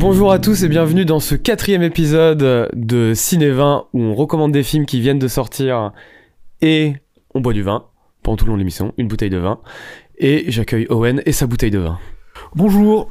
Bonjour 0.00 0.32
à 0.32 0.38
tous 0.38 0.64
et 0.64 0.68
bienvenue 0.68 1.04
dans 1.04 1.20
ce 1.20 1.34
quatrième 1.34 1.82
épisode 1.82 2.70
de 2.72 3.12
Ciné-Vin 3.14 3.84
où 3.92 4.00
on 4.00 4.14
recommande 4.14 4.50
des 4.50 4.62
films 4.62 4.86
qui 4.86 4.98
viennent 4.98 5.18
de 5.18 5.28
sortir 5.28 5.92
et 6.62 6.94
on 7.34 7.42
boit 7.42 7.52
du 7.52 7.62
vin 7.62 7.84
pendant 8.22 8.38
tout 8.38 8.46
le 8.46 8.48
long 8.48 8.56
de 8.56 8.60
l'émission, 8.60 8.94
une 8.96 9.08
bouteille 9.08 9.28
de 9.28 9.36
vin. 9.36 9.58
Et 10.16 10.50
j'accueille 10.50 10.86
Owen 10.88 11.20
et 11.26 11.32
sa 11.32 11.46
bouteille 11.46 11.70
de 11.70 11.80
vin. 11.80 11.98
Bonjour. 12.54 13.10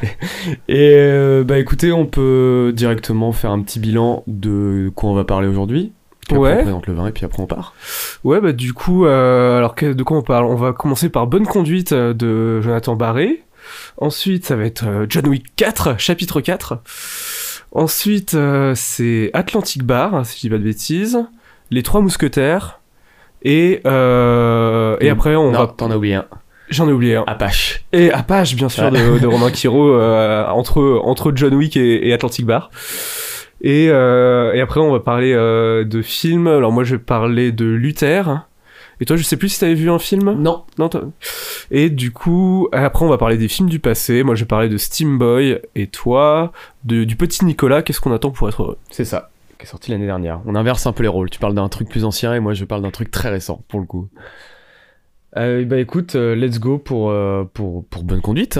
Et 0.68 0.94
euh, 0.96 1.44
bah 1.44 1.60
écoutez, 1.60 1.92
on 1.92 2.06
peut 2.06 2.72
directement 2.74 3.30
faire 3.30 3.52
un 3.52 3.62
petit 3.62 3.78
bilan 3.78 4.24
de 4.26 4.90
quoi 4.96 5.10
on 5.10 5.14
va 5.14 5.22
parler 5.22 5.46
aujourd'hui. 5.46 5.92
Puis 6.26 6.36
après, 6.36 6.54
Ouais. 6.54 6.58
On 6.58 6.62
présente 6.64 6.86
le 6.88 6.94
vin 6.94 7.06
et 7.06 7.12
puis 7.12 7.24
après 7.24 7.40
on 7.40 7.46
part. 7.46 7.72
Ouais, 8.24 8.40
bah 8.40 8.52
du 8.52 8.72
coup, 8.72 9.06
euh, 9.06 9.58
alors 9.58 9.76
de 9.80 10.02
quoi 10.02 10.16
on 10.16 10.22
parle? 10.22 10.46
On 10.46 10.56
va 10.56 10.72
commencer 10.72 11.08
par 11.08 11.28
Bonne 11.28 11.46
conduite 11.46 11.92
euh, 11.92 12.14
de 12.14 12.60
Jonathan 12.62 12.96
Barré. 12.96 13.44
Ensuite, 13.98 14.44
ça 14.46 14.56
va 14.56 14.64
être 14.64 14.84
euh, 14.86 15.06
John 15.08 15.26
Wick 15.28 15.46
4, 15.56 15.98
chapitre 15.98 16.40
4. 16.40 16.78
Ensuite, 17.72 18.34
euh, 18.34 18.72
c'est 18.74 19.30
Atlantic 19.34 19.82
Bar, 19.84 20.24
si 20.24 20.36
je 20.36 20.40
dis 20.42 20.50
pas 20.50 20.58
de 20.58 20.62
bêtises. 20.64 21.18
Les 21.70 21.82
Trois 21.82 22.00
Mousquetaires. 22.00 22.80
Et, 23.42 23.80
euh, 23.86 24.96
et 25.00 25.08
Mm. 25.08 25.12
après, 25.12 25.36
on 25.36 25.50
non, 25.52 25.58
va... 25.60 25.66
t'en 25.66 25.90
as 25.90 25.96
oublié 25.96 26.14
un. 26.14 26.24
J'en 26.70 26.88
ai 26.88 26.92
oublié 26.92 27.16
un. 27.16 27.24
Apache. 27.26 27.84
Et 27.92 28.10
Apache, 28.10 28.54
bien 28.56 28.68
sûr, 28.68 28.90
de, 28.90 29.18
de 29.18 29.26
Romain 29.26 29.50
Quiro, 29.50 29.92
euh, 29.92 30.44
entre, 30.48 31.00
entre 31.04 31.32
John 31.34 31.54
Wick 31.54 31.76
et, 31.76 32.08
et 32.08 32.12
Atlantic 32.12 32.44
Bar. 32.46 32.70
Et, 33.60 33.84
et 33.86 34.60
après, 34.60 34.80
on 34.80 34.90
va 34.92 35.00
parler 35.00 35.32
de 35.34 36.02
films. 36.02 36.46
Alors 36.48 36.72
moi, 36.72 36.84
je 36.84 36.96
vais 36.96 37.02
parler 37.02 37.52
de 37.52 37.64
Luther. 37.66 38.24
Et 39.00 39.04
toi, 39.04 39.16
je 39.16 39.22
sais 39.22 39.36
plus 39.36 39.50
si 39.50 39.60
t'avais 39.60 39.74
vu 39.74 39.90
un 39.90 39.98
film 39.98 40.32
Non. 40.40 40.64
Non, 40.78 40.88
toi- 40.88 41.02
Et 41.70 41.90
du 41.90 42.12
coup, 42.12 42.68
après, 42.72 43.04
on 43.04 43.08
va 43.08 43.18
parler 43.18 43.36
des 43.36 43.48
films 43.48 43.68
du 43.68 43.78
passé. 43.78 44.22
Moi, 44.22 44.34
je 44.34 44.40
vais 44.44 44.46
parler 44.48 44.68
de 44.68 44.76
Steam 44.78 45.18
Boy. 45.18 45.60
Et 45.74 45.86
toi, 45.86 46.52
de, 46.84 47.04
du 47.04 47.16
petit 47.16 47.44
Nicolas. 47.44 47.82
Qu'est-ce 47.82 48.00
qu'on 48.00 48.12
attend 48.12 48.30
pour 48.30 48.48
être 48.48 48.62
heureux? 48.62 48.78
C'est 48.90 49.04
ça. 49.04 49.30
Qui 49.58 49.64
est 49.64 49.68
sorti 49.68 49.90
l'année 49.90 50.06
dernière. 50.06 50.40
On 50.46 50.54
inverse 50.54 50.86
un 50.86 50.92
peu 50.92 51.02
les 51.02 51.08
rôles. 51.08 51.30
Tu 51.30 51.38
parles 51.38 51.54
d'un 51.54 51.68
truc 51.68 51.88
plus 51.88 52.04
ancien 52.04 52.34
et 52.34 52.40
moi 52.40 52.52
je 52.54 52.64
parle 52.66 52.82
d'un 52.82 52.90
truc 52.90 53.10
très 53.10 53.30
récent 53.30 53.62
pour 53.68 53.80
le 53.80 53.86
coup. 53.86 54.08
Euh, 55.36 55.64
bah 55.66 55.78
écoute, 55.78 56.14
euh, 56.14 56.34
let's 56.34 56.58
go 56.58 56.78
pour, 56.78 57.10
euh, 57.10 57.44
pour, 57.52 57.84
pour 57.86 58.02
bonne 58.04 58.20
conduite. 58.22 58.58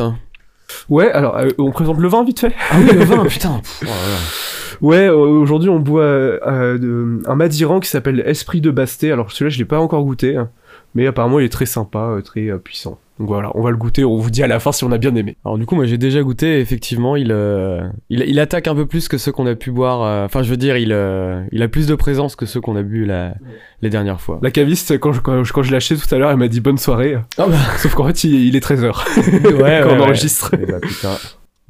Ouais, 0.88 1.10
alors, 1.12 1.36
euh, 1.38 1.48
on 1.58 1.70
présente 1.70 1.98
le 1.98 2.08
vin 2.08 2.24
vite 2.24 2.40
fait 2.40 2.52
Ah 2.70 2.76
oui, 2.78 2.90
le 2.92 3.04
vin, 3.04 3.24
putain. 3.28 3.60
Pff, 3.62 3.82
oh. 3.86 4.84
Ouais, 4.86 5.06
euh, 5.08 5.14
aujourd'hui 5.14 5.70
on 5.70 5.78
boit 5.78 6.02
euh, 6.02 6.76
de- 6.78 7.22
un 7.26 7.34
Madiran 7.34 7.80
qui 7.80 7.88
s'appelle 7.88 8.20
Esprit 8.26 8.60
de 8.60 8.70
Basté. 8.70 9.10
Alors 9.10 9.32
celui-là 9.32 9.48
je 9.50 9.58
l'ai 9.58 9.64
pas 9.64 9.78
encore 9.80 10.04
goûté, 10.04 10.36
hein, 10.36 10.50
mais 10.94 11.06
apparemment 11.06 11.38
il 11.40 11.46
est 11.46 11.52
très 11.52 11.64
sympa, 11.66 12.16
très 12.24 12.50
puissant. 12.58 12.98
Donc 13.18 13.28
voilà, 13.28 13.50
on 13.54 13.62
va 13.62 13.70
le 13.70 13.78
goûter, 13.78 14.04
on 14.04 14.18
vous 14.18 14.30
dit 14.30 14.42
à 14.42 14.46
la 14.46 14.60
fin 14.60 14.72
si 14.72 14.84
on 14.84 14.92
a 14.92 14.98
bien 14.98 15.14
aimé. 15.14 15.38
Alors 15.44 15.56
du 15.56 15.64
coup, 15.64 15.74
moi 15.74 15.86
j'ai 15.86 15.96
déjà 15.96 16.22
goûté. 16.22 16.60
Effectivement, 16.60 17.16
il, 17.16 17.32
euh, 17.32 17.88
il, 18.10 18.22
il 18.26 18.38
attaque 18.38 18.68
un 18.68 18.74
peu 18.74 18.84
plus 18.84 19.08
que 19.08 19.16
ceux 19.16 19.32
qu'on 19.32 19.46
a 19.46 19.54
pu 19.54 19.70
boire. 19.70 20.02
euh, 20.02 20.24
Enfin, 20.26 20.42
je 20.42 20.50
veux 20.50 20.58
dire, 20.58 20.76
il, 20.76 20.92
euh, 20.92 21.42
il 21.50 21.62
a 21.62 21.68
plus 21.68 21.86
de 21.86 21.94
présence 21.94 22.36
que 22.36 22.44
ceux 22.44 22.60
qu'on 22.60 22.76
a 22.76 22.82
bu 22.82 23.06
la, 23.06 23.32
les 23.80 23.88
dernières 23.88 24.20
fois. 24.20 24.38
La 24.42 24.50
caviste, 24.50 24.98
quand 24.98 25.12
je, 25.14 25.20
quand, 25.22 25.44
je- 25.44 25.52
quand 25.54 25.62
je 25.62 25.70
l'ai 25.70 25.76
acheté 25.76 25.96
tout 25.96 26.14
à 26.14 26.18
l'heure, 26.18 26.30
elle 26.30 26.36
m'a 26.36 26.48
dit 26.48 26.60
bonne 26.60 26.76
soirée. 26.76 27.16
Ah 27.38 27.46
bah. 27.48 27.56
Sauf 27.78 27.94
qu'en 27.94 28.06
fait 28.06 28.24
il, 28.24 28.34
il 28.34 28.54
est 28.54 28.62
13h 28.64 28.82
ouais, 29.62 29.80
quand 29.84 29.94
on 29.96 30.00
enregistre. 30.00 30.50
Eh 30.60 30.66
bah, 30.66 30.78
putain. 30.80 31.16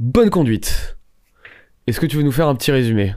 Bonne 0.01 0.31
conduite. 0.31 0.97
Est-ce 1.87 2.01
que 2.01 2.07
tu 2.07 2.17
veux 2.17 2.25
nous 2.25 2.33
faire 2.33 2.49
un 2.49 2.57
petit 2.57 2.73
résumé? 2.73 3.15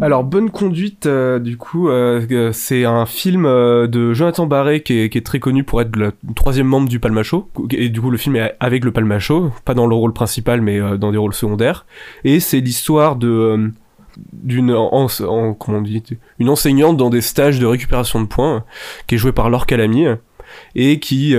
Alors 0.00 0.24
Bonne 0.24 0.50
Conduite, 0.50 1.06
euh, 1.06 1.38
du 1.38 1.56
coup, 1.56 1.88
euh, 1.88 2.26
euh, 2.30 2.52
c'est 2.52 2.84
un 2.84 3.06
film 3.06 3.44
de 3.44 4.12
Jonathan 4.12 4.46
Barré 4.46 4.82
qui 4.82 4.98
est, 5.00 5.24
très 5.24 5.38
connu 5.38 5.64
pour 5.64 5.80
être 5.80 5.96
le 5.96 6.12
troisième 6.34 6.66
membre 6.66 6.88
du 6.88 7.00
Palmacho. 7.00 7.48
Et 7.70 7.88
du 7.88 8.00
coup 8.00 8.10
le 8.10 8.18
film 8.18 8.36
est 8.36 8.56
avec 8.60 8.84
le 8.84 8.92
Palmacho, 8.92 9.52
pas 9.64 9.74
dans 9.74 9.86
le 9.86 9.94
rôle 9.94 10.12
principal 10.12 10.60
mais 10.60 10.80
dans 10.98 11.12
des 11.12 11.18
rôles 11.18 11.34
secondaires. 11.34 11.86
Et 12.24 12.40
c'est 12.40 12.60
l'histoire 12.60 13.16
d'une 13.16 13.72
enseignante 16.40 16.96
dans 16.96 17.10
des 17.10 17.20
stages 17.20 17.58
de 17.58 17.66
récupération 17.66 18.20
de 18.20 18.26
points 18.26 18.64
qui 19.06 19.14
est 19.14 19.18
jouée 19.18 19.32
par 19.32 19.50
Laure 19.50 19.66
Calamy 19.66 20.06
et 20.74 20.98
qui 21.00 21.34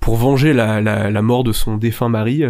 pour 0.00 0.16
venger 0.16 0.52
la, 0.52 1.22
mort 1.22 1.44
de 1.44 1.52
son 1.52 1.76
défunt 1.76 2.08
mari 2.08 2.44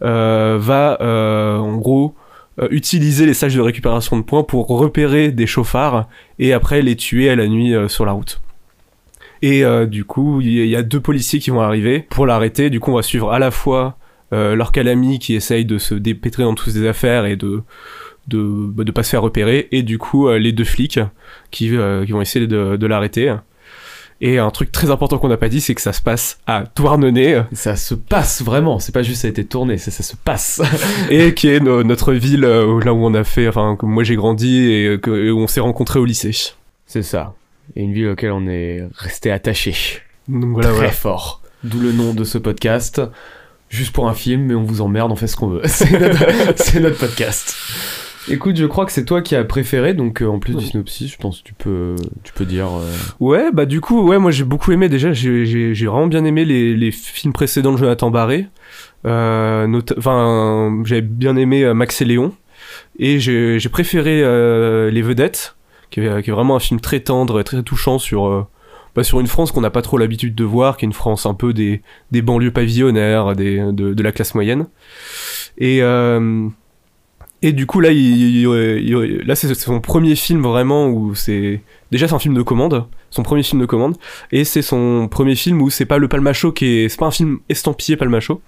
va 0.00 0.98
en 1.00 1.76
gros 1.76 2.14
euh, 2.60 2.68
utiliser 2.70 3.26
les 3.26 3.34
stages 3.34 3.56
de 3.56 3.60
récupération 3.60 4.16
de 4.16 4.22
points 4.22 4.44
pour 4.44 4.68
repérer 4.68 5.32
des 5.32 5.46
chauffards 5.46 6.08
et 6.38 6.52
après 6.52 6.82
les 6.82 6.94
tuer 6.94 7.28
à 7.28 7.34
la 7.34 7.48
nuit 7.48 7.74
euh, 7.74 7.88
sur 7.88 8.06
la 8.06 8.12
route. 8.12 8.40
Et 9.42 9.64
euh, 9.64 9.86
du 9.86 10.04
coup, 10.04 10.40
il 10.40 10.66
y, 10.66 10.76
a 10.76 10.82
deux 10.82 11.00
policiers 11.00 11.40
qui 11.40 11.50
vont 11.50 11.60
arriver 11.60 12.06
pour 12.10 12.26
l'arrêter. 12.26 12.70
Du 12.70 12.78
coup, 12.78 12.92
on 12.92 12.96
va 12.96 13.02
suivre 13.02 13.32
à 13.32 13.38
la 13.38 13.50
fois 13.50 13.98
leur 14.32 14.72
calami 14.72 15.20
qui 15.20 15.36
essaye 15.36 15.64
de 15.64 15.78
se 15.78 15.94
dépêtrer 15.94 16.42
dans 16.42 16.56
toutes 16.56 16.72
ces 16.72 16.88
affaires 16.88 17.24
et 17.24 17.36
de 17.36 17.62
bah, 18.26 18.82
de 18.82 18.90
pas 18.90 19.04
se 19.04 19.10
faire 19.10 19.22
repérer 19.22 19.68
et 19.70 19.84
du 19.84 19.96
coup 19.96 20.28
les 20.28 20.50
deux 20.50 20.64
flics 20.64 20.98
qui, 21.52 21.68
vont 21.68 22.20
essayer 22.20 22.48
de 22.48 22.86
l'arrêter 22.86 23.32
et 24.20 24.38
un 24.38 24.50
truc 24.50 24.70
très 24.72 24.90
important 24.90 25.18
qu'on 25.18 25.28
n'a 25.28 25.36
pas 25.36 25.48
dit 25.48 25.60
c'est 25.60 25.74
que 25.74 25.80
ça 25.80 25.92
se 25.92 26.00
passe 26.00 26.38
à 26.46 26.64
Douarnenez 26.76 27.42
Ça 27.52 27.76
se 27.76 27.94
passe 27.94 28.42
vraiment. 28.42 28.78
C'est 28.78 28.92
pas 28.92 29.02
juste 29.02 29.22
ça 29.22 29.26
a 29.28 29.30
été 29.30 29.44
tourné, 29.44 29.76
ça 29.78 29.90
se 29.90 30.16
passe. 30.16 30.62
et 31.10 31.34
qui 31.34 31.48
est 31.48 31.60
no- 31.60 31.82
notre 31.82 32.12
ville 32.12 32.44
euh, 32.44 32.80
là 32.84 32.92
où 32.94 33.04
on 33.04 33.14
a 33.14 33.24
fait 33.24 33.48
enfin 33.48 33.76
que 33.76 33.86
moi 33.86 34.04
j'ai 34.04 34.16
grandi 34.16 34.70
et 34.70 34.86
euh, 34.86 34.98
que, 34.98 35.10
et 35.10 35.30
où 35.30 35.40
on 35.40 35.46
s'est 35.46 35.60
rencontrés 35.60 35.98
au 35.98 36.04
lycée 36.04 36.32
c'est 36.86 37.02
ça. 37.02 37.34
Et 37.76 37.82
une 37.82 37.92
ville 37.92 38.08
auquel 38.08 38.30
on 38.32 38.46
est 38.46 38.84
resté 38.94 39.30
attaché. 39.30 39.74
donc 40.28 40.52
voilà 40.52 40.68
très 40.68 40.76
voilà 40.76 40.92
fort. 40.92 41.40
D'où 41.64 41.80
le 41.80 41.92
nom 41.92 42.12
de 42.14 42.24
ce 42.24 42.38
podcast. 42.38 43.00
Juste 43.70 43.92
pour 43.92 44.06
un 44.08 44.14
film, 44.14 44.42
mais 44.42 44.54
on 44.54 44.62
vous 44.62 44.82
emmerde, 44.82 45.10
on 45.10 45.16
fait 45.16 45.26
ce 45.26 45.34
qu'on 45.34 45.48
veut. 45.48 45.62
C'est 45.66 45.98
notre, 45.98 46.62
c'est 46.62 46.78
notre 46.80 46.98
podcast. 46.98 47.56
Écoute, 48.30 48.56
je 48.56 48.64
crois 48.64 48.86
que 48.86 48.92
c'est 48.92 49.04
toi 49.04 49.20
qui 49.22 49.36
as 49.36 49.44
préféré, 49.44 49.92
donc 49.94 50.22
euh, 50.22 50.26
en 50.26 50.38
plus 50.38 50.54
du 50.54 50.64
synopsis, 50.64 51.12
je 51.12 51.18
pense 51.18 51.40
que 51.40 51.44
tu 51.48 51.54
peux, 51.54 51.94
tu 52.22 52.32
peux 52.32 52.44
dire. 52.46 52.66
euh, 52.68 52.90
ouais 53.20 53.50
bah 53.52 53.66
du 53.66 53.80
coup 53.80 54.00
ouais 54.08 54.18
moi 54.18 54.30
j'ai 54.30 54.44
beaucoup 54.44 54.72
aimé 54.72 54.88
déjà 54.88 55.12
j'ai 55.12 55.44
j'ai 55.44 55.74
j'ai 55.74 55.86
vraiment 55.86 56.06
bien 56.06 56.24
aimé 56.24 56.44
les, 56.44 56.74
les 56.74 56.90
films 56.90 57.32
précédents 57.32 57.72
de 57.72 57.76
Jonathan 57.78 58.10
Barré 58.10 58.46
euh, 59.06 59.80
enfin 59.98 60.80
j'avais 60.84 61.02
bien 61.02 61.36
aimé 61.36 61.64
euh, 61.64 61.74
Max 61.74 62.00
et 62.00 62.04
Léon 62.06 62.32
et 62.98 63.20
j'ai 63.20 63.58
j'ai 63.58 63.68
préféré 63.68 64.22
euh, 64.22 64.90
Les 64.90 65.02
Vedettes 65.02 65.56
qui 65.90 66.00
est, 66.00 66.22
qui 66.22 66.30
est 66.30 66.32
vraiment 66.32 66.56
un 66.56 66.60
film 66.60 66.80
très 66.80 67.00
tendre 67.00 67.40
et 67.40 67.44
très 67.44 67.62
touchant 67.62 67.98
sur 67.98 68.26
euh, 68.26 68.46
bah, 68.96 69.02
sur 69.04 69.20
une 69.20 69.26
France 69.26 69.50
qu'on 69.52 69.60
n'a 69.60 69.70
pas 69.70 69.82
trop 69.82 69.98
l'habitude 69.98 70.36
de 70.36 70.44
voir, 70.44 70.76
qui 70.76 70.84
est 70.84 70.86
une 70.86 70.92
France 70.92 71.26
un 71.26 71.34
peu 71.34 71.52
des, 71.52 71.82
des 72.12 72.22
banlieues 72.22 72.52
pavillonnaires, 72.52 73.34
des, 73.34 73.58
de, 73.72 73.92
de 73.92 74.02
la 74.04 74.12
classe 74.12 74.36
moyenne. 74.36 74.68
Et, 75.58 75.82
euh, 75.82 76.46
et 77.46 77.52
du 77.52 77.66
coup, 77.66 77.80
là, 77.80 77.90
là 77.90 79.34
c'est 79.34 79.54
son 79.54 79.78
premier 79.78 80.16
film 80.16 80.42
vraiment 80.42 80.88
où 80.88 81.14
c'est. 81.14 81.60
Déjà, 81.90 82.08
c'est 82.08 82.14
un 82.14 82.18
film 82.18 82.32
de 82.32 82.40
commande, 82.40 82.86
son 83.10 83.22
premier 83.22 83.42
film 83.42 83.60
de 83.60 83.66
commande, 83.66 83.98
et 84.32 84.44
c'est 84.44 84.62
son 84.62 85.08
premier 85.10 85.34
film 85.34 85.60
où 85.60 85.68
c'est 85.68 85.84
pas 85.84 85.98
le 85.98 86.08
Palmacho 86.08 86.52
qui 86.52 86.64
est. 86.64 86.88
C'est 86.88 86.98
pas 86.98 87.04
un 87.04 87.10
film 87.10 87.40
estampillé 87.50 87.98
Palmacho. 87.98 88.40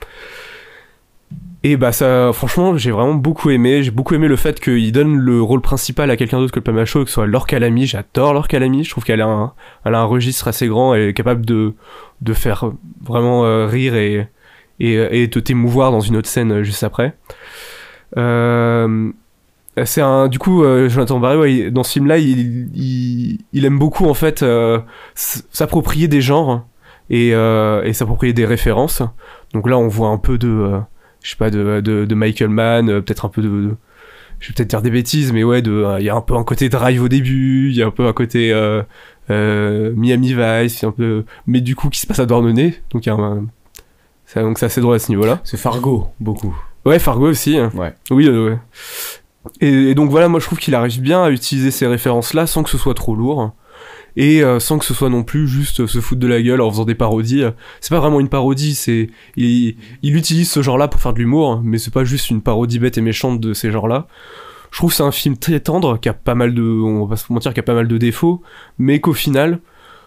Et 1.63 1.77
bah 1.77 1.93
ça, 1.93 2.31
franchement, 2.33 2.79
j'ai 2.79 2.91
vraiment 2.91 3.13
beaucoup 3.13 3.51
aimé. 3.51 3.83
J'ai 3.83 3.91
beaucoup 3.91 4.15
aimé 4.15 4.29
le 4.29 4.37
fait 4.37 4.59
qu'il 4.61 4.91
donne 4.93 5.15
le 5.15 5.43
rôle 5.43 5.61
principal 5.61 6.11
à 6.11 6.17
quelqu'un 6.17 6.39
d'autre 6.39 6.53
que 6.53 6.61
le 6.61 6.65
Palmacho, 6.65 7.05
que 7.05 7.11
ce 7.11 7.15
soit 7.17 7.27
Laure 7.27 7.47
Calamy. 7.47 7.85
J'adore 7.87 8.33
Laure 8.33 8.49
Calamy. 8.49 8.83
Je 8.83 8.89
trouve 8.89 9.05
qu'elle 9.05 9.21
a 9.21 9.27
un, 9.27 9.53
a 9.85 9.91
un 9.91 10.05
registre 10.05 10.49
assez 10.49 10.69
grand. 10.69 10.95
Elle 10.95 11.11
est 11.11 11.15
capable 11.15 11.45
de, 11.45 11.75
de 12.23 12.33
faire 12.33 12.71
vraiment 13.05 13.45
euh, 13.45 13.67
rire 13.67 13.95
et, 13.95 14.27
et, 14.81 14.95
et 15.23 15.27
de 15.27 15.41
t'émouvoir 15.41 15.93
dans 15.93 16.01
une 16.01 16.17
autre 16.17 16.29
scène 16.29 16.51
euh, 16.51 16.63
juste 16.63 16.83
après. 16.83 17.15
Euh, 18.17 19.13
c'est 19.85 20.01
un, 20.01 20.29
du 20.29 20.39
coup, 20.39 20.65
euh, 20.65 20.89
Jonathan 20.89 21.21
Barré, 21.21 21.37
ouais, 21.37 21.71
dans 21.71 21.83
ce 21.83 21.93
film-là, 21.93 22.17
il, 22.17 22.71
il, 23.53 23.65
aime 23.65 23.79
beaucoup 23.79 24.07
en 24.07 24.15
fait 24.15 24.43
euh, 24.43 24.79
s'approprier 25.15 26.09
des 26.09 26.23
genres 26.23 26.67
et, 27.11 27.35
euh, 27.35 27.83
et 27.85 27.93
s'approprier 27.93 28.33
des 28.33 28.47
références. 28.47 29.03
Donc 29.53 29.69
là, 29.69 29.77
on 29.77 29.89
voit 29.89 30.09
un 30.09 30.17
peu 30.17 30.39
de, 30.39 30.81
je 31.23 31.31
sais 31.31 31.37
pas, 31.37 31.51
de, 31.51 31.81
de, 31.81 32.15
Michael 32.15 32.49
Mann, 32.49 32.87
peut-être 33.03 33.27
un 33.27 33.29
peu 33.29 33.43
de, 33.43 33.77
je 34.39 34.49
vais 34.49 34.55
peut-être 34.55 34.71
dire 34.71 34.81
des 34.81 34.91
bêtises, 34.91 35.33
mais 35.33 35.45
ouais, 35.45 35.61
il 35.61 36.05
y 36.05 36.09
a 36.09 36.15
un 36.15 36.23
peu 36.23 36.37
un 36.37 36.45
côté 36.45 36.71
Drive 36.71 37.03
au 37.03 37.09
début, 37.09 37.69
il 37.69 37.77
y 37.77 37.83
a 37.83 37.87
un 37.87 37.91
peu 37.91 38.07
un 38.07 38.15
côté 38.15 38.55
Miami 39.29 40.35
Vice, 40.35 40.85
un 40.85 40.93
peu, 40.93 41.25
mais 41.47 41.61
du 41.61 41.77
coup 41.77 41.91
qui 41.91 42.01
se 42.01 42.07
passe 42.07 42.19
à 42.19 42.25
Douarnenez, 42.27 42.77
donc 42.91 43.05
il 43.05 43.13
donc 44.35 44.59
c'est 44.59 44.67
assez 44.67 44.81
drôle 44.81 44.97
à 44.97 44.99
ce 44.99 45.11
niveau-là. 45.11 45.41
C'est 45.45 45.59
Fargo, 45.59 46.09
beaucoup. 46.19 46.57
Ouais, 46.87 46.99
Fargo 46.99 47.29
aussi. 47.29 47.59
hein. 47.59 47.71
Ouais. 47.75 47.93
Oui, 48.11 48.27
euh, 48.29 48.51
ouais. 48.51 48.59
Et, 49.61 49.91
et 49.91 49.95
donc 49.95 50.11
voilà, 50.11 50.29
moi 50.29 50.41
je 50.41 50.47
trouve 50.47 50.59
qu'il 50.59 50.75
arrive 50.75 51.01
bien 51.01 51.23
à 51.23 51.31
utiliser 51.31 51.71
ces 51.71 51.87
références-là 51.87 52.47
sans 52.47 52.63
que 52.63 52.71
ce 52.71 52.79
soit 52.79 52.95
trop 52.95 53.15
lourd. 53.15 53.53
Et 54.19 54.43
euh, 54.43 54.59
sans 54.61 54.79
que 54.79 54.87
ce 54.87 54.95
soit 54.95 55.11
non 55.11 55.25
plus 55.25 55.47
juste 55.47 55.81
euh, 55.81 55.87
se 55.87 56.01
foutre 56.01 56.21
de 56.23 56.27
la 56.27 56.41
gueule 56.41 56.63
en 56.63 56.71
faisant 56.71 56.85
des 56.87 56.95
parodies. 56.95 57.45
C'est 57.83 57.91
pas 57.91 58.01
vraiment 58.01 58.19
une 58.19 58.31
parodie, 58.31 58.75
c'est 58.75 59.11
il, 59.37 59.77
il 60.03 60.17
utilise 60.17 60.51
ce 60.51 60.63
genre-là 60.63 60.89
pour 60.89 61.01
faire 61.03 61.13
de 61.13 61.19
l'humour, 61.19 61.51
hein, 61.53 61.61
mais 61.63 61.77
c'est 61.77 61.93
pas 61.93 62.05
juste 62.05 62.31
une 62.31 62.41
parodie 62.41 62.79
bête 62.79 62.97
et 62.97 63.03
méchante 63.03 63.41
de 63.41 63.53
ces 63.53 63.71
genres-là. 63.71 64.07
Je 64.71 64.79
trouve 64.79 64.91
que 64.91 64.97
c'est 64.97 65.03
un 65.03 65.13
film 65.13 65.37
très 65.37 65.61
tendre, 65.61 65.99
qui 66.01 66.09
a 66.09 66.15
pas 66.15 66.35
mal 66.35 66.55
de, 66.55 66.63
on 66.63 67.05
va 67.05 67.11
pas 67.11 67.17
se 67.17 67.31
mentir, 67.33 67.53
qui 67.53 67.61
a 67.61 67.63
pas 67.63 67.75
mal 67.75 67.89
de 67.89 67.99
défauts, 67.99 68.43
mais 68.79 69.01
qu'au 69.01 69.13
final, 69.13 69.61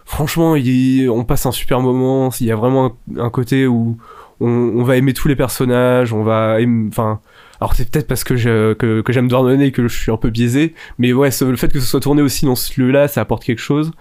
franchement, 0.06 0.56
il- 0.56 1.08
on 1.10 1.24
passe 1.24 1.46
un 1.46 1.52
super 1.52 1.80
moment. 1.80 2.30
Il 2.40 2.48
y 2.48 2.52
a 2.52 2.56
vraiment 2.56 2.96
un, 3.18 3.22
un 3.26 3.30
côté 3.30 3.68
où 3.68 3.98
on, 4.40 4.84
va 4.84 4.98
aimer 4.98 5.14
tous 5.14 5.28
les 5.28 5.36
personnages, 5.36 6.14
on 6.14 6.24
va, 6.24 6.58
enfin, 6.88 7.20
alors 7.60 7.76
c'est 7.76 7.90
peut-être 7.90 8.08
parce 8.08 8.24
que 8.24 8.36
je, 8.36 8.74
que, 8.74 9.02
que 9.02 9.14
j'aime 9.14 9.28
que 9.30 9.88
je 9.88 9.98
suis 9.98 10.12
un 10.12 10.18
peu 10.18 10.30
biaisé, 10.30 10.74
mais 10.98 11.12
ouais, 11.14 11.32
ce- 11.32 11.46
le 11.46 11.58
fait 11.58 11.72
que 11.72 11.80
ce 11.80 11.86
soit 11.86 12.00
tourné 12.00 12.22
aussi 12.22 12.46
dans 12.46 12.56
ce 12.56 12.80
lieu-là, 12.80 13.08
ça 13.08 13.22
apporte 13.22 13.44
quelque 13.44 13.60
chose. 13.60 13.92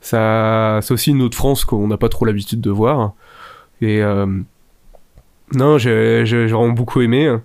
Ça, 0.00 0.78
c'est 0.82 0.94
aussi 0.94 1.10
une 1.10 1.22
autre 1.22 1.36
France 1.36 1.64
qu'on 1.64 1.86
n'a 1.88 1.98
pas 1.98 2.08
trop 2.08 2.24
l'habitude 2.24 2.60
de 2.60 2.70
voir. 2.70 3.12
Et 3.82 4.02
euh, 4.02 4.26
non, 5.52 5.78
j'ai, 5.78 6.24
vraiment 6.24 6.68
beaucoup 6.68 7.00
aimé. 7.00 7.36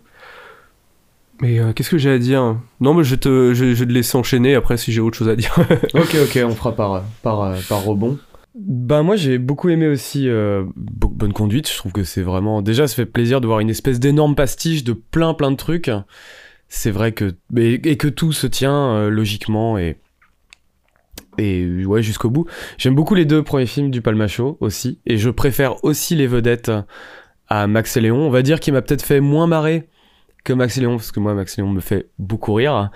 Mais 1.41 1.59
euh, 1.59 1.73
qu'est-ce 1.73 1.89
que 1.89 1.97
j'ai 1.97 2.11
à 2.11 2.17
dire? 2.17 2.55
Non, 2.79 2.93
mais 2.93 3.03
je 3.03 3.15
te, 3.15 3.53
je, 3.53 3.65
vais 3.65 3.85
te 3.85 3.91
laisser 3.91 4.17
enchaîner 4.17 4.55
après 4.55 4.77
si 4.77 4.93
j'ai 4.93 5.01
autre 5.01 5.17
chose 5.17 5.27
à 5.29 5.35
dire. 5.35 5.53
Ok, 5.93 6.15
ok, 6.23 6.39
on 6.45 6.55
fera 6.55 6.71
par, 6.73 7.03
par, 7.23 7.53
par 7.67 7.83
rebond. 7.83 8.17
Bah 8.57 9.03
moi 9.03 9.17
j'ai 9.17 9.37
beaucoup 9.37 9.67
aimé 9.67 9.85
aussi 9.85 10.29
euh, 10.29 10.63
Bo- 10.77 11.09
Bonne 11.09 11.33
Conduite, 11.33 11.69
je 11.69 11.75
trouve 11.75 11.91
que 11.91 12.05
c'est 12.05 12.21
vraiment... 12.21 12.61
Déjà 12.61 12.87
ça 12.87 12.95
fait 12.95 13.05
plaisir 13.05 13.41
de 13.41 13.47
voir 13.47 13.59
une 13.59 13.69
espèce 13.69 13.99
d'énorme 13.99 14.33
pastiche 14.33 14.85
de 14.85 14.93
plein 14.93 15.33
plein 15.33 15.51
de 15.51 15.57
trucs. 15.57 15.91
C'est 16.69 16.91
vrai 16.91 17.11
que... 17.11 17.35
Et, 17.57 17.97
que 17.97 18.07
tout 18.07 18.31
se 18.31 18.47
tient 18.47 18.95
euh, 18.95 19.09
logiquement 19.09 19.77
et... 19.77 19.97
Et 21.37 21.85
ouais 21.85 22.01
jusqu'au 22.01 22.29
bout. 22.29 22.45
J'aime 22.77 22.95
beaucoup 22.95 23.13
les 23.13 23.25
deux 23.25 23.43
premiers 23.43 23.65
films 23.65 23.91
du 23.91 24.01
Palmacho 24.01 24.57
aussi. 24.61 24.99
Et 25.05 25.17
je 25.17 25.29
préfère 25.29 25.83
aussi 25.83 26.15
les 26.15 26.27
vedettes 26.27 26.71
à 27.49 27.67
Max 27.67 27.97
et 27.97 28.01
Léon. 28.01 28.19
On 28.19 28.29
va 28.29 28.41
dire 28.41 28.61
qu'il 28.61 28.73
m'a 28.73 28.81
peut-être 28.81 29.03
fait 29.03 29.19
moins 29.19 29.47
marrer 29.47 29.89
que 30.45 30.53
Max 30.53 30.77
et 30.77 30.79
Léon, 30.79 30.95
parce 30.95 31.11
que 31.11 31.19
moi 31.19 31.33
Max 31.33 31.57
et 31.57 31.61
Léon 31.61 31.71
me 31.71 31.81
fait 31.81 32.07
beaucoup 32.19 32.53
rire. 32.53 32.89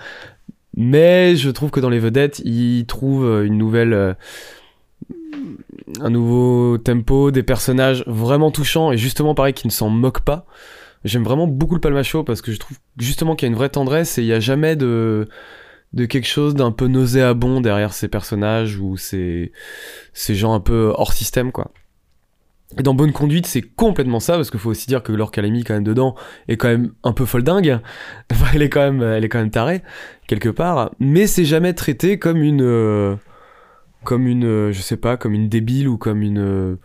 Mais 0.74 1.36
je 1.36 1.50
trouve 1.50 1.70
que 1.70 1.80
dans 1.80 1.90
les 1.90 1.98
vedettes, 1.98 2.40
il 2.46 2.86
trouve 2.86 3.26
une 3.44 3.58
nouvelle, 3.58 3.92
euh, 3.92 4.14
un 6.00 6.10
nouveau 6.10 6.78
tempo, 6.78 7.30
des 7.30 7.42
personnages 7.42 8.04
vraiment 8.06 8.50
touchants 8.50 8.92
et 8.92 8.98
justement 8.98 9.34
pareil 9.34 9.54
qui 9.54 9.66
ne 9.66 9.72
s'en 9.72 9.88
moquent 9.88 10.24
pas. 10.24 10.46
J'aime 11.04 11.24
vraiment 11.24 11.46
beaucoup 11.46 11.74
le 11.74 11.80
Palmacho 11.80 12.24
parce 12.24 12.42
que 12.42 12.52
je 12.52 12.58
trouve 12.58 12.76
justement 12.98 13.34
qu'il 13.34 13.46
y 13.46 13.48
a 13.48 13.52
une 13.52 13.56
vraie 13.56 13.70
tendresse 13.70 14.18
et 14.18 14.22
il 14.22 14.26
n'y 14.26 14.32
a 14.32 14.40
jamais 14.40 14.76
de 14.76 15.28
de 15.92 16.04
quelque 16.04 16.28
chose 16.28 16.54
d'un 16.54 16.70
peu 16.70 16.86
nauséabond 16.86 17.60
derrière 17.60 17.92
ces 17.92 18.06
personnages 18.06 18.76
ou 18.78 18.96
ces 18.96 19.52
ces 20.12 20.34
gens 20.34 20.54
un 20.54 20.60
peu 20.60 20.92
hors 20.94 21.12
système 21.12 21.52
quoi. 21.52 21.72
Dans 22.76 22.94
Bonne 22.94 23.12
Conduite, 23.12 23.46
c'est 23.46 23.62
complètement 23.62 24.20
ça, 24.20 24.34
parce 24.34 24.48
qu'il 24.48 24.60
faut 24.60 24.70
aussi 24.70 24.86
dire 24.86 25.02
que 25.02 25.10
Laure 25.10 25.32
Calamy, 25.32 25.64
quand 25.64 25.74
même, 25.74 25.82
dedans, 25.82 26.14
est 26.46 26.56
quand 26.56 26.68
même 26.68 26.92
un 27.02 27.12
peu 27.12 27.24
folle 27.24 27.42
dingue. 27.42 27.80
Elle 28.54 28.62
est 28.62 28.68
quand 28.68 28.80
même, 28.80 29.02
elle 29.02 29.24
est 29.24 29.28
quand 29.28 29.40
même 29.40 29.50
tarée, 29.50 29.82
quelque 30.28 30.48
part. 30.48 30.92
Mais 31.00 31.26
c'est 31.26 31.44
jamais 31.44 31.72
traité 31.72 32.20
comme 32.20 32.40
une, 32.44 32.62
euh, 32.62 33.16
comme 34.04 34.26
une, 34.26 34.44
euh, 34.44 34.72
je 34.72 34.80
sais 34.80 34.96
pas, 34.96 35.16
comme 35.16 35.34
une 35.34 35.48
débile 35.48 35.88
ou 35.88 35.98
comme 35.98 36.22
une, 36.22 36.38
euh, 36.38 36.76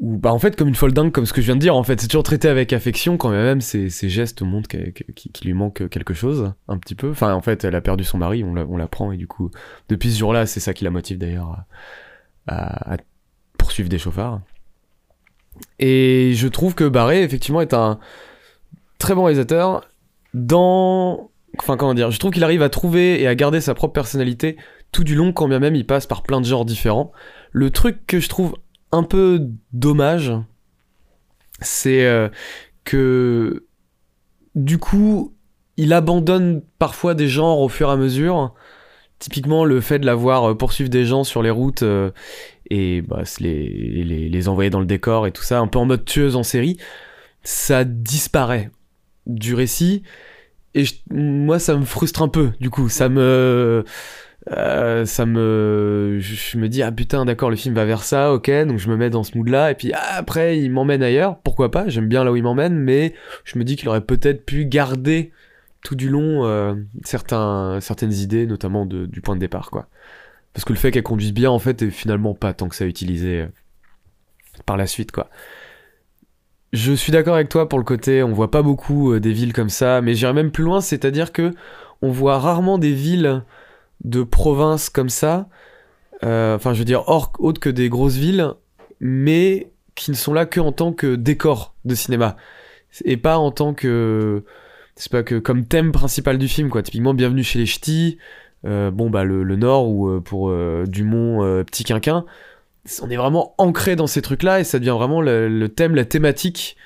ou 0.00 0.18
bah 0.18 0.32
en 0.32 0.38
fait 0.38 0.56
comme 0.56 0.68
une 0.68 0.74
folle 0.74 0.92
dingue, 0.92 1.12
comme 1.12 1.24
ce 1.26 1.32
que 1.32 1.40
je 1.40 1.46
viens 1.46 1.54
de 1.54 1.60
dire. 1.60 1.74
En 1.76 1.82
fait, 1.82 2.00
c'est 2.00 2.08
toujours 2.08 2.22
traité 2.22 2.48
avec 2.48 2.72
affection, 2.72 3.16
quand 3.16 3.30
même 3.30 3.60
ses, 3.60 3.88
ses 3.88 4.08
gestes 4.08 4.42
montrent 4.42 4.68
qu'il 4.68 5.46
lui 5.46 5.54
manque 5.54 5.88
quelque 5.88 6.12
chose, 6.14 6.52
un 6.68 6.78
petit 6.78 6.94
peu. 6.94 7.10
Enfin, 7.10 7.32
en 7.34 7.40
fait, 7.40 7.64
elle 7.64 7.74
a 7.74 7.80
perdu 7.80 8.04
son 8.04 8.18
mari, 8.18 8.44
on 8.44 8.54
la- 8.54 8.66
on 8.66 8.76
l'apprend, 8.76 9.12
et 9.12 9.16
du 9.16 9.26
coup, 9.26 9.50
depuis 9.88 10.12
ce 10.12 10.18
jour-là, 10.18 10.46
c'est 10.46 10.60
ça 10.60 10.74
qui 10.74 10.84
la 10.84 10.90
motive 10.90 11.18
d'ailleurs 11.18 11.64
à, 12.46 12.94
à 12.94 12.96
poursuivre 13.58 13.88
des 13.88 13.98
chauffards. 13.98 14.40
Et 15.78 16.32
je 16.34 16.48
trouve 16.48 16.74
que 16.74 16.84
Barré, 16.84 17.22
effectivement, 17.22 17.60
est 17.62 17.72
un 17.74 17.98
très 18.98 19.14
bon 19.14 19.24
réalisateur 19.24 19.88
dans... 20.34 21.30
Enfin, 21.58 21.78
comment 21.78 21.94
dire 21.94 22.10
Je 22.10 22.18
trouve 22.18 22.32
qu'il 22.32 22.44
arrive 22.44 22.60
à 22.62 22.68
trouver 22.68 23.20
et 23.22 23.26
à 23.26 23.34
garder 23.34 23.62
sa 23.62 23.74
propre 23.74 23.94
personnalité 23.94 24.58
tout 24.92 25.04
du 25.04 25.14
long, 25.14 25.32
quand 25.32 25.48
bien 25.48 25.58
même 25.58 25.74
il 25.74 25.86
passe 25.86 26.06
par 26.06 26.22
plein 26.22 26.40
de 26.40 26.46
genres 26.46 26.64
différents. 26.64 27.12
Le 27.52 27.70
truc 27.70 28.06
que 28.06 28.20
je 28.20 28.28
trouve 28.28 28.56
un 28.92 29.02
peu 29.02 29.48
dommage, 29.72 30.32
c'est 31.60 32.04
euh, 32.04 32.28
que... 32.84 33.64
Du 34.54 34.78
coup, 34.78 35.34
il 35.76 35.92
abandonne 35.92 36.62
parfois 36.78 37.14
des 37.14 37.28
genres 37.28 37.60
au 37.60 37.68
fur 37.68 37.88
et 37.90 37.92
à 37.92 37.96
mesure. 37.96 38.54
Typiquement, 39.18 39.64
le 39.64 39.80
fait 39.80 39.98
de 39.98 40.06
l'avoir 40.06 40.50
euh, 40.50 40.54
poursuivre 40.54 40.90
des 40.90 41.04
gens 41.04 41.24
sur 41.24 41.42
les 41.42 41.50
routes 41.50 41.82
euh, 41.82 42.10
et 42.70 43.02
bah, 43.02 43.22
les, 43.40 44.48
envoyer 44.48 44.70
dans 44.70 44.80
le 44.80 44.86
décor 44.86 45.26
et 45.26 45.32
tout 45.32 45.42
ça, 45.42 45.58
un 45.58 45.66
peu 45.66 45.78
en 45.78 45.86
mode 45.86 46.04
tueuse 46.04 46.36
en 46.36 46.42
série, 46.42 46.78
ça 47.42 47.84
disparaît 47.84 48.70
du 49.26 49.54
récit. 49.54 50.02
Et 50.74 50.84
moi, 51.10 51.58
ça 51.58 51.74
me 51.76 51.84
frustre 51.84 52.22
un 52.22 52.28
peu, 52.28 52.52
du 52.60 52.68
coup. 52.68 52.88
Ça 52.88 53.08
me. 53.08 53.84
Euh, 54.52 55.04
ça 55.06 55.26
me. 55.26 56.18
Je, 56.20 56.58
me 56.58 56.68
dis, 56.68 56.82
ah 56.82 56.92
putain, 56.92 57.24
d'accord, 57.24 57.50
le 57.50 57.56
film 57.56 57.74
va 57.74 57.84
vers 57.84 58.04
ça, 58.04 58.32
ok, 58.32 58.50
donc 58.66 58.78
je 58.78 58.88
me 58.88 58.96
mets 58.96 59.10
dans 59.10 59.24
ce 59.24 59.36
mood-là, 59.36 59.72
et 59.72 59.74
puis 59.74 59.92
ah, 59.92 60.16
après, 60.16 60.58
il 60.58 60.70
m'emmène 60.70 61.02
ailleurs, 61.02 61.38
pourquoi 61.40 61.70
pas, 61.70 61.88
j'aime 61.88 62.08
bien 62.08 62.22
là 62.22 62.30
où 62.30 62.36
il 62.36 62.44
m'emmène, 62.44 62.78
mais 62.78 63.14
je 63.44 63.58
me 63.58 63.64
dis 63.64 63.76
qu'il 63.76 63.88
aurait 63.88 64.02
peut-être 64.02 64.46
pu 64.46 64.64
garder 64.64 65.32
tout 65.82 65.96
du 65.96 66.08
long 66.08 66.44
euh, 66.44 66.74
certaines 67.04 68.12
idées, 68.12 68.46
notamment 68.46 68.86
du 68.86 69.20
point 69.20 69.34
de 69.34 69.40
départ, 69.40 69.70
quoi. 69.70 69.88
Parce 70.52 70.64
que 70.64 70.72
le 70.72 70.78
fait 70.78 70.90
qu'elle 70.90 71.02
conduise 71.02 71.34
bien, 71.34 71.50
en 71.50 71.58
fait, 71.58 71.82
est 71.82 71.90
finalement 71.90 72.34
pas 72.34 72.54
tant 72.54 72.68
que 72.68 72.76
ça 72.76 72.86
utilisé 72.86 73.42
euh, 73.42 73.46
par 74.64 74.76
la 74.76 74.86
suite, 74.86 75.10
quoi. 75.10 75.28
Je 76.72 76.92
suis 76.92 77.12
d'accord 77.12 77.34
avec 77.34 77.48
toi 77.48 77.68
pour 77.68 77.78
le 77.78 77.84
côté, 77.84 78.22
on 78.22 78.32
voit 78.32 78.50
pas 78.50 78.62
beaucoup 78.62 79.18
des 79.18 79.32
villes 79.32 79.52
comme 79.52 79.70
ça, 79.70 80.00
mais 80.02 80.14
j'irais 80.14 80.34
même 80.34 80.50
plus 80.50 80.64
loin, 80.64 80.80
c'est-à-dire 80.80 81.32
que 81.32 81.52
on 82.02 82.10
voit 82.10 82.38
rarement 82.38 82.76
des 82.76 82.92
villes 82.92 83.42
de 84.04 84.22
province 84.22 84.88
comme 84.88 85.08
ça, 85.08 85.48
euh, 86.24 86.56
enfin 86.56 86.72
je 86.74 86.78
veux 86.78 86.84
dire 86.84 87.04
hors, 87.08 87.32
autre 87.38 87.60
que 87.60 87.70
des 87.70 87.88
grosses 87.88 88.16
villes, 88.16 88.52
mais 89.00 89.70
qui 89.94 90.10
ne 90.10 90.16
sont 90.16 90.32
là 90.32 90.46
que 90.46 90.60
en 90.60 90.72
tant 90.72 90.92
que 90.92 91.14
décor 91.14 91.74
de 91.84 91.94
cinéma, 91.94 92.36
et 93.04 93.16
pas 93.16 93.38
en 93.38 93.50
tant 93.50 93.74
que, 93.74 94.44
c'est 94.94 95.10
pas 95.10 95.22
que 95.22 95.38
comme 95.38 95.66
thème 95.66 95.92
principal 95.92 96.38
du 96.38 96.48
film, 96.48 96.70
quoi. 96.70 96.82
Typiquement, 96.82 97.14
Bienvenue 97.14 97.42
chez 97.42 97.58
les 97.58 97.66
Ch'tis, 97.66 98.18
euh, 98.64 98.90
bon 98.90 99.10
bah 99.10 99.24
le, 99.24 99.42
le 99.42 99.56
Nord 99.56 99.88
ou 99.88 100.08
euh, 100.08 100.20
pour 100.20 100.52
Dumont, 100.86 101.62
Petit 101.64 101.84
Quinquin, 101.84 102.24
on 103.02 103.10
est 103.10 103.16
vraiment 103.16 103.54
ancré 103.58 103.96
dans 103.96 104.06
ces 104.06 104.22
trucs-là 104.22 104.60
et 104.60 104.64
ça 104.64 104.78
devient 104.78 104.94
vraiment 104.96 105.20
le, 105.20 105.66
thème, 105.68 105.94
la 105.94 106.04
thématique 106.04 106.76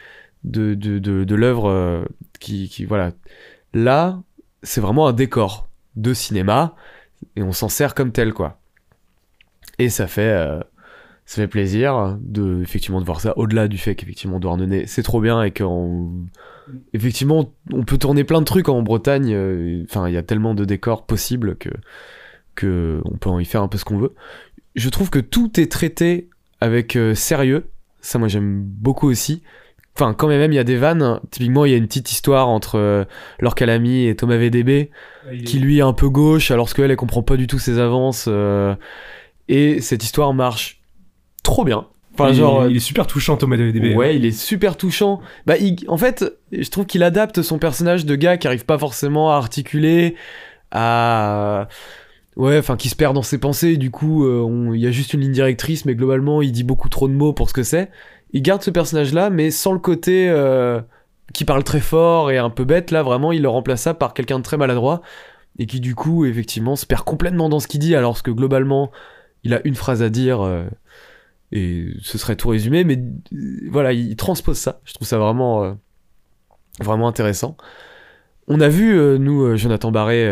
de, 0.45 0.75
de, 0.75 0.99
de, 0.99 1.25
de 1.25 1.35
l'œuvre 1.35 2.07
qui, 2.39 2.69
qui, 2.69 2.85
voilà. 2.87 3.13
Là, 3.75 4.21
c'est 4.63 4.81
vraiment 4.81 5.07
un 5.07 5.13
décor 5.13 5.69
de 5.97 6.15
cinéma 6.15 6.75
et 7.37 7.43
on 7.43 7.53
s'en 7.53 7.69
sert 7.69 7.95
comme 7.95 8.13
tel, 8.13 8.33
quoi. 8.33 8.61
Et 9.79 9.89
ça 9.89 10.07
fait, 10.07 10.23
euh, 10.33 10.61
ça 11.25 11.37
fait 11.37 11.49
plaisir 11.49 12.19
de, 12.21 12.61
effectivement, 12.63 13.01
de 13.01 13.07
voir 13.07 13.21
ça 13.21 13.37
au-delà 13.39 13.69
du 13.69 13.79
fait 13.79 13.95
qu'effectivement, 13.95 14.41
Douarnenez, 14.41 14.87
c'est 14.87 15.03
trop 15.03 15.21
bien 15.21 15.43
et 15.43 15.51
qu'en, 15.53 16.11
effectivement, 16.93 17.55
on 17.73 17.85
peut 17.85 17.99
tourner 17.99 18.25
plein 18.25 18.41
de 18.41 18.45
trucs 18.47 18.69
en 18.69 18.83
Bretagne. 18.83 19.33
euh, 19.33 19.85
Enfin, 19.89 20.09
il 20.09 20.15
y 20.15 20.19
a 20.19 20.23
tellement 20.23 20.55
de 20.55 20.65
décors 20.65 21.07
possibles 21.07 21.57
que, 21.57 21.71
que 22.55 23.01
on 23.05 23.17
peut 23.17 23.31
en 23.31 23.39
y 23.39 23.45
faire 23.45 23.63
un 23.63 23.69
peu 23.69 23.79
ce 23.79 23.85
qu'on 23.85 23.99
veut. 23.99 24.15
Je 24.77 24.89
trouve 24.89 25.11
que 25.11 25.19
tout 25.19 25.59
est 25.59 25.71
traité 25.71 26.29
avec 26.61 26.97
euh, 26.97 27.15
sérieux. 27.15 27.71
Ça, 28.01 28.19
moi, 28.19 28.29
j'aime 28.29 28.63
beaucoup 28.63 29.09
aussi. 29.09 29.43
Enfin, 30.01 30.15
quand 30.15 30.29
même, 30.29 30.53
il 30.53 30.57
y 30.57 30.59
a 30.59 30.65
des 30.65 30.77
vannes. 30.77 31.21
Typiquement, 31.31 31.65
il 31.67 31.73
y 31.73 31.75
a 31.75 31.77
une 31.77 31.87
petite 31.87 32.11
histoire 32.11 32.49
entre 32.49 32.79
euh, 32.79 33.05
Laure 33.41 33.55
Calamy 33.55 34.07
et 34.07 34.17
Thomas 34.17 34.37
VDB, 34.39 34.91
qui 35.45 35.59
lui 35.59 35.79
est 35.79 35.83
un 35.83 35.93
peu 35.93 36.09
gauche, 36.09 36.51
alors 36.51 36.73
qu'elle, 36.73 36.91
elle 36.91 36.97
comprend 36.97 37.23
pas 37.23 37.37
du 37.37 37.47
tout 37.47 37.59
ses 37.59 37.79
avances. 37.79 38.27
euh, 38.29 38.75
et 39.49 39.81
cette 39.81 40.03
histoire 40.05 40.33
marche 40.33 40.81
trop 41.43 41.65
bien. 41.65 41.87
Enfin, 42.15 42.25
il, 42.31 42.35
genre, 42.37 42.63
il 42.71 42.77
est 42.77 42.81
super 42.81 43.07
touchant 43.07 43.37
Thomas 43.37 43.57
DB. 43.57 43.95
Ouais, 43.95 44.17
il 44.17 44.25
est 44.25 44.31
super 44.33 44.77
touchant. 44.77 45.21
Bah, 45.47 45.57
il- 45.59 45.85
en 45.89 45.97
fait, 45.97 46.25
je 46.53 46.69
trouve 46.71 46.87
qu'il 46.87 47.03
adapte 47.03 47.43
son 47.43 47.59
personnage 47.59 48.05
de 48.07 48.15
gars 48.17 48.37
qui 48.37 48.47
arrive 48.47 48.65
pas 48.65 48.79
forcément 48.79 49.33
à 49.33 49.37
articuler, 49.37 50.17
à. 50.71 51.69
Ouais, 52.37 52.59
enfin, 52.59 52.77
qui 52.77 52.89
se 52.89 52.97
perd 52.97 53.15
dans 53.15 53.23
ses 53.23 53.39
pensées, 53.39 53.77
du 53.77 53.91
coup, 53.91 54.25
euh, 54.25 54.71
il 54.75 54.81
y 54.81 54.87
a 54.87 54.91
juste 54.93 55.15
une 55.15 55.21
ligne 55.21 55.33
directrice, 55.33 55.85
mais 55.85 55.95
globalement, 55.95 56.43
il 56.43 56.53
dit 56.53 56.65
beaucoup 56.65 56.89
trop 56.89 57.09
de 57.09 57.13
mots 57.13 57.33
pour 57.33 57.49
ce 57.49 57.55
que 57.55 57.63
c'est. 57.65 57.91
Il 58.33 58.43
garde 58.43 58.63
ce 58.63 58.71
personnage-là, 58.71 59.31
mais 59.31 59.51
sans 59.51 59.73
le 59.73 59.79
côté 59.79 60.29
euh, 60.29 60.81
qui 61.33 61.45
parle 61.45 61.65
très 61.65 61.81
fort 61.81 62.31
et 62.31 62.39
un 62.39 62.51
peu 62.51 62.65
bête, 62.65 62.91
là, 62.91 63.03
vraiment, 63.03 63.33
il 63.33 63.43
le 63.43 63.49
remplace 63.49 63.83
ça 63.83 63.95
par 63.95 64.15
quelqu'un 64.15 64.39
de 64.39 64.45
très 64.45 64.57
maladroit, 64.57 65.03
et 65.59 65.67
qui, 65.67 65.81
du 65.81 65.95
coup, 65.95 66.25
effectivement, 66.25 66.77
se 66.77 66.87
perd 66.87 67.03
complètement 67.03 67.49
dans 67.49 67.61
ce 67.61 67.69
qu'il 67.69 67.81
dit, 67.81 67.95
alors 67.95 68.23
que 68.23 68.31
globalement, 68.31 68.91
il 69.43 69.55
a 69.55 69.61
une 69.65 69.75
phrase 69.75 70.03
à 70.03 70.09
dire. 70.11 70.43
euh, 70.43 70.65
et 71.53 71.89
ce 72.01 72.17
serait 72.17 72.37
tout 72.37 72.49
résumé, 72.49 72.85
mais 72.85 72.97
euh, 73.33 73.69
voilà, 73.71 73.93
il 73.93 74.15
transpose 74.15 74.57
ça. 74.57 74.81
Je 74.85 74.95
trouve 74.95 75.09
ça 75.09 75.19
vraiment, 75.19 75.77
vraiment 76.79 77.09
intéressant. 77.09 77.57
On 78.47 78.61
a 78.61 78.69
vu, 78.69 78.95
nous, 79.19 79.57
Jonathan 79.57 79.91
Barré, 79.91 80.27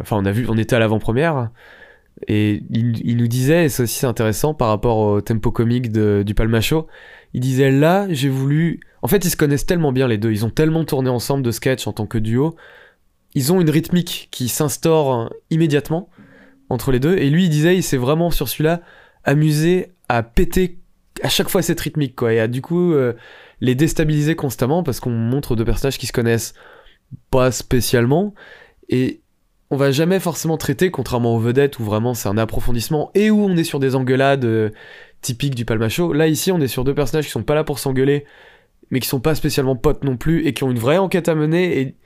enfin, 0.00 0.16
on 0.16 0.24
a 0.24 0.30
vu, 0.30 0.46
on 0.48 0.56
était 0.56 0.76
à 0.76 0.78
l'avant-première, 0.78 1.50
et 2.28 2.62
il, 2.70 3.16
nous 3.16 3.28
disait, 3.28 3.64
et 3.64 3.68
ça 3.68 3.84
aussi 3.84 3.98
c'est 3.98 4.06
intéressant 4.06 4.52
par 4.52 4.68
rapport 4.68 4.98
au 4.98 5.20
tempo 5.20 5.50
comique 5.50 5.90
du 5.90 6.34
Palmacho, 6.34 6.86
il 7.34 7.40
disait 7.40 7.70
là, 7.70 8.06
j'ai 8.10 8.28
voulu. 8.28 8.80
En 9.02 9.08
fait, 9.08 9.24
ils 9.24 9.30
se 9.30 9.36
connaissent 9.36 9.66
tellement 9.66 9.92
bien 9.92 10.08
les 10.08 10.18
deux, 10.18 10.32
ils 10.32 10.44
ont 10.44 10.50
tellement 10.50 10.84
tourné 10.84 11.10
ensemble 11.10 11.42
de 11.42 11.50
sketchs 11.50 11.86
en 11.86 11.92
tant 11.92 12.06
que 12.06 12.18
duo, 12.18 12.56
ils 13.34 13.52
ont 13.52 13.60
une 13.60 13.70
rythmique 13.70 14.28
qui 14.30 14.48
s'instaure 14.48 15.14
euh, 15.14 15.28
immédiatement 15.50 16.08
entre 16.68 16.92
les 16.92 17.00
deux, 17.00 17.16
et 17.16 17.30
lui, 17.30 17.44
il 17.44 17.50
disait, 17.50 17.76
il 17.76 17.82
s'est 17.82 17.96
vraiment 17.96 18.30
sur 18.30 18.48
celui-là 18.48 18.82
amusé 19.24 19.92
à 20.08 20.22
péter 20.22 20.78
à 21.22 21.28
chaque 21.28 21.48
fois 21.48 21.62
cette 21.62 21.80
rythmique 21.80 22.16
quoi. 22.16 22.32
Et 22.32 22.40
à 22.40 22.48
du 22.48 22.62
coup 22.62 22.92
euh, 22.92 23.14
les 23.60 23.74
déstabiliser 23.74 24.36
constamment 24.36 24.82
parce 24.82 25.00
qu'on 25.00 25.10
montre 25.10 25.56
deux 25.56 25.64
personnages 25.64 25.98
qui 25.98 26.06
se 26.06 26.12
connaissent 26.12 26.54
pas 27.30 27.50
spécialement. 27.50 28.34
Et 28.88 29.20
on 29.70 29.76
va 29.76 29.92
jamais 29.92 30.18
forcément 30.18 30.56
traiter 30.56 30.90
contrairement 30.90 31.36
aux 31.36 31.38
vedettes 31.38 31.78
où 31.78 31.84
vraiment 31.84 32.14
c'est 32.14 32.28
un 32.28 32.38
approfondissement 32.38 33.10
et 33.14 33.30
où 33.30 33.44
on 33.44 33.56
est 33.56 33.64
sur 33.64 33.78
des 33.78 33.94
engueulades 33.94 34.72
typiques 35.22 35.54
du 35.54 35.64
palmacho 35.64 36.12
là 36.12 36.28
ici 36.28 36.50
on 36.52 36.60
est 36.60 36.68
sur 36.68 36.84
deux 36.84 36.94
personnages 36.94 37.26
qui 37.26 37.30
sont 37.30 37.42
pas 37.42 37.54
là 37.54 37.64
pour 37.64 37.78
s'engueuler 37.78 38.24
mais 38.90 39.00
qui 39.00 39.08
sont 39.08 39.20
pas 39.20 39.34
spécialement 39.34 39.76
potes 39.76 40.04
non 40.04 40.16
plus 40.16 40.46
et 40.46 40.52
qui 40.52 40.64
ont 40.64 40.70
une 40.70 40.78
vraie 40.78 40.98
enquête 40.98 41.28
à 41.28 41.34
mener. 41.34 41.80
Et 41.80 41.96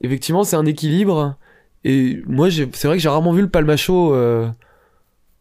effectivement 0.00 0.44
c'est 0.44 0.56
un 0.56 0.66
équilibre. 0.66 1.36
Et 1.84 2.22
moi 2.26 2.48
c'est 2.50 2.84
vrai 2.84 2.96
que 2.96 3.02
j'ai 3.02 3.08
rarement 3.08 3.32
vu 3.32 3.42
le 3.42 3.48
palmacho 3.48 4.14
euh, 4.14 4.48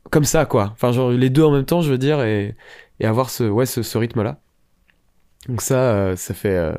comme 0.09 0.23
ça 0.23 0.45
quoi. 0.45 0.69
Enfin 0.73 0.91
genre 0.91 1.11
les 1.11 1.29
deux 1.29 1.43
en 1.43 1.51
même 1.51 1.65
temps 1.65 1.81
je 1.81 1.91
veux 1.91 1.97
dire 1.97 2.21
et, 2.21 2.55
avoir 3.03 3.31
ce 3.31 3.43
ouais 3.43 3.65
ce, 3.65 3.81
ce 3.81 3.97
rythme 3.97 4.21
là 4.21 4.39
donc 5.49 5.63
ça 5.63 5.91
euh, 5.91 6.15
ça 6.15 6.35
fait 6.35 6.55
euh, 6.55 6.75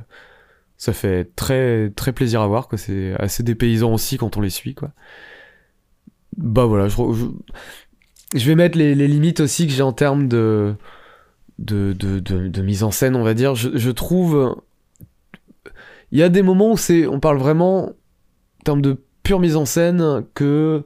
ça 0.76 0.92
fait 0.92 1.34
très 1.34 1.90
très 1.90 2.12
plaisir 2.12 2.42
à 2.42 2.46
voir 2.46 2.68
quoi. 2.68 2.78
C'est 2.78 3.14
assez 3.18 3.42
dépaysant 3.42 3.92
aussi 3.92 4.18
quand 4.18 4.36
on 4.36 4.40
les 4.40 4.50
suit 4.50 4.74
quoi. 4.74 4.92
Bah 6.36 6.64
voilà 6.64 6.88
je, 6.88 6.96
je, 6.96 7.26
je 8.34 8.46
vais 8.46 8.54
mettre 8.54 8.78
les, 8.78 8.94
limites 8.94 9.40
aussi 9.40 9.66
que 9.66 9.72
j'ai 9.72 9.82
en 9.82 9.92
termes 9.92 10.28
de 10.28 10.74
de, 11.58 11.92
de, 11.92 12.62
mise 12.62 12.82
en 12.82 12.90
scène 12.90 13.14
on 13.14 13.22
va 13.22 13.34
dire 13.34 13.54
je, 13.54 13.90
trouve 13.90 14.56
il 16.10 16.18
y 16.18 16.22
a 16.22 16.28
des 16.28 16.42
moments 16.42 16.72
où 16.72 16.76
c'est 16.76 17.06
on 17.06 17.20
parle 17.20 17.38
vraiment 17.38 17.90
en 17.90 18.64
termes 18.64 18.82
de 18.82 18.98
pure 19.22 19.38
mise 19.38 19.56
en 19.56 19.64
scène 19.64 20.24
que 20.34 20.84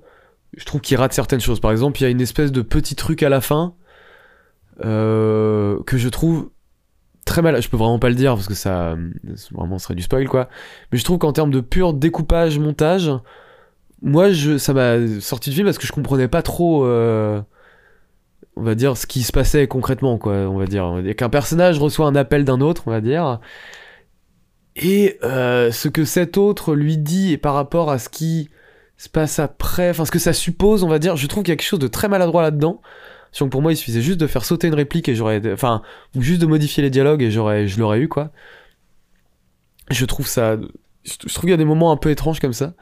je 0.57 0.65
trouve 0.65 0.81
qu'il 0.81 0.97
rate 0.97 1.13
certaines 1.13 1.41
choses. 1.41 1.61
Par 1.61 1.71
exemple, 1.71 2.01
il 2.01 2.05
y 2.05 2.07
a 2.07 2.11
une 2.11 2.21
espèce 2.21 2.53
de 2.53 2.63
petit 2.63 2.97
truc 2.97 3.23
à 3.23 3.29
la 3.29 3.41
fin 3.41 3.75
euh, 4.85 5.83
que 5.85 5.99
je 5.99 6.09
trouve 6.09 6.51
très 7.25 7.43
mal. 7.43 7.61
Je 7.61 7.69
peux 7.69 7.77
vraiment 7.77 7.99
pas 7.99 8.09
le 8.09 8.15
dire 8.15 8.35
parce 8.35 8.49
que 8.49 8.55
ça 8.55 8.97
ça 9.35 9.49
vraiment 9.53 9.79
serait 9.79 9.95
du 9.95 10.03
spoil 10.03 10.29
quoi. 10.29 10.49
Mais 10.91 10.99
je 10.99 11.05
trouve 11.05 11.19
qu'en 11.19 11.33
termes 11.33 11.51
de 11.51 11.61
pur 11.61 11.93
découpage 11.93 12.59
montage, 12.59 13.11
moi 14.03 14.31
je 14.31 14.59
ça 14.59 14.73
m'a 14.75 15.21
sorti 15.21 15.51
de 15.51 15.55
film 15.55 15.67
parce 15.67 15.79
que 15.79 15.87
je 15.87 15.93
comprenais 15.93 16.29
pas 16.29 16.43
trop. 16.43 16.85
euh, 16.85 17.41
on 18.57 18.63
va 18.63 18.75
dire 18.75 18.97
ce 18.97 19.07
qui 19.07 19.23
se 19.23 19.33
passait 19.33 19.69
concrètement 19.69 20.19
quoi. 20.19 20.33
On 20.35 20.59
va 20.59 20.67
dire 20.67 21.03
qu'un 21.17 21.29
personnage 21.29 21.79
reçoit 21.79 22.07
un 22.07 22.17
appel 22.17 22.45
d'un 22.45 22.61
autre, 22.61 22.85
on 22.87 22.91
va 22.91 23.01
dire. 23.01 23.41
Et 24.77 25.19
euh, 25.25 25.71
ce 25.73 25.89
que 25.89 26.05
cet 26.05 26.37
autre 26.37 26.75
lui 26.75 26.99
dit 26.99 27.33
et 27.33 27.39
par 27.39 27.55
rapport 27.55 27.91
à 27.91 27.99
ce 27.99 28.09
qui 28.09 28.51
se 28.99 29.09
passe 29.09 29.39
après, 29.39 29.91
enfin 29.91 30.05
ce 30.05 30.11
que 30.11 30.19
ça 30.19 30.33
suppose, 30.33 30.85
on 30.85 30.89
va 30.89 30.99
dire, 30.99 31.17
je 31.17 31.27
trouve 31.27 31.43
qu'il 31.43 31.53
y 31.53 31.55
a 31.55 31.57
quelque 31.57 31.67
chose 31.67 31.79
de 31.79 31.89
très 31.89 32.09
maladroit 32.09 32.43
là-dedans. 32.43 32.81
Donc 33.39 33.51
pour 33.51 33.61
moi, 33.63 33.73
il 33.73 33.77
suffisait 33.77 34.01
juste 34.01 34.19
de 34.19 34.27
faire 34.27 34.45
sauter 34.45 34.69
une 34.69 34.75
réplique 34.75 35.09
et 35.09 35.15
j'aurais, 35.15 35.43
enfin, 35.53 35.83
ou 36.15 36.23
juste 36.23 36.41
de 36.41 36.47
modifier 36.47 36.83
les 36.83 36.91
dialogues 36.91 37.23
et 37.23 37.31
j'aurais, 37.31 37.67
je 37.69 37.79
l'aurais 37.79 38.01
eu 38.01 38.09
quoi. 38.09 38.31
Je 39.91 40.05
trouve 40.07 40.27
ça, 40.27 40.57
je 41.05 41.17
trouve 41.17 41.43
qu'il 41.43 41.51
y 41.51 41.55
a 41.55 41.59
des 41.59 41.65
moments 41.65 41.93
un 41.93 41.97
peu 41.97 42.11
étranges 42.11 42.41
comme 42.41 42.53
ça. 42.55 42.75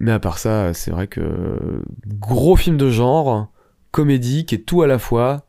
Mais 0.00 0.12
à 0.12 0.18
part 0.18 0.38
ça, 0.38 0.74
c'est 0.74 0.90
vrai 0.90 1.06
que 1.06 1.82
gros 2.06 2.56
film 2.56 2.76
de 2.76 2.90
genre, 2.90 3.48
comédie, 3.90 4.44
qui 4.44 4.56
est 4.56 4.58
tout 4.66 4.82
à 4.82 4.86
la 4.86 4.98
fois, 4.98 5.44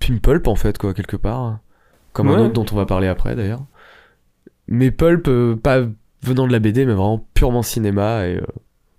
puis 0.00 0.18
pulp 0.20 0.46
en 0.48 0.54
fait 0.56 0.78
quoi 0.78 0.94
quelque 0.94 1.16
part, 1.16 1.58
comme 2.12 2.28
un 2.28 2.38
autre 2.40 2.52
dont 2.54 2.66
on 2.72 2.76
va 2.76 2.86
parler 2.86 3.06
après 3.08 3.36
d'ailleurs. 3.36 3.64
Mais 4.66 4.90
pulp, 4.90 5.28
euh, 5.28 5.56
pas 5.56 5.82
venant 6.22 6.46
de 6.46 6.52
la 6.52 6.58
BD, 6.58 6.84
mais 6.84 6.92
vraiment 6.94 7.26
purement 7.34 7.62
cinéma 7.62 8.26
et 8.26 8.36
euh, 8.36 8.46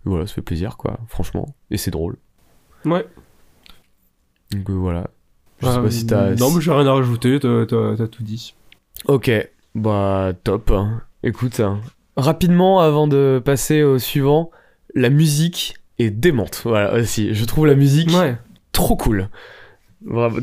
voilà, 0.06 0.26
ça 0.26 0.34
fait 0.34 0.42
plaisir 0.42 0.78
quoi, 0.78 1.00
franchement, 1.08 1.54
et 1.70 1.78
c'est 1.78 1.92
drôle. 1.92 2.16
Ouais. 2.86 3.06
Donc 4.52 4.70
euh, 4.70 4.74
voilà. 4.74 5.08
Je 5.62 5.68
sais 5.68 5.78
Euh, 5.78 5.84
pas 5.84 5.92
si 5.92 6.06
t'as. 6.08 6.36
Non, 6.36 6.52
mais 6.52 6.62
j'ai 6.62 6.72
rien 6.72 6.88
à 6.88 6.94
rajouter, 6.94 7.40
t'as 7.40 8.08
tout 8.08 8.24
dit. 8.24 8.56
Ok, 9.06 9.30
bah 9.76 10.32
top. 10.44 10.72
Écoute, 11.24 11.60
hein. 11.60 11.82
Rapidement 12.20 12.80
avant 12.82 13.08
de 13.08 13.42
passer 13.44 13.84
au 13.84 14.00
suivant, 14.00 14.52
la 14.96 15.10
musique 15.10 15.76
est 15.98 16.10
démente. 16.12 16.62
Voilà 16.66 16.94
aussi, 16.94 17.34
je 17.34 17.46
trouve 17.46 17.66
la 17.68 17.76
musique 17.76 18.10
Ouais. 18.12 18.38
trop 18.72 18.96
cool. 18.96 19.30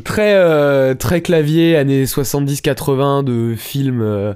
Très 0.03 0.35
euh, 0.35 0.93
très 0.93 1.21
clavier 1.21 1.75
années 1.77 2.05
70-80 2.05 3.23
de 3.23 3.55
films 3.55 4.01
euh, 4.01 4.33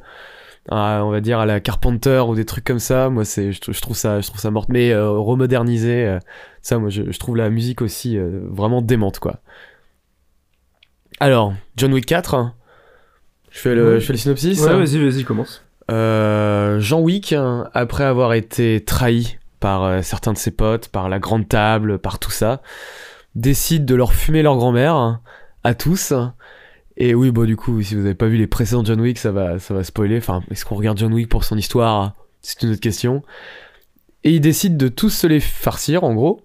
à- 0.69 1.01
on 1.05 1.11
va 1.11 1.21
dire 1.21 1.37
à 1.39 1.45
la 1.45 1.59
Carpenter 1.59 2.23
ou 2.27 2.33
des 2.35 2.45
trucs 2.45 2.63
comme 2.63 2.79
ça. 2.79 3.09
Moi 3.09 3.23
c'est 3.23 3.51
je, 3.51 3.61
trou- 3.61 3.71
je 3.73 3.81
trouve 3.81 3.95
ça 3.95 4.19
je 4.19 4.27
trouve 4.27 4.39
ça 4.39 4.49
morte 4.49 4.69
mais 4.69 4.91
euh, 4.91 5.11
remodernisé 5.11 6.17
ça 6.63 6.79
moi 6.79 6.89
je, 6.89 7.11
je 7.11 7.19
trouve 7.19 7.37
la 7.37 7.51
musique 7.51 7.83
aussi 7.83 8.17
vraiment 8.19 8.81
démente 8.81 9.19
quoi. 9.19 9.41
Alors, 11.19 11.53
John 11.77 11.93
Wick 11.93 12.07
4 12.07 12.33
hein. 12.33 12.55
je 13.51 13.59
fais 13.59 13.75
le 13.75 13.93
Ouais. 13.93 13.99
je 13.99 14.05
fais 14.05 14.13
le 14.13 14.17
synopsis. 14.17 14.59
Ouais, 14.59 14.73
vas-y, 14.75 14.97
vas-y, 14.97 15.23
commence. 15.23 15.63
Euh, 15.91 16.79
Jean 16.79 17.01
Wick, 17.01 17.35
après 17.73 18.03
avoir 18.03 18.33
été 18.33 18.83
trahi 18.83 19.37
par 19.59 19.83
euh, 19.83 20.01
certains 20.01 20.33
de 20.33 20.37
ses 20.37 20.51
potes, 20.51 20.87
par 20.87 21.09
la 21.09 21.19
grande 21.19 21.47
table, 21.47 21.99
par 21.99 22.17
tout 22.17 22.31
ça, 22.31 22.61
décide 23.35 23.85
de 23.85 23.95
leur 23.95 24.13
fumer 24.13 24.41
leur 24.41 24.55
grand-mère 24.55 24.95
hein, 24.95 25.21
à 25.63 25.73
tous. 25.73 26.13
Et 26.97 27.13
oui, 27.13 27.31
bon, 27.31 27.45
du 27.45 27.55
coup, 27.55 27.81
si 27.81 27.95
vous 27.95 28.05
avez 28.05 28.15
pas 28.15 28.27
vu 28.27 28.37
les 28.37 28.47
précédents 28.47 28.83
John 28.83 29.01
Wick, 29.01 29.17
ça 29.17 29.31
va, 29.31 29.59
ça 29.59 29.73
va 29.73 29.83
spoiler. 29.83 30.17
Enfin, 30.17 30.43
est-ce 30.49 30.65
qu'on 30.65 30.75
regarde 30.75 30.97
John 30.97 31.13
Wick 31.13 31.29
pour 31.29 31.43
son 31.43 31.57
histoire? 31.57 32.13
C'est 32.41 32.63
une 32.63 32.71
autre 32.71 32.81
question. 32.81 33.23
Et 34.23 34.31
il 34.31 34.41
décide 34.41 34.77
de 34.77 34.87
tous 34.87 35.09
se 35.09 35.27
les 35.27 35.39
farcir, 35.39 36.03
en 36.03 36.13
gros. 36.13 36.41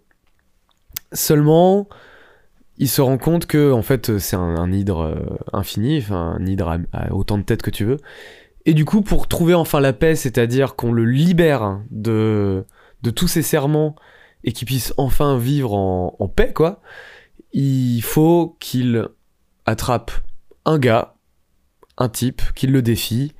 Seulement, 1.12 1.88
il 2.78 2.88
se 2.88 3.00
rend 3.00 3.18
compte 3.18 3.46
que, 3.46 3.72
en 3.72 3.82
fait, 3.82 4.18
c'est 4.18 4.36
un, 4.36 4.72
hydre 4.72 5.00
euh, 5.00 5.36
infini, 5.52 6.04
un 6.10 6.44
hydre 6.44 6.68
à- 6.68 6.78
à 6.92 7.12
autant 7.12 7.38
de 7.38 7.42
têtes 7.42 7.62
que 7.62 7.70
tu 7.70 7.84
veux. 7.84 7.98
Et 8.66 8.74
du 8.74 8.84
coup, 8.84 9.00
pour 9.00 9.28
trouver 9.28 9.54
enfin 9.54 9.80
la 9.80 9.92
paix, 9.92 10.16
c'est-à-dire 10.16 10.74
qu'on 10.74 10.92
le 10.92 11.04
libère 11.04 11.80
de, 11.90 12.66
tous 13.14 13.28
ses 13.28 13.42
serments 13.42 13.94
et 14.42 14.52
qu'il 14.52 14.66
puisse 14.66 14.92
enfin 14.96 15.38
vivre 15.38 15.72
en, 15.72 16.16
en 16.18 16.28
paix, 16.28 16.52
quoi, 16.52 16.82
il 17.52 18.02
faut 18.02 18.56
qu'il 18.58 19.08
attrape 19.64 20.10
un 20.64 20.78
gars, 20.78 21.14
un 21.96 22.08
type, 22.08 22.42
qu'il 22.54 22.72
le 22.72 22.82
défie 22.82 23.32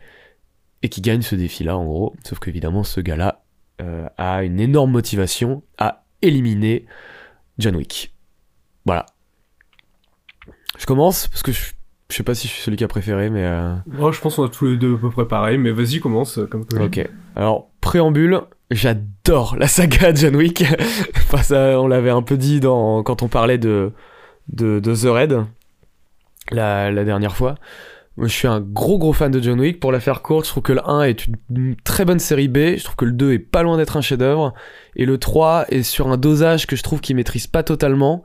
et 0.83 0.89
qui 0.89 1.01
gagne 1.01 1.23
ce 1.23 1.35
défi-là, 1.35 1.77
en 1.77 1.85
gros. 1.85 2.15
Sauf 2.25 2.39
qu'évidemment, 2.39 2.85
ce 2.85 3.01
gars-là 3.01 3.45
euh, 3.83 4.09
a 4.17 4.45
une 4.45 4.61
énorme 4.61 4.93
motivation 4.93 5.65
à 5.77 6.05
éliminer 6.23 6.87
John 7.59 7.75
Wick. 7.75 8.15
Voilà. 8.85 9.07
Je 10.79 10.87
commence 10.87 11.27
parce 11.29 11.43
que 11.43 11.53
je, 11.53 11.73
je 12.11 12.17
sais 12.17 12.23
pas 12.23 12.35
si 12.35 12.47
je 12.49 12.53
suis 12.53 12.63
celui 12.63 12.77
qui 12.77 12.85
a 12.85 12.89
préféré, 12.89 13.31
mais. 13.31 13.45
euh, 13.45 13.75
Moi, 13.87 14.13
je 14.13 14.21
pense 14.21 14.37
qu'on 14.37 14.45
a 14.45 14.49
tous 14.49 14.67
les 14.67 14.77
deux 14.77 14.95
à 14.95 14.99
peu 14.99 15.11
près 15.11 15.27
pareil, 15.27 15.59
mais 15.59 15.71
vas-y, 15.73 16.01
commence 16.01 16.39
euh, 16.39 16.47
comme 16.47 16.65
Ok. 16.81 17.07
Alors, 17.35 17.71
préambule, 17.81 18.41
j'adore 18.71 19.57
la 19.59 19.69
saga 19.69 20.15
John 20.15 20.37
Wick. 20.37 20.65
enfin, 21.17 21.39
ça, 21.43 21.81
on 21.81 21.87
l'avait 21.89 22.11
un 22.11 22.23
peu 22.23 22.37
dit 22.37 22.61
dans, 22.61 23.03
quand 23.03 23.23
on 23.23 23.29
parlait 23.29 23.59
de, 23.59 23.93
de, 24.53 24.79
de 24.81 24.95
The 24.95 25.09
Raid, 25.13 25.45
la, 26.53 26.91
la 26.91 27.05
dernière 27.05 27.37
fois. 27.37 27.57
Moi, 28.17 28.29
je 28.29 28.33
suis 28.33 28.49
un 28.49 28.61
gros 28.61 28.99
gros 28.99 29.13
fan 29.13 29.31
de 29.31 29.43
John 29.43 29.61
Wick. 29.61 29.79
Pour 29.79 29.93
la 29.93 30.01
faire 30.01 30.23
courte, 30.23 30.47
je 30.47 30.51
trouve 30.51 30.63
que 30.63 30.73
le 30.73 30.89
1 30.89 31.03
est 31.03 31.27
une, 31.27 31.37
une 31.55 31.77
très 31.77 32.07
bonne 32.07 32.19
série 32.19 32.49
B. 32.49 32.77
Je 32.79 32.85
trouve 32.85 32.97
que 32.97 33.05
le 33.05 33.13
2 33.13 33.33
est 33.35 33.39
pas 33.39 33.63
loin 33.63 33.77
d'être 33.77 33.97
un 33.99 34.01
chef-d'œuvre. 34.01 34.55
Et 34.95 35.05
le 35.05 35.19
3 35.19 35.67
est 35.69 35.83
sur 35.83 36.09
un 36.09 36.17
dosage 36.17 36.67
que 36.67 36.77
je 36.77 36.83
trouve 36.83 37.01
qu'il 37.03 37.15
maîtrise 37.17 37.47
pas 37.47 37.63
totalement, 37.63 38.23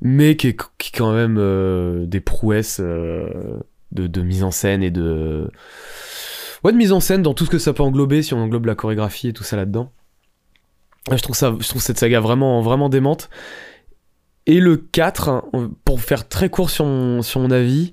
mais 0.00 0.36
qui 0.36 0.48
est, 0.48 0.56
qui 0.78 0.92
quand 0.92 1.12
même 1.12 1.36
euh, 1.38 2.06
des 2.06 2.20
prouesses 2.20 2.80
euh, 2.80 3.58
de, 3.92 4.22
mise 4.22 4.44
en 4.44 4.50
scène 4.50 4.82
et 4.82 4.90
de. 4.90 5.50
Ouais, 6.64 6.72
de 6.72 6.76
mise 6.76 6.92
en 6.92 7.00
scène 7.00 7.22
dans 7.22 7.34
tout 7.34 7.44
ce 7.44 7.50
que 7.50 7.58
ça 7.58 7.72
peut 7.72 7.82
englober, 7.82 8.22
si 8.22 8.34
on 8.34 8.38
englobe 8.38 8.66
la 8.66 8.74
chorégraphie 8.74 9.28
et 9.28 9.32
tout 9.32 9.44
ça 9.44 9.56
là-dedans. 9.56 9.92
Ouais, 11.08 11.16
Je 11.16 11.22
trouve, 11.22 11.36
ça, 11.36 11.54
je 11.58 11.68
trouve 11.68 11.82
cette 11.82 11.98
saga 11.98 12.20
vraiment, 12.20 12.60
vraiment 12.62 12.88
démente. 12.88 13.30
Et 14.46 14.60
le 14.60 14.76
4, 14.76 15.44
on- 15.52 15.70
pour 15.84 16.00
faire 16.00 16.28
très 16.28 16.48
court 16.50 16.70
sur 16.70 16.84
mon, 16.84 17.22
sur 17.22 17.40
mon 17.40 17.50
avis, 17.50 17.92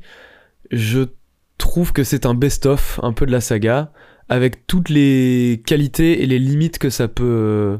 je 0.72 1.02
trouve 1.58 1.94
que 1.94 2.04
c'est 2.04 2.26
un 2.26 2.34
best-of 2.34 3.00
un 3.04 3.14
peu 3.14 3.26
de 3.26 3.32
la 3.32 3.42
saga, 3.42 3.92
avec 4.30 4.66
toutes 4.68 4.90
les 4.90 5.62
qualités 5.66 6.24
et 6.24 6.26
les 6.26 6.40
limites 6.40 6.80
que 6.80 6.90
ça 6.90 7.08
peut, 7.08 7.80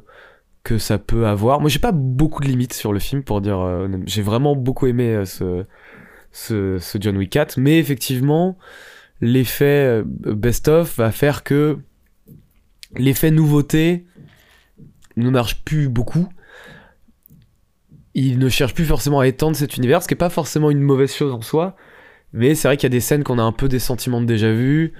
que 0.66 0.80
ça 0.80 0.98
peut 0.98 1.28
avoir. 1.28 1.62
Moi, 1.62 1.70
j'ai 1.70 1.80
pas 1.80 1.94
beaucoup 1.94 2.42
de 2.42 2.48
limites 2.48 2.74
sur 2.74 2.92
le 2.92 3.00
film, 3.00 3.24
pour 3.24 3.40
dire. 3.40 3.60
euh, 3.60 3.88
j'ai 4.06 4.24
vraiment 4.24 4.56
beaucoup 4.56 4.88
aimé 4.88 5.16
euh, 5.16 5.24
ce, 5.24 6.80
ce, 6.80 6.98
John 7.00 7.16
Wick 7.16 7.30
4, 7.30 7.58
mais 7.58 7.78
effectivement, 7.78 8.58
l'effet 9.22 9.86
euh, 9.86 10.04
best-of 10.06 10.98
va 10.98 11.12
faire 11.12 11.44
que 11.44 11.78
l'effet 12.98 13.30
nouveauté 13.30 14.06
ne 15.18 15.30
marche 15.30 15.64
plus 15.64 15.88
beaucoup. 15.88 16.28
Il 18.16 18.40
ne 18.40 18.50
cherche 18.50 18.74
plus 18.74 18.86
forcément 18.86 19.20
à 19.20 19.28
étendre 19.28 19.56
cet 19.56 19.78
univers, 19.78 20.02
ce 20.02 20.08
qui 20.08 20.16
n'est 20.16 20.18
pas 20.18 20.32
forcément 20.32 20.72
une 20.72 20.82
mauvaise 20.82 21.14
chose 21.14 21.32
en 21.32 21.42
soi. 21.42 21.76
Mais 22.34 22.56
c'est 22.56 22.68
vrai 22.68 22.76
qu'il 22.76 22.86
y 22.86 22.92
a 22.92 22.98
des 22.98 23.02
scènes 23.02 23.24
qu'on 23.24 23.38
a 23.38 23.44
un 23.44 23.52
peu 23.52 23.68
des 23.68 23.80
sentiments 23.80 24.20
de 24.20 24.26
déjà 24.26 24.52
vu. 24.52 24.94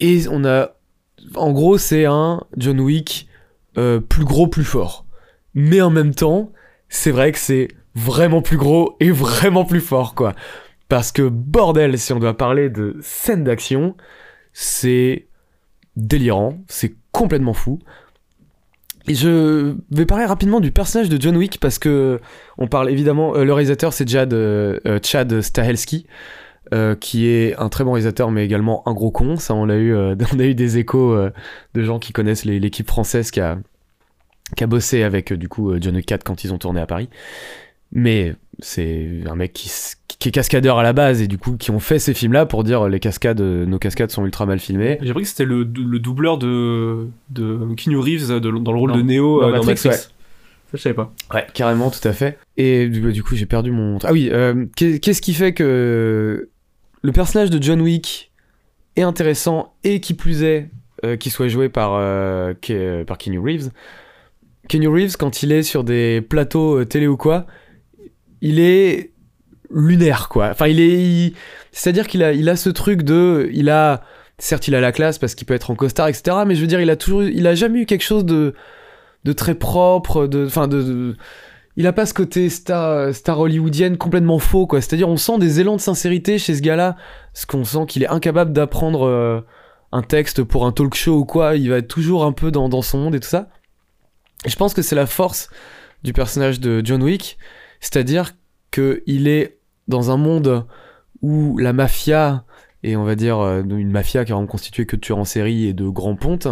Et 0.00 0.28
on 0.28 0.44
a. 0.44 0.76
En 1.34 1.52
gros, 1.52 1.78
c'est 1.78 2.04
un 2.04 2.44
John 2.56 2.80
Wick 2.80 3.29
euh, 3.78 4.00
plus 4.00 4.24
gros, 4.24 4.46
plus 4.46 4.64
fort. 4.64 5.06
Mais 5.54 5.80
en 5.80 5.90
même 5.90 6.14
temps, 6.14 6.52
c'est 6.88 7.10
vrai 7.10 7.32
que 7.32 7.38
c'est 7.38 7.68
vraiment 7.94 8.42
plus 8.42 8.56
gros 8.56 8.96
et 9.00 9.10
vraiment 9.10 9.64
plus 9.64 9.80
fort, 9.80 10.14
quoi. 10.14 10.34
Parce 10.88 11.12
que 11.12 11.22
bordel, 11.22 11.98
si 11.98 12.12
on 12.12 12.18
doit 12.18 12.36
parler 12.36 12.68
de 12.68 12.96
scène 13.00 13.44
d'action, 13.44 13.96
c'est 14.52 15.28
délirant, 15.96 16.58
c'est 16.68 16.94
complètement 17.12 17.54
fou. 17.54 17.78
Et 19.06 19.14
je 19.14 19.76
vais 19.90 20.06
parler 20.06 20.24
rapidement 20.24 20.60
du 20.60 20.72
personnage 20.72 21.08
de 21.08 21.20
John 21.20 21.36
Wick 21.36 21.58
parce 21.58 21.78
que 21.78 22.20
on 22.58 22.66
parle 22.66 22.90
évidemment, 22.90 23.34
euh, 23.34 23.44
le 23.44 23.52
réalisateur 23.52 23.92
c'est 23.92 24.08
Chad, 24.08 24.32
euh, 24.34 24.78
Chad 25.02 25.40
Stahelski, 25.40 26.06
euh, 26.72 26.94
qui 26.94 27.26
est 27.28 27.56
un 27.56 27.68
très 27.68 27.84
bon 27.84 27.92
réalisateur 27.92 28.30
mais 28.30 28.44
également 28.44 28.86
un 28.88 28.92
gros 28.92 29.10
con. 29.10 29.36
Ça 29.36 29.54
on 29.54 29.68
a 29.68 29.76
eu, 29.76 29.92
euh, 29.94 30.14
on 30.34 30.38
a 30.38 30.44
eu 30.44 30.54
des 30.54 30.78
échos 30.78 31.12
euh, 31.12 31.30
de 31.74 31.82
gens 31.82 31.98
qui 31.98 32.12
connaissent 32.12 32.44
l'équipe 32.44 32.86
française 32.88 33.30
qui 33.30 33.40
a, 33.40 33.58
qui 34.56 34.64
a 34.64 34.66
bossé 34.66 35.02
avec 35.02 35.32
euh, 35.32 35.36
du 35.36 35.48
coup 35.48 35.70
euh, 35.70 35.78
John 35.80 35.94
Wick 35.96 36.06
4 36.06 36.24
quand 36.24 36.44
ils 36.44 36.52
ont 36.52 36.58
tourné 36.58 36.80
à 36.80 36.86
Paris. 36.86 37.08
Mais 37.92 38.34
c'est 38.60 39.08
un 39.26 39.34
mec 39.34 39.52
qui, 39.52 39.68
qui 40.20 40.28
est 40.28 40.32
cascadeur 40.32 40.78
à 40.78 40.82
la 40.84 40.92
base 40.92 41.22
et 41.22 41.26
du 41.26 41.38
coup 41.38 41.56
qui 41.56 41.72
ont 41.72 41.80
fait 41.80 41.98
ces 41.98 42.14
films 42.14 42.34
là 42.34 42.46
pour 42.46 42.62
dire 42.62 42.88
les 42.88 43.00
cascades, 43.00 43.40
nos 43.40 43.78
cascades 43.80 44.10
sont 44.12 44.24
ultra 44.24 44.46
mal 44.46 44.60
filmées. 44.60 44.98
J'ai 45.02 45.10
appris 45.10 45.24
que 45.24 45.28
c'était 45.28 45.44
le, 45.44 45.64
le 45.64 45.98
doubleur 45.98 46.38
de, 46.38 47.08
de 47.30 47.58
Keanu 47.76 47.98
Reeves 47.98 48.28
de- 48.28 48.38
dans 48.38 48.72
le 48.72 48.78
rôle 48.78 48.92
Dans- 48.92 48.96
de 48.98 49.02
Neo 49.02 49.40
dans 49.40 49.48
euh, 49.48 49.50
dans 49.52 49.56
Matrix, 49.64 49.70
Matrix. 49.72 49.88
ouais. 49.88 49.96
Ça, 49.96 50.76
je 50.76 50.82
savais 50.82 50.94
pas. 50.94 51.12
Ouais, 51.34 51.44
carrément, 51.52 51.90
tout 51.90 52.06
à 52.06 52.12
fait. 52.12 52.38
Et 52.56 52.88
du, 52.88 53.12
du 53.12 53.24
coup, 53.24 53.34
j'ai 53.34 53.46
perdu 53.46 53.72
mon. 53.72 53.98
Ah 54.04 54.12
oui, 54.12 54.28
euh, 54.30 54.66
qu'est- 54.76 55.00
qu'est-ce 55.00 55.20
qui 55.20 55.34
fait 55.34 55.52
que 55.52 56.48
le 57.02 57.12
personnage 57.12 57.50
de 57.50 57.62
John 57.62 57.80
Wick 57.80 58.32
est 58.96 59.02
intéressant 59.02 59.74
et 59.84 60.00
qui 60.00 60.14
plus 60.14 60.42
est, 60.42 60.70
euh, 61.04 61.16
qu'il 61.16 61.32
soit 61.32 61.48
joué 61.48 61.68
par, 61.68 61.94
euh, 61.94 62.54
par 63.04 63.18
Reeves. 63.38 63.70
Keanu 64.68 64.88
Reeves, 64.88 65.16
quand 65.16 65.42
il 65.42 65.52
est 65.52 65.62
sur 65.62 65.84
des 65.84 66.20
plateaux 66.20 66.80
euh, 66.80 66.84
télé 66.84 67.06
ou 67.06 67.16
quoi, 67.16 67.46
il 68.40 68.60
est 68.60 69.12
lunaire, 69.70 70.28
quoi. 70.28 70.48
Enfin, 70.50 70.68
il 70.68 70.80
est. 70.80 71.32
C'est-à-dire 71.72 72.06
qu'il 72.06 72.22
a, 72.22 72.32
il 72.32 72.48
ce 72.56 72.70
truc 72.70 73.02
de. 73.02 73.48
Il 73.52 73.70
a. 73.70 74.02
Certes, 74.38 74.68
il 74.68 74.74
a 74.74 74.80
la 74.80 74.92
classe 74.92 75.18
parce 75.18 75.34
qu'il 75.34 75.46
peut 75.46 75.54
être 75.54 75.70
en 75.70 75.74
costard, 75.74 76.08
etc. 76.08 76.38
Mais 76.46 76.54
je 76.54 76.60
veux 76.60 76.66
dire, 76.66 76.80
il 76.80 76.90
a 76.90 76.96
toujours. 76.96 77.22
Il 77.24 77.46
a 77.46 77.54
jamais 77.54 77.80
eu 77.80 77.86
quelque 77.86 78.04
chose 78.04 78.24
de 78.24 78.54
de 79.24 79.32
très 79.32 79.54
propre, 79.54 80.26
de, 80.26 80.46
enfin 80.46 80.66
de- 80.66 81.14
il 81.76 81.86
a 81.86 81.92
pas 81.92 82.06
ce 82.06 82.14
côté 82.14 82.48
star, 82.48 83.14
star 83.14 83.38
hollywoodienne 83.38 83.96
complètement 83.96 84.38
faux 84.38 84.66
quoi. 84.66 84.80
C'est-à-dire 84.80 85.08
on 85.08 85.16
sent 85.16 85.38
des 85.38 85.60
élans 85.60 85.76
de 85.76 85.80
sincérité 85.80 86.38
chez 86.38 86.54
ce 86.54 86.62
gars-là, 86.62 86.96
parce 87.32 87.46
qu'on 87.46 87.64
sent 87.64 87.86
qu'il 87.86 88.02
est 88.02 88.08
incapable 88.08 88.52
d'apprendre 88.52 89.06
euh, 89.06 89.40
un 89.92 90.02
texte 90.02 90.42
pour 90.42 90.66
un 90.66 90.72
talk 90.72 90.94
show 90.94 91.18
ou 91.18 91.24
quoi. 91.24 91.56
Il 91.56 91.70
va 91.70 91.78
être 91.78 91.88
toujours 91.88 92.24
un 92.24 92.32
peu 92.32 92.50
dans, 92.50 92.82
son 92.82 92.98
monde 92.98 93.14
et 93.14 93.20
tout 93.20 93.28
ça. 93.28 93.48
Je 94.46 94.56
pense 94.56 94.74
que 94.74 94.82
c'est 94.82 94.96
la 94.96 95.06
force 95.06 95.48
du 96.02 96.12
personnage 96.12 96.60
de 96.60 96.82
John 96.84 97.02
Wick, 97.02 97.38
c'est-à-dire 97.80 98.32
que 98.70 99.02
il 99.06 99.28
est 99.28 99.58
dans 99.86 100.10
un 100.10 100.16
monde 100.16 100.66
où 101.22 101.58
la 101.58 101.72
mafia 101.72 102.44
et 102.82 102.96
on 102.96 103.04
va 103.04 103.14
dire 103.14 103.38
euh, 103.38 103.62
une 103.62 103.90
mafia 103.90 104.24
qui 104.24 104.32
est 104.32 104.46
constituée 104.46 104.86
que 104.86 104.96
de 104.96 105.00
tueurs 105.00 105.18
en 105.18 105.24
série 105.24 105.66
et 105.66 105.72
de 105.74 105.88
grands 105.88 106.16
pontes 106.16 106.48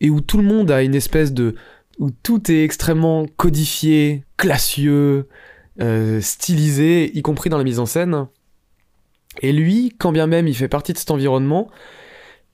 et 0.00 0.10
où 0.10 0.20
tout 0.20 0.36
le 0.36 0.42
monde 0.42 0.70
a 0.70 0.82
une 0.82 0.94
espèce 0.94 1.32
de 1.32 1.54
où 2.02 2.10
tout 2.10 2.50
est 2.50 2.64
extrêmement 2.64 3.26
codifié, 3.36 4.24
classieux, 4.36 5.28
euh, 5.80 6.20
stylisé, 6.20 7.16
y 7.16 7.22
compris 7.22 7.48
dans 7.48 7.58
la 7.58 7.62
mise 7.62 7.78
en 7.78 7.86
scène. 7.86 8.26
Et 9.40 9.52
lui, 9.52 9.94
quand 10.00 10.10
bien 10.10 10.26
même 10.26 10.48
il 10.48 10.56
fait 10.56 10.66
partie 10.66 10.92
de 10.92 10.98
cet 10.98 11.12
environnement, 11.12 11.70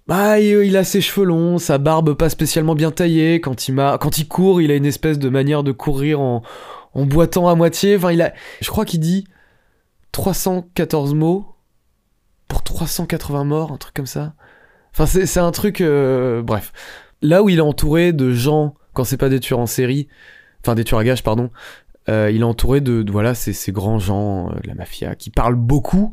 bah 0.07 0.39
il, 0.39 0.77
a 0.77 0.85
ses 0.85 1.01
cheveux 1.01 1.25
longs, 1.25 1.57
sa 1.57 1.79
barbe 1.79 2.13
pas 2.13 2.29
spécialement 2.29 2.75
bien 2.75 2.91
taillée. 2.91 3.41
Quand 3.41 3.69
il 3.69 3.75
quand 3.75 4.19
il 4.19 4.29
court, 4.29 4.61
il 4.61 4.71
a 4.71 4.75
une 4.75 4.85
espèce 4.85 5.19
de 5.19 5.31
manière 5.31 5.63
de 5.63 5.73
courir 5.73 6.21
en, 6.21 6.43
boitant 6.95 7.49
à 7.49 7.55
moitié. 7.55 7.97
Enfin, 7.97 8.13
il 8.13 8.21
a, 8.21 8.35
je 8.61 8.69
crois 8.69 8.85
qu'il 8.85 9.01
dit 9.01 9.27
314 10.13 11.15
mots 11.15 11.47
pour 12.49 12.63
380 12.63 13.45
morts, 13.45 13.73
un 13.73 13.79
truc 13.79 13.95
comme 13.95 14.05
ça. 14.05 14.35
Enfin, 14.93 15.07
c'est 15.07 15.25
c'est 15.25 15.41
un 15.41 15.53
truc, 15.53 15.81
euh, 15.81 16.43
bref 16.43 16.71
là 17.23 17.43
où 17.43 17.49
il 17.49 17.59
est 17.59 17.63
entouré 17.63 18.13
de 18.13 18.33
gens, 18.33 18.75
quand 18.99 19.05
c'est 19.05 19.17
pas 19.17 19.29
des 19.29 19.39
tueurs 19.39 19.61
en 19.61 19.67
série, 19.67 20.09
enfin 20.61 20.75
des 20.75 20.83
tueurs 20.83 20.99
à 20.99 21.05
gages, 21.05 21.23
pardon, 21.23 21.51
euh, 22.09 22.33
il 22.35 22.41
est 22.41 22.45
entouré 22.45 22.81
de, 22.81 23.05
de- 23.05 23.13
voilà, 23.13 23.33
ces, 23.33 23.71
grands 23.71 24.01
gens 24.01 24.49
euh, 24.49 24.55
de 24.61 24.67
la 24.67 24.75
mafia 24.75 25.15
qui 25.15 25.31
parlent 25.31 25.55
beaucoup, 25.55 26.11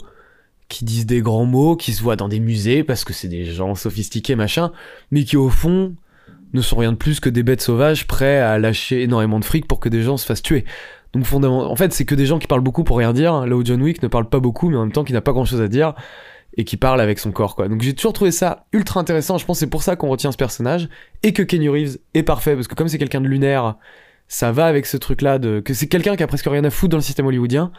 qui 0.70 0.86
disent 0.86 1.08
des 1.08 1.22
grands 1.22 1.46
mots, 1.46 1.76
qui 1.76 1.94
se 1.94 2.04
voient 2.04 2.16
dans 2.16 2.28
des 2.30 2.40
musées 2.40 2.84
parce 2.84 3.04
que 3.04 3.12
c'est 3.12 3.28
des 3.28 3.44
gens 3.44 3.74
sophistiqués, 3.74 4.36
machin, 4.36 4.72
mais 5.10 5.24
qui 5.24 5.36
au 5.36 5.50
fond 5.50 5.96
ne 6.54 6.62
sont 6.62 6.76
rien 6.76 6.92
de 6.92 6.98
plus 6.98 7.20
que 7.20 7.28
des 7.30 7.42
bêtes 7.42 7.62
sauvages 7.62 8.06
prêts 8.06 8.38
à 8.38 8.60
lâcher 8.60 9.02
énormément 9.02 9.40
de 9.40 9.46
fric 9.46 9.68
pour 9.68 9.80
que 9.80 9.90
des 9.90 10.04
gens 10.04 10.18
se 10.18 10.28
fassent 10.28 10.44
tuer. 10.44 10.64
Donc 11.14 11.26
fondamentalement, 11.26 11.72
en 11.72 11.76
fait, 11.76 11.92
c'est 11.92 12.06
que 12.06 12.14
des 12.14 12.28
gens 12.28 12.38
qui 12.38 12.46
parlent 12.46 12.62
beaucoup 12.62 12.84
pour 12.84 13.00
rien 13.00 13.14
dire, 13.14 13.48
là 13.48 13.56
où 13.56 13.66
John 13.66 13.82
Wick 13.82 14.04
ne 14.04 14.08
parle 14.08 14.30
pas 14.30 14.40
beaucoup, 14.40 14.70
mais 14.70 14.78
en 14.78 14.82
même 14.82 14.92
temps 14.92 15.04
qui 15.04 15.14
n'a 15.14 15.22
pas 15.22 15.32
grand 15.34 15.46
chose 15.46 15.62
à 15.62 15.68
dire 15.68 15.96
et 16.58 16.64
qui 16.64 16.78
parle 16.78 17.02
avec 17.02 17.20
son 17.20 17.32
corps 17.32 17.56
quoi. 17.56 17.68
Donc 17.68 17.82
j'ai 17.82 17.94
toujours 17.94 18.14
trouvé 18.14 18.32
ça 18.32 18.66
ultra 18.72 19.00
intéressant, 19.00 19.38
je 19.38 19.46
pense 19.46 19.60
c'est 19.60 19.70
pour 19.70 19.84
ça 19.84 19.96
qu'on 19.96 20.10
retient 20.10 20.32
ce 20.32 20.38
personnage 20.38 20.90
et 21.24 21.34
que 21.34 21.44
Kenny 21.44 21.70
Reeves 21.70 21.98
est 22.14 22.24
parfait 22.24 22.56
parce 22.56 22.68
que 22.68 22.76
comme 22.76 22.88
c'est 22.88 22.98
quelqu'un 22.98 23.22
de 23.22 23.28
lunaire, 23.28 23.76
ça 24.28 24.52
va 24.52 24.66
avec 24.66 24.86
ce 24.86 24.98
truc 24.98 25.22
là 25.22 25.40
de 25.40 25.60
que 25.60 25.74
c'est 25.74 25.88
quelqu'un 25.88 26.16
qui 26.16 26.24
a 26.24 26.28
presque 26.28 26.48
rien 26.48 26.64
à 26.64 26.70
foutre 26.70 26.92
dans 26.92 26.98
le 26.98 27.04
système 27.04 27.28
hollywoodien, 27.28 27.72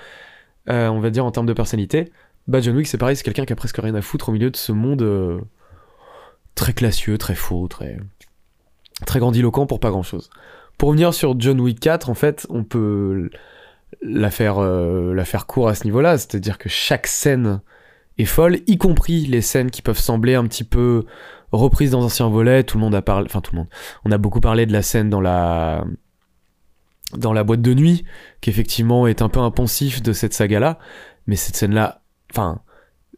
euh, 0.69 0.89
on 0.89 1.01
va 1.01 1.11
dire 1.11 1.25
en 1.25 1.31
termes 1.31 1.47
de 1.47 1.53
personnalité. 1.53 2.13
Bah 2.49 2.61
John 2.61 2.77
Wick 2.77 2.87
c'est 2.87 2.99
pareil, 2.99 3.17
c'est 3.17 3.25
quelqu'un 3.25 3.45
qui 3.45 3.53
a 3.53 3.57
presque 3.57 3.79
rien 3.79 3.95
à 3.95 4.03
foutre 4.03 4.29
au 4.29 4.33
milieu 4.33 4.51
de 4.51 4.57
ce 4.57 4.73
monde 4.73 5.03
euh, 5.03 5.41
très 6.55 6.73
classieux, 6.73 7.19
très 7.19 7.35
faux, 7.35 7.67
très 7.69 7.99
très 9.05 9.19
grandiloquent 9.19 9.67
pour 9.67 9.81
pas 9.81 9.91
grand 9.91 10.03
chose. 10.03 10.31
Pour 10.79 10.91
revenir 10.91 11.15
sur 11.15 11.39
John 11.41 11.61
Wick 11.61 11.81
4, 11.81 12.11
en 12.11 12.15
fait, 12.15 12.47
on 12.51 12.63
peut 12.63 13.31
la 14.03 14.31
faire 14.31 14.59
euh, 14.59 15.15
la 15.15 15.25
faire 15.25 15.47
court 15.47 15.69
à 15.69 15.75
ce 15.75 15.85
niveau-là, 15.85 16.19
c'est-à-dire 16.19 16.59
que 16.59 16.69
chaque 16.69 17.07
scène 17.07 17.61
est 18.19 18.25
folle, 18.25 18.61
y 18.67 18.79
compris 18.79 19.27
les 19.27 19.41
scènes 19.41 19.71
qui 19.71 19.83
peuvent 19.83 19.99
sembler 19.99 20.35
un 20.35 20.47
petit 20.47 20.65
peu 20.65 21.05
reprises 21.53 21.91
dans 21.91 22.03
anciens 22.03 22.29
volets. 22.29 22.65
Tout 22.65 22.79
le 22.79 22.85
monde 22.85 22.95
a 22.95 23.03
parlé, 23.03 23.27
enfin 23.27 23.41
tout 23.41 23.53
le 23.53 23.59
monde. 23.59 23.69
On 24.05 24.13
a 24.13 24.19
beaucoup 24.19 24.41
parlé 24.41 24.67
de 24.67 24.73
la 24.73 24.83
scène 24.83 25.11
dans 25.11 25.21
la 25.21 25.85
dans 27.15 27.33
la 27.33 27.45
boîte 27.45 27.63
de 27.63 27.73
nuit, 27.73 28.05
qui 28.41 28.51
effectivement 28.51 29.07
est 29.07 29.23
un 29.23 29.29
peu 29.29 29.41
impensif 29.41 30.03
de 30.03 30.13
cette 30.13 30.35
saga-là, 30.35 30.79
mais 31.27 31.37
cette 31.37 31.55
scène-là, 31.55 32.03
enfin, 32.33 32.63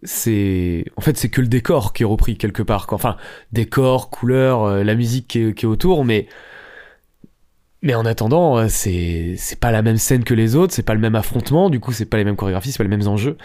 c'est 0.02 0.84
en 0.96 1.00
fait 1.00 1.16
c'est 1.16 1.30
que 1.30 1.40
le 1.40 1.48
décor 1.48 1.92
qui 1.92 2.02
est 2.02 2.06
repris 2.06 2.36
quelque 2.36 2.62
part. 2.62 2.86
Enfin, 2.90 3.16
décor, 3.52 4.10
couleur, 4.10 4.64
euh, 4.64 4.84
la 4.84 4.94
musique 4.94 5.28
qui 5.28 5.40
est 5.40 5.64
autour, 5.64 6.04
mais 6.04 6.28
mais 7.82 7.94
en 7.94 8.04
attendant, 8.04 8.58
euh, 8.58 8.66
c'est 8.68 9.36
pas 9.60 9.70
la 9.70 9.82
même 9.82 9.98
scène 9.98 10.24
que 10.24 10.34
les 10.34 10.56
autres, 10.56 10.74
c'est 10.74 10.82
pas 10.82 10.94
le 10.94 11.00
même 11.00 11.14
affrontement, 11.14 11.70
du 11.70 11.80
coup 11.80 11.92
c'est 11.92 12.06
pas 12.06 12.16
les 12.16 12.24
mêmes 12.24 12.36
chorégraphies, 12.36 12.72
c'est 12.72 12.78
pas 12.78 12.84
les 12.84 12.90
mêmes 12.90 13.06
enjeux. 13.06 13.36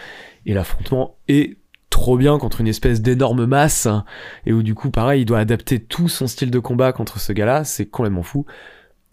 Et 0.46 0.54
l'affrontement 0.54 1.16
est 1.28 1.56
trop 1.94 2.16
bien 2.16 2.38
contre 2.38 2.60
une 2.60 2.66
espèce 2.66 3.00
d'énorme 3.00 3.46
masse, 3.46 3.86
hein, 3.86 4.04
et 4.46 4.52
où 4.52 4.64
du 4.64 4.74
coup, 4.74 4.90
pareil, 4.90 5.22
il 5.22 5.24
doit 5.24 5.38
adapter 5.38 5.78
tout 5.78 6.08
son 6.08 6.26
style 6.26 6.50
de 6.50 6.58
combat 6.58 6.92
contre 6.92 7.20
ce 7.20 7.32
gars-là, 7.32 7.62
c'est 7.62 7.86
complètement 7.86 8.24
fou. 8.24 8.46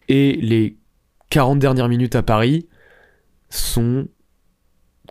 Et 0.09 0.33
les 0.41 0.77
40 1.29 1.59
dernières 1.59 1.87
minutes 1.87 2.15
à 2.15 2.23
Paris 2.23 2.67
sont 3.49 4.07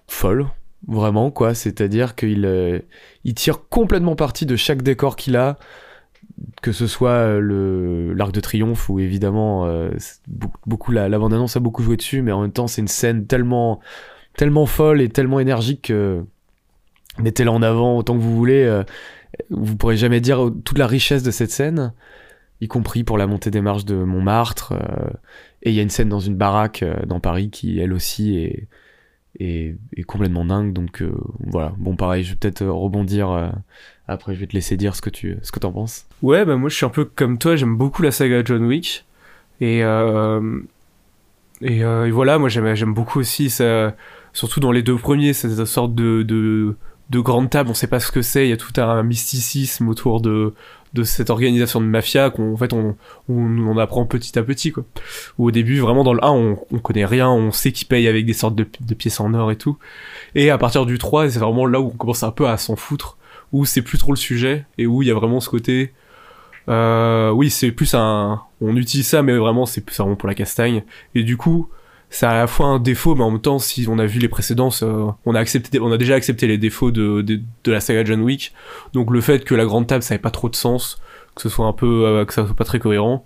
folles, 0.09 0.49
vraiment, 0.88 1.31
quoi. 1.31 1.55
C'est-à-dire 1.55 2.16
qu'il 2.16 2.44
euh, 2.44 2.81
il 3.23 3.35
tire 3.35 3.68
complètement 3.68 4.16
parti 4.16 4.46
de 4.46 4.57
chaque 4.57 4.83
décor 4.83 5.14
qu'il 5.14 5.37
a, 5.37 5.57
que 6.63 6.73
ce 6.73 6.87
soit 6.87 7.11
euh, 7.11 7.41
le 7.41 8.13
l'arc 8.13 8.33
de 8.33 8.41
triomphe 8.41 8.89
où 8.89 8.99
évidemment 8.99 9.67
euh, 9.67 9.91
beaucoup, 10.67 10.93
la, 10.93 11.09
bande-annonce 11.09 11.57
a 11.57 11.61
beaucoup 11.61 11.83
joué 11.83 11.97
dessus 11.97 12.23
mais 12.23 12.33
en 12.33 12.43
même 12.43 12.53
temps 12.53 12.67
c'est 12.67 12.81
une 12.81 12.89
scène 12.89 13.27
tellement 13.27 13.81
tellement 14.37 14.67
folle 14.67 15.01
et 15.01 15.09
tellement 15.09 15.41
énergique 15.41 15.87
que 15.89 16.25
mettez-la 17.19 17.53
en 17.53 17.63
avant 17.63 17.97
autant 17.97 18.15
que 18.15 18.23
vous 18.23 18.37
voulez 18.37 18.65
euh, 18.65 18.85
vous 19.51 19.77
pourrez 19.77 19.97
jamais 19.97 20.21
dire 20.21 20.51
toute 20.65 20.79
la 20.79 20.87
richesse 20.87 21.23
de 21.23 21.31
cette 21.31 21.51
scène 21.51 21.93
y 22.61 22.69
compris 22.69 23.05
pour 23.05 23.17
la 23.17 23.27
montée 23.27 23.51
des 23.51 23.63
marches 23.63 23.87
de 23.87 23.97
Montmartre 23.97 24.73
euh, 24.73 25.11
et 25.63 25.71
il 25.71 25.75
y 25.77 25.81
a 25.81 25.83
une 25.83 25.91
scène 25.91 26.09
dans 26.09 26.21
une 26.21 26.37
baraque 26.37 26.85
dans 27.07 27.21
Paris 27.21 27.51
qui 27.51 27.81
elle 27.81 27.93
aussi 27.93 28.37
est 28.37 28.69
est, 29.40 30.03
complètement 30.05 30.44
dingue 30.44 30.72
donc 30.72 31.03
euh, 31.03 31.12
voilà 31.46 31.72
bon 31.79 31.96
pareil 31.96 32.24
je 32.24 32.31
vais 32.31 32.37
peut-être 32.37 32.62
euh, 32.62 32.72
rebondir 32.72 33.31
euh, 33.31 33.48
après 34.09 34.35
je 34.35 34.40
vais 34.40 34.46
te 34.46 34.55
laisser 34.55 34.76
dire 34.76 34.94
ce 34.94 35.03
que 35.03 35.11
tu 35.11 35.38
ce 35.42 35.53
que 35.53 35.59
t'en 35.59 35.72
penses 35.72 36.07
Ouais, 36.22 36.44
bah 36.44 36.57
moi 36.57 36.68
je 36.68 36.76
suis 36.76 36.87
un 36.87 36.90
peu 36.90 37.05
comme 37.05 37.38
toi, 37.38 37.57
j'aime 37.57 37.76
beaucoup 37.76 38.03
la 38.03 38.11
saga 38.11 38.42
John 38.44 38.64
Wick. 38.64 39.07
Et, 39.62 39.81
et, 41.62 42.11
voilà, 42.11 42.38
moi 42.38 42.48
j'aime, 42.48 42.94
beaucoup 42.94 43.18
aussi, 43.18 43.50
ça, 43.50 43.94
surtout 44.33 44.59
dans 44.61 44.72
les 44.72 44.83
deux 44.83 44.96
premiers, 44.96 45.35
cette 45.35 45.64
sorte 45.66 45.94
de, 45.94 46.22
de, 46.22 46.76
de 47.11 47.20
grande 47.20 47.50
table, 47.50 47.68
on 47.68 47.74
sait 47.74 47.87
pas 47.87 48.00
ce 48.00 48.11
que 48.11 48.22
c'est, 48.22 48.46
il 48.46 48.50
y 48.50 48.55
a 48.55 48.57
tout 48.57 48.72
un 48.81 49.03
mysticisme 49.03 49.88
autour 49.88 50.22
de, 50.22 50.55
de 50.92 51.05
cette 51.05 51.31
organisation 51.31 51.81
de 51.81 51.87
mafia 51.87 52.31
qu'on 52.31 52.55
en 52.55 52.57
fait 52.57 52.72
on, 52.72 52.96
on, 53.29 53.79
apprend 53.79 54.07
petit 54.07 54.38
à 54.38 54.42
petit 54.42 54.72
quoi. 54.72 54.85
Où 55.38 55.46
au 55.46 55.50
début 55.50 55.79
vraiment 55.79 56.03
dans 56.03 56.14
le 56.14 56.24
1 56.24 56.31
on, 56.31 56.59
on 56.72 56.79
connaît 56.79 57.05
rien, 57.05 57.31
on 57.31 57.53
sait 57.53 57.72
qu'ils 57.72 57.87
payent 57.87 58.09
avec 58.09 58.26
des 58.26 58.33
sortes 58.33 58.57
de, 58.57 58.66
de 58.81 58.94
pièces 58.94 59.20
en 59.20 59.33
or 59.35 59.53
et 59.53 59.57
tout. 59.57 59.79
Et 60.35 60.50
à 60.50 60.59
partir 60.59 60.87
du 60.87 60.98
3 60.98 61.31
c'est 61.31 61.38
vraiment 61.38 61.66
là 61.66 61.81
où 61.81 61.87
on 61.87 61.96
commence 61.96 62.22
un 62.22 62.33
peu 62.33 62.48
à 62.48 62.57
s'en 62.57 62.76
foutre, 62.76 63.18
où 63.53 63.64
c'est 63.64 63.83
plus 63.83 63.98
trop 63.98 64.12
le 64.12 64.18
sujet 64.18 64.66
et 64.79 64.87
où 64.87 65.03
il 65.03 65.09
y 65.09 65.11
a 65.11 65.14
vraiment 65.14 65.40
ce 65.40 65.48
côté 65.48 65.92
euh, 66.68 67.31
oui, 67.31 67.50
c'est 67.50 67.72
plus 67.72 67.94
un. 67.94 68.42
On 68.61 68.76
utilise 68.76 69.09
ça, 69.09 69.22
mais 69.22 69.37
vraiment, 69.37 69.66
c'est 69.66 69.81
plus 69.81 69.96
vraiment 69.96 70.16
pour 70.16 70.29
la 70.29 70.35
castagne. 70.35 70.85
Et 71.14 71.22
du 71.22 71.37
coup, 71.37 71.68
c'est 72.11 72.27
à 72.27 72.35
la 72.35 72.46
fois 72.49 72.66
un 72.66 72.81
défaut, 72.81 73.14
mais 73.14 73.23
en 73.23 73.31
même 73.31 73.40
temps, 73.40 73.61
si 73.61 73.87
on 73.88 73.99
a 73.99 74.05
vu 74.05 74.18
les 74.18 74.29
précédences, 74.29 74.83
euh, 74.83 75.07
on 75.25 75.35
a 75.37 75.40
accepté, 75.40 75.79
on 75.81 75.92
a 75.92 75.96
déjà 75.96 76.16
accepté 76.16 76.49
les 76.49 76.59
défauts 76.59 76.90
de, 76.90 77.23
de, 77.23 77.40
la 77.73 77.81
saga 77.81 78.05
John 78.05 78.20
Wick. 78.23 78.53
Donc 78.92 79.11
le 79.11 79.20
fait 79.20 79.44
que 79.44 79.55
la 79.55 79.64
grande 79.64 79.87
table, 79.87 80.03
ça 80.03 80.14
n'ait 80.14 80.18
pas 80.18 80.33
trop 80.33 80.49
de 80.49 80.57
sens, 80.57 81.01
que 81.37 81.42
ce 81.42 81.49
soit 81.49 81.66
un 81.66 81.73
peu, 81.73 82.05
euh, 82.05 82.25
que 82.25 82.35
ça 82.35 82.44
soit 82.44 82.57
pas 82.57 82.64
très 82.64 82.81
cohérent, 82.81 83.25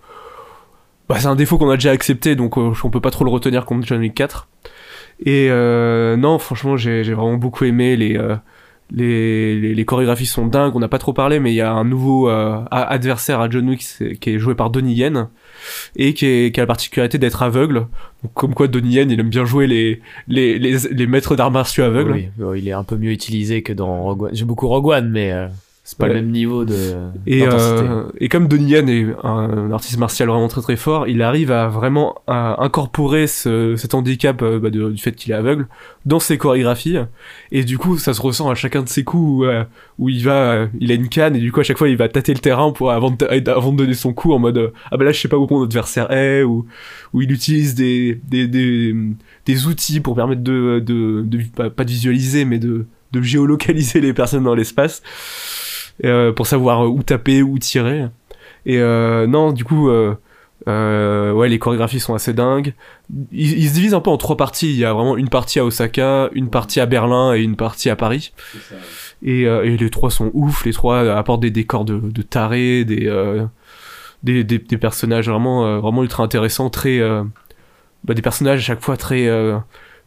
bah, 1.08 1.16
c'est 1.18 1.26
un 1.26 1.34
défaut 1.34 1.56
qu'on 1.56 1.70
a 1.70 1.76
déjà 1.76 1.92
accepté, 1.92 2.36
donc 2.36 2.58
euh, 2.58 2.72
on 2.84 2.90
peut 2.90 3.00
pas 3.00 3.10
trop 3.10 3.24
le 3.24 3.30
retenir 3.30 3.64
contre 3.64 3.86
John 3.86 4.00
Wick 4.00 4.14
4. 4.14 4.48
Et 5.26 5.48
non, 5.48 6.38
franchement, 6.38 6.76
j'ai 6.76 7.02
vraiment 7.02 7.34
beaucoup 7.34 7.64
aimé 7.64 7.96
les 7.96 8.18
les, 8.90 9.74
les, 9.74 9.84
chorégraphies 9.84 10.26
sont 10.26 10.46
dingues, 10.46 10.76
on 10.76 10.80
n'a 10.80 10.88
pas 10.88 10.98
trop 10.98 11.12
parlé, 11.12 11.40
mais 11.40 11.52
il 11.52 11.56
y 11.56 11.60
a 11.60 11.72
un 11.72 11.84
nouveau 11.84 12.28
euh, 12.28 12.62
adversaire 12.70 13.40
à 13.40 13.48
John 13.48 13.68
Wick 13.68 13.80
qui 14.20 14.30
est 14.30 14.38
joué 14.38 14.54
par 14.54 14.70
Donnie 14.70 14.94
Yen 14.94 15.28
et 15.96 16.14
qui, 16.14 16.52
a 16.54 16.60
la 16.60 16.66
particularité 16.66 17.18
d'être 17.18 17.42
aveugle. 17.42 17.86
Comme 18.34 18.54
quoi 18.54 18.68
Donnie 18.68 18.94
Yen, 18.94 19.10
il 19.10 19.20
aime 19.20 19.28
bien 19.28 19.44
jouer 19.44 19.66
les, 19.66 20.00
les, 20.28 20.58
les, 20.58 21.06
maîtres 21.06 21.36
d'arts 21.36 21.50
martiaux 21.50 21.84
aveugles. 21.84 22.30
Oui, 22.38 22.60
il 22.60 22.68
est 22.68 22.72
un 22.72 22.84
peu 22.84 22.96
mieux 22.96 23.10
utilisé 23.10 23.62
que 23.62 23.72
dans 23.72 24.02
Rogue 24.02 24.22
One. 24.22 24.30
J'ai 24.32 24.44
beaucoup 24.44 24.68
Rogue 24.68 24.86
One, 24.86 25.10
mais 25.10 25.32
euh, 25.32 25.48
c'est 25.86 25.98
pas 25.98 26.08
le 26.08 26.14
même 26.14 26.30
niveau 26.30 26.64
de. 26.64 26.94
Et, 27.26 27.42
euh, 27.46 28.04
et 28.18 28.30
comme 28.30 28.48
Donnie 28.48 28.70
Yen 28.70 28.88
est 28.88 29.06
un, 29.22 29.70
artiste 29.70 29.98
martial 29.98 30.30
vraiment 30.30 30.48
très 30.48 30.62
très 30.62 30.76
fort, 30.76 31.06
il 31.08 31.20
arrive 31.20 31.52
à 31.52 31.68
vraiment 31.68 32.22
à 32.26 32.64
incorporer 32.64 33.26
ce, 33.26 33.76
cet 33.76 33.92
handicap 33.92 34.40
euh, 34.40 34.58
bah, 34.58 34.70
du 34.70 34.96
fait 34.96 35.12
qu'il 35.12 35.32
est 35.32 35.34
aveugle 35.34 35.68
dans 36.06 36.20
ses 36.20 36.38
chorégraphies. 36.38 36.96
Et 37.52 37.64
du 37.64 37.76
coup, 37.76 37.98
ça 37.98 38.14
se 38.14 38.22
ressent 38.22 38.48
à 38.48 38.54
chacun 38.54 38.82
de 38.82 38.88
ses 38.88 39.04
coups 39.04 39.22
où, 39.22 39.44
euh, 39.44 39.64
où 39.98 40.08
il 40.08 40.24
va, 40.24 40.68
il 40.80 40.90
a 40.90 40.94
une 40.94 41.10
canne 41.10 41.36
et 41.36 41.40
du 41.40 41.52
coup 41.52 41.60
à 41.60 41.64
chaque 41.64 41.76
fois 41.76 41.90
il 41.90 41.98
va 41.98 42.08
tâter 42.08 42.32
le 42.32 42.40
terrain 42.40 42.72
pour 42.72 42.90
avant 42.90 43.10
de, 43.10 43.50
avant 43.50 43.72
de 43.72 43.76
donner 43.76 43.92
son 43.92 44.14
coup 44.14 44.32
en 44.32 44.38
mode 44.38 44.72
ah 44.90 44.96
bah 44.96 45.04
là 45.04 45.12
je 45.12 45.20
sais 45.20 45.28
pas 45.28 45.36
où 45.36 45.46
mon 45.50 45.64
adversaire 45.64 46.10
est 46.10 46.42
ou 46.42 46.64
où 47.12 47.20
il 47.20 47.30
utilise 47.30 47.74
des 47.74 48.18
des, 48.26 48.48
des, 48.48 48.94
des 49.44 49.66
outils 49.66 50.00
pour 50.00 50.14
permettre 50.14 50.42
de, 50.42 50.82
de, 50.84 51.22
de, 51.26 51.42
pas, 51.54 51.68
pas 51.68 51.84
de 51.84 51.90
visualiser 51.90 52.46
mais 52.46 52.58
de 52.58 52.86
de 53.12 53.22
géolocaliser 53.22 54.00
les 54.02 54.12
personnes 54.12 54.44
dans 54.44 54.54
l'espace. 54.54 55.02
Euh, 56.02 56.32
pour 56.32 56.46
savoir 56.46 56.90
où 56.90 57.02
taper, 57.02 57.42
où 57.42 57.58
tirer. 57.58 58.06
Et 58.66 58.78
euh, 58.78 59.26
non, 59.26 59.52
du 59.52 59.64
coup, 59.64 59.88
euh, 59.88 61.32
ouais, 61.32 61.48
les 61.48 61.58
chorégraphies 61.58 62.00
sont 62.00 62.14
assez 62.14 62.32
dingues. 62.32 62.74
Ils, 63.30 63.68
se 63.68 63.74
divisent 63.74 63.94
un 63.94 64.00
peu 64.00 64.10
en 64.10 64.16
trois 64.16 64.36
parties. 64.36 64.72
Il 64.72 64.78
y 64.78 64.84
a 64.84 64.92
vraiment 64.92 65.16
une 65.16 65.28
partie 65.28 65.60
à 65.60 65.64
Osaka, 65.64 66.30
une 66.32 66.50
partie 66.50 66.80
à 66.80 66.86
Berlin 66.86 67.34
et 67.34 67.42
une 67.42 67.54
partie 67.54 67.90
à 67.90 67.96
Paris. 67.96 68.32
Et, 69.22 69.42
et, 69.42 69.76
les 69.76 69.90
trois 69.90 70.10
sont 70.10 70.30
ouf. 70.34 70.64
Les 70.64 70.72
trois 70.72 70.98
apportent 71.10 71.42
des 71.42 71.52
décors 71.52 71.84
de, 71.84 71.98
de 71.98 72.22
tarés, 72.22 72.84
des, 72.84 73.08
des, 74.24 74.42
des, 74.42 74.58
des, 74.58 74.78
personnages 74.78 75.28
vraiment, 75.28 75.78
vraiment 75.78 76.02
ultra 76.02 76.24
intéressants, 76.24 76.70
très, 76.70 76.98
bah, 78.02 78.14
des 78.14 78.22
personnages 78.22 78.58
à 78.58 78.62
chaque 78.62 78.82
fois 78.82 78.96
très, 78.96 79.28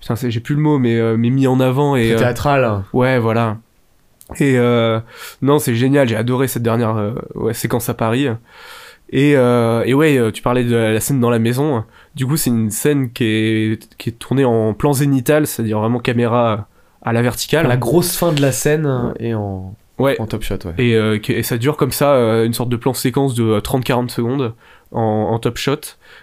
putain, 0.02 0.16
j'ai 0.16 0.40
plus 0.42 0.56
le 0.56 0.62
mot, 0.62 0.80
mais, 0.80 1.00
mais 1.16 1.30
mis 1.30 1.48
en 1.48 1.62
avant 1.62 1.96
et 1.96 2.14
théâtral. 2.16 2.84
ouais, 2.92 3.20
voilà. 3.20 3.58
Et 4.40 4.58
euh, 4.58 5.00
non, 5.42 5.60
c'est 5.60 5.76
génial, 5.76 6.08
j'ai 6.08 6.16
adoré 6.16 6.48
cette 6.48 6.64
dernière 6.64 6.98
euh, 6.98 7.14
ouais, 7.36 7.54
séquence 7.54 7.90
à 7.90 7.94
Paris. 7.94 8.28
Et, 9.10 9.36
euh, 9.36 9.84
et 9.86 9.94
ouais, 9.94 10.18
euh, 10.18 10.32
tu 10.32 10.42
parlais 10.42 10.64
de 10.64 10.76
la 10.76 11.00
scène 11.00 11.20
dans 11.20 11.30
la 11.30 11.40
maison. 11.40 11.84
Du 12.16 12.26
coup, 12.26 12.36
c'est 12.36 12.50
une 12.50 12.72
scène 12.72 13.12
qui 13.12 13.24
est, 13.24 13.96
qui 13.98 14.10
est 14.10 14.14
tournée 14.14 14.46
en 14.46 14.74
plan 14.74 14.94
zénital, 14.94 15.48
c'est-à-dire 15.48 15.80
vraiment 15.80 16.00
caméra 16.00 16.68
à 17.02 17.14
la 17.14 17.22
verticale. 17.22 17.68
La 17.68 17.78
grosse 17.78 18.18
fin 18.18 18.34
de 18.34 18.42
la 18.42 18.52
scène 18.52 19.14
et 19.20 19.34
en, 19.34 19.76
ouais. 19.98 20.20
en 20.20 20.28
top 20.28 20.44
shot, 20.44 20.56
ouais. 20.66 20.74
Et, 20.78 20.96
euh, 20.96 21.20
et 21.30 21.44
ça 21.44 21.58
dure 21.58 21.78
comme 21.78 21.92
ça, 21.92 22.16
une 22.44 22.54
sorte 22.54 22.70
de 22.70 22.76
plan 22.76 22.94
séquence 22.94 23.34
de 23.34 23.60
30-40 23.60 24.10
secondes 24.10 24.54
en, 24.92 25.02
en, 25.02 25.40
top 25.40 25.58
shot. 25.58 25.82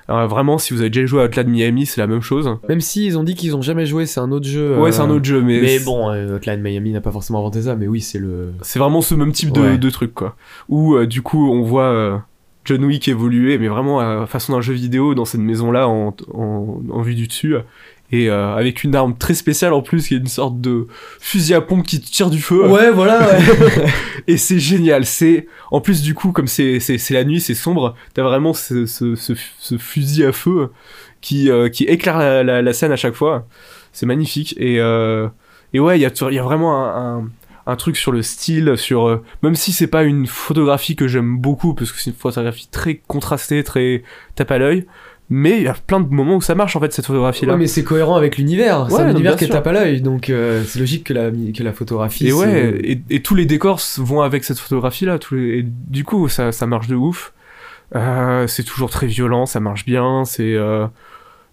Alors, 0.09 0.29
vraiment, 0.29 0.59
si 0.59 0.72
vous 0.72 0.81
avez 0.81 0.90
déjà 0.90 1.07
joué 1.07 1.22
à 1.22 1.24
Hotline 1.24 1.48
Miami, 1.48 1.87
c'est 1.87 2.00
la 2.00 2.07
même 2.07 2.20
chose. 2.20 2.48
Même 2.68 2.81
si 2.81 3.07
ils 3.07 3.18
ont 3.18 3.22
dit 3.22 3.35
qu'ils 3.35 3.57
ont 3.57 3.62
jamais 3.62 3.87
joué, 3.87 4.07
c'est 4.07 4.20
un 4.20 4.31
autre 4.33 4.46
jeu. 4.46 4.79
Ouais, 4.79 4.92
c'est 4.92 5.00
un 5.00 5.11
autre 5.11 5.24
jeu, 5.24 5.42
mais. 5.42 5.61
Mais 5.61 5.79
bon, 5.79 6.11
euh, 6.11 6.37
Hotline 6.37 6.61
Miami 6.61 6.92
n'a 6.92 7.00
pas 7.00 7.12
forcément 7.12 7.40
inventé 7.40 7.62
ça, 7.62 7.77
mais 7.77 7.87
oui, 7.87 8.00
c'est 8.00 8.18
le. 8.18 8.53
C'est 8.62 8.79
vraiment 8.79 9.00
ce 9.00 9.14
même 9.14 9.33
type 9.33 9.53
de, 9.53 9.61
ouais. 9.61 9.79
de 9.79 9.90
truc, 9.90 10.14
quoi. 10.14 10.37
Où, 10.68 10.94
euh, 10.94 11.07
du 11.07 11.22
coup, 11.22 11.50
on 11.50 11.62
voit. 11.62 11.85
Euh, 11.85 12.16
John 12.64 12.83
Wick 12.83 13.09
évoluer, 13.09 13.59
mais 13.59 13.68
vraiment 13.68 14.00
à 14.00 14.27
façon 14.27 14.55
d'un 14.55 14.62
jeu 14.62 14.72
vidéo 14.72 15.14
dans 15.14 15.27
cette 15.27 15.42
maison-là 15.42 15.87
en, 15.87 16.16
en, 16.33 16.81
en, 16.90 17.03
vue 17.03 17.14
du 17.14 17.27
dessus 17.27 17.57
et 18.12 18.28
euh, 18.28 18.54
avec 18.54 18.84
une 18.84 18.94
arme 18.94 19.16
très 19.16 19.34
spéciale 19.34 19.72
en 19.72 19.82
plus 19.82 20.06
qui 20.06 20.14
est 20.14 20.18
une 20.18 20.26
sorte 20.26 20.60
de 20.60 20.86
fusil 21.20 21.54
à 21.54 21.60
pompe 21.60 21.86
qui 21.86 22.00
tire 22.00 22.30
du 22.30 22.40
feu. 22.40 22.68
Ouais, 22.68 22.90
voilà. 22.90 23.28
Ouais. 23.28 23.86
et 24.26 24.36
c'est 24.36 24.58
génial. 24.58 25.04
C'est 25.04 25.46
en 25.70 25.80
plus 25.80 26.02
du 26.02 26.14
coup 26.14 26.32
comme 26.32 26.46
c'est 26.46 26.80
c'est 26.80 27.10
la 27.10 27.24
nuit, 27.24 27.40
c'est 27.40 27.54
sombre, 27.54 27.94
t'as 28.12 28.22
vraiment 28.22 28.52
ce, 28.52 28.86
ce, 28.86 29.14
ce, 29.14 29.32
ce, 29.58 29.78
fusil 29.78 30.24
à 30.24 30.32
feu 30.32 30.70
qui 31.20 31.50
euh, 31.50 31.68
qui 31.68 31.84
éclaire 31.84 32.18
la, 32.18 32.42
la, 32.42 32.62
la, 32.62 32.72
scène 32.72 32.92
à 32.92 32.96
chaque 32.96 33.14
fois. 33.14 33.46
C'est 33.92 34.06
magnifique 34.06 34.54
et 34.58 34.80
euh, 34.80 35.28
et 35.72 35.80
ouais, 35.80 35.98
il 35.98 36.02
y 36.02 36.06
a 36.06 36.10
il 36.30 36.34
y 36.34 36.38
a 36.38 36.42
vraiment 36.42 36.84
un, 36.84 37.18
un 37.18 37.30
un 37.66 37.76
truc 37.76 37.96
sur 37.96 38.12
le 38.12 38.20
style, 38.20 38.76
sur 38.76 39.22
même 39.42 39.54
si 39.54 39.72
c'est 39.72 39.86
pas 39.86 40.02
une 40.02 40.26
photographie 40.26 40.96
que 40.96 41.08
j'aime 41.08 41.38
beaucoup 41.38 41.72
parce 41.72 41.92
que 41.92 41.98
c'est 41.98 42.10
une 42.10 42.16
photographie 42.16 42.68
très 42.70 42.96
contrastée, 43.08 43.64
très 43.64 44.02
tape 44.34 44.50
à 44.50 44.58
l'œil 44.58 44.86
mais 45.30 45.56
il 45.56 45.62
y 45.62 45.68
a 45.68 45.74
plein 45.74 46.00
de 46.00 46.08
moments 46.08 46.37
où 46.37 46.40
ça 46.42 46.54
marche 46.54 46.76
en 46.76 46.80
fait 46.80 46.92
cette 46.92 47.06
photographie 47.06 47.46
là 47.46 47.54
ouais, 47.54 47.58
mais 47.58 47.66
c'est 47.66 47.82
cohérent 47.82 48.16
avec 48.16 48.37
l'univers. 48.37 48.82
Ouais, 48.84 48.90
c'est 48.90 49.02
un 49.02 49.10
univers 49.10 49.37
qui 49.37 49.48
tape 49.48 49.66
à 49.66 49.72
l'œil 49.72 50.02
donc 50.02 50.28
euh, 50.28 50.62
c'est 50.66 50.78
logique 50.78 51.04
que 51.04 51.14
la 51.14 51.30
que 51.30 51.62
la 51.62 51.72
photographie 51.72 52.28
et 52.28 52.32
ouais 52.32 52.78
et, 52.82 53.00
et, 53.08 53.22
tous 53.22 53.34
les 53.34 53.46
décors 53.46 53.80
vont 53.98 54.20
avec 54.20 54.44
cette 54.44 54.58
photographie 54.58 55.06
là 55.06 55.18
tous 55.18 55.34
les, 55.34 55.58
et 55.58 55.62
du 55.66 56.04
coup 56.04 56.28
ça, 56.28 56.52
ça 56.52 56.66
marche 56.66 56.88
de 56.88 56.96
ouf. 56.96 57.32
Euh, 57.94 58.46
c'est 58.46 58.64
toujours 58.64 58.90
très 58.90 59.06
violent 59.06 59.46
ça 59.46 59.60
marche 59.60 59.84
bien 59.84 60.24
c'est 60.24 60.54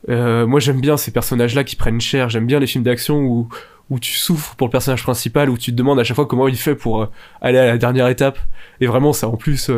euh, 0.09 0.47
moi 0.47 0.59
j'aime 0.59 0.81
bien 0.81 0.97
ces 0.97 1.11
personnages 1.11 1.55
là 1.55 1.63
qui 1.63 1.75
prennent 1.75 2.01
cher. 2.01 2.29
J'aime 2.29 2.47
bien 2.47 2.59
les 2.59 2.67
films 2.67 2.83
d'action 2.83 3.19
où 3.19 3.47
où 3.89 3.99
tu 3.99 4.13
souffres 4.13 4.55
pour 4.55 4.67
le 4.67 4.71
personnage 4.71 5.03
principal 5.03 5.49
où 5.49 5.57
tu 5.57 5.71
te 5.71 5.75
demandes 5.75 5.99
à 5.99 6.05
chaque 6.05 6.15
fois 6.15 6.25
comment 6.25 6.47
il 6.47 6.55
fait 6.55 6.75
pour 6.75 7.09
aller 7.41 7.57
à 7.57 7.65
la 7.65 7.77
dernière 7.77 8.07
étape. 8.07 8.39
Et 8.79 8.87
vraiment 8.87 9.13
ça 9.13 9.27
en 9.27 9.37
plus 9.37 9.69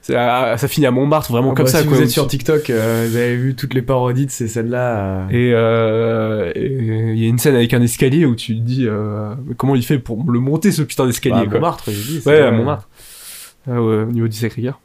ça, 0.00 0.56
ça, 0.56 0.68
finit 0.68 0.86
à 0.86 0.90
Montmartre 0.90 1.30
vraiment 1.32 1.52
ah 1.52 1.54
comme 1.54 1.66
bah, 1.66 1.70
ça 1.70 1.80
si 1.82 1.86
quoi, 1.86 1.96
vous 1.96 2.02
êtes 2.02 2.10
sur 2.10 2.26
TikTok 2.26 2.70
euh, 2.70 3.06
vous 3.08 3.16
avez 3.16 3.36
vu 3.36 3.54
toutes 3.54 3.74
les 3.74 3.82
parodies 3.82 4.26
de 4.26 4.30
ces 4.30 4.48
scènes 4.48 4.70
là 4.70 5.28
euh... 5.30 6.52
et 6.54 7.12
il 7.12 7.18
y 7.18 7.26
a 7.26 7.28
une 7.28 7.38
scène 7.38 7.54
avec 7.54 7.74
un 7.74 7.82
escalier 7.82 8.24
où 8.24 8.34
tu 8.34 8.54
te 8.54 8.60
dis 8.60 8.86
euh, 8.86 9.34
comment 9.56 9.74
il 9.74 9.84
fait 9.84 9.98
pour 9.98 10.30
le 10.30 10.40
monter 10.40 10.72
ce 10.72 10.82
putain 10.82 11.06
d'escalier 11.06 11.46
bah, 11.46 11.54
Montmartre 11.54 11.84
j'ai 11.88 12.18
dit 12.18 12.22
ouais 12.26 12.40
à 12.40 12.50
Montmartre. 12.50 12.88
Ah, 13.70 13.82
ouais, 13.82 14.02
au 14.02 14.06
niveau 14.06 14.28
du 14.28 14.36
Sacré-Cœur. 14.36 14.80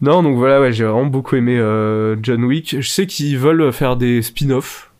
Non 0.00 0.22
donc 0.22 0.36
voilà 0.36 0.60
ouais 0.60 0.72
j'ai 0.72 0.84
vraiment 0.84 1.06
beaucoup 1.06 1.36
aimé 1.36 1.56
euh, 1.56 2.16
John 2.22 2.42
Wick. 2.44 2.80
Je 2.80 2.88
sais 2.88 3.06
qu'ils 3.06 3.38
veulent 3.38 3.72
faire 3.72 3.96
des 3.96 4.22
spin-offs. 4.22 4.90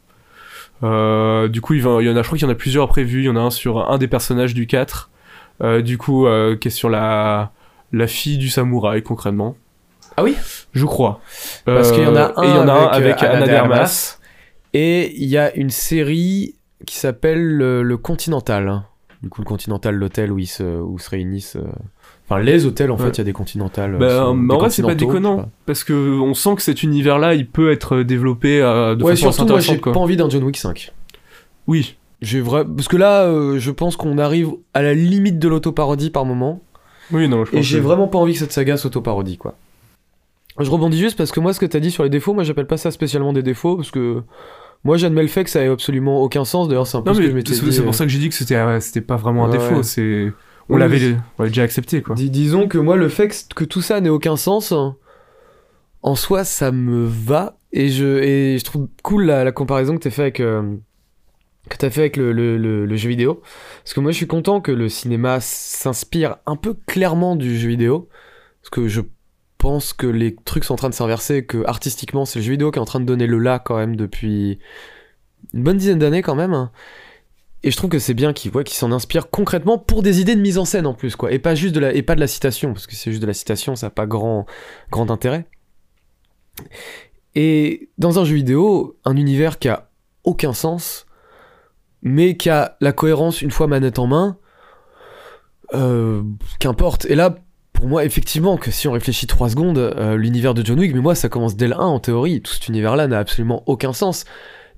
Euh, 0.83 1.49
du 1.49 1.61
coup 1.61 1.75
il 1.75 1.83
y 1.83 1.85
en 1.85 1.97
a 1.97 2.23
je 2.23 2.27
crois 2.27 2.39
qu'il 2.39 2.47
y 2.47 2.51
en 2.51 2.53
a 2.53 2.57
plusieurs 2.57 2.89
prévus. 2.89 3.23
Il 3.23 3.25
y 3.25 3.29
en 3.29 3.37
a 3.37 3.41
un 3.41 3.51
sur 3.51 3.91
un 3.91 3.99
des 3.99 4.07
personnages 4.07 4.55
du 4.55 4.67
4 4.67 5.11
du 5.83 5.99
coup 5.99 6.27
qui 6.61 6.69
est 6.69 6.71
sur 6.71 6.89
la 6.89 7.53
la 7.93 8.07
fille 8.07 8.39
du 8.39 8.49
samouraï 8.49 9.03
concrètement. 9.03 9.57
Ah 10.17 10.23
oui? 10.23 10.37
Je 10.73 10.87
crois. 10.87 11.21
Parce 11.65 11.91
euh, 11.91 11.95
qu'il 11.95 12.05
y 12.05 12.07
en 12.07 12.17
a 12.17 12.33
un, 12.37 12.43
et 12.43 12.49
il 12.49 12.55
y 12.55 12.59
en 12.59 12.69
a 12.69 12.75
avec, 12.75 13.13
un 13.13 13.17
avec 13.17 13.23
Anna, 13.23 13.37
Anna 13.37 13.47
Dermas. 13.47 14.19
Et 14.73 15.15
il 15.17 15.29
y 15.29 15.39
a 15.39 15.55
une 15.55 15.71
série 15.71 16.57
qui 16.87 16.97
s'appelle 16.97 17.43
le, 17.43 17.83
le, 17.83 17.97
Continental. 17.97 18.83
Du 19.23 19.29
coup, 19.29 19.41
le 19.41 19.47
Continental, 19.47 19.95
l'hôtel 19.95 20.33
où, 20.33 20.39
ils 20.39 20.47
se, 20.47 20.63
où 20.63 20.99
se 20.99 21.11
réunissent. 21.11 21.57
Euh... 21.57 21.65
Enfin, 22.29 22.41
les 22.41 22.65
hôtels, 22.65 22.91
en 22.91 22.97
ouais. 22.97 23.07
fait, 23.07 23.11
il 23.11 23.19
y 23.19 23.21
a 23.23 23.25
des 23.25 23.33
Continentales. 23.33 23.97
Bah, 23.99 24.33
mais 24.35 24.55
en 24.55 24.59
vrai, 24.59 24.71
c'est 24.71 24.83
pas 24.83 24.95
déconnant. 24.95 25.51
Parce 25.67 25.85
que 25.85 26.21
on 26.21 26.35
sent 26.35 26.57
que 26.57 26.63
cet 26.63 26.83
univers-là, 26.83 27.35
il 27.35 27.49
peut 27.49 27.73
être 27.73 28.03
développé 28.03 28.61
euh, 28.63 28.95
de 28.95 29.03
ouais, 29.03 29.13
façon 29.17 29.33
surtout, 29.33 29.53
moi, 29.53 29.61
j'ai 29.61 29.79
pas 29.79 29.91
envie 29.93 30.17
d'un 30.17 30.31
John 30.31 30.45
Wick 30.45 30.57
5. 30.57 30.93
Oui. 31.67 31.97
J'ai 32.23 32.41
vrai... 32.41 32.65
Parce 32.65 32.89
que 32.89 32.97
là, 32.97 33.25
euh, 33.25 33.59
je 33.59 33.71
pense 33.71 33.97
qu'on 33.97 34.19
arrive 34.19 34.51
à 34.75 34.83
la 34.83 34.95
limite 34.95 35.39
de 35.39 35.49
l'autoparodie 35.49 36.11
par 36.11 36.25
moment. 36.25 36.61
Oui, 37.13 37.29
non, 37.29 37.45
je 37.45 37.57
Et 37.57 37.63
j'ai 37.63 37.81
vraiment 37.81 38.09
pas 38.09 38.19
envie 38.19 38.33
que 38.33 38.39
cette 38.39 38.53
saga 38.53 38.77
s'auto-parodie, 38.77 39.39
quoi. 39.39 39.55
Je 40.59 40.71
rebondis 40.71 40.99
juste 40.99 41.17
parce 41.17 41.33
que 41.33 41.41
moi, 41.41 41.55
ce 41.55 41.61
que 41.61 41.67
t'as 41.67 41.81
dit 41.81 41.91
sur 41.91 42.03
les 42.03 42.11
défauts, 42.11 42.35
moi, 42.35 42.43
j'appelle 42.45 42.67
pas 42.67 42.77
ça 42.77 42.91
spécialement 42.91 43.33
des 43.33 43.43
défauts, 43.43 43.77
parce 43.77 43.91
que 43.91 44.23
moi, 44.85 44.97
j'admets 44.97 45.23
le 45.23 45.29
fait 45.29 45.45
que 45.45 45.51
ça 45.51 45.63
ait 45.63 45.69
absolument 45.69 46.23
aucun 46.23 46.45
sens. 46.45 46.69
D'ailleurs, 46.69 46.87
c'est 46.87 46.97
un 46.97 47.03
peu 47.03 47.11
non, 47.11 47.15
ce 47.15 47.21
que 47.21 47.29
je 47.29 47.33
m'étais 47.33 47.53
dit. 47.53 47.73
C'est 47.73 47.83
pour 47.83 47.95
ça 47.95 48.05
que 48.05 48.11
j'ai 48.11 48.19
dit 48.19 48.29
que 48.29 48.35
c'était 48.35 48.57
euh, 48.57 48.81
c'était 48.81 49.01
pas 49.01 49.17
vraiment 49.17 49.47
un 49.47 49.51
ouais, 49.51 49.59
défaut. 49.59 49.83
C'est 49.83 50.33
on 50.69 50.75
oui, 50.75 50.81
l'avait 50.81 51.17
déjà 51.41 51.63
accepté, 51.63 52.03
quoi. 52.03 52.15
Dis 52.15 52.31
disons 52.31 52.69
que 52.69 52.79
moi, 52.79 52.97
le 52.97 53.09
fait 53.09 53.29
que, 53.29 53.55
que 53.55 53.65
tout 53.65 53.83
ça 53.83 54.01
n'ait 54.01 54.11
aucun 54.11 54.37
sens, 54.37 54.73
en 56.03 56.15
soi, 56.15 56.45
ça 56.45 56.73
me 56.73 57.05
va. 57.05 57.57
Et 57.73 57.89
je, 57.89 58.05
et 58.05 58.59
je 58.59 58.65
trouve 58.65 58.89
cool 59.03 59.25
la, 59.27 59.45
la 59.45 59.53
comparaison 59.53 59.97
que 59.97 60.03
t'as 60.03 60.11
fait 60.11 60.23
avec. 60.23 60.41
Euh, 60.41 60.77
que 61.71 61.77
t'as 61.79 61.89
fait 61.89 62.01
avec 62.01 62.17
le, 62.19 62.97
jeu 62.97 63.09
vidéo. 63.09 63.41
Parce 63.83 63.95
que 63.95 64.01
moi, 64.01 64.11
je 64.11 64.17
suis 64.17 64.27
content 64.27 64.61
que 64.61 64.73
le 64.73 64.89
cinéma 64.89 65.41
s'inspire 65.41 66.37
un 66.45 66.57
peu 66.57 66.75
clairement 66.75 67.37
du 67.37 67.59
jeu 67.59 67.69
vidéo. 67.69 68.09
Parce 68.61 68.71
que 68.71 68.89
je 68.89 69.01
pense 69.57 69.93
que 69.93 70.07
les 70.07 70.35
trucs 70.35 70.65
sont 70.65 70.75
en 70.75 70.77
train 70.77 70.91
de 70.91 70.95
s'inverser, 70.95 71.47
que 71.47 71.65
artistiquement, 71.67 72.25
c'est 72.27 72.41
le 72.41 72.45
jeu 72.45 72.53
vidéo 72.53 72.71
qui 72.71 72.79
est 72.79 72.83
en 72.83 72.87
train 72.87 73.01
de 73.01 73.07
donner 73.07 73.27
le 73.27 73.39
là 73.39 73.59
quand 73.59 73.77
même 73.77 73.97
depuis 73.97 74.59
une 75.55 75.63
bonne 75.63 75.79
dizaine 75.79 75.99
d'années 75.99 76.23
quand 76.23 76.35
même. 76.35 76.69
Et 77.63 77.71
je 77.71 77.77
trouve 77.77 77.91
que 77.91 77.99
c'est 77.99 78.15
bien 78.15 78.33
qu'il 78.33 78.51
ouais, 78.53 78.65
qu 78.65 78.75
s'en 78.75 78.91
inspire 78.91 79.31
concrètement 79.31 79.79
pour 79.79 80.03
des 80.03 80.21
idées 80.21 80.35
de 80.35 80.41
mise 80.41 80.59
en 80.59 80.65
scène 80.65 80.87
en 80.87 80.95
plus, 80.95 81.15
quoi. 81.15 81.31
Et 81.33 81.39
pas 81.39 81.55
juste 81.55 81.75
de 81.75 81.81
la, 81.81 81.93
et 81.95 82.03
pas 82.03 82.15
de 82.15 82.21
la 82.21 82.27
citation, 82.27 82.73
parce 82.73 82.87
que 82.87 82.95
c'est 82.95 83.11
juste 83.11 83.23
de 83.23 83.27
la 83.27 83.35
citation, 83.35 83.77
ça 83.77 83.87
n'a 83.87 83.91
pas 83.91 84.07
grand, 84.07 84.47
grand 84.91 85.11
intérêt. 85.11 85.47
Et 87.35 87.91
dans 87.99 88.19
un 88.19 88.25
jeu 88.25 88.35
vidéo, 88.35 88.99
un 89.05 89.17
univers 89.17 89.59
qui 89.59 89.69
a 89.69 89.91
aucun 90.25 90.53
sens, 90.53 91.07
mais 92.03 92.37
qui 92.37 92.51
a 92.51 92.77
la 92.81 92.93
cohérence 92.93 93.43
une 93.43 93.51
fois 93.51 93.67
manette 93.67 93.99
en 93.99 94.07
main, 94.07 94.39
euh, 95.75 96.23
qu'importe. 96.59 97.07
Et 97.07 97.15
là, 97.15 97.37
pour 97.73 97.87
moi, 97.87 98.05
effectivement, 98.05 98.57
que 98.57 98.71
si 98.71 98.89
on 98.89 98.93
réfléchit 98.93 99.27
trois 99.27 99.49
secondes, 99.49 99.79
euh, 99.79 100.17
l'univers 100.17 100.55
de 100.55 100.65
John 100.65 100.79
Wick, 100.79 100.95
mais 100.95 101.01
moi, 101.01 101.15
ça 101.15 101.29
commence 101.29 101.57
dès 101.57 101.69
le 101.69 101.75
1 101.75 101.79
en 101.79 102.01
théorie. 102.01 102.43
Tout 102.43 102.53
cet 102.53 102.69
univers-là 102.69 103.07
n'a 103.07 103.19
absolument 103.19 103.63
aucun 103.67 103.93
sens. 103.93 104.25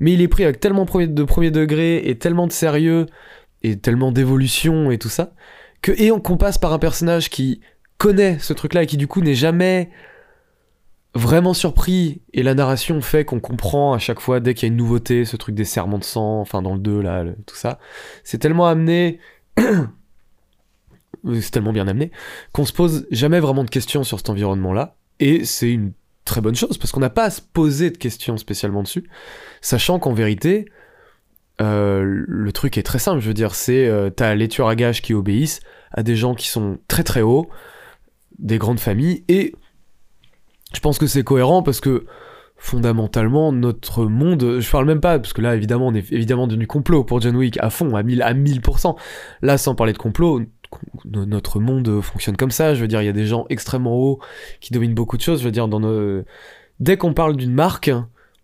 Mais 0.01 0.13
il 0.13 0.21
est 0.21 0.29
pris 0.29 0.45
avec 0.45 0.61
tellement 0.61 0.85
de 0.85 1.25
premier 1.25 1.51
degré 1.51 2.09
et 2.09 2.19
tellement 2.19 2.47
de 2.47 2.53
sérieux 2.53 3.07
et 3.63 3.79
tellement 3.79 4.13
d'évolution 4.13 4.91
et 4.91 4.99
tout 4.99 5.09
ça, 5.09 5.33
que 5.83 5.93
et 5.93 6.11
on 6.11 6.21
passe 6.21 6.59
par 6.59 6.73
un 6.73 6.79
personnage 6.79 7.31
qui 7.31 7.61
connaît 7.99 8.39
ce 8.41 8.53
truc-là 8.53 8.83
et 8.83 8.87
qui 8.87 8.97
du 8.97 9.07
coup 9.07 9.21
n'est 9.21 9.35
jamais 9.35 9.91
vraiment 11.14 11.55
surpris 11.55 12.22
et 12.33 12.42
la 12.42 12.55
narration 12.55 13.01
fait 13.03 13.25
qu'on 13.25 13.40
comprend 13.40 13.92
à 13.92 13.98
chaque 13.98 14.20
fois 14.20 14.40
dès 14.40 14.55
qu'il 14.55 14.68
y 14.68 14.70
a 14.70 14.72
une 14.72 14.79
nouveauté, 14.79 15.25
ce 15.25 15.37
truc 15.37 15.55
des 15.55 15.64
serments 15.64 15.98
de 15.98 16.05
sang, 16.05 16.40
enfin 16.40 16.62
dans 16.62 16.75
le 16.75 16.81
2 16.81 17.03
là, 17.03 17.25
tout 17.46 17.57
ça. 17.57 17.79
C'est 18.25 18.38
tellement 18.38 18.66
amené 18.66 19.18
c'est 21.40 21.51
tellement 21.51 21.72
bien 21.72 21.87
amené 21.87 22.11
qu'on 22.53 22.64
se 22.64 22.72
pose 22.72 23.07
jamais 23.11 23.40
vraiment 23.40 23.64
de 23.64 23.70
questions 23.70 24.05
sur 24.05 24.18
cet 24.18 24.31
environnement-là 24.31 24.96
et 25.20 25.44
c'est 25.44 25.70
une 25.70 25.92
très 26.25 26.40
bonne 26.40 26.55
chose 26.55 26.79
parce 26.79 26.92
qu'on 26.92 27.01
n'a 27.01 27.11
pas 27.11 27.25
à 27.25 27.31
se 27.31 27.40
poser 27.40 27.90
de 27.90 27.98
questions 27.98 28.37
spécialement 28.37 28.83
dessus, 28.83 29.05
sachant 29.61 29.98
qu'en 29.98 30.14
vérité 30.14 30.66
euh, 31.61 32.25
le 32.27 32.53
truc 32.53 32.79
est 32.79 32.83
très 32.83 32.98
simple, 32.98 33.20
je 33.20 33.29
veux 33.29 33.35
dire, 33.35 33.55
c'est 33.55 33.87
euh, 33.87 34.11
t'as 34.11 34.35
les 34.35 34.48
tueurs 34.48 34.68
à 34.68 34.75
gages 34.75 35.03
qui 35.03 35.14
obéissent 35.14 35.61
à 35.92 36.03
des 36.03 36.16
gens 36.16 36.35
qui 36.35 36.48
sont 36.48 36.79
très 36.88 37.05
très 37.05 37.20
hauts, 37.20 37.48
des 38.38 38.59
grandes 38.59 38.81
familles, 38.81 39.22
et 39.29 39.55
je 40.75 40.81
pense 40.81 40.99
que 40.99 41.07
c'est 41.07 41.25
cohérent 41.25 41.63
parce 41.63 41.81
que 41.81 42.07
fondamentalement 42.57 43.51
notre 43.53 44.07
monde, 44.07 44.61
je 44.61 44.71
parle 44.71 44.87
même 44.87 45.01
pas, 45.01 45.19
parce 45.19 45.33
que 45.33 45.41
là 45.41 45.57
évidemment 45.57 45.89
on 45.89 45.95
est 45.95 46.13
évidemment 46.13 46.47
devenu 46.47 46.67
complot 46.67 47.05
pour 47.05 47.21
John 47.21 47.37
Wick 47.37 47.59
à 47.61 47.71
fond, 47.71 47.97
à 47.97 48.03
1000, 48.03 48.23
à 48.23 48.35
1000%. 48.35 48.97
Là 49.43 49.59
sans 49.59 49.75
parler 49.75 49.93
de 49.93 49.99
complot, 49.99 50.43
notre 51.05 51.61
monde 51.61 52.01
fonctionne 52.01 52.37
comme 52.37 52.51
ça, 52.51 52.75
je 52.75 52.81
veux 52.81 52.89
dire, 52.89 53.03
il 53.03 53.07
y 53.07 53.09
a 53.09 53.13
des 53.13 53.27
gens 53.27 53.47
extrêmement 53.51 53.97
hauts 53.97 54.21
qui 54.61 54.73
dominent 54.73 54.95
beaucoup 54.95 55.17
de 55.17 55.23
choses, 55.23 55.41
je 55.41 55.45
veux 55.45 55.51
dire, 55.51 55.69
dans 55.69 55.81
nos... 55.81 56.23
dès 56.81 56.97
qu'on 56.97 57.15
parle 57.15 57.37
d'une 57.37 57.53
marque, 57.53 57.91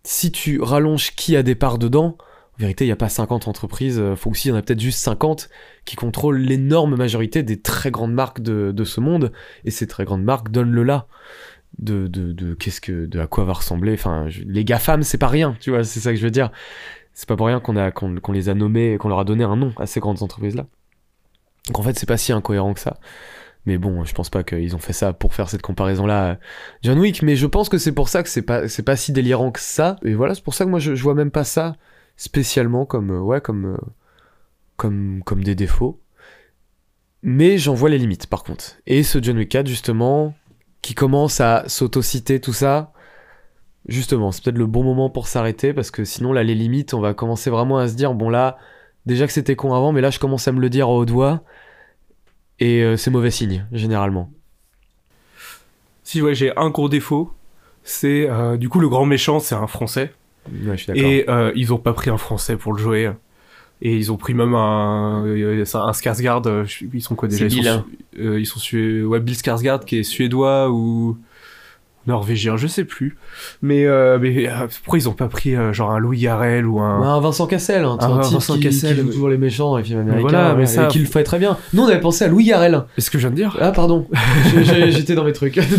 si 0.03 0.31
tu 0.31 0.61
rallonges 0.61 1.15
qui 1.15 1.35
a 1.35 1.43
des 1.43 1.55
parts 1.55 1.77
dedans, 1.77 2.17
en 2.19 2.59
vérité, 2.59 2.83
il 2.83 2.87
n'y 2.87 2.93
a 2.93 2.97
pas 2.97 3.09
50 3.09 3.47
entreprises, 3.47 3.99
euh, 3.99 4.15
faut 4.15 4.31
aussi, 4.31 4.49
il 4.49 4.51
y 4.51 4.53
en 4.53 4.57
a 4.57 4.61
peut-être 4.61 4.79
juste 4.79 4.99
50 4.99 5.49
qui 5.85 5.95
contrôlent 5.95 6.39
l'énorme 6.39 6.95
majorité 6.95 7.41
des 7.41 7.61
très 7.61 7.89
grandes 7.89 8.13
marques 8.13 8.41
de, 8.41 8.71
de, 8.73 8.83
ce 8.83 8.99
monde, 8.99 9.31
et 9.63 9.71
ces 9.71 9.87
très 9.87 10.03
grandes 10.03 10.23
marques 10.23 10.51
donnent 10.51 10.71
le 10.71 10.83
là 10.83 11.07
de, 11.77 12.07
de, 12.07 12.31
de 12.33 12.53
qu'est-ce 12.53 12.81
que, 12.81 13.05
de 13.05 13.19
à 13.19 13.27
quoi 13.27 13.45
va 13.45 13.53
ressembler, 13.53 13.93
enfin, 13.93 14.27
les 14.45 14.65
GAFAM, 14.65 15.03
c'est 15.03 15.17
pas 15.17 15.27
rien, 15.27 15.55
tu 15.59 15.69
vois, 15.69 15.83
c'est 15.83 15.99
ça 15.99 16.11
que 16.11 16.17
je 16.17 16.23
veux 16.23 16.31
dire. 16.31 16.51
C'est 17.13 17.27
pas 17.27 17.35
pour 17.35 17.47
rien 17.47 17.59
qu'on 17.59 17.75
a, 17.75 17.91
qu'on, 17.91 18.31
les 18.31 18.49
a 18.49 18.53
nommés, 18.53 18.97
qu'on 18.97 19.09
leur 19.09 19.19
a 19.19 19.25
donné 19.25 19.43
un 19.43 19.55
nom 19.55 19.73
à 19.77 19.85
ces 19.85 19.99
grandes 19.99 20.23
entreprises-là. 20.23 20.67
Donc 21.67 21.79
en 21.79 21.83
fait, 21.83 21.97
c'est 21.99 22.05
pas 22.07 22.17
si 22.17 22.31
incohérent 22.31 22.73
que 22.73 22.79
ça. 22.79 22.99
Mais 23.65 23.77
bon, 23.77 24.05
je 24.05 24.13
pense 24.13 24.29
pas 24.29 24.43
qu'ils 24.43 24.75
ont 24.75 24.79
fait 24.79 24.93
ça 24.93 25.11
pour 25.11 25.33
faire 25.33 25.49
cette 25.49 25.61
comparaison-là. 25.61 26.39
John 26.81 26.97
Wick, 26.97 27.21
mais 27.21 27.35
je 27.35 27.45
pense 27.45 27.67
que 27.67 27.77
c'est 27.77 27.91
pour 27.91 28.07
ça 28.07 28.23
que 28.23 28.29
c'est 28.29 28.41
pas, 28.41 28.69
c'est 28.69 28.83
pas 28.83 28.95
si 28.95 29.11
délirant 29.11 29.51
que 29.51 29.59
ça. 29.59 29.97
Et 30.03 30.13
voilà, 30.13 30.33
c'est 30.33 30.43
pour 30.43 30.53
ça 30.53 30.63
que 30.63 30.69
moi 30.69 30.79
je, 30.79 30.95
je 30.95 31.03
vois 31.03 31.13
même 31.13 31.31
pas 31.31 31.43
ça 31.43 31.75
spécialement 32.19 32.85
comme 32.85 33.11
euh, 33.11 33.21
ouais 33.21 33.39
comme 33.39 33.65
euh, 33.65 33.77
comme 34.75 35.23
comme 35.23 35.41
des 35.41 35.55
défauts 35.55 36.01
mais 37.23 37.57
j'en 37.57 37.73
vois 37.73 37.89
les 37.89 37.97
limites 37.97 38.27
par 38.27 38.43
contre 38.43 38.75
et 38.85 39.03
ce 39.03 39.19
John 39.21 39.37
Wick 39.37 39.49
4 39.49 39.65
justement 39.65 40.35
qui 40.81 40.95
commence 40.95 41.41
à 41.41 41.63
s'autociter 41.67 42.39
tout 42.39 42.53
ça. 42.53 42.93
Justement 43.87 44.31
c'est 44.31 44.43
peut-être 44.43 44.57
le 44.57 44.65
bon 44.65 44.83
moment 44.83 45.09
pour 45.09 45.27
s'arrêter 45.27 45.73
parce 45.73 45.91
que 45.91 46.03
sinon 46.03 46.33
là 46.33 46.43
les 46.43 46.55
limites 46.55 46.93
on 46.93 46.99
va 46.99 47.13
commencer 47.13 47.49
vraiment 47.49 47.77
à 47.77 47.87
se 47.87 47.95
dire 47.95 48.13
bon 48.13 48.29
là 48.29 48.57
déjà 49.05 49.25
que 49.25 49.33
c'était 49.33 49.55
con 49.55 49.73
avant 49.73 49.91
mais 49.91 50.01
là 50.01 50.09
je 50.09 50.19
commence 50.19 50.47
à 50.47 50.51
me 50.51 50.59
le 50.59 50.69
dire 50.69 50.89
au 50.89 51.05
doigt 51.05 51.41
et 52.59 52.83
euh, 52.83 52.97
c'est 52.97 53.09
mauvais 53.09 53.31
signe 53.31 53.65
généralement. 53.71 54.31
Si 56.03 56.21
ouais 56.21 56.35
j'ai 56.35 56.55
un 56.57 56.69
gros 56.69 56.89
défaut 56.89 57.33
c'est 57.83 58.27
du 58.57 58.69
coup 58.69 58.79
le 58.79 58.89
grand 58.89 59.05
méchant 59.05 59.39
c'est 59.39 59.55
un 59.55 59.67
français. 59.67 60.13
Et 60.95 61.25
euh, 61.29 61.51
ils 61.55 61.73
ont 61.73 61.77
pas 61.77 61.93
pris 61.93 62.09
un 62.09 62.17
français 62.17 62.57
pour 62.57 62.73
le 62.73 62.79
jouer. 62.79 63.11
Et 63.81 63.95
ils 63.95 64.11
ont 64.11 64.17
pris 64.17 64.33
même 64.33 64.55
un, 64.55 65.25
euh, 65.25 65.63
un 65.73 65.91
Skarsgård, 65.91 66.47
euh, 66.47 66.65
ils 66.93 67.01
sont 67.01 67.15
quoi 67.15 67.29
déjà 67.29 67.45
ils, 67.45 67.63
sont, 67.63 67.85
ils 68.17 68.45
sont 68.45 68.59
ouais, 69.07 69.19
Bill 69.21 69.35
Skarsgård 69.35 69.85
qui 69.85 69.99
est 69.99 70.03
suédois 70.03 70.69
ou 70.69 71.17
norvégien, 72.05 72.57
je 72.57 72.67
sais 72.67 72.83
plus. 72.83 73.17
Mais, 73.61 73.85
mais 74.19 74.49
pourquoi 74.83 74.99
ils 74.99 75.07
ont 75.07 75.13
pas 75.13 75.27
pris 75.27 75.55
genre 75.71 75.91
un 75.91 75.99
Louis 75.99 76.19
Garrel 76.19 76.65
ou 76.65 76.79
un... 76.79 77.03
un 77.03 77.19
Vincent 77.21 77.47
Cassel, 77.47 77.85
hein, 77.85 77.97
un, 78.01 78.19
type 78.19 78.33
Vincent 78.33 78.55
qui, 78.55 78.61
Cassel, 78.61 78.97
qui 78.97 79.01
joue 79.01 79.07
toujours 79.11 79.29
les 79.29 79.37
méchants 79.37 79.69
dans 79.71 79.77
les 79.77 79.83
films 79.83 79.99
américains, 79.99 80.21
voilà, 80.21 80.55
mais 80.55 80.65
ça... 80.65 80.85
et 80.85 80.87
qui 80.87 80.99
le 80.99 81.05
fait 81.05 81.23
très 81.23 81.39
bien. 81.39 81.57
Nous 81.73 81.83
on 81.83 81.87
avait 81.87 81.99
pensé 82.01 82.25
à 82.25 82.27
Louis 82.27 82.45
Garrel. 82.45 82.83
est 82.97 83.01
ce 83.01 83.11
que 83.11 83.17
je 83.17 83.27
viens 83.27 83.31
de 83.31 83.35
dire 83.35 83.57
Ah 83.61 83.71
pardon, 83.71 84.07
j'étais 84.65 85.15
dans 85.15 85.23
mes 85.23 85.33
trucs. 85.33 85.59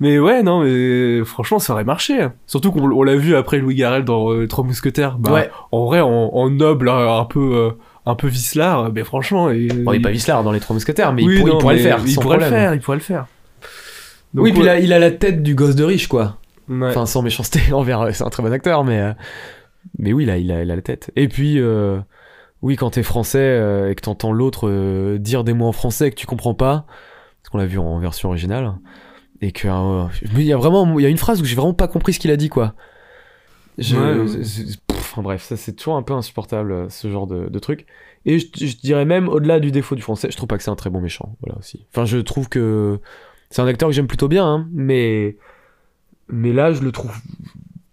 Mais 0.00 0.18
ouais, 0.18 0.42
non, 0.42 0.64
mais 0.64 1.22
franchement, 1.26 1.58
ça 1.58 1.74
aurait 1.74 1.84
marché. 1.84 2.22
Hein. 2.22 2.32
Surtout 2.46 2.72
qu'on 2.72 3.02
l'a 3.02 3.16
vu 3.16 3.36
après 3.36 3.58
Louis 3.58 3.74
Garrel 3.74 4.02
dans 4.02 4.32
euh, 4.32 4.48
Trois 4.48 4.64
Mousquetaires. 4.64 5.18
Bah, 5.18 5.32
ouais. 5.32 5.50
En 5.72 5.84
vrai, 5.84 6.00
en, 6.00 6.50
noble, 6.50 6.88
hein, 6.88 7.18
un 7.20 7.26
peu, 7.26 7.54
euh, 7.54 7.70
un 8.06 8.14
peu 8.14 8.26
vicelard, 8.26 8.90
mais 8.94 9.04
franchement. 9.04 9.50
Et... 9.50 9.68
Bon, 9.68 9.92
il 9.92 9.98
est 9.98 10.00
pas 10.00 10.10
vicelard 10.10 10.42
dans 10.42 10.52
les 10.52 10.60
Trois 10.60 10.72
Mousquetaires, 10.72 11.12
mais 11.12 11.22
il, 11.22 11.44
pourrait 11.44 11.74
le 11.74 11.80
faire. 11.80 12.00
Il 12.06 12.14
pourrait 12.14 12.38
le 12.38 12.44
faire, 12.44 12.74
il 12.74 12.80
pourrait 12.80 12.96
le 12.96 13.02
faire. 13.02 13.26
oui, 14.34 14.52
puis 14.52 14.62
il, 14.62 14.68
a, 14.70 14.80
il 14.80 14.92
a 14.94 14.98
la 14.98 15.10
tête 15.10 15.42
du 15.42 15.54
gosse 15.54 15.76
de 15.76 15.84
riche, 15.84 16.08
quoi. 16.08 16.38
Enfin, 16.70 17.04
sans 17.04 17.20
méchanceté 17.20 17.60
envers. 17.72 18.08
C'est 18.14 18.24
un 18.24 18.30
très 18.30 18.42
bon 18.42 18.52
acteur, 18.52 18.84
mais. 18.84 19.00
Euh, 19.00 19.12
mais 19.98 20.14
oui, 20.14 20.24
là, 20.24 20.38
il 20.38 20.50
a, 20.50 20.62
il 20.62 20.70
a 20.70 20.76
la 20.76 20.82
tête. 20.82 21.10
Et 21.14 21.28
puis. 21.28 21.60
Oui, 22.62 22.76
quand 22.76 22.90
t'es 22.90 23.02
français 23.02 23.88
et 23.90 23.94
que 23.94 24.02
t'entends 24.02 24.32
l'autre 24.32 25.16
dire 25.16 25.44
des 25.44 25.54
mots 25.54 25.68
en 25.68 25.72
français 25.72 26.08
et 26.08 26.10
que 26.10 26.16
tu 26.16 26.26
comprends 26.26 26.52
pas, 26.52 26.84
parce 27.42 27.50
qu'on 27.50 27.56
l'a 27.56 27.64
vu 27.64 27.78
en 27.78 27.98
version 27.98 28.28
originale, 28.28 28.74
et 29.40 29.52
que 29.52 29.68
euh, 29.68 30.06
il 30.36 30.42
y 30.42 30.52
a 30.52 30.56
vraiment 30.56 30.98
il 30.98 31.02
y 31.02 31.06
a 31.06 31.08
une 31.08 31.16
phrase 31.16 31.40
où 31.40 31.44
j'ai 31.44 31.56
vraiment 31.56 31.74
pas 31.74 31.88
compris 31.88 32.12
ce 32.12 32.20
qu'il 32.20 32.30
a 32.30 32.36
dit 32.36 32.48
quoi. 32.48 32.74
Je, 33.78 33.96
enfin 34.90 35.22
bref 35.22 35.42
ça 35.42 35.56
c'est 35.56 35.72
toujours 35.72 35.96
un 35.96 36.02
peu 36.02 36.12
insupportable 36.12 36.72
euh, 36.72 36.88
ce 36.88 37.10
genre 37.10 37.26
de, 37.26 37.48
de 37.48 37.58
truc. 37.58 37.86
Et 38.26 38.38
je, 38.38 38.76
dirais 38.76 39.06
même 39.06 39.28
au-delà 39.28 39.60
du 39.60 39.70
défaut 39.70 39.94
du 39.94 40.02
français 40.02 40.30
je 40.30 40.36
trouve 40.36 40.48
pas 40.48 40.58
que 40.58 40.62
c'est 40.62 40.70
un 40.70 40.76
très 40.76 40.90
bon 40.90 41.00
méchant 41.00 41.36
voilà 41.40 41.58
aussi. 41.58 41.86
Enfin 41.90 42.04
je 42.04 42.18
trouve 42.18 42.48
que 42.48 43.00
c'est 43.48 43.62
un 43.62 43.66
acteur 43.66 43.88
que 43.88 43.94
j'aime 43.94 44.06
plutôt 44.06 44.28
bien 44.28 44.46
hein, 44.46 44.68
mais 44.72 45.36
mais 46.28 46.52
là 46.52 46.72
je 46.72 46.82
le 46.82 46.92
trouve 46.92 47.16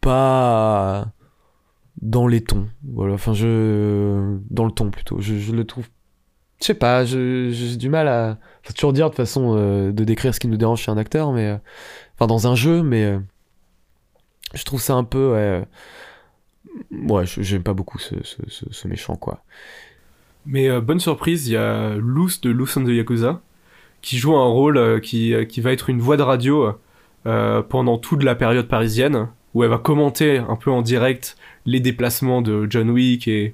pas 0.01 1.12
dans 2.01 2.27
les 2.27 2.41
tons 2.41 2.67
voilà 2.83 3.13
enfin 3.13 3.33
je 3.33 4.38
dans 4.49 4.65
le 4.65 4.71
ton 4.71 4.91
plutôt. 4.91 5.21
Je, 5.21 5.36
je 5.36 5.53
le 5.53 5.63
trouve 5.63 5.88
je 6.60 6.65
sais 6.65 6.74
pas, 6.74 7.06
j'ai 7.06 7.78
du 7.78 7.89
mal 7.89 8.08
à. 8.08 8.38
Faut 8.63 8.74
toujours 8.74 8.93
dire 8.93 9.10
de 9.10 9.15
façon 9.15 9.56
euh, 9.56 9.91
de 9.91 10.04
décrire 10.04 10.34
ce 10.34 10.39
qui 10.39 10.48
nous 10.48 10.58
dérange 10.58 10.82
chez 10.82 10.91
un 10.91 10.98
acteur, 10.98 11.32
mais. 11.32 11.46
Euh, 11.46 11.58
enfin, 12.15 12.28
dans 12.28 12.48
un 12.48 12.56
jeu, 12.56 12.82
mais. 12.82 13.06
Euh, 13.06 13.20
je 14.54 14.63
trouve 14.63 14.82
ça 14.82 14.96
un 14.96 15.04
peu. 15.04 15.63
Ouais, 16.91 17.26
j'aime 17.26 17.63
pas 17.63 17.74
beaucoup 17.74 18.00
ce, 18.00 18.88
méchant, 18.88 19.15
quoi. 19.15 19.43
Mais 20.46 20.80
bonne 20.80 21.02
surprise, 21.02 21.48
il 21.48 21.54
y 21.54 21.58
a 21.58 21.96
Luce 21.96 22.39
de 22.39 22.50
Luce 22.50 22.78
and 22.78 22.86
the 22.86 22.89
Yakuza, 22.89 23.41
qui 24.02 24.17
joue 24.17 24.36
un 24.36 24.48
rôle 24.48 25.02
qui, 25.02 25.34
qui 25.50 25.60
va 25.60 25.74
être 25.74 25.89
une 25.89 26.00
voix 26.00 26.15
de 26.15 26.22
radio 26.22 26.72
pendant 27.24 27.98
toute 27.98 28.24
la 28.24 28.36
période 28.36 28.70
parisienne, 28.70 29.28
où 29.54 29.63
elle 29.65 29.70
va 29.70 29.80
commenter 29.80 30.38
un 30.38 30.56
peu 30.56 30.72
en 30.72 30.82
direct 30.82 31.36
les 31.65 31.82
déplacements 31.82 32.41
de 32.41 32.65
John 32.70 32.89
Wick 32.89 33.28
et 33.28 33.54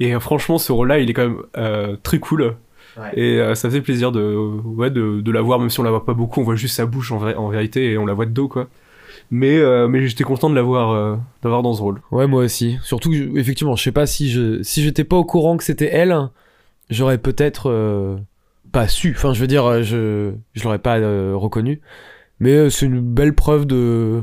et 0.00 0.14
euh, 0.14 0.20
franchement, 0.20 0.58
ce 0.58 0.72
rôle-là, 0.72 0.98
il 0.98 1.10
est 1.10 1.12
quand 1.12 1.28
même 1.28 1.42
euh, 1.56 1.96
très 2.02 2.18
cool. 2.18 2.54
Et 3.14 3.38
euh, 3.38 3.54
ça 3.54 3.68
faisait 3.68 3.80
plaisir 3.80 4.10
de, 4.10 4.34
ouais, 4.34 4.90
de, 4.90 5.20
de, 5.20 5.30
la 5.30 5.40
voir, 5.40 5.60
même 5.60 5.70
si 5.70 5.78
on 5.78 5.84
la 5.84 5.90
voit 5.90 6.04
pas 6.04 6.14
beaucoup, 6.14 6.40
on 6.40 6.42
voit 6.42 6.56
juste 6.56 6.74
sa 6.74 6.84
bouche 6.84 7.12
en, 7.12 7.18
vrai, 7.18 7.36
en 7.36 7.48
vérité 7.48 7.92
et 7.92 7.98
on 7.98 8.04
la 8.04 8.12
voit 8.12 8.26
de 8.26 8.32
dos, 8.32 8.48
quoi. 8.48 8.66
Mais, 9.30 9.60
mais 9.88 10.06
j'étais 10.06 10.24
content 10.24 10.48
de 10.48 10.54
l'avoir 10.54 11.18
d'avoir 11.42 11.62
dans 11.62 11.74
ce 11.74 11.82
rôle. 11.82 12.00
Ouais, 12.10 12.26
moi 12.26 12.42
aussi. 12.42 12.78
Surtout, 12.82 13.12
effectivement, 13.36 13.76
je 13.76 13.82
sais 13.82 13.92
pas 13.92 14.06
si 14.06 14.30
je 14.30 14.62
si 14.62 14.82
j'étais 14.82 15.04
pas 15.04 15.16
au 15.16 15.24
courant 15.24 15.58
que 15.58 15.64
c'était 15.64 15.90
elle, 15.92 16.16
j'aurais 16.88 17.18
peut-être 17.18 18.18
pas 18.72 18.88
su. 18.88 19.12
Enfin, 19.14 19.34
je 19.34 19.40
veux 19.40 19.46
dire, 19.46 19.82
je 19.82 20.32
je 20.54 20.64
l'aurais 20.64 20.78
pas 20.78 20.96
reconnu. 21.34 21.82
Mais 22.40 22.70
c'est 22.70 22.86
une 22.86 23.00
belle 23.00 23.34
preuve 23.34 23.66
de 23.66 24.22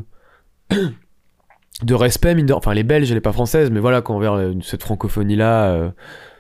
de 1.84 1.94
respect, 1.94 2.36
mine 2.36 2.46
de... 2.46 2.54
enfin 2.54 2.74
les 2.74 2.84
Belges, 2.84 3.12
elle 3.12 3.18
est 3.18 3.22
pas 3.22 3.34
française, 3.34 3.72
mais 3.72 3.80
voilà, 3.80 4.02
quand 4.02 4.18
vers 4.20 4.54
cette 4.62 4.84
francophonie-là, 4.84 5.70
euh, 5.70 5.90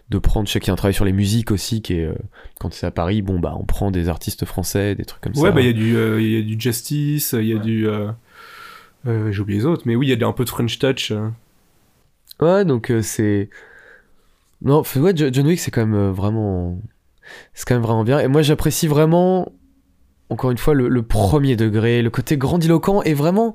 de 0.09 0.17
prendre, 0.17 0.47
chacun 0.47 0.73
un 0.73 0.75
travail 0.75 0.93
sur 0.93 1.05
les 1.05 1.13
musiques 1.13 1.51
aussi, 1.51 1.81
qui 1.81 1.95
est, 1.95 2.05
euh, 2.05 2.15
quand 2.59 2.73
c'est 2.73 2.85
à 2.85 2.91
Paris, 2.91 3.21
bon 3.21 3.39
bah 3.39 3.55
on 3.59 3.65
prend 3.65 3.91
des 3.91 4.07
artistes 4.07 4.45
français, 4.45 4.95
des 4.95 5.05
trucs 5.05 5.21
comme 5.21 5.33
ça. 5.35 5.41
Ouais, 5.41 5.51
bah 5.51 5.61
il 5.61 5.67
y, 5.67 5.69
a 5.69 5.73
du, 5.73 5.95
euh, 5.97 6.21
y 6.21 6.37
a 6.37 6.41
du 6.41 6.59
Justice, 6.59 7.35
il 7.37 7.47
y 7.47 7.53
a 7.53 7.59
du... 7.59 7.87
J'ai 9.05 9.39
oublié 9.39 9.59
les 9.59 9.65
autres, 9.65 9.83
mais 9.85 9.95
oui, 9.95 10.07
il 10.07 10.19
y 10.19 10.23
a 10.23 10.27
un 10.27 10.31
peu 10.31 10.45
de 10.45 10.49
French 10.49 10.79
Touch. 10.79 11.13
Ouais, 12.39 12.65
donc 12.65 12.91
c'est... 13.01 13.49
Non, 14.61 14.83
ouais, 14.95 15.13
John 15.15 15.45
Wick, 15.45 15.59
c'est 15.59 15.69
quand 15.69 15.85
même 15.85 16.09
vraiment... 16.09 16.79
C'est 17.53 17.67
quand 17.67 17.75
même 17.75 17.83
vraiment 17.83 18.03
bien. 18.03 18.19
Et 18.19 18.27
moi, 18.27 18.41
j'apprécie 18.41 18.87
vraiment, 18.87 19.51
encore 20.29 20.51
une 20.51 20.57
fois, 20.57 20.73
le, 20.73 20.87
le 20.87 21.01
premier 21.03 21.55
degré, 21.55 22.01
le 22.01 22.09
côté 22.09 22.37
grandiloquent, 22.37 23.01
et 23.03 23.13
vraiment 23.13 23.53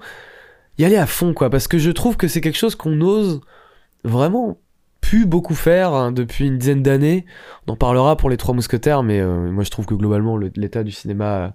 y 0.80 0.84
aller 0.84 0.96
à 0.96 1.06
fond, 1.06 1.34
quoi. 1.34 1.50
Parce 1.50 1.68
que 1.68 1.78
je 1.78 1.90
trouve 1.90 2.16
que 2.16 2.28
c'est 2.28 2.40
quelque 2.40 2.58
chose 2.58 2.74
qu'on 2.74 3.00
ose 3.00 3.40
vraiment 4.04 4.58
plus 5.00 5.26
beaucoup 5.26 5.54
faire 5.54 5.92
hein, 5.92 6.12
depuis 6.12 6.46
une 6.46 6.58
dizaine 6.58 6.82
d'années. 6.82 7.24
On 7.66 7.72
en 7.72 7.76
parlera 7.76 8.16
pour 8.16 8.30
les 8.30 8.36
Trois 8.36 8.54
Mousquetaires, 8.54 9.02
mais 9.02 9.20
euh, 9.20 9.50
moi 9.50 9.64
je 9.64 9.70
trouve 9.70 9.86
que 9.86 9.94
globalement 9.94 10.36
le- 10.36 10.52
l'état 10.56 10.82
du 10.84 10.90
cinéma 10.92 11.54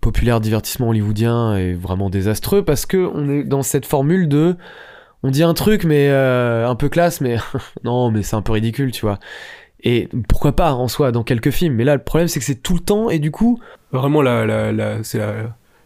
populaire 0.00 0.40
divertissement 0.40 0.88
hollywoodien 0.90 1.56
est 1.56 1.74
vraiment 1.74 2.08
désastreux 2.08 2.64
parce 2.64 2.86
que 2.86 3.10
on 3.12 3.28
est 3.28 3.42
dans 3.44 3.62
cette 3.62 3.84
formule 3.84 4.28
de 4.28 4.56
on 5.24 5.30
dit 5.32 5.42
un 5.42 5.54
truc 5.54 5.82
mais 5.84 6.08
euh, 6.08 6.68
un 6.68 6.76
peu 6.76 6.88
classe 6.88 7.20
mais 7.20 7.36
non 7.84 8.10
mais 8.12 8.22
c'est 8.22 8.36
un 8.36 8.42
peu 8.42 8.52
ridicule 8.52 8.92
tu 8.92 9.00
vois 9.04 9.18
et 9.82 10.08
pourquoi 10.28 10.54
pas 10.54 10.72
en 10.72 10.86
soi 10.86 11.10
dans 11.10 11.24
quelques 11.24 11.50
films 11.50 11.74
mais 11.74 11.82
là 11.84 11.96
le 11.96 12.02
problème 12.02 12.28
c'est 12.28 12.38
que 12.38 12.44
c'est 12.46 12.62
tout 12.62 12.74
le 12.74 12.80
temps 12.80 13.10
et 13.10 13.18
du 13.18 13.32
coup 13.32 13.58
Vraiment, 13.90 14.22
la, 14.22 14.44
la, 14.70 15.02
c'est 15.02 15.20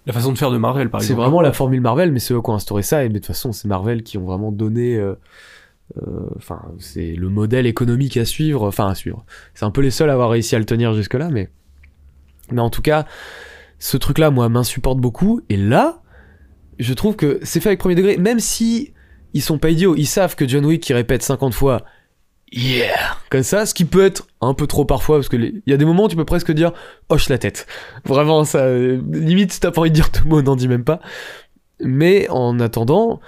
la 0.07 0.13
façon 0.13 0.33
de 0.33 0.39
faire 0.39 0.51
de 0.51 0.59
Marvel, 0.59 0.91
par 0.91 1.01
c'est 1.01 1.13
exemple. 1.13 1.21
vraiment 1.23 1.41
la 1.41 1.53
formule 1.53 1.81
Marvel 1.81 2.13
mais 2.13 2.19
c'est 2.19 2.35
eux 2.35 2.43
qui 2.43 2.51
ont 2.51 2.55
instauré 2.55 2.83
ça 2.83 3.05
et 3.05 3.09
mais 3.09 3.15
de 3.15 3.19
toute 3.19 3.27
façon 3.29 3.53
c'est 3.53 3.69
Marvel 3.69 4.03
qui 4.03 4.19
ont 4.19 4.25
vraiment 4.25 4.51
donné 4.51 4.97
euh, 4.97 5.15
euh, 5.99 6.27
enfin 6.37 6.63
c'est 6.79 7.15
le 7.15 7.29
modèle 7.29 7.67
économique 7.67 8.17
à 8.17 8.25
suivre 8.25 8.67
enfin 8.67 8.89
à 8.89 8.95
suivre 8.95 9.25
c'est 9.55 9.65
un 9.65 9.71
peu 9.71 9.81
les 9.81 9.91
seuls 9.91 10.11
à 10.11 10.15
avoir 10.15 10.31
réussi 10.31 10.57
à 10.57 10.59
le 10.59 10.65
tenir 10.65 10.95
jusque 10.95 11.15
là 11.15 11.29
mais 11.31 11.51
mais 12.51 12.61
en 12.61 12.71
tout 12.71 12.83
cas 12.83 13.07
ce 13.79 13.97
truc 13.97 14.19
là 14.19 14.31
moi 14.31 14.49
m'insupporte 14.49 14.99
beaucoup 14.99 15.41
et 15.49 15.57
là 15.57 16.03
je 16.79 16.95
trouve 16.95 17.15
que 17.15 17.39
c'est 17.43 17.61
fait 17.61 17.69
avec 17.69 17.79
premier 17.79 17.95
degré 17.95 18.17
même 18.17 18.41
si 18.41 18.93
ils 19.35 19.43
sont 19.43 19.59
pas 19.59 19.71
idiots 19.71 19.95
ils 19.97 20.07
savent 20.07 20.35
que 20.35 20.49
John 20.49 20.65
Wick 20.67 20.83
qui 20.83 20.95
répète 20.95 21.23
50 21.23 21.55
fois 21.55 21.85
yeah. 22.53 23.17
Comme 23.31 23.43
ça 23.43 23.67
ce 23.67 23.75
qui 23.75 23.85
peut 23.85 24.05
être 24.05 24.27
un 24.41 24.55
peu 24.55 24.67
trop 24.67 24.85
parfois 24.85 25.17
parce 25.17 25.29
que 25.29 25.37
il 25.37 25.63
y 25.67 25.73
a 25.73 25.77
des 25.77 25.85
moments 25.85 26.05
où 26.05 26.09
tu 26.09 26.17
peux 26.17 26.25
presque 26.25 26.53
dire 26.53 26.73
hoche 27.09 27.29
la 27.29 27.39
tête. 27.39 27.67
Vraiment 28.05 28.45
ça 28.45 28.61
euh, 28.61 29.01
limite 29.11 29.59
t'as 29.61 29.71
pas 29.71 29.81
envie 29.81 29.91
de 29.91 29.95
dire 29.95 30.11
deux 30.13 30.29
mots 30.29 30.43
n'en 30.43 30.57
dis 30.57 30.69
même 30.69 30.85
pas. 30.85 31.01
Mais 31.81 32.29
en 32.31 32.61
attendant 32.61 33.21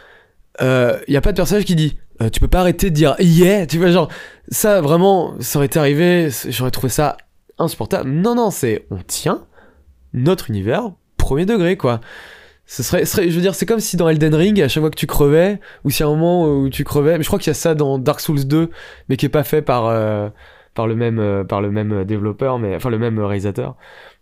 il 0.61 1.03
y 1.09 1.17
a 1.17 1.21
pas 1.21 1.33
de 1.33 1.37
personnage 1.37 1.65
qui 1.65 1.75
dit 1.75 1.99
euh, 2.23 2.31
tu 2.31 2.39
peux 2.39 2.49
pas 2.49 2.61
arrêter 2.61 2.91
de 2.91 2.95
dire 2.95 3.17
yeah 3.19 3.67
tu 3.67 3.79
vois 3.79 3.91
genre 3.91 4.09
ça 4.49 4.81
vraiment 4.81 5.35
ça 5.41 5.59
aurait 5.59 5.67
été 5.67 5.79
arrivé 5.79 6.29
j'aurais 6.49 6.71
trouvé 6.71 6.89
ça 6.89 7.17
insupportable. 7.59 8.11
Non 8.11 8.35
non 8.35 8.51
c'est 8.51 8.87
on 8.91 8.99
tient 8.99 9.47
notre 10.13 10.51
univers 10.51 10.93
premier 11.17 11.47
degré 11.47 11.77
quoi 11.77 12.01
ce 12.67 12.83
serait, 12.83 13.05
je 13.05 13.35
veux 13.35 13.41
dire 13.43 13.55
c'est 13.55 13.67
comme 13.67 13.81
si 13.81 13.97
dans 13.97 14.09
Elden 14.09 14.35
Ring 14.35 14.61
à 14.63 14.69
chaque 14.69 14.83
fois 14.83 14.91
que 14.91 14.97
tu 14.97 15.07
crevais 15.07 15.61
ou 15.85 15.91
si 15.91 16.03
à 16.03 16.07
un 16.07 16.11
moment 16.11 16.47
où 16.47 16.71
tu 16.71 16.83
crevais 16.83 17.19
mais 17.19 17.23
je 17.23 17.29
crois 17.29 17.39
qu'il 17.39 17.49
y 17.49 17.51
a 17.51 17.55
ça 17.55 17.75
dans 17.75 17.99
Dark 17.99 18.21
Souls 18.21 18.47
2 18.47 18.71
mais 19.09 19.17
qui 19.17 19.27
est 19.27 19.31
pas 19.31 19.45
fait 19.45 19.61
par 19.61 19.87
euh, 19.87 20.31
par 20.75 20.87
le 20.87 20.97
même 20.97 21.19
euh, 21.19 21.45
par 21.45 21.61
le 21.61 21.71
même 21.71 22.05
développeur 22.05 22.59
mais 22.59 22.75
enfin 22.75 22.91
le 22.91 22.99
même 22.99 23.19
réalisateur. 23.19 23.77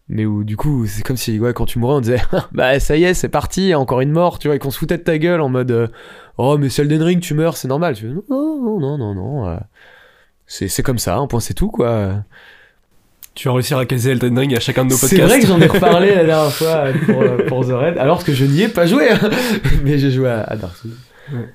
Mais 0.08 0.26
où 0.26 0.42
du 0.42 0.56
coup 0.56 0.86
c'est 0.86 1.02
comme 1.02 1.16
si 1.16 1.38
ouais 1.38 1.54
quand 1.54 1.66
tu 1.66 1.78
mourais 1.78 1.94
on 1.94 2.00
disait 2.00 2.20
bah 2.52 2.80
ça 2.80 2.96
y 2.96 3.04
est 3.04 3.14
c'est 3.14 3.28
parti 3.28 3.74
encore 3.74 4.00
une 4.00 4.10
mort 4.10 4.40
tu 4.40 4.48
vois 4.48 4.56
et 4.56 4.58
qu'on 4.58 4.72
se 4.72 4.78
foutait 4.78 4.98
de 4.98 5.04
ta 5.04 5.16
gueule 5.18 5.40
en 5.40 5.48
mode 5.48 5.70
euh, 5.70 5.86
oh 6.36 6.58
mais 6.58 6.68
c'est 6.68 6.82
Elden 6.82 7.02
Ring 7.02 7.20
tu 7.20 7.34
meurs 7.34 7.56
c'est 7.56 7.68
normal. 7.68 7.94
Tu 7.94 8.02
fais, 8.02 8.08
non 8.08 8.24
non 8.28 8.80
non 8.80 8.98
non 8.98 9.14
non 9.14 9.48
euh, 9.48 9.56
c'est 10.46 10.82
comme 10.82 10.98
ça 10.98 11.16
un 11.16 11.28
point 11.28 11.40
c'est 11.40 11.54
tout 11.54 11.70
quoi 11.70 12.24
Tu 13.34 13.48
vas 13.48 13.54
réussir 13.54 13.78
à 13.78 13.86
caser 13.86 14.10
Elden 14.10 14.38
Ring 14.38 14.54
à 14.54 14.60
chacun 14.60 14.84
de 14.84 14.90
nos 14.90 14.96
podcasts. 14.96 15.16
c'est 15.16 15.22
vrai 15.26 15.40
que 15.40 15.46
j'en 15.46 15.60
ai 15.60 15.66
reparlé 15.66 16.14
la 16.14 16.24
dernière 16.24 16.50
fois 16.52 16.84
pour, 17.06 17.22
euh, 17.22 17.46
pour 17.48 17.66
The 17.66 17.70
Red 17.72 17.98
alors 17.98 18.24
que 18.24 18.32
je 18.34 18.44
n'y 18.44 18.62
ai 18.62 18.68
pas 18.68 18.86
joué 18.86 19.08
hein. 19.10 19.30
mais 19.84 19.98
j'ai 19.98 20.10
joué 20.10 20.28
à, 20.28 20.42
à 20.42 20.56
Dark 20.56 20.76
Souls 20.76 20.90
Ouais. 21.32 21.48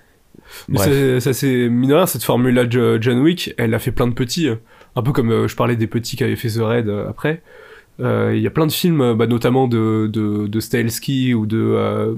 Mais 0.69 1.19
ça 1.19 1.33
c'est 1.33 1.69
mine 1.69 1.89
de 1.89 1.93
rien, 1.95 2.05
cette 2.07 2.23
formule-là 2.23 2.65
de 2.65 2.71
Jo- 2.71 2.97
John 3.01 3.19
Wick, 3.19 3.53
elle 3.57 3.73
a 3.73 3.79
fait 3.79 3.91
plein 3.91 4.07
de 4.07 4.13
petits, 4.13 4.47
euh, 4.47 4.55
un 4.95 5.01
peu 5.03 5.11
comme 5.11 5.29
euh, 5.31 5.47
je 5.47 5.55
parlais 5.55 5.75
des 5.75 5.87
petits 5.87 6.15
qui 6.15 6.23
avaient 6.23 6.35
fait 6.35 6.49
The 6.49 6.57
euh, 6.59 7.09
après. 7.09 7.41
Euh, 7.99 8.33
Il 8.35 8.41
y 8.41 8.47
a 8.47 8.49
plein 8.49 8.65
de 8.65 8.71
films, 8.71 9.01
euh, 9.01 9.13
bah, 9.13 9.27
notamment 9.27 9.67
de, 9.67 10.07
de, 10.11 10.47
de 10.47 10.59
Stahelski 10.59 11.33
ou 11.33 11.45
de 11.45 11.57
euh, 11.59 12.15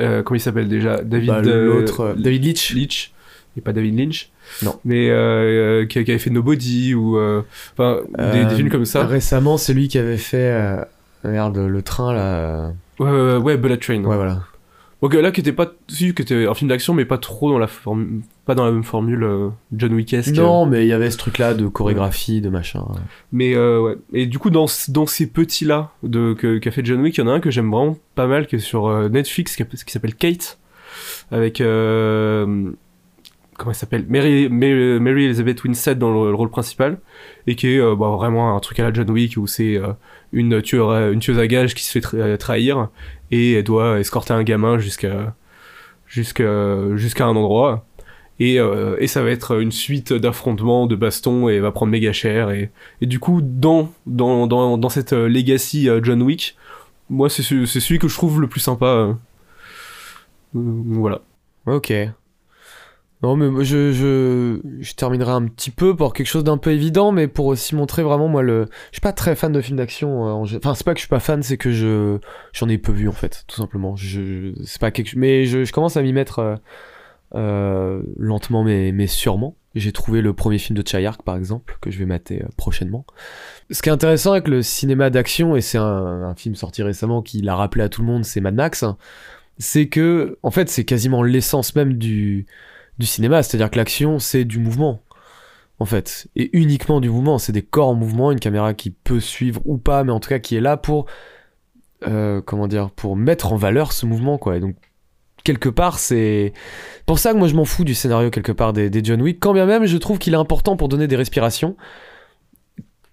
euh, 0.00 0.22
comment 0.22 0.36
il 0.36 0.40
s'appelle 0.40 0.68
déjà? 0.68 1.02
David 1.02 1.28
Bah, 1.28 1.42
euh, 1.44 1.66
l'autre 1.80 2.00
euh, 2.00 2.14
David 2.16 2.44
Leitch 2.44 2.74
Leitch 2.74 3.12
et 3.56 3.60
pas 3.60 3.72
David 3.72 3.98
Lynch. 3.98 4.30
Non. 4.62 4.78
Mais 4.84 5.08
euh, 5.10 5.82
euh, 5.82 5.86
qui, 5.86 6.02
qui 6.04 6.10
avait 6.10 6.18
fait 6.18 6.30
Nobody 6.30 6.94
ou 6.94 7.16
euh, 7.18 7.42
enfin 7.76 8.00
des, 8.18 8.22
Euh, 8.24 8.44
des 8.48 8.54
films 8.56 8.70
comme 8.70 8.84
ça. 8.84 9.06
récemment 9.06 9.56
c'est 9.56 9.74
lui 9.74 9.88
qui 9.88 9.98
avait 9.98 10.16
fait 10.16 10.50
euh, 10.52 10.84
merde 11.24 11.56
le 11.58 11.82
train 11.82 12.12
là 12.12 12.72
Ouais 12.98 13.10
ouais, 13.10 13.36
ouais 13.36 13.56
Bullet 13.56 13.76
Train. 13.78 14.04
ouais 14.04 14.16
voilà 14.16 14.40
Donc 15.02 15.14
là 15.14 15.30
qui 15.32 15.40
était 15.40 15.52
pas 15.52 15.68
si 15.88 16.12
qui 16.14 16.22
était 16.22 16.46
un 16.46 16.54
film 16.54 16.68
d'action 16.68 16.92
mais 16.94 17.04
pas 17.06 17.16
trop 17.18 17.50
dans 17.50 17.58
la 17.58 17.66
forme 17.66 18.20
pas 18.44 18.54
dans 18.54 18.64
la 18.64 18.72
même 18.72 18.82
formule 18.84 19.22
euh, 19.22 19.48
John 19.72 19.94
Wickesque. 19.94 20.34
non 20.34 20.66
mais 20.66 20.84
il 20.84 20.88
y 20.88 20.92
avait 20.92 21.10
ce 21.10 21.16
truc 21.16 21.38
là 21.38 21.54
de 21.54 21.66
chorégraphie 21.68 22.40
de 22.40 22.48
machin 22.50 22.84
Mais 23.32 23.54
euh, 23.54 23.80
ouais. 23.80 23.96
Et 24.12 24.26
du 24.26 24.38
coup, 24.40 24.50
dans, 24.50 24.66
dans 24.88 25.06
ces 25.06 25.26
petits-là 25.28 25.90
de, 26.02 26.34
que- 26.34 26.58
qu'a 26.58 26.70
fait 26.72 26.84
John 26.84 27.00
Wick, 27.00 27.16
il 27.16 27.20
y 27.20 27.24
en 27.24 27.28
a 27.28 27.32
un 27.34 27.40
que 27.40 27.50
j'aime 27.50 27.70
vraiment 27.70 27.96
pas 28.16 28.26
mal, 28.26 28.46
qui 28.48 28.56
est 28.56 28.58
sur 28.58 28.88
euh, 28.88 29.08
Netflix, 29.08 29.54
qui, 29.56 29.64
qui 29.64 29.92
s'appelle 29.92 30.14
Kate, 30.16 30.58
avec... 31.30 31.60
euh, 33.60 33.62
comment 33.62 33.70
elle 33.72 33.76
s'appelle 33.76 34.06
Mary, 34.08 34.48
Mary, 34.48 35.24
Elizabeth 35.24 35.62
Winstead 35.64 35.98
dans 35.98 36.12
le, 36.12 36.30
le 36.30 36.34
rôle 36.34 36.50
principal, 36.50 36.98
et 37.46 37.54
qui 37.56 37.68
est 37.74 37.78
euh, 37.78 37.94
bah, 37.94 38.08
vraiment 38.16 38.56
un 38.56 38.60
truc 38.60 38.80
à 38.80 38.84
la 38.84 38.92
John 38.92 39.10
Wick, 39.10 39.36
où 39.36 39.46
c'est 39.46 39.76
euh, 39.76 39.92
une, 40.32 40.60
tueur, 40.62 40.92
une 41.10 41.20
tueuse 41.20 41.38
à 41.38 41.46
gages 41.46 41.74
qui 41.74 41.84
se 41.84 41.92
fait 41.92 42.00
tra- 42.00 42.36
trahir, 42.38 42.88
et 43.30 43.52
elle 43.54 43.64
doit 43.64 43.98
escorter 44.00 44.32
un 44.32 44.42
gamin 44.42 44.78
jusqu'à 44.78 45.34
jusqu'à 46.06 46.44
un 47.26 47.36
endroit. 47.36 47.86
Et, 48.42 48.58
euh, 48.58 48.96
et 48.98 49.06
ça 49.06 49.22
va 49.22 49.30
être 49.30 49.60
une 49.60 49.70
suite 49.70 50.14
d'affrontements, 50.14 50.86
de 50.86 50.96
bastons, 50.96 51.50
et 51.50 51.60
va 51.60 51.72
prendre 51.72 51.92
méga 51.92 52.12
cher. 52.14 52.50
Et, 52.50 52.70
et 53.02 53.06
du 53.06 53.18
coup, 53.20 53.42
dans, 53.42 53.92
dans, 54.06 54.46
dans, 54.46 54.78
dans 54.78 54.88
cette 54.88 55.12
euh, 55.12 55.28
legacy 55.28 55.90
euh, 55.90 56.00
John 56.02 56.22
Wick, 56.22 56.56
moi, 57.10 57.28
c'est 57.28 57.42
ce- 57.42 57.66
c'est 57.66 57.80
celui 57.80 57.98
que 57.98 58.08
je 58.08 58.14
trouve 58.14 58.40
le 58.40 58.46
plus 58.46 58.60
sympa. 58.60 58.86
euh. 58.86 59.12
Euh, 60.56 60.60
voilà. 60.86 61.20
Ok. 61.66 61.92
Non, 63.22 63.36
mais 63.36 63.64
je, 63.64 63.92
je, 63.92 64.60
je 64.80 64.94
terminerai 64.94 65.32
un 65.32 65.46
petit 65.46 65.70
peu 65.70 65.94
pour 65.94 66.14
quelque 66.14 66.26
chose 66.26 66.42
d'un 66.44 66.56
peu 66.56 66.72
évident, 66.72 67.12
mais 67.12 67.28
pour 67.28 67.46
aussi 67.46 67.74
montrer 67.74 68.02
vraiment, 68.02 68.28
moi, 68.28 68.42
le. 68.42 68.66
Je 68.90 68.96
suis 68.96 69.00
pas 69.02 69.12
très 69.12 69.36
fan 69.36 69.52
de 69.52 69.60
films 69.60 69.76
d'action. 69.76 70.26
euh, 70.26 70.30
en 70.30 70.44
Enfin, 70.44 70.74
c'est 70.74 70.84
pas 70.84 70.94
que 70.94 71.00
je 71.00 71.02
suis 71.02 71.10
pas 71.10 71.20
fan, 71.20 71.42
c'est 71.42 71.58
que 71.58 71.70
je 71.70 72.18
j'en 72.54 72.68
ai 72.70 72.78
peu 72.78 72.92
vu, 72.92 73.08
en 73.08 73.12
fait, 73.12 73.44
tout 73.46 73.56
simplement. 73.56 73.94
Je... 73.94 74.52
C'est 74.64 74.80
pas 74.80 74.90
quelque 74.90 75.16
Mais 75.16 75.44
je, 75.44 75.64
je 75.64 75.72
commence 75.72 75.98
à 75.98 76.02
m'y 76.02 76.14
mettre 76.14 76.38
euh, 76.38 76.56
euh, 77.34 78.02
lentement, 78.16 78.64
mais, 78.64 78.90
mais 78.92 79.06
sûrement. 79.06 79.54
J'ai 79.74 79.92
trouvé 79.92 80.20
le 80.22 80.32
premier 80.32 80.58
film 80.58 80.76
de 80.76 80.86
Chayark, 80.86 81.22
par 81.22 81.36
exemple, 81.36 81.76
que 81.80 81.90
je 81.90 81.98
vais 81.98 82.06
mater 82.06 82.42
euh, 82.42 82.48
prochainement. 82.56 83.04
Ce 83.70 83.82
qui 83.82 83.90
est 83.90 83.92
intéressant 83.92 84.32
avec 84.32 84.48
le 84.48 84.62
cinéma 84.62 85.10
d'action, 85.10 85.56
et 85.56 85.60
c'est 85.60 85.78
un, 85.78 86.22
un 86.24 86.34
film 86.34 86.54
sorti 86.54 86.82
récemment 86.82 87.20
qui 87.22 87.42
l'a 87.42 87.54
rappelé 87.54 87.84
à 87.84 87.88
tout 87.90 88.00
le 88.00 88.06
monde, 88.08 88.24
c'est 88.24 88.40
Mad 88.40 88.54
Max, 88.54 88.84
c'est 89.58 89.88
que, 89.88 90.38
en 90.42 90.50
fait, 90.50 90.70
c'est 90.70 90.84
quasiment 90.84 91.22
l'essence 91.22 91.76
même 91.76 91.98
du, 91.98 92.46
du 93.00 93.06
cinéma, 93.06 93.42
c'est-à-dire 93.42 93.70
que 93.70 93.76
l'action, 93.76 94.18
c'est 94.18 94.44
du 94.44 94.58
mouvement, 94.58 95.02
en 95.78 95.84
fait, 95.84 96.28
et 96.36 96.56
uniquement 96.56 97.00
du 97.00 97.10
mouvement, 97.10 97.38
c'est 97.38 97.52
des 97.52 97.62
corps 97.62 97.88
en 97.88 97.94
mouvement, 97.94 98.30
une 98.30 98.38
caméra 98.38 98.74
qui 98.74 98.90
peut 98.90 99.18
suivre 99.18 99.60
ou 99.64 99.78
pas, 99.78 100.04
mais 100.04 100.12
en 100.12 100.20
tout 100.20 100.28
cas 100.28 100.38
qui 100.38 100.54
est 100.54 100.60
là 100.60 100.76
pour, 100.76 101.06
euh, 102.06 102.40
comment 102.40 102.68
dire, 102.68 102.90
pour 102.90 103.16
mettre 103.16 103.52
en 103.52 103.56
valeur 103.56 103.92
ce 103.92 104.06
mouvement, 104.06 104.38
quoi, 104.38 104.56
et 104.56 104.60
donc, 104.60 104.76
quelque 105.42 105.68
part, 105.68 105.98
c'est 105.98 106.52
pour 107.06 107.18
ça 107.18 107.32
que 107.32 107.38
moi 107.38 107.48
je 107.48 107.54
m'en 107.54 107.64
fous 107.64 107.84
du 107.84 107.94
scénario, 107.94 108.30
quelque 108.30 108.52
part, 108.52 108.72
des, 108.72 108.90
des 108.90 109.02
John 109.02 109.20
Wick, 109.22 109.40
quand 109.40 109.54
bien 109.54 109.66
même 109.66 109.86
je 109.86 109.96
trouve 109.96 110.18
qu'il 110.18 110.34
est 110.34 110.36
important 110.36 110.76
pour 110.76 110.88
donner 110.88 111.08
des 111.08 111.16
respirations, 111.16 111.76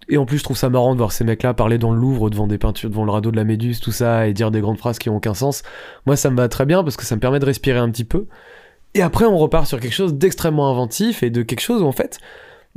et 0.09 0.17
en 0.17 0.25
plus, 0.25 0.37
je 0.37 0.43
trouve 0.43 0.57
ça 0.57 0.69
marrant 0.69 0.93
de 0.93 0.97
voir 0.97 1.11
ces 1.11 1.25
mecs-là 1.25 1.53
parler 1.53 1.77
dans 1.77 1.91
le 1.91 1.99
Louvre 1.99 2.29
devant 2.29 2.47
des 2.47 2.57
peintures, 2.57 2.89
devant 2.89 3.03
le 3.03 3.11
radeau 3.11 3.31
de 3.31 3.35
la 3.35 3.43
Méduse, 3.43 3.79
tout 3.79 3.91
ça, 3.91 4.27
et 4.27 4.33
dire 4.33 4.51
des 4.51 4.61
grandes 4.61 4.77
phrases 4.77 4.99
qui 4.99 5.09
ont 5.09 5.17
aucun 5.17 5.33
sens. 5.33 5.63
Moi, 6.05 6.15
ça 6.15 6.29
me 6.29 6.37
va 6.37 6.47
très 6.47 6.65
bien 6.65 6.83
parce 6.83 6.95
que 6.95 7.03
ça 7.03 7.15
me 7.15 7.19
permet 7.19 7.39
de 7.39 7.45
respirer 7.45 7.79
un 7.79 7.89
petit 7.91 8.05
peu. 8.05 8.27
Et 8.97 9.01
après, 9.01 9.25
on 9.25 9.37
repart 9.37 9.67
sur 9.67 9.79
quelque 9.79 9.93
chose 9.93 10.15
d'extrêmement 10.15 10.71
inventif 10.71 11.21
et 11.21 11.29
de 11.29 11.43
quelque 11.43 11.61
chose 11.61 11.83
où, 11.83 11.85
en 11.85 11.91
fait, 11.91 12.19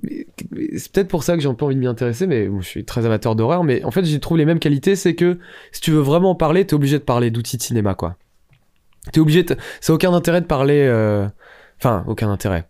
c'est 0.02 0.92
peut-être 0.92 1.08
pour 1.08 1.22
ça 1.22 1.34
que 1.34 1.42
j'ai 1.42 1.48
un 1.48 1.54
peu 1.54 1.64
envie 1.64 1.74
de 1.74 1.80
m'y 1.80 1.86
intéresser, 1.86 2.26
mais 2.26 2.48
je 2.60 2.66
suis 2.66 2.84
très 2.84 3.06
amateur 3.06 3.34
d'horreur, 3.34 3.64
mais 3.64 3.82
en 3.84 3.90
fait, 3.90 4.04
j'y 4.04 4.20
trouve 4.20 4.36
les 4.36 4.44
mêmes 4.44 4.58
qualités, 4.58 4.96
c'est 4.96 5.14
que 5.14 5.38
si 5.72 5.80
tu 5.80 5.90
veux 5.90 6.00
vraiment 6.00 6.34
parler, 6.34 6.66
t'es 6.66 6.74
obligé 6.74 6.98
de 6.98 7.04
parler 7.04 7.30
d'outils 7.30 7.56
de 7.56 7.62
cinéma, 7.62 7.94
quoi. 7.94 8.16
T'es 9.12 9.20
obligé 9.20 9.44
de... 9.44 9.56
Ça 9.80 9.94
aucun 9.94 10.12
intérêt 10.12 10.42
de 10.42 10.46
parler... 10.46 10.84
euh, 10.86 11.26
Enfin, 11.78 12.04
aucun 12.06 12.30
intérêt. 12.30 12.68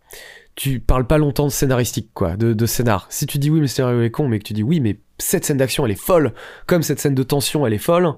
Tu 0.55 0.79
parles 0.79 1.09
pas 1.09 1.19
longtemps 1.19 1.47
de 1.47 1.51
scénaristique, 1.51 2.11
quoi, 2.15 2.37
de, 2.37 2.53
de 2.53 2.67
scénar. 2.67 3.07
Si 3.11 3.27
tu 3.27 3.39
dis 3.39 3.51
oui, 3.51 3.57
mais 3.57 3.63
le 3.63 3.67
scénario 3.67 4.03
est 4.03 4.11
con, 4.11 4.29
mais 4.29 4.39
que 4.39 4.45
tu 4.45 4.53
dis 4.53 4.63
oui, 4.63 4.79
mais 4.79 5.01
cette 5.19 5.45
scène 5.45 5.57
d'action, 5.57 5.85
elle 5.85 5.91
est 5.91 6.01
folle, 6.01 6.33
comme 6.67 6.83
cette 6.83 7.01
scène 7.01 7.17
de 7.17 7.23
tension, 7.25 7.67
elle 7.67 7.73
est 7.73 7.79
folle, 7.79 8.13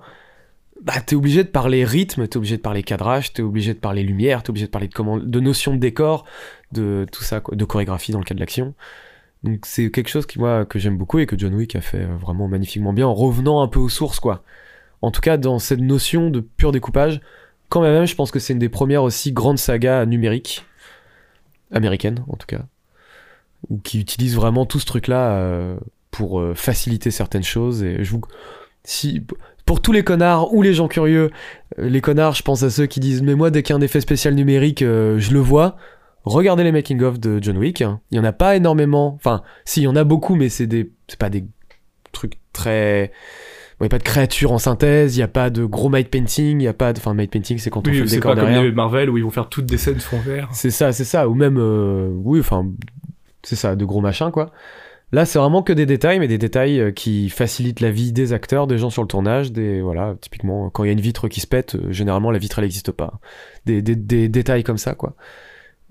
bah 0.83 1.01
t'es 1.01 1.15
obligé 1.15 1.45
de 1.45 1.49
parler 1.49 1.85
rythme, 1.85 2.27
t'es 2.27 2.37
obligé 2.37 2.57
de 2.57 2.63
parler 2.63 2.83
cadrage, 2.83 3.33
t'es 3.33 3.43
obligé 3.43 3.73
de 3.73 3.79
parler 3.79 4.03
lumière, 4.03 4.43
t'es 4.43 4.51
obligé 4.51 4.67
de 4.67 4.71
parler 4.71 4.89
de, 4.89 4.95
comment, 4.95 5.17
de 5.17 5.41
notion 5.41 5.75
de 5.75 5.79
décor, 5.79 6.25
de 6.73 7.07
tout 7.13 7.23
ça, 7.23 7.41
de 7.53 7.65
chorégraphie 7.65 8.11
dans 8.11 8.19
le 8.19 8.25
cas 8.25 8.35
de 8.35 8.41
l'action. 8.41 8.75
Donc 9.45 9.61
c'est 9.65 9.91
quelque 9.91 10.09
chose 10.09 10.27
qui 10.27 10.39
moi 10.39 10.65
que 10.65 10.79
j'aime 10.79 10.97
beaucoup 10.97 11.19
et 11.21 11.27
que 11.27 11.39
John 11.39 11.55
Wick 11.55 11.77
a 11.77 11.81
fait 11.81 12.03
euh, 12.03 12.17
vraiment 12.17 12.49
magnifiquement 12.49 12.93
bien 12.93 13.07
en 13.07 13.15
revenant 13.15 13.63
un 13.63 13.69
peu 13.69 13.79
aux 13.79 13.89
sources 13.89 14.19
quoi. 14.19 14.43
En 15.03 15.11
tout 15.11 15.21
cas 15.21 15.37
dans 15.37 15.59
cette 15.59 15.81
notion 15.81 16.31
de 16.31 16.41
pur 16.41 16.73
découpage, 16.73 17.21
quand 17.69 17.83
même 17.83 18.07
je 18.07 18.15
pense 18.17 18.33
que 18.33 18.41
c'est 18.41 18.53
une 18.53 18.59
des 18.59 18.69
premières 18.69 19.05
aussi 19.05 19.33
grandes 19.33 19.59
sagas 19.59 20.05
numériques 20.07 20.65
américaines 21.71 22.25
en 22.29 22.37
tout 22.37 22.47
cas, 22.47 22.67
ou 23.69 23.79
qui 23.79 24.01
utilise 24.01 24.35
vraiment 24.35 24.67
tout 24.67 24.81
ce 24.81 24.87
truc 24.87 25.07
là 25.07 25.77
pour 26.11 26.41
euh, 26.41 26.55
faciliter 26.55 27.11
certaines 27.11 27.45
choses 27.45 27.83
et 27.83 28.03
je 28.03 28.11
vous 28.11 28.21
si 28.85 29.25
pour 29.73 29.81
tous 29.81 29.93
les 29.93 30.05
connards 30.05 30.53
ou 30.53 30.61
les 30.61 30.75
gens 30.75 30.87
curieux, 30.87 31.31
euh, 31.79 31.89
les 31.89 32.03
connards, 32.03 32.35
je 32.35 32.43
pense 32.43 32.63
à 32.63 32.69
ceux 32.69 32.85
qui 32.85 33.01
disent 33.01 33.23
mais 33.23 33.35
moi 33.35 33.49
dès 33.51 33.63
qu'il 33.63 33.73
y 33.73 33.75
a 33.75 33.79
un 33.79 33.81
effet 33.81 34.03
spécial 34.03 34.35
numérique, 34.35 34.83
euh, 34.83 35.19
je 35.19 35.33
le 35.33 35.41
vois. 35.41 35.79
Regardez 36.25 36.63
les 36.63 36.73
making 36.73 37.01
of 37.01 37.19
de 37.19 37.43
John 37.43 37.57
Wick. 37.57 37.81
Il 37.81 38.17
y 38.19 38.21
en 38.21 38.25
a 38.25 38.33
pas 38.33 38.55
énormément. 38.55 39.15
Enfin, 39.15 39.41
si, 39.65 39.81
il 39.81 39.85
y 39.85 39.87
en 39.87 39.97
a 39.97 40.05
beaucoup, 40.05 40.35
mais 40.35 40.51
c'est 40.51 40.67
des, 40.67 40.93
c'est 41.09 41.19
pas 41.19 41.31
des 41.31 41.47
trucs 42.13 42.35
très. 42.53 43.13
Il 43.81 43.85
n'y 43.85 43.87
a 43.87 43.89
pas 43.89 43.97
de 43.99 44.03
créatures 44.03 44.53
en 44.53 44.59
synthèse, 44.59 45.17
il 45.17 45.21
n'y 45.21 45.25
a 45.25 45.29
pas 45.29 45.49
de 45.49 45.65
gros 45.65 45.89
might 45.89 46.11
painting, 46.11 46.51
il 46.51 46.57
n'y 46.59 46.69
a 46.69 46.75
pas 46.75 46.93
de. 46.93 46.99
Enfin, 46.99 47.15
might 47.15 47.31
painting, 47.31 47.57
c'est 47.57 47.71
quand 47.71 47.81
on 47.81 47.85
fait 47.85 47.91
Oui, 47.93 48.01
le 48.01 48.07
c'est 48.09 48.17
décor 48.17 48.33
pas 48.33 48.41
comme 48.43 48.51
derrière. 48.51 48.65
les 48.65 48.73
Marvel 48.73 49.09
où 49.09 49.17
ils 49.17 49.25
vont 49.25 49.31
faire 49.31 49.49
toutes 49.49 49.65
des 49.65 49.79
scènes 49.79 50.01
fond 50.01 50.21
vert. 50.21 50.51
C'est 50.53 50.71
ça, 50.71 50.93
c'est 50.93 51.05
ça. 51.05 51.31
Ou 51.31 51.35
même, 51.35 51.57
euh, 51.59 52.11
oui, 52.13 52.41
enfin, 52.41 52.67
c'est 53.43 53.57
ça, 53.57 53.75
de 53.75 53.87
gros 53.87 54.03
machins, 54.03 54.31
quoi. 54.31 54.51
Là, 55.13 55.27
c'est 55.27 55.39
vraiment 55.39 55.63
que 55.63 55.73
des 55.75 55.85
détails, 55.85 56.19
mais 56.19 56.29
des 56.29 56.39
détails 56.39 56.81
euh, 56.81 56.91
qui 56.91 57.29
facilitent 57.29 57.81
la 57.81 57.91
vie 57.91 58.13
des 58.13 58.33
acteurs, 58.33 58.67
des 58.67 58.79
gens 58.79 58.89
sur 58.89 59.03
le 59.03 59.09
tournage, 59.09 59.53
des, 59.53 59.83
voilà, 59.83 60.15
typiquement, 60.21 60.71
quand 60.71 60.85
il 60.85 60.87
y 60.87 60.91
a 60.91 60.93
une 60.95 61.01
vitre 61.01 61.29
qui 61.29 61.41
se 61.41 61.47
pète, 61.47 61.75
euh, 61.75 61.93
généralement, 61.93 62.31
la 62.31 62.39
vitre, 62.39 62.59
elle 62.59 62.65
n'existe 62.65 62.93
pas. 62.93 63.21
Des, 63.67 63.83
des, 63.83 63.95
des 63.95 64.29
détails 64.29 64.65
comme 64.65 64.79
ça, 64.79 64.95
quoi. 64.95 65.15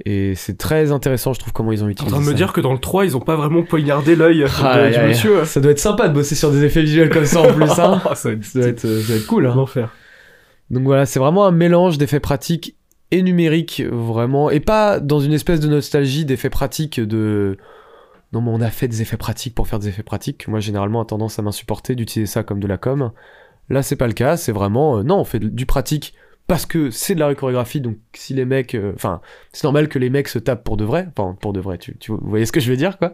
Et 0.06 0.34
c'est 0.34 0.58
très 0.58 0.92
intéressant, 0.92 1.34
je 1.34 1.40
trouve, 1.40 1.54
comment 1.54 1.72
ils 1.72 1.84
ont 1.84 1.86
T'es 1.86 1.90
en 1.90 1.92
utilisé 1.92 2.12
train 2.16 2.22
de 2.22 2.26
me 2.30 2.34
dire 2.34 2.52
que 2.54 2.62
dans 2.62 2.74
le 2.74 2.80
3, 2.80 3.06
ils 3.06 3.16
ont 3.16 3.20
pas 3.22 3.36
vraiment 3.36 3.62
poignardé 3.62 4.16
l'œil 4.16 4.44
Ah, 4.64 4.78
de- 4.78 4.82
aïe, 4.86 4.98
du 5.00 5.06
monsieur. 5.10 5.46
Ça 5.46 5.60
doit 5.62 5.72
être 5.72 5.80
sympa 5.80 6.08
de 6.08 6.14
bosser 6.16 6.34
sur 6.34 6.52
des 6.52 6.64
effets 6.64 6.82
visuels 6.82 7.10
comme 7.12 7.26
ça 7.26 7.42
en 7.42 7.54
plus, 7.54 7.70
hein. 7.80 8.02
ça 8.16 8.30
va 8.30 8.34
être, 8.34 8.44
Ça 8.44 8.60
doit 8.60 8.68
être, 8.70 8.86
euh, 8.86 9.02
ça 9.02 9.08
doit 9.10 9.18
être 9.18 9.28
cool, 9.28 9.46
hein. 9.46 9.52
un 9.54 9.58
enfer. 9.60 9.94
Donc 10.72 10.84
voilà, 10.84 11.06
c'est 11.06 11.20
vraiment 11.20 11.46
un 11.46 11.52
mélange 11.52 12.00
d'effets 12.00 12.20
pratiques 12.20 12.76
et 13.12 13.22
numériques, 13.22 13.84
vraiment, 13.92 14.50
et 14.50 14.62
pas 14.62 15.00
dans 15.00 15.20
une 15.20 15.34
espèce 15.34 15.60
de 15.60 15.68
nostalgie 15.68 16.26
d'effets 16.26 16.50
pratiques 16.50 17.00
de... 17.00 17.58
Non 18.34 18.42
mais 18.42 18.50
on 18.52 18.62
a 18.62 18.70
fait 18.70 18.88
des 18.88 19.02
effets 19.02 19.18
pratiques 19.18 19.56
pour 19.56 19.68
faire 19.68 19.80
des 19.80 19.90
effets 19.90 20.04
pratiques. 20.04 20.48
Moi 20.48 20.60
généralement 20.60 21.02
a 21.02 21.06
tendance 21.06 21.38
à 21.40 21.42
m'insupporter 21.42 21.96
d'utiliser 21.96 22.32
ça 22.32 22.44
comme 22.44 22.60
de 22.60 22.68
la 22.68 22.78
com. 22.78 23.12
Là 23.70 23.84
c'est 23.84 23.96
pas 23.96 24.08
le 24.08 24.14
cas, 24.14 24.38
c'est 24.38 24.52
vraiment... 24.52 24.98
euh, 25.00 25.04
non, 25.04 25.20
on 25.20 25.24
fait 25.26 25.40
du 25.40 25.66
pratique 25.66 26.14
parce 26.48 26.66
que 26.66 26.90
c'est 26.90 27.16
de 27.16 27.20
la 27.20 27.34
chorégraphie, 27.36 27.82
donc 27.82 27.98
si 28.14 28.34
les 28.34 28.46
mecs... 28.46 28.76
euh, 28.76 28.94
Enfin, 28.96 29.22
c'est 29.54 29.64
normal 29.64 29.88
que 29.88 30.00
les 30.00 30.10
mecs 30.10 30.28
se 30.28 30.40
tapent 30.40 30.64
pour 30.64 30.78
de 30.78 30.84
vrai. 30.84 31.08
Enfin, 31.16 31.38
pour 31.40 31.54
de 31.54 31.60
vrai, 31.60 31.78
tu, 31.78 31.98
tu 31.98 32.12
vous 32.12 32.20
voyez 32.22 32.46
ce 32.46 32.52
que 32.52 32.60
je 32.60 32.70
veux 32.70 32.78
dire, 32.78 32.98
quoi. 32.98 33.14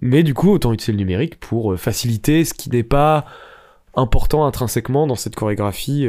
Mais 0.00 0.22
du 0.22 0.34
coup, 0.34 0.50
autant 0.50 0.72
utiliser 0.72 0.92
le 0.92 0.98
numérique 0.98 1.38
pour 1.40 1.72
euh, 1.72 1.76
faciliter 1.76 2.44
ce 2.44 2.54
qui 2.54 2.70
n'est 2.70 2.82
pas 2.82 3.26
important 3.94 4.44
intrinsèquement 4.46 5.06
dans 5.06 5.16
cette 5.16 5.34
chorégraphie, 5.34 6.06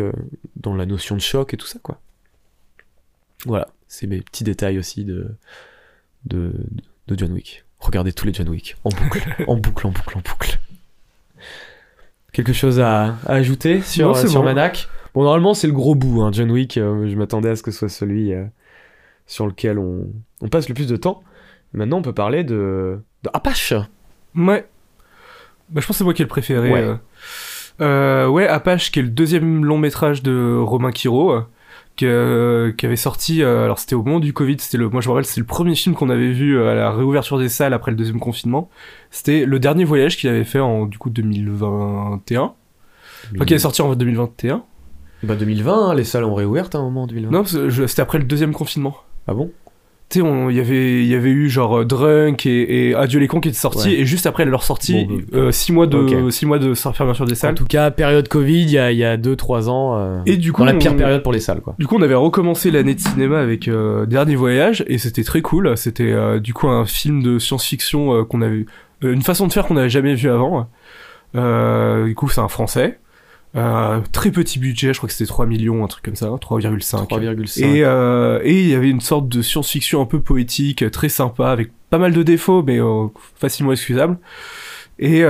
dans 0.58 0.76
la 0.76 0.86
notion 0.86 1.16
de 1.16 1.22
choc 1.22 1.54
et 1.54 1.58
tout 1.58 1.68
ça, 1.68 1.80
quoi. 1.80 2.02
Voilà, 3.46 3.70
c'est 3.88 4.08
mes 4.08 4.20
petits 4.20 4.44
détails 4.44 4.78
aussi 4.78 5.06
de, 5.06 5.36
de, 6.26 6.54
de 7.08 7.18
John 7.18 7.32
Wick. 7.32 7.64
Regardez 7.80 8.12
tous 8.14 8.26
les 8.26 8.34
John 8.34 8.50
Wick, 8.50 8.76
en 8.84 8.90
boucle, 8.90 9.24
en 9.48 9.56
boucle, 9.56 9.88
en 9.88 9.92
boucle, 9.92 10.18
en 10.18 10.22
boucle. 10.22 10.60
Quelque 12.34 12.54
chose 12.54 12.80
à, 12.80 13.16
à 13.26 13.34
ajouter 13.34 13.82
sur, 13.82 14.10
Non, 14.10 14.14
sur 14.16 14.42
bon. 14.42 14.44
Manac 14.46 14.88
Bon, 15.14 15.24
normalement, 15.24 15.54
c'est 15.54 15.68
le 15.68 15.74
gros 15.74 15.96
bout, 15.96 16.22
hein, 16.22 16.32
John 16.32 16.52
Wick. 16.52 16.78
euh, 16.78 17.10
je 17.10 17.16
m'attendais 17.16 17.50
à 17.50 17.56
ce 17.56 17.64
que 17.64 17.72
ce 17.72 17.80
soit 17.80 17.90
celui 17.90 18.34
euh, 18.34 18.44
sur 19.26 19.48
lequel 19.48 19.80
on, 19.80 20.06
on 20.42 20.48
passe 20.48 20.70
le 20.70 20.76
plus 20.76 20.88
de 20.88 20.96
temps. 20.98 21.24
Maintenant, 21.74 21.98
on 21.98 22.02
peut 22.02 22.14
parler 22.14 22.44
de, 22.44 23.00
de 23.24 23.30
Apache. 23.34 23.74
Ouais. 24.36 24.68
Bah, 25.70 25.82
je 25.82 25.88
pense 25.88 25.88
que 25.88 25.94
c'est 25.94 26.04
moi 26.04 26.14
qui 26.14 26.22
ai 26.22 26.26
le 26.26 26.30
préféré. 26.30 26.72
Ouais. 26.72 26.96
Euh, 27.82 28.28
ouais, 28.28 28.48
Apache, 28.48 28.92
qui 28.92 29.00
est 29.00 29.04
le 29.04 29.10
deuxième 29.10 29.64
long 29.66 29.78
métrage 29.78 30.22
de 30.24 30.58
Romain 30.60 30.92
Quiro, 30.92 31.42
qui, 31.98 32.06
avait 32.06 32.96
sorti. 32.96 33.42
euh, 33.44 33.66
alors, 33.66 33.80
c'était 33.80 33.96
au 33.96 34.04
moment 34.04 34.20
du 34.20 34.32
Covid. 34.32 34.58
C'était 34.60 34.78
le, 34.78 34.90
moi, 34.90 35.02
je 35.02 35.10
me 35.10 35.14
rappelle, 35.14 35.26
c'est 35.26 35.40
le 35.40 35.46
premier 35.46 35.76
film 35.76 35.96
qu'on 35.96 36.10
avait 36.10 36.32
vu 36.32 36.58
euh, 36.58 36.72
à 36.72 36.76
la 36.76 36.92
réouverture 36.92 37.40
des 37.40 37.50
salles 37.50 37.74
après 37.74 37.92
le 37.92 37.98
deuxième 37.98 38.20
confinement. 38.20 38.70
C'était 39.12 39.46
le 39.46 39.60
dernier 39.60 39.84
voyage 39.84 40.18
qu'il 40.18 40.30
avait 40.30 40.44
fait 40.44 40.60
en 40.60 40.86
du 40.86 40.98
coup 40.98 41.10
2021. 41.10 42.54
Enfin, 43.36 43.46
qui 43.46 43.54
est 43.54 43.60
sorti 43.60 43.82
en 43.82 43.94
2021. 43.94 44.64
Bah 45.24 45.36
2020, 45.36 45.90
hein, 45.90 45.96
les 45.96 46.04
salles 46.04 46.24
ont 46.24 46.36
réouvert 46.36 46.70
à 46.74 46.78
un 46.78 46.84
moment 46.84 47.04
en 47.04 47.08
2020. 47.08 47.32
Non, 47.32 47.44
c'était 47.46 48.02
après 48.02 48.20
le 48.20 48.24
deuxième 48.24 48.54
confinement. 48.54 48.96
Ah 49.28 49.34
bon? 49.34 49.52
Tu 50.10 50.22
sais, 50.22 50.26
il 50.50 50.56
y 50.56 50.60
avait, 50.62 51.06
y 51.06 51.16
avait 51.16 51.32
eu 51.32 51.50
genre 51.50 51.80
euh, 51.80 51.84
Drunk 51.86 52.46
et, 52.46 52.90
et 52.92 52.96
Adieu 52.96 53.20
les 53.20 53.28
cons 53.28 53.42
qui 53.42 53.50
étaient 53.50 53.58
sortis, 53.58 53.90
Ouais. 53.90 53.96
et 53.96 54.06
juste 54.06 54.26
après 54.26 54.46
leur 54.46 54.64
sortie, 54.64 55.04
Bon, 55.04 55.18
euh, 55.34 55.52
six 55.52 55.74
mois 55.74 55.86
de, 55.86 56.30
six 56.30 56.46
mois 56.46 56.60
de 56.60 56.74
fermeture 56.74 57.26
des 57.26 57.34
En 57.34 57.36
salles. 57.36 57.56
tout 57.56 57.66
cas, 57.66 57.92
période 57.92 58.30
Covid, 58.30 58.62
il 58.62 58.70
y 58.72 58.78
a, 58.78 58.94
il 58.94 58.98
y 58.98 59.04
a 59.04 59.18
2-3 59.18 59.68
ans. 59.68 59.98
euh, 59.98 60.20
Et 60.26 60.38
du 60.38 60.54
coup, 60.54 60.62
dans 60.62 60.68
la 60.68 60.76
pire 60.76 60.94
on- 60.94 60.98
période 60.98 61.24
pour 61.24 61.34
les 61.34 61.42
salles, 61.42 61.60
quoi. 61.60 61.76
Du 61.78 61.88
coup, 61.88 61.98
on 61.98 62.02
avait 62.02 62.16
recommencé 62.16 62.72
l'année 62.72 62.96
de 62.96 63.02
cinéma 63.02 63.40
avec 63.42 63.68
euh, 63.68 64.06
Dernier 64.06 64.38
Voyage 64.38 64.86
et 64.88 64.98
c'était 64.98 65.24
très 65.24 65.42
cool. 65.42 65.76
C'était 65.76 66.16
du 66.40 66.54
coup 66.54 66.70
un 66.70 66.86
film 66.86 67.22
de 67.22 67.38
science-fiction 67.38 68.24
qu'on 68.24 68.42
avait, 68.42 68.66
une 69.02 69.22
façon 69.24 69.46
de 69.48 69.52
faire 69.52 69.66
qu'on 69.68 69.74
n'avait 69.74 69.90
jamais 69.90 70.16
vu 70.16 70.30
avant. 70.30 70.70
Du 71.34 72.16
coup, 72.16 72.30
c'est 72.30 72.40
un 72.42 72.48
français. 72.48 72.98
Euh, 73.56 74.02
très 74.12 74.30
petit 74.32 74.60
budget, 74.60 74.94
je 74.94 75.00
crois 75.00 75.08
que 75.08 75.14
c'était 75.14 75.28
3 75.28 75.46
millions, 75.46 75.84
un 75.84 75.88
truc 75.88 76.04
comme 76.04 76.16
ça, 76.16 76.28
3,5. 76.28 77.08
3,5. 77.08 77.64
Et 77.64 77.84
euh, 77.84 78.40
et 78.44 78.62
il 78.62 78.68
y 78.68 78.76
avait 78.76 78.90
une 78.90 79.02
sorte 79.02 79.30
de 79.30 79.42
science-fiction 79.42 80.02
un 80.02 80.06
peu 80.06 80.20
poétique, 80.22 80.90
très 80.92 81.10
sympa, 81.10 81.50
avec 81.50 81.72
pas 81.90 81.98
mal 81.98 82.14
de 82.14 82.24
défauts, 82.24 82.62
mais 82.62 82.80
euh, 82.80 83.08
facilement 83.36 83.72
excusable. 83.72 84.18
Et 85.00 85.24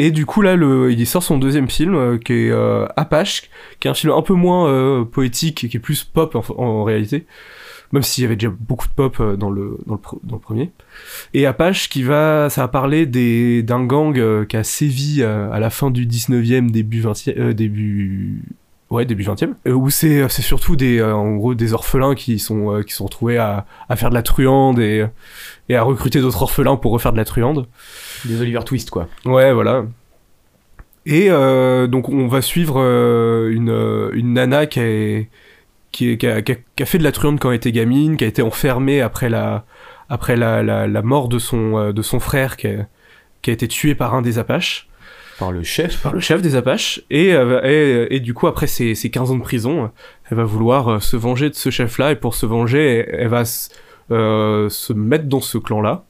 et 0.00 0.12
du 0.12 0.26
coup 0.26 0.42
là, 0.42 0.54
le, 0.54 0.92
il 0.92 1.06
sort 1.08 1.24
son 1.24 1.38
deuxième 1.38 1.68
film, 1.68 2.20
qui 2.20 2.32
est 2.32 2.52
Apache, 2.96 3.50
qui 3.80 3.88
est 3.88 3.90
un 3.90 3.94
film 3.94 4.12
un 4.12 4.22
peu 4.22 4.34
moins 4.34 5.04
poétique 5.04 5.64
et 5.64 5.68
qui 5.68 5.76
est 5.76 5.80
plus 5.80 6.04
pop 6.04 6.36
en, 6.36 6.44
en 6.56 6.84
réalité, 6.84 7.26
même 7.92 8.02
s'il 8.02 8.22
y 8.22 8.26
avait 8.26 8.36
déjà 8.36 8.52
beaucoup 8.60 8.86
de 8.86 8.92
pop 8.92 9.16
euh, 9.20 9.36
dans 9.36 9.50
le 9.50 9.78
dans 9.86 9.94
le, 9.94 10.00
pr- 10.00 10.18
dans 10.24 10.36
le 10.36 10.40
premier. 10.40 10.70
Et 11.34 11.46
Apache 11.46 11.88
qui 11.88 12.02
va, 12.02 12.48
ça 12.50 12.62
va 12.62 12.68
parler 12.68 13.06
des 13.06 13.62
d'un 13.62 13.84
gang 13.84 14.18
euh, 14.18 14.44
qui 14.44 14.56
a 14.56 14.64
sévi 14.64 15.18
euh, 15.22 15.50
à 15.50 15.58
la 15.60 15.70
fin 15.70 15.90
du 15.90 16.06
19e, 16.06 16.70
début 16.70 17.00
20e, 17.02 17.34
euh, 17.38 17.52
début 17.54 18.42
Ouais, 18.90 19.04
début 19.04 19.22
20e. 19.22 19.50
Euh, 19.66 19.72
où 19.72 19.90
c'est 19.90 20.26
c'est 20.30 20.40
surtout 20.40 20.74
des 20.74 20.98
euh, 20.98 21.14
en 21.14 21.36
gros 21.36 21.54
des 21.54 21.74
orphelins 21.74 22.14
qui 22.14 22.38
sont 22.38 22.74
euh, 22.74 22.82
qui 22.82 22.94
sont 22.94 23.04
retrouvés 23.04 23.36
à, 23.36 23.66
à 23.90 23.96
faire 23.96 24.08
de 24.08 24.14
la 24.14 24.22
truande 24.22 24.78
et 24.78 25.04
et 25.68 25.76
à 25.76 25.82
recruter 25.82 26.20
d'autres 26.22 26.42
orphelins 26.42 26.76
pour 26.76 26.92
refaire 26.92 27.12
de 27.12 27.18
la 27.18 27.26
truande. 27.26 27.66
Des 28.24 28.40
Oliver 28.40 28.60
Twist, 28.64 28.88
quoi. 28.88 29.06
Ouais, 29.26 29.52
voilà. 29.52 29.84
Et 31.06 31.28
donc 31.28 32.08
on 32.10 32.26
va 32.28 32.42
suivre 32.42 32.78
une 33.50 34.10
une 34.12 34.32
nana 34.34 34.66
qui 34.66 34.80
est 34.80 35.30
qui, 36.16 36.26
a, 36.26 36.42
qui 36.42 36.54
fait 36.84 36.98
de 36.98 37.04
la 37.04 37.12
truande 37.12 37.38
quand 37.40 37.50
elle 37.50 37.56
était 37.56 37.72
gamine, 37.72 38.16
qui 38.16 38.24
a 38.24 38.26
été 38.28 38.42
enfermée 38.42 39.00
après 39.00 39.28
la 39.28 39.64
après 40.08 40.36
la, 40.36 40.62
la, 40.62 40.86
la 40.86 41.02
mort 41.02 41.28
de 41.28 41.38
son 41.38 41.76
euh, 41.78 41.92
de 41.92 42.02
son 42.02 42.20
frère 42.20 42.56
qui 42.56 42.68
a, 42.68 42.86
qui 43.42 43.50
a 43.50 43.52
été 43.52 43.68
tué 43.68 43.94
par 43.94 44.14
un 44.14 44.22
des 44.22 44.38
Apaches. 44.38 44.88
Par 45.38 45.52
le 45.52 45.62
chef. 45.62 46.02
par 46.02 46.12
le 46.14 46.18
chef 46.20 46.42
des 46.42 46.56
Apaches, 46.56 47.00
et, 47.10 47.32
euh, 47.32 47.60
et, 47.62 48.16
et 48.16 48.20
du 48.20 48.34
coup, 48.34 48.48
après 48.48 48.66
ses, 48.66 48.96
ses 48.96 49.08
15 49.08 49.30
ans 49.30 49.36
de 49.36 49.42
prison, 49.42 49.88
elle 50.28 50.36
va 50.36 50.42
vouloir 50.42 50.88
euh, 50.88 50.98
se 50.98 51.16
venger 51.16 51.48
de 51.48 51.54
ce 51.54 51.70
chef-là, 51.70 52.10
et 52.10 52.16
pour 52.16 52.34
se 52.34 52.44
venger, 52.44 53.06
elle, 53.08 53.20
elle 53.20 53.28
va 53.28 53.42
s- 53.42 53.70
euh, 54.10 54.68
se 54.68 54.92
mettre 54.92 55.26
dans 55.26 55.40
ce 55.40 55.56
clan-là, 55.56 56.04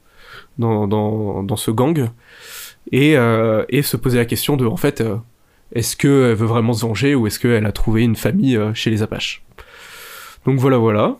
dans, 0.58 0.86
dans, 0.88 1.42
dans 1.42 1.56
ce 1.56 1.70
gang, 1.70 2.08
et, 2.90 3.18
euh, 3.18 3.66
et 3.68 3.82
se 3.82 3.98
poser 3.98 4.16
la 4.16 4.24
question 4.24 4.56
de, 4.56 4.64
en 4.64 4.78
fait, 4.78 5.02
euh, 5.02 5.16
est-ce 5.74 5.94
qu'elle 5.98 6.32
veut 6.34 6.46
vraiment 6.46 6.72
se 6.72 6.86
venger, 6.86 7.14
ou 7.14 7.26
est-ce 7.26 7.38
qu'elle 7.38 7.66
a 7.66 7.72
trouvé 7.72 8.04
une 8.04 8.16
famille 8.16 8.56
euh, 8.56 8.72
chez 8.72 8.88
les 8.88 9.02
Apaches? 9.02 9.42
Donc 10.46 10.58
voilà, 10.58 10.76
voilà. 10.78 11.16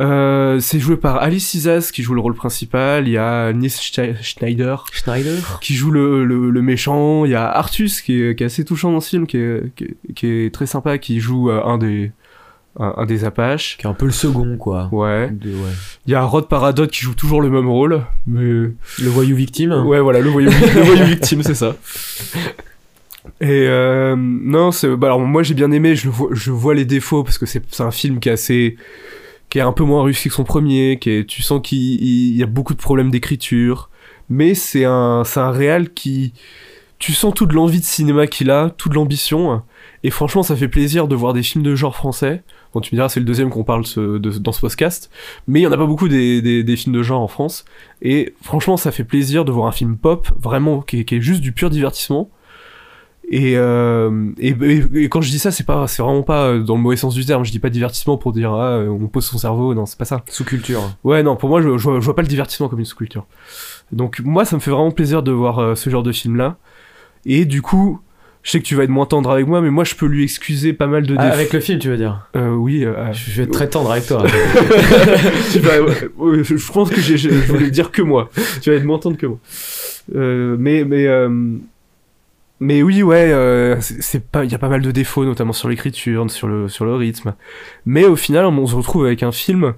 Euh, 0.00 0.60
c'est 0.60 0.78
joué 0.78 0.96
par 0.96 1.16
Alice 1.16 1.54
Isas 1.54 1.90
qui 1.92 2.04
joue 2.04 2.14
le 2.14 2.20
rôle 2.20 2.34
principal, 2.34 3.08
il 3.08 3.12
y 3.14 3.18
a 3.18 3.52
Nils 3.52 3.68
Schne- 3.68 4.14
Schneider 4.22 4.84
Schneider. 4.92 5.58
qui 5.60 5.74
joue 5.74 5.90
le, 5.90 6.24
le, 6.24 6.50
le 6.50 6.62
méchant. 6.62 7.24
Il 7.24 7.32
y 7.32 7.34
a 7.34 7.48
Artus 7.50 8.00
qui 8.00 8.22
est, 8.22 8.36
qui 8.36 8.44
est 8.44 8.46
assez 8.46 8.64
touchant 8.64 8.92
dans 8.92 9.00
ce 9.00 9.08
film, 9.08 9.26
qui 9.26 9.38
est, 9.38 9.74
qui 9.74 9.84
est, 9.84 9.96
qui 10.14 10.26
est 10.28 10.54
très 10.54 10.66
sympa, 10.66 10.98
qui 10.98 11.18
joue 11.18 11.50
euh, 11.50 11.64
un 11.64 11.78
des 11.78 12.12
un, 12.78 12.94
un 12.96 13.06
des 13.06 13.24
Apaches. 13.24 13.76
Qui 13.76 13.88
est 13.88 13.90
un 13.90 13.94
peu 13.94 14.06
le 14.06 14.12
second, 14.12 14.56
quoi. 14.56 14.88
Ouais. 14.92 15.30
De- 15.32 15.50
ouais. 15.50 15.72
Il 16.06 16.12
y 16.12 16.14
a 16.14 16.22
Rod 16.22 16.46
Paradot 16.46 16.86
qui 16.86 17.00
joue 17.00 17.14
toujours 17.16 17.42
le 17.42 17.50
même 17.50 17.66
rôle, 17.66 18.02
mais 18.28 18.40
Le 18.42 18.72
voyou 19.08 19.34
victime. 19.34 19.72
ouais 19.84 19.98
voilà 19.98 20.20
le 20.20 20.30
voyou, 20.30 20.48
le 20.50 20.82
voyou 20.82 21.04
victime 21.08 21.42
c'est 21.42 21.56
ça. 21.56 21.74
Et 23.40 23.66
euh, 23.68 24.16
non 24.16 24.72
c'est 24.72 24.88
bah 24.96 25.08
alors 25.08 25.20
moi 25.20 25.42
j'ai 25.42 25.54
bien 25.54 25.70
aimé, 25.70 25.94
je 25.94 26.08
vois 26.08 26.30
je 26.32 26.50
vois 26.50 26.74
les 26.74 26.84
défauts 26.84 27.24
parce 27.24 27.38
que 27.38 27.46
c'est 27.46 27.62
un 27.80 27.90
film 27.90 28.20
qui 28.20 28.28
est 28.28 28.32
assez 28.32 28.76
qui 29.48 29.58
est 29.58 29.62
un 29.62 29.72
peu 29.72 29.84
moins 29.84 30.04
réussi 30.04 30.28
que 30.28 30.34
son 30.34 30.44
premier, 30.44 30.98
qui 31.00 31.10
est, 31.10 31.24
tu 31.26 31.42
sens 31.42 31.60
qu'il 31.62 32.02
il 32.02 32.36
y 32.36 32.42
a 32.42 32.46
beaucoup 32.46 32.74
de 32.74 32.80
problèmes 32.80 33.10
d'écriture, 33.10 33.90
mais 34.28 34.54
c'est 34.54 34.84
un, 34.84 35.22
c'est 35.24 35.40
un 35.40 35.50
réal 35.50 35.90
qui, 35.90 36.34
tu 36.98 37.12
sens 37.12 37.32
toute 37.34 37.52
l'envie 37.52 37.80
de 37.80 37.84
cinéma 37.84 38.26
qu'il 38.26 38.50
a, 38.50 38.70
toute 38.70 38.94
l'ambition, 38.94 39.62
et 40.02 40.10
franchement 40.10 40.42
ça 40.42 40.56
fait 40.56 40.68
plaisir 40.68 41.08
de 41.08 41.14
voir 41.14 41.32
des 41.32 41.42
films 41.42 41.64
de 41.64 41.74
genre 41.74 41.96
français. 41.96 42.42
Bon 42.74 42.80
tu 42.80 42.94
me 42.94 42.98
diras 42.98 43.08
c'est 43.08 43.20
le 43.20 43.26
deuxième 43.26 43.48
qu'on 43.50 43.64
parle 43.64 43.84
de- 43.96 44.18
dans 44.18 44.52
ce 44.52 44.60
podcast, 44.60 45.10
mais 45.46 45.60
il 45.60 45.62
y 45.62 45.66
en 45.66 45.72
a 45.72 45.78
pas 45.78 45.86
beaucoup 45.86 46.08
des, 46.08 46.42
des, 46.62 46.76
films 46.76 46.94
de 46.94 47.02
genre 47.02 47.20
en 47.20 47.28
France, 47.28 47.64
et 48.02 48.34
franchement 48.42 48.76
ça 48.76 48.92
fait 48.92 49.04
plaisir 49.04 49.44
de 49.44 49.52
voir 49.52 49.66
un 49.66 49.72
film 49.72 49.96
pop, 49.96 50.28
vraiment, 50.38 50.82
qui 50.82 51.00
est 51.00 51.20
juste 51.20 51.40
du 51.40 51.52
pur 51.52 51.70
divertissement. 51.70 52.30
Et, 53.30 53.54
euh, 53.56 54.30
et, 54.38 55.08
quand 55.10 55.20
je 55.20 55.30
dis 55.30 55.38
ça, 55.38 55.50
c'est 55.50 55.66
pas, 55.66 55.86
c'est 55.86 56.02
vraiment 56.02 56.22
pas 56.22 56.46
euh, 56.46 56.60
dans 56.60 56.76
le 56.76 56.80
mauvais 56.80 56.96
sens 56.96 57.14
du 57.14 57.26
terme. 57.26 57.44
Je 57.44 57.50
dis 57.50 57.58
pas 57.58 57.68
divertissement 57.68 58.16
pour 58.16 58.32
dire 58.32 58.52
ah, 58.52 58.78
euh, 58.78 58.88
on 58.88 59.06
pose 59.08 59.26
son 59.26 59.36
cerveau. 59.36 59.74
Non, 59.74 59.84
c'est 59.84 59.98
pas 59.98 60.06
ça. 60.06 60.24
Sous-culture. 60.28 60.80
Ouais, 61.04 61.22
non, 61.22 61.36
pour 61.36 61.50
moi, 61.50 61.60
je, 61.60 61.76
je, 61.76 61.82
vois, 61.82 62.00
je 62.00 62.04
vois 62.04 62.16
pas 62.16 62.22
le 62.22 62.28
divertissement 62.28 62.68
comme 62.68 62.78
une 62.78 62.86
sous-culture. 62.86 63.26
Donc 63.92 64.20
moi, 64.20 64.44
ça 64.44 64.56
me 64.56 64.60
fait 64.60 64.70
vraiment 64.70 64.90
plaisir 64.90 65.22
de 65.22 65.32
voir 65.32 65.58
euh, 65.58 65.74
ce 65.74 65.90
genre 65.90 66.02
de 66.02 66.12
film-là. 66.12 66.56
Et 67.26 67.44
du 67.44 67.60
coup, 67.60 68.00
je 68.42 68.52
sais 68.52 68.60
que 68.60 68.64
tu 68.64 68.74
vas 68.74 68.84
être 68.84 68.90
moins 68.90 69.04
tendre 69.04 69.30
avec 69.30 69.46
moi, 69.46 69.60
mais 69.60 69.70
moi 69.70 69.84
je 69.84 69.94
peux 69.94 70.06
lui 70.06 70.22
excuser 70.22 70.72
pas 70.72 70.86
mal 70.86 71.06
de 71.06 71.14
Ah, 71.18 71.28
avec 71.28 71.52
le 71.52 71.60
film, 71.60 71.78
tu 71.78 71.90
veux 71.90 71.96
dire 71.98 72.28
Euh, 72.36 72.54
oui, 72.54 72.84
euh, 72.84 73.12
Je 73.12 73.36
vais 73.36 73.42
être 73.42 73.52
très 73.52 73.68
tendre 73.68 73.90
avec 73.90 74.06
toi. 74.06 74.24
je 75.52 76.72
pense 76.72 76.90
que 76.90 77.00
je, 77.00 77.28
voulais 77.28 77.70
dire 77.70 77.90
que 77.90 78.00
moi. 78.00 78.30
Tu 78.62 78.70
vas 78.70 78.76
être 78.76 78.84
moins 78.84 78.98
tendre 78.98 79.16
que 79.16 79.26
moi. 79.26 79.38
Euh, 80.14 80.56
mais 80.58 80.84
mais 80.84 81.06
mais 82.60 82.82
oui, 82.82 83.02
ouais, 83.02 83.30
euh, 83.32 83.76
c'est 83.80 84.24
pas, 84.24 84.44
il 84.44 84.50
y 84.50 84.54
a 84.54 84.58
pas 84.58 84.68
mal 84.68 84.82
de 84.82 84.90
défauts, 84.90 85.24
notamment 85.24 85.52
sur 85.52 85.68
l'écriture, 85.68 86.30
sur 86.30 86.48
le 86.48 86.68
sur 86.68 86.84
le 86.84 86.94
rythme. 86.94 87.34
Mais 87.86 88.04
au 88.04 88.16
final, 88.16 88.46
on 88.46 88.66
se 88.66 88.74
retrouve 88.74 89.06
avec 89.06 89.22
un 89.22 89.32
film 89.32 89.74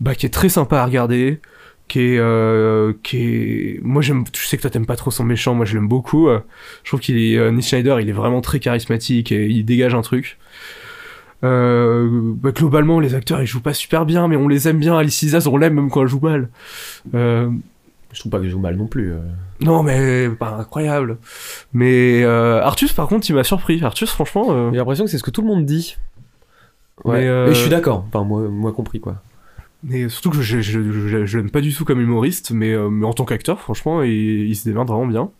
bah, 0.00 0.14
qui 0.14 0.26
est 0.26 0.30
très 0.30 0.48
sympa 0.48 0.80
à 0.80 0.84
regarder, 0.84 1.40
qui 1.88 2.00
est 2.00 2.18
euh, 2.18 2.92
qui 3.02 3.16
est, 3.18 3.80
moi 3.82 4.02
j'aime, 4.02 4.24
je 4.34 4.46
sais 4.46 4.56
que 4.56 4.62
toi 4.62 4.70
t'aimes 4.70 4.86
pas 4.86 4.96
trop 4.96 5.10
son 5.10 5.24
méchant, 5.24 5.54
moi 5.54 5.66
je 5.66 5.74
l'aime 5.74 5.88
beaucoup. 5.88 6.28
Je 6.84 6.90
trouve 6.90 7.00
qu'il 7.00 7.18
est, 7.18 7.36
euh, 7.36 7.50
Nick 7.50 7.66
Schneider, 7.66 8.00
il 8.00 8.08
est 8.08 8.12
vraiment 8.12 8.40
très 8.40 8.60
charismatique 8.60 9.32
et 9.32 9.46
il 9.46 9.64
dégage 9.64 9.94
un 9.94 10.02
truc. 10.02 10.38
Euh, 11.42 12.08
bah, 12.34 12.52
globalement, 12.52 13.00
les 13.00 13.14
acteurs 13.14 13.40
ils 13.40 13.46
jouent 13.46 13.62
pas 13.62 13.74
super 13.74 14.04
bien, 14.06 14.28
mais 14.28 14.36
on 14.36 14.48
les 14.48 14.68
aime 14.68 14.78
bien. 14.78 14.96
Alice 14.96 15.22
Isaz, 15.22 15.46
on 15.46 15.56
l'aime 15.56 15.74
même 15.74 15.90
quand 15.90 16.02
elle 16.02 16.08
joue 16.08 16.20
mal. 16.20 16.50
Euh, 17.14 17.50
Je 18.12 18.18
trouve 18.20 18.30
pas 18.32 18.38
que 18.38 18.44
je 18.44 18.50
joue 18.50 18.58
mal 18.58 18.76
non 18.76 18.86
plus. 18.88 19.12
euh. 19.12 19.18
non, 19.60 19.82
mais 19.82 20.28
pas 20.30 20.56
incroyable. 20.56 21.18
Mais 21.72 22.22
euh, 22.24 22.60
Artus, 22.62 22.92
par 22.92 23.06
contre, 23.08 23.28
il 23.30 23.34
m'a 23.34 23.44
surpris. 23.44 23.82
Artus, 23.84 24.10
franchement, 24.10 24.46
euh, 24.50 24.70
J'ai 24.72 24.78
l'impression 24.78 25.04
que 25.04 25.10
c'est 25.10 25.18
ce 25.18 25.22
que 25.22 25.30
tout 25.30 25.42
le 25.42 25.46
monde 25.48 25.64
dit. 25.64 25.96
Ouais. 27.04 27.20
Mais, 27.20 27.28
euh, 27.28 27.46
Et 27.50 27.54
je 27.54 27.60
suis 27.60 27.70
d'accord. 27.70 28.04
Enfin, 28.08 28.24
moi, 28.24 28.42
moi 28.48 28.72
compris, 28.72 29.00
quoi. 29.00 29.16
mais 29.84 30.08
surtout 30.08 30.30
que 30.30 30.36
je, 30.42 30.60
je, 30.60 30.80
je, 30.82 31.08
je- 31.08 31.24
je 31.26 31.38
l'aime 31.38 31.50
pas 31.50 31.60
du 31.60 31.72
tout 31.72 31.84
comme 31.84 32.00
humoriste, 32.00 32.50
mais, 32.50 32.72
euh, 32.72 32.90
mais 32.90 33.06
en 33.06 33.12
tant 33.12 33.24
qu'acteur, 33.24 33.60
franchement, 33.60 34.02
il, 34.02 34.48
il 34.48 34.56
se 34.56 34.68
démerde 34.68 34.88
vraiment 34.88 35.06
bien. 35.06 35.30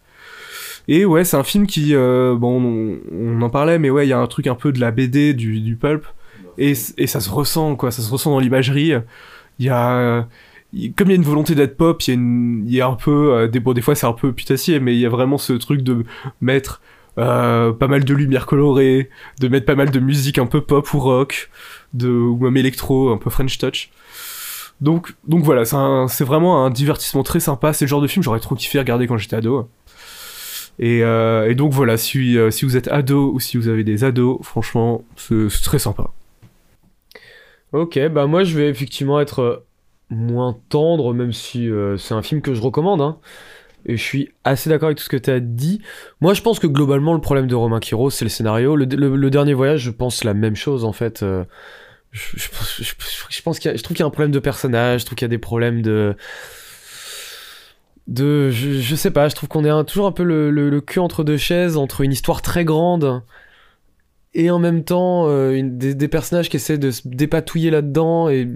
Et 0.88 1.04
ouais, 1.04 1.24
c'est 1.24 1.36
un 1.36 1.42
film 1.44 1.66
qui, 1.66 1.94
euh, 1.94 2.34
bon, 2.36 2.62
on, 2.62 2.98
on 3.12 3.42
en 3.42 3.50
parlait, 3.50 3.78
mais 3.78 3.90
ouais, 3.90 4.06
il 4.06 4.10
y 4.10 4.14
a 4.14 4.18
un 4.18 4.26
truc 4.26 4.46
un 4.46 4.54
peu 4.54 4.72
de 4.72 4.80
la 4.80 4.90
BD, 4.92 5.34
du, 5.34 5.60
du 5.60 5.76
pulp, 5.76 6.06
et, 6.56 6.72
et 6.98 7.06
ça 7.06 7.20
se 7.20 7.28
ressent, 7.30 7.76
quoi, 7.76 7.90
ça 7.90 8.00
se 8.02 8.10
ressent 8.10 8.30
dans 8.30 8.40
l'imagerie. 8.40 8.92
Il 9.58 9.66
y 9.66 9.68
a, 9.68 9.92
euh, 9.92 10.22
comme 10.96 11.08
il 11.08 11.10
y 11.10 11.12
a 11.12 11.16
une 11.16 11.22
volonté 11.22 11.54
d'être 11.54 11.76
pop, 11.76 12.02
il 12.06 12.64
y 12.68 12.80
a, 12.80 12.86
un 12.86 12.94
peu, 12.94 13.34
euh, 13.34 13.48
des, 13.48 13.60
bon, 13.60 13.72
des 13.72 13.82
fois 13.82 13.94
c'est 13.94 14.06
un 14.06 14.12
peu 14.12 14.32
putassier, 14.32 14.80
mais 14.80 14.94
il 14.94 15.00
y 15.00 15.06
a 15.06 15.08
vraiment 15.08 15.38
ce 15.38 15.52
truc 15.54 15.82
de 15.82 16.04
mettre 16.40 16.80
euh, 17.18 17.72
pas 17.72 17.88
mal 17.88 18.04
de 18.04 18.14
lumière 18.14 18.46
colorée, 18.46 19.10
de 19.40 19.48
mettre 19.48 19.66
pas 19.66 19.74
mal 19.74 19.90
de 19.90 19.98
musique 19.98 20.38
un 20.38 20.46
peu 20.46 20.60
pop 20.60 20.92
ou 20.94 21.00
rock, 21.00 21.50
de, 21.92 22.08
ou 22.08 22.38
même 22.38 22.56
électro, 22.56 23.10
un 23.10 23.16
peu 23.18 23.30
French 23.30 23.58
touch. 23.58 23.90
Donc, 24.80 25.14
donc 25.26 25.44
voilà, 25.44 25.64
c'est 25.64 26.24
vraiment 26.24 26.64
un 26.64 26.70
divertissement 26.70 27.22
très 27.22 27.40
sympa. 27.40 27.72
C'est 27.72 27.84
le 27.84 27.88
genre 27.88 28.00
de 28.00 28.06
film 28.06 28.22
j'aurais 28.22 28.40
trop 28.40 28.54
kiffé 28.54 28.78
regarder 28.78 29.06
quand 29.06 29.18
j'étais 29.18 29.36
ado. 29.36 29.68
Et, 30.78 31.02
euh, 31.02 31.52
donc 31.54 31.72
voilà, 31.72 31.98
si, 31.98 32.38
si 32.50 32.64
vous 32.64 32.76
êtes 32.76 32.88
ado 32.88 33.32
ou 33.34 33.40
si 33.40 33.58
vous 33.58 33.68
avez 33.68 33.84
des 33.84 34.04
ados, 34.04 34.38
franchement, 34.42 35.04
c'est 35.16 35.62
très 35.62 35.78
sympa. 35.78 36.10
Ok, 37.72 37.98
bah 38.08 38.26
moi 38.26 38.42
je 38.42 38.56
vais 38.56 38.68
effectivement 38.68 39.20
être 39.20 39.64
moins 40.10 40.58
tendre, 40.68 41.14
même 41.14 41.32
si 41.32 41.70
euh, 41.70 41.96
c'est 41.96 42.14
un 42.14 42.22
film 42.22 42.42
que 42.42 42.52
je 42.52 42.60
recommande. 42.60 43.00
Hein. 43.00 43.18
Et 43.86 43.96
je 43.96 44.02
suis 44.02 44.30
assez 44.44 44.68
d'accord 44.68 44.88
avec 44.88 44.98
tout 44.98 45.04
ce 45.04 45.08
que 45.08 45.16
tu 45.16 45.30
as 45.30 45.40
dit. 45.40 45.80
Moi 46.20 46.34
je 46.34 46.42
pense 46.42 46.58
que 46.58 46.66
globalement 46.66 47.14
le 47.14 47.20
problème 47.20 47.46
de 47.46 47.54
Romain 47.54 47.80
Quiro 47.80 48.10
c'est 48.10 48.24
le 48.24 48.28
scénario. 48.28 48.76
Le, 48.76 48.84
le- 48.84 49.30
dernier 49.30 49.54
voyage, 49.54 49.80
je 49.80 49.90
pense 49.90 50.24
la 50.24 50.34
même 50.34 50.56
chose 50.56 50.84
en 50.84 50.92
fait. 50.92 51.22
Euh, 51.22 51.44
je, 52.12 52.48
pense 52.48 52.82
je 52.82 53.42
trouve 53.42 53.58
qu'il 53.58 53.70
y 53.70 54.02
a 54.02 54.06
un 54.06 54.10
problème 54.10 54.32
de 54.32 54.38
personnage, 54.38 55.00
je 55.00 55.06
trouve 55.06 55.16
qu'il 55.16 55.24
y 55.24 55.30
a 55.30 55.36
des 55.36 55.38
problèmes 55.38 55.80
de. 55.80 56.14
De. 58.06 58.50
Je, 58.50 58.94
sais 58.96 59.12
pas, 59.12 59.28
je 59.28 59.36
trouve 59.36 59.48
qu'on 59.48 59.64
est 59.64 59.70
un- 59.70 59.84
toujours 59.84 60.06
un 60.06 60.12
peu 60.12 60.24
le, 60.24 60.80
cul 60.80 60.98
entre 60.98 61.22
deux 61.22 61.36
chaises, 61.36 61.76
entre 61.76 62.00
une 62.00 62.12
histoire 62.12 62.42
très 62.42 62.64
grande 62.64 63.22
et 64.34 64.50
en 64.50 64.58
même 64.58 64.84
temps 64.84 65.26
euh, 65.28 65.60
des 65.62 66.08
personnages 66.08 66.48
qui 66.48 66.56
essaient 66.56 66.78
de 66.78 66.90
se 66.90 67.02
dépatouiller 67.04 67.70
là-dedans 67.70 68.28
et 68.28 68.48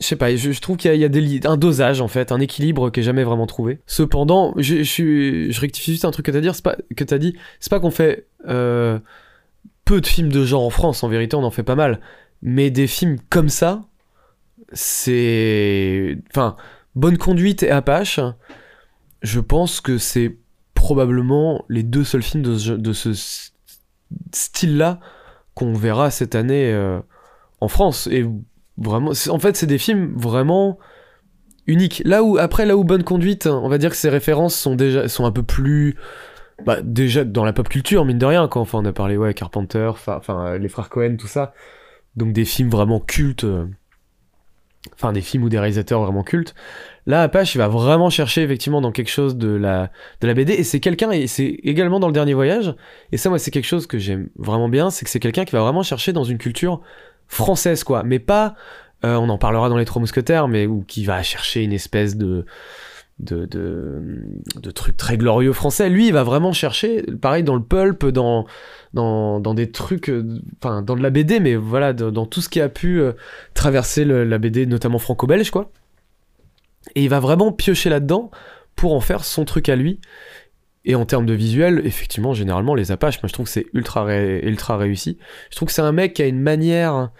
je 0.00 0.06
sais 0.06 0.16
pas 0.16 0.34
je, 0.34 0.60
trouve 0.60 0.76
qu'il 0.76 0.94
y 0.94 1.04
a, 1.04 1.50
un 1.50 1.56
dosage 1.56 2.00
en 2.00 2.08
fait 2.08 2.32
un 2.32 2.40
équilibre 2.40 2.90
qui 2.90 3.00
est 3.00 3.02
jamais 3.02 3.24
vraiment 3.24 3.46
trouvé 3.46 3.78
cependant 3.86 4.54
je, 4.56 5.60
rectifie 5.60 5.92
juste 5.92 6.04
un 6.04 6.10
truc 6.10 6.26
que 6.26 6.30
t'as 6.32 6.40
dit 6.40 6.50
c'est 6.52 6.62
pas 6.62 7.76
pas 7.76 7.80
qu'on 7.80 7.90
fait 7.90 8.26
euh, 8.48 8.98
peu 9.84 10.00
de 10.00 10.06
films 10.06 10.30
de 10.30 10.44
genre 10.44 10.64
en 10.64 10.70
France 10.70 11.04
en 11.04 11.08
vérité 11.08 11.36
on 11.36 11.44
en 11.44 11.50
fait 11.50 11.62
pas 11.62 11.76
mal 11.76 12.00
mais 12.42 12.70
des 12.70 12.86
films 12.86 13.18
comme 13.30 13.48
ça 13.48 13.84
c'est 14.72 16.18
enfin 16.30 16.56
bonne 16.94 17.18
conduite 17.18 17.62
et 17.62 17.70
Apache 17.70 18.20
je 19.22 19.40
pense 19.40 19.80
que 19.80 19.98
c'est 19.98 20.36
probablement 20.74 21.64
les 21.70 21.82
deux 21.82 22.04
seuls 22.04 22.22
films 22.22 22.42
de 22.42 22.92
ce, 22.92 23.50
style-là 24.32 25.00
qu'on 25.54 25.72
verra 25.72 26.10
cette 26.10 26.34
année 26.34 26.70
euh, 26.72 27.00
en 27.60 27.68
France. 27.68 28.08
Vraiment, 28.78 29.12
en 29.28 29.38
fait, 29.38 29.56
c'est 29.56 29.66
des 29.66 29.78
films 29.78 30.14
vraiment 30.16 30.78
uniques. 31.66 32.02
Là 32.04 32.22
où, 32.22 32.38
après, 32.38 32.66
là 32.66 32.76
où 32.76 32.84
Bonne 32.84 33.04
Conduite, 33.04 33.46
on 33.46 33.68
va 33.68 33.78
dire 33.78 33.90
que 33.90 33.96
ses 33.96 34.10
références 34.10 34.54
sont 34.54 34.74
déjà, 34.74 35.08
sont 35.08 35.24
un 35.24 35.32
peu 35.32 35.42
plus, 35.42 35.96
bah, 36.66 36.78
déjà 36.82 37.24
dans 37.24 37.44
la 37.44 37.52
pop 37.52 37.68
culture, 37.68 38.04
mine 38.04 38.18
de 38.18 38.26
rien, 38.26 38.48
quoi. 38.48 38.62
Enfin, 38.62 38.78
on 38.82 38.84
a 38.84 38.92
parlé, 38.92 39.16
ouais, 39.16 39.34
Carpenter, 39.34 39.92
enfin, 40.06 40.46
euh, 40.46 40.58
les 40.58 40.68
frères 40.68 40.88
Cohen, 40.90 41.16
tout 41.18 41.26
ça. 41.28 41.54
Donc 42.16 42.32
des 42.32 42.44
films 42.44 42.70
vraiment 42.70 43.00
cultes. 43.00 43.44
euh, 43.44 43.66
Enfin, 44.92 45.12
des 45.12 45.22
films 45.22 45.44
ou 45.44 45.48
des 45.48 45.58
réalisateurs 45.58 46.02
vraiment 46.02 46.22
cultes. 46.22 46.54
Là, 47.06 47.22
Apache, 47.22 47.54
il 47.54 47.58
va 47.58 47.68
vraiment 47.68 48.10
chercher 48.10 48.42
effectivement 48.42 48.82
dans 48.82 48.92
quelque 48.92 49.08
chose 49.10 49.34
de 49.36 49.48
la, 49.48 49.90
de 50.20 50.26
la 50.26 50.34
BD. 50.34 50.52
Et 50.52 50.62
c'est 50.62 50.78
quelqu'un, 50.78 51.10
et 51.10 51.26
c'est 51.26 51.58
également 51.62 52.00
dans 52.00 52.06
le 52.06 52.12
dernier 52.12 52.34
voyage, 52.34 52.74
et 53.10 53.16
ça, 53.16 53.30
moi, 53.30 53.38
c'est 53.38 53.50
quelque 53.50 53.64
chose 53.64 53.86
que 53.86 53.96
j'aime 53.96 54.28
vraiment 54.36 54.68
bien, 54.68 54.90
c'est 54.90 55.06
que 55.06 55.10
c'est 55.10 55.20
quelqu'un 55.20 55.46
qui 55.46 55.52
va 55.52 55.60
vraiment 55.60 55.82
chercher 55.82 56.12
dans 56.12 56.24
une 56.24 56.36
culture 56.36 56.82
française, 57.28 57.84
quoi. 57.84 58.02
Mais 58.02 58.18
pas, 58.18 58.54
euh, 59.04 59.16
on 59.16 59.28
en 59.28 59.38
parlera 59.38 59.68
dans 59.68 59.76
Les 59.76 59.84
Trois 59.84 60.00
Mousquetaires, 60.00 60.48
mais 60.48 60.66
où 60.66 60.84
qui 60.86 61.04
va 61.04 61.22
chercher 61.22 61.62
une 61.62 61.72
espèce 61.72 62.16
de, 62.16 62.46
de, 63.20 63.44
de, 63.46 64.02
de 64.60 64.70
truc 64.70 64.96
très 64.96 65.16
glorieux 65.16 65.52
français. 65.52 65.88
Lui, 65.88 66.08
il 66.08 66.12
va 66.12 66.22
vraiment 66.22 66.52
chercher, 66.52 67.02
pareil, 67.20 67.44
dans 67.44 67.54
le 67.54 67.62
pulp, 67.62 68.06
dans, 68.06 68.46
dans, 68.92 69.40
dans 69.40 69.54
des 69.54 69.70
trucs, 69.70 70.08
euh, 70.08 70.40
enfin, 70.62 70.82
dans 70.82 70.96
de 70.96 71.02
la 71.02 71.10
BD, 71.10 71.40
mais 71.40 71.54
voilà, 71.56 71.92
dans, 71.92 72.26
tout 72.26 72.40
ce 72.40 72.48
qui 72.48 72.60
a 72.60 72.68
pu 72.68 73.00
euh, 73.00 73.12
traverser 73.54 74.04
la 74.04 74.38
BD, 74.38 74.66
notamment 74.66 74.98
franco-belge, 74.98 75.50
quoi. 75.50 75.70
Et 76.94 77.02
il 77.02 77.08
va 77.08 77.20
vraiment 77.20 77.52
piocher 77.52 77.88
là-dedans 77.90 78.30
pour 78.76 78.94
en 78.94 79.00
faire 79.00 79.24
son 79.24 79.44
truc 79.44 79.68
à 79.68 79.76
lui. 79.76 80.00
Et 80.86 80.94
en 80.94 81.06
termes 81.06 81.24
de 81.26 81.32
visuel, 81.32 81.80
effectivement, 81.84 82.34
généralement, 82.34 82.74
les 82.74 82.92
Apaches, 82.92 83.22
moi 83.22 83.28
je 83.28 83.32
trouve 83.32 83.46
que 83.46 83.52
c'est 83.52 83.66
ultra, 83.72 84.04
ré- 84.04 84.40
ultra 84.44 84.76
réussi. 84.76 85.16
Je 85.50 85.56
trouve 85.56 85.68
que 85.68 85.72
c'est 85.74 85.80
un 85.82 85.92
mec 85.92 86.12
qui 86.14 86.22
a 86.22 86.26
une 86.26 86.40
manière 86.40 87.10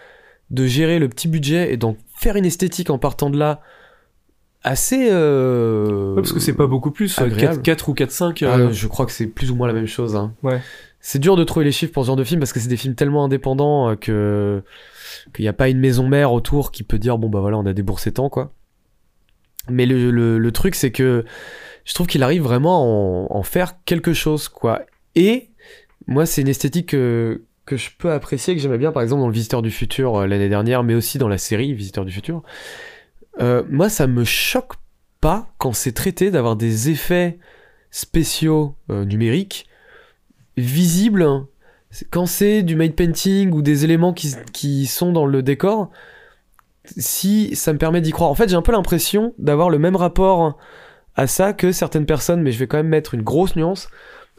de 0.51 0.67
gérer 0.67 0.99
le 0.99 1.09
petit 1.09 1.27
budget 1.27 1.73
et 1.73 1.77
d'en 1.77 1.97
faire 2.15 2.35
une 2.35 2.45
esthétique 2.45 2.91
en 2.91 2.99
partant 2.99 3.31
de 3.31 3.37
là 3.39 3.61
assez. 4.63 5.07
euh, 5.11 6.09
Ouais, 6.11 6.21
parce 6.21 6.31
que 6.31 6.39
c'est 6.39 6.53
pas 6.53 6.67
beaucoup 6.67 6.91
plus, 6.91 7.17
euh, 7.19 7.23
agréable. 7.25 7.61
4, 7.61 7.63
4 7.63 7.89
ou 7.89 7.93
4-5. 7.93 8.43
Ah, 8.45 8.57
euh, 8.59 8.71
je 8.71 8.87
crois 8.87 9.05
que 9.07 9.11
c'est 9.11 9.27
plus 9.27 9.49
ou 9.49 9.55
moins 9.55 9.67
la 9.67 9.73
même 9.73 9.87
chose. 9.87 10.15
hein. 10.15 10.33
Ouais. 10.43 10.61
C'est 10.99 11.19
dur 11.19 11.35
de 11.35 11.43
trouver 11.43 11.65
les 11.65 11.71
chiffres 11.71 11.93
pour 11.93 12.03
ce 12.03 12.07
genre 12.07 12.15
de 12.15 12.23
film 12.23 12.39
parce 12.39 12.51
que 12.53 12.59
c'est 12.59 12.67
des 12.69 12.77
films 12.77 12.95
tellement 12.95 13.23
indépendants 13.25 13.89
euh, 13.91 13.95
que 13.95 14.63
qu'il 15.35 15.43
n'y 15.43 15.49
a 15.49 15.53
pas 15.53 15.69
une 15.69 15.79
maison 15.79 16.07
mère 16.07 16.33
autour 16.33 16.71
qui 16.71 16.81
peut 16.83 16.97
dire 16.99 17.17
bon 17.19 17.29
bah 17.29 17.39
voilà 17.41 17.57
on 17.59 17.65
a 17.67 17.73
déboursé 17.73 18.11
tant 18.11 18.27
quoi. 18.29 18.53
Mais 19.69 19.85
le, 19.85 20.09
le, 20.11 20.37
le 20.39 20.51
truc 20.51 20.73
c'est 20.75 20.91
que 20.91 21.23
je 21.85 21.93
trouve 21.93 22.07
qu'il 22.07 22.23
arrive 22.23 22.41
vraiment 22.41 23.27
à 23.29 23.33
en, 23.33 23.43
faire 23.43 23.83
quelque 23.85 24.13
chose 24.13 24.49
quoi. 24.49 24.81
Et 25.13 25.49
moi 26.07 26.25
c'est 26.25 26.41
une 26.41 26.47
esthétique 26.47 26.89
que, 26.89 27.43
que 27.65 27.77
je 27.77 27.91
peux 27.97 28.11
apprécier 28.11 28.55
que 28.55 28.61
j'aimais 28.61 28.79
bien 28.79 28.91
par 28.91 29.03
exemple 29.03 29.21
dans 29.21 29.27
le 29.27 29.33
Visiteur 29.33 29.61
du 29.61 29.71
futur 29.71 30.17
euh, 30.17 30.27
l'année 30.27 30.49
dernière 30.49 30.83
mais 30.83 30.95
aussi 30.95 31.17
dans 31.17 31.29
la 31.29 31.37
série 31.37 31.73
Visiteur 31.73 32.03
du 32.03 32.11
futur. 32.11 32.41
Euh, 33.39 33.63
moi 33.69 33.87
ça 33.87 34.07
me 34.07 34.23
choque 34.23 34.73
pas 35.21 35.47
quand 35.59 35.73
c'est 35.73 35.91
traité 35.91 36.31
d'avoir 36.31 36.55
des 36.55 36.89
effets 36.89 37.37
spéciaux 37.91 38.75
euh, 38.89 39.05
numériques 39.05 39.67
visibles 40.57 41.23
hein. 41.23 41.47
Quand 42.11 42.25
c'est 42.25 42.61
du 42.61 42.75
made 42.75 42.93
painting 42.93 43.53
ou 43.53 43.61
des 43.61 43.85
éléments 43.85 44.11
qui, 44.11 44.35
qui 44.51 44.85
sont 44.85 45.13
dans 45.13 45.25
le 45.25 45.41
décor 45.41 45.91
si 46.97 47.55
ça 47.55 47.71
me 47.71 47.77
permet 47.77 48.01
d'y 48.01 48.11
croire 48.11 48.29
en 48.29 48.35
fait 48.35 48.49
j'ai 48.49 48.55
un 48.55 48.61
peu 48.61 48.73
l'impression 48.73 49.33
d'avoir 49.37 49.69
le 49.69 49.79
même 49.79 49.95
rapport 49.95 50.57
à 51.15 51.27
ça 51.27 51.53
que 51.53 51.71
certaines 51.71 52.05
personnes 52.05 52.41
mais 52.41 52.51
je 52.51 52.59
vais 52.59 52.67
quand 52.67 52.77
même 52.77 52.87
mettre 52.87 53.13
une 53.13 53.21
grosse 53.21 53.55
nuance 53.55 53.89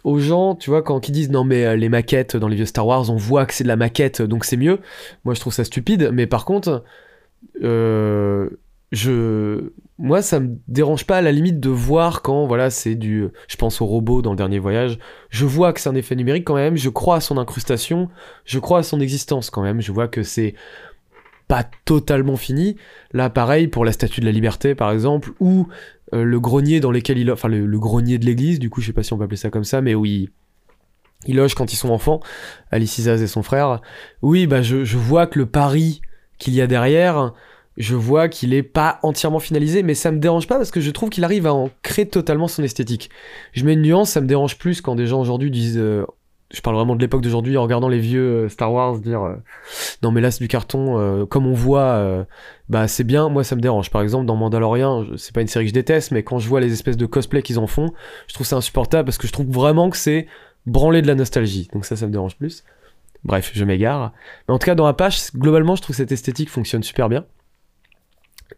aux 0.06 0.20
gens 0.20 0.54
tu 0.54 0.70
vois 0.70 0.82
quand 0.82 1.08
ils 1.08 1.12
disent 1.12 1.30
non 1.30 1.44
mais 1.44 1.66
euh, 1.66 1.76
les 1.76 1.88
maquettes 1.88 2.36
dans 2.36 2.48
les 2.48 2.56
vieux 2.56 2.64
Star 2.64 2.86
Wars 2.86 3.10
on 3.10 3.16
voit 3.16 3.44
que 3.44 3.52
c'est 3.52 3.64
de 3.64 3.68
la 3.68 3.76
maquette 3.76 4.22
donc 4.22 4.44
c'est 4.44 4.56
mieux. 4.56 4.78
Moi 5.24 5.34
je 5.34 5.40
trouve 5.40 5.52
ça 5.52 5.64
stupide 5.64 6.10
mais 6.12 6.26
par 6.26 6.44
contre 6.44 6.84
euh, 7.62 8.48
je 8.92 9.72
moi 9.98 10.22
ça 10.22 10.38
me 10.38 10.56
dérange 10.68 11.06
pas 11.06 11.16
à 11.16 11.22
la 11.22 11.32
limite 11.32 11.58
de 11.58 11.70
voir 11.70 12.22
quand 12.22 12.46
voilà 12.46 12.70
c'est 12.70 12.94
du 12.94 13.26
je 13.48 13.56
pense 13.56 13.80
au 13.80 13.86
robot 13.86 14.22
dans 14.22 14.30
le 14.30 14.36
dernier 14.36 14.60
voyage. 14.60 14.98
Je 15.28 15.44
vois 15.44 15.72
que 15.72 15.80
c'est 15.80 15.88
un 15.88 15.96
effet 15.96 16.14
numérique 16.14 16.44
quand 16.44 16.54
même 16.54 16.76
je 16.76 16.88
crois 16.88 17.16
à 17.16 17.20
son 17.20 17.36
incrustation 17.36 18.08
je 18.44 18.60
crois 18.60 18.78
à 18.78 18.82
son 18.84 19.00
existence 19.00 19.50
quand 19.50 19.62
même 19.62 19.80
je 19.80 19.90
vois 19.90 20.06
que 20.06 20.22
c'est 20.22 20.54
pas 21.48 21.64
totalement 21.84 22.36
fini. 22.36 22.76
Là 23.12 23.28
pareil 23.28 23.66
pour 23.66 23.84
la 23.84 23.90
statue 23.90 24.20
de 24.20 24.26
la 24.26 24.32
liberté 24.32 24.76
par 24.76 24.92
exemple 24.92 25.32
ou 25.40 25.66
euh, 26.12 26.24
le 26.24 26.40
grenier 26.40 26.80
dans 26.80 26.90
lequel 26.90 27.18
il 27.18 27.30
enfin 27.30 27.48
le, 27.48 27.78
grenier 27.78 28.18
de 28.18 28.24
l'église 28.24 28.58
du 28.58 28.70
coup 28.70 28.80
je 28.80 28.86
sais 28.86 28.92
pas 28.92 29.02
si 29.02 29.12
on 29.12 29.18
peut 29.18 29.24
appeler 29.24 29.36
ça 29.36 29.50
comme 29.50 29.64
ça 29.64 29.80
mais 29.80 29.94
oui 29.94 30.30
ils 31.26 31.36
logent 31.36 31.54
quand 31.54 31.72
ils 31.72 31.76
sont 31.76 31.90
enfants, 31.90 32.20
Alice 32.70 32.98
Isaz 32.98 33.22
et 33.22 33.26
son 33.26 33.42
frère. 33.42 33.80
Oui, 34.22 34.46
bah 34.46 34.62
je, 34.62 34.84
je 34.84 34.96
vois 34.96 35.26
que 35.26 35.38
le 35.38 35.46
pari 35.46 36.00
qu'il 36.38 36.54
y 36.54 36.60
a 36.60 36.66
derrière, 36.66 37.32
je 37.76 37.94
vois 37.94 38.28
qu'il 38.28 38.54
est 38.54 38.62
pas 38.62 38.98
entièrement 39.02 39.38
finalisé, 39.38 39.82
mais 39.82 39.94
ça 39.94 40.10
me 40.10 40.18
dérange 40.18 40.46
pas 40.46 40.56
parce 40.56 40.70
que 40.70 40.80
je 40.80 40.90
trouve 40.90 41.10
qu'il 41.10 41.24
arrive 41.24 41.46
à 41.46 41.54
en 41.54 41.70
créer 41.82 42.08
totalement 42.08 42.48
son 42.48 42.62
esthétique. 42.62 43.10
Je 43.52 43.64
mets 43.64 43.74
une 43.74 43.82
nuance, 43.82 44.10
ça 44.10 44.20
me 44.20 44.26
dérange 44.26 44.58
plus 44.58 44.80
quand 44.80 44.94
des 44.94 45.06
gens 45.06 45.20
aujourd'hui 45.20 45.50
disent, 45.50 45.78
euh, 45.78 46.06
je 46.52 46.60
parle 46.60 46.76
vraiment 46.76 46.94
de 46.94 47.00
l'époque 47.00 47.22
d'aujourd'hui 47.22 47.56
en 47.56 47.62
regardant 47.62 47.88
les 47.88 47.98
vieux 47.98 48.44
euh, 48.44 48.48
Star 48.48 48.72
Wars, 48.72 48.98
dire 48.98 49.22
euh, 49.22 49.34
non 50.02 50.12
mais 50.12 50.20
là 50.20 50.30
c'est 50.30 50.42
du 50.42 50.48
carton, 50.48 50.98
euh, 50.98 51.26
comme 51.26 51.46
on 51.46 51.52
voit, 51.52 52.26
bah 52.68 52.88
c'est 52.88 53.04
bien, 53.04 53.28
moi 53.28 53.44
ça 53.44 53.56
me 53.56 53.60
dérange. 53.60 53.90
Par 53.90 54.02
exemple 54.02 54.26
dans 54.26 54.36
Mandalorian, 54.36 55.04
c'est 55.16 55.34
pas 55.34 55.40
une 55.40 55.48
série 55.48 55.64
que 55.64 55.70
je 55.70 55.74
déteste, 55.74 56.12
mais 56.12 56.22
quand 56.22 56.38
je 56.38 56.48
vois 56.48 56.60
les 56.60 56.72
espèces 56.72 56.96
de 56.96 57.06
cosplay 57.06 57.42
qu'ils 57.42 57.58
en 57.58 57.66
font, 57.66 57.92
je 58.28 58.34
trouve 58.34 58.46
ça 58.46 58.56
insupportable 58.56 59.06
parce 59.06 59.18
que 59.18 59.26
je 59.26 59.32
trouve 59.32 59.48
vraiment 59.48 59.90
que 59.90 59.96
c'est 59.96 60.26
branler 60.66 61.02
de 61.02 61.06
la 61.06 61.14
nostalgie. 61.14 61.68
Donc 61.72 61.84
ça, 61.84 61.96
ça 61.96 62.06
me 62.06 62.12
dérange 62.12 62.36
plus. 62.36 62.64
Bref, 63.24 63.50
je 63.54 63.64
m'égare. 63.64 64.12
Mais 64.48 64.54
en 64.54 64.58
tout 64.58 64.66
cas, 64.66 64.74
dans 64.74 64.86
Apache, 64.86 65.32
globalement, 65.34 65.74
je 65.74 65.82
trouve 65.82 65.94
que 65.94 65.98
cette 65.98 66.12
esthétique 66.12 66.50
fonctionne 66.50 66.82
super 66.82 67.08
bien. 67.08 67.24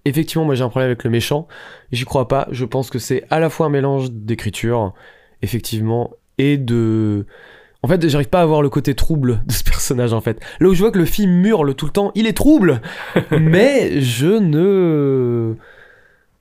Effectivement, 0.05 0.45
moi 0.45 0.55
j'ai 0.55 0.63
un 0.63 0.69
problème 0.69 0.91
avec 0.91 1.05
le 1.05 1.11
méchant. 1.11 1.49
J'y 1.93 2.05
crois 2.05 2.29
pas. 2.29 2.47
Je 2.51 2.65
pense 2.65 2.91
que 2.91 2.99
c'est 2.99 3.25
à 3.31 3.41
la 3.41 3.49
fois 3.49 3.67
un 3.67 3.71
mélange 3.71 4.11
d'écriture, 4.11 4.93
effectivement, 5.43 6.13
et 6.37 6.59
de. 6.59 7.27
En 7.83 7.89
fait, 7.89 8.09
j'arrive 8.09 8.29
pas 8.29 8.43
à 8.43 8.47
voir 8.47 8.61
le 8.63 8.69
côté 8.69 8.95
trouble 8.95 9.43
de 9.47 9.53
ce 9.53 9.63
personnage, 9.63 10.13
en 10.13 10.21
fait. 10.21 10.41
Là 10.61 10.69
où 10.69 10.75
je 10.75 10.81
vois 10.81 10.91
que 10.91 10.99
le 10.99 11.05
film 11.05 11.45
hurle 11.45 11.75
tout 11.75 11.87
le 11.87 11.93
temps, 11.93 12.11
il 12.15 12.27
est 12.27 12.33
trouble 12.37 12.81
Mais 13.31 14.01
je 14.01 14.27
ne. 14.27 15.55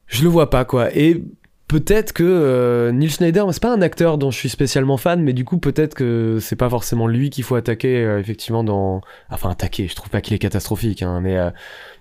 Je 0.08 0.24
le 0.24 0.30
vois 0.30 0.50
pas, 0.50 0.66
quoi. 0.66 0.96
Et 0.96 1.24
peut-être 1.68 2.14
que 2.14 2.24
euh, 2.24 2.92
Neil 2.92 3.10
Schneider, 3.10 3.46
c'est 3.54 3.62
pas 3.62 3.74
un 3.74 3.82
acteur 3.82 4.18
dont 4.18 4.32
je 4.32 4.38
suis 4.38 4.50
spécialement 4.50 4.98
fan, 4.98 5.22
mais 5.22 5.34
du 5.34 5.46
coup, 5.46 5.58
peut-être 5.60 5.94
que 5.94 6.40
c'est 6.42 6.56
pas 6.56 6.70
forcément 6.70 7.08
lui 7.08 7.30
qu'il 7.30 7.44
faut 7.44 7.56
attaquer, 7.56 7.98
euh, 8.04 8.20
effectivement, 8.20 8.64
dans. 8.64 9.02
Enfin, 9.30 9.52
attaquer, 9.52 9.88
je 9.88 9.96
trouve 9.96 10.10
pas 10.10 10.22
qu'il 10.22 10.34
est 10.34 10.40
catastrophique, 10.40 11.04
hein, 11.04 11.20
mais. 11.22 11.38
euh, 11.38 11.52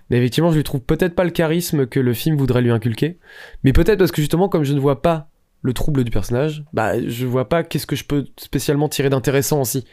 mais 0.09 0.17
effectivement, 0.17 0.51
je 0.51 0.55
lui 0.55 0.63
trouve 0.63 0.81
peut-être 0.81 1.15
pas 1.15 1.25
le 1.25 1.31
charisme 1.31 1.85
que 1.85 1.99
le 1.99 2.13
film 2.13 2.37
voudrait 2.37 2.61
lui 2.61 2.71
inculquer. 2.71 3.19
Mais 3.63 3.73
peut-être 3.73 3.99
parce 3.99 4.11
que 4.11 4.21
justement, 4.21 4.47
comme 4.47 4.63
je 4.63 4.73
ne 4.73 4.79
vois 4.79 5.01
pas 5.01 5.27
le 5.61 5.73
trouble 5.73 6.03
du 6.03 6.11
personnage, 6.11 6.63
bah, 6.73 6.93
je 7.07 7.25
vois 7.25 7.49
pas 7.49 7.63
qu'est-ce 7.63 7.87
que 7.87 7.95
je 7.95 8.03
peux 8.05 8.25
spécialement 8.37 8.87
tirer 8.89 9.09
d'intéressant 9.09 9.61
aussi 9.61 9.85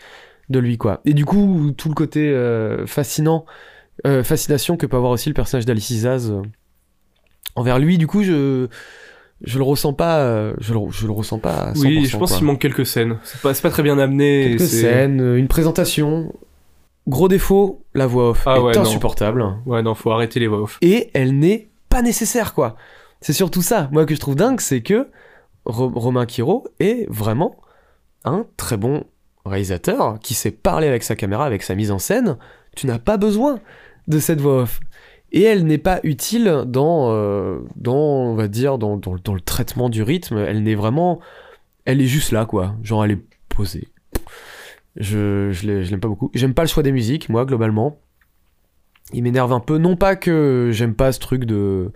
de 0.51 0.59
lui, 0.59 0.77
quoi. 0.79 1.01
Et 1.05 1.15
du 1.15 1.25
coup, 1.25 1.73
tout 1.77 1.89
le 1.89 1.95
côté 1.95 2.29
euh, 2.31 2.87
fascinant, 2.87 3.47
euh, 4.07 4.23
fascination 4.23 4.77
que 4.77 4.87
peut 4.87 4.97
avoir 4.97 5.13
aussi 5.13 5.29
le 5.31 5.35
personnage 5.35 5.65
d'Alice 5.65 5.91
Isaz 5.91 6.31
euh, 6.31 6.43
envers 7.57 7.79
lui, 7.79 7.99
du 7.99 8.07
coup, 8.07 8.23
je. 8.23 8.69
Je 9.41 9.59
le 9.59 9.65
ressens 9.65 9.93
pas, 9.93 10.53
je 10.59 10.73
le, 10.73 10.81
je 10.91 11.07
le 11.07 11.13
ressens 11.13 11.39
pas. 11.39 11.55
À 11.55 11.73
100%, 11.75 11.81
Oui, 11.83 12.07
je 12.07 12.17
pense 12.17 12.37
qu'il 12.37 12.47
manque 12.47 12.61
quelques 12.61 12.87
scènes. 12.87 13.19
C'est 13.25 13.43
pas, 13.43 13.53
c'est 13.53 13.61
pas 13.61 13.69
très 13.69 13.83
bien 13.83 13.99
amené. 13.99 14.55
quelques 14.57 14.63
scènes, 14.71 15.21
une 15.37 15.49
présentation. 15.49 16.33
Gros 17.09 17.29
défaut, 17.29 17.85
la 17.95 18.07
voix 18.07 18.31
off 18.31 18.45
Ah 18.47 18.57
est 18.57 18.61
ouais, 18.61 18.73
non. 18.75 18.83
insupportable. 18.83 19.45
Ouais, 19.67 19.83
non, 19.83 19.95
faut 19.95 20.13
arrêter 20.13 20.41
les 20.41 20.47
voix 20.47 20.63
off. 20.63 20.79
et 20.81 21.11
elle 21.13 21.39
n'est 21.39 21.69
pas 21.91 22.01
nécessaire 22.01 22.55
quoi. 22.55 22.77
C'est 23.21 23.35
surtout 23.35 23.61
ça, 23.61 23.89
moi 23.93 24.07
que 24.07 24.15
je 24.15 24.21
trouve 24.21 24.37
dingue, 24.37 24.61
c'est 24.61 24.81
que 24.81 25.09
Romain 25.65 26.27
Quiro 26.27 26.67
est 26.81 27.07
vraiment 27.11 27.57
un 28.25 28.47
très 28.57 28.77
bon 28.77 29.05
réalisateur 29.45 30.19
qui 30.21 30.35
sait 30.35 30.51
parler 30.51 30.87
avec 30.89 31.03
sa 31.03 31.17
caméra, 31.17 31.45
avec 31.47 31.63
sa 31.63 31.75
mise 31.75 31.91
en 31.91 31.99
scène. 31.99 32.37
Tu 32.77 32.87
n'as 32.87 32.99
pas 32.99 33.17
besoin 33.17 33.61
de 34.09 34.19
cette 34.19 34.41
voix 34.41 34.63
off. 34.63 34.81
Et 35.33 35.43
elle 35.43 35.65
n'est 35.67 35.79
pas 35.79 36.01
utile 36.05 36.63
dans, 36.67 37.11
euh, 37.13 37.59
dans 37.77 37.95
on 37.97 38.35
va 38.35 38.47
dire, 38.49 38.79
dans, 38.79 38.97
dans, 38.97 39.17
dans 39.17 39.35
le 39.35 39.41
traitement 39.41 39.89
du 39.89 40.03
rythme. 40.03 40.39
Elle 40.39 40.63
n'est 40.63 40.75
vraiment, 40.77 41.19
elle 41.85 42.01
est 42.01 42.07
juste 42.07 42.31
là 42.31 42.47
quoi. 42.47 42.75
Genre 42.83 43.05
elle 43.05 43.13
est 43.13 43.25
posée. 43.49 43.89
Je, 44.97 45.51
je 45.51 45.67
l'ai- 45.67 45.85
je 45.85 45.91
l'aime 45.91 46.01
pas 46.01 46.09
beaucoup. 46.09 46.31
J'aime 46.35 46.55
pas 46.55 46.63
le 46.63 46.69
choix 46.69 46.83
des 46.85 46.93
musiques, 46.93 47.29
moi, 47.29 47.45
globalement. 47.45 47.99
Il 49.13 49.23
m'énerve 49.25 49.53
un 49.53 49.61
peu. 49.61 49.79
Non 49.79 49.97
pas 49.97 50.15
que 50.17 50.71
j'aime 50.73 50.95
pas 50.95 51.11
ce 51.13 51.19
truc 51.19 51.45
de, 51.47 51.91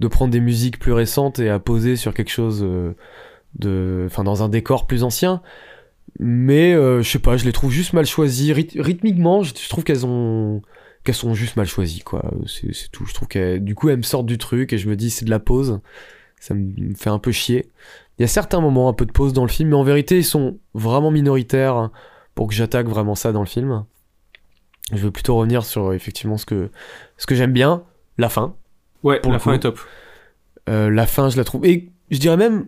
de 0.00 0.08
prendre 0.08 0.30
des 0.30 0.40
musiques 0.40 0.78
plus 0.78 0.92
récentes 0.92 1.38
et 1.38 1.48
à 1.48 1.58
poser 1.58 1.96
sur 1.96 2.14
quelque 2.14 2.30
chose 2.30 2.62
euh, 2.62 2.94
de. 3.58 4.04
Enfin, 4.06 4.24
dans 4.24 4.42
un 4.42 4.48
décor 4.48 4.86
plus 4.86 5.02
ancien. 5.02 5.42
Mais 6.18 6.72
euh, 6.74 7.02
je 7.02 7.10
sais 7.10 7.18
pas, 7.18 7.36
je 7.36 7.44
les 7.44 7.52
trouve 7.52 7.70
juste 7.70 7.92
mal 7.92 8.06
choisies. 8.06 8.52
Ryth- 8.52 8.80
rythmiquement, 8.80 9.42
je, 9.42 9.68
trouve 9.68 9.84
qu'elles 9.84 10.06
ont. 10.06 10.62
qu'elles 11.04 11.14
sont 11.14 11.34
juste 11.34 11.56
mal 11.56 11.66
choisies, 11.66 12.00
quoi. 12.00 12.30
C'est 12.46 12.90
tout. 12.90 13.06
Je 13.06 13.14
trouve 13.14 13.28
que 13.28 13.58
du 13.58 13.74
coup, 13.74 13.88
elles 13.88 13.98
me 13.98 14.02
sortent 14.02 14.26
du 14.26 14.38
truc 14.38 14.72
et 14.72 14.78
je 14.78 14.88
me 14.88 14.96
dis, 14.96 15.10
c'est 15.10 15.24
de 15.24 15.30
la 15.30 15.40
pause. 15.40 15.80
Ça 16.40 16.54
me 16.54 16.94
fait 16.94 17.10
un 17.10 17.18
peu 17.18 17.32
chier. 17.32 17.70
Il 18.18 18.22
y 18.22 18.24
a 18.24 18.28
certains 18.28 18.60
moments 18.60 18.88
un 18.88 18.92
peu 18.92 19.04
de 19.04 19.12
pause 19.12 19.32
dans 19.32 19.42
le 19.42 19.50
film, 19.50 19.70
mais 19.70 19.76
en 19.76 19.82
vérité, 19.82 20.18
ils 20.18 20.24
sont 20.24 20.58
vraiment 20.74 21.10
minoritaires 21.10 21.90
pour 22.34 22.46
que 22.46 22.54
j'attaque 22.54 22.88
vraiment 22.88 23.14
ça 23.14 23.32
dans 23.32 23.40
le 23.40 23.46
film. 23.46 23.84
Je 24.92 24.98
veux 24.98 25.10
plutôt 25.10 25.36
revenir 25.36 25.64
sur 25.64 25.92
effectivement 25.92 26.36
ce 26.36 26.46
que, 26.46 26.70
ce 27.16 27.26
que 27.26 27.34
j'aime 27.34 27.52
bien, 27.52 27.82
la 28.18 28.28
fin. 28.28 28.54
Ouais, 29.06 29.20
Pour 29.20 29.30
la 29.30 29.38
fin 29.38 29.52
coup. 29.52 29.56
est 29.56 29.60
top. 29.60 29.78
Euh, 30.68 30.90
la 30.90 31.06
fin, 31.06 31.28
je 31.28 31.36
la 31.36 31.44
trouve. 31.44 31.64
Et 31.64 31.92
je 32.10 32.18
dirais 32.18 32.36
même 32.36 32.66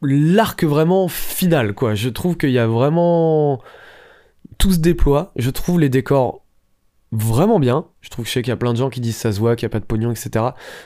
l'arc 0.00 0.62
vraiment 0.62 1.08
final, 1.08 1.74
quoi. 1.74 1.96
Je 1.96 2.08
trouve 2.08 2.36
qu'il 2.36 2.50
y 2.50 2.58
a 2.60 2.68
vraiment. 2.68 3.60
Tout 4.58 4.72
se 4.72 4.78
déploie. 4.78 5.32
Je 5.34 5.50
trouve 5.50 5.80
les 5.80 5.88
décors 5.88 6.44
vraiment 7.10 7.58
bien. 7.58 7.86
Je 8.00 8.10
trouve 8.10 8.24
que 8.24 8.28
je 8.28 8.34
sais 8.34 8.42
qu'il 8.42 8.50
y 8.50 8.52
a 8.52 8.56
plein 8.56 8.72
de 8.72 8.78
gens 8.78 8.90
qui 8.90 9.00
disent 9.00 9.16
ça 9.16 9.32
se 9.32 9.40
voit, 9.40 9.56
qu'il 9.56 9.66
n'y 9.66 9.72
a 9.72 9.74
pas 9.74 9.80
de 9.80 9.84
pognon, 9.84 10.12
etc. 10.12 10.44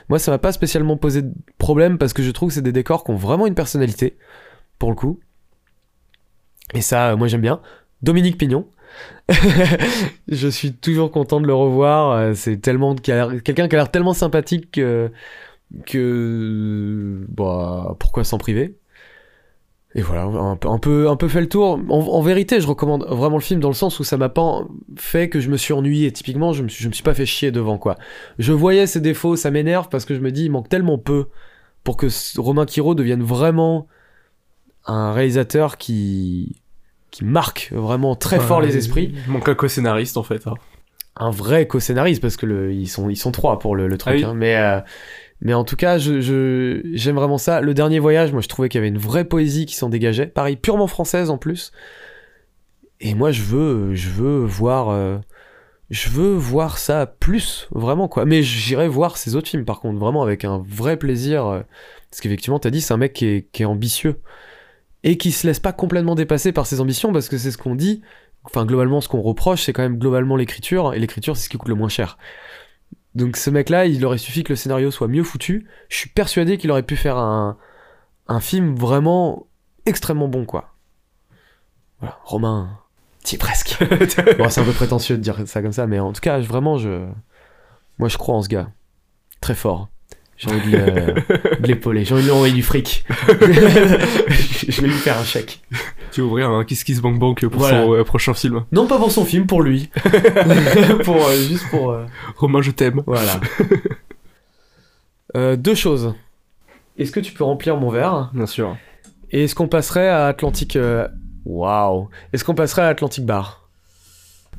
Moi, 0.08 0.18
ça 0.18 0.30
m'a 0.30 0.38
pas 0.38 0.52
spécialement 0.52 0.96
posé 0.96 1.20
de 1.20 1.32
problème 1.58 1.98
parce 1.98 2.14
que 2.14 2.22
je 2.22 2.30
trouve 2.30 2.48
que 2.48 2.54
c'est 2.54 2.62
des 2.62 2.72
décors 2.72 3.04
qui 3.04 3.10
ont 3.10 3.16
vraiment 3.16 3.46
une 3.46 3.54
personnalité, 3.54 4.16
pour 4.78 4.88
le 4.88 4.96
coup. 4.96 5.20
Et 6.72 6.80
ça, 6.80 7.10
euh, 7.10 7.16
moi, 7.18 7.28
j'aime 7.28 7.42
bien. 7.42 7.60
Dominique 8.00 8.38
Pignon. 8.38 8.66
je 10.28 10.48
suis 10.48 10.72
toujours 10.74 11.10
content 11.10 11.40
de 11.40 11.46
le 11.46 11.54
revoir. 11.54 12.12
Euh, 12.12 12.32
C'est 12.34 12.58
tellement 12.58 12.94
quelqu'un 12.94 13.68
qui 13.68 13.74
a 13.74 13.78
l'air 13.78 13.90
tellement 13.90 14.14
sympathique 14.14 14.70
que, 14.72 15.10
que 15.86 17.26
bah 17.28 17.96
pourquoi 17.98 18.24
s'en 18.24 18.38
priver? 18.38 18.76
Et 19.96 20.02
voilà, 20.02 20.24
un 20.24 20.56
peu, 20.78 21.08
un 21.08 21.16
peu, 21.16 21.26
fait 21.26 21.40
le 21.40 21.48
tour. 21.48 21.80
En, 21.88 22.20
vérité, 22.20 22.60
je 22.60 22.66
recommande 22.66 23.06
vraiment 23.08 23.38
le 23.38 23.42
film 23.42 23.60
dans 23.60 23.70
le 23.70 23.74
sens 23.74 23.98
où 23.98 24.04
ça 24.04 24.18
m'a 24.18 24.28
pas 24.28 24.66
fait 24.98 25.30
que 25.30 25.40
je 25.40 25.48
me 25.48 25.56
suis 25.56 25.72
ennuyé. 25.72 26.12
Typiquement, 26.12 26.52
je 26.52 26.62
me 26.62 26.68
suis, 26.68 26.86
me 26.86 26.92
suis 26.92 27.02
pas 27.02 27.14
fait 27.14 27.24
chier 27.24 27.50
devant 27.50 27.78
quoi. 27.78 27.96
Je 28.38 28.52
voyais 28.52 28.86
ses 28.86 29.00
défauts, 29.00 29.36
ça 29.36 29.50
m'énerve 29.50 29.88
parce 29.88 30.04
que 30.04 30.14
je 30.14 30.20
me 30.20 30.30
dis 30.30 30.44
il 30.44 30.50
manque 30.50 30.68
tellement 30.68 30.98
peu 30.98 31.28
pour 31.82 31.96
que 31.96 32.08
Romain 32.38 32.66
Quiro 32.66 32.94
devienne 32.94 33.22
vraiment 33.22 33.86
un 34.84 35.12
réalisateur 35.12 35.78
qui 35.78 36.60
qui 37.16 37.24
marque 37.24 37.70
vraiment 37.72 38.14
très 38.16 38.38
fort 38.40 38.60
les 38.60 38.76
esprits 38.76 39.14
un 39.46 39.54
co-scénariste 39.54 40.16
en 40.16 40.22
fait. 40.22 40.46
hein. 40.46 40.54
un 41.16 41.30
vrai 41.30 41.66
co-scénariste 41.66 42.20
parce 42.20 42.36
que 42.36 42.46
le, 42.46 42.72
ils 42.72 42.88
sont 42.88 43.08
ils 43.08 43.16
sont 43.16 43.32
trois 43.32 43.58
pour 43.58 43.74
le, 43.76 43.88
le 43.88 43.96
truc 43.98 44.14
Ah 44.14 44.16
oui. 44.18 44.24
hein. 44.24 44.34
mais 44.34 44.56
euh, 44.56 44.80
mais 45.40 45.54
en 45.54 45.64
tout 45.64 45.76
cas 45.76 45.98
je 45.98 46.20
je- 46.20 46.80
j'aime 46.94 47.16
vraiment 47.16 47.38
ça 47.38 47.60
le 47.60 47.72
dernier 47.74 47.98
voyage 48.00 48.32
moi 48.32 48.40
je 48.42 48.48
trouvais 48.48 48.68
qu'il 48.68 48.78
y 48.78 48.80
avait 48.80 48.88
une 48.88 48.98
vraie 48.98 49.24
poésie 49.24 49.64
qui 49.66 49.76
s'en 49.76 49.88
dégageait 49.88 50.26
pareil 50.26 50.56
purement 50.56 50.86
française 50.88 51.30
en 51.30 51.38
plus 51.38 51.72
et 53.00 53.14
moi 53.14 53.30
je 53.30 53.42
veux 53.42 53.94
je 53.94 54.08
veux 54.10 54.44
voir 54.44 54.88
euh, 54.90 55.18
je 55.90 56.08
veux 56.08 56.34
voir 56.34 56.78
ça 56.78 57.06
plus 57.06 57.68
vraiment 57.70 58.08
quoi 58.08 58.24
mais 58.24 58.42
j'irai 58.42 58.88
voir 58.88 59.16
ces 59.16 59.36
autres 59.36 59.48
films 59.48 59.64
par 59.64 59.80
contre 59.80 59.98
vraiment 59.98 60.22
avec 60.22 60.44
un 60.44 60.62
vrai 60.66 60.96
plaisir 60.96 61.46
euh, 61.46 61.60
parce 62.10 62.20
qu'effectivement 62.20 62.58
t'as 62.58 62.70
dit 62.70 62.80
c'est 62.80 62.94
un 62.94 62.98
mec 62.98 63.12
qui 63.12 63.26
est, 63.26 63.48
qui 63.52 63.62
est 63.62 63.66
ambitieux 63.66 64.20
et 65.06 65.16
qui 65.16 65.30
se 65.32 65.46
laisse 65.46 65.60
pas 65.60 65.72
complètement 65.72 66.14
dépasser 66.16 66.52
par 66.52 66.66
ses 66.66 66.80
ambitions 66.82 67.12
parce 67.12 67.28
que 67.30 67.38
c'est 67.38 67.50
ce 67.52 67.56
qu'on 67.58 67.74
dit. 67.76 68.02
Enfin 68.44 68.66
globalement 68.66 69.00
ce 69.00 69.08
qu'on 69.08 69.22
reproche 69.22 69.62
c'est 69.62 69.72
quand 69.72 69.82
même 69.82 69.98
globalement 69.98 70.36
l'écriture 70.36 70.92
et 70.94 70.98
l'écriture 70.98 71.36
c'est 71.36 71.44
ce 71.44 71.48
qui 71.48 71.56
coûte 71.56 71.68
le 71.68 71.74
moins 71.76 71.88
cher. 71.88 72.18
Donc 73.14 73.36
ce 73.38 73.48
mec 73.50 73.70
là 73.70 73.86
il 73.86 74.04
aurait 74.04 74.18
suffi 74.18 74.44
que 74.44 74.52
le 74.52 74.56
scénario 74.56 74.90
soit 74.90 75.08
mieux 75.08 75.22
foutu. 75.22 75.66
Je 75.88 75.96
suis 75.96 76.10
persuadé 76.10 76.58
qu'il 76.58 76.70
aurait 76.70 76.82
pu 76.82 76.96
faire 76.96 77.16
un, 77.16 77.56
un 78.28 78.40
film 78.40 78.74
vraiment 78.76 79.46
extrêmement 79.86 80.28
bon 80.28 80.44
quoi. 80.44 80.74
Voilà. 82.00 82.18
Romain 82.24 82.78
t'y 83.24 83.36
es 83.36 83.38
presque. 83.38 83.78
Bon 84.38 84.48
c'est 84.48 84.60
un 84.60 84.64
peu 84.64 84.72
prétentieux 84.72 85.16
de 85.16 85.22
dire 85.22 85.40
ça 85.46 85.62
comme 85.62 85.72
ça 85.72 85.86
mais 85.86 85.98
en 85.98 86.12
tout 86.12 86.20
cas 86.20 86.40
je- 86.40 86.46
vraiment 86.48 86.76
je 86.78 87.06
moi 87.98 88.08
je 88.08 88.18
crois 88.18 88.34
en 88.34 88.42
ce 88.42 88.48
gars. 88.48 88.70
Très 89.40 89.54
fort 89.54 89.88
j'ai 90.36 90.50
envie 90.50 90.70
de 90.72 90.76
le- 90.76 91.56
de 91.60 91.66
l'épauler 91.66 92.04
j'ai 92.04 92.14
envie 92.14 92.22
de 92.22 92.28
lui 92.28 92.34
envoyer 92.34 92.54
du 92.54 92.62
fric 92.62 93.04
je 93.40 94.80
vais 94.80 94.86
lui 94.88 94.94
faire 94.94 95.18
un 95.18 95.24
chèque 95.24 95.60
Tu 96.12 96.20
vas 96.20 96.26
ouvrir 96.26 96.50
un 96.50 96.64
Kiss 96.64 96.84
Kiss 96.84 97.00
Bank 97.00 97.18
Bank 97.18 97.46
pour 97.46 97.60
Voilà. 97.60 97.82
son 97.84 97.94
euh, 97.94 98.04
prochain 98.04 98.34
film? 98.34 98.64
non 98.72 98.86
pas 98.86 98.98
pour 98.98 99.10
son 99.10 99.24
film 99.24 99.46
pour 99.46 99.62
lui 99.62 99.88
pour 101.04 101.26
euh, 101.26 101.34
juste 101.48 101.68
pour 101.70 101.90
euh, 101.92 102.04
Romain, 102.36 102.60
je 102.62 102.70
t'aime. 102.70 103.02
Voilà. 103.06 103.40
Deux 105.56 105.74
choses. 105.74 106.14
Est-ce 106.98 107.12
que 107.12 107.20
tu 107.20 107.32
peux 107.32 107.44
remplir 107.44 107.76
mon 107.76 107.90
verre? 107.90 108.30
Bien 108.32 108.46
sûr. 108.46 108.76
Et 109.30 109.44
est-ce 109.44 109.54
qu'on 109.54 109.68
passerait 109.68 110.08
à 110.08 110.26
Atlantique 110.26 110.76
euh, 110.76 111.08
Waouh 111.44 112.08
Est-ce 112.32 112.42
qu'on 112.44 112.54
passerait 112.54 112.82
à 112.82 112.88
Atlantic 112.88 113.26
Bar? 113.26 113.68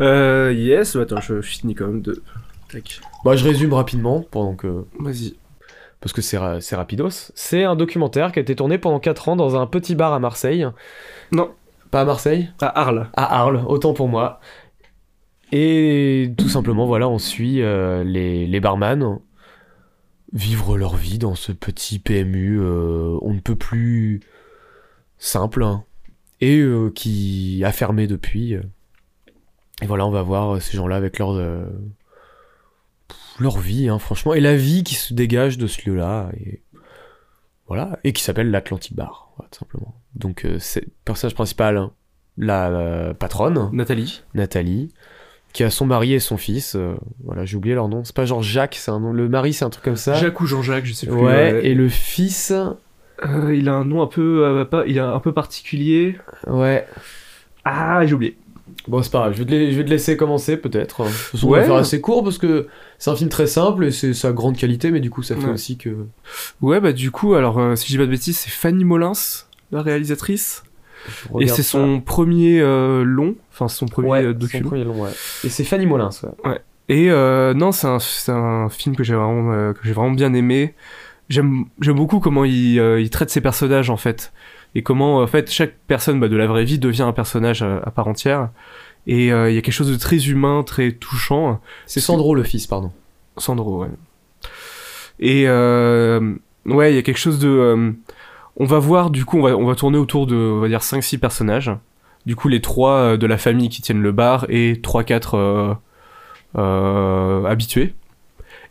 Euh, 0.02 0.54
yes, 0.56 0.96
attends, 0.96 1.20
je 1.22 1.42
finis 1.42 1.74
quand 1.74 1.88
même 1.88 2.02
de. 2.02 2.22
Tac. 2.72 3.00
Bah, 3.26 3.36
je 3.36 3.44
résume 3.44 3.74
rapidement 3.74 4.24
pendant 4.30 4.56
que 4.56 4.86
Vas-y. 5.00 5.36
Parce 6.02 6.14
que 6.14 6.22
c'est 6.22 6.38
ra- 6.38 6.62
c'est 6.62 6.76
rapidos. 6.76 7.32
C'est 7.36 7.64
un 7.64 7.76
documentaire 7.76 8.32
qui 8.32 8.39
a 8.39 8.41
été 8.41 8.56
tourné 8.56 8.78
pendant 8.78 9.00
4 9.00 9.30
ans 9.30 9.36
dans 9.36 9.56
un 9.60 9.66
petit 9.68 9.95
bar 9.95 10.14
à 10.14 10.20
Marseille. 10.20 10.68
Non. 11.32 11.52
Pas 11.91 12.02
à 12.02 12.06
Marseille 12.06 12.50
À 12.60 12.68
Arles. 12.82 13.10
À 13.16 13.39
Arles, 13.39 13.64
autant 13.68 13.93
pour 13.93 14.08
moi. 14.10 14.39
Et 15.52 16.34
tout 16.38 16.50
simplement, 16.50 16.86
voilà, 16.86 17.08
on 17.08 17.20
suit 17.20 17.62
euh, 17.62 18.04
les, 18.04 18.45
les 18.48 18.60
barman 18.60 19.20
vivre 20.34 20.78
leur 20.78 20.95
vie 20.98 21.18
dans 21.20 21.36
ce 21.36 21.54
petit 21.54 22.00
PMU 22.00 22.60
euh, 22.60 23.18
on 23.22 23.34
ne 23.34 23.39
peut 23.39 23.56
plus 23.56 24.20
simple 25.18 25.64
hein, 25.64 25.86
et 26.41 26.58
euh, 26.60 26.89
qui 26.93 27.64
a 27.66 27.72
fermé 27.72 28.08
depuis. 28.08 28.54
Et 29.82 29.86
voilà, 29.86 30.06
on 30.06 30.12
va 30.12 30.22
voir 30.24 30.62
ces 30.62 30.76
gens-là 30.76 30.98
avec 30.98 31.18
leur 31.18 31.32
leur 33.40 33.58
vie, 33.60 33.90
hein, 33.90 34.00
franchement, 34.00 34.34
et 34.34 34.40
la 34.40 34.56
vie 34.56 34.84
qui 34.84 34.96
se 34.96 35.14
dégage 35.14 35.58
de 35.58 35.68
ce 35.68 35.90
lieu-là. 35.90 36.30
Et 36.40 36.62
voilà, 37.68 38.00
et 38.04 38.14
qui 38.14 38.24
s'appelle 38.24 38.50
l'Atlantic 38.52 38.96
Bar, 38.96 39.32
tout 39.52 39.60
simplement. 39.60 39.96
Donc, 40.16 40.46
c'est 40.60 40.82
le 40.82 40.92
personnage 41.06 41.36
principal, 41.36 41.78
hein, 41.78 41.92
la 42.38 43.14
patronne, 43.20 43.70
Nathalie. 43.74 44.24
Nathalie, 44.34 44.94
qui 45.54 45.64
a 45.64 45.70
son 45.70 45.86
mari 45.86 46.14
et 46.14 46.20
son 46.20 46.38
fils. 46.38 46.76
euh, 46.76 46.96
voilà, 47.24 47.46
j'ai 47.46 47.58
oublié 47.58 47.76
leur 47.76 47.88
nom. 47.90 48.04
C'est 48.04 48.16
pas 48.16 48.26
genre 48.26 48.42
Jacques, 48.44 48.76
c'est 48.76 48.92
un 48.92 49.00
nom. 49.00 49.12
Le 49.12 49.28
mari, 49.28 49.54
c'est 49.54 49.66
un 49.66 49.70
truc 49.70 49.84
comme 49.86 49.96
ça. 49.96 50.14
Jacques 50.14 50.40
ou 50.40 50.46
Jean-Jacques, 50.46 50.86
je 50.86 50.94
sais 50.94 51.08
plus. 51.08 51.16
ouais, 51.16 51.66
et 51.66 51.74
le 51.74 51.90
fils, 51.90 52.52
Euh, 53.26 53.56
il 53.56 53.68
a 53.68 53.74
un 53.74 53.84
nom 53.86 54.04
un 54.04 54.08
peu, 54.08 54.46
euh, 54.46 54.64
pas, 54.66 54.84
il 54.86 55.00
a 55.00 55.10
un 55.12 55.20
peu 55.20 55.34
particulier. 55.34 56.18
ouais. 56.46 56.86
Ah, 57.66 58.06
j'ai 58.06 58.14
oublié. 58.14 58.38
Bon, 58.88 59.02
c'est 59.04 59.12
pas 59.12 59.20
grave, 59.20 59.34
je 59.34 59.40
vais 59.40 59.46
te, 59.46 59.52
la- 59.54 59.72
je 59.72 59.76
vais 59.78 59.84
te 59.86 59.90
laisser 59.90 60.16
commencer 60.18 60.58
peut-être. 60.58 61.02
On 61.44 61.48
Ouais. 61.48 61.60
va 61.60 61.66
faire 61.66 61.76
assez 61.76 62.00
court 62.02 62.24
parce 62.24 62.38
que 62.38 62.68
c'est 62.98 63.10
un 63.10 63.16
film 63.16 63.30
très 63.30 63.48
simple 63.48 63.86
et 63.86 63.92
c'est 63.92 64.14
sa 64.14 64.32
grande 64.32 64.56
qualité, 64.58 64.92
mais 64.92 65.00
du 65.02 65.10
coup, 65.10 65.24
ça 65.24 65.36
fait 65.36 65.46
Ouais. 65.48 65.52
aussi 65.54 65.78
que. 65.78 65.90
Ouais, 66.62 66.80
bah 66.80 66.94
du 66.94 67.12
coup, 67.12 67.34
alors 67.34 67.60
euh, 67.60 67.76
si 67.76 67.86
je 67.88 67.92
dis 67.94 67.98
pas 67.98 68.06
de 68.06 68.12
bêtises, 68.12 68.38
c'est 68.38 68.50
Fanny 68.50 68.84
Molins, 68.86 69.12
la 69.72 69.82
réalisatrice. 69.82 70.64
Et 71.40 71.48
c'est 71.48 71.64
ça. 71.64 71.72
son 71.78 72.02
premier 72.02 72.60
euh, 72.60 73.04
long, 73.04 73.36
enfin 73.54 73.68
son 73.70 73.86
premier 73.86 74.10
Ouais, 74.10 74.24
euh, 74.26 74.34
son 74.34 74.40
document. 74.40 74.70
premier 74.70 74.84
long, 74.84 75.04
ouais. 75.04 75.12
Et 75.44 75.50
c'est 75.50 75.64
Fanny 75.64 75.86
Molins, 75.86 76.10
ouais. 76.46 76.60
Et 76.90 77.12
euh, 77.12 77.54
non, 77.54 77.72
c'est 77.72 77.88
un, 77.88 78.70
film 78.70 78.96
que 78.96 79.04
j'ai 79.04 79.14
vraiment, 79.16 79.52
euh, 79.54 79.74
que 79.74 79.80
j'ai 79.84 79.94
vraiment 79.94 80.12
bien 80.12 80.34
aimé. 80.34 80.74
J'aime, 81.30 81.66
beaucoup 81.82 82.20
comment 82.20 82.46
il, 82.46 82.80
euh, 82.80 83.02
il 83.02 83.10
traite 83.10 83.30
ses 83.30 83.42
personnages 83.42 83.90
en 83.90 83.98
fait, 83.98 84.32
et 84.76 84.84
comment 84.84 85.18
en 85.18 85.28
fait 85.28 85.51
chaque 85.51 85.76
personne 85.88 86.20
bah, 86.20 86.28
de 86.28 86.38
la 86.38 86.47
vraie 86.47 86.65
vie 86.65 86.80
devient 86.80 87.03
un 87.03 87.13
personnage 87.13 87.61
à 87.61 87.91
part 87.91 88.07
entière. 88.07 88.49
Et 89.07 89.32
euh, 89.32 89.49
il 89.49 89.55
y 89.55 89.57
a 89.57 89.61
quelque 89.61 89.74
chose 89.74 89.89
de 89.91 89.97
très 89.97 90.28
humain, 90.28 90.63
très 90.63 90.91
touchant. 90.91 91.61
C'est 91.86 92.01
Sandro, 92.01 92.36
le 92.36 92.43
fils, 92.43 92.68
pardon. 92.68 92.91
Sandro, 93.38 93.82
ouais. 93.84 93.89
Et 95.20 95.45
euh, 95.47 96.34
ouais, 96.65 96.91
il 96.91 96.95
y 96.95 96.99
a 96.99 97.01
quelque 97.01 97.18
chose 97.18 97.39
de. 97.39 97.47
euh, 97.47 97.91
on 98.57 98.65
va 98.65 98.80
voir, 98.80 99.09
du 99.09 99.24
coup, 99.24 99.38
on 99.38 99.43
va, 99.43 99.55
on 99.55 99.65
va 99.65 99.76
tourner 99.76 99.97
autour 99.97 100.28
de, 100.28 100.36
on 100.36 100.59
va 100.59 100.68
dire, 100.68 100.82
5-6 100.82 101.20
personnages. 101.20 101.72
Du 102.26 102.36
coup, 102.36 102.49
les 102.49 102.59
trois 102.61 102.93
euh, 102.93 103.18
de 103.18 103.26
la 103.26 103.38
famille 103.38 103.70
qui 103.70 103.82
tiennent 103.82 104.01
le 104.01 104.11
bar 104.11 104.45
et 104.49 104.74
3-4 104.74 105.30
euh, 105.36 105.74
euh, 106.57 107.45
habitués. 107.45 107.93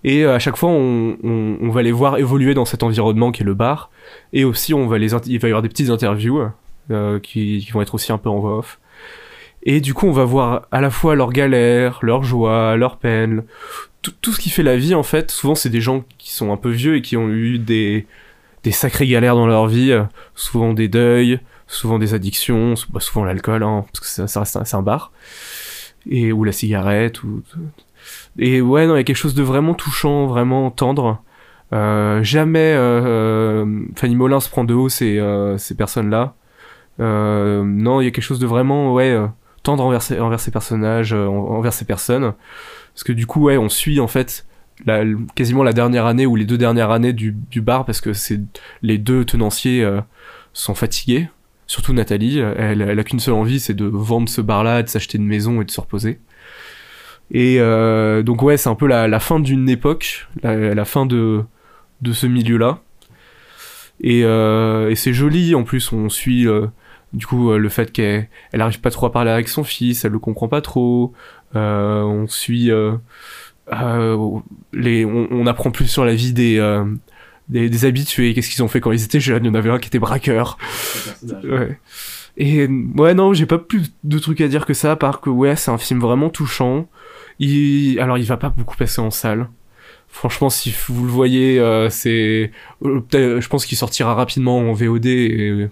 Et 0.06 0.24
euh, 0.24 0.36
à 0.36 0.38
chaque 0.38 0.56
fois, 0.56 0.70
on, 0.70 1.68
va 1.68 1.82
les 1.82 1.90
voir 1.90 2.16
évoluer 2.16 2.54
dans 2.54 2.64
cet 2.64 2.84
environnement 2.84 3.32
qui 3.32 3.42
est 3.42 3.44
le 3.44 3.54
bar. 3.54 3.90
Et 4.32 4.44
aussi, 4.44 4.72
on 4.72 4.86
va 4.86 4.98
les, 4.98 5.12
il 5.26 5.40
va 5.40 5.48
y 5.48 5.50
avoir 5.50 5.62
des 5.62 5.68
petites 5.68 5.90
interviews 5.90 6.48
euh, 6.92 7.18
qui, 7.18 7.68
vont 7.72 7.82
être 7.82 7.96
aussi 7.96 8.12
un 8.12 8.18
peu 8.18 8.28
en 8.28 8.38
voix 8.38 8.58
off. 8.58 8.78
Et 9.64 9.80
du 9.80 9.94
coup, 9.94 10.06
on 10.06 10.12
va 10.12 10.24
voir 10.24 10.68
à 10.70 10.80
la 10.80 10.90
fois 10.90 11.16
leurs 11.16 11.32
galères, 11.32 11.98
leurs 12.02 12.22
joies, 12.22 12.76
leurs 12.76 12.98
peines, 12.98 13.42
tout, 14.00 14.32
ce 14.32 14.38
qui 14.38 14.48
fait 14.48 14.62
la 14.62 14.76
vie 14.76 14.94
en 14.94 15.02
fait. 15.02 15.32
Souvent, 15.32 15.56
c'est 15.56 15.70
des 15.70 15.80
gens 15.80 16.04
qui 16.18 16.32
sont 16.32 16.52
un 16.52 16.56
peu 16.56 16.70
vieux 16.70 16.94
et 16.94 17.02
qui 17.02 17.16
ont 17.16 17.28
eu 17.28 17.58
des, 17.58 18.06
sacrées 18.70 19.08
galères 19.08 19.34
dans 19.34 19.48
leur 19.48 19.66
vie. 19.66 19.92
Souvent 20.36 20.72
des 20.72 20.86
deuils, 20.86 21.40
souvent 21.66 21.98
des 21.98 22.14
addictions, 22.14 22.74
bah, 22.90 23.00
souvent 23.00 23.24
l'alcool, 23.24 23.64
hein, 23.64 23.84
parce 23.92 23.98
que 23.98 24.28
ça, 24.28 24.44
ça 24.44 24.64
c'est 24.64 24.76
un 24.76 24.82
bar. 24.82 25.10
Et, 26.08 26.30
ou 26.30 26.44
la 26.44 26.52
cigarette. 26.52 27.24
Ou... 27.24 27.42
Et 28.38 28.60
ouais, 28.60 28.86
non, 28.86 28.94
il 28.94 28.98
y 28.98 29.00
a 29.00 29.04
quelque 29.04 29.16
chose 29.16 29.34
de 29.34 29.42
vraiment 29.42 29.74
touchant, 29.74 30.26
vraiment 30.26 30.70
tendre. 30.70 31.22
Euh, 31.72 32.22
jamais 32.22 32.74
euh, 32.74 33.64
euh, 33.64 33.84
Fanny 33.96 34.14
Molins 34.14 34.38
prend 34.50 34.64
de 34.64 34.74
haut 34.74 34.88
ces, 34.88 35.20
personnes-là. 35.76 36.34
Non, 36.98 38.00
il 38.00 38.04
y 38.04 38.08
a 38.08 38.10
quelque 38.10 38.24
chose 38.24 38.38
de 38.38 38.46
vraiment 38.46 38.92
ouais, 38.92 39.18
tendre 39.62 39.84
envers 39.84 40.02
ces, 40.02 40.20
envers 40.20 40.40
ces 40.40 40.50
personnages, 40.50 41.12
en- 41.12 41.28
envers 41.28 41.72
ces 41.72 41.84
personnes. 41.84 42.34
Parce 42.94 43.04
que 43.04 43.12
du 43.12 43.26
coup, 43.26 43.50
on 43.50 43.68
suit 43.68 44.00
en 44.00 44.08
fait 44.08 44.46
quasiment 45.34 45.62
la 45.62 45.72
dernière 45.72 46.04
année 46.04 46.26
ou 46.26 46.36
les 46.36 46.44
deux 46.44 46.58
dernières 46.58 46.90
années 46.90 47.14
du, 47.14 47.34
bar 47.56 47.86
parce 47.86 48.02
que 48.02 48.12
c'est 48.12 48.40
les 48.82 48.98
deux 48.98 49.24
tenanciers 49.24 49.86
sont 50.52 50.74
fatigués. 50.74 51.28
Surtout 51.68 51.92
Nathalie, 51.92 52.38
elle, 52.38 52.80
elle 52.80 52.98
a 52.98 53.02
qu'une 53.02 53.18
seule 53.18 53.34
envie, 53.34 53.58
c'est 53.58 53.74
de 53.74 53.86
vendre 53.86 54.28
ce 54.28 54.40
bar-là, 54.40 54.84
de 54.84 54.88
s'acheter 54.88 55.18
une 55.18 55.26
maison 55.26 55.60
et 55.60 55.64
de 55.64 55.70
se 55.70 55.80
reposer. 55.80 56.20
Et 57.30 57.56
euh, 57.58 58.22
donc 58.22 58.42
ouais, 58.42 58.56
c'est 58.56 58.68
un 58.68 58.74
peu 58.76 58.86
la, 58.86 59.08
la 59.08 59.20
fin 59.20 59.40
d'une 59.40 59.68
époque, 59.68 60.28
la, 60.42 60.74
la 60.74 60.84
fin 60.84 61.06
de, 61.06 61.42
de 62.00 62.12
ce 62.12 62.26
milieu-là. 62.26 62.78
Et, 64.00 64.22
euh, 64.24 64.90
et 64.90 64.94
c'est 64.94 65.12
joli, 65.12 65.54
en 65.54 65.64
plus 65.64 65.90
on 65.92 66.08
suit 66.08 66.46
euh, 66.46 66.66
du 67.12 67.26
coup 67.26 67.52
le 67.52 67.68
fait 67.68 67.90
qu'elle 67.92 68.28
elle 68.52 68.60
arrive 68.60 68.80
pas 68.80 68.90
trop 68.90 69.06
à 69.06 69.12
parler 69.12 69.30
avec 69.30 69.48
son 69.48 69.64
fils, 69.64 70.04
elle 70.04 70.12
le 70.12 70.18
comprend 70.18 70.48
pas 70.48 70.60
trop. 70.60 71.12
On 71.54 72.26
suit 72.28 72.70
les, 74.72 75.04
on, 75.04 75.28
on 75.30 75.46
apprend 75.46 75.70
plus 75.70 75.86
sur 75.86 76.04
la 76.04 76.14
vie 76.14 76.32
des, 76.32 76.84
des, 77.48 77.68
des 77.70 77.84
habitués, 77.86 78.34
qu'est-ce 78.34 78.50
qu'ils 78.50 78.62
ont 78.62 78.68
fait 78.68 78.80
quand 78.80 78.92
ils 78.92 79.02
étaient 79.02 79.20
jeunes. 79.20 79.44
Il 79.44 79.48
y 79.48 79.50
en 79.50 79.54
avait 79.54 79.70
un 79.70 79.78
qui 79.78 79.88
était 79.88 79.98
braqueur. 79.98 80.58
Ouais. 81.42 81.78
Et 82.36 82.66
ouais, 82.66 83.14
non, 83.14 83.32
j'ai 83.32 83.46
pas 83.46 83.58
plus 83.58 83.94
de 84.04 84.18
trucs 84.18 84.42
à 84.42 84.48
dire 84.48 84.66
que 84.66 84.74
ça, 84.74 84.92
à 84.92 84.96
part 84.96 85.22
que 85.22 85.30
ouais, 85.30 85.56
c'est 85.56 85.70
un 85.70 85.78
film 85.78 86.00
vraiment 86.00 86.28
touchant. 86.28 86.86
Il... 87.38 87.98
Alors, 88.00 88.18
il 88.18 88.24
va 88.24 88.36
pas 88.36 88.48
beaucoup 88.50 88.76
passer 88.76 89.00
en 89.00 89.10
salle. 89.10 89.48
Franchement, 90.08 90.48
si 90.48 90.74
vous 90.88 91.04
le 91.04 91.10
voyez, 91.10 91.58
euh, 91.58 91.90
c'est. 91.90 92.50
euh, 92.84 93.40
Je 93.40 93.48
pense 93.48 93.66
qu'il 93.66 93.76
sortira 93.76 94.14
rapidement 94.14 94.58
en 94.58 94.72
VOD. 94.72 95.06
Et... 95.06 95.68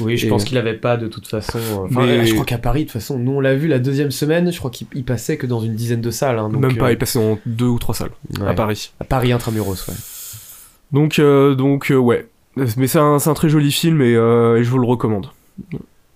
Oui, 0.00 0.16
je 0.16 0.26
Et- 0.26 0.28
pense 0.28 0.44
qu'il 0.44 0.56
avait 0.58 0.74
pas 0.76 0.96
de 0.96 1.08
toute 1.08 1.26
façon. 1.26 1.58
euh, 1.58 1.86
Enfin, 1.90 2.06
Mais- 2.06 2.26
je 2.26 2.32
crois 2.34 2.44
qu'à 2.44 2.58
Paris, 2.58 2.80
de 2.82 2.84
toute 2.84 2.92
façon, 2.92 3.18
nous 3.18 3.32
on 3.32 3.40
l'a 3.40 3.56
vu 3.56 3.66
la 3.66 3.80
deuxième 3.80 4.12
semaine, 4.12 4.52
je 4.52 4.58
crois 4.58 4.70
qu'il 4.70 4.86
il 4.94 5.04
passait 5.04 5.36
que 5.36 5.46
dans 5.46 5.60
une 5.60 5.74
dizaine 5.74 6.00
de 6.00 6.10
salles. 6.12 6.38
hein, 6.38 6.48
donc, 6.48 6.60
Même 6.60 6.76
pas, 6.76 6.86
euh, 6.86 6.92
il 6.92 6.98
passait 6.98 7.18
dans 7.18 7.38
deux 7.46 7.66
ou 7.66 7.78
trois 7.80 7.94
salles 7.96 8.10
ouais. 8.38 8.46
à 8.46 8.54
Paris. 8.54 8.92
À 9.00 9.04
Paris 9.04 9.32
intramuros, 9.32 9.88
ouais. 9.88 9.94
Donc, 10.92 11.18
euh, 11.18 11.54
donc 11.56 11.90
euh, 11.90 11.96
ouais. 11.96 12.28
Mais 12.76 12.86
c'est 12.86 12.98
un, 12.98 13.18
très 13.34 13.48
joli 13.48 13.70
film 13.72 14.00
et, 14.02 14.14
euh, 14.14 14.58
et 14.58 14.64
je 14.64 14.70
vous 14.70 14.78
le 14.78 14.86
recommande. 14.86 15.26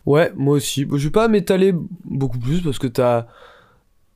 Ouais, 0.06 0.32
moi 0.36 0.56
aussi. 0.56 0.84
Bon, 0.84 0.96
Je 0.96 1.04
vais 1.04 1.10
pas 1.12 1.28
m'étaler 1.28 1.72
beaucoup 2.04 2.38
plus 2.38 2.60
parce 2.60 2.78
que 2.78 2.86
t'as 2.88 3.26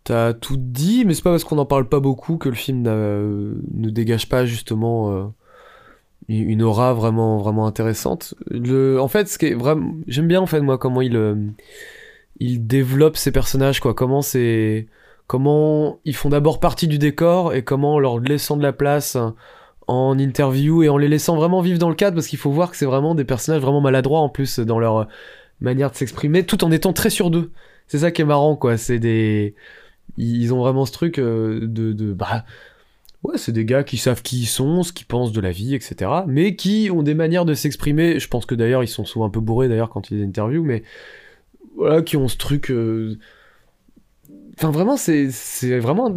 t'as 0.06 0.32
tout 0.34 0.56
dit, 0.56 1.04
mais 1.04 1.14
c'est 1.14 1.22
pas 1.22 1.30
parce 1.30 1.44
qu'on 1.44 1.58
en 1.58 1.66
parle 1.66 1.88
pas 1.88 2.00
beaucoup 2.00 2.36
que 2.38 2.48
le 2.48 2.54
film 2.54 2.82
n'a- 2.82 2.94
ne 2.94 3.90
dégage 3.90 4.28
pas 4.28 4.46
justement 4.46 5.10
euh, 5.12 5.24
une 6.28 6.62
aura 6.62 6.94
vraiment 6.94 7.38
vraiment 7.38 7.66
intéressante. 7.66 8.34
En 8.50 9.08
fait, 9.08 9.28
ce 9.28 9.36
qui 9.36 9.46
est 9.46 9.54
vraiment, 9.54 9.94
j'aime 10.06 10.28
bien 10.28 10.40
en 10.40 10.46
fait 10.46 10.60
moi 10.60 10.78
comment 10.78 11.02
il 11.02 11.16
euh, 11.16 11.34
il 12.38 12.66
développe 12.66 13.16
ses 13.16 13.32
personnages 13.32 13.80
quoi. 13.80 13.94
Comment 13.94 14.22
c'est 14.22 14.86
comment 15.26 15.98
ils 16.04 16.14
font 16.14 16.28
d'abord 16.28 16.60
partie 16.60 16.86
du 16.86 16.98
décor 16.98 17.52
et 17.52 17.62
comment 17.64 17.94
en 17.94 17.98
leur 17.98 18.20
laissant 18.20 18.56
de 18.56 18.62
la 18.62 18.72
place 18.72 19.16
en 19.88 20.18
interview 20.18 20.84
et 20.84 20.88
en 20.88 20.98
les 20.98 21.08
laissant 21.08 21.36
vraiment 21.36 21.60
vivre 21.62 21.78
dans 21.80 21.88
le 21.88 21.96
cadre 21.96 22.14
parce 22.14 22.28
qu'il 22.28 22.38
faut 22.38 22.50
voir 22.52 22.70
que 22.70 22.76
c'est 22.76 22.86
vraiment 22.86 23.16
des 23.16 23.24
personnages 23.24 23.60
vraiment 23.60 23.80
maladroits 23.80 24.20
en 24.20 24.28
plus 24.28 24.60
dans 24.60 24.78
leur 24.78 25.08
manière 25.60 25.90
de 25.90 25.96
s'exprimer 25.96 26.44
tout 26.44 26.62
en 26.64 26.70
étant 26.70 26.92
très 26.92 27.10
sur 27.10 27.30
d'eux. 27.30 27.50
C'est 27.88 27.98
ça 27.98 28.10
qui 28.12 28.22
est 28.22 28.24
marrant 28.24 28.54
quoi, 28.56 28.76
c'est 28.76 28.98
des 29.00 29.54
ils 30.16 30.52
ont 30.54 30.58
vraiment 30.58 30.86
ce 30.86 30.92
truc 30.92 31.18
euh, 31.18 31.60
de, 31.62 31.92
de 31.92 32.12
bah 32.12 32.44
ouais, 33.22 33.38
c'est 33.38 33.52
des 33.52 33.64
gars 33.64 33.84
qui 33.84 33.96
savent 33.98 34.22
qui 34.22 34.40
ils 34.42 34.46
sont, 34.46 34.82
ce 34.82 34.92
qu'ils 34.92 35.06
pensent 35.06 35.32
de 35.32 35.40
la 35.40 35.50
vie, 35.50 35.74
etc. 35.74 36.10
Mais 36.26 36.56
qui 36.56 36.90
ont 36.92 37.02
des 37.02 37.14
manières 37.14 37.44
de 37.44 37.54
s'exprimer. 37.54 38.18
Je 38.20 38.28
pense 38.28 38.46
que 38.46 38.54
d'ailleurs 38.54 38.82
ils 38.84 38.88
sont 38.88 39.04
souvent 39.04 39.26
un 39.26 39.30
peu 39.30 39.40
bourrés 39.40 39.68
d'ailleurs 39.68 39.90
quand 39.90 40.10
ils 40.10 40.22
interviewent, 40.22 40.64
mais 40.64 40.82
voilà, 41.76 42.02
qui 42.02 42.16
ont 42.16 42.28
ce 42.28 42.36
truc. 42.36 42.70
euh, 42.70 43.18
Enfin 44.58 44.70
vraiment, 44.70 44.96
c'est 44.96 45.30
c'est 45.30 45.78
vraiment 45.78 46.10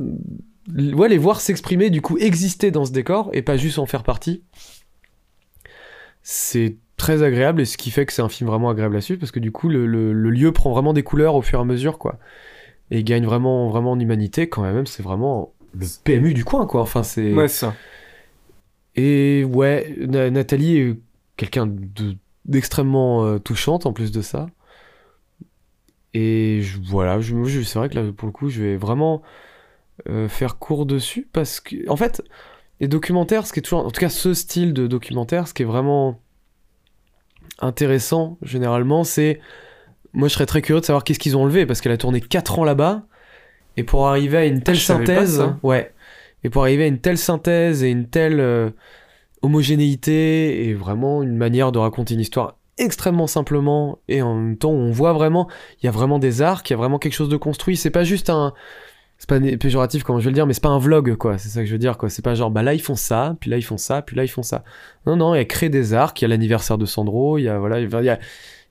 ouais 0.78 1.10
les 1.10 1.18
voir 1.18 1.42
s'exprimer, 1.42 1.90
du 1.90 2.02
coup 2.02 2.18
exister 2.18 2.72
dans 2.72 2.86
ce 2.86 2.92
décor 2.92 3.30
et 3.34 3.42
pas 3.42 3.58
juste 3.58 3.80
en 3.80 3.86
faire 3.86 4.04
partie. 4.04 4.44
C'est 6.22 6.78
très 6.98 7.24
agréable 7.24 7.62
et 7.62 7.66
ce 7.66 7.78
qui 7.78 7.92
fait 7.92 8.06
que 8.06 8.14
c'est 8.14 8.22
un 8.22 8.30
film 8.30 8.50
vraiment 8.50 8.70
agréable 8.70 8.98
à 8.98 9.02
suivre 9.02 9.20
parce 9.20 9.32
que 9.32 9.40
du 9.40 9.52
coup 9.52 9.70
le 9.70 9.86
lieu 10.30 10.52
prend 10.52 10.72
vraiment 10.72 10.94
des 10.94 11.04
couleurs 11.04 11.36
au 11.36 11.42
fur 11.42 11.60
et 11.60 11.62
à 11.62 11.66
mesure 11.66 11.98
quoi 11.98 12.20
et 12.92 13.04
gagne 13.04 13.26
vraiment 13.26 13.70
vraiment 13.70 13.92
en 13.92 14.00
humanité 14.00 14.50
quand 14.50 14.62
même 14.64 14.86
c'est 14.88 15.04
vraiment 15.04 15.54
le 15.74 15.86
PMU 16.04 16.34
du 16.34 16.44
coin 16.46 16.66
quoi 16.66 16.82
enfin 16.82 17.04
c'est 17.04 17.34
Ouais, 17.34 17.48
ça. 17.48 17.76
et 18.96 19.44
ouais 19.44 19.96
Na- 20.08 20.30
Nathalie 20.30 20.78
est 20.78 21.00
quelqu'un 21.38 21.68
de 21.68 22.16
d'extrêmement 22.46 23.26
euh, 23.26 23.38
touchante 23.40 23.86
en 23.86 23.94
plus 23.94 24.12
de 24.12 24.22
ça 24.22 24.48
et 26.14 26.62
je- 26.64 26.80
voilà 26.82 27.20
je, 27.22 27.44
je- 27.44 27.62
c'est 27.62 27.78
vrai 27.78 27.90
que 27.90 27.96
là 28.00 28.12
pour 28.12 28.26
le 28.26 28.32
coup 28.32 28.50
je 28.50 28.62
vais 28.64 28.76
vraiment 28.78 29.22
euh, 30.10 30.28
faire 30.28 30.58
court 30.58 30.86
dessus 30.86 31.28
parce 31.32 31.60
que 31.60 31.88
en 31.90 31.96
fait 31.96 32.24
les 32.80 32.88
documentaires 32.88 33.46
ce 33.46 33.54
qui 33.54 33.60
est 33.60 33.62
toujours 33.64 33.86
en 33.86 33.92
tout 33.92 34.00
cas 34.00 34.10
ce 34.10 34.34
style 34.34 34.74
de 34.74 34.88
documentaire 34.88 35.48
ce 35.48 35.54
qui 35.54 35.62
est 35.62 35.66
vraiment 35.66 36.20
intéressant 37.60 38.38
généralement 38.42 39.04
c'est 39.04 39.40
moi 40.14 40.28
je 40.28 40.34
serais 40.34 40.46
très 40.46 40.62
curieux 40.62 40.82
de 40.82 40.86
savoir 40.86 41.04
qu'est-ce 41.04 41.20
qu'ils 41.20 41.38
ont 41.38 41.44
enlevé 41.44 41.66
parce 41.66 41.82
qu'elle 41.82 41.92
a 41.92 41.98
tourné 41.98 42.22
4 42.22 42.60
ans 42.60 42.64
là-bas. 42.64 43.04
Et 43.78 43.84
pour 43.84 44.08
arriver 44.08 44.38
à 44.38 44.46
une 44.46 44.62
telle 44.62 44.76
je 44.76 44.88
pas 44.88 44.98
synthèse, 44.98 45.44
ouais, 45.64 45.94
et 46.44 46.50
pour 46.50 46.64
arriver 46.64 46.84
à 46.84 46.88
une 46.88 47.00
telle 47.00 47.18
synthèse 47.18 47.84
et 47.84 47.90
une 47.90 48.08
telle 48.08 48.40
euh, 48.40 48.70
homogénéité 49.42 50.68
et 50.68 50.74
vraiment 50.74 51.24
une 51.24 51.36
manière 51.36 51.72
de 51.72 51.80
raconter 51.80 52.14
une 52.14 52.20
histoire 52.20 52.58
extrêmement 52.78 53.28
simplement 53.28 54.00
et 54.08 54.22
en 54.22 54.36
même 54.36 54.58
temps 54.58 54.72
on 54.72 54.92
voit 54.92 55.14
vraiment 55.14 55.50
il 55.82 55.86
y 55.86 55.90
a 55.90 55.92
vraiment 55.92 56.18
des 56.18 56.42
arcs, 56.42 56.70
il 56.70 56.74
y 56.74 56.76
a 56.76 56.78
vraiment 56.78 56.98
quelque 56.98 57.14
chose 57.14 57.30
de 57.30 57.38
construit, 57.38 57.76
c'est 57.78 57.90
pas 57.90 58.04
juste 58.04 58.30
un 58.30 58.54
c'est 59.18 59.28
pas 59.28 59.40
péjoratif 59.60 60.04
comme 60.04 60.20
je 60.20 60.26
vais 60.26 60.30
le 60.30 60.36
dire 60.36 60.48
mais 60.48 60.54
c'est 60.54 60.64
pas 60.64 60.70
un 60.70 60.80
vlog 60.80 61.16
quoi, 61.16 61.38
c'est 61.38 61.50
ça 61.50 61.60
que 61.60 61.66
je 61.66 61.74
veux 61.74 61.78
dire 61.78 61.98
quoi, 61.98 62.10
c'est 62.10 62.22
pas 62.22 62.36
genre 62.36 62.52
bah 62.52 62.64
là 62.64 62.74
ils 62.74 62.82
font 62.82 62.96
ça, 62.96 63.36
puis 63.42 63.50
là 63.50 63.58
ils 63.58 63.64
font 63.64 63.78
ça, 63.78 64.02
puis 64.02 64.16
là 64.16 64.24
ils 64.24 64.30
font 64.30 64.44
ça. 64.44 64.64
Non 65.06 65.18
non, 65.18 65.36
il 65.36 65.40
y 65.40 65.42
a 65.42 65.46
créé 65.46 65.68
des 65.68 65.94
arcs, 65.94 66.22
il 66.22 66.24
y 66.24 66.26
a 66.26 66.30
l'anniversaire 66.30 66.78
de 66.78 66.86
Sandro, 66.86 67.38
il 67.38 67.44
y 67.44 67.50
a 67.50 67.60
voilà, 67.60 67.82
il 67.82 67.90
y 67.90 68.10
a 68.10 68.20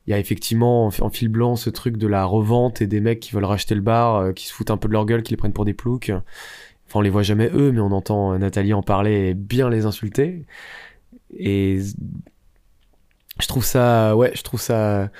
il 0.08 0.10
y 0.10 0.14
a 0.14 0.18
effectivement 0.18 0.86
en 0.86 0.90
fi- 0.90 1.02
en 1.02 1.10
fil 1.10 1.28
blanc 1.28 1.54
ce 1.54 1.68
truc 1.68 1.98
de 1.98 2.06
la 2.06 2.24
revente 2.24 2.80
et 2.80 2.86
des 2.86 2.98
mecs 3.00 3.20
qui 3.20 3.32
veulent 3.34 3.44
racheter 3.44 3.74
le 3.74 3.82
bar, 3.82 4.16
euh, 4.16 4.32
qui 4.32 4.46
se 4.46 4.54
foutent 4.54 4.70
un 4.70 4.78
peu 4.78 4.88
de 4.88 4.94
leur 4.94 5.04
gueule, 5.04 5.22
qui 5.22 5.32
les 5.32 5.36
prennent 5.36 5.52
pour 5.52 5.66
des 5.66 5.74
ploucs. 5.74 6.08
Enfin, 6.10 7.00
on 7.00 7.02
les 7.02 7.10
voit 7.10 7.22
jamais 7.22 7.50
eux, 7.54 7.72
mais 7.72 7.80
on 7.80 7.92
entend 7.92 8.32
euh, 8.32 8.38
Nathalie 8.38 8.72
en 8.72 8.80
parler 8.82 9.28
et 9.28 9.34
bien 9.34 9.68
les 9.68 9.84
insulter. 9.84 10.46
Et 11.38 11.80
je 13.38 13.46
trouve 13.48 13.66
ça, 13.66 14.16
ouais, 14.16 14.32
je 14.34 14.40
trouve 14.42 14.62
ça 14.62 15.10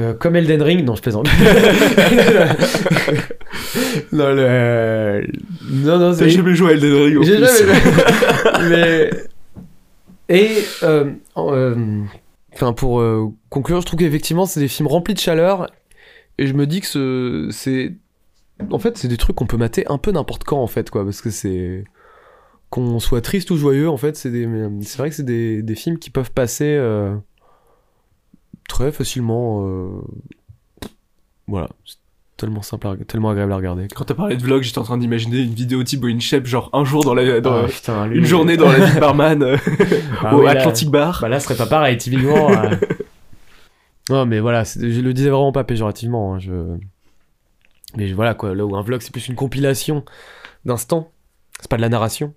euh, 0.00 0.14
comme 0.14 0.36
Elden 0.36 0.62
Ring. 0.62 0.84
Non, 0.84 0.94
je 0.94 1.02
plaisante. 1.02 1.26
non, 4.12 4.32
le... 4.34 5.26
non, 5.70 5.98
non, 5.98 6.10
T'as 6.12 6.18
c'est 6.18 6.30
jamais 6.30 6.54
joué 6.54 6.70
à 6.70 6.72
Elden 6.74 6.94
Ring 6.94 7.22
j'ai 7.24 7.38
jamais 7.38 7.72
vu. 7.72 7.78
Mais. 8.70 9.10
Et. 10.28 10.50
euh, 10.84 11.10
euh, 11.36 11.74
Enfin, 12.54 12.72
pour 12.72 13.00
euh, 13.00 13.28
conclure, 13.50 13.80
je 13.80 13.86
trouve 13.86 13.98
qu'effectivement, 14.00 14.46
c'est 14.46 14.60
des 14.60 14.68
films 14.68 14.88
remplis 14.88 15.14
de 15.14 15.18
chaleur. 15.18 15.70
Et 16.38 16.46
je 16.46 16.54
me 16.54 16.66
dis 16.66 16.80
que 16.80 16.86
ce- 16.86 17.48
c'est. 17.52 17.94
En 18.70 18.78
fait, 18.78 18.96
c'est 18.98 19.08
des 19.08 19.16
trucs 19.16 19.36
qu'on 19.36 19.46
peut 19.46 19.56
mater 19.56 19.86
un 19.88 19.98
peu 19.98 20.12
n'importe 20.12 20.44
quand, 20.44 20.62
en 20.62 20.66
fait, 20.66 20.90
quoi. 20.90 21.04
Parce 21.04 21.20
que 21.22 21.30
c'est. 21.30 21.84
Qu'on 22.70 23.00
soit 23.00 23.20
triste 23.22 23.50
ou 23.50 23.56
joyeux, 23.56 23.88
en 23.90 23.96
fait, 23.98 24.16
c'est 24.16 24.30
des... 24.30 24.48
c'est 24.82 24.98
vrai 24.98 25.10
que 25.10 25.16
c'est 25.16 25.24
des... 25.24 25.62
des 25.62 25.74
films 25.74 25.98
qui 25.98 26.10
peuvent 26.10 26.32
passer 26.32 26.74
euh, 26.76 27.16
très 28.68 28.92
facilement. 28.92 29.66
euh, 29.66 30.00
Voilà. 31.46 31.68
Tellement 32.38 32.62
simple, 32.62 32.86
à... 32.88 32.96
tellement 33.06 33.30
agréable 33.30 33.52
à 33.52 33.56
regarder. 33.56 33.86
Quand 33.94 34.04
t'as 34.04 34.14
parlé 34.14 34.36
de 34.36 34.42
vlog, 34.42 34.62
j'étais 34.62 34.78
en 34.78 34.82
train 34.84 34.98
d'imaginer 34.98 35.40
une 35.40 35.52
vidéo 35.54 35.82
type 35.84 36.04
une 36.04 36.20
chef, 36.20 36.44
genre 36.46 36.70
un 36.72 36.84
jour 36.84 37.04
dans 37.04 37.14
la, 37.14 37.40
dans 37.40 37.64
Ah, 37.64 37.68
putain, 37.68 38.06
lui- 38.06 38.18
une 38.18 38.24
journée 38.24 38.56
dans 38.56 38.70
la 38.72 38.84
vie 38.86 38.94
de 38.94 39.00
barman 39.00 39.42
euh, 39.42 39.56
Ah 40.22 40.34
au 40.34 40.40
oui, 40.40 40.44
là- 40.46 40.52
Atlantic 40.52 40.88
Bar. 40.90 41.18
Bah 41.22 41.28
là, 41.28 41.38
ce 41.40 41.44
serait 41.46 41.56
pas 41.56 41.66
pareil, 41.66 41.96
typiquement. 41.98 42.50
euh. 42.50 42.70
Non, 44.10 44.26
mais 44.26 44.40
voilà, 44.40 44.64
je 44.64 45.00
le 45.00 45.12
disais 45.14 45.30
vraiment 45.30 45.52
pas 45.52 45.62
péjorativement. 45.62 46.34
hein, 46.34 46.38
je... 46.40 46.52
Mais 47.96 48.08
je- 48.08 48.14
voilà, 48.16 48.34
quoi, 48.34 48.54
là 48.54 48.64
où 48.66 48.74
un 48.76 48.82
vlog, 48.82 49.00
c'est 49.00 49.12
plus 49.12 49.28
une 49.28 49.36
compilation 49.36 50.04
d'instants. 50.64 51.12
C'est 51.60 51.68
pas 51.70 51.76
de 51.76 51.82
la 51.82 51.88
narration. 51.88 52.34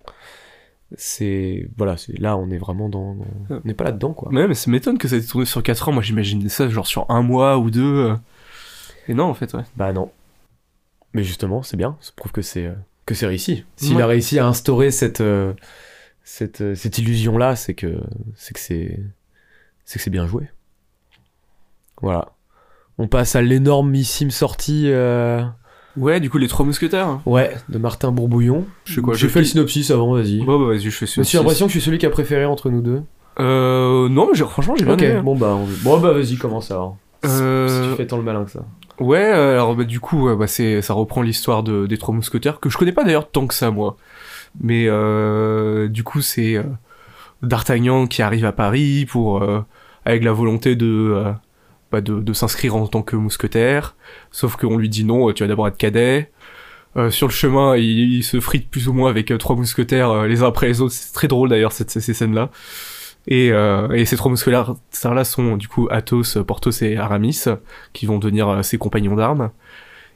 C'est. 0.98 1.68
Voilà, 1.78 1.98
c'est 1.98 2.18
là, 2.20 2.38
on 2.38 2.50
est 2.52 2.58
vraiment 2.60 2.90
dans. 2.90 3.16
dans- 3.16 3.26
On 3.50 3.62
n'est 3.66 3.74
pas 3.74 3.86
là-dedans, 3.86 4.14
quoi. 4.14 4.32
Ouais, 4.32 4.48
mais 4.48 4.54
ça 4.54 4.70
m'étonne 4.70 4.98
que 5.00 5.08
ça 5.08 5.16
ait 5.16 5.20
été 5.20 5.28
tourné 5.28 5.46
sur 5.46 5.64
4 5.64 5.90
ans. 5.90 5.92
Moi, 5.92 6.04
j'imaginais 6.04 6.48
ça 6.50 6.70
genre 6.70 6.86
sur 6.86 7.10
un 7.10 7.24
mois 7.24 7.58
ou 7.58 7.72
deux. 7.72 8.14
Et 9.08 9.14
non, 9.14 9.26
en 9.26 9.34
fait, 9.34 9.54
ouais. 9.54 9.64
Bah 9.78 9.94
non. 9.94 10.12
Mais 11.14 11.24
justement, 11.24 11.64
c'est 11.64 11.78
bien. 11.78 11.96
Ça 12.02 12.12
prouve 12.16 12.32
que 12.32 12.42
c'est. 12.42 12.72
que 13.06 13.14
c'est 13.16 13.28
réussi. 13.28 13.64
S'il 13.78 13.96
Ouais. 13.98 14.02
a 14.04 14.08
réussi 14.08 14.40
à 14.40 14.48
instaurer 14.48 14.92
cette. 14.92 15.22
euh, 15.22 15.54
cette, 16.24 16.62
euh, 16.62 16.76
cette 16.76 16.98
illusion-là, 16.98 17.56
c'est 17.56 17.74
que. 17.74 17.98
C'est 18.36 18.54
que 18.54 18.60
c'est. 18.60 19.00
C'est 19.86 20.00
que 20.00 20.04
c'est 20.04 20.10
bien 20.10 20.26
joué. 20.28 20.50
Voilà. 22.02 22.30
On 22.98 23.08
passe 23.08 23.36
à 23.36 23.42
l'énormissime 23.42 24.32
sortie. 24.32 24.84
euh, 24.88 25.44
Ouais, 25.98 26.20
du 26.20 26.30
coup, 26.30 26.38
les 26.38 26.48
trois 26.48 26.66
mousquetaires. 26.66 27.08
hein. 27.08 27.22
Ouais, 27.26 27.56
de 27.70 27.78
Martin 27.78 28.12
Bourbouillon. 28.12 28.66
Je 28.86 28.96
sais 28.96 29.02
quoi, 29.02 29.14
J'ai 29.14 29.28
je 29.28 29.32
fait 29.32 29.40
le 29.40 29.46
synopsis 29.46 29.92
avant, 29.92 30.14
vas-y. 30.14 30.40
Bon, 30.44 30.60
bah, 30.60 30.68
vas-y, 30.74 30.82
je 30.82 30.90
fais 30.90 31.06
J'ai 31.24 31.38
l'impression 31.38 31.68
que 31.68 31.72
je 31.74 31.78
suis 31.80 31.86
celui 31.86 31.98
qui 31.98 32.06
a 32.06 32.10
préféré 32.10 32.46
entre 32.46 32.70
nous 32.70 32.82
deux. 32.82 33.04
Euh, 33.40 34.10
non, 34.10 34.34
franchement, 34.34 34.76
j'ai 34.78 34.86
bien 34.86 34.98
aimé. 34.98 35.22
bon 35.22 35.36
bah, 35.38 35.56
on- 35.56 35.68
bon 35.84 36.00
bah 36.00 36.12
vas-y, 36.14 36.38
commence 36.38 36.72
alors. 36.72 36.98
Euh, 37.26 37.68
Si 37.84 37.90
tu 37.90 37.96
fais 37.98 38.08
tant 38.08 38.18
le 38.18 38.24
malin 38.24 38.44
que 38.46 38.52
ça. 38.52 38.66
Ouais, 39.00 39.18
euh, 39.20 39.54
alors 39.54 39.76
bah, 39.76 39.84
du 39.84 40.00
coup, 40.00 40.34
bah, 40.36 40.48
c'est, 40.48 40.82
ça 40.82 40.94
reprend 40.94 41.22
l'histoire 41.22 41.64
de, 41.64 41.86
des 41.86 41.98
trois 41.98 42.16
mousquetaires, 42.16 42.60
que 42.60 42.70
je 42.70 42.78
connais 42.78 42.94
pas 42.94 43.04
d'ailleurs 43.04 43.30
tant 43.30 43.46
que 43.46 43.54
ça, 43.54 43.70
moi. 43.72 43.98
Mais 44.62 44.86
euh, 44.88 45.90
du 45.90 46.04
coup, 46.04 46.22
c'est 46.22 46.56
euh, 46.56 46.64
D'Artagnan 47.42 48.08
qui 48.08 48.22
arrive 48.22 48.46
à 48.46 48.54
Paris 48.54 49.06
pour, 49.06 49.44
euh, 49.44 49.62
avec 50.06 50.24
la 50.24 50.32
volonté 50.32 50.78
de, 50.78 51.12
euh, 51.14 51.32
bah, 51.92 52.00
de, 52.00 52.22
de 52.22 52.34
s'inscrire 52.34 52.76
en 52.76 52.88
tant 52.88 53.02
que 53.02 53.18
mousquetaire. 53.18 53.96
Sauf 54.32 54.56
qu'on 54.56 54.78
lui 54.78 54.88
dit 54.88 55.04
non, 55.04 55.30
euh, 55.30 55.34
tu 55.34 55.44
vas 55.44 55.48
d'abord 55.50 55.68
être 55.68 55.78
cadet. 55.78 56.32
Sur 57.10 57.28
le 57.28 57.34
chemin, 57.34 57.76
il, 57.76 58.14
il 58.14 58.24
se 58.24 58.40
frite 58.40 58.70
plus 58.70 58.88
ou 58.88 58.94
moins 58.94 59.10
avec 59.10 59.38
trois 59.38 59.58
mousquetaires 59.58 60.24
les 60.28 60.44
uns 60.44 60.48
après 60.48 60.68
les 60.68 60.80
autres. 60.80 60.94
C'est 60.94 61.12
très 61.12 61.28
drôle 61.28 61.50
d'ailleurs 61.50 61.74
cette, 61.74 61.92
ces 61.92 62.14
scènes-là. 62.14 62.50
Et, 63.28 63.52
euh, 63.52 63.90
et 63.90 64.06
ces 64.06 64.18
trois 64.18 64.30
mousquetaires-là 64.30 65.24
sont 65.24 65.58
du 65.58 65.68
coup 65.68 65.88
Athos, 65.90 66.44
Porthos 66.46 66.84
et 66.84 66.98
Aramis, 66.98 67.46
qui 67.94 68.06
vont 68.06 68.20
devenir 68.20 68.48
euh, 68.50 68.62
ses 68.62 68.78
compagnons 68.78 69.16
d'armes. 69.16 69.52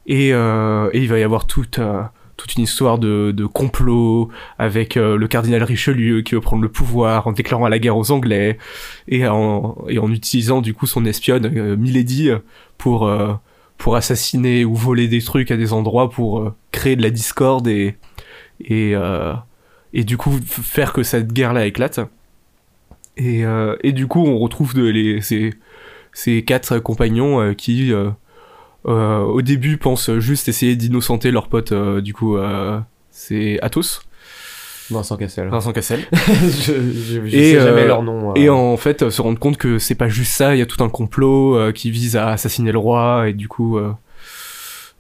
Et, 0.10 0.34
euh, 0.34 0.90
et 0.92 1.02
il 1.04 1.08
va 1.08 1.20
y 1.20 1.24
avoir 1.24 1.46
toute, 1.46 1.78
euh, 1.78 2.02
toute 2.36 2.56
une 2.56 2.64
histoire 2.64 2.98
de, 2.98 3.46
complot 3.46 4.30
avec 4.58 4.98
euh, 4.98 5.16
le 5.16 5.28
cardinal 5.28 5.64
Richelieu 5.64 6.22
qui 6.22 6.34
veut 6.34 6.42
prendre 6.42 6.64
le 6.64 6.70
pouvoir 6.70 7.28
en 7.28 7.32
déclarant 7.32 7.68
la 7.68 7.78
guerre 7.78 7.96
aux 7.96 8.12
Anglais 8.12 8.58
et 9.08 9.28
en, 9.28 9.78
et 9.88 10.00
en 10.00 10.12
utilisant 10.12 10.62
du 10.62 10.74
coup 10.74 10.88
son 10.88 11.06
espionne 11.06 11.76
Milady 11.76 12.32
pour, 12.80 13.12
pour 13.78 13.96
assassiner 13.96 14.66
ou 14.66 14.74
voler 14.74 15.08
des 15.08 15.22
trucs 15.22 15.52
à 15.52 15.58
des 15.58 15.74
endroits 15.74 16.10
pour 16.10 16.54
créer 16.72 16.96
de 16.96 17.04
la 17.04 17.12
discorde 17.12 17.68
et, 17.68 17.96
et, 18.62 18.96
et 19.94 20.04
du 20.04 20.18
coup 20.18 20.40
faire 20.48 20.92
que 20.92 21.04
cette 21.04 21.34
guerre-là 21.34 21.68
éclate. 21.68 22.00
Et, 23.20 23.46
euh, 23.46 23.76
et 23.84 23.92
du 23.92 24.08
coup, 24.08 24.26
on 24.26 24.40
retrouve 24.40 24.74
de, 24.74 24.86
les, 24.86 25.22
ces, 25.22 25.54
ces 26.14 26.44
quatre 26.44 26.80
compagnons 26.80 27.42
euh, 27.42 27.54
qui, 27.54 27.92
euh, 27.94 29.20
au 29.20 29.42
début, 29.42 29.78
pensent 29.78 30.18
juste 30.20 30.48
essayer 30.48 30.76
d'innocenter 30.78 31.30
leur 31.30 31.50
pote, 31.50 31.74
du 32.02 32.14
coup, 32.14 32.38
c'est 33.12 33.60
Athos, 33.62 34.02
Vincent 34.90 35.18
Cassel. 35.18 35.50
Vincent 35.50 35.72
Cassel. 35.72 36.00
je 36.14 36.74
je, 36.74 37.28
je 37.28 37.36
Et, 37.38 37.54
sais 37.54 37.62
jamais 37.62 37.86
leur 37.86 38.02
nom. 38.02 38.34
Et 38.34 38.50
en 38.50 38.76
fait, 38.78 39.10
se 39.12 39.22
rendre 39.22 39.38
compte 39.38 39.58
que 39.58 39.78
c'est 39.78 39.94
pas 39.94 40.10
juste 40.10 40.32
ça, 40.32 40.56
il 40.56 40.60
y 40.60 40.64
a 40.64 40.66
tout 40.66 40.84
un 40.84 40.90
complot 40.90 41.72
qui 41.74 41.92
vise 41.92 42.16
à 42.16 42.30
assassiner 42.30 42.72
le 42.72 42.80
roi, 42.80 43.28
et 43.28 43.34
du 43.34 43.48
coup, 43.48 43.78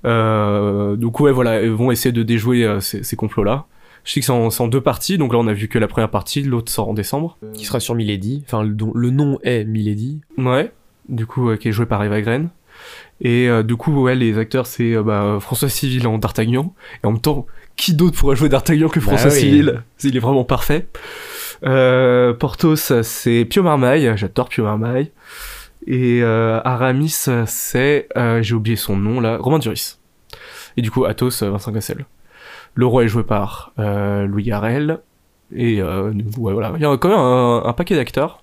euh, 0.05 0.95
donc 0.95 1.19
ouais, 1.21 1.31
voilà, 1.31 1.61
ils 1.63 1.71
vont 1.71 1.89
essayer 1.89 2.11
de 2.11 2.21
déjouer 2.21 2.67
ces, 2.81 3.01
ces 3.03 3.15
complots-là. 3.15 3.65
Je 4.09 4.15
sais 4.15 4.19
que 4.21 4.25
c'est 4.25 4.31
en, 4.31 4.49
c'est 4.49 4.63
en 4.63 4.67
deux 4.67 4.81
parties, 4.81 5.19
donc 5.19 5.33
là 5.33 5.37
on 5.37 5.45
a 5.45 5.53
vu 5.53 5.67
que 5.67 5.77
la 5.77 5.87
première 5.87 6.09
partie, 6.09 6.41
l'autre 6.41 6.71
sort 6.71 6.89
en 6.89 6.95
décembre. 6.95 7.37
Qui 7.53 7.63
sera 7.65 7.79
sur 7.79 7.93
Milady. 7.93 8.41
Enfin, 8.47 8.63
le, 8.63 8.71
dont- 8.73 8.91
le 8.95 9.11
nom 9.11 9.37
est 9.43 9.65
Milady. 9.65 10.21
Ouais, 10.39 10.71
du 11.09 11.27
coup, 11.27 11.51
euh, 11.51 11.57
qui 11.57 11.67
est 11.67 11.71
joué 11.71 11.85
par 11.85 12.03
Eva 12.03 12.19
Green. 12.19 12.49
Et 13.21 13.47
euh, 13.47 13.61
du 13.61 13.75
coup, 13.75 14.01
ouais, 14.01 14.15
les 14.15 14.39
acteurs, 14.39 14.65
c'est 14.65 14.95
euh, 14.95 15.03
bah, 15.03 15.37
François 15.39 15.69
Civil 15.69 16.07
en 16.07 16.17
D'Artagnan. 16.17 16.73
Et 17.03 17.05
en 17.05 17.11
même 17.11 17.21
temps, 17.21 17.45
qui 17.75 17.93
d'autre 17.93 18.17
pourrait 18.17 18.35
jouer 18.35 18.49
D'Artagnan 18.49 18.89
que 18.89 18.99
François 18.99 19.29
Bah 19.29 19.35
oui. 19.35 19.41
Civil? 19.41 19.83
Il 20.03 20.17
est 20.17 20.19
vraiment 20.19 20.43
parfait. 20.43 20.87
Euh, 21.63 22.33
Porthos, 22.33 23.03
c'est 23.03 23.45
Pio 23.45 23.61
Marmaille. 23.61 24.11
J'adore 24.15 24.49
Pio 24.49 24.63
Marmaille. 24.63 25.11
Et 25.85 26.23
euh, 26.23 26.59
Aramis, 26.65 27.13
c'est... 27.45 28.07
euh, 28.17 28.41
J'ai 28.41 28.55
oublié 28.55 28.75
son 28.75 28.97
nom, 28.97 29.19
là. 29.19 29.37
Romain 29.37 29.59
Duris. 29.59 29.97
Et 30.77 30.81
du 30.81 30.89
coup, 30.89 31.05
Athos, 31.05 31.43
euh, 31.43 31.51
Vincent 31.51 31.71
Cassel. 31.71 32.05
Le 32.79 32.85
roi 32.85 33.03
est 33.03 33.09
joué 33.09 33.23
par 33.23 33.73
euh, 33.77 34.25
Louis 34.25 34.43
Garrel. 34.43 35.01
Et 35.53 35.81
euh, 35.81 36.13
voilà. 36.37 36.71
Il 36.77 36.81
y 36.81 36.85
a 36.85 36.95
quand 36.95 37.09
même 37.09 37.19
un, 37.19 37.73
paquet 37.73 37.97
d'acteurs. 37.97 38.41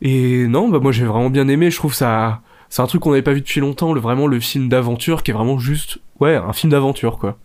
Et 0.00 0.46
non, 0.46 0.70
bah 0.70 0.78
moi 0.78 0.92
j'ai 0.92 1.04
vraiment 1.04 1.28
bien 1.28 1.46
aimé. 1.48 1.70
Je 1.70 1.76
trouve 1.76 1.92
ça, 1.92 2.40
c'est 2.70 2.80
un 2.80 2.86
truc 2.86 3.02
qu'on 3.02 3.10
n'avait 3.10 3.20
pas 3.20 3.34
vu 3.34 3.42
depuis 3.42 3.60
longtemps. 3.60 3.92
Le 3.92 4.00
vraiment 4.00 4.26
le 4.26 4.40
film 4.40 4.70
d'aventure 4.70 5.22
qui 5.22 5.30
est 5.30 5.34
vraiment 5.34 5.58
juste, 5.58 5.98
ouais, 6.20 6.36
un 6.36 6.54
film 6.54 6.70
d'aventure 6.70 7.18
quoi. 7.18 7.36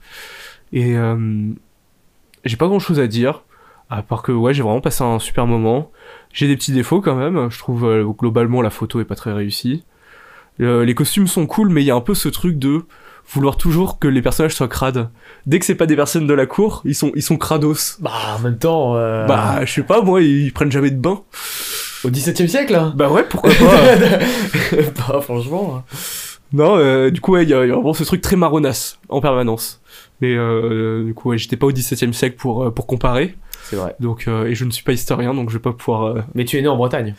Et 0.71 0.95
euh, 0.95 1.49
j'ai 2.45 2.55
pas 2.55 2.67
grand 2.67 2.79
chose 2.79 3.01
à 3.01 3.07
dire. 3.07 3.43
À 3.89 4.03
part 4.03 4.21
que 4.21 4.31
ouais, 4.31 4.53
j'ai 4.53 4.63
vraiment 4.63 4.79
passé 4.79 5.03
un 5.03 5.19
super 5.19 5.47
moment. 5.47 5.91
J'ai 6.31 6.47
des 6.47 6.55
petits 6.55 6.71
défauts 6.71 7.01
quand 7.01 7.15
même. 7.15 7.51
Je 7.51 7.59
trouve 7.59 8.05
globalement 8.17 8.61
la 8.61 8.69
photo 8.69 9.01
est 9.01 9.05
pas 9.05 9.15
très 9.15 9.33
réussie. 9.33 9.83
Les 10.59 10.95
costumes 10.95 11.27
sont 11.27 11.45
cool, 11.45 11.67
mais 11.67 11.81
il 11.81 11.87
y 11.87 11.91
a 11.91 11.95
un 11.95 11.99
peu 12.01 12.13
ce 12.13 12.29
truc 12.29 12.57
de 12.57 12.85
vouloir 13.33 13.57
toujours 13.57 13.97
que 13.99 14.07
les 14.07 14.21
personnages 14.21 14.53
soient 14.55 14.67
crades. 14.67 15.09
Dès 15.45 15.59
que 15.59 15.65
c'est 15.65 15.75
pas 15.75 15.85
des 15.85 15.95
personnes 15.95 16.27
de 16.27 16.33
la 16.33 16.45
cour, 16.45 16.81
ils 16.85 16.95
sont 16.95 17.11
ils 17.15 17.21
sont 17.23 17.37
crados. 17.37 17.97
Bah, 17.99 18.11
en 18.37 18.39
même 18.39 18.57
temps. 18.57 18.95
euh, 18.97 19.25
Bah, 19.25 19.65
je 19.65 19.71
sais 19.73 19.83
pas, 19.83 20.01
moi, 20.01 20.21
ils 20.21 20.51
prennent 20.53 20.71
jamais 20.71 20.91
de 20.91 20.99
bain. 20.99 21.21
Au 22.03 22.09
17 22.09 22.41
e 22.41 22.47
siècle, 22.47 22.75
hein 22.75 22.93
Bah 22.95 23.09
ouais, 23.09 23.23
pourquoi 23.29 23.51
pas 23.51 24.77
Bah, 25.13 25.21
franchement. 25.21 25.75
hein. 25.77 25.83
Non, 26.53 26.75
euh, 26.77 27.09
du 27.11 27.21
coup, 27.21 27.33
ouais, 27.33 27.43
il 27.43 27.49
y, 27.49 27.53
a 27.53 27.63
il 27.63 27.69
y 27.69 27.71
a 27.71 27.75
vraiment 27.75 27.93
ce 27.93 28.03
truc 28.03 28.21
très 28.21 28.35
marronasse 28.35 28.97
en 29.07 29.21
permanence. 29.21 29.81
Et 30.21 30.35
euh, 30.35 31.03
du 31.05 31.13
coup, 31.13 31.29
ouais, 31.29 31.37
j'étais 31.37 31.55
pas 31.57 31.67
au 31.67 31.71
XVIIe 31.71 32.13
siècle 32.13 32.35
pour, 32.37 32.73
pour 32.73 32.87
comparer. 32.87 33.35
C'est 33.63 33.75
vrai. 33.77 33.95
Donc, 33.99 34.27
et 34.27 34.53
je 34.55 34.65
ne 34.65 34.71
suis 34.71 34.83
pas 34.83 34.91
historien, 34.91 35.33
donc 35.33 35.49
je 35.49 35.55
vais 35.55 35.61
pas 35.61 35.71
pouvoir. 35.71 36.25
Mais 36.35 36.43
tu 36.43 36.57
es 36.57 36.61
né 36.61 36.67
en 36.67 36.75
Bretagne. 36.75 37.15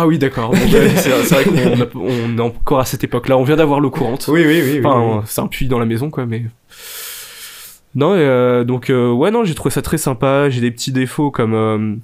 Ah 0.00 0.06
oui, 0.06 0.18
d'accord. 0.18 0.50
Bah, 0.54 0.58
c'est 0.96 1.10
vrai 1.10 1.44
qu'on 1.44 2.38
est 2.38 2.40
encore 2.40 2.80
à 2.80 2.84
cette 2.86 3.04
époque-là. 3.04 3.36
On 3.36 3.44
vient 3.44 3.56
d'avoir 3.56 3.80
l'eau 3.80 3.90
courante. 3.90 4.28
Oui, 4.28 4.44
oui, 4.46 4.62
oui. 4.64 4.80
Enfin, 4.82 5.22
c'est 5.26 5.42
un 5.42 5.46
puits 5.46 5.68
dans 5.68 5.78
la 5.78 5.84
maison, 5.84 6.08
quoi, 6.08 6.24
mais. 6.24 6.44
Non, 7.94 8.12
euh, 8.14 8.64
donc, 8.64 8.88
euh, 8.88 9.10
ouais, 9.12 9.30
non, 9.30 9.44
j'ai 9.44 9.54
trouvé 9.54 9.70
ça 9.72 9.82
très 9.82 9.98
sympa. 9.98 10.48
J'ai 10.48 10.62
des 10.62 10.70
petits 10.70 10.90
défauts 10.92 11.30
comme. 11.30 11.52
euh, 11.54 11.96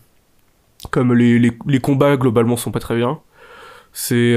comme 0.90 1.14
les, 1.14 1.38
les, 1.38 1.52
les 1.66 1.80
combats, 1.80 2.18
globalement, 2.18 2.56
sont 2.58 2.70
pas 2.70 2.80
très 2.80 2.96
bien. 2.96 3.18
C'est. 3.94 4.34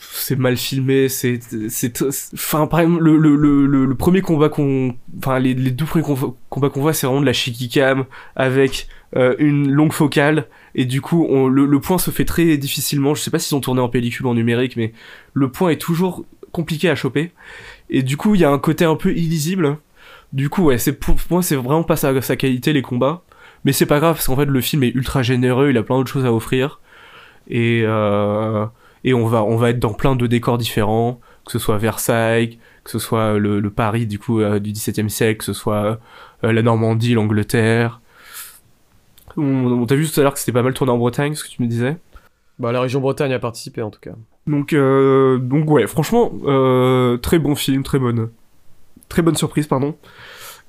c'est 0.00 0.38
mal 0.38 0.56
filmé, 0.56 1.10
c'est. 1.10 1.40
c'est 1.68 2.02
Enfin, 2.32 2.66
par 2.66 2.80
exemple, 2.80 3.02
le, 3.02 3.18
le, 3.18 3.36
le, 3.36 3.84
le, 3.84 3.94
premier 3.96 4.22
combat 4.22 4.48
qu'on. 4.48 4.94
Enfin, 5.18 5.38
les, 5.40 5.52
les 5.52 5.72
deux 5.72 5.84
premiers 5.84 6.04
combats 6.48 6.70
qu'on 6.70 6.80
voit, 6.80 6.94
c'est 6.94 7.06
vraiment 7.06 7.20
de 7.20 7.26
la 7.26 7.34
shaky 7.34 7.68
cam 7.68 8.06
avec 8.34 8.88
une 9.38 9.70
longue 9.70 9.92
focale. 9.92 10.46
Et 10.74 10.84
du 10.84 11.00
coup, 11.00 11.48
le, 11.48 11.80
point 11.80 11.98
se 11.98 12.10
fait 12.10 12.24
très 12.24 12.56
difficilement. 12.56 13.14
Je 13.14 13.22
sais 13.22 13.30
pas 13.30 13.38
s'ils 13.38 13.56
ont 13.56 13.60
tourné 13.60 13.80
en 13.80 13.88
pellicule 13.88 14.26
en 14.26 14.34
numérique, 14.34 14.76
mais 14.76 14.92
le 15.32 15.50
point 15.50 15.70
est 15.70 15.80
toujours 15.80 16.24
compliqué 16.52 16.88
à 16.90 16.94
choper. 16.94 17.32
Et 17.90 18.02
du 18.02 18.16
coup, 18.16 18.34
il 18.34 18.40
y 18.40 18.44
a 18.44 18.50
un 18.50 18.58
côté 18.58 18.84
un 18.84 18.96
peu 18.96 19.12
illisible. 19.12 19.78
Du 20.32 20.48
coup, 20.48 20.64
ouais, 20.64 20.78
c'est 20.78 20.92
pour 20.92 21.16
moi, 21.30 21.42
c'est 21.42 21.56
vraiment 21.56 21.82
pas 21.82 21.96
sa, 21.96 22.20
sa 22.20 22.36
qualité 22.36 22.72
les 22.72 22.82
combats. 22.82 23.22
Mais 23.64 23.72
c'est 23.72 23.86
pas 23.86 24.00
grave 24.00 24.16
parce 24.16 24.26
qu'en 24.26 24.36
fait, 24.36 24.46
le 24.46 24.60
film 24.60 24.82
est 24.82 24.94
ultra 24.94 25.22
généreux. 25.22 25.70
Il 25.70 25.78
a 25.78 25.82
plein 25.82 25.96
d'autres 25.96 26.12
choses 26.12 26.24
à 26.24 26.32
offrir. 26.32 26.80
Et 27.48 27.82
euh, 27.84 28.66
et 29.04 29.14
on 29.14 29.26
va 29.26 29.42
on 29.44 29.56
va 29.56 29.70
être 29.70 29.78
dans 29.78 29.92
plein 29.92 30.16
de 30.16 30.26
décors 30.26 30.58
différents, 30.58 31.20
que 31.44 31.52
ce 31.52 31.58
soit 31.58 31.78
Versailles, 31.78 32.58
que 32.84 32.90
ce 32.90 32.98
soit 32.98 33.38
le, 33.38 33.60
le 33.60 33.70
Paris 33.70 34.06
du 34.06 34.18
coup 34.18 34.40
euh, 34.40 34.58
du 34.58 34.72
XVIIe 34.72 35.10
siècle, 35.10 35.38
que 35.38 35.44
ce 35.44 35.52
soit 35.52 35.98
euh, 36.44 36.52
la 36.52 36.62
Normandie, 36.62 37.14
l'Angleterre. 37.14 38.00
On, 39.36 39.42
on 39.82 39.86
t'a 39.86 39.94
vu 39.94 40.08
tout 40.08 40.18
à 40.20 40.22
l'heure 40.22 40.32
que 40.32 40.38
c'était 40.38 40.52
pas 40.52 40.62
mal 40.62 40.74
tourné 40.74 40.92
en 40.92 40.98
Bretagne, 40.98 41.34
ce 41.34 41.44
que 41.44 41.48
tu 41.48 41.62
me 41.62 41.66
disais. 41.68 41.96
Bah, 42.58 42.72
la 42.72 42.80
région 42.80 43.00
Bretagne 43.00 43.32
a 43.32 43.38
participé 43.38 43.82
en 43.82 43.90
tout 43.90 44.00
cas. 44.00 44.14
Donc, 44.46 44.72
euh, 44.72 45.38
donc 45.38 45.70
ouais, 45.70 45.86
franchement, 45.86 46.32
euh, 46.44 47.16
très 47.18 47.38
bon 47.38 47.54
film, 47.54 47.82
très 47.82 47.98
bonne, 47.98 48.30
très 49.08 49.22
bonne 49.22 49.34
surprise, 49.34 49.66
pardon. 49.66 49.96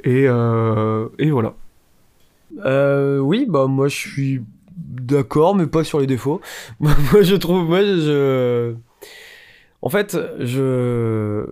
Et, 0.04 0.26
euh, 0.28 1.08
et 1.20 1.32
voilà. 1.32 1.54
Euh, 2.66 3.20
oui, 3.20 3.46
bah 3.48 3.68
moi 3.68 3.88
je 3.88 3.96
suis 3.96 4.42
d'accord, 4.76 5.56
mais 5.56 5.68
pas 5.68 5.84
sur 5.84 6.00
les 6.00 6.08
défauts. 6.08 6.42
moi 6.80 6.94
je 7.22 7.36
trouve, 7.36 7.68
moi 7.68 7.82
je, 7.82 8.74
en 9.82 9.90
fait, 9.90 10.18
je, 10.40 11.46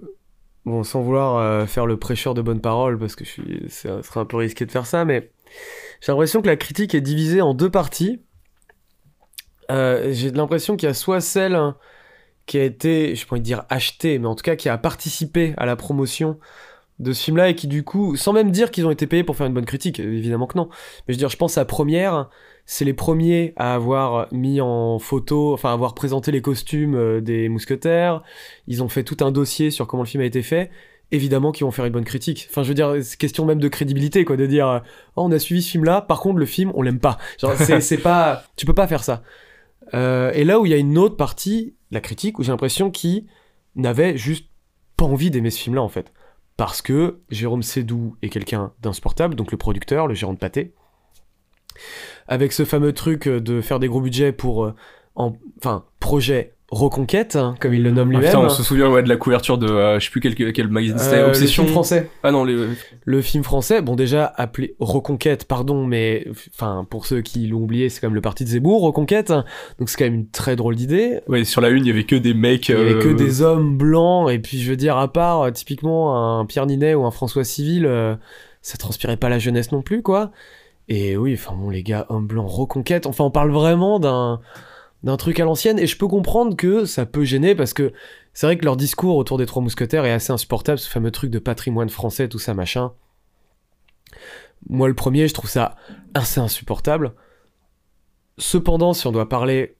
bon, 0.66 0.84
sans 0.84 1.02
vouloir 1.02 1.38
euh, 1.38 1.66
faire 1.66 1.86
le 1.86 1.98
prêcheur 1.98 2.34
de 2.34 2.42
bonne 2.42 2.62
parole, 2.62 2.98
parce 2.98 3.16
que 3.16 3.24
je 3.24 3.30
suis, 3.30 3.66
ça 3.70 4.02
serait 4.04 4.20
un 4.20 4.26
peu 4.26 4.38
risqué 4.38 4.66
de 4.66 4.72
faire 4.72 4.86
ça, 4.86 5.06
mais 5.06 5.30
j'ai 6.06 6.12
l'impression 6.12 6.44
que 6.44 6.48
la 6.48 6.56
critique 6.56 6.94
est 6.94 7.02
divisée 7.02 7.42
en 7.42 7.56
deux 7.56 7.72
parties. 7.72 8.22
Euh, 9.72 10.14
j'ai 10.14 10.30
l'impression 10.30 10.78
qu'il 10.78 10.86
y 10.86 10.90
a 10.92 10.94
soit 10.94 11.20
celle 11.20 11.60
qui 12.46 12.60
a 12.60 12.64
été, 12.64 13.16
je 13.16 13.26
pourrais 13.26 13.40
dire 13.40 13.64
achetée, 13.70 14.20
mais 14.20 14.28
en 14.28 14.36
tout 14.36 14.44
cas 14.44 14.56
qui 14.56 14.70
a 14.70 14.78
participé 14.78 15.56
à 15.58 15.66
la 15.66 15.76
promotion 15.76 16.38
de 17.00 17.12
ce 17.12 17.24
film-là 17.24 17.50
et 17.50 17.56
qui 17.56 17.66
du 17.66 17.84
coup, 17.84 18.16
sans 18.18 18.34
même 18.34 18.52
dire 18.52 18.70
qu'ils 18.70 18.86
ont 18.86 18.92
été 18.92 19.08
payés 19.08 19.24
pour 19.24 19.36
faire 19.36 19.48
une 19.48 19.56
bonne 19.56 19.66
critique, 19.66 20.00
évidemment 20.00 20.46
que 20.46 20.60
non. 20.60 20.70
Mais 20.70 21.14
je 21.14 21.14
veux 21.14 21.18
dire, 21.18 21.30
je 21.30 21.38
pense 21.38 21.58
à 21.58 21.66
Première, 21.66 22.30
c'est 22.68 22.86
les 22.86 22.94
premiers 22.94 23.54
à 23.56 23.74
avoir 23.74 24.32
mis 24.32 24.62
en 24.62 25.00
photo, 25.00 25.56
enfin 25.56 25.74
avoir 25.74 25.96
présenté 25.96 26.32
les 26.32 26.44
costumes 26.44 26.94
euh, 26.94 27.20
des 27.20 27.50
mousquetaires. 27.50 28.22
Ils 28.68 28.84
ont 28.84 28.90
fait 28.90 29.04
tout 29.04 29.18
un 29.26 29.32
dossier 29.32 29.72
sur 29.72 29.88
comment 29.88 30.04
le 30.04 30.08
film 30.08 30.22
a 30.22 30.28
été 30.28 30.44
fait. 30.44 30.70
Évidemment 31.12 31.52
qu'ils 31.52 31.66
vont 31.66 31.72
faire 31.72 31.86
une 31.86 31.94
bonne 31.94 32.04
critique. 32.06 32.48
Enfin, 32.50 32.64
je 32.64 32.70
veux 32.70 32.74
dire, 32.74 32.96
c'est 33.04 33.18
question 33.18 33.46
même 33.46 33.60
de 33.60 33.68
crédibilité, 33.68 34.26
quoi, 34.26 34.38
de 34.38 34.46
dire, 34.48 34.82
oh, 35.16 35.24
on 35.26 35.32
a 35.32 35.40
suivi 35.40 35.62
ce 35.62 35.72
film-là, 35.72 36.02
par 36.02 36.20
contre, 36.20 36.40
le 36.40 36.46
film, 36.46 36.72
on 36.76 36.82
l'aime 36.82 37.00
pas. 37.00 37.18
Genre, 37.40 37.54
c'est 37.82 37.98
pas, 37.98 38.44
tu 38.58 38.66
peux 38.66 38.74
pas 38.74 38.88
faire 38.88 39.04
ça. 39.04 39.22
Euh, 39.94 40.32
et 40.34 40.44
là 40.44 40.60
où 40.60 40.66
il 40.66 40.72
y 40.72 40.74
a 40.74 40.78
une 40.78 40.98
autre 40.98 41.16
partie, 41.16 41.76
la 41.92 42.02
critique, 42.02 42.40
où 42.40 42.44
j'ai 42.44 42.52
l'impression 42.52 42.90
qu'ils 42.90 43.26
n'avaient 43.76 44.18
juste 44.18 44.48
pas 44.98 45.06
envie 45.06 45.30
d'aimer 45.30 45.52
ce 45.52 45.60
film-là, 45.60 45.82
en 45.84 45.90
fait. 45.90 46.12
Parce 46.58 46.82
que 46.82 47.20
Jérôme 47.30 47.62
Sédou 47.64 48.16
est 48.24 48.30
quelqu'un 48.30 48.72
d'insupportable, 48.82 49.36
donc 49.36 49.52
le 49.52 49.58
producteur, 49.58 50.08
le 50.08 50.16
gérant 50.16 50.34
de 50.34 50.40
pâté, 50.40 50.74
avec 52.28 52.52
ce 52.54 52.66
fameux 52.66 52.94
truc 52.94 53.28
de 53.28 53.62
faire 53.62 53.80
des 53.80 53.88
gros 53.88 54.02
budgets 54.02 54.32
pour, 54.32 54.66
euh, 54.66 54.74
en- 55.16 55.34
enfin, 55.60 55.86
projet 56.00 56.55
reconquête, 56.72 57.36
hein, 57.36 57.56
comme 57.60 57.74
il 57.74 57.84
le 57.84 57.92
nomme 57.92 58.12
Ah, 58.16 58.20
lui-même. 58.20 58.38
on 58.40 58.50
se 58.50 58.64
souvient 58.64 58.90
ouais, 58.90 59.04
de 59.04 59.10
la 59.10 59.18
couverture 59.18 59.58
de, 59.58 59.68
euh, 59.68 60.00
je 60.00 60.06
sais 60.06 60.12
plus 60.12 60.20
quel, 60.20 60.34
quel 60.54 60.68
magazine 60.68 60.98
c'était, 60.98 61.18
Euh, 61.18 61.28
Obsession. 61.28 61.64
Le 61.64 61.68
film 61.68 61.74
français. 61.74 62.10
Ah 62.24 62.32
non, 62.32 62.44
les, 62.44 62.56
Le 63.04 63.22
film 63.22 63.44
français, 63.44 63.82
bon 63.82 63.96
déjà 63.96 64.26
appelé 64.36 64.76
Reconquête, 64.80 65.46
pardon, 65.46 65.86
mais 65.86 66.28
enfin 66.54 66.86
pour 66.90 67.06
ceux 67.06 67.22
qui 67.22 67.46
l'ont 67.48 67.60
oublié, 67.60 67.90
c'est 67.90 68.02
quand 68.02 68.08
même 68.08 68.16
le 68.16 68.22
parti 68.22 68.44
de 68.44 68.50
Zemmour, 68.50 68.82
Reconquête. 68.82 69.32
Donc 69.80 69.90
c'est 69.90 69.98
quand 69.98 70.06
même 70.06 70.16
une 70.16 70.30
très 70.30 70.56
drôle 70.56 70.76
d'idée. 70.76 71.20
ouais, 71.28 71.44
sur 71.46 71.62
la 71.62 71.70
une, 71.70 71.86
il 71.86 71.88
y 71.88 71.92
avait 71.92 72.04
que 72.06 72.16
des 72.16 72.34
mecs. 72.34 72.68
Il 72.70 72.76
y 72.76 72.82
avait 72.82 72.94
euh, 72.96 73.02
que 73.02 73.10
des 73.14 73.42
hommes 73.44 73.78
blancs 73.78 74.32
et 74.32 74.40
puis 74.40 74.60
je 74.60 74.70
veux 74.70 74.78
dire 74.78 74.98
à 74.98 75.08
part 75.12 75.44
euh, 75.44 75.52
typiquement 75.52 76.40
un 76.40 76.46
Pierre 76.46 76.66
Ninet 76.66 76.96
ou 76.96 77.06
un 77.06 77.12
François 77.12 77.44
Civil, 77.44 77.86
euh, 77.86 78.16
ça 78.64 78.78
transpirait 78.78 79.18
pas 79.18 79.30
la 79.30 79.38
jeunesse 79.40 79.72
non 79.72 79.84
plus 79.84 80.02
quoi. 80.02 80.32
Et 80.90 81.16
oui, 81.16 81.36
enfin 81.40 81.56
bon 81.56 81.70
les 81.70 81.84
gars, 81.84 82.06
hommes 82.10 82.28
blancs, 82.28 82.50
Reconquête, 82.50 83.06
enfin 83.06 83.24
on 83.24 83.32
parle 83.32 83.52
vraiment 83.52 84.00
d'un 84.00 84.40
d'un 85.06 85.18
truc 85.18 85.40
à 85.40 85.46
l'ancienne 85.46 85.80
et 85.80 85.88
je 85.88 85.98
peux 85.98 86.08
comprendre 86.08 86.58
que 86.58 86.84
ça 86.84 87.06
peut 87.06 87.24
gêner 87.24 87.56
parce 87.56 87.74
que 87.74 87.94
c'est 88.34 88.48
vrai 88.48 88.58
que 88.58 88.66
leur 88.66 88.76
discours 88.76 89.16
autour 89.16 89.38
des 89.38 89.46
trois 89.46 89.62
mousquetaires 89.62 90.04
est 90.04 90.12
assez 90.12 90.34
insupportable, 90.34 90.80
ce 90.80 90.90
fameux 90.90 91.12
truc 91.12 91.32
de 91.32 91.40
patrimoine 91.40 91.90
français, 91.90 92.28
tout 92.28 92.40
ça 92.40 92.54
machin. 92.54 92.92
Moi, 94.68 94.88
le 94.88 94.96
premier, 94.96 95.28
je 95.28 95.34
trouve 95.34 95.50
ça 95.50 95.76
assez 96.16 96.40
insupportable. 96.40 97.14
Cependant, 98.40 98.94
si 98.94 99.06
on 99.06 99.12
doit 99.12 99.30
parler 99.30 99.78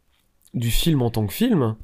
du 0.54 0.70
film 0.70 1.02
en 1.02 1.10
tant 1.10 1.26
que 1.26 1.34
film, 1.34 1.76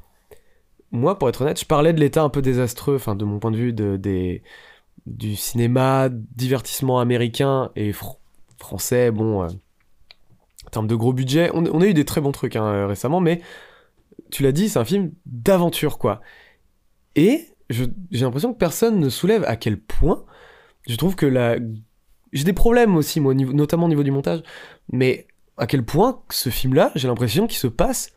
moi, 0.92 1.18
pour 1.18 1.28
être 1.28 1.42
honnête, 1.42 1.60
je 1.60 1.66
parlais 1.66 1.94
de 1.94 2.00
l'état 2.00 2.22
un 2.22 2.30
peu 2.30 2.42
désastreux, 2.44 2.96
enfin, 2.96 3.16
de 3.16 3.26
mon 3.26 3.40
point 3.40 3.52
de 3.52 3.58
vue, 3.58 3.74
de, 3.74 3.98
des, 3.98 4.44
du 5.08 5.36
cinéma, 5.36 6.10
divertissement 6.12 7.00
américain 7.00 7.72
et 7.76 7.92
fr- 7.92 8.18
français, 8.60 9.10
bon, 9.10 9.44
euh, 9.44 9.48
termes 10.72 10.88
de 10.88 10.96
gros 10.96 11.14
budget, 11.14 11.52
on, 11.54 11.82
a 11.82 11.86
eu 11.86 11.94
des 11.94 12.06
très 12.06 12.22
bons 12.22 12.32
trucs 12.32 12.56
hein, 12.56 12.66
euh, 12.66 12.88
récemment, 12.88 13.20
mais 13.20 13.42
tu 14.32 14.44
l'as 14.44 14.52
dit, 14.52 14.70
c'est 14.70 14.80
un 14.80 14.86
film 14.86 15.12
d'aventure, 15.26 15.98
quoi. 15.98 16.22
Et 17.16 17.48
j'ai 17.70 17.88
l'impression 18.12 18.54
que 18.54 18.58
personne 18.58 19.00
ne 19.00 19.10
soulève 19.10 19.44
à 19.46 19.56
quel 19.56 19.80
point 19.80 20.26
je 20.88 20.96
trouve 20.96 21.16
que 21.16 21.26
la... 21.26 21.58
J'ai 22.34 22.46
des 22.46 22.54
problèmes 22.54 22.96
aussi, 22.96 23.20
moi, 23.20 23.34
notamment 23.34 23.86
au 23.86 23.90
niveau 23.90 24.04
du 24.04 24.12
montage, 24.12 24.42
mais 24.92 25.28
à 25.58 25.68
quel 25.68 25.84
point 25.84 26.22
ce 26.30 26.50
film-là, 26.50 26.92
j'ai 26.96 27.08
l'impression 27.08 27.46
qu'il 27.46 27.60
se 27.60 27.68
passe 27.68 28.14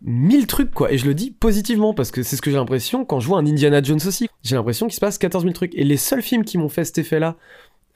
mille 0.00 0.46
trucs, 0.46 0.70
quoi. 0.70 0.92
Et 0.92 0.98
je 0.98 1.06
le 1.06 1.14
dis 1.14 1.32
positivement, 1.32 1.92
parce 1.92 2.12
que 2.12 2.22
c'est 2.22 2.36
ce 2.36 2.42
que 2.42 2.50
j'ai 2.50 2.56
l'impression 2.56 3.04
quand 3.04 3.18
je 3.18 3.26
vois 3.26 3.38
un 3.38 3.46
Indiana 3.46 3.82
Jones 3.82 4.00
aussi. 4.06 4.28
J'ai 4.42 4.54
l'impression 4.54 4.86
qu'il 4.86 4.94
se 4.94 5.00
passe 5.00 5.18
14 5.18 5.42
000 5.42 5.52
trucs. 5.52 5.74
Et 5.74 5.84
les 5.84 5.96
seuls 5.96 6.22
films 6.22 6.44
qui 6.44 6.56
m'ont 6.56 6.68
fait 6.68 6.84
cet 6.84 6.98
effet-là, 6.98 7.36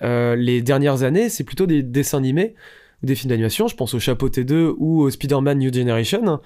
euh, 0.03 0.34
les 0.34 0.62
dernières 0.62 1.05
années, 1.05 1.28
c'est 1.28 1.44
plutôt 1.44 1.66
des 1.66 1.82
dessins 1.82 2.18
animés, 2.18 2.55
des 3.03 3.14
films 3.14 3.30
d'animation, 3.30 3.68
je 3.68 3.76
pense 3.76 3.94
au 3.94 3.98
Chapeau 3.98 4.28
T2 4.28 4.74
ou 4.78 5.03
au 5.03 5.11
Spider-Man 5.11 5.59
New 5.59 5.72
Generation, 5.72 6.40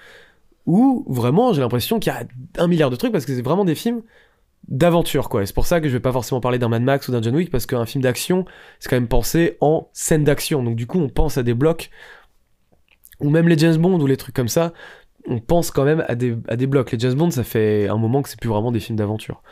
où 0.65 1.05
vraiment 1.09 1.53
j'ai 1.53 1.61
l'impression 1.61 1.99
qu'il 1.99 2.13
y 2.13 2.17
a 2.17 2.25
un 2.59 2.67
milliard 2.67 2.91
de 2.91 2.97
trucs, 2.97 3.13
parce 3.13 3.27
que 3.27 3.35
c'est 3.35 3.43
vraiment 3.43 3.65
des 3.65 3.75
films 3.75 4.03
d'aventure 4.69 5.29
quoi. 5.29 5.47
C'est 5.47 5.55
pour 5.55 5.67
ça 5.67 5.81
que 5.81 5.89
je 5.89 5.93
vais 5.93 6.01
pas 6.01 6.13
forcément 6.13 6.41
parler 6.41 6.59
d'un 6.59 6.69
Mad 6.69 6.83
Max 6.83 7.09
ou 7.09 7.13
d'un 7.13 7.23
John 7.23 7.37
Wick 7.37 7.51
parce 7.51 7.67
qu'un 7.67 7.87
film 7.87 8.03
d'action 8.03 8.45
c'est 8.81 8.89
quand 8.89 8.97
même 8.97 9.09
pensé 9.09 9.57
en 9.61 9.89
scène 9.93 10.25
d'action. 10.25 10.63
Donc 10.63 10.77
du 10.77 10.87
coup 10.87 10.99
on 10.99 11.09
pense 11.09 11.39
à 11.39 11.43
des 11.43 11.55
blocs 11.55 11.91
ou 13.21 13.31
même 13.31 13.49
les 13.49 13.57
James 13.59 13.77
Bond 13.77 14.01
ou 14.01 14.07
les 14.07 14.17
trucs 14.17 14.35
comme 14.35 14.49
ça 14.49 14.73
on 15.29 15.41
pense 15.41 15.71
quand 15.71 15.85
même 15.85 16.05
à 16.09 16.15
des, 16.15 16.37
à 16.49 16.57
des 16.57 16.67
blocs. 16.67 16.91
Les 16.93 16.99
James 16.99 17.15
Bond 17.15 17.31
ça 17.31 17.45
fait 17.45 17.89
un 17.89 17.97
moment 17.97 18.23
que 18.23 18.29
c'est 18.29 18.41
plus 18.41 18.51
vraiment 18.51 18.73
des 18.73 18.81
films 18.81 18.99
d'aventure. 18.99 19.43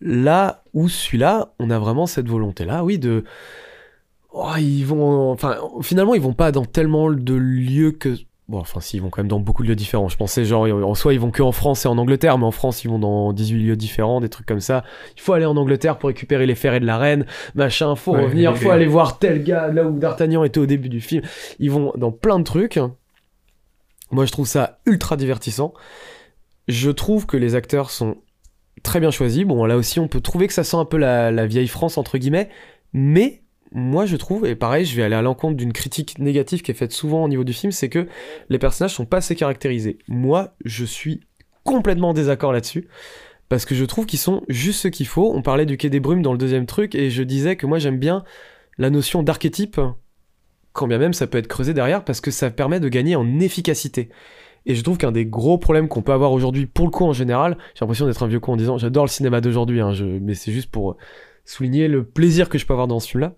Là 0.00 0.62
où 0.74 0.88
celui-là 0.88 1.54
on 1.58 1.70
a 1.70 1.78
vraiment 1.78 2.06
cette 2.06 2.28
volonté 2.28 2.64
là 2.64 2.84
oui 2.84 2.98
de 2.98 3.24
oh, 4.32 4.52
ils 4.58 4.84
vont 4.84 5.30
enfin 5.30 5.56
finalement 5.82 6.14
ils 6.14 6.20
vont 6.20 6.32
pas 6.32 6.52
dans 6.52 6.64
tellement 6.64 7.10
de 7.10 7.34
lieux 7.34 7.92
que 7.92 8.16
Bon, 8.50 8.58
enfin, 8.58 8.80
si, 8.80 8.96
ils 8.96 9.00
vont 9.00 9.10
quand 9.10 9.22
même 9.22 9.28
dans 9.28 9.38
beaucoup 9.38 9.62
de 9.62 9.68
lieux 9.68 9.76
différents. 9.76 10.08
Je 10.08 10.16
pensais, 10.16 10.44
genre, 10.44 10.64
en 10.66 10.94
soi, 10.96 11.14
ils 11.14 11.20
vont 11.20 11.30
que 11.30 11.40
en 11.40 11.52
France 11.52 11.84
et 11.84 11.88
en 11.88 11.96
Angleterre, 11.98 12.36
mais 12.36 12.46
en 12.46 12.50
France, 12.50 12.82
ils 12.82 12.88
vont 12.88 12.98
dans 12.98 13.32
18 13.32 13.62
lieux 13.62 13.76
différents, 13.76 14.20
des 14.20 14.28
trucs 14.28 14.44
comme 14.44 14.58
ça. 14.58 14.82
Il 15.16 15.20
faut 15.20 15.34
aller 15.34 15.44
en 15.44 15.56
Angleterre 15.56 15.98
pour 15.98 16.08
récupérer 16.08 16.46
les 16.46 16.56
ferrets 16.56 16.80
de 16.80 16.84
la 16.84 16.98
reine, 16.98 17.26
machin, 17.54 17.94
faut 17.94 18.12
Ouais, 18.12 18.24
revenir, 18.24 18.56
faut 18.56 18.70
aller 18.72 18.88
voir 18.88 19.20
tel 19.20 19.44
gars, 19.44 19.68
là 19.68 19.84
où 19.84 19.96
D'Artagnan 19.96 20.42
était 20.42 20.58
au 20.58 20.66
début 20.66 20.88
du 20.88 21.00
film. 21.00 21.22
Ils 21.60 21.70
vont 21.70 21.92
dans 21.96 22.10
plein 22.10 22.40
de 22.40 22.44
trucs. 22.44 22.80
Moi, 24.10 24.24
je 24.24 24.32
trouve 24.32 24.48
ça 24.48 24.80
ultra 24.84 25.16
divertissant. 25.16 25.72
Je 26.66 26.90
trouve 26.90 27.26
que 27.26 27.36
les 27.36 27.54
acteurs 27.54 27.90
sont 27.90 28.16
très 28.82 28.98
bien 28.98 29.12
choisis. 29.12 29.44
Bon, 29.44 29.64
là 29.64 29.76
aussi, 29.76 30.00
on 30.00 30.08
peut 30.08 30.20
trouver 30.20 30.48
que 30.48 30.54
ça 30.54 30.64
sent 30.64 30.76
un 30.76 30.84
peu 30.84 30.96
la, 30.96 31.30
la 31.30 31.46
vieille 31.46 31.68
France, 31.68 31.98
entre 31.98 32.18
guillemets, 32.18 32.48
mais 32.92 33.42
moi 33.72 34.06
je 34.06 34.16
trouve, 34.16 34.46
et 34.46 34.56
pareil, 34.56 34.84
je 34.84 34.96
vais 34.96 35.02
aller 35.02 35.14
à 35.14 35.22
l'encontre 35.22 35.56
d'une 35.56 35.72
critique 35.72 36.18
négative 36.18 36.62
qui 36.62 36.70
est 36.70 36.74
faite 36.74 36.92
souvent 36.92 37.24
au 37.24 37.28
niveau 37.28 37.44
du 37.44 37.52
film, 37.52 37.72
c'est 37.72 37.88
que 37.88 38.06
les 38.48 38.58
personnages 38.58 38.94
sont 38.94 39.06
pas 39.06 39.18
assez 39.18 39.36
caractérisés. 39.36 39.98
Moi, 40.08 40.54
je 40.64 40.84
suis 40.84 41.20
complètement 41.64 42.10
en 42.10 42.14
désaccord 42.14 42.52
là-dessus. 42.52 42.88
Parce 43.48 43.64
que 43.64 43.74
je 43.74 43.84
trouve 43.84 44.06
qu'ils 44.06 44.20
sont 44.20 44.42
juste 44.48 44.80
ce 44.80 44.88
qu'il 44.88 45.08
faut. 45.08 45.32
On 45.34 45.42
parlait 45.42 45.66
du 45.66 45.76
Quai 45.76 45.90
des 45.90 45.98
Brumes 45.98 46.22
dans 46.22 46.30
le 46.30 46.38
deuxième 46.38 46.66
truc, 46.66 46.94
et 46.94 47.10
je 47.10 47.22
disais 47.24 47.56
que 47.56 47.66
moi 47.66 47.78
j'aime 47.78 47.98
bien 47.98 48.24
la 48.78 48.90
notion 48.90 49.24
d'archétype, 49.24 49.80
quand 50.72 50.86
bien 50.86 50.98
même 50.98 51.12
ça 51.12 51.26
peut 51.26 51.38
être 51.38 51.48
creusé 51.48 51.74
derrière, 51.74 52.04
parce 52.04 52.20
que 52.20 52.30
ça 52.30 52.50
permet 52.50 52.78
de 52.78 52.88
gagner 52.88 53.16
en 53.16 53.40
efficacité. 53.40 54.08
Et 54.66 54.76
je 54.76 54.82
trouve 54.82 54.98
qu'un 54.98 55.10
des 55.10 55.26
gros 55.26 55.58
problèmes 55.58 55.88
qu'on 55.88 56.02
peut 56.02 56.12
avoir 56.12 56.30
aujourd'hui, 56.30 56.66
pour 56.66 56.84
le 56.84 56.92
coup 56.92 57.04
en 57.04 57.12
général, 57.12 57.58
j'ai 57.74 57.80
l'impression 57.80 58.06
d'être 58.06 58.22
un 58.22 58.28
vieux 58.28 58.38
con 58.38 58.52
en 58.52 58.56
disant 58.56 58.78
j'adore 58.78 59.04
le 59.04 59.10
cinéma 59.10 59.40
d'aujourd'hui, 59.40 59.80
hein, 59.80 59.92
mais 60.20 60.34
c'est 60.34 60.52
juste 60.52 60.70
pour 60.70 60.96
souligner 61.44 61.88
le 61.88 62.04
plaisir 62.04 62.48
que 62.48 62.56
je 62.56 62.66
peux 62.66 62.72
avoir 62.72 62.86
dans 62.86 63.00
ce 63.00 63.08
film-là. 63.08 63.34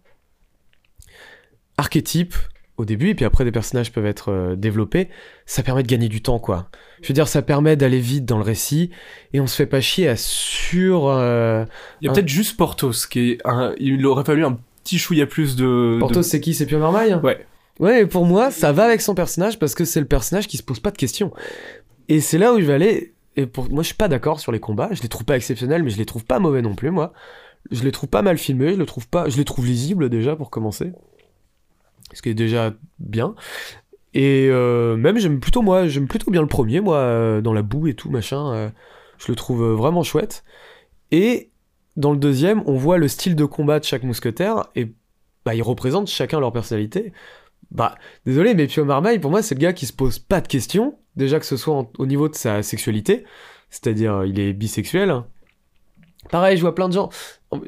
Archétype, 1.79 2.35
au 2.79 2.85
début, 2.85 3.11
et 3.11 3.15
puis 3.15 3.25
après 3.25 3.45
des 3.45 3.53
personnages 3.53 3.93
peuvent 3.93 4.07
être 4.07 4.31
euh, 4.31 4.57
développés, 4.57 5.09
ça 5.47 5.63
permet 5.63 5.83
de 5.83 5.89
gagner 5.89 6.09
du 6.09 6.23
temps, 6.23 6.39
quoi. 6.39 6.69
Je 7.03 7.09
veux 7.09 7.15
dire, 7.15 7.29
ça 7.29 7.43
permet 7.43 7.77
d'aller 7.77 8.01
vite 8.01 8.25
dans 8.25 8.39
le 8.39 8.45
récit, 8.45 8.91
et 9.33 9.41
on 9.41 9.47
se 9.47 9.57
fait 9.57 9.67
pas 9.67 9.81
chier 9.81 10.09
à 10.09 10.17
sur... 10.17 11.07
euh, 11.07 11.65
Il 12.01 12.07
y 12.07 12.09
a 12.09 12.11
Un- 12.11 12.15
peut-être 12.15 12.29
juste 12.29 12.57
Portos, 12.57 13.07
qui 13.11 13.33
est 13.33 13.39
un... 13.45 13.75
il 13.79 14.05
aurait 14.07 14.25
fallu 14.25 14.45
un 14.45 14.59
petit 14.83 14.99
chouïa 14.99 15.27
plus 15.27 15.55
de... 15.57 15.99
Portos, 16.01 16.21
de- 16.21 16.23
c'est 16.23 16.41
qui? 16.41 16.55
C'est 16.55 16.67
Pio 16.67 16.79
Marmaille? 16.79 17.15
Ouais. 17.23 17.47
Ouais, 17.79 18.03
et 18.03 18.07
pour 18.07 18.27
moi, 18.27 18.51
ça 18.51 18.73
va 18.73 18.85
avec 18.85 19.01
son 19.01 19.15
personnage 19.15 19.59
parce 19.59 19.75
que 19.75 19.85
c'est 19.85 20.01
le 20.01 20.07
personnage 20.07 20.47
qui 20.47 20.57
se 20.57 20.63
pose 20.63 20.79
pas 20.79 20.91
de 20.91 20.99
questions. 20.99 21.33
Et 22.09 22.21
c'est 22.21 22.39
là 22.39 22.53
où 22.53 22.61
je 22.61 22.65
vais 22.65 22.75
aller. 22.75 23.15
Et 23.37 23.47
pour 23.47 23.71
moi, 23.71 23.83
je 23.83 23.87
suis 23.87 23.97
pas 23.97 24.09
d'accord 24.09 24.41
sur 24.41 24.53
les 24.53 24.61
combats. 24.61 24.91
Je 24.93 25.03
les 25.03 25.09
trouve 25.09 25.25
pas 25.25 25.37
exceptionnels, 25.37 25.83
mais 25.83 25.91
je 25.91 25.97
les 25.97 26.05
trouve 26.05 26.25
pas 26.25 26.39
mauvais 26.39 26.61
non 26.63 26.75
plus, 26.75 26.91
moi. 26.91 27.13
Je 27.71 27.83
les 27.83 27.91
trouve 27.91 28.11
pas 28.11 28.23
mal 28.23 28.37
filmés. 28.39 28.75
Je 28.75 28.79
les 28.79 28.87
trouve 28.87 29.09
pas. 29.09 29.29
Je 29.29 29.37
les 29.39 29.45
trouve 29.45 29.67
lisibles 29.67 30.11
déjà 30.11 30.37
pour 30.37 30.51
commencer, 30.51 30.93
ce 32.13 32.23
qui 32.23 32.29
est 32.29 32.35
déjà 32.35 32.73
bien. 32.99 33.35
Et 34.15 34.49
euh, 34.51 34.97
même 34.97 35.19
j'aime 35.19 35.41
plutôt 35.41 35.63
moi, 35.63 35.89
j'aime 35.89 36.07
plutôt 36.09 36.31
bien 36.31 36.43
le 36.43 36.49
premier, 36.49 36.81
moi, 36.81 36.99
euh, 36.99 37.41
dans 37.41 37.53
la 37.53 37.63
boue 37.63 37.87
et 37.87 37.95
tout 37.95 38.11
machin. 38.11 38.53
euh, 38.53 38.71
je 39.19 39.31
le 39.31 39.37
trouve 39.37 39.65
vraiment 39.65 40.03
chouette. 40.03 40.45
Et 41.11 41.51
dans 41.97 42.13
le 42.13 42.19
deuxième, 42.19 42.63
on 42.67 42.75
voit 42.77 42.99
le 42.99 43.09
style 43.09 43.37
de 43.37 43.45
combat 43.45 43.79
de 43.79 43.85
chaque 43.85 44.03
mousquetaire 44.03 44.67
et 44.75 44.93
bah 45.45 45.55
ils 45.55 45.63
représentent 45.63 46.09
chacun 46.09 46.41
leur 46.41 46.53
personnalité. 46.53 47.13
Bah 47.71 47.95
désolé, 48.27 48.55
mais 48.55 48.67
Pio 48.67 48.85
Marmaille 48.85 49.19
pour 49.19 49.31
moi 49.31 49.43
c'est 49.43 49.55
le 49.55 49.61
gars 49.61 49.73
qui 49.73 49.87
se 49.87 49.93
pose 49.93 50.19
pas 50.19 50.41
de 50.41 50.49
questions, 50.49 50.99
déjà 51.17 51.39
que 51.41 51.47
ce 51.47 51.57
soit 51.57 51.89
au 51.99 52.07
niveau 52.07 52.29
de 52.29 52.35
sa 52.35 52.63
sexualité, 52.63 53.25
c'est-à-dire 53.71 54.25
il 54.25 54.39
est 54.41 54.53
bisexuel. 54.53 55.23
Pareil, 56.31 56.57
je 56.57 56.63
vois 56.63 56.75
plein 56.75 56.89
de 56.89 56.95
gens. 56.95 57.11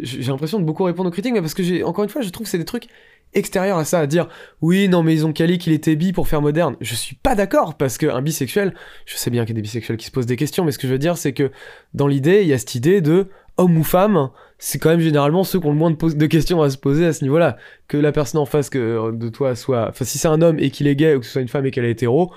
J'ai 0.00 0.22
l'impression 0.22 0.58
de 0.58 0.64
beaucoup 0.64 0.84
répondre 0.84 1.08
aux 1.08 1.12
critiques, 1.12 1.34
mais 1.34 1.40
parce 1.40 1.54
que 1.54 1.62
j'ai 1.62 1.84
encore 1.84 2.04
une 2.04 2.10
fois, 2.10 2.22
je 2.22 2.30
trouve 2.30 2.44
que 2.44 2.50
c'est 2.50 2.58
des 2.58 2.64
trucs 2.64 2.88
extérieurs 3.34 3.78
à 3.78 3.84
ça, 3.84 4.00
à 4.00 4.06
dire 4.06 4.28
oui, 4.62 4.88
non, 4.88 5.02
mais 5.02 5.12
ils 5.12 5.26
ont 5.26 5.32
calé 5.32 5.58
qu'il 5.58 5.72
était 5.72 5.96
bi 5.96 6.12
pour 6.12 6.28
faire 6.28 6.40
moderne. 6.40 6.76
Je 6.80 6.94
suis 6.94 7.16
pas 7.16 7.34
d'accord 7.34 7.74
parce 7.74 7.98
qu'un 7.98 8.22
bisexuel, 8.22 8.74
je 9.06 9.16
sais 9.16 9.30
bien 9.30 9.44
qu'il 9.44 9.54
y 9.54 9.56
a 9.56 9.60
des 9.60 9.62
bisexuels 9.62 9.96
qui 9.96 10.06
se 10.06 10.10
posent 10.10 10.26
des 10.26 10.36
questions, 10.36 10.64
mais 10.64 10.72
ce 10.72 10.78
que 10.78 10.86
je 10.86 10.92
veux 10.92 10.98
dire, 10.98 11.16
c'est 11.16 11.32
que 11.32 11.50
dans 11.92 12.06
l'idée, 12.06 12.42
il 12.42 12.48
y 12.48 12.52
a 12.52 12.58
cette 12.58 12.74
idée 12.74 13.00
de 13.00 13.28
homme 13.56 13.76
ou 13.76 13.84
femme, 13.84 14.30
c'est 14.58 14.78
quand 14.78 14.90
même 14.90 15.00
généralement 15.00 15.44
ceux 15.44 15.60
qui 15.60 15.66
ont 15.66 15.72
le 15.72 15.76
moins 15.76 15.90
de, 15.90 16.26
questions 16.26 16.62
à 16.62 16.70
se 16.70 16.78
poser 16.78 17.06
à 17.06 17.12
ce 17.12 17.22
niveau-là. 17.24 17.56
Que 17.88 17.96
la 17.96 18.12
personne 18.12 18.40
en 18.40 18.46
face 18.46 18.70
que, 18.70 19.12
de 19.12 19.28
toi 19.28 19.54
soit. 19.54 19.88
Enfin, 19.90 20.04
si 20.04 20.18
c'est 20.18 20.28
un 20.28 20.42
homme 20.42 20.58
et 20.58 20.70
qu'il 20.70 20.86
est 20.86 20.96
gay 20.96 21.14
ou 21.14 21.20
que 21.20 21.26
ce 21.26 21.32
soit 21.32 21.42
une 21.42 21.48
femme 21.48 21.66
et 21.66 21.70
qu'elle 21.70 21.84
est 21.84 21.90
hétéro, 21.90 22.32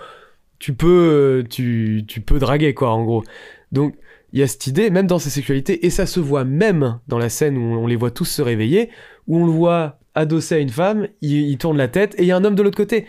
tu 0.59 0.73
peux, 0.73 0.87
euh, 0.87 1.47
tu, 1.47 2.03
tu 2.07 2.21
peux 2.21 2.39
draguer, 2.39 2.73
quoi, 2.73 2.89
en 2.91 3.03
gros. 3.03 3.23
Donc, 3.71 3.95
il 4.33 4.39
y 4.39 4.43
a 4.43 4.47
cette 4.47 4.67
idée, 4.67 4.89
même 4.89 5.07
dans 5.07 5.19
sa 5.19 5.29
sexualité, 5.29 5.85
et 5.85 5.89
ça 5.89 6.05
se 6.05 6.19
voit 6.19 6.43
même 6.43 6.99
dans 7.07 7.17
la 7.17 7.29
scène 7.29 7.57
où 7.57 7.61
on 7.61 7.87
les 7.87 7.95
voit 7.95 8.11
tous 8.11 8.25
se 8.25 8.41
réveiller, 8.41 8.89
où 9.27 9.37
on 9.37 9.45
le 9.45 9.51
voit 9.51 9.99
adossé 10.15 10.55
à 10.55 10.59
une 10.59 10.69
femme, 10.69 11.07
il, 11.21 11.49
il 11.49 11.57
tourne 11.57 11.77
la 11.77 11.87
tête, 11.87 12.15
et 12.17 12.23
il 12.23 12.27
y 12.27 12.31
a 12.31 12.35
un 12.35 12.43
homme 12.43 12.55
de 12.55 12.63
l'autre 12.63 12.77
côté. 12.77 13.05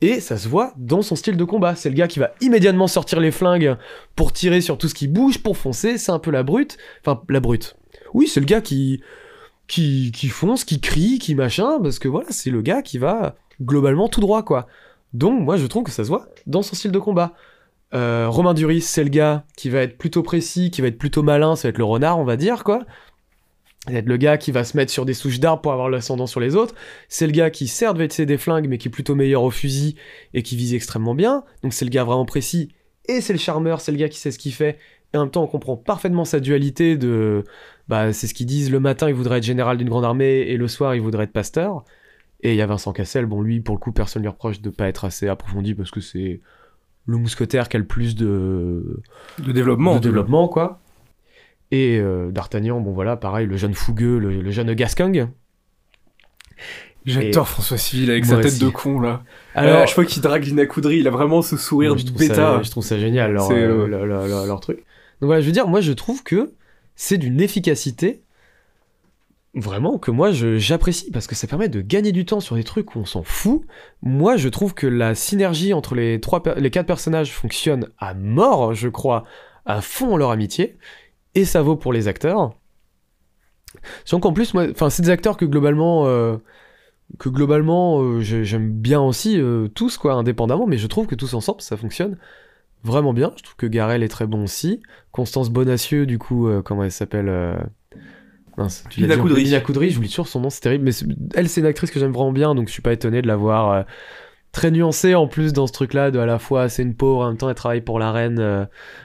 Et 0.00 0.20
ça 0.20 0.36
se 0.36 0.48
voit 0.48 0.74
dans 0.76 1.00
son 1.00 1.16
style 1.16 1.36
de 1.36 1.44
combat. 1.44 1.74
C'est 1.74 1.88
le 1.88 1.94
gars 1.94 2.06
qui 2.06 2.18
va 2.18 2.32
immédiatement 2.40 2.86
sortir 2.86 3.18
les 3.18 3.30
flingues 3.30 3.76
pour 4.14 4.32
tirer 4.32 4.60
sur 4.60 4.76
tout 4.76 4.88
ce 4.88 4.94
qui 4.94 5.08
bouge, 5.08 5.38
pour 5.38 5.56
foncer. 5.56 5.96
C'est 5.96 6.12
un 6.12 6.18
peu 6.18 6.30
la 6.30 6.42
brute. 6.42 6.76
Enfin, 7.00 7.22
la 7.30 7.40
brute. 7.40 7.76
Oui, 8.12 8.28
c'est 8.28 8.40
le 8.40 8.46
gars 8.46 8.60
qui, 8.60 9.02
qui, 9.68 10.12
qui 10.12 10.28
fonce, 10.28 10.64
qui 10.64 10.80
crie, 10.80 11.18
qui 11.18 11.34
machin, 11.34 11.78
parce 11.82 11.98
que 11.98 12.08
voilà, 12.08 12.28
c'est 12.30 12.50
le 12.50 12.60
gars 12.60 12.82
qui 12.82 12.98
va 12.98 13.36
globalement 13.62 14.08
tout 14.08 14.20
droit, 14.20 14.42
quoi. 14.42 14.66
Donc, 15.14 15.40
moi, 15.42 15.56
je 15.56 15.66
trouve 15.66 15.84
que 15.84 15.90
ça 15.90 16.04
se 16.04 16.08
voit 16.08 16.28
dans 16.46 16.62
son 16.62 16.76
style 16.76 16.92
de 16.92 16.98
combat. 16.98 17.32
Euh, 17.94 18.28
Romain 18.28 18.54
Duris, 18.54 18.82
c'est 18.82 19.04
le 19.04 19.10
gars 19.10 19.44
qui 19.56 19.70
va 19.70 19.80
être 19.80 19.96
plutôt 19.96 20.22
précis, 20.22 20.70
qui 20.70 20.80
va 20.80 20.88
être 20.88 20.98
plutôt 20.98 21.22
malin, 21.22 21.56
ça 21.56 21.68
va 21.68 21.70
être 21.70 21.78
le 21.78 21.84
renard, 21.84 22.18
on 22.18 22.24
va 22.24 22.36
dire, 22.36 22.64
quoi. 22.64 22.80
Ça 23.86 23.92
va 23.92 23.98
être 23.98 24.06
le 24.06 24.16
gars 24.16 24.36
qui 24.36 24.50
va 24.50 24.64
se 24.64 24.76
mettre 24.76 24.90
sur 24.90 25.04
des 25.04 25.14
souches 25.14 25.38
d'arbres 25.38 25.62
pour 25.62 25.72
avoir 25.72 25.88
l'ascendant 25.88 26.26
sur 26.26 26.40
les 26.40 26.56
autres. 26.56 26.74
C'est 27.08 27.26
le 27.26 27.32
gars 27.32 27.50
qui 27.50 27.68
certes 27.68 27.96
va 27.96 28.04
utiliser 28.04 28.26
des 28.26 28.38
flingues, 28.38 28.68
mais 28.68 28.78
qui 28.78 28.88
est 28.88 28.90
plutôt 28.90 29.14
meilleur 29.14 29.42
au 29.44 29.50
fusil 29.50 29.94
et 30.34 30.42
qui 30.42 30.56
vise 30.56 30.74
extrêmement 30.74 31.14
bien. 31.14 31.44
Donc 31.62 31.72
c'est 31.72 31.84
le 31.84 31.90
gars 31.90 32.02
vraiment 32.02 32.24
précis. 32.24 32.72
Et 33.08 33.20
c'est 33.20 33.32
le 33.32 33.38
charmeur, 33.38 33.80
c'est 33.80 33.92
le 33.92 33.98
gars 33.98 34.08
qui 34.08 34.18
sait 34.18 34.32
ce 34.32 34.38
qu'il 34.38 34.52
fait. 34.52 34.78
Et 35.14 35.16
en 35.16 35.22
même 35.22 35.30
temps, 35.30 35.44
on 35.44 35.46
comprend 35.46 35.76
parfaitement 35.76 36.24
sa 36.24 36.40
dualité 36.40 36.96
de... 36.96 37.44
Bah, 37.88 38.12
c'est 38.12 38.26
ce 38.26 38.34
qu'ils 38.34 38.46
disent, 38.46 38.70
le 38.72 38.80
matin, 38.80 39.08
il 39.08 39.14
voudrait 39.14 39.38
être 39.38 39.44
général 39.44 39.76
d'une 39.78 39.88
grande 39.88 40.04
armée, 40.04 40.40
et 40.40 40.56
le 40.56 40.66
soir, 40.66 40.96
il 40.96 41.00
voudrait 41.00 41.24
être 41.24 41.32
pasteur. 41.32 41.84
Et 42.40 42.50
il 42.52 42.56
y 42.56 42.62
a 42.62 42.66
Vincent 42.66 42.92
Cassel, 42.92 43.26
bon, 43.26 43.40
lui, 43.40 43.60
pour 43.60 43.76
le 43.76 43.80
coup, 43.80 43.92
personne 43.92 44.22
lui 44.22 44.28
reproche 44.28 44.60
de 44.60 44.70
pas 44.70 44.88
être 44.88 45.04
assez 45.04 45.28
approfondi, 45.28 45.74
parce 45.74 45.92
que 45.92 46.00
c'est 46.00 46.40
le 47.06 47.16
mousquetaire 47.18 47.68
qui 47.68 47.76
a 47.76 47.80
le 47.80 47.86
plus 47.86 48.14
de, 48.16 49.00
de 49.38 49.52
développement. 49.52 49.94
de 49.94 50.00
développement, 50.00 50.48
quoi. 50.48 50.80
Et 51.70 51.98
euh, 51.98 52.30
D'Artagnan, 52.30 52.80
bon 52.80 52.92
voilà, 52.92 53.16
pareil, 53.16 53.46
le 53.46 53.56
jeune 53.56 53.74
fougueux, 53.74 54.18
le, 54.18 54.40
le 54.42 54.50
jeune 54.50 54.72
Gascogne. 54.74 55.28
J'adore 57.04 57.48
François 57.48 57.78
Civil 57.78 58.10
avec 58.10 58.24
sa 58.24 58.36
tête 58.38 58.46
aussi. 58.46 58.58
de 58.64 58.68
con 58.68 58.98
là. 58.98 59.22
Alors, 59.54 59.76
à 59.82 59.86
chaque 59.86 59.94
fois 59.94 60.04
qu'il 60.04 60.22
drague 60.22 60.44
Lina 60.44 60.66
Coudry, 60.66 60.98
il 60.98 61.06
a 61.06 61.10
vraiment 61.12 61.40
ce 61.40 61.56
sourire 61.56 61.90
moi, 61.94 61.98
je, 62.04 62.10
bêta. 62.12 62.34
ça, 62.34 62.62
je 62.64 62.70
trouve 62.70 62.84
ça 62.84 62.98
génial, 62.98 63.32
leur, 63.32 63.48
euh, 63.52 63.54
euh, 63.54 63.86
leur- 64.06 64.46
leur 64.46 64.60
truc. 64.60 64.78
Donc 65.20 65.28
voilà, 65.28 65.40
je 65.40 65.46
veux 65.46 65.52
dire, 65.52 65.68
moi 65.68 65.80
je 65.80 65.92
trouve 65.92 66.24
que 66.24 66.52
c'est 66.96 67.16
d'une 67.18 67.40
efficacité 67.40 68.22
vraiment 69.56 69.98
que 69.98 70.10
moi 70.10 70.30
j'apprécie 70.32 71.10
parce 71.10 71.26
que 71.26 71.34
ça 71.34 71.46
permet 71.46 71.68
de 71.68 71.80
gagner 71.80 72.12
du 72.12 72.24
temps 72.26 72.40
sur 72.40 72.56
des 72.56 72.64
trucs 72.64 72.94
où 72.94 73.00
on 73.00 73.04
s'en 73.04 73.22
fout. 73.22 73.62
Moi 74.02 74.36
je 74.36 74.48
trouve 74.48 74.74
que 74.74 74.86
la 74.86 75.14
synergie 75.14 75.72
entre 75.72 75.94
les 75.94 76.20
trois, 76.20 76.42
les 76.56 76.70
quatre 76.70 76.86
personnages 76.86 77.32
fonctionne 77.32 77.88
à 77.98 78.14
mort, 78.14 78.74
je 78.74 78.88
crois, 78.88 79.24
à 79.64 79.80
fond 79.80 80.16
leur 80.16 80.30
amitié, 80.30 80.76
et 81.34 81.44
ça 81.44 81.62
vaut 81.62 81.76
pour 81.76 81.92
les 81.92 82.06
acteurs. 82.06 82.52
Donc 84.10 84.24
en 84.26 84.32
plus, 84.32 84.52
c'est 84.90 85.02
des 85.02 85.10
acteurs 85.10 85.36
que 85.36 85.44
globalement. 85.44 86.06
euh, 86.06 86.36
globalement 87.20 88.00
euh, 88.02 88.20
j'ai- 88.20 88.44
j'aime 88.44 88.70
bien 88.70 89.00
aussi 89.00 89.40
euh, 89.40 89.68
tous 89.68 89.96
quoi 89.96 90.14
indépendamment 90.14 90.66
mais 90.66 90.76
je 90.76 90.88
trouve 90.88 91.06
que 91.06 91.14
tous 91.14 91.34
ensemble 91.34 91.60
ça 91.60 91.76
fonctionne 91.76 92.18
vraiment 92.82 93.12
bien 93.12 93.32
je 93.36 93.44
trouve 93.44 93.54
que 93.54 93.66
Garel 93.66 94.02
est 94.02 94.08
très 94.08 94.26
bon 94.26 94.42
aussi 94.42 94.82
Constance 95.12 95.48
Bonacieux 95.50 96.04
du 96.04 96.18
coup 96.18 96.48
comment 96.64 96.82
elle 96.82 96.90
s'appelle 96.90 97.30
mince, 98.56 98.84
tu 98.90 99.00
Lina 99.00 99.16
Coudry. 99.16 99.44
Lina 99.44 99.60
Coudry 99.60 99.90
j'oublie 99.90 100.08
toujours 100.08 100.28
son 100.28 100.40
nom 100.40 100.50
c'est 100.50 100.60
terrible 100.60 100.84
mais 100.84 100.92
elle 101.34 101.48
c'est 101.48 101.60
une 101.60 101.66
actrice 101.66 101.90
que 101.90 101.98
j'aime 102.00 102.12
vraiment 102.12 102.32
bien 102.32 102.54
donc 102.54 102.68
je 102.68 102.72
suis 102.72 102.82
pas 102.82 102.92
étonné 102.92 103.20
de 103.22 103.26
la 103.26 103.36
voir 103.36 103.70
euh, 103.72 103.82
très 104.52 104.70
nuancée 104.70 105.14
en 105.14 105.26
plus 105.28 105.52
dans 105.52 105.66
ce 105.66 105.72
truc 105.72 105.92
là 105.94 106.10
de 106.10 106.18
à 106.18 106.26
la 106.26 106.38
fois 106.38 106.68
c'est 106.68 106.82
une 106.82 106.94
pauvre 106.94 107.20
en 107.24 107.28
même 107.28 107.36
temps 107.36 107.48
elle 107.50 107.54
travaille 107.54 107.82
pour 107.82 107.98
la 107.98 108.12
reine 108.12 108.38
euh, 108.38 108.64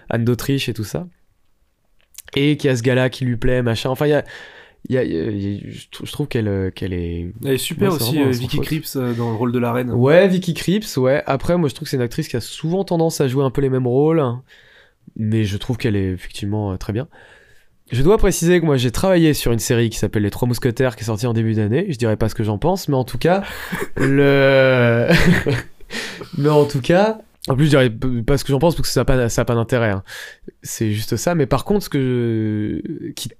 Anne 0.10 0.23
d'Autriche 0.26 0.69
et 0.69 0.73
tout 0.73 0.84
ça 0.86 1.07
et 2.36 2.56
qu'il 2.57 2.69
y 2.69 2.72
a 2.73 2.76
ce 2.78 2.82
gars 2.84 2.95
là 2.95 3.10
qui 3.10 3.26
lui 3.26 3.38
plaît 3.38 3.61
machin 3.61 3.90
enfin 3.90 4.06
il 4.07 4.11
y 4.11 4.14
a 4.14 4.23
il 4.90 4.95
y 4.95 4.98
a- 4.98 5.03
il 5.03 5.14
y 5.14 5.18
a- 5.19 5.23
il 5.30 5.41
y 5.53 5.57
a- 5.57 5.69
je 5.69 5.88
trou- 5.91 6.06
je 6.07 6.11
trouve 6.11 6.28
qu'elle 6.28 6.48
euh, 6.48 6.72
qu'elle 6.72 6.94
est 6.94 7.32
Elle 7.45 7.52
est 7.52 7.57
super 7.60 7.94
aussi, 7.94 8.19
euh, 8.19 8.30
Vicky. 8.32 8.60
Krieps 8.61 8.95
euh, 8.95 9.14
dans 9.14 9.30
le 9.30 9.36
rôle 9.36 9.52
de 9.52 9.60
la 9.60 9.72
reine. 9.72 9.91
Ouais, 9.91 10.28
Vicky 10.28 10.56
Krieps, 10.56 10.98
ouais. 10.98 11.22
Après, 11.28 11.56
moi, 11.56 11.69
je 11.69 11.76
trouve 11.76 11.86
que 11.86 11.91
c'est 11.91 11.98
une 11.98 12.02
actrice 12.02 12.28
qui 12.28 12.36
a 12.36 12.41
souvent 12.41 12.84
tendance 12.84 13.22
à 13.22 13.28
jouer 13.28 13.44
un 13.44 13.52
peu 13.52 13.61
les 13.61 13.69
mêmes 13.69 13.86
rôles. 13.86 14.23
Mais 15.15 15.44
je 15.44 15.56
trouve 15.57 15.78
qu'elle 15.78 15.95
est 15.95 16.10
effectivement 16.10 16.72
euh, 16.72 16.78
très 16.78 16.94
bien. 16.94 17.07
Je 17.91 18.03
dois 18.03 18.18
préciser 18.18 18.59
que 18.61 18.65
moi, 18.65 18.77
j'ai 18.77 18.91
travaillé 18.91 19.34
sur 19.34 19.51
une 19.51 19.59
série 19.59 19.89
qui 19.89 19.97
s'appelle 19.97 20.23
Les 20.23 20.30
Trois 20.30 20.47
Mousquetaires, 20.47 20.95
qui 20.95 21.03
est 21.03 21.05
sortie 21.05 21.27
en 21.27 21.34
début 21.34 21.53
d'année. 21.53 21.88
Je 21.89 21.97
dirais 21.97 22.15
pas 22.15 22.30
ce 22.30 22.35
que 22.35 22.43
j'en 22.43 22.57
pense, 22.57 22.88
mais 22.88 22.95
en 22.95 23.03
tout 23.03 23.18
cas, 23.18 23.43
le. 23.97 25.09
mais 26.38 26.49
en 26.49 26.65
tout 26.65 26.81
cas. 26.81 27.19
En 27.47 27.55
plus, 27.55 27.65
je 27.65 27.69
dirais 27.72 27.89
pas 27.89 28.38
ce 28.38 28.43
que 28.43 28.51
j'en 28.51 28.59
pense 28.59 28.76
parce 28.76 28.88
que 28.88 28.93
ça 28.93 29.01
n'a 29.01 29.05
pas, 29.05 29.27
ça 29.30 29.41
a 29.41 29.45
pas 29.45 29.55
d'intérêt. 29.55 29.89
hein. 29.89 30.03
C'est 30.61 30.91
juste 30.91 31.18
ça. 31.18 31.34
Mais 31.35 31.47
par 31.47 31.65
contre, 31.65 31.84
ce 31.85 31.89
que 31.89 31.99
je... 31.99 33.11
qui... 33.13 33.31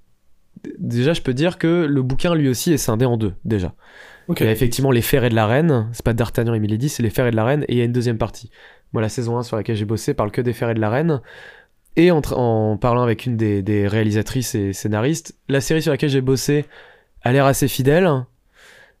Déjà, 0.78 1.12
je 1.12 1.22
peux 1.22 1.34
dire 1.34 1.56
que 1.56 1.86
le 1.88 2.02
bouquin, 2.02 2.34
lui 2.34 2.48
aussi, 2.48 2.72
est 2.72 2.78
scindé 2.78 3.04
en 3.04 3.16
deux, 3.16 3.32
déjà. 3.44 3.74
Il 4.28 4.44
y 4.44 4.48
a 4.48 4.52
effectivement 4.52 4.90
les 4.90 5.02
ferrets 5.02 5.28
de 5.28 5.34
la 5.34 5.46
reine. 5.46 5.88
C'est 5.92 6.04
pas 6.04 6.14
D'Artagnan 6.14 6.54
et 6.54 6.60
Milady, 6.60 6.88
c'est 6.88 7.02
les 7.02 7.10
ferrets 7.10 7.30
de 7.30 7.36
la 7.36 7.44
reine. 7.44 7.64
Et 7.68 7.72
il 7.72 7.78
y 7.78 7.80
a 7.80 7.84
une 7.84 7.92
deuxième 7.92 8.18
partie. 8.18 8.50
Moi, 8.92 9.02
la 9.02 9.08
saison 9.08 9.38
1 9.38 9.42
sur 9.42 9.56
laquelle 9.56 9.76
j'ai 9.76 9.84
bossé 9.84 10.14
parle 10.14 10.30
que 10.30 10.40
des 10.40 10.52
ferrets 10.52 10.74
de 10.74 10.80
la 10.80 10.90
reine. 10.90 11.20
Et 11.96 12.10
en, 12.10 12.20
en 12.32 12.76
parlant 12.76 13.02
avec 13.02 13.26
une 13.26 13.36
des, 13.36 13.88
réalisatrices 13.88 14.54
et 14.54 14.72
scénaristes, 14.72 15.34
la 15.48 15.60
série 15.60 15.82
sur 15.82 15.92
laquelle 15.92 16.10
j'ai 16.10 16.20
bossé 16.20 16.64
a 17.22 17.32
l'air 17.32 17.46
assez 17.46 17.68
fidèle. 17.68 18.10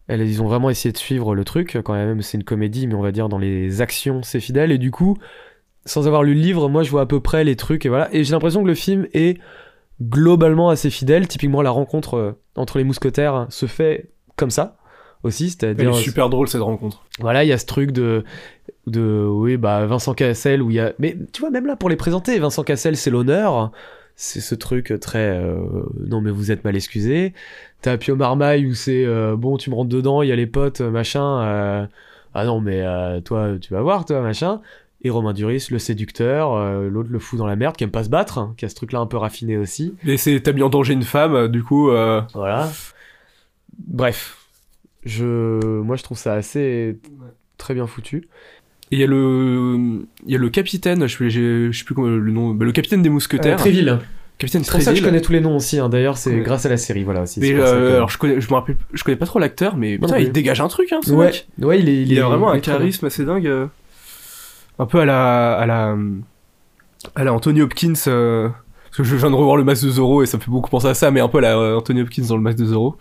Ils 0.08 0.42
ont 0.42 0.46
vraiment 0.46 0.68
essayé 0.68 0.92
de 0.92 0.98
suivre 0.98 1.34
le 1.34 1.44
truc. 1.44 1.78
Quand 1.84 1.94
même, 1.94 2.20
c'est 2.22 2.36
une 2.36 2.44
comédie, 2.44 2.86
mais 2.86 2.94
on 2.94 3.00
va 3.00 3.12
dire 3.12 3.28
dans 3.28 3.38
les 3.38 3.80
actions, 3.80 4.22
c'est 4.22 4.40
fidèle. 4.40 4.70
Et 4.70 4.78
du 4.78 4.90
coup, 4.90 5.16
sans 5.86 6.06
avoir 6.06 6.22
lu 6.22 6.34
le 6.34 6.40
livre, 6.40 6.68
moi, 6.68 6.82
je 6.82 6.90
vois 6.90 7.02
à 7.02 7.06
peu 7.06 7.20
près 7.20 7.44
les 7.44 7.56
trucs. 7.56 7.86
Et 7.86 7.88
voilà. 7.88 8.08
Et 8.14 8.24
j'ai 8.24 8.32
l'impression 8.32 8.62
que 8.62 8.68
le 8.68 8.74
film 8.74 9.06
est 9.14 9.38
globalement 10.02 10.68
assez 10.68 10.90
fidèle. 10.90 11.28
Typiquement, 11.28 11.62
la 11.62 11.70
rencontre 11.70 12.14
euh, 12.14 12.32
entre 12.56 12.78
les 12.78 12.84
mousquetaires 12.84 13.46
se 13.48 13.66
fait 13.66 14.10
comme 14.36 14.50
ça 14.50 14.76
aussi, 15.22 15.44
Elle 15.44 15.50
c'est-à-dire 15.50 15.90
est 15.90 15.94
super 16.02 16.28
drôle 16.28 16.48
cette 16.48 16.60
rencontre. 16.62 17.04
voilà, 17.20 17.44
il 17.44 17.48
y 17.48 17.52
a 17.52 17.58
ce 17.58 17.66
truc 17.66 17.92
de 17.92 18.24
de 18.86 19.26
oui, 19.28 19.56
bah 19.56 19.86
Vincent 19.86 20.14
Cassel 20.14 20.60
où 20.62 20.70
il 20.70 20.76
y 20.76 20.80
a 20.80 20.92
mais 20.98 21.16
tu 21.32 21.40
vois 21.40 21.50
même 21.50 21.66
là 21.66 21.76
pour 21.76 21.88
les 21.88 21.96
présenter, 21.96 22.38
Vincent 22.38 22.64
Cassel 22.64 22.96
c'est 22.96 23.10
l'honneur. 23.10 23.70
C'est 24.14 24.40
ce 24.40 24.54
truc 24.54 24.92
très 25.00 25.30
euh, 25.36 25.56
non 26.06 26.20
mais 26.20 26.30
vous 26.30 26.50
êtes 26.50 26.64
mal 26.64 26.76
excusé. 26.76 27.32
T'as 27.80 27.96
Pio 27.96 28.14
Marmaille 28.14 28.66
où 28.66 28.74
c'est 28.74 29.04
euh, 29.06 29.36
bon 29.36 29.56
tu 29.56 29.70
me 29.70 29.74
rentres 29.74 29.88
dedans, 29.88 30.22
il 30.22 30.28
y 30.28 30.32
a 30.32 30.36
les 30.36 30.46
potes 30.46 30.80
machin 30.80 31.40
euh, 31.42 31.86
ah 32.34 32.44
non 32.44 32.60
mais 32.60 32.82
toi 33.22 33.52
tu 33.60 33.72
vas 33.72 33.80
voir 33.82 34.04
toi 34.04 34.20
machin. 34.20 34.60
et 35.04 35.10
Romain 35.10 35.32
Duris, 35.32 35.66
le 35.70 35.78
séducteur, 35.78 36.52
euh, 36.54 36.88
l'autre 36.88 37.08
le 37.10 37.18
fou 37.18 37.36
dans 37.36 37.46
la 37.46 37.56
merde, 37.56 37.74
qui 37.76 37.82
aime 37.84 37.90
pas 37.90 38.04
se 38.04 38.08
battre, 38.10 38.38
hein, 38.38 38.54
qui 38.56 38.64
a 38.64 38.68
ce 38.68 38.74
truc-là 38.76 39.00
un 39.00 39.06
peu 39.06 39.16
raffiné 39.16 39.56
aussi. 39.56 39.94
Et 40.06 40.16
c'est 40.16 40.38
t'as 40.40 40.52
mis 40.52 40.62
en 40.62 40.68
danger 40.68 40.92
une 40.92 41.02
femme, 41.02 41.48
du 41.48 41.62
coup. 41.64 41.90
euh, 41.90 42.20
Voilà. 42.34 42.70
Bref, 43.88 44.41
je, 45.04 45.80
moi 45.80 45.96
je 45.96 46.02
trouve 46.02 46.18
ça 46.18 46.34
assez 46.34 46.98
très 47.58 47.74
bien 47.74 47.86
foutu. 47.86 48.28
Et 48.90 48.96
il 48.96 48.98
y 49.00 49.04
a 49.04 49.06
le, 49.06 50.04
il 50.26 50.32
y 50.32 50.34
a 50.34 50.38
le 50.38 50.48
capitaine, 50.50 51.06
je 51.06 51.16
sais, 51.16 51.30
j'ai- 51.30 51.72
je 51.72 51.78
sais 51.78 51.84
plus 51.84 51.94
comment 51.94 52.08
le 52.08 52.30
nom, 52.30 52.52
bah, 52.54 52.64
le 52.66 52.72
capitaine 52.72 53.00
des 53.02 53.08
mousquetaires. 53.08 53.54
Euh, 53.54 53.58
Tréville. 53.58 53.98
Capitaine 54.38 54.64
C'est 54.64 54.72
pour 54.72 54.80
ça 54.82 54.90
que 54.90 54.96
je 54.96 55.00
Tréville. 55.02 55.04
connais 55.04 55.20
tous 55.22 55.32
les 55.32 55.40
noms 55.40 55.56
aussi. 55.56 55.78
hein. 55.78 55.88
D'ailleurs, 55.88 56.18
c'est 56.18 56.30
Ouais. 56.34 56.40
grâce 56.40 56.66
à 56.66 56.68
la 56.68 56.76
série, 56.76 57.04
voilà 57.04 57.22
aussi. 57.22 57.40
Mais 57.40 57.46
c'est 57.48 57.54
euh, 57.54 57.96
alors 57.96 58.08
je 58.10 58.18
connais, 58.18 58.40
je 58.40 58.48
me 58.48 58.54
rappelle, 58.54 58.76
je 58.92 59.04
connais 59.04 59.16
pas 59.16 59.26
trop 59.26 59.38
l'acteur, 59.38 59.76
mais 59.76 59.98
putain, 59.98 60.18
il 60.18 60.32
dégage 60.32 60.60
un 60.60 60.68
truc, 60.68 60.92
hein, 60.92 61.00
ce 61.04 61.12
ouais, 61.12 61.26
mec. 61.26 61.48
ouais, 61.60 61.78
il 61.80 61.88
est, 61.88 62.02
Il, 62.02 62.18
a 62.18 62.26
vraiment 62.26 62.52
il 62.52 62.56
un 62.56 62.58
est 62.58 62.60
charisme 62.60 63.06
assez 63.06 63.24
dingue. 63.24 63.46
euh, 63.46 63.66
Un 64.78 64.86
peu 64.86 64.98
à 65.00 65.04
la, 65.04 65.52
à 65.54 65.64
la, 65.66 65.96
à 67.14 67.24
la 67.24 67.32
Anthony 67.32 67.62
Hopkins. 67.62 67.92
euh, 68.08 68.48
parce 68.86 68.96
que 68.98 69.04
je 69.04 69.16
viens 69.16 69.30
de 69.30 69.36
revoir 69.36 69.56
le 69.56 69.64
masque 69.64 69.84
de 69.84 69.90
Zorro 69.90 70.22
et 70.22 70.26
ça 70.26 70.36
me 70.36 70.42
fait 70.42 70.50
beaucoup 70.50 70.68
penser 70.70 70.88
à 70.88 70.94
ça, 70.94 71.10
mais 71.10 71.20
un 71.20 71.28
peu 71.28 71.38
à 71.38 71.40
la 71.42 71.76
Anthony 71.78 72.02
Hopkins 72.02 72.24
dans 72.28 72.36
le 72.36 72.42
masque 72.42 72.58
de 72.58 72.66
Zorro. 72.66 72.96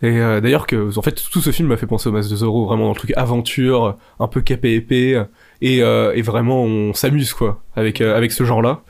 Et 0.00 0.20
euh, 0.20 0.40
d'ailleurs 0.40 0.66
que, 0.66 0.96
en 0.96 1.02
fait, 1.02 1.20
tout 1.30 1.40
ce 1.40 1.50
film 1.50 1.68
m'a 1.68 1.76
fait 1.76 1.86
penser 1.86 2.08
au 2.08 2.12
masque 2.12 2.30
de 2.30 2.36
Zorro, 2.36 2.66
vraiment 2.66 2.84
dans 2.84 2.92
le 2.92 2.96
truc 2.96 3.12
aventure, 3.16 3.96
un 4.20 4.28
peu 4.28 4.40
capé 4.40 4.74
épée, 4.74 5.20
et, 5.60 5.82
euh, 5.82 6.12
et 6.14 6.22
vraiment 6.22 6.62
on 6.62 6.92
s'amuse 6.92 7.32
quoi 7.32 7.62
avec 7.74 8.00
euh, 8.00 8.16
avec 8.16 8.30
ce 8.30 8.44
genre-là. 8.44 8.82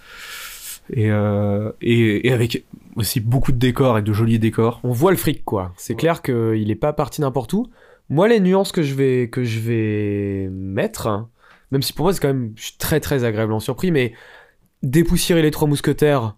Et, 0.93 1.11
euh, 1.11 1.71
et, 1.81 2.29
et 2.29 2.33
avec 2.33 2.65
aussi 2.97 3.21
beaucoup 3.21 3.53
de 3.53 3.59
décors 3.59 3.99
et 3.99 4.03
de 4.03 4.13
jolis 4.13 4.39
décors. 4.39 4.81
On 4.85 4.93
voit 4.93 5.11
le 5.11 5.17
fric, 5.17 5.45
quoi. 5.45 5.73
C'est 5.77 5.95
clair 5.95 6.23
qu'il 6.23 6.71
est 6.71 6.75
pas 6.81 6.93
parti 6.93 7.21
n'importe 7.21 7.53
où. 7.53 7.67
Moi, 8.11 8.27
les 8.29 8.41
nuances 8.41 8.73
que 8.73 8.83
je 8.83 8.95
vais, 8.95 9.29
que 9.29 9.45
je 9.45 9.61
vais 9.61 10.49
mettre, 10.51 11.07
hein, 11.07 11.29
même 11.71 11.83
si 11.83 11.93
pour 11.93 12.05
moi 12.05 12.13
c'est 12.15 12.21
quand 12.21 12.29
même 12.29 12.53
je 12.57 12.65
suis 12.65 12.77
très 12.79 13.01
très 13.01 13.25
agréablement 13.25 13.61
surpris, 13.61 13.91
mais 13.91 14.15
dépoussiérer 14.83 15.43
les 15.43 15.51
trois 15.51 15.69
mousquetaires, 15.69 16.37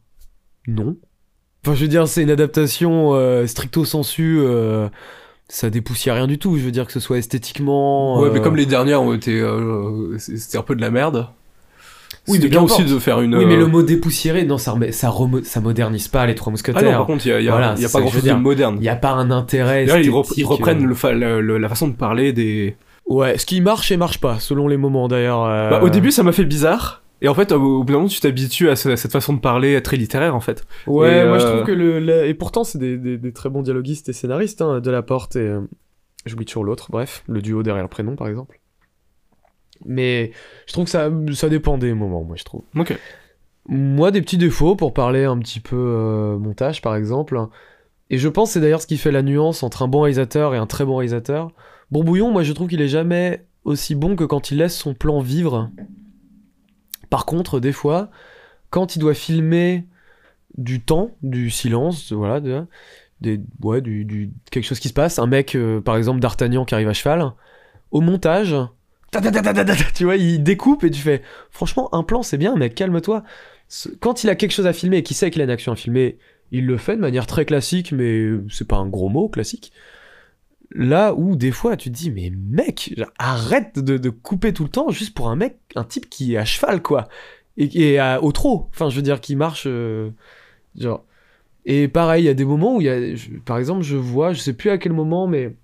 non. 0.67 0.97
Enfin, 1.65 1.75
je 1.75 1.83
veux 1.83 1.89
dire, 1.89 2.09
c'est 2.09 2.23
une 2.23 2.31
adaptation 2.31 3.11
euh, 3.15 3.47
stricto 3.47 3.85
sensu. 3.85 4.39
euh, 4.41 4.89
ça 5.49 5.69
dépoussière 5.69 6.15
rien 6.15 6.27
du 6.27 6.39
tout. 6.39 6.57
Je 6.57 6.63
veux 6.63 6.71
dire 6.71 6.87
que 6.87 6.93
ce 6.93 7.01
soit 7.01 7.19
esthétiquement. 7.19 8.21
Ouais, 8.21 8.29
euh, 8.29 8.31
mais 8.33 8.41
comme 8.41 8.57
les 8.57 8.67
dernières 8.67 9.03
ont 9.03 9.13
été, 9.13 9.39
euh, 9.41 10.17
c'était 10.19 10.59
un 10.59 10.63
peu 10.63 10.75
de 10.77 10.81
la 10.81 10.91
merde. 10.91 11.29
Oui, 12.29 12.39
mais 12.43 12.49
bien 12.49 12.63
aussi 12.63 12.85
de 12.85 12.99
faire 12.99 13.21
une. 13.21 13.35
Oui, 13.35 13.45
mais 13.47 13.55
euh, 13.55 13.59
le 13.61 13.67
mot 13.67 13.83
dépoussiérer, 13.83 14.45
non, 14.45 14.59
ça, 14.59 14.73
remet- 14.73 14.93
ça, 14.93 15.09
remo- 15.11 15.43
ça 15.43 15.61
modernise 15.61 16.09
pas 16.09 16.27
les 16.27 16.35
trois 16.35 16.51
Ah 16.51 16.53
mousquetaires. 16.53 16.83
non, 16.85 16.99
par 16.99 17.07
contre, 17.07 17.27
il 17.27 17.31
y 17.31 17.33
a, 17.33 17.41
y 17.41 17.49
a- 17.49 17.51
Voilà, 17.51 17.75
il 17.77 17.83
y 17.83 17.85
a 17.85 17.89
c'est 17.89 17.93
pas 17.93 18.01
grand 18.01 18.11
chose 18.11 18.23
de 18.25 18.33
moderne. 18.35 18.77
Il 18.79 18.85
y 18.85 18.89
a 18.89 18.97
pas 18.97 19.13
un 19.13 19.31
intérêt. 19.31 19.85
Ils, 19.85 20.11
rep- 20.11 20.33
ils 20.37 20.45
reprennent 20.45 20.85
euh, 20.85 20.89
le 20.89 20.95
fa- 20.95 21.13
le- 21.13 21.41
le- 21.41 21.59
la 21.59 21.69
façon 21.69 21.89
de 21.89 21.95
parler 21.95 22.33
des. 22.33 22.77
Ouais, 23.09 23.39
ce 23.39 23.47
qui 23.47 23.61
marche 23.61 23.91
et 23.91 23.97
marche 23.97 24.21
pas, 24.21 24.39
selon 24.39 24.69
les 24.69 24.77
moments 24.77 25.09
d'ailleurs. 25.09 25.45
euh, 25.45 25.71
Bah, 25.71 25.83
au 25.83 25.89
début, 25.89 26.11
ça 26.13 26.23
m'a 26.23 26.33
fait 26.33 26.45
bizarre. 26.45 27.03
Et 27.23 27.29
en 27.29 27.35
fait, 27.35 27.53
au, 27.53 27.85
bout 27.85 27.93
d'un 27.93 27.99
moment, 27.99 28.09
tu 28.09 28.21
t'habitues 28.21 28.71
à, 28.71 28.77
ce- 28.77 28.89
à 28.89 28.97
cette 28.97 29.13
façon 29.13 29.35
de 29.35 29.41
parler 29.41 29.83
très 29.83 29.97
littéraire, 29.97 30.35
en 30.35 30.41
fait. 30.41 30.65
Ouais, 30.87 31.19
Et, 31.19 31.25
moi 31.27 31.39
je 31.39 31.47
euh, 31.47 31.53
trouve 31.57 31.65
que 31.67 31.73
le. 31.73 32.01
le- 32.01 32.27
Et 32.27 32.35
pourtant, 32.35 32.65
c'est 32.65 32.79
des, 32.79 32.97
des- 32.97 33.19
des 33.19 33.33
très 33.33 33.49
bons 33.51 33.63
dialoguistes 33.63 34.09
et 34.09 34.13
scénaristes, 34.13 34.63
hein, 34.63 34.81
de 34.81 34.91
la 34.91 35.03
porte 35.03 35.37
et. 35.37 35.41
euh, 35.41 35.61
J'oublie 36.27 36.45
toujours 36.45 36.65
l'autre, 36.65 36.91
bref, 36.91 37.25
le 37.29 37.41
duo 37.41 37.63
derrière 37.63 37.83
le 37.85 37.89
prénom 37.89 38.15
par 38.15 38.29
exemple. 38.29 38.61
Mais 39.87 40.33
je 40.67 40.73
trouve 40.75 40.85
que 40.85 40.91
ça, 40.91 41.11
ça 41.33 41.49
dépend 41.49 41.79
des 41.79 41.95
moments, 41.95 42.23
moi 42.25 42.37
je 42.37 42.45
trouve. 42.45 42.63
Ok. 42.77 42.99
Moi, 43.69 44.11
des 44.11 44.21
petits 44.21 44.37
défauts 44.39 44.77
pour 44.77 44.93
parler 44.93 45.25
un 45.25 45.39
petit 45.39 45.61
peu 45.61 45.77
euh, 45.77 46.39
montage 46.39 46.83
par 46.83 46.95
exemple. 46.97 47.41
Et 48.11 48.19
je 48.19 48.29
pense 48.29 48.51
c'est 48.53 48.61
d'ailleurs 48.61 48.83
ce 48.83 48.87
qui 48.87 48.97
fait 48.99 49.13
la 49.13 49.23
nuance 49.23 49.63
entre 49.63 49.83
un 49.83 49.89
bon 49.89 50.01
réalisateur 50.03 50.55
et 50.55 50.59
un 50.59 50.67
très 50.67 50.85
bon 50.85 50.97
réalisateur. 50.97 51.53
Bourbouillon, 51.91 52.31
moi 52.31 52.43
je 52.43 52.53
trouve 52.53 52.69
qu'il 52.69 52.83
est 52.83 52.89
jamais 52.89 53.47
aussi 53.65 53.95
bon 53.95 54.17
que 54.17 54.25
quand 54.25 54.51
il 54.51 54.59
laisse 54.59 54.77
son 54.77 54.93
plan 54.95 55.21
vivre. 55.21 55.71
Par 57.11 57.27
contre, 57.27 57.61
des 57.61 57.73
fois, 57.73 58.11
quand 58.71 58.97
il 58.97 59.01
doit 59.01 59.15
filmer 59.15 59.85
du 60.57 60.81
temps, 60.81 61.11
du 61.23 61.51
silence, 61.51 62.13
voilà, 62.13 62.41
de, 62.41 62.65
des, 63.21 63.41
ouais, 63.63 63.81
du, 63.81 64.31
quelque 64.51 64.65
chose 64.65 64.81
qui 64.81 64.89
se 64.89 64.95
passe, 64.95 65.19
un 65.19 65.27
mec, 65.27 65.55
euh, 65.55 65.81
par 65.81 65.97
exemple 65.97 66.21
d'Artagnan 66.21 66.65
qui 66.65 66.75
arrive 66.75 66.89
à 66.89 66.93
cheval, 66.93 67.33
au 67.91 68.01
montage, 68.01 68.55
ta 69.11 69.21
ta 69.21 69.31
ta 69.33 69.43
ta 69.43 69.53
ta 69.53 69.65
ta 69.65 69.75
ta, 69.75 69.85
tu 69.93 70.05
vois, 70.05 70.17
il 70.17 70.43
découpe 70.43 70.85
et 70.85 70.91
tu 70.91 71.01
fais, 71.01 71.23
franchement, 71.51 71.93
un 71.95 72.05
plan 72.05 72.23
c'est 72.23 72.39
bien, 72.39 72.55
mec, 72.57 72.75
calme-toi. 72.75 73.25
Quand 74.01 74.25
il 74.25 74.31
a 74.31 74.35
quelque 74.35 74.53
chose 74.53 74.67
à 74.67 74.73
filmer 74.73 74.99
et 74.99 75.03
qu'il 75.03 75.17
sait 75.17 75.31
qu'il 75.31 75.41
a 75.41 75.45
une 75.45 75.51
action 75.51 75.73
à 75.73 75.77
filmer, 75.77 76.19
il 76.53 76.67
le 76.67 76.77
fait 76.77 76.97
de 76.97 77.01
manière 77.01 77.27
très 77.27 77.45
classique, 77.45 77.93
mais 77.93 78.29
c'est 78.49 78.67
pas 78.67 78.77
un 78.77 78.89
gros 78.89 79.09
mot, 79.09 79.29
classique. 79.29 79.73
Là 80.73 81.15
où 81.15 81.35
des 81.35 81.51
fois 81.51 81.77
tu 81.77 81.91
te 81.91 81.97
dis, 81.97 82.11
mais 82.11 82.31
mec, 82.31 82.95
arrête 83.19 83.79
de, 83.79 83.97
de 83.97 84.11
couper 84.11 84.53
tout 84.53 84.63
le 84.63 84.69
temps 84.69 84.91
juste 84.91 85.15
pour 85.15 85.29
un 85.29 85.37
mec, 85.37 85.59
un 85.75 85.85
type 85.85 86.09
qui 86.09 86.35
est 86.35 86.37
à 86.37 86.45
cheval, 86.45 86.81
quoi. 86.81 87.09
Et, 87.57 87.99
à- 87.99 88.23
au 88.23 88.33
trot, 88.33 88.69
enfin, 88.71 88.89
je 88.89 88.97
veux 88.97 89.03
dire, 89.03 89.21
qui 89.21 89.37
marche. 89.37 89.65
euh, 89.67 90.11
genre. 90.77 91.05
Et 91.67 91.89
pareil, 91.89 92.25
il 92.25 92.27
y 92.27 92.31
a 92.31 92.35
des 92.35 92.45
moments 92.45 92.77
où 92.77 92.81
il 92.81 92.87
y 92.87 92.91
a. 92.91 93.17
par 93.45 93.59
exemple, 93.59 93.83
je 93.83 93.97
vois, 93.97 94.33
je 94.33 94.41
sais 94.41 94.55
plus 94.55 94.71
à 94.71 94.79
quel 94.79 94.93
moment, 94.93 95.27
mais. 95.27 95.57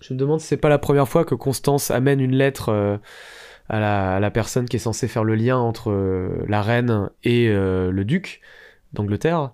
Je 0.00 0.12
me 0.14 0.18
demande 0.18 0.40
si 0.40 0.46
c'est 0.46 0.56
pas 0.58 0.68
la 0.68 0.78
première 0.78 1.08
fois 1.08 1.24
que 1.24 1.34
Constance 1.34 1.90
amène 1.90 2.20
une 2.20 2.34
lettre 2.36 2.68
euh, 2.70 2.98
à, 3.68 4.20
la, 4.20 4.30
personne 4.30 4.66
qui 4.68 4.76
est 4.76 4.80
censée 4.80 5.08
faire 5.08 5.24
le 5.24 5.34
lien 5.34 5.56
entre 5.56 5.90
euh, 5.90 6.44
la 6.48 6.60
reine 6.60 7.10
et 7.24 7.48
le 7.48 8.04
duc 8.04 8.42
d'Angleterre. 8.92 9.52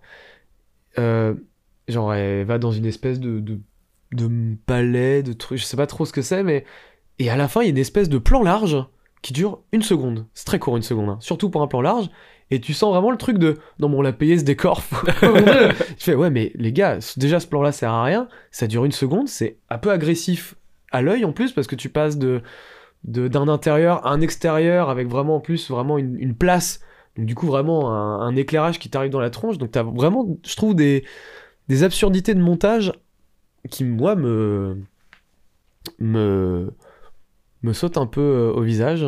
Genre, 0.97 2.14
elle 2.14 2.44
va 2.44 2.59
dans 2.59 2.72
une 2.72 2.86
espèce 2.86 3.20
de, 3.20 3.60
de 4.12 4.56
palais, 4.66 5.22
de 5.22 5.32
truc, 5.32 5.59
je 5.59 5.64
sais 5.64 5.76
pas 5.76 5.86
trop 5.86 6.05
ce 6.05 6.12
que 6.12 6.22
c'est, 6.22 6.43
mais. 6.43 6.64
Et 7.18 7.30
à 7.30 7.36
la 7.36 7.47
fin, 7.48 7.60
il 7.60 7.64
y 7.64 7.66
a 7.68 7.70
une 7.70 7.78
espèce 7.78 8.09
de 8.09 8.18
plan 8.18 8.43
large 8.43 8.76
qui 9.20 9.32
dure 9.32 9.60
une 9.72 9.82
seconde. 9.82 10.26
C'est 10.34 10.47
très 10.47 10.59
court, 10.59 10.76
une 10.76 10.82
seconde, 10.82 11.10
hein. 11.10 11.18
surtout 11.20 11.51
pour 11.51 11.62
un 11.62 11.66
plan 11.68 11.80
large. 11.80 12.09
Et 12.51 12.60
tu 12.60 12.74
sens 12.74 12.93
vraiment 12.93 13.10
le 13.10 13.16
truc 13.16 13.39
de 13.39 13.59
non, 13.78 13.89
mais 13.89 13.97
on 13.97 14.02
l'a 14.02 14.12
payé 14.12 14.39
ce 14.39 14.44
décor. 14.44 14.82
tu 15.20 16.05
fais 16.05 16.14
ouais, 16.14 16.30
mais 16.30 16.52
les 16.55 16.72
gars, 16.72 16.98
déjà 17.16 17.39
ce 17.40 17.47
plan-là 17.47 17.72
sert 17.72 17.90
à 17.93 18.02
rien. 18.05 18.28
Ça 18.51 18.66
dure 18.66 18.84
une 18.84 18.93
seconde, 18.93 19.28
c'est 19.28 19.56
un 19.70 19.78
peu 19.78 19.90
agressif 19.90 20.55
à 20.90 21.01
l'œil 21.01 21.24
en 21.24 21.32
plus 21.32 21.52
parce 21.52 21.66
que 21.66 21.76
tu 21.76 21.89
passes 21.89 22.18
de 22.18 22.43
de- 23.05 23.26
d'un 23.28 23.48
intérieur 23.48 24.06
à 24.06 24.10
un 24.10 24.20
extérieur 24.20 24.90
avec 24.90 25.09
vraiment 25.09 25.36
en 25.36 25.40
plus 25.40 25.70
vraiment 25.70 25.97
une, 25.98 26.16
une 26.18 26.34
place. 26.34 26.80
Donc 27.16 27.26
du 27.26 27.34
coup 27.34 27.47
vraiment 27.47 27.90
un, 27.93 28.20
un 28.20 28.36
éclairage 28.36 28.78
qui 28.78 28.90
t'arrive 28.90 29.10
dans 29.12 29.20
la 29.20 29.30
tronche. 29.30 29.59
Donc 29.59 29.70
t'as 29.70 29.82
vraiment, 29.82 30.26
je 30.44 30.56
trouve 30.56 30.74
des 30.74 31.05
des 31.68 31.84
absurdités 31.84 32.34
de 32.34 32.40
montage 32.40 32.93
qui 33.70 33.84
moi 33.84 34.16
me 34.16 34.76
me 35.98 36.72
me 37.62 37.72
sautent 37.72 37.98
un 37.98 38.06
peu 38.06 38.20
euh, 38.20 38.52
au 38.52 38.62
visage. 38.62 39.06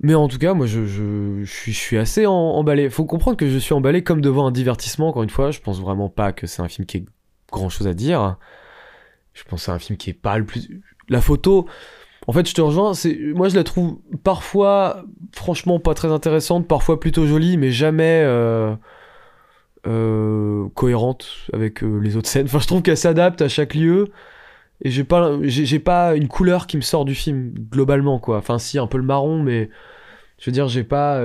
Mais 0.00 0.14
en 0.14 0.28
tout 0.28 0.38
cas, 0.38 0.54
moi, 0.54 0.66
je, 0.66 0.84
je, 0.84 1.44
je 1.44 1.50
suis, 1.50 1.72
je 1.72 1.78
suis 1.78 1.96
assez 1.96 2.26
en- 2.26 2.32
emballé. 2.32 2.90
Faut 2.90 3.04
comprendre 3.04 3.36
que 3.36 3.48
je 3.48 3.56
suis 3.58 3.72
emballé 3.72 4.02
comme 4.02 4.20
devant 4.20 4.46
un 4.46 4.50
divertissement, 4.50 5.08
encore 5.08 5.22
une 5.22 5.30
fois. 5.30 5.50
Je 5.50 5.60
pense 5.60 5.80
vraiment 5.80 6.08
pas 6.08 6.32
que 6.32 6.46
c'est 6.46 6.60
un 6.62 6.68
film 6.68 6.84
qui 6.84 6.98
ait 6.98 7.04
grand 7.50 7.68
chose 7.68 7.86
à 7.86 7.94
dire. 7.94 8.36
Je 9.32 9.44
pense 9.44 9.60
que 9.60 9.66
c'est 9.66 9.72
un 9.72 9.78
film 9.78 9.96
qui 9.96 10.10
est 10.10 10.14
pas 10.14 10.36
le 10.36 10.44
plus. 10.44 10.82
La 11.08 11.20
photo, 11.20 11.66
en 12.26 12.32
fait, 12.32 12.46
je 12.48 12.54
te 12.54 12.60
rejoins. 12.60 12.92
C'est, 12.92 13.16
moi, 13.34 13.48
je 13.48 13.54
la 13.54 13.64
trouve 13.64 13.98
parfois, 14.24 15.04
franchement, 15.32 15.78
pas 15.78 15.94
très 15.94 16.08
intéressante, 16.08 16.66
parfois 16.66 16.98
plutôt 16.98 17.26
jolie, 17.26 17.56
mais 17.56 17.70
jamais 17.70 18.22
euh, 18.24 18.74
euh, 19.86 20.68
cohérente 20.74 21.26
avec 21.52 21.82
euh, 21.82 21.98
les 21.98 22.16
autres 22.16 22.28
scènes. 22.28 22.46
Enfin, 22.46 22.58
je 22.60 22.66
trouve 22.66 22.82
qu'elle 22.82 22.96
s'adapte 22.96 23.42
à 23.42 23.48
chaque 23.48 23.74
lieu. 23.74 24.08
Et 24.82 24.90
j'ai 24.90 25.04
pas, 25.04 25.38
j'ai, 25.42 25.78
pas 25.78 26.16
une 26.16 26.28
couleur 26.28 26.66
qui 26.66 26.76
me 26.76 26.82
sort 26.82 27.04
du 27.04 27.14
film 27.14 27.50
globalement, 27.70 28.18
quoi. 28.18 28.38
Enfin, 28.38 28.58
si, 28.58 28.78
un 28.78 28.86
peu 28.88 28.98
le 28.98 29.04
marron, 29.04 29.42
mais 29.42 29.70
je 30.38 30.46
veux 30.50 30.52
dire, 30.52 30.68
j'ai 30.68 30.84
pas 30.84 31.24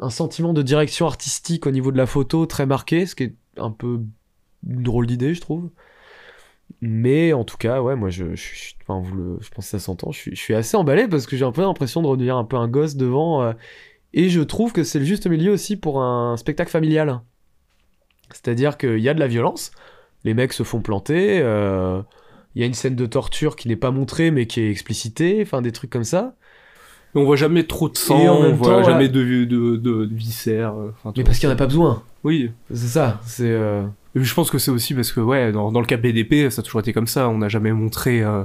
un 0.00 0.10
sentiment 0.10 0.52
de 0.52 0.60
direction 0.60 1.06
artistique 1.06 1.66
au 1.66 1.70
niveau 1.70 1.92
de 1.92 1.96
la 1.96 2.06
photo 2.06 2.46
très 2.46 2.66
marqué, 2.66 3.06
ce 3.06 3.14
qui 3.14 3.22
est 3.24 3.34
un 3.58 3.70
peu 3.70 4.00
une 4.68 4.82
drôle 4.82 5.06
d'idée, 5.06 5.34
je 5.34 5.40
trouve. 5.40 5.70
Mais 6.80 7.32
en 7.32 7.44
tout 7.44 7.56
cas, 7.56 7.80
ouais, 7.80 7.96
moi, 7.96 8.10
je, 8.10 8.34
je, 8.34 8.54
je- 8.54 8.74
je 8.78 8.84
pense 8.84 9.06
que 9.56 9.62
ça 9.62 9.78
s'entend. 9.78 10.10
Je 10.12 10.34
suis 10.34 10.54
assez 10.54 10.76
emballé 10.76 11.08
parce 11.08 11.26
que 11.26 11.36
j'ai 11.36 11.44
un 11.44 11.52
peu 11.52 11.62
l'impression 11.62 12.02
de 12.02 12.06
redevenir 12.08 12.36
un 12.36 12.44
peu 12.44 12.56
un 12.56 12.68
gosse 12.68 12.96
devant. 12.96 13.42
euh, 13.42 13.52
et 14.12 14.28
je 14.28 14.40
trouve 14.40 14.72
que 14.72 14.82
c'est 14.84 14.98
le 14.98 15.04
juste 15.04 15.26
milieu 15.26 15.52
aussi 15.52 15.76
pour 15.76 16.02
un 16.02 16.36
spectacle 16.36 16.70
familial. 16.70 17.20
C'est-à-dire 18.34 18.76
qu'il 18.76 18.98
y 18.98 19.08
a 19.08 19.14
de 19.14 19.20
la 19.20 19.26
violence, 19.28 19.70
les 20.24 20.34
mecs 20.34 20.52
se 20.52 20.62
font 20.64 20.80
planter, 20.80 21.40
euh, 21.42 22.00
il 22.54 22.60
y 22.60 22.64
a 22.64 22.66
une 22.66 22.74
scène 22.74 22.96
de 22.96 23.06
torture 23.06 23.56
qui 23.56 23.68
n'est 23.68 23.76
pas 23.76 23.90
montrée 23.90 24.30
mais 24.30 24.46
qui 24.46 24.60
est 24.60 24.70
explicitée, 24.70 25.38
enfin 25.42 25.62
des 25.62 25.72
trucs 25.72 25.90
comme 25.90 26.04
ça. 26.04 26.34
Mais 27.14 27.20
on 27.20 27.24
voit 27.24 27.36
jamais 27.36 27.62
trop 27.64 27.88
de 27.88 27.96
sang, 27.96 28.18
on 28.18 28.52
voit 28.54 28.78
temps, 28.78 28.84
jamais 28.84 29.08
de, 29.08 29.22
de, 29.22 29.76
de, 29.76 29.76
de 29.76 30.14
viscères. 30.14 30.74
euh, 30.74 30.92
Mais 31.16 31.22
parce 31.24 31.38
qu'il 31.38 31.48
n'y 31.48 31.52
en 31.52 31.56
a 31.56 31.58
pas 31.58 31.66
besoin. 31.66 32.02
Oui. 32.24 32.50
C'est 32.72 32.88
ça, 32.88 33.20
c'est... 33.24 33.44
euh, 33.50 33.84
Je 34.16 34.34
pense 34.34 34.50
que 34.50 34.58
c'est 34.58 34.72
aussi 34.72 34.94
parce 34.94 35.12
que, 35.12 35.20
ouais, 35.20 35.52
dans, 35.52 35.70
dans 35.70 35.80
le 35.80 35.86
cas 35.86 35.96
BDP, 35.96 36.50
ça 36.50 36.60
a 36.60 36.62
toujours 36.64 36.80
été 36.80 36.92
comme 36.92 37.06
ça. 37.06 37.28
On 37.28 37.38
n'a 37.38 37.48
jamais 37.48 37.72
montré 37.72 38.22
euh, 38.22 38.42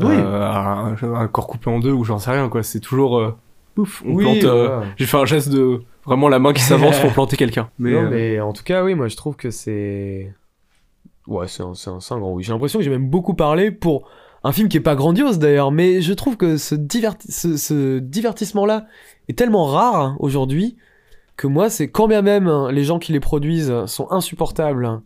Oui. 0.00 0.14
un, 0.14 0.94
un 1.02 1.28
corps 1.28 1.46
coupé 1.46 1.70
en 1.70 1.78
deux 1.78 1.92
ou 1.92 2.04
j'en 2.04 2.18
sais 2.18 2.32
rien, 2.32 2.48
quoi. 2.50 2.62
C'est 2.62 2.80
toujours. 2.80 3.34
ouf, 3.78 4.02
on 4.06 4.12
Oui, 4.14 4.40
plante. 4.40 4.82
J'ai 4.96 5.06
fait 5.06 5.16
un 5.16 5.24
geste 5.26 5.48
de. 5.48 5.80
Vraiment 6.06 6.28
la 6.28 6.38
main 6.38 6.52
qui 6.52 6.62
s'avance 6.62 6.98
pour 7.00 7.12
planter 7.12 7.36
quelqu'un. 7.36 7.70
Mais, 7.78 7.92
non, 7.92 8.04
euh, 8.04 8.10
mais 8.10 8.40
en 8.40 8.52
tout 8.52 8.62
cas, 8.64 8.84
oui, 8.84 8.94
moi 8.94 9.08
je 9.08 9.16
trouve 9.16 9.36
que 9.36 9.50
c'est. 9.50 10.32
Ouais, 11.26 11.48
c'est 11.48 11.62
un, 11.62 11.74
c'est 11.74 11.88
un, 11.90 12.18
grand 12.18 12.32
oui. 12.32 12.42
J'ai 12.42 12.52
l'impression 12.52 12.78
que 12.78 12.84
j'ai 12.84 12.90
même 12.90 13.08
beaucoup 13.08 13.34
parlé 13.34 13.70
pour 13.70 14.06
Un 14.46 14.52
film 14.52 14.68
qui 14.68 14.76
est 14.76 14.80
pas 14.80 14.94
grandiose 14.94 15.38
d'ailleurs, 15.38 15.72
mais 15.72 16.02
je 16.02 16.12
trouve 16.12 16.36
que 16.36 16.58
ce, 16.58 16.74
diverti- 16.74 17.30
ce, 17.30 17.56
ce 17.56 17.98
divertissement-là 17.98 18.86
est 19.28 19.38
tellement 19.38 19.64
rare 19.64 19.96
hein, 19.96 20.16
aujourd'hui 20.20 20.76
que 21.36 21.46
moi, 21.46 21.70
c'est 21.70 21.90
quand 21.90 22.06
bien 22.08 22.20
même 22.20 22.46
hein, 22.46 22.70
les 22.70 22.84
gens 22.84 22.98
qui 22.98 23.12
les 23.12 23.20
produisent 23.20 23.72
sont 23.86 24.06
insupportables. 24.12 24.84
hein, 24.84 25.02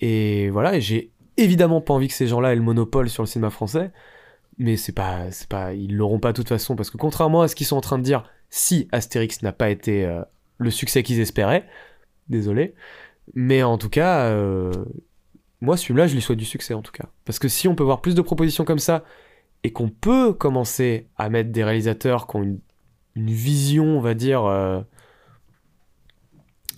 Et 0.00 0.50
voilà, 0.50 0.74
et 0.76 0.80
j'ai 0.80 1.12
évidemment 1.36 1.80
pas 1.80 1.94
envie 1.94 2.08
que 2.08 2.14
ces 2.14 2.26
gens-là 2.26 2.52
aient 2.52 2.56
le 2.56 2.62
monopole 2.62 3.08
sur 3.08 3.22
le 3.22 3.28
cinéma 3.28 3.50
français. 3.50 3.92
Mais 4.58 4.76
c'est 4.76 4.92
pas, 4.92 5.30
c'est 5.30 5.48
pas, 5.48 5.72
ils 5.72 5.96
l'auront 5.96 6.18
pas 6.18 6.32
de 6.32 6.36
toute 6.36 6.48
façon 6.48 6.74
parce 6.76 6.90
que 6.90 6.96
contrairement 6.96 7.42
à 7.42 7.48
ce 7.48 7.54
qu'ils 7.54 7.66
sont 7.66 7.76
en 7.76 7.80
train 7.80 7.98
de 7.98 8.04
dire, 8.04 8.24
si 8.54 8.86
Astérix 8.92 9.42
n'a 9.42 9.50
pas 9.50 9.68
été 9.68 10.04
euh, 10.04 10.22
le 10.58 10.70
succès 10.70 11.02
qu'ils 11.02 11.18
espéraient, 11.18 11.66
désolé, 12.28 12.76
mais 13.34 13.64
en 13.64 13.78
tout 13.78 13.88
cas, 13.88 14.26
euh, 14.26 14.72
moi 15.60 15.76
ce 15.76 15.86
film-là, 15.86 16.06
je 16.06 16.14
lui 16.14 16.22
souhaite 16.22 16.38
du 16.38 16.44
succès 16.44 16.72
en 16.72 16.80
tout 16.80 16.92
cas, 16.92 17.06
parce 17.24 17.40
que 17.40 17.48
si 17.48 17.66
on 17.66 17.74
peut 17.74 17.82
voir 17.82 18.00
plus 18.00 18.14
de 18.14 18.22
propositions 18.22 18.64
comme 18.64 18.78
ça 18.78 19.02
et 19.64 19.72
qu'on 19.72 19.88
peut 19.88 20.32
commencer 20.32 21.08
à 21.16 21.30
mettre 21.30 21.50
des 21.50 21.64
réalisateurs 21.64 22.28
qui 22.28 22.36
ont 22.36 22.42
une, 22.44 22.60
vision, 23.16 23.98
on 23.98 24.00
va 24.00 24.14
dire, 24.14 24.44
euh, 24.44 24.80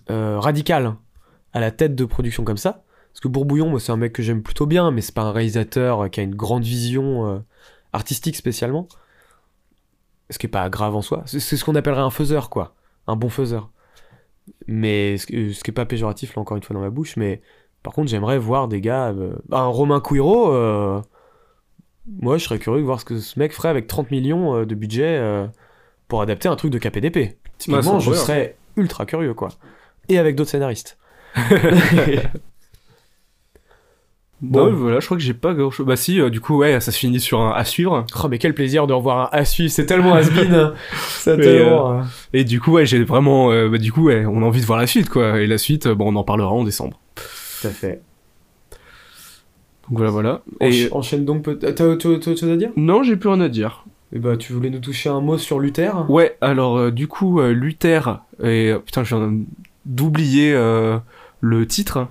euh, 0.08 0.40
radicale 0.40 0.94
à 1.52 1.60
la 1.60 1.72
tête 1.72 1.94
de 1.94 2.04
production 2.06 2.44
comme 2.44 2.56
ça. 2.56 2.84
Parce 3.12 3.20
que 3.20 3.28
Bourbouillon, 3.28 3.68
moi, 3.68 3.80
c'est 3.80 3.92
un 3.92 3.96
mec 3.96 4.14
que 4.14 4.22
j'aime 4.22 4.42
plutôt 4.42 4.66
bien, 4.66 4.90
mais 4.90 5.02
c'est 5.02 5.14
pas 5.14 5.22
un 5.22 5.32
réalisateur 5.32 6.10
qui 6.10 6.20
a 6.20 6.22
une 6.22 6.34
grande 6.34 6.64
vision 6.64 7.42
artistique 7.94 8.36
spécialement. 8.36 8.88
Ce 10.30 10.38
qui 10.38 10.46
est 10.46 10.50
pas 10.50 10.68
grave 10.68 10.94
en 10.96 11.02
soi. 11.02 11.22
C'est 11.26 11.40
ce 11.40 11.64
qu'on 11.64 11.74
appellerait 11.74 12.02
un 12.02 12.10
faiseur, 12.10 12.50
quoi. 12.50 12.74
Un 13.06 13.16
bon 13.16 13.28
faiseur. 13.28 13.70
Mais 14.66 15.16
ce, 15.18 15.26
qui 15.26 15.34
est 15.34 15.72
pas 15.72 15.86
péjoratif, 15.86 16.34
là, 16.34 16.42
encore 16.42 16.56
une 16.56 16.62
fois, 16.62 16.74
dans 16.74 16.80
ma 16.80 16.90
bouche, 16.90 17.16
mais 17.16 17.40
par 17.82 17.92
contre, 17.92 18.08
j'aimerais 18.08 18.38
voir 18.38 18.68
des 18.68 18.80
gars. 18.80 19.08
euh, 19.08 19.36
un 19.52 19.66
Romain 19.66 20.00
Couiro, 20.00 20.52
euh, 20.52 21.00
moi, 22.20 22.38
je 22.38 22.44
serais 22.44 22.58
curieux 22.58 22.80
de 22.80 22.86
voir 22.86 23.00
ce 23.00 23.04
que 23.04 23.18
ce 23.18 23.38
mec 23.38 23.52
ferait 23.52 23.68
avec 23.68 23.86
30 23.86 24.10
millions 24.10 24.56
euh, 24.56 24.66
de 24.66 24.74
budget 24.74 25.48
pour 26.08 26.22
adapter 26.22 26.48
un 26.48 26.56
truc 26.56 26.72
de 26.72 26.78
KPDP. 26.78 27.38
Typiquement, 27.58 28.00
je 28.00 28.12
serais 28.12 28.56
ultra 28.76 29.06
curieux, 29.06 29.34
quoi. 29.34 29.48
Et 30.08 30.18
avec 30.18 30.36
d'autres 30.36 30.50
scénaristes. 30.50 30.98
Bon, 34.42 34.66
Bon. 34.66 34.72
voilà, 34.74 35.00
je 35.00 35.06
crois 35.06 35.16
que 35.16 35.22
j'ai 35.22 35.32
pas 35.32 35.54
grand 35.54 35.70
chose. 35.70 35.86
Bah 35.86 35.96
si, 35.96 36.20
euh, 36.20 36.28
du 36.28 36.40
coup, 36.42 36.58
ouais, 36.58 36.78
ça 36.80 36.92
se 36.92 36.98
finit 36.98 37.20
sur 37.20 37.40
un 37.40 37.52
à 37.52 37.64
suivre. 37.64 38.04
Oh, 38.22 38.28
mais 38.28 38.36
quel 38.38 38.52
plaisir 38.54 38.86
de 38.86 38.92
revoir 38.92 39.32
un 39.32 39.38
à 39.38 39.44
suivre, 39.46 39.70
c'est 39.72 39.86
tellement 39.86 40.14
has-been. 40.16 40.72
c'est 40.98 41.36
Mais, 41.38 41.42
tellement. 41.42 42.00
euh, 42.00 42.02
Et 42.34 42.44
du 42.44 42.60
coup, 42.60 42.72
ouais, 42.72 42.84
j'ai 42.84 43.02
vraiment, 43.02 43.50
euh, 43.50 43.68
bah 43.70 43.78
du 43.78 43.92
coup, 43.92 44.04
ouais, 44.04 44.26
on 44.26 44.42
a 44.42 44.44
envie 44.44 44.60
de 44.60 44.66
voir 44.66 44.78
la 44.78 44.86
suite, 44.86 45.08
quoi. 45.08 45.40
Et 45.40 45.46
la 45.46 45.56
suite, 45.56 45.88
bon, 45.88 46.12
on 46.12 46.16
en 46.16 46.22
parlera 46.24 46.50
en 46.50 46.64
décembre. 46.64 47.00
Tout 47.14 47.68
à 47.68 47.70
fait. 47.70 48.02
Donc 49.88 49.98
voilà, 49.98 50.10
voilà. 50.10 50.42
Et... 50.60 50.82
Et 50.82 50.92
Enchaîne 50.92 51.24
donc. 51.24 51.42
peut- 51.42 51.56
T'as 51.58 51.84
autre 51.86 52.20
chose 52.22 52.50
à 52.50 52.56
dire? 52.56 52.70
Non, 52.76 53.02
j'ai 53.02 53.16
plus 53.16 53.28
rien 53.30 53.40
à 53.40 53.48
dire. 53.48 53.84
Eh 54.12 54.18
bah, 54.18 54.36
tu 54.36 54.52
voulais 54.52 54.70
nous 54.70 54.80
toucher 54.80 55.08
un 55.08 55.20
mot 55.20 55.38
sur 55.38 55.60
Luther? 55.60 55.92
Ouais, 56.10 56.36
alors 56.40 56.92
du 56.92 57.08
coup, 57.08 57.40
Luther 57.40 58.20
et 58.42 58.72
putain, 58.84 59.02
je 59.02 59.16
viens 59.16 59.32
d'oublier 59.84 60.52
le 61.40 61.66
titre 61.66 62.06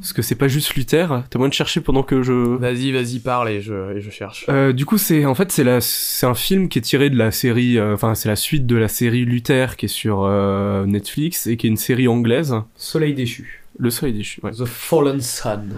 parce 0.00 0.12
que 0.12 0.22
c'est 0.22 0.34
pas 0.34 0.48
juste 0.48 0.74
Luther. 0.74 1.22
T'as 1.30 1.38
moyen 1.38 1.48
de 1.48 1.54
chercher 1.54 1.80
pendant 1.80 2.02
que 2.02 2.22
je. 2.22 2.32
Vas-y, 2.32 2.92
vas-y, 2.92 3.18
parle 3.20 3.48
et 3.50 3.60
je, 3.60 3.96
et 3.96 4.00
je 4.00 4.10
cherche. 4.10 4.46
Euh, 4.48 4.72
du 4.72 4.84
coup, 4.86 4.98
c'est 4.98 5.24
en 5.24 5.34
fait 5.34 5.50
c'est 5.52 5.64
la 5.64 5.80
c'est 5.80 6.26
un 6.26 6.34
film 6.34 6.68
qui 6.68 6.78
est 6.78 6.82
tiré 6.82 7.10
de 7.10 7.16
la 7.16 7.30
série, 7.30 7.78
euh, 7.78 7.94
enfin 7.94 8.14
c'est 8.14 8.28
la 8.28 8.36
suite 8.36 8.66
de 8.66 8.76
la 8.76 8.88
série 8.88 9.24
Luther 9.24 9.76
qui 9.76 9.86
est 9.86 9.88
sur 9.88 10.22
euh, 10.24 10.84
Netflix 10.86 11.46
et 11.46 11.56
qui 11.56 11.66
est 11.66 11.70
une 11.70 11.76
série 11.76 12.08
anglaise. 12.08 12.54
Soleil 12.76 13.14
déchu. 13.14 13.62
Le 13.78 13.90
Soleil 13.90 14.14
déchu. 14.14 14.40
Ouais. 14.42 14.52
The 14.52 14.64
Fallen 14.66 15.20
Sun. 15.20 15.74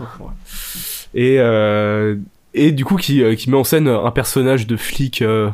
Et 1.15 1.37
euh, 1.39 2.17
et 2.55 2.73
du 2.73 2.85
coup 2.85 2.97
qui 2.97 3.23
euh, 3.23 3.35
qui 3.35 3.51
met 3.51 3.57
en 3.57 3.65
scène 3.65 3.89
un 3.89 4.11
personnage 4.11 4.67
de 4.67 4.77
flic. 4.77 5.23
euh, 5.23 5.51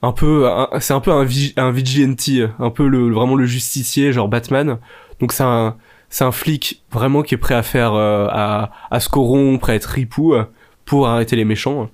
un 0.00 0.12
peu, 0.12 0.46
un- 0.46 0.68
c'est 0.78 0.92
un 0.94 1.00
peu 1.00 1.10
un, 1.10 1.24
vi- 1.24 1.54
un 1.56 1.72
vigilante, 1.72 2.28
un 2.60 2.70
peu 2.70 2.86
le, 2.86 3.10
vraiment 3.10 3.34
le 3.34 3.46
justicier, 3.46 4.12
genre 4.12 4.28
Batman. 4.28 4.78
Donc 5.18 5.32
c'est 5.32 5.42
un, 5.42 5.74
c'est 6.10 6.24
un 6.24 6.32
flic 6.32 6.82
vraiment 6.90 7.22
qui 7.22 7.34
est 7.34 7.38
prêt 7.38 7.54
à 7.54 7.62
faire, 7.62 7.94
euh, 7.94 8.26
à, 8.30 8.70
à 8.90 9.00
se 9.00 9.08
corrompre, 9.08 9.70
à 9.70 9.74
être 9.74 9.86
ripou 9.86 10.34
euh, 10.34 10.44
pour 10.84 11.08
arrêter 11.08 11.36
les 11.36 11.44
méchants. 11.44 11.90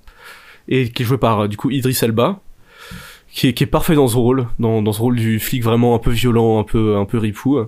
Et 0.68 0.90
qui 0.90 1.02
est 1.02 1.06
joué 1.06 1.18
par, 1.18 1.40
euh, 1.40 1.48
du 1.48 1.56
coup, 1.56 1.70
Idris 1.70 1.98
Elba, 2.02 2.40
qui 3.30 3.48
est, 3.48 3.52
qui 3.52 3.64
est 3.64 3.66
parfait 3.68 3.94
dans 3.94 4.08
ce 4.08 4.16
rôle, 4.16 4.46
dans, 4.58 4.80
dans 4.82 4.92
ce 4.92 5.00
rôle 5.00 5.16
du 5.16 5.40
flic 5.40 5.62
vraiment 5.62 5.94
un 5.94 5.98
peu 5.98 6.10
violent, 6.10 6.58
un 6.58 6.64
peu, 6.64 6.96
un 6.96 7.04
peu 7.04 7.18
ripou. 7.18 7.58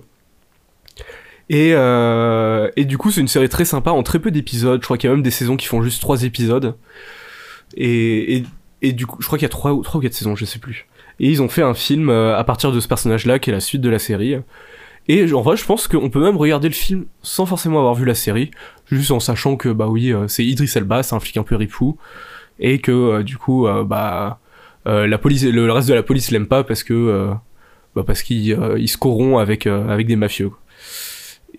Et, 1.49 1.71
euh, 1.73 2.69
et 2.75 2.85
du 2.85 2.97
coup, 2.97 3.11
c'est 3.11 3.21
une 3.21 3.27
série 3.27 3.49
très 3.49 3.65
sympa 3.65 3.91
en 3.91 4.03
très 4.03 4.19
peu 4.19 4.31
d'épisodes. 4.31 4.81
Je 4.81 4.85
crois 4.85 4.97
qu'il 4.97 5.09
y 5.09 5.11
a 5.11 5.15
même 5.15 5.23
des 5.23 5.31
saisons 5.31 5.57
qui 5.57 5.67
font 5.67 5.81
juste 5.81 6.01
trois 6.01 6.23
épisodes. 6.23 6.75
Et, 7.75 8.37
et, 8.37 8.43
et 8.81 8.91
du 8.93 9.05
coup, 9.05 9.21
je 9.21 9.27
crois 9.27 9.37
qu'il 9.37 9.45
y 9.45 9.47
a 9.47 9.49
trois 9.49 9.73
ou 9.73 9.83
trois 9.83 10.01
quatre 10.01 10.13
saisons, 10.13 10.35
je 10.35 10.45
sais 10.45 10.59
plus. 10.59 10.87
Et 11.19 11.29
ils 11.29 11.41
ont 11.41 11.49
fait 11.49 11.61
un 11.61 11.73
film 11.73 12.09
euh, 12.09 12.37
à 12.37 12.43
partir 12.43 12.71
de 12.71 12.79
ce 12.79 12.87
personnage-là, 12.87 13.39
qui 13.39 13.49
est 13.49 13.53
la 13.53 13.59
suite 13.59 13.81
de 13.81 13.89
la 13.89 13.99
série. 13.99 14.35
Et 15.07 15.31
en 15.33 15.41
vrai, 15.41 15.55
je 15.55 15.65
pense 15.65 15.87
qu'on 15.87 16.09
peut 16.09 16.21
même 16.21 16.35
regarder 16.35 16.67
le 16.67 16.73
film 16.73 17.05
sans 17.21 17.45
forcément 17.45 17.79
avoir 17.79 17.95
vu 17.95 18.05
la 18.05 18.15
série, 18.15 18.51
juste 18.91 19.11
en 19.11 19.19
sachant 19.19 19.55
que 19.55 19.69
bah 19.69 19.87
oui, 19.87 20.11
euh, 20.11 20.27
c'est 20.27 20.43
Idris 20.43 20.71
Elba, 20.75 21.01
c'est 21.03 21.15
un 21.15 21.19
flic 21.19 21.37
un 21.37 21.43
peu 21.43 21.55
ripou, 21.55 21.97
et 22.59 22.79
que 22.79 22.91
euh, 22.91 23.23
du 23.23 23.37
coup, 23.37 23.67
euh, 23.67 23.83
bah 23.83 24.39
la 24.85 25.17
police, 25.17 25.43
le, 25.43 25.69
reste 25.69 25.89
de 25.89 25.93
la 25.93 26.03
police 26.03 26.31
l'aime 26.31 26.47
pas 26.47 26.63
parce 26.63 26.81
que 26.81 27.29
bah 27.93 28.03
parce 28.07 28.23
qu'il 28.23 28.57
il 28.77 28.87
se 28.87 28.97
corrompt 28.97 29.37
avec 29.37 29.67
des 29.67 30.15
mafieux. 30.15 30.51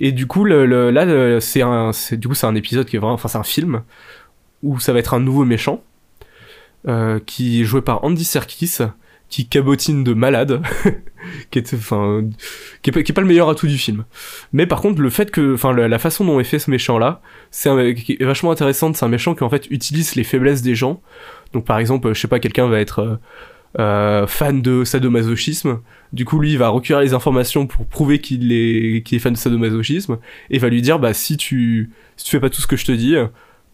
Et 0.01 0.13
du 0.13 0.27
coup, 0.27 0.47
là, 0.47 1.41
c'est 1.41 2.17
du 2.17 2.27
coup 2.27 2.35
c'est 2.35 2.47
un 2.47 2.55
épisode 2.55 2.87
qui 2.87 2.97
est 2.97 2.99
vraiment, 2.99 3.13
enfin 3.13 3.29
c'est 3.29 3.37
un 3.37 3.43
film 3.43 3.83
où 4.63 4.81
ça 4.81 4.95
va 4.95 5.01
être 5.01 5.13
un 5.13 5.21
nouveau 5.21 5.45
méchant 5.45 5.83
qui 7.27 7.61
est 7.61 7.65
joué 7.65 7.83
par 7.83 8.03
Andy 8.03 8.25
Serkis, 8.25 8.79
qui 9.29 9.47
cabotine 9.47 10.05
de 10.05 10.15
malade, 10.15 10.63
qui 11.51 11.59
est, 11.59 11.75
enfin, 11.75 12.25
qui 12.83 12.91
pas- 12.91 13.21
le 13.21 13.27
meilleur 13.27 13.49
atout 13.49 13.67
du 13.67 13.77
film. 13.77 14.05
Mais 14.53 14.67
par 14.67 14.81
contre, 14.81 15.03
le 15.03 15.11
fait 15.11 15.31
que, 15.31 15.55
enfin, 15.55 15.73
la, 15.73 15.99
façon 15.99 16.25
dont 16.25 16.41
est 16.41 16.45
fait 16.45 16.59
ce 16.59 16.71
méchant-là, 16.71 17.21
c'est 17.51 17.71
vachement 18.21 18.51
intéressante. 18.51 18.97
C'est 18.97 19.05
un 19.05 19.09
méchant 19.09 19.35
qui 19.35 19.45
en 19.45 19.51
fait 19.51 19.67
utilise 19.71 20.15
les 20.15 20.25
faiblesses 20.25 20.63
des 20.63 20.75
gens. 20.75 21.03
Donc 21.53 21.65
par 21.65 21.79
exemple, 21.79 22.13
je 22.15 22.21
sais 22.21 22.29
pas, 22.29 22.41
quelqu'un 22.41 22.69
va 22.69 22.81
être 22.81 23.01
euh, 23.01 23.17
euh, 23.79 24.27
fan 24.27 24.63
de 24.63 24.85
sadomasochisme. 24.85 25.81
Du 26.15 26.25
coup, 26.25 26.41
lui, 26.41 26.53
il 26.53 26.59
va 26.59 26.69
recueillir 26.69 27.01
les 27.01 27.13
informations 27.13 27.67
pour 27.67 27.85
prouver 27.87 28.21
qu'il 28.21 28.51
est, 28.51 29.03
qu'il 29.05 29.17
est 29.17 29.21
fan 29.21 29.35
de 29.35 29.39
sadomasochisme 29.39 30.19
et 30.49 30.59
va 30.59 30.71
lui 30.71 30.81
dire, 30.81 30.99
bah 30.99 31.13
si 31.13 31.37
tu, 31.37 31.91
si 32.17 32.25
tu 32.25 32.31
fais 32.31 32.41
pas 32.41 32.49
tout 32.49 32.63
ce 32.63 32.67
que 32.67 32.77
je 32.77 32.87
te 32.87 32.93
dis, 32.93 33.15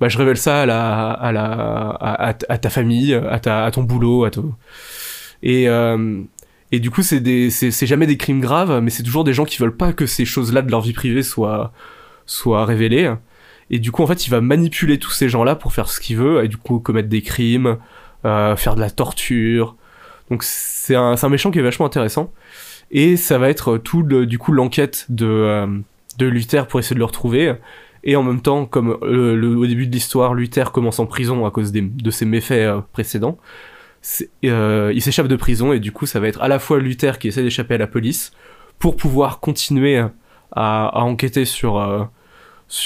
bah 0.00 0.08
je 0.08 0.18
révèle 0.18 0.36
ça 0.36 0.62
à 0.62 0.66
la, 0.66 1.12
à 1.12 1.30
la, 1.30 1.90
à, 2.48 2.58
ta 2.58 2.70
famille, 2.70 3.14
à 3.14 3.38
ta, 3.38 3.64
à 3.64 3.70
ton 3.70 3.84
boulot, 3.84 4.24
à 4.24 4.30
tout. 4.30 4.52
Et 5.44 5.68
euh, 5.68 6.22
et 6.72 6.80
du 6.80 6.90
coup, 6.90 7.02
c'est 7.02 7.86
jamais 7.86 8.08
des 8.08 8.16
crimes 8.16 8.40
graves, 8.40 8.80
mais 8.82 8.90
c'est 8.90 9.04
toujours 9.04 9.22
des 9.22 9.32
gens 9.32 9.44
qui 9.44 9.58
veulent 9.58 9.76
pas 9.76 9.92
que 9.92 10.06
ces 10.06 10.24
choses-là 10.24 10.60
de 10.60 10.72
leur 10.72 10.80
vie 10.80 10.92
privée 10.92 11.22
soient, 11.22 11.72
soient 12.26 12.64
révélées. 12.64 13.14
Et 13.70 13.78
du 13.78 13.92
coup, 13.92 14.02
en 14.02 14.08
fait, 14.08 14.26
il 14.26 14.30
va 14.30 14.40
manipuler 14.40 14.98
tous 14.98 15.12
ces 15.12 15.28
gens-là 15.28 15.54
pour 15.54 15.72
faire 15.72 15.88
ce 15.88 16.00
qu'il 16.00 16.16
veut, 16.16 16.42
et 16.42 16.48
du 16.48 16.56
coup, 16.56 16.80
commettre 16.80 17.08
des 17.08 17.22
crimes, 17.22 17.76
euh, 18.24 18.56
faire 18.56 18.74
de 18.74 18.80
la 18.80 18.90
torture. 18.90 19.76
Donc, 20.30 20.42
c'est 20.42 20.96
un, 20.96 21.14
un 21.22 21.28
méchant 21.28 21.52
qui 21.52 21.60
est 21.60 21.62
vachement 21.62 21.86
intéressant. 21.86 22.32
Et 22.90 23.16
ça 23.16 23.38
va 23.38 23.50
être 23.50 23.78
tout, 23.78 24.02
du 24.02 24.38
coup, 24.38 24.50
l'enquête 24.50 25.06
de, 25.10 25.26
euh, 25.26 25.66
de 26.18 26.26
Luther 26.26 26.66
pour 26.66 26.80
essayer 26.80 26.94
de 26.94 27.00
le 27.00 27.04
retrouver. 27.04 27.54
Et 28.02 28.16
en 28.16 28.24
même 28.24 28.40
temps, 28.40 28.66
comme 28.66 28.98
au 29.00 29.66
début 29.66 29.86
de 29.86 29.92
l'histoire, 29.92 30.34
Luther 30.34 30.72
commence 30.72 30.98
en 30.98 31.06
prison 31.06 31.46
à 31.46 31.52
cause 31.52 31.70
des, 31.70 31.82
de 31.82 32.10
ses 32.10 32.24
méfaits 32.24 32.68
précédents, 32.92 33.38
euh, 34.44 34.92
il 34.94 35.02
s'échappe 35.02 35.28
de 35.28 35.36
prison 35.36 35.72
et 35.72 35.80
du 35.80 35.92
coup, 35.92 36.06
ça 36.06 36.20
va 36.20 36.28
être 36.28 36.40
à 36.42 36.48
la 36.48 36.58
fois 36.58 36.78
Luther 36.78 37.18
qui 37.18 37.28
essaie 37.28 37.42
d'échapper 37.42 37.74
à 37.74 37.78
la 37.78 37.86
police 37.86 38.32
pour 38.78 38.96
pouvoir 38.96 39.40
continuer 39.40 40.02
à, 40.52 40.90
enquêter 41.04 41.44
sur, 41.44 41.78
euh, 41.78 42.04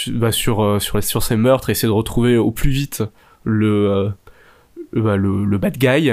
bah, 0.09 0.32
sur, 0.32 0.62
euh, 0.62 0.78
sur, 0.78 1.03
sur 1.03 1.23
ces 1.23 1.36
meurtres 1.36 1.70
et 1.70 1.73
essayer 1.73 1.89
de 1.89 1.93
retrouver 1.93 2.36
au 2.36 2.51
plus 2.51 2.70
vite 2.70 3.03
le, 3.45 3.90
euh, 3.90 4.11
bah, 4.93 5.16
le, 5.16 5.59
bad 5.59 5.77
guy. 5.77 6.12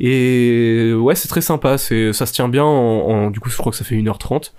Et 0.00 0.92
ouais, 0.94 1.14
c'est 1.14 1.28
très 1.28 1.40
sympa, 1.40 1.78
ça 1.78 2.12
se 2.12 2.32
tient 2.32 2.48
bien 2.48 2.64
en, 2.64 2.68
en- 2.68 3.30
Du 3.30 3.40
coup, 3.40 3.50
je 3.50 3.56
crois 3.56 3.72
que 3.72 3.78
ça 3.78 3.84
fait 3.84 3.96
1h30. 3.96 4.52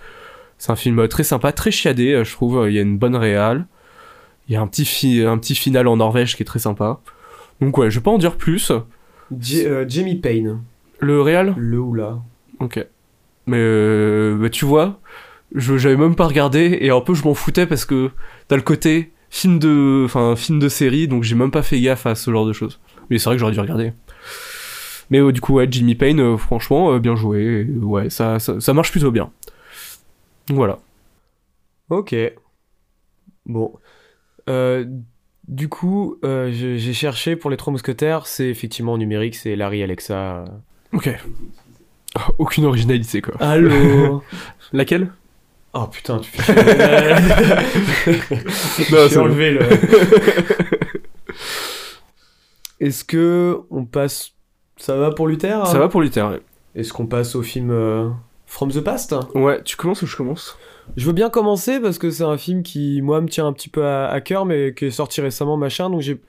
C'est 0.58 0.72
un 0.72 0.76
film 0.76 1.08
très 1.08 1.24
sympa, 1.24 1.52
très 1.52 1.72
chiadé, 1.72 2.24
je 2.24 2.32
trouve. 2.32 2.66
Il 2.70 2.74
y 2.74 2.80
a 2.80 2.82
une 2.82 2.98
bonne 2.98 3.16
réal. 3.16 3.66
Il 4.48 4.54
y 4.54 4.58
a 4.58 4.62
un 4.62 4.68
petit, 4.68 4.86
fi- 4.86 5.24
un 5.24 5.38
petit 5.38 5.56
final 5.56 5.88
en 5.88 5.98
Norvège 5.98 6.36
qui 6.36 6.44
est 6.44 6.46
très 6.46 6.60
sympa. 6.60 7.00
Donc 7.62 7.78
ouais, 7.78 7.90
je 7.90 8.00
vais 8.00 8.04
pas 8.04 8.12
en 8.12 8.18
dire 8.18 8.36
plus. 8.38 8.72
J- 9.40 9.66
euh, 9.66 9.86
Jamie 9.88 10.16
Payne. 10.16 10.62
Le 11.00 11.22
réal 11.22 11.54
Le 11.58 11.80
ou 11.80 11.94
là. 11.94 12.20
Ok. 12.60 12.86
Mais 13.46 13.58
euh, 13.60 14.38
bah, 14.40 14.50
tu 14.50 14.66
vois, 14.66 15.00
je 15.54 15.78
j'avais 15.78 15.98
même 15.98 16.16
pas 16.16 16.28
regardé 16.28 16.78
et 16.82 16.90
un 16.90 17.02
peu 17.02 17.14
je 17.14 17.24
m'en 17.24 17.34
foutais 17.34 17.66
parce 17.68 17.86
que 17.86 18.12
t'as 18.48 18.56
le 18.56 18.62
côté 18.62 19.12
film 19.30 19.60
de, 19.60 20.04
enfin 20.06 20.36
film 20.36 20.60
de 20.60 20.70
série, 20.70 21.08
donc 21.08 21.24
j'ai 21.24 21.36
même 21.36 21.52
pas 21.52 21.64
fait 21.64 21.80
gaffe 21.82 22.06
à 22.06 22.16
ce 22.16 22.32
genre 22.32 22.46
de 22.46 22.54
choses. 22.54 22.80
Mais 23.10 23.18
c'est 23.18 23.26
vrai 23.26 23.36
que 23.36 23.40
j'aurais 23.40 23.52
dû 23.54 23.60
regarder. 23.60 23.92
Mais 25.10 25.20
euh, 25.20 25.32
du 25.32 25.42
coup 25.42 25.54
ouais, 25.56 25.68
Jimmy 25.70 25.96
Payne, 25.96 26.20
euh, 26.22 26.38
franchement 26.38 26.98
bien 27.00 27.16
joué, 27.16 27.68
et, 27.68 27.78
ouais 27.78 28.10
ça, 28.10 28.40
ça 28.40 28.60
ça 28.62 28.74
marche 28.74 28.92
plutôt 28.92 29.12
bien. 29.12 29.32
Voilà. 30.50 30.80
Ok. 31.90 32.16
Bon. 33.46 33.74
Du 35.48 35.68
coup, 35.68 36.18
euh, 36.24 36.52
j'ai 36.52 36.94
cherché 36.94 37.36
pour 37.36 37.50
les 37.50 37.58
trois 37.58 37.72
mousquetaires, 37.72 38.28
c'est 38.28 38.48
effectivement 38.48 38.98
numérique, 38.98 39.36
c'est 39.36 39.56
Larry 39.56 39.84
Alexa. 39.84 40.46
Ok. 40.94 41.10
Oh, 42.16 42.20
aucune 42.40 42.66
originalité, 42.66 43.22
quoi. 43.22 43.36
Allô 43.40 44.24
Laquelle? 44.74 45.12
Oh 45.74 45.88
putain, 45.88 46.20
tu 46.20 46.30
fais 46.30 46.54
chier. 46.54 48.16
Non, 48.92 48.98
J'ai 49.04 49.10
c'est 49.10 49.18
enlevé 49.18 49.52
le. 49.52 49.62
Est-ce 52.80 53.04
que 53.04 53.60
on 53.72 53.86
passe. 53.86 54.32
Ça 54.78 54.96
va 54.98 55.12
pour 55.12 55.28
Luther 55.28 55.66
Ça 55.68 55.80
va 55.80 55.88
pour 55.88 56.02
Luther, 56.02 56.30
ouais. 56.30 56.42
Est-ce 56.76 56.94
qu'on 56.94 57.06
passe 57.08 57.36
au 57.36 57.42
film 57.42 57.70
euh, 57.72 58.10
From 58.54 58.72
the 58.72 58.82
Past 58.82 59.16
Ouais, 59.34 59.64
tu 59.64 59.76
commences 59.76 60.04
ou 60.04 60.06
je 60.06 60.16
commence? 60.16 60.60
Je 60.96 61.08
veux 61.08 61.14
bien 61.14 61.32
commencer 61.32 61.80
parce 61.80 61.98
que 61.98 62.12
c'est 62.12 62.24
un 62.24 62.38
film 62.38 62.62
qui, 62.62 63.02
moi, 63.02 63.20
me 63.20 63.28
tient 63.28 63.48
un 63.48 63.54
petit 63.54 63.68
peu 63.68 63.84
à, 63.84 64.08
à 64.10 64.22
cœur, 64.22 64.46
mais 64.46 64.76
qui 64.76 64.86
est 64.86 64.92
sorti 64.92 65.22
récemment, 65.22 65.58
machin. 65.58 65.90
Donc, 65.90 66.02
j'ai, 66.02 66.22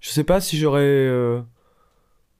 je 0.00 0.10
sais 0.10 0.22
pas 0.22 0.42
si 0.42 0.58
j'aurais. 0.58 0.82
euh, 0.82 1.40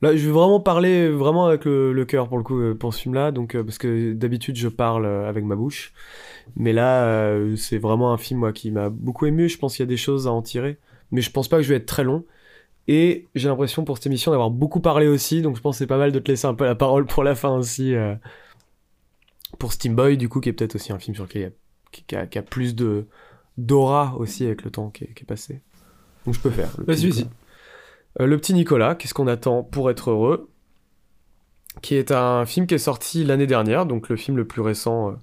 Là, 0.02 0.14
je 0.14 0.26
vais 0.26 0.32
vraiment 0.32 0.60
parler 0.60 1.08
vraiment 1.08 1.46
avec 1.46 1.64
le, 1.64 1.94
le 1.94 2.04
cœur 2.04 2.28
pour 2.28 2.36
le 2.36 2.44
coup 2.44 2.60
euh, 2.60 2.74
pour 2.74 2.92
ce 2.92 3.00
film-là, 3.00 3.30
donc 3.30 3.54
euh, 3.54 3.62
parce 3.64 3.78
que 3.78 4.12
d'habitude 4.12 4.56
je 4.56 4.66
parle 4.68 5.06
avec 5.06 5.44
ma 5.44 5.54
bouche, 5.54 5.92
mais 6.56 6.72
là 6.72 7.04
euh, 7.04 7.54
c'est 7.54 7.78
vraiment 7.78 8.12
un 8.12 8.18
film 8.18 8.40
moi 8.40 8.52
qui 8.52 8.72
m'a 8.72 8.90
beaucoup 8.90 9.26
ému. 9.26 9.48
Je 9.48 9.58
pense 9.58 9.76
qu'il 9.76 9.84
y 9.84 9.88
a 9.88 9.88
des 9.88 9.96
choses 9.96 10.26
à 10.26 10.32
en 10.32 10.42
tirer, 10.42 10.78
mais 11.12 11.20
je 11.20 11.30
pense 11.30 11.46
pas 11.46 11.58
que 11.58 11.62
je 11.62 11.68
vais 11.68 11.76
être 11.76 11.86
très 11.86 12.02
long. 12.02 12.24
Et 12.88 13.28
j'ai 13.36 13.48
l'impression 13.48 13.84
pour 13.84 13.96
cette 13.96 14.06
émission 14.06 14.32
d'avoir 14.32 14.50
beaucoup 14.50 14.80
parlé 14.80 15.06
aussi, 15.06 15.40
donc 15.40 15.56
je 15.56 15.62
pense 15.62 15.76
que 15.76 15.78
c'est 15.78 15.86
pas 15.86 15.98
mal 15.98 16.10
de 16.10 16.18
te 16.18 16.32
laisser 16.32 16.48
un 16.48 16.54
peu 16.54 16.64
la 16.64 16.74
parole 16.74 17.06
pour 17.06 17.22
la 17.22 17.36
fin 17.36 17.56
aussi. 17.56 17.94
Euh, 19.52 19.56
pour 19.58 19.72
Steam 19.72 19.94
Boy, 19.94 20.16
du 20.16 20.28
coup, 20.28 20.40
qui 20.40 20.48
est 20.48 20.52
peut-être 20.52 20.74
aussi 20.76 20.92
un 20.92 20.98
film 20.98 21.14
sur 21.14 21.24
lequel 21.24 21.42
il 21.42 21.44
y 21.44 21.48
a, 21.48 21.52
qui, 21.92 22.04
qui 22.04 22.16
a, 22.16 22.26
qui 22.26 22.38
a 22.38 22.42
plus 22.42 22.74
de 22.74 23.06
d'aura 23.58 24.14
aussi 24.16 24.46
avec 24.46 24.62
le 24.64 24.70
temps 24.70 24.90
qui 24.90 25.04
est, 25.04 25.14
qui 25.14 25.24
est 25.24 25.26
passé. 25.26 25.62
Donc 26.26 26.34
je 26.34 26.40
peux 26.40 26.50
faire. 26.50 26.70
le 26.78 26.86
petit 26.86 27.06
Vas-y, 27.06 27.10
vas-y. 27.10 27.24
Nicolas. 27.24 27.30
Euh, 28.20 28.26
le 28.26 28.36
petit 28.38 28.54
Nicolas, 28.54 28.94
qu'est-ce 28.94 29.14
qu'on 29.14 29.26
attend 29.26 29.62
pour 29.62 29.90
être 29.90 30.10
heureux? 30.10 30.50
Qui 31.80 31.94
est 31.94 32.10
un 32.12 32.44
film 32.44 32.66
qui 32.66 32.74
est 32.74 32.78
sorti 32.78 33.24
l'année 33.24 33.46
dernière, 33.46 33.86
donc 33.86 34.10
le 34.10 34.16
film 34.16 34.36
le 34.36 34.46
plus 34.46 34.60
récent 34.60 35.10
euh, 35.10 35.14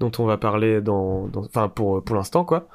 dont 0.00 0.10
on 0.18 0.24
va 0.24 0.38
parler 0.38 0.80
dans, 0.80 1.26
dans- 1.28 1.44
enfin 1.44 1.68
pour 1.68 2.02
pour 2.02 2.16
l'instant 2.16 2.42
quoi, 2.44 2.68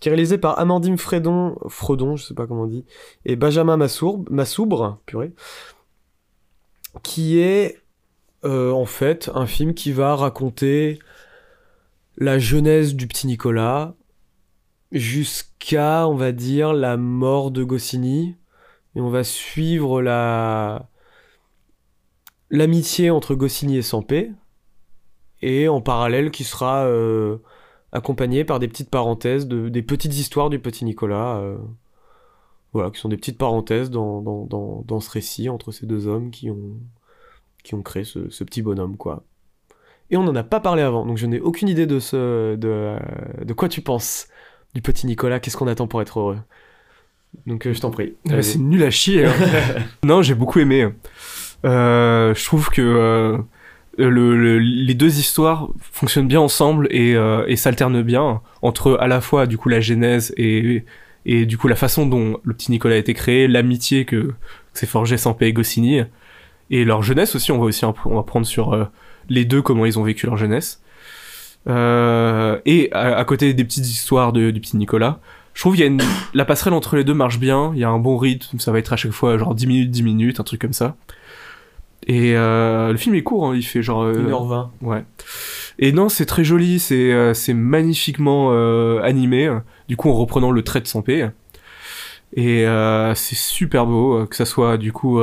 qui 0.00 0.08
est 0.08 0.10
réalisé 0.10 0.36
par 0.36 0.58
Amandine 0.58 0.98
Fredon, 0.98 1.56
Fredon, 1.68 2.16
je 2.16 2.24
sais 2.24 2.34
pas 2.34 2.48
comment 2.48 2.62
on 2.62 2.66
dit, 2.66 2.84
et 3.24 3.36
Benjamin 3.36 3.76
Massourbe, 3.76 4.28
Massoubre, 4.30 4.98
purée, 5.06 5.32
qui 7.04 7.38
est 7.38 7.81
euh, 8.44 8.72
en 8.72 8.86
fait 8.86 9.30
un 9.34 9.46
film 9.46 9.74
qui 9.74 9.92
va 9.92 10.16
raconter 10.16 10.98
la 12.16 12.38
jeunesse 12.38 12.94
du 12.94 13.06
petit 13.06 13.26
Nicolas 13.26 13.94
jusqu'à, 14.90 16.06
on 16.08 16.14
va 16.14 16.32
dire, 16.32 16.72
la 16.72 16.96
mort 16.96 17.50
de 17.50 17.64
Goscinny. 17.64 18.36
Et 18.94 19.00
on 19.00 19.08
va 19.08 19.24
suivre 19.24 20.02
la 20.02 20.88
l'amitié 22.50 23.10
entre 23.10 23.34
Goscinny 23.34 23.78
et 23.78 23.82
Sampé. 23.82 24.32
Et 25.40 25.68
en 25.68 25.80
parallèle, 25.80 26.30
qui 26.30 26.44
sera 26.44 26.84
euh, 26.86 27.38
accompagné 27.92 28.44
par 28.44 28.58
des 28.58 28.68
petites 28.68 28.90
parenthèses, 28.90 29.48
de, 29.48 29.68
des 29.68 29.82
petites 29.82 30.14
histoires 30.14 30.50
du 30.50 30.58
petit 30.58 30.84
Nicolas. 30.84 31.38
euh, 31.38 31.56
voilà, 32.72 32.90
qui 32.90 33.00
sont 33.00 33.08
des 33.08 33.16
petites 33.16 33.38
parenthèses 33.38 33.90
dans, 33.90 34.22
dans, 34.22 34.82
dans 34.86 35.00
ce 35.00 35.10
récit 35.10 35.48
entre 35.48 35.72
ces 35.72 35.86
deux 35.86 36.06
hommes 36.06 36.30
qui 36.30 36.50
ont, 36.50 36.76
qui 37.62 37.74
ont 37.74 37.82
créé 37.82 38.04
ce, 38.04 38.28
ce 38.30 38.44
petit 38.44 38.62
bonhomme, 38.62 38.96
quoi. 38.96 39.22
Et 40.10 40.16
on 40.16 40.24
n'en 40.24 40.34
a 40.36 40.42
pas 40.42 40.60
parlé 40.60 40.82
avant, 40.82 41.06
donc 41.06 41.16
je 41.16 41.26
n'ai 41.26 41.40
aucune 41.40 41.68
idée 41.68 41.86
de 41.86 41.98
ce, 41.98 42.54
de, 42.56 42.68
euh, 42.68 42.98
de 43.44 43.52
quoi 43.54 43.68
tu 43.68 43.80
penses 43.80 44.26
du 44.74 44.82
petit 44.82 45.06
Nicolas. 45.06 45.40
Qu'est-ce 45.40 45.56
qu'on 45.56 45.68
attend 45.68 45.86
pour 45.86 46.02
être 46.02 46.18
heureux? 46.20 46.38
Donc 47.46 47.66
euh, 47.66 47.72
je 47.72 47.80
t'en 47.80 47.90
prie. 47.90 48.14
Ah. 48.30 48.42
C'est 48.42 48.58
nul 48.58 48.82
à 48.82 48.90
chier. 48.90 49.24
hein. 49.24 49.32
non, 50.04 50.20
j'ai 50.22 50.34
beaucoup 50.34 50.58
aimé. 50.58 50.88
Euh, 51.64 52.34
je 52.34 52.44
trouve 52.44 52.68
que 52.70 52.82
euh, 52.82 53.38
le, 53.96 54.36
le- 54.36 54.58
les 54.58 54.94
deux 54.94 55.18
histoires 55.18 55.68
fonctionnent 55.80 56.28
bien 56.28 56.40
ensemble 56.40 56.88
et, 56.90 57.12
et 57.46 57.56
s'alternent 57.56 58.02
bien 58.02 58.42
entre 58.60 58.96
à 59.00 59.06
la 59.06 59.20
fois 59.20 59.46
du 59.46 59.56
coup 59.56 59.68
la 59.68 59.80
genèse 59.80 60.34
et, 60.36 60.84
et 61.24 61.46
du 61.46 61.56
coup 61.56 61.68
la 61.68 61.76
façon 61.76 62.04
dont 62.06 62.38
le 62.42 62.52
petit 62.54 62.70
Nicolas 62.70 62.96
a 62.96 62.98
été 62.98 63.14
créé, 63.14 63.48
l'amitié 63.48 64.04
que, 64.04 64.16
que 64.16 64.32
s'est 64.74 64.86
forgé 64.86 65.16
Sampé 65.16 65.46
et 65.46 65.52
Goscinny 65.52 66.00
et 66.70 66.84
leur 66.84 67.02
jeunesse 67.02 67.34
aussi. 67.34 67.52
On 67.52 67.58
va 67.58 67.64
aussi 67.64 67.84
on 67.84 67.92
va 68.16 68.22
prendre 68.22 68.46
sur 68.46 68.72
euh, 68.74 68.84
les 69.28 69.44
deux 69.44 69.62
comment 69.62 69.86
ils 69.86 69.98
ont 69.98 70.02
vécu 70.02 70.26
leur 70.26 70.36
jeunesse. 70.36 70.80
Euh, 71.68 72.58
et 72.66 72.88
à, 72.92 73.16
à 73.16 73.24
côté 73.24 73.54
des 73.54 73.64
petites 73.64 73.86
histoires 73.86 74.32
de- 74.32 74.50
du 74.50 74.60
petit 74.60 74.76
Nicolas, 74.76 75.20
je 75.54 75.60
trouve 75.60 75.74
qu'il 75.74 75.82
y 75.82 75.84
a 75.84 75.90
une, 75.90 76.00
la 76.34 76.44
passerelle 76.44 76.74
entre 76.74 76.96
les 76.96 77.04
deux 77.04 77.14
marche 77.14 77.38
bien, 77.38 77.70
il 77.74 77.80
y 77.80 77.84
a 77.84 77.88
un 77.88 77.98
bon 77.98 78.16
rythme, 78.16 78.58
ça 78.58 78.72
va 78.72 78.78
être 78.78 78.92
à 78.92 78.96
chaque 78.96 79.12
fois 79.12 79.38
genre 79.38 79.54
10 79.54 79.66
minutes, 79.66 79.90
10 79.90 80.02
minutes, 80.02 80.40
un 80.40 80.44
truc 80.44 80.60
comme 80.60 80.72
ça. 80.72 80.96
Et 82.08 82.34
euh, 82.36 82.90
le 82.90 82.98
film 82.98 83.14
est 83.14 83.22
court, 83.22 83.46
hein, 83.46 83.54
il 83.54 83.62
fait 83.62 83.80
genre... 83.80 84.02
euh, 84.02 84.14
1h20. 84.28 84.68
Ouais. 84.80 85.04
Et 85.78 85.92
non, 85.92 86.08
c'est 86.08 86.26
très 86.26 86.42
joli, 86.42 86.80
c'est 86.80 87.32
c'est 87.34 87.54
magnifiquement 87.54 88.50
animé, 89.00 89.50
du 89.88 89.96
coup 89.96 90.10
en 90.10 90.14
reprenant 90.14 90.50
le 90.50 90.62
trait 90.62 90.80
de 90.80 90.86
Sampé. 90.88 91.28
Et 92.34 92.64
c'est 93.14 93.36
super 93.36 93.86
beau, 93.86 94.26
que 94.26 94.34
ça 94.36 94.44
soit 94.44 94.76
du 94.78 94.92
coup... 94.92 95.20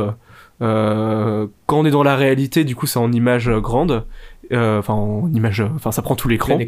euh, 0.62 1.48
quand 1.66 1.80
on 1.80 1.86
est 1.86 1.92
dans 1.92 2.04
la 2.04 2.16
réalité, 2.16 2.64
du 2.64 2.76
coup 2.76 2.86
c'est 2.86 3.00
en 3.00 3.12
image 3.12 3.50
grande, 3.50 4.06
euh, 4.52 4.80
enfin 4.80 4.94
en 4.94 5.32
image... 5.34 5.62
Enfin 5.76 5.92
ça 5.92 6.02
prend 6.02 6.16
tout 6.16 6.28
l'écran. 6.28 6.58
Ouais. 6.58 6.66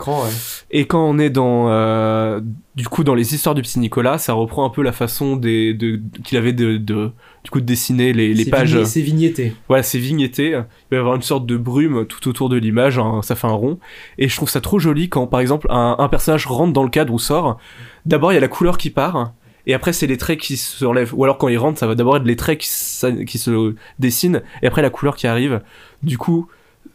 Et 0.69 0.85
quand 0.85 1.03
on 1.03 1.17
est 1.17 1.29
dans, 1.29 1.69
euh, 1.69 2.39
du 2.75 2.87
coup, 2.87 3.03
dans 3.03 3.15
les 3.15 3.35
histoires 3.35 3.55
du 3.55 3.61
petit 3.61 3.79
Nicolas, 3.79 4.17
ça 4.17 4.33
reprend 4.33 4.65
un 4.65 4.69
peu 4.69 4.81
la 4.81 4.91
façon 4.91 5.35
des, 5.35 5.73
de, 5.73 5.99
qu'il 6.23 6.37
avait 6.37 6.53
de, 6.53 6.77
de, 6.77 7.11
du 7.43 7.49
coup, 7.49 7.59
de 7.59 7.65
dessiner 7.65 8.13
les, 8.13 8.45
pages. 8.45 8.83
C'est 8.83 9.01
vignetté. 9.01 9.53
Voilà, 9.67 9.83
c'est 9.83 9.99
vignetté. 9.99 10.49
Il 10.49 10.55
va 10.91 10.97
y 10.97 10.99
avoir 10.99 11.15
une 11.15 11.21
sorte 11.21 11.45
de 11.45 11.57
brume 11.57 12.05
tout 12.05 12.29
autour 12.29 12.49
de 12.49 12.57
l'image, 12.57 12.97
hein, 12.97 13.21
ça 13.23 13.35
fait 13.35 13.47
un 13.47 13.51
rond. 13.51 13.79
Et 14.17 14.29
je 14.29 14.35
trouve 14.35 14.49
ça 14.49 14.61
trop 14.61 14.79
joli 14.79 15.09
quand, 15.09 15.27
par 15.27 15.39
exemple, 15.39 15.67
un, 15.69 15.95
un 15.99 16.07
personnage 16.07 16.45
rentre 16.45 16.71
dans 16.71 16.83
le 16.83 16.89
cadre 16.89 17.13
ou 17.13 17.19
sort. 17.19 17.57
D'abord, 18.05 18.31
il 18.31 18.35
y 18.35 18.37
a 18.37 18.41
la 18.41 18.47
couleur 18.47 18.77
qui 18.77 18.89
part. 18.89 19.33
Et 19.67 19.73
après, 19.73 19.93
c'est 19.93 20.07
les 20.07 20.17
traits 20.17 20.39
qui 20.39 20.57
se 20.57 20.83
relèvent. 20.85 21.13
Ou 21.13 21.23
alors, 21.23 21.37
quand 21.37 21.47
il 21.47 21.57
rentre, 21.57 21.79
ça 21.79 21.87
va 21.87 21.95
d'abord 21.95 22.17
être 22.17 22.25
les 22.25 22.35
traits 22.35 22.59
qui, 22.59 23.25
qui 23.25 23.37
se 23.37 23.75
dessinent. 23.99 24.41
Et 24.61 24.67
après, 24.67 24.81
la 24.81 24.89
couleur 24.89 25.15
qui 25.15 25.27
arrive. 25.27 25.61
Du 26.03 26.17
coup, 26.17 26.47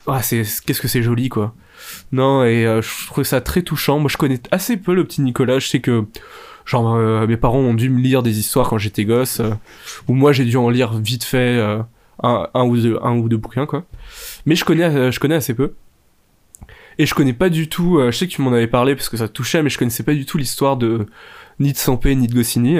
ah, 0.06 0.22
c'est, 0.22 0.42
qu'est-ce 0.64 0.80
que 0.80 0.88
c'est 0.88 1.02
joli, 1.02 1.28
quoi. 1.28 1.54
Non, 2.12 2.44
et 2.44 2.66
euh, 2.66 2.82
je 2.82 3.06
trouve 3.06 3.24
ça 3.24 3.40
très 3.40 3.62
touchant. 3.62 3.98
Moi, 3.98 4.08
je 4.10 4.16
connais 4.16 4.40
assez 4.50 4.76
peu 4.76 4.94
le 4.94 5.04
petit 5.04 5.20
Nicolas. 5.22 5.58
Je 5.58 5.68
sais 5.68 5.80
que, 5.80 6.04
genre, 6.64 6.94
euh, 6.94 7.26
mes 7.26 7.36
parents 7.36 7.58
ont 7.58 7.74
dû 7.74 7.90
me 7.90 8.00
lire 8.00 8.22
des 8.22 8.38
histoires 8.38 8.68
quand 8.68 8.78
j'étais 8.78 9.04
gosse. 9.04 9.40
euh, 9.40 9.50
ou 10.08 10.14
moi, 10.14 10.32
j'ai 10.32 10.44
dû 10.44 10.56
en 10.56 10.70
lire 10.70 10.94
vite 10.98 11.24
fait 11.24 11.60
un, 12.22 12.48
un, 12.54 12.64
ou 12.64 12.76
deux, 12.76 12.98
un 13.02 13.16
ou 13.16 13.28
deux 13.28 13.36
bouquins, 13.36 13.66
quoi. 13.66 13.84
Mais 14.46 14.54
je 14.54 14.64
connais, 14.64 15.12
je 15.12 15.20
connais 15.20 15.34
assez 15.34 15.54
peu. 15.54 15.74
Et 16.98 17.06
je 17.06 17.14
connais 17.14 17.32
pas 17.34 17.48
du 17.48 17.68
tout. 17.68 17.98
euh, 17.98 18.10
je 18.10 18.16
sais 18.18 18.26
que 18.26 18.32
tu 18.32 18.40
m'en 18.42 18.52
avais 18.52 18.66
parlé 18.66 18.94
parce 18.94 19.08
que 19.08 19.16
ça 19.16 19.28
touchait, 19.28 19.62
mais 19.62 19.70
je 19.70 19.78
connaissais 19.78 20.02
pas 20.02 20.14
du 20.14 20.24
tout 20.26 20.38
l'histoire 20.38 20.76
de 20.76 21.06
ni 21.60 21.72
de 21.72 21.76
Sampé 21.76 22.14
ni 22.14 22.26
de 22.26 22.34
Goscinny. 22.34 22.78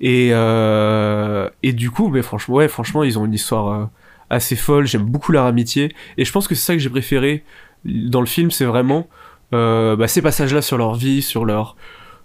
Et 0.00 0.30
euh, 0.32 1.48
et 1.62 1.72
du 1.72 1.90
coup, 1.90 2.08
mais 2.08 2.22
franchement, 2.22 2.56
ouais, 2.56 2.68
franchement, 2.68 3.02
ils 3.04 3.18
ont 3.18 3.24
une 3.24 3.34
histoire 3.34 3.68
euh, 3.82 3.86
assez 4.30 4.56
folle. 4.56 4.86
J'aime 4.86 5.04
beaucoup 5.04 5.32
leur 5.32 5.46
amitié. 5.46 5.94
Et 6.18 6.24
je 6.24 6.32
pense 6.32 6.48
que 6.48 6.54
c'est 6.54 6.64
ça 6.64 6.72
que 6.74 6.78
j'ai 6.80 6.90
préféré 6.90 7.44
dans 7.84 8.20
le 8.20 8.26
film, 8.26 8.50
c'est 8.50 8.64
vraiment 8.64 9.08
bah, 9.50 10.06
ces 10.08 10.22
passages-là 10.22 10.62
sur 10.62 10.78
leur 10.78 10.94
vie, 10.94 11.20
sur 11.20 11.44
leur 11.44 11.76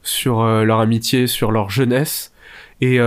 sur 0.03 0.43
leur 0.45 0.79
amitié, 0.79 1.27
sur 1.27 1.51
leur 1.51 1.69
jeunesse. 1.69 2.31
Et 2.79 2.99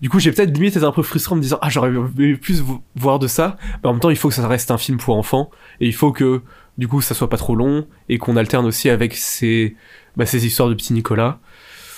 du 0.00 0.08
coup, 0.08 0.18
j'ai 0.20 0.30
peut-être 0.32 0.54
limite 0.54 0.76
été 0.76 0.84
un 0.84 0.92
peu 0.92 1.02
frustré 1.02 1.32
en 1.32 1.36
me 1.36 1.42
disant 1.42 1.58
ah 1.60 1.68
j'aurais 1.68 1.88
aimé 1.90 2.36
plus 2.36 2.62
vo- 2.62 2.82
voir 2.94 3.18
de 3.18 3.26
ça. 3.26 3.56
Mais 3.82 3.88
en 3.88 3.92
même 3.92 4.00
temps, 4.00 4.10
il 4.10 4.16
faut 4.16 4.28
que 4.28 4.34
ça 4.34 4.46
reste 4.46 4.70
un 4.70 4.78
film 4.78 4.96
pour 4.98 5.16
enfants 5.16 5.50
et 5.80 5.86
il 5.86 5.94
faut 5.94 6.12
que 6.12 6.42
du 6.78 6.88
coup 6.88 7.00
ça 7.00 7.14
soit 7.14 7.28
pas 7.30 7.36
trop 7.36 7.54
long 7.54 7.86
et 8.08 8.18
qu'on 8.18 8.36
alterne 8.36 8.66
aussi 8.66 8.90
avec 8.90 9.14
ces 9.14 9.76
bah, 10.16 10.26
ces 10.26 10.46
histoires 10.46 10.68
de 10.68 10.74
petit 10.74 10.92
Nicolas. 10.92 11.38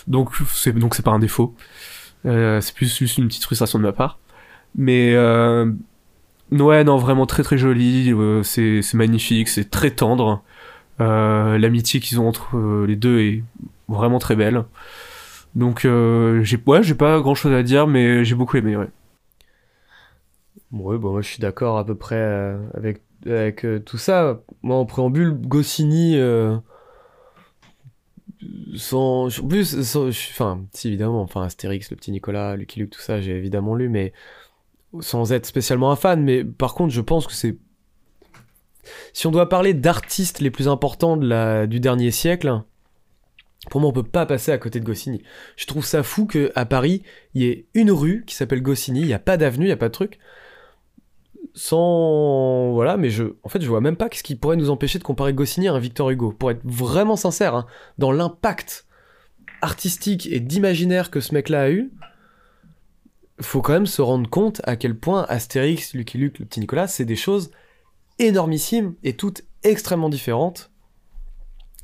Donc 0.06 0.30
c'est 0.48 0.72
donc 0.72 0.94
c'est 0.94 1.05
pas 1.05 1.10
un 1.12 1.18
défaut. 1.18 1.55
Euh, 2.26 2.60
c'est 2.60 2.74
plus 2.74 2.96
juste 2.96 3.18
une 3.18 3.28
petite 3.28 3.44
frustration 3.44 3.78
de 3.78 3.84
ma 3.84 3.92
part. 3.92 4.18
Mais 4.74 5.14
euh, 5.14 5.72
ouais, 6.52 6.84
non, 6.84 6.96
vraiment 6.96 7.26
très 7.26 7.42
très 7.42 7.59
joli. 7.59 8.12
euh, 8.12 8.42
c'est 8.42 8.82
magnifique, 8.94 9.48
c'est 9.48 9.70
très 9.70 9.90
tendre. 9.90 10.42
Euh, 11.00 11.59
L'amitié 11.59 12.00
qu'ils 12.00 12.20
ont 12.20 12.28
entre 12.28 12.56
euh, 12.56 12.86
les 12.86 12.96
deux 12.96 13.20
est 13.20 13.44
vraiment 13.88 14.18
très 14.18 14.36
belle. 14.36 14.64
Donc 15.55 15.84
euh, 15.84 16.42
j'ai 16.44 16.60
ouais, 16.66 16.82
j'ai 16.82 16.94
pas 16.94 17.20
grand 17.20 17.34
chose 17.34 17.52
à 17.52 17.62
dire, 17.62 17.86
mais 17.86 18.24
j'ai 18.24 18.34
beaucoup 18.34 18.56
aimé. 18.56 18.76
Ouais. 18.76 18.88
Bon, 20.70 20.98
moi 20.98 21.22
je 21.22 21.28
suis 21.28 21.40
d'accord 21.40 21.78
à 21.78 21.84
peu 21.86 21.94
près 21.94 22.56
avec, 22.74 23.00
avec 23.27 23.65
euh, 23.65 23.81
tout 23.81 23.99
ça. 23.99 24.43
Moi 24.62 24.77
en 24.77 24.86
préambule, 24.86 25.32
Goscinny, 25.35 26.16
euh, 26.16 26.57
sans. 28.77 29.39
En 29.40 29.49
plus, 29.49 29.97
enfin, 29.97 30.65
si 30.73 30.89
évidemment, 30.89 31.23
enfin 31.23 31.43
Astérix, 31.43 31.90
le 31.90 31.97
petit 31.97 32.12
Nicolas, 32.12 32.57
Lucky 32.57 32.81
Luke, 32.81 32.90
tout 32.90 33.01
ça, 33.01 33.20
j'ai 33.20 33.36
évidemment 33.36 33.74
lu, 33.74 33.89
mais 33.89 34.12
sans 35.01 35.32
être 35.32 35.47
spécialement 35.47 35.90
un 35.90 35.97
fan. 35.97 36.23
Mais 36.23 36.45
par 36.45 36.74
contre, 36.74 36.93
je 36.93 37.01
pense 37.01 37.27
que 37.27 37.32
c'est. 37.32 37.59
Si 39.12 39.27
on 39.27 39.31
doit 39.31 39.49
parler 39.49 39.74
d'artistes 39.74 40.40
les 40.40 40.51
plus 40.51 40.69
importants 40.69 41.16
du 41.16 41.81
dernier 41.81 42.11
siècle, 42.11 42.62
Pour 43.70 43.81
moi, 43.81 43.90
on 43.90 43.93
peut 43.93 44.03
pas 44.03 44.24
passer 44.24 44.53
à 44.53 44.59
côté 44.59 44.81
de 44.81 44.85
Goscinny. 44.85 45.23
Je 45.57 45.66
trouve 45.66 45.85
ça 45.85 46.03
fou 46.03 46.27
que 46.27 46.53
à 46.55 46.65
Paris, 46.65 47.03
il 47.35 47.43
y 47.43 47.47
ait 47.47 47.66
une 47.74 47.90
rue 47.90 48.24
qui 48.27 48.35
s'appelle 48.35 48.62
Goscinny, 48.62 49.01
il 49.01 49.07
y 49.09 49.12
a 49.12 49.19
pas 49.19 49.36
d'avenue, 49.36 49.66
il 49.66 49.69
y 49.69 49.73
a 49.73 49.77
pas 49.77 49.89
de 49.89 49.93
truc. 49.93 50.19
Sans 51.59 52.70
voilà, 52.70 52.97
mais 52.97 53.10
je 53.10 53.24
en 53.43 53.48
fait, 53.48 53.60
je 53.60 53.66
vois 53.66 53.80
même 53.80 53.97
pas 53.97 54.09
ce 54.12 54.22
qui 54.22 54.36
pourrait 54.36 54.55
nous 54.55 54.70
empêcher 54.70 55.01
de 55.01 55.02
comparer 55.02 55.35
Goscinny 55.35 55.66
à 55.66 55.76
Victor 55.76 56.09
Hugo. 56.09 56.30
Pour 56.30 56.52
être 56.52 56.60
vraiment 56.62 57.16
sincère, 57.16 57.56
hein, 57.56 57.66
dans 57.98 58.12
l'impact 58.12 58.86
artistique 59.60 60.28
et 60.30 60.39
d'imaginaire 60.39 61.10
que 61.10 61.18
ce 61.18 61.35
mec-là 61.35 61.62
a 61.62 61.70
eu, 61.70 61.90
faut 63.40 63.60
quand 63.60 63.72
même 63.72 63.86
se 63.86 64.01
rendre 64.01 64.30
compte 64.30 64.60
à 64.62 64.76
quel 64.76 64.97
point 64.97 65.26
Astérix, 65.28 65.94
Lucky 65.94 66.16
Luke, 66.16 66.39
le 66.39 66.44
petit 66.44 66.60
Nicolas, 66.60 66.86
c'est 66.86 67.05
des 67.05 67.16
choses 67.16 67.51
énormissimes 68.20 68.94
et 69.02 69.14
toutes 69.14 69.43
extrêmement 69.64 70.10
différentes. 70.10 70.70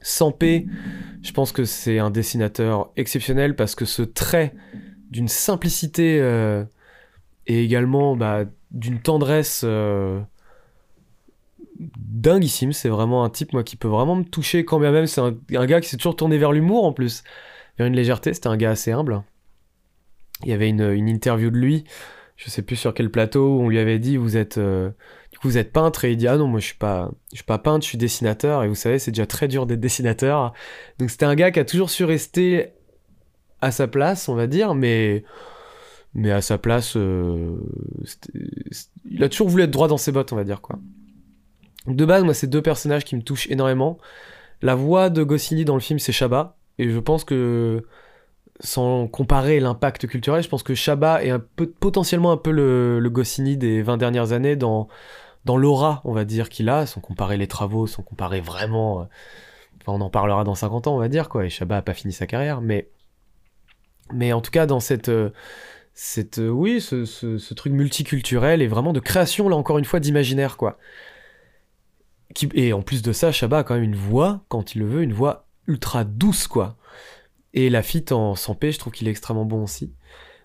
Sampé, 0.03 0.69
je 1.23 1.33
pense 1.33 1.51
que 1.51 1.65
c'est 1.65 1.99
un 1.99 2.13
dessinateur 2.13 2.93
exceptionnel 2.95 3.57
parce 3.57 3.75
que 3.75 3.87
ce 3.87 4.03
trait 4.03 4.55
d'une 5.11 5.27
simplicité 5.27 6.21
euh, 6.21 6.63
et 7.47 7.63
également 7.63 8.17
bah, 8.17 8.45
d'une 8.71 9.01
tendresse 9.01 9.63
euh, 9.65 10.21
dinguissime. 11.79 12.73
C'est 12.73 12.89
vraiment 12.89 13.25
un 13.25 13.31
type 13.31 13.53
moi 13.53 13.63
qui 13.63 13.77
peut 13.77 13.89
vraiment 13.89 14.17
me 14.17 14.25
toucher 14.25 14.65
quand 14.65 14.79
bien 14.81 14.93
même 14.93 15.07
c'est 15.07 15.21
un, 15.21 15.67
gars 15.67 15.81
qui 15.81 15.89
s'est 15.89 15.97
toujours 15.97 16.17
tourné 16.17 16.39
vers 16.39 16.53
l'humour 16.53 16.85
en 16.85 16.93
plus, 16.93 17.23
vers 17.79 17.87
une 17.87 17.95
légèreté. 17.95 18.35
C'était 18.35 18.49
un 18.49 18.57
gars 18.57 18.71
assez 18.71 18.93
humble. 18.93 19.23
Il 20.43 20.51
y 20.51 20.53
avait 20.53 20.69
une, 20.69 21.09
interview 21.09 21.51
de 21.51 21.57
lui, 21.57 21.85
je 22.37 22.51
sais 22.51 22.63
plus 22.63 22.77
sur 22.77 22.93
quel 22.93 23.11
plateau, 23.11 23.57
où 23.57 23.63
on 23.63 23.69
lui 23.69 23.79
avait 23.79 23.99
dit 23.99 24.17
vous 24.17 24.37
êtes 24.37 24.59
euh, 24.59 24.91
vous 25.43 25.59
êtes 25.59 25.73
peintre 25.73 26.05
et 26.05 26.13
il 26.13 26.17
dit 26.17 26.27
ah 26.27 26.39
non 26.39 26.47
moi 26.47 26.59
je 26.59 26.67
suis 26.67 26.75
pas 26.77 27.11
je 27.33 27.37
suis 27.37 27.45
pas 27.45 27.59
peintre, 27.59 27.85
je 27.85 27.91
suis 27.91 27.99
dessinateur 27.99 28.63
et 28.65 28.69
vous 28.69 28.75
savez 28.75 28.99
c'est 28.99 29.11
déjà 29.11 29.27
très 29.27 29.47
dur 29.47 29.67
d'être 29.67 29.81
dessinateur. 29.81 30.53
Donc 30.99 31.11
c'était 31.11 31.27
un 31.27 31.35
gars 31.35 31.51
qui 31.51 31.61
a 31.61 31.65
toujours 31.65 31.91
su 31.91 32.05
rester 32.05 32.73
à 33.61 33.71
sa 33.71 33.87
place, 33.87 34.29
on 34.29 34.35
va 34.35 34.47
dire, 34.47 34.75
mais 34.75 35.25
mais 36.15 36.31
à 36.31 36.41
sa 36.41 36.59
place 36.59 36.97
euh, 36.97 37.57
il 39.11 39.23
a 39.23 39.29
toujours 39.29 39.49
voulu 39.49 39.65
être 39.65 39.71
droit 39.71 39.89
dans 39.89 39.97
ses 39.97 40.13
bottes, 40.13 40.33
on 40.33 40.37
va 40.37 40.45
dire 40.45 40.61
quoi. 40.61 40.79
De 41.87 42.05
base, 42.05 42.25
moi 42.25 42.35
c'est 42.35 42.47
deux 42.47 42.63
personnages 42.63 43.05
qui 43.05 43.15
me 43.17 43.23
touchent 43.23 43.49
énormément. 43.51 43.99
La 44.63 44.75
voix 44.75 45.11
de 45.11 45.23
Goscinny 45.23 45.65
dans 45.65 45.75
le 45.75 45.81
film 45.81 45.99
c'est 45.99 46.13
Chabat 46.13 46.57
et 46.79 46.91
je 46.91 46.99
pense 46.99 47.25
que 47.25 47.85
sans 48.61 49.09
comparer 49.09 49.61
l'impact 49.61 50.07
culturel, 50.07 50.43
je 50.43 50.49
pense 50.49 50.63
que 50.63 50.75
Chabat 50.75 51.25
est 51.25 51.37
potentiellement 51.81 52.33
un 52.33 52.37
peu 52.37 52.51
le, 52.51 53.09
Goscinny 53.11 53.57
des 53.57 53.83
20 53.83 53.97
dernières 53.97 54.33
années 54.33 54.57
dans, 54.57 54.89
dans 55.45 55.57
l'aura, 55.57 56.01
on 56.05 56.13
va 56.13 56.25
dire, 56.25 56.49
qu'il 56.49 56.69
a, 56.69 56.87
sans 56.87 57.01
comparer 57.01 57.37
les 57.37 57.49
travaux, 57.49 57.87
sans 57.87 58.03
comparer 58.03 58.41
vraiment. 58.41 59.03
euh, 59.03 59.05
on 59.87 60.01
en 60.01 60.11
parlera 60.11 60.45
dans 60.45 60.55
50 60.55 60.87
ans, 60.87 60.95
on 60.95 60.99
va 60.99 61.09
dire, 61.09 61.29
quoi. 61.29 61.45
Et 61.45 61.51
Chabat 61.51 61.79
a 61.79 61.83
pas 61.83 61.95
fini 61.95 62.13
sa 62.13 62.27
carrière, 62.27 62.61
mais. 62.61 62.89
Mais 64.13 64.33
en 64.33 64.41
tout 64.41 64.51
cas, 64.51 64.67
dans 64.67 64.81
cette. 64.81 65.09
euh, 65.09 65.31
cette 65.95 66.39
euh, 66.39 66.49
oui, 66.49 66.81
ce, 66.81 67.05
ce- 67.05 67.55
truc 67.55 67.73
multiculturel 67.73 68.63
et 68.63 68.67
vraiment 68.67 68.93
de 68.93 69.01
création, 69.01 69.49
là 69.49 69.57
encore 69.57 69.79
une 69.79 69.85
fois, 69.85 70.01
d'imaginaire, 70.01 70.57
quoi. 70.57 70.79
Qui, 72.35 72.49
et 72.55 72.73
en 72.73 72.83
plus 72.83 73.03
de 73.03 73.13
ça, 73.13 73.33
Chabat 73.33 73.59
a 73.59 73.65
quand 73.65 73.75
même 73.75 73.85
une 73.85 73.97
voix, 73.97 74.45
quand 74.49 74.75
il 74.75 74.81
le 74.81 74.89
veut, 74.89 75.03
une 75.03 75.13
voix 75.13 75.47
ultra 75.67 76.05
douce, 76.05 76.47
quoi. 76.49 76.77
Et 77.55 77.71
Lafitte 77.71 78.13
en 78.13 78.35
sans 78.35 78.55
paix, 78.55 78.73
je 78.73 78.79
trouve 78.79 78.93
qu'il 78.93 79.07
est 79.09 79.13
extrêmement 79.13 79.45
bon 79.45 79.63
aussi. 79.65 79.93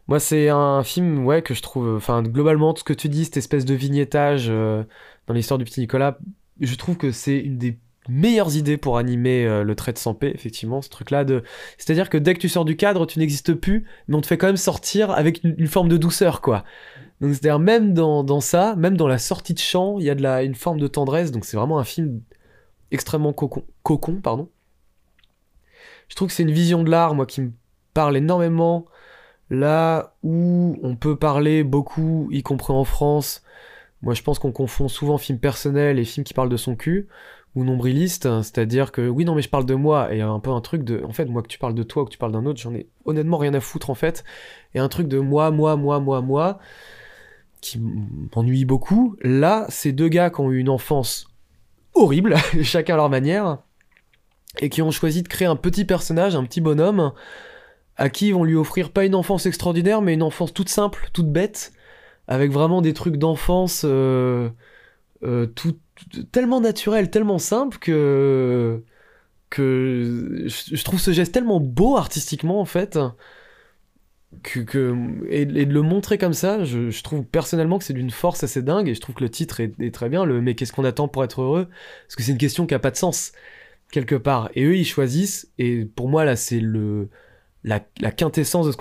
Moi, 0.08 0.20
c'est 0.20 0.50
un 0.50 0.84
film, 0.84 1.26
ouais, 1.26 1.42
que 1.42 1.54
je 1.54 1.62
trouve, 1.62 1.96
enfin, 1.96 2.24
globalement, 2.24 2.74
tout 2.74 2.80
ce 2.82 2.84
que 2.84 2.94
tu 2.94 3.10
dis, 3.10 3.26
cette 3.26 3.38
espèce 3.38 3.66
de 3.66 3.76
vignettage 3.76 4.48
euh, 4.50 4.84
dans 5.28 5.34
l'histoire 5.34 5.58
du 5.58 5.66
petit 5.66 5.80
Nicolas, 5.82 6.20
je 6.62 6.76
trouve 6.76 6.98
que 6.98 7.12
c'est 7.12 7.38
une 7.40 7.58
des 7.58 7.80
meilleures 8.10 8.56
idées 8.56 8.78
pour 8.78 8.98
animer 8.98 9.46
euh, 9.46 9.64
le 9.64 9.76
trait 9.76 9.94
de 9.94 9.98
sans 9.98 10.14
paix, 10.14 10.32
effectivement, 10.34 10.82
ce 10.82 10.90
truc-là 10.90 11.24
de, 11.24 11.44
c'est-à-dire 11.78 12.10
que 12.10 12.18
dès 12.18 12.34
que 12.34 12.40
tu 12.40 12.50
sors 12.50 12.66
du 12.66 12.76
cadre, 12.76 13.06
tu 13.06 13.20
n'existes 13.20 13.54
plus, 13.54 13.86
mais 14.08 14.16
on 14.16 14.22
te 14.22 14.28
fait 14.28 14.38
quand 14.38 14.48
même 14.48 14.58
sortir 14.58 15.12
avec 15.12 15.44
une, 15.44 15.56
une 15.58 15.68
forme 15.68 15.90
de 15.90 15.98
douceur, 15.98 16.42
quoi. 16.42 16.64
Donc, 17.22 17.32
c'est-à-dire, 17.32 17.60
même 17.60 17.94
dans, 17.94 18.24
dans 18.24 18.42
ça, 18.42 18.76
même 18.76 18.96
dans 18.96 19.08
la 19.08 19.18
sortie 19.18 19.54
de 19.54 19.60
champ, 19.60 20.00
il 20.00 20.06
y 20.06 20.10
a 20.10 20.16
de 20.16 20.22
la, 20.22 20.44
une 20.44 20.56
forme 20.56 20.80
de 20.80 20.88
tendresse, 20.88 21.32
donc 21.32 21.46
c'est 21.46 21.58
vraiment 21.58 21.80
un 21.80 21.84
film 21.84 22.22
extrêmement 22.92 23.34
cocon, 23.34 23.64
cocon 23.84 24.16
pardon. 24.22 24.50
Je 26.08 26.16
trouve 26.16 26.30
que 26.30 26.34
c'est 26.34 26.44
une 26.44 26.52
vision 26.52 26.84
de 26.84 26.90
l'art, 26.90 27.14
moi, 27.16 27.26
qui 27.26 27.42
me 27.42 27.52
parle 27.94 28.18
énormément. 28.18 28.86
Là 29.52 30.16
où 30.24 30.78
on 30.84 30.96
peut 30.96 31.16
parler 31.16 31.64
beaucoup, 31.64 32.30
y 32.32 32.44
compris 32.44 32.72
en 32.72 32.84
France, 32.84 33.44
moi 34.02 34.14
je 34.14 34.22
pense 34.22 34.38
qu'on 34.38 34.52
confond 34.52 34.88
souvent 34.88 35.18
film 35.18 35.40
personnel 35.40 35.98
et 35.98 36.06
film 36.06 36.24
qui 36.24 36.36
parle 36.36 36.50
de 36.50 36.58
son 36.58 36.76
cul, 36.76 37.08
ou 37.56 37.64
nombriliste, 37.64 38.26
hein, 38.26 38.44
c'est-à-dire 38.44 38.92
que 38.92 39.08
oui, 39.08 39.26
non, 39.26 39.36
mais 39.36 39.42
je 39.42 39.50
parle 39.50 39.66
de 39.66 39.74
moi, 39.76 40.14
et 40.14 40.22
un 40.22 40.40
peu 40.40 40.52
un 40.52 40.62
truc 40.62 40.84
de. 40.84 41.04
En 41.04 41.12
fait, 41.14 41.26
moi 41.26 41.42
que 41.42 41.48
tu 41.48 41.58
parles 41.60 41.74
de 41.76 41.84
toi 41.84 42.04
ou 42.04 42.06
que 42.06 42.12
tu 42.12 42.18
parles 42.18 42.32
d'un 42.32 42.46
autre, 42.46 42.60
j'en 42.60 42.74
ai 42.74 42.88
honnêtement 43.06 43.38
rien 43.38 43.54
à 43.54 43.60
foutre 43.60 43.90
en 43.90 43.96
fait. 43.96 44.24
Et 44.76 44.80
un 44.80 44.88
truc 44.88 45.08
de 45.08 45.20
moi, 45.20 45.52
moi, 45.52 45.76
moi, 45.76 46.00
moi, 46.00 46.22
moi, 46.22 46.60
qui 47.62 47.80
m'ennuie 48.36 48.66
beaucoup. 48.66 49.16
Là, 49.22 49.66
ces 49.70 49.92
deux 49.92 50.08
gars 50.10 50.30
qui 50.30 50.42
ont 50.42 50.52
eu 50.52 50.60
une 50.60 50.70
enfance 50.70 51.28
horrible, 51.94 52.36
chacun 52.64 52.94
à 52.94 52.98
leur 52.98 53.10
manière, 53.10 53.58
et 54.60 54.70
qui 54.70 54.82
ont 54.82 54.92
choisi 54.92 55.24
de 55.24 55.28
créer 55.28 55.48
un 55.48 55.56
petit 55.56 55.86
personnage, 55.86 56.36
un 56.36 56.44
petit 56.44 56.62
bonhomme, 56.62 57.12
à 57.98 58.10
qui 58.10 58.28
ils 58.30 58.34
vont 58.34 58.44
lui 58.44 58.56
offrir 58.56 58.92
pas 58.92 59.06
une 59.06 59.16
enfance 59.16 59.46
extraordinaire, 59.46 60.02
mais 60.02 60.14
une 60.14 60.24
enfance 60.24 60.54
toute 60.54 60.70
simple, 60.70 61.10
toute 61.14 61.32
bête, 61.32 61.74
avec 62.28 62.52
vraiment 62.52 62.82
des 62.82 62.94
trucs 62.94 63.18
d'enfance 63.18 63.82
euh, 63.86 64.50
euh, 65.24 65.48
tout- 65.48 65.78
tellement 66.32 66.62
naturels, 66.62 67.10
tellement 67.10 67.40
simples 67.40 67.78
que 67.80 68.84
que 69.50 70.46
je, 70.46 70.84
trouve 70.84 71.00
ce 71.00 71.12
geste 71.12 71.34
tellement 71.34 71.60
beau 71.60 71.98
artistiquement 71.98 72.62
en 72.62 72.66
fait 72.66 73.00
que, 74.44 74.60
que 74.60 74.96
et, 75.28 75.42
et 75.42 75.66
de 75.66 75.74
le 75.74 75.82
montrer 75.82 76.18
comme 76.18 76.34
ça, 76.34 76.64
je, 76.64 76.90
je 76.90 77.04
trouve 77.04 77.24
personnellement 77.26 77.80
que 77.80 77.84
c'est 77.84 77.94
d'une 77.94 78.12
force 78.12 78.44
assez 78.44 78.62
dingue 78.62 78.88
et 78.88 78.94
je 78.94 79.02
trouve 79.02 79.16
que 79.16 79.24
le 79.24 79.30
titre 79.30 79.60
est, 79.60 79.94
très 79.94 80.10
bien. 80.10 80.24
Le 80.26 80.42
mais 80.42 80.56
qu'est-ce 80.56 80.74
qu'on 80.74 80.86
attend 80.86 81.08
pour 81.08 81.24
être 81.24 81.42
heureux? 81.42 81.68
Parce 82.06 82.16
que 82.16 82.24
c'est 82.24 82.32
une 82.32 82.38
question 82.38 82.68
qui 82.68 82.76
a 82.76 82.80
pas 82.80 82.92
de 82.92 82.98
sens 82.98 83.32
quelque 83.92 84.16
part. 84.16 84.50
Et 84.54 84.64
eux 84.66 84.78
ils 84.78 84.86
choisissent 84.86 85.52
et 85.58 85.86
pour 85.86 86.10
moi 86.10 86.26
là 86.26 86.36
c'est 86.36 86.60
le 86.60 87.10
la, 87.64 87.82
la 88.00 88.12
quintessence 88.12 88.68
de 88.68 88.72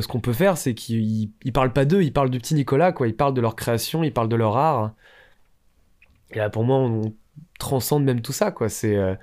ce 0.00 0.08
qu'on 0.08 0.20
peut 0.20 0.32
faire, 0.32 0.56
c'est 0.56 0.74
qu'ils 0.74 1.30
ils 1.44 1.52
parlent 1.52 1.72
pas 1.72 1.84
d'eux, 1.84 2.02
ils 2.02 2.12
parlent 2.12 2.30
du 2.30 2.38
petit 2.38 2.54
Nicolas, 2.54 2.92
quoi. 2.92 3.08
Ils 3.08 3.16
parlent 3.16 3.34
de 3.34 3.40
leur 3.40 3.56
création, 3.56 4.04
ils 4.04 4.12
parlent 4.12 4.28
de 4.28 4.36
leur 4.36 4.56
art. 4.56 4.94
Et 6.32 6.38
là, 6.38 6.50
pour 6.50 6.64
moi, 6.64 6.78
on 6.78 7.14
transcende 7.58 8.04
même 8.04 8.22
tout 8.22 8.32
ça, 8.32 8.50
quoi. 8.50 8.68
C'est 8.68 8.96
euh, 8.96 9.14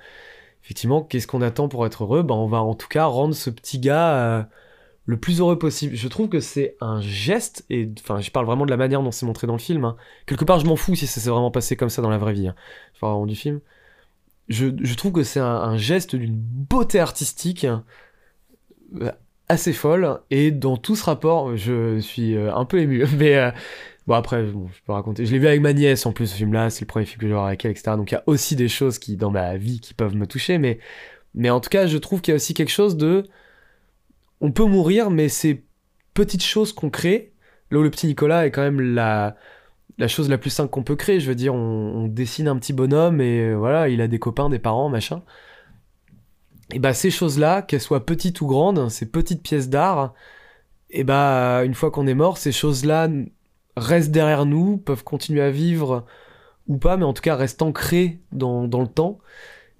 effectivement, 0.64 1.02
qu'est-ce 1.02 1.26
qu'on 1.26 1.42
attend 1.42 1.68
pour 1.68 1.86
être 1.86 2.04
heureux? 2.04 2.22
Ben, 2.22 2.34
on 2.34 2.46
va 2.46 2.62
en 2.62 2.74
tout 2.74 2.88
cas 2.88 3.04
rendre 3.06 3.34
ce 3.34 3.50
petit 3.50 3.78
gars 3.78 4.14
euh, 4.14 4.42
le 5.06 5.16
plus 5.18 5.40
heureux 5.40 5.58
possible. 5.58 5.94
Je 5.94 6.08
trouve 6.08 6.28
que 6.28 6.40
c'est 6.40 6.76
un 6.80 7.00
geste, 7.00 7.64
et 7.70 7.90
enfin, 7.98 8.20
je 8.20 8.30
parle 8.30 8.46
vraiment 8.46 8.66
de 8.66 8.70
la 8.70 8.76
manière 8.76 9.02
dont 9.02 9.10
c'est 9.10 9.26
montré 9.26 9.46
dans 9.46 9.54
le 9.54 9.58
film. 9.58 9.84
hein. 9.84 9.96
Quelque 10.26 10.44
part, 10.44 10.60
je 10.60 10.66
m'en 10.66 10.76
fous 10.76 10.94
si 10.94 11.06
ça 11.06 11.20
s'est 11.20 11.30
vraiment 11.30 11.50
passé 11.50 11.76
comme 11.76 11.90
ça 11.90 12.02
dans 12.02 12.10
la 12.10 12.18
vraie 12.18 12.34
vie. 12.34 12.50
Vraiment 13.00 13.26
du 13.26 13.36
film. 13.36 13.60
Je, 14.48 14.94
trouve 14.94 15.12
que 15.12 15.24
c'est 15.24 15.40
un, 15.40 15.76
geste 15.76 16.16
d'une 16.16 16.34
beauté 16.34 17.00
artistique 17.00 17.66
euh, 17.66 19.12
assez 19.46 19.74
folle 19.74 20.20
et 20.30 20.50
dans 20.50 20.78
tout 20.78 20.96
ce 20.96 21.04
rapport 21.04 21.54
je 21.54 21.98
suis 21.98 22.34
un 22.34 22.64
peu 22.64 22.80
ému 22.80 23.04
mais 23.18 23.52
bon 24.08 24.14
après 24.14 24.44
je 24.46 24.52
peux 24.84 24.92
raconter. 24.92 25.24
Je 25.24 25.32
l'ai 25.32 25.38
vu 25.38 25.46
avec 25.46 25.60
ma 25.60 25.72
nièce 25.72 26.06
en 26.06 26.12
plus 26.12 26.26
ce 26.26 26.34
film 26.34 26.52
là 26.52 26.70
c'est 26.70 26.80
le 26.80 26.86
premier 26.86 27.04
film 27.04 27.20
que 27.20 27.26
je 27.26 27.28
vais 27.28 27.34
voir 27.34 27.46
avec 27.46 27.64
elle 27.64 27.70
etc 27.70 27.92
donc 27.96 28.10
il 28.10 28.14
y 28.14 28.18
a 28.18 28.24
aussi 28.26 28.56
des 28.56 28.68
choses 28.68 28.98
qui 28.98 29.16
dans 29.16 29.30
ma 29.30 29.56
vie 29.56 29.78
qui 29.80 29.94
peuvent 29.94 30.16
me 30.16 30.26
toucher 30.26 30.58
mais 30.58 30.80
mais 31.34 31.50
en 31.50 31.60
tout 31.60 31.70
cas 31.70 31.86
je 31.86 31.98
trouve 31.98 32.20
qu'il 32.20 32.32
y 32.32 32.34
a 32.34 32.36
aussi 32.36 32.54
quelque 32.54 32.72
chose 32.72 32.96
de 32.96 33.24
on 34.40 34.50
peut 34.50 34.64
mourir 34.64 35.10
mais 35.10 35.28
ces 35.28 35.62
petites 36.14 36.42
choses 36.42 36.72
qu'on 36.72 36.90
crée 36.90 37.32
là 37.70 37.78
où 37.78 37.82
le 37.82 37.90
petit 37.90 38.08
Nicolas 38.08 38.46
est 38.46 38.50
quand 38.50 38.62
même 38.62 38.80
la 38.80 39.36
la 39.98 40.08
chose 40.08 40.28
la 40.28 40.38
plus 40.38 40.50
simple 40.50 40.70
qu'on 40.70 40.84
peut 40.84 40.96
créer. 40.96 41.20
Je 41.20 41.28
veux 41.28 41.34
dire 41.34 41.54
on, 41.54 42.06
dessine 42.08 42.48
un 42.48 42.56
petit 42.56 42.72
bonhomme 42.72 43.20
et 43.20 43.40
euh, 43.40 43.54
voilà 43.56 43.88
il 43.88 44.00
a 44.00 44.08
des 44.08 44.18
copains 44.18 44.48
des 44.48 44.58
parents 44.58 44.88
machin. 44.88 45.22
Et 46.72 46.78
bah 46.78 46.92
ces 46.92 47.10
choses-là, 47.10 47.62
qu'elles 47.62 47.80
soient 47.80 48.04
petites 48.04 48.40
ou 48.42 48.46
grandes, 48.46 48.90
ces 48.90 49.06
petites 49.10 49.42
pièces 49.42 49.70
d'art, 49.70 50.12
et 50.90 51.02
bah 51.02 51.64
une 51.64 51.74
fois 51.74 51.90
qu'on 51.90 52.06
est 52.06 52.14
mort, 52.14 52.36
ces 52.38 52.52
choses-là 52.52 53.08
restent 53.78 54.10
derrière 54.10 54.46
nous, 54.46 54.76
peuvent 54.78 55.04
continuer 55.04 55.42
à 55.42 55.50
vivre 55.50 56.06
ou 56.66 56.76
pas, 56.78 56.96
mais 56.96 57.04
en 57.04 57.12
tout 57.12 57.22
cas 57.22 57.36
restent 57.36 57.62
ancrées 57.62 58.20
dans, 58.32 58.68
dans 58.68 58.80
le 58.80 58.88
temps. 58.88 59.18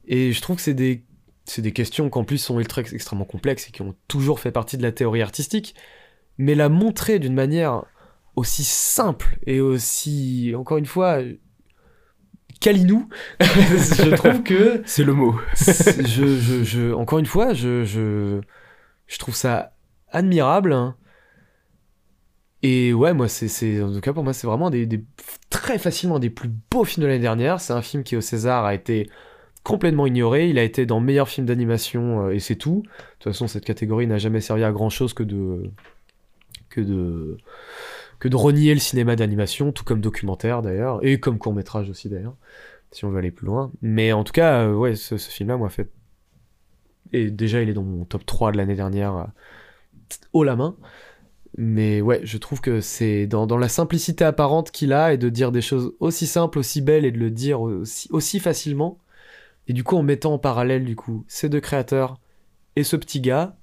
Et 0.07 0.33
je 0.33 0.41
trouve 0.41 0.57
que 0.57 0.63
c'est 0.63 0.75
des, 0.75 1.05
c'est 1.45 1.63
des 1.63 1.73
questions 1.73 2.09
qu'en 2.11 2.25
plus 2.25 2.39
sont 2.39 2.59
ultra 2.59 2.83
extrêmement 2.83 3.25
complexes 3.25 3.69
et 3.69 3.73
qui 3.73 3.83
ont 3.83 3.95
toujours 4.09 4.41
fait 4.41 4.53
partie 4.53 4.77
de 4.79 4.83
la 4.83 4.93
théorie 4.93 5.23
artistique, 5.23 5.75
mais 6.39 6.55
la 6.55 6.69
montrer 6.69 7.19
d'une 7.19 7.35
manière 7.35 7.85
aussi 8.37 8.65
simple 8.65 9.39
et 9.47 9.61
aussi, 9.61 10.55
encore 10.57 10.79
une 10.79 10.87
fois, 10.87 11.21
calinou, 12.61 13.09
je 13.41 14.15
trouve 14.15 14.43
que 14.43 14.83
C'est 14.87 15.05
le 15.05 15.13
mot. 15.13 15.35
je, 15.57 16.39
je, 16.39 16.65
je, 16.65 16.93
encore 16.93 17.19
une 17.19 17.27
fois, 17.27 17.53
je, 17.53 17.85
je, 17.85 18.41
je 19.07 19.19
trouve 19.19 19.35
ça 19.35 19.73
admirable. 20.11 20.95
Et 22.63 22.93
ouais, 22.93 23.15
moi, 23.15 23.29
c'est, 23.29 23.83
en 23.83 23.93
tout 23.93 24.01
cas, 24.01 24.13
pour 24.13 24.25
moi, 24.25 24.33
c'est 24.33 24.47
vraiment 24.47 24.71
des, 24.71 24.85
des- 24.87 25.05
très 25.51 25.79
facilement 25.79 26.19
des 26.19 26.31
plus 26.31 26.51
beaux 26.71 26.85
films 26.85 27.03
de 27.05 27.09
l'année 27.09 27.21
dernière. 27.21 27.61
C'est 27.61 27.73
un 27.73 27.83
film 27.83 28.03
qui, 28.03 28.17
au 28.17 28.21
César, 28.21 28.65
a 28.65 28.75
été 28.75 29.09
complètement 29.65 30.07
ignoré. 30.07 30.49
Il 30.51 30.59
a 30.59 30.65
été 30.65 30.87
dans 30.87 31.01
meilleur 31.01 31.29
film 31.29 31.47
d'animation 31.47 32.27
euh, 32.27 32.31
et 32.35 32.41
c'est 32.41 32.57
tout. 32.57 32.83
De 32.85 32.91
toute 33.21 33.25
façon, 33.33 33.47
cette 33.49 33.65
catégorie 33.65 34.07
n'a 34.09 34.19
jamais 34.19 34.41
servi 34.41 34.65
à 34.65 34.73
grand 34.73 34.91
chose 34.91 35.15
que 35.15 35.23
de 35.23 35.71
que 36.71 36.81
de 36.81 37.39
que 38.19 38.29
de 38.29 38.37
renier 38.37 38.75
le 38.75 38.81
cinéma 38.81 39.17
d'animation, 39.17 39.73
tout 39.73 39.85
comme 39.85 40.01
documentaire 40.01 40.63
d'ailleurs, 40.63 41.05
et 41.05 41.21
comme 41.21 41.39
court 41.39 41.55
métrage 41.55 41.91
aussi 41.91 42.09
d'ailleurs, 42.09 42.37
si 42.93 43.05
on 43.05 43.11
veut 43.11 43.19
aller 43.19 43.31
plus 43.31 43.47
loin. 43.47 43.73
Mais 43.83 44.13
en 44.13 44.25
tout 44.25 44.33
cas, 44.33 44.63
euh, 44.65 44.75
ouais, 44.75 44.97
ce, 44.97 45.19
ce 45.19 45.31
film-là, 45.31 45.57
moi, 45.57 45.69
fait. 45.71 45.91
Et 47.13 47.31
déjà, 47.31 47.63
il 47.63 47.69
est 47.69 47.75
dans 47.75 47.83
mon 47.83 48.05
top 48.05 48.27
3 48.27 48.53
de 48.53 48.57
l'année 48.59 48.75
dernière, 48.75 49.17
euh, 49.17 49.25
haut 50.33 50.45
la 50.45 50.57
main. 50.57 50.77
Mais 51.57 52.01
ouais, 52.01 52.21
je 52.25 52.37
trouve 52.39 52.61
que 52.61 52.81
c'est 52.81 53.27
dans, 53.27 53.47
dans 53.47 53.57
la 53.59 53.69
simplicité 53.69 54.25
apparente 54.25 54.71
qu'il 54.71 54.93
a 54.93 55.13
et 55.13 55.17
de 55.17 55.29
dire 55.29 55.51
des 55.51 55.63
choses 55.63 55.93
aussi 55.99 56.27
simples, 56.27 56.59
aussi 56.59 56.81
belles 56.83 57.05
et 57.05 57.11
de 57.11 57.19
le 57.19 57.31
dire 57.31 57.61
aussi, 57.61 58.09
aussi 58.11 58.39
facilement. 58.39 58.99
Et 59.67 59.73
du 59.73 59.85
coup, 59.85 59.97
en 59.97 60.03
mettant 60.03 60.35
en 60.35 60.39
parallèle, 60.39 60.85
du 60.85 60.97
coup, 60.97 61.25
ces 61.29 61.49
deux 61.49 61.61
créateurs 61.61 62.19
et 62.77 62.85
ce 62.85 62.97
petit 62.97 63.21
gars, 63.21 63.57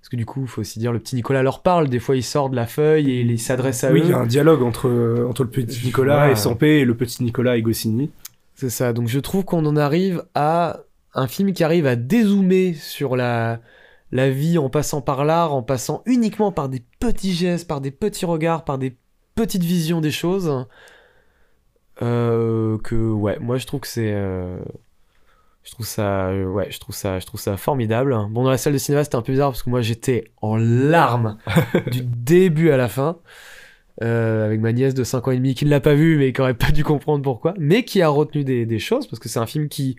parce 0.00 0.08
que 0.08 0.16
du 0.16 0.24
coup, 0.24 0.42
il 0.42 0.48
faut 0.48 0.62
aussi 0.62 0.78
dire, 0.78 0.92
le 0.92 0.98
petit 0.98 1.14
Nicolas 1.14 1.42
leur 1.42 1.60
parle. 1.62 1.88
Des 1.88 1.98
fois, 1.98 2.16
il 2.16 2.22
sort 2.22 2.48
de 2.48 2.56
la 2.56 2.66
feuille 2.66 3.10
et 3.10 3.20
il 3.20 3.38
s'adresse 3.38 3.84
à 3.84 3.92
Oui, 3.92 4.00
eux. 4.00 4.04
il 4.04 4.10
y 4.10 4.12
a 4.14 4.18
un 4.18 4.26
dialogue 4.26 4.62
entre, 4.62 5.26
entre 5.28 5.42
le 5.44 5.50
petit 5.50 5.84
Nicolas 5.84 6.26
ouais. 6.26 6.32
et 6.32 6.36
Sampé 6.36 6.78
et 6.80 6.84
le 6.84 6.96
petit 6.96 7.22
Nicolas 7.22 7.56
et 7.56 7.62
Goscinny. 7.62 8.10
C'est 8.54 8.70
ça. 8.70 8.92
Donc, 8.94 9.08
je 9.08 9.18
trouve 9.18 9.44
qu'on 9.44 9.64
en 9.66 9.76
arrive 9.76 10.24
à 10.34 10.80
un 11.14 11.26
film 11.26 11.52
qui 11.52 11.64
arrive 11.64 11.86
à 11.86 11.96
dézoomer 11.96 12.74
sur 12.74 13.16
la, 13.16 13.60
la 14.12 14.30
vie 14.30 14.58
en 14.58 14.70
passant 14.70 15.00
par 15.02 15.24
l'art, 15.24 15.54
en 15.54 15.62
passant 15.62 16.02
uniquement 16.06 16.52
par 16.52 16.68
des 16.68 16.82
petits 17.00 17.32
gestes, 17.34 17.68
par 17.68 17.80
des 17.80 17.90
petits 17.90 18.26
regards, 18.26 18.64
par 18.64 18.78
des 18.78 18.96
petites 19.34 19.64
visions 19.64 20.00
des 20.00 20.10
choses. 20.10 20.66
Euh, 22.02 22.78
que, 22.78 22.94
ouais, 23.12 23.38
moi, 23.40 23.58
je 23.58 23.66
trouve 23.66 23.80
que 23.80 23.86
c'est. 23.88 24.12
euh, 24.14 24.58
Je 25.64 25.72
trouve 25.72 25.86
ça, 25.86 26.28
euh, 26.30 26.46
ouais, 26.46 26.68
je 26.70 26.80
trouve 26.80 26.94
ça, 26.94 27.18
je 27.18 27.26
trouve 27.26 27.40
ça 27.40 27.56
formidable. 27.56 28.16
Bon, 28.30 28.44
dans 28.44 28.50
la 28.50 28.58
salle 28.58 28.72
de 28.72 28.78
cinéma, 28.78 29.04
c'était 29.04 29.16
un 29.16 29.22
peu 29.22 29.32
bizarre 29.32 29.50
parce 29.50 29.62
que 29.62 29.70
moi, 29.70 29.82
j'étais 29.82 30.24
en 30.40 30.56
larmes 30.56 31.36
du 31.92 32.02
début 32.02 32.70
à 32.70 32.76
la 32.78 32.88
fin. 32.88 33.18
euh, 34.02 34.46
avec 34.46 34.60
ma 34.60 34.72
nièce 34.72 34.94
de 34.94 35.04
5 35.04 35.28
ans 35.28 35.32
et 35.32 35.36
demi 35.36 35.54
qui 35.54 35.64
ne 35.66 35.70
l'a 35.70 35.80
pas 35.80 35.94
vu 35.94 36.18
mais 36.18 36.32
qui 36.32 36.40
aurait 36.40 36.54
pas 36.54 36.70
dû 36.72 36.84
comprendre 36.84 37.22
pourquoi, 37.22 37.54
mais 37.58 37.84
qui 37.84 38.02
a 38.02 38.08
retenu 38.08 38.44
des, 38.44 38.66
des 38.66 38.78
choses 38.78 39.06
parce 39.08 39.20
que 39.20 39.28
c'est 39.28 39.38
un 39.40 39.46
film 39.46 39.68
qui, 39.68 39.96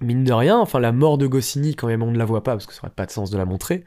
mine 0.00 0.24
de 0.24 0.32
rien, 0.32 0.58
enfin 0.58 0.80
la 0.80 0.92
mort 0.92 1.18
de 1.18 1.26
Goscinny 1.26 1.74
quand 1.74 1.86
même 1.86 2.02
on 2.02 2.10
ne 2.10 2.18
la 2.18 2.24
voit 2.24 2.42
pas 2.42 2.52
parce 2.52 2.66
que 2.66 2.72
ça 2.72 2.80
aurait 2.82 2.92
pas 2.94 3.06
de 3.06 3.10
sens 3.10 3.30
de 3.30 3.38
la 3.38 3.44
montrer, 3.44 3.84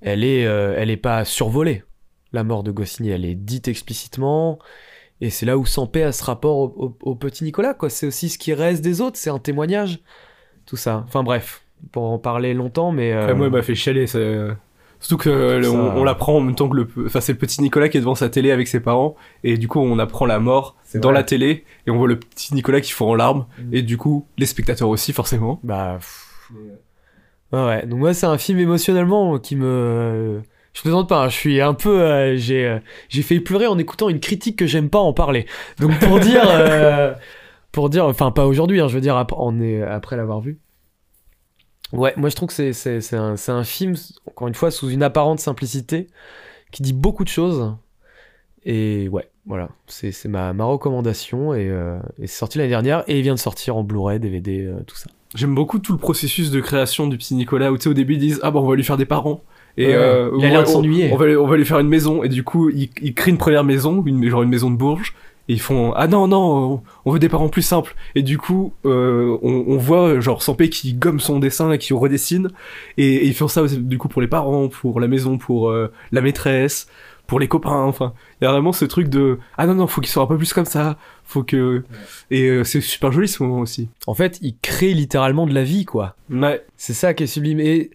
elle 0.00 0.24
est, 0.24 0.46
euh, 0.46 0.74
elle 0.76 0.90
est 0.90 0.96
pas 0.96 1.24
survolée. 1.24 1.82
La 2.32 2.44
mort 2.44 2.62
de 2.62 2.70
Goscinny, 2.72 3.10
elle 3.10 3.24
est 3.24 3.34
dite 3.36 3.68
explicitement. 3.68 4.58
Et 5.20 5.30
c'est 5.30 5.46
là 5.46 5.56
où 5.56 5.64
Sampé 5.64 6.02
a 6.02 6.10
ce 6.12 6.24
rapport 6.24 6.56
au, 6.76 7.14
petit 7.14 7.44
Nicolas, 7.44 7.72
quoi. 7.74 7.88
C'est 7.88 8.06
aussi 8.06 8.28
ce 8.28 8.36
qui 8.36 8.52
reste 8.52 8.82
des 8.82 9.00
autres, 9.00 9.16
c'est 9.16 9.30
un 9.30 9.38
témoignage. 9.38 10.00
Tout 10.66 10.76
ça. 10.76 11.04
Enfin 11.06 11.22
bref, 11.22 11.62
pour 11.92 12.04
en 12.04 12.18
parler 12.18 12.52
longtemps, 12.52 12.90
mais. 12.90 13.12
euh, 13.12 13.34
moi, 13.34 13.46
il 13.46 13.52
m'a 13.52 13.62
fait 13.62 13.74
chialer. 13.76 14.06
ça- 14.06 14.18
Surtout 15.00 15.16
que 15.22 15.28
euh, 15.30 15.62
Ça- 15.62 15.70
on, 15.70 15.98
on 16.00 16.04
l'apprend 16.04 16.36
en 16.36 16.40
même 16.40 16.54
temps 16.54 16.68
que 16.68 16.76
le. 16.76 16.88
Enfin, 17.06 17.20
c'est 17.20 17.32
le 17.32 17.38
petit 17.38 17.60
Nicolas 17.60 17.88
qui 17.88 17.98
est 17.98 18.00
devant 18.00 18.14
sa 18.14 18.28
télé 18.28 18.50
avec 18.50 18.68
ses 18.68 18.80
parents. 18.80 19.16
Et 19.42 19.56
du 19.58 19.68
coup, 19.68 19.80
on 19.80 19.98
apprend 19.98 20.24
la 20.26 20.38
mort 20.40 20.76
dans 20.94 21.08
vrai. 21.10 21.18
la 21.18 21.24
télé. 21.24 21.64
Et 21.86 21.90
on 21.90 21.96
voit 21.98 22.08
le 22.08 22.18
petit 22.18 22.54
Nicolas 22.54 22.80
qui 22.80 22.92
fond 22.92 23.10
en 23.10 23.14
larmes. 23.14 23.46
Mm. 23.58 23.74
Et 23.74 23.82
du 23.82 23.98
coup, 23.98 24.26
les 24.38 24.46
spectateurs 24.46 24.88
aussi, 24.88 25.12
forcément. 25.12 25.60
Bah. 25.62 25.96
pff. 25.98 26.30
Ouais, 27.52 27.64
ouais. 27.66 27.86
Donc, 27.86 27.98
moi, 28.00 28.14
c'est 28.14 28.26
un 28.26 28.38
film 28.38 28.58
émotionnellement 28.58 29.38
qui 29.38 29.56
me. 29.56 30.40
Je 30.72 30.80
plaisante 30.82 31.08
pas, 31.08 31.24
hein, 31.24 31.28
je 31.28 31.34
suis 31.36 31.60
un 31.60 31.74
peu. 31.74 32.00
euh, 32.00 32.36
j'ai, 32.36 32.66
euh, 32.66 32.78
j'ai 33.08 33.22
fait 33.22 33.38
pleurer 33.40 33.66
en 33.68 33.78
écoutant 33.78 34.08
une 34.08 34.18
critique 34.20 34.56
que 34.58 34.66
j'aime 34.66 34.90
pas 34.90 34.98
en 34.98 35.12
parler. 35.12 35.46
Donc, 35.78 35.98
pour 36.00 36.18
dire. 36.18 36.42
euh, 36.48 37.14
pour 37.72 37.90
dire. 37.90 38.06
Enfin, 38.06 38.30
pas 38.32 38.46
aujourd'hui, 38.46 38.80
hein, 38.80 38.88
je 38.88 38.94
veux 38.94 39.00
dire 39.00 39.16
après, 39.16 39.36
on 39.38 39.60
est, 39.60 39.82
après 39.82 40.16
l'avoir 40.16 40.40
vu. 40.40 40.58
Ouais, 41.96 42.12
moi, 42.16 42.28
je 42.28 42.36
trouve 42.36 42.48
que 42.54 42.72
c'est, 42.72 43.14
un, 43.16 43.34
un 43.48 43.64
film, 43.64 43.94
encore 44.26 44.48
une 44.48 44.54
fois, 44.54 44.70
sous 44.70 44.90
une 44.90 45.02
apparente 45.02 45.40
simplicité, 45.40 46.08
qui 46.70 46.82
dit 46.82 46.92
beaucoup 46.92 47.24
de 47.24 47.28
choses. 47.28 47.74
Et 48.64 49.08
ouais, 49.08 49.28
voilà. 49.46 49.68
C'est, 49.86 50.12
ma, 50.26 50.52
ma 50.52 50.64
recommandation. 50.64 51.54
Et, 51.54 51.68
euh, 51.68 51.98
et 52.20 52.26
c'est 52.26 52.38
sorti 52.38 52.58
l'année 52.58 52.70
dernière. 52.70 53.04
Et 53.08 53.18
il 53.18 53.22
vient 53.22 53.34
de 53.34 53.38
sortir 53.38 53.76
en 53.76 53.84
Blu-ray, 53.84 54.18
DVD, 54.20 54.62
euh, 54.62 54.80
tout 54.86 54.96
ça. 54.96 55.10
J'aime 55.34 55.54
beaucoup 55.54 55.80
tout 55.80 55.92
le 55.92 55.98
processus 55.98 56.50
de 56.50 56.60
création 56.60 57.06
du 57.08 57.18
petit 57.18 57.34
Nicolas 57.34 57.72
où 57.72 57.76
tu 57.76 57.82
sais 57.84 57.88
au 57.88 57.94
début 57.94 58.14
ils 58.14 58.18
disent 58.20 58.38
ah 58.44 58.52
bah 58.52 58.60
on 58.60 58.68
va 58.68 58.76
lui 58.76 58.84
faire 58.84 58.96
des 58.96 59.04
parents 59.04 59.42
et 59.76 59.88
Ouais, 59.88 59.92
euh, 59.94 60.30
il 60.38 60.44
a 60.44 60.48
l'air 60.50 60.62
de 60.62 60.68
on- 60.68 60.72
s'ennuyer. 60.74 61.10
On 61.12 61.16
va, 61.16 61.26
lui- 61.26 61.36
on 61.36 61.48
va 61.48 61.56
lui 61.56 61.64
faire 61.64 61.80
une 61.80 61.88
maison 61.88 62.22
et 62.22 62.28
du 62.28 62.44
coup 62.44 62.70
ils, 62.70 62.88
ils 63.02 63.14
créent 63.14 63.32
une 63.32 63.36
première 63.38 63.64
maison, 63.64 64.00
une, 64.06 64.24
genre 64.28 64.44
une 64.44 64.48
maison 64.48 64.70
de 64.70 64.76
Bourges 64.76 65.12
et 65.48 65.52
ils 65.54 65.60
font 65.60 65.92
ah 65.94 66.06
non 66.06 66.26
non 66.28 66.82
on- 67.04 67.10
veut 67.12 67.18
des 67.18 67.28
parents 67.28 67.48
plus 67.48 67.62
simples 67.62 67.94
et 68.14 68.22
du 68.22 68.38
coup 68.38 68.72
euh, 68.86 69.36
on, 69.42 69.64
on 69.68 69.76
voit 69.76 70.18
genre 70.20 70.42
Sampé 70.42 70.68
qui 70.70 70.94
gomme 70.94 71.20
son 71.20 71.38
dessin 71.38 71.70
et 71.72 71.78
qui 71.78 71.92
redessine 71.92 72.48
et, 72.96 73.06
et 73.16 73.26
ils 73.26 73.34
font 73.34 73.48
ça 73.48 73.62
aussi, 73.62 73.78
du 73.78 73.98
coup 73.98 74.08
pour 74.08 74.22
les 74.22 74.28
parents, 74.28 74.68
pour 74.68 75.00
la 75.00 75.08
maison, 75.08 75.36
pour 75.38 75.68
euh, 75.70 75.92
la 76.12 76.20
maîtresse, 76.22 76.86
pour 77.26 77.40
les 77.40 77.48
copains 77.48 77.82
enfin 77.82 78.14
il 78.40 78.44
y 78.44 78.48
a 78.48 78.52
vraiment 78.52 78.72
ce 78.72 78.84
truc 78.86 79.08
de 79.08 79.38
ah 79.58 79.66
non 79.66 79.74
non 79.74 79.86
faut 79.86 80.00
qu'ils 80.00 80.10
soient 80.10 80.22
un 80.22 80.26
peu 80.26 80.38
plus 80.38 80.52
comme 80.54 80.64
ça 80.64 80.96
faut 81.24 81.42
que 81.42 81.84
et 82.30 82.48
euh, 82.48 82.64
c'est 82.64 82.80
super 82.80 83.12
joli 83.12 83.28
ce 83.28 83.42
moment 83.42 83.60
aussi 83.60 83.88
En 84.06 84.14
fait, 84.14 84.38
il 84.42 84.56
crée 84.58 84.92
littéralement 84.94 85.46
de 85.46 85.54
la 85.54 85.62
vie, 85.64 85.84
quoi. 85.84 86.16
ouais 86.30 86.64
C'est 86.76 86.92
ça 86.94 87.14
qui 87.14 87.22
est 87.24 87.26
sublime. 87.26 87.60
Et 87.60 87.90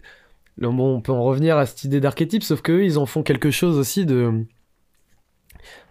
bon, 0.58 0.96
on 0.96 1.00
peut 1.00 1.12
en 1.12 1.22
revenir 1.22 1.56
à 1.56 1.64
cette 1.66 1.84
idée 1.84 2.00
d'archétype, 2.00 2.42
sauf 2.42 2.60
qu'eux, 2.60 2.84
ils 2.84 2.98
en 2.98 3.06
font 3.06 3.22
quelque 3.22 3.50
chose 3.52 3.78
aussi 3.78 4.04
de. 4.04 4.44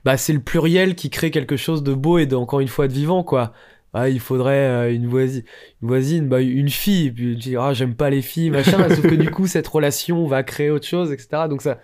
Bah, 0.06 0.18
c'est 0.18 0.34
le 0.34 0.40
pluriel 0.40 0.96
qui 0.96 1.10
crée 1.10 1.32
quelque 1.32 1.58
chose 1.58 1.84
de 1.84 1.94
beau 1.94 2.18
et 2.20 2.34
encore 2.34 2.60
une 2.62 2.68
fois 2.68 2.88
de 2.88 2.94
vivant, 2.94 3.24
quoi. 3.24 3.54
Ah, 3.94 4.08
il 4.10 4.20
faudrait 4.20 4.90
euh, 4.90 4.94
une, 4.94 5.08
voisine, 5.08 5.44
une 5.82 6.30
bah, 6.30 6.42
une 6.42 6.70
fille, 6.70 7.12
puis 7.12 7.36
dis, 7.36 7.56
ah, 7.58 7.74
j'aime 7.74 7.96
pas 7.96 8.10
les 8.12 8.22
filles, 8.22 8.52
machin, 8.52 8.88
sauf 8.90 9.02
que 9.02 9.16
du 9.16 9.32
coup, 9.32 9.48
cette 9.48 9.68
relation 9.68 10.28
va 10.28 10.44
créer 10.44 10.70
autre 10.70 10.86
chose, 10.88 11.12
etc. 11.12 11.48
Donc 11.50 11.62
ça. 11.62 11.80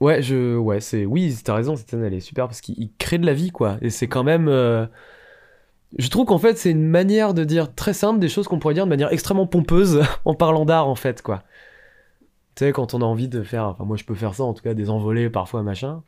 Ouais, 0.00 0.22
je. 0.22 0.56
Ouais, 0.56 0.80
c'est. 0.80 1.04
Oui, 1.06 1.36
t'as 1.44 1.54
raison, 1.54 1.76
cette 1.76 1.90
scène, 1.90 2.04
est 2.04 2.20
super 2.20 2.46
parce 2.46 2.60
qu'il 2.60 2.74
il 2.78 2.92
crée 2.98 3.18
de 3.18 3.26
la 3.26 3.34
vie, 3.34 3.50
quoi. 3.50 3.78
Et 3.82 3.90
c'est 3.90 4.08
quand 4.08 4.22
même. 4.24 4.48
euh, 4.48 4.86
Je 5.96 6.08
trouve 6.10 6.26
qu'en 6.26 6.38
fait, 6.38 6.58
c'est 6.58 6.70
une 6.70 6.86
manière 6.86 7.34
de 7.34 7.44
dire 7.44 7.74
très 7.74 7.92
simple 7.94 8.18
des 8.20 8.28
choses 8.28 8.46
qu'on 8.46 8.58
pourrait 8.58 8.74
dire 8.74 8.84
de 8.84 8.90
manière 8.90 9.12
extrêmement 9.12 9.46
pompeuse 9.46 10.02
en 10.24 10.34
parlant 10.34 10.64
d'art, 10.64 10.88
en 10.88 10.94
fait, 10.94 11.22
quoi. 11.22 11.44
Tu 12.54 12.64
sais, 12.66 12.72
quand 12.72 12.94
on 12.94 13.00
a 13.02 13.04
envie 13.04 13.28
de 13.28 13.42
faire. 13.42 13.64
Enfin, 13.66 13.84
moi, 13.84 13.96
je 13.96 14.04
peux 14.04 14.14
faire 14.14 14.34
ça, 14.34 14.44
en 14.44 14.54
tout 14.54 14.62
cas, 14.62 14.74
des 14.74 14.90
envolées 14.90 15.30
parfois, 15.30 15.62
machin. 15.62 16.02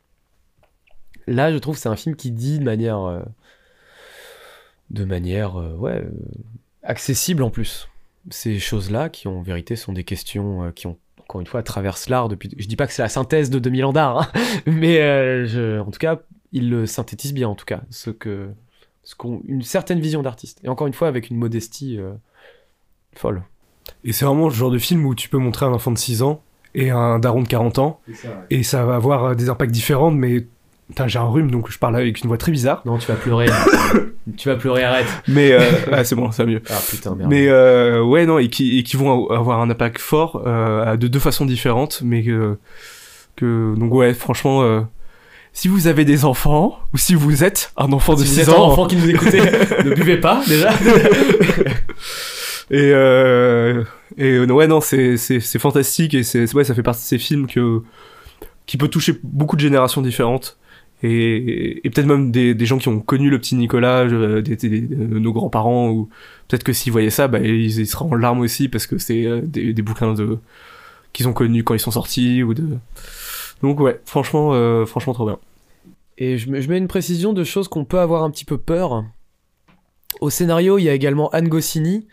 Là, 1.27 1.51
je 1.51 1.57
trouve 1.57 1.75
que 1.75 1.81
c'est 1.81 1.89
un 1.89 1.95
film 1.95 2.15
qui 2.15 2.31
dit 2.31 2.59
de 2.59 2.63
manière. 2.63 2.99
euh, 2.99 3.21
de 4.89 5.05
manière. 5.05 5.57
euh, 5.59 5.75
ouais. 5.75 6.01
euh, 6.03 6.11
accessible 6.83 7.43
en 7.43 7.49
plus. 7.49 7.87
Ces 8.29 8.59
choses-là, 8.59 9.09
qui 9.09 9.27
en 9.27 9.41
vérité 9.41 9.75
sont 9.75 9.93
des 9.93 10.03
questions 10.03 10.63
euh, 10.65 10.71
qui 10.71 10.87
ont. 10.87 10.97
Encore 11.19 11.39
une 11.41 11.47
fois, 11.47 11.63
traversent 11.63 12.09
l'art 12.09 12.27
depuis. 12.27 12.49
Je 12.57 12.67
dis 12.67 12.75
pas 12.75 12.87
que 12.87 12.93
c'est 12.93 13.01
la 13.01 13.07
synthèse 13.09 13.49
de 13.49 13.57
2000 13.59 13.85
ans 13.85 13.93
d'art, 13.93 14.19
hein, 14.35 14.41
mais 14.65 14.99
euh, 15.01 15.45
je- 15.45 15.79
en 15.79 15.89
tout 15.89 15.97
cas, 15.99 16.19
il 16.51 16.69
le 16.69 16.85
synthétise 16.85 17.33
bien, 17.33 17.47
en 17.47 17.55
tout 17.55 17.63
cas. 17.65 17.81
Ce 17.89 18.09
que 18.09 18.49
ce 19.03 19.15
qu'on- 19.15 19.41
une 19.47 19.61
certaine 19.61 19.99
vision 20.01 20.21
d'artiste. 20.23 20.59
Et 20.63 20.67
encore 20.69 20.87
une 20.87 20.93
fois, 20.93 21.07
avec 21.07 21.29
une 21.29 21.37
modestie 21.37 21.97
euh, 21.97 22.11
folle. 23.15 23.43
Et 24.03 24.11
c'est 24.11 24.25
vraiment 24.25 24.49
le 24.49 24.53
genre 24.53 24.71
de 24.71 24.77
film 24.77 25.05
où 25.05 25.15
tu 25.15 25.29
peux 25.29 25.37
montrer 25.37 25.65
un 25.65 25.71
enfant 25.73 25.91
de 25.91 25.97
6 25.97 26.21
ans 26.21 26.43
et 26.75 26.89
un 26.89 27.17
daron 27.17 27.41
de 27.43 27.47
40 27.47 27.79
ans, 27.79 27.99
et 28.49 28.63
ça 28.63 28.85
va 28.85 28.95
avoir 28.95 29.35
des 29.35 29.49
impacts 29.49 29.71
différents, 29.71 30.11
mais 30.11 30.47
putain, 30.91 31.07
j'ai 31.07 31.19
un 31.19 31.25
rhume, 31.27 31.49
donc 31.49 31.71
je 31.71 31.79
parle 31.79 31.95
avec 31.95 32.21
une 32.21 32.27
voix 32.27 32.37
très 32.37 32.51
bizarre. 32.51 32.81
Non, 32.85 32.97
tu 32.97 33.07
vas 33.07 33.15
pleurer. 33.15 33.47
tu 34.37 34.49
vas 34.49 34.57
pleurer, 34.57 34.83
arrête. 34.83 35.07
Mais 35.27 35.53
euh, 35.53 35.61
ah, 35.91 36.03
c'est 36.03 36.15
bon, 36.15 36.31
ça 36.31 36.43
va 36.43 36.51
mieux. 36.51 36.61
Ah 36.69 36.79
putain, 36.89 37.15
merde. 37.15 37.29
Mais 37.29 37.47
euh, 37.47 38.03
ouais, 38.03 38.25
non, 38.25 38.37
et 38.39 38.49
qui, 38.49 38.77
et 38.77 38.83
qui 38.83 38.97
vont 38.97 39.29
avoir 39.29 39.61
un 39.61 39.69
impact 39.69 39.99
fort 39.99 40.43
euh, 40.45 40.97
de 40.97 41.07
deux 41.07 41.19
façons 41.19 41.45
différentes, 41.45 42.01
mais 42.03 42.23
que, 42.23 42.57
que 43.37 43.73
donc 43.77 43.93
ouais, 43.93 44.13
franchement, 44.13 44.85
si 45.53 45.69
vous 45.69 45.87
avez 45.87 46.03
des 46.03 46.25
enfants 46.25 46.77
ou 46.93 46.97
si 46.97 47.15
vous 47.15 47.43
êtes 47.45 47.71
un 47.77 47.93
enfant 47.93 48.15
de 48.15 48.19
si 48.23 48.27
vous 48.27 48.33
6 48.33 48.39
êtes 48.41 48.49
un 48.49 48.53
ans, 48.53 48.71
enfant 48.71 48.87
qui 48.87 48.97
nous 48.97 49.09
écoutait, 49.09 49.39
ne 49.85 49.93
buvez 49.95 50.17
pas 50.17 50.43
déjà. 50.45 50.71
Et, 52.69 52.89
et 54.17 54.39
ouais, 54.39 54.67
non, 54.67 54.81
c'est, 54.81 55.15
c'est, 55.15 55.59
fantastique 55.59 56.13
et 56.15 56.23
c'est- 56.23 56.53
ouais, 56.53 56.65
ça 56.65 56.75
fait 56.75 56.83
partie 56.83 57.01
de 57.01 57.07
ces 57.07 57.17
films 57.17 57.47
que, 57.47 57.81
qui 58.65 58.75
peut 58.77 58.89
toucher 58.89 59.17
beaucoup 59.23 59.55
de 59.55 59.61
générations 59.61 60.01
différentes. 60.01 60.57
Et, 61.03 61.81
peut-être 61.83 62.05
même 62.05 62.31
des, 62.31 62.65
gens 62.65 62.77
qui 62.77 62.87
ont 62.87 62.99
connu 62.99 63.29
le 63.29 63.39
petit 63.39 63.55
Nicolas, 63.55 64.01
euh, 64.01 64.41
nos 64.95 65.33
grands-parents, 65.33 65.89
ou 65.89 66.09
peut-être 66.47 66.63
que 66.63 66.73
s'ils 66.73 66.91
voyaient 66.91 67.09
ça, 67.09 67.27
bah, 67.27 67.39
ils, 67.39 67.79
ils 67.79 67.87
seraient 67.87 68.05
en 68.05 68.15
larmes 68.15 68.41
aussi 68.41 68.69
parce 68.69 68.85
que 68.85 68.97
c'est 68.97 69.25
euh, 69.25 69.41
des, 69.41 69.73
bouquins 69.81 70.13
qu'ils 71.13 71.27
ont 71.27 71.33
connus 71.33 71.63
quand 71.63 71.73
ils 71.73 71.79
sont 71.79 71.91
sortis. 71.91 72.43
ou 72.43 72.53
Donc 73.63 73.79
ouais, 73.79 73.99
franchement, 74.05 74.53
euh, 74.53 74.85
franchement 74.85 75.13
trop 75.13 75.25
bien. 75.25 75.39
Et 76.17 76.37
je, 76.37 76.51
mets- 76.51 76.77
une 76.77 76.87
précision 76.87 77.33
de 77.33 77.43
choses 77.43 77.67
qu'on 77.67 77.85
peut 77.85 77.99
avoir 77.99 78.23
un 78.23 78.29
petit 78.29 78.45
peu 78.45 78.59
peur. 78.59 79.03
Au 80.19 80.29
scénario, 80.29 80.77
il 80.77 80.83
y 80.83 80.89
a 80.89 80.93
également 80.93 81.29
Anne 81.29 81.47
Goscinny, 81.47 82.07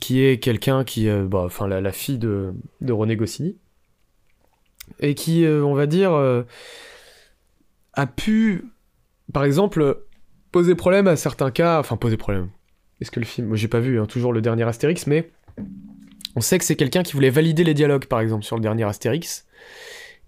qui 0.00 0.24
est 0.24 0.38
quelqu'un 0.38 0.84
qui, 0.84 1.08
bah, 1.28 1.42
enfin 1.44 1.66
la, 1.66 1.82
la 1.82 1.92
fille 1.92 2.18
de, 2.18 2.54
de 2.80 2.92
René 2.92 3.16
Goscinny, 3.16 3.56
et 5.00 5.14
qui, 5.14 5.44
on 5.46 5.74
va 5.74 5.86
dire, 5.86 6.12
a 7.94 8.06
pu, 8.06 8.64
par 9.32 9.44
exemple, 9.44 10.04
poser 10.50 10.74
problème 10.74 11.06
à 11.06 11.16
certains 11.16 11.50
cas, 11.50 11.78
enfin 11.80 11.96
poser 11.96 12.16
problème. 12.16 12.48
est-ce 13.00 13.10
que 13.10 13.20
le 13.20 13.26
film, 13.26 13.48
moi 13.48 13.56
j'ai 13.56 13.68
pas 13.68 13.80
vu 13.80 14.00
hein, 14.00 14.06
toujours 14.06 14.32
le 14.32 14.40
dernier 14.40 14.64
Astérix, 14.64 15.06
mais 15.06 15.30
on 16.36 16.40
sait 16.40 16.58
que 16.58 16.64
c'est 16.64 16.76
quelqu'un 16.76 17.02
qui 17.02 17.12
voulait 17.12 17.30
valider 17.30 17.64
les 17.64 17.74
dialogues, 17.74 18.06
par 18.06 18.20
exemple, 18.20 18.44
sur 18.44 18.56
le 18.56 18.62
dernier 18.62 18.84
Astérix. 18.84 19.46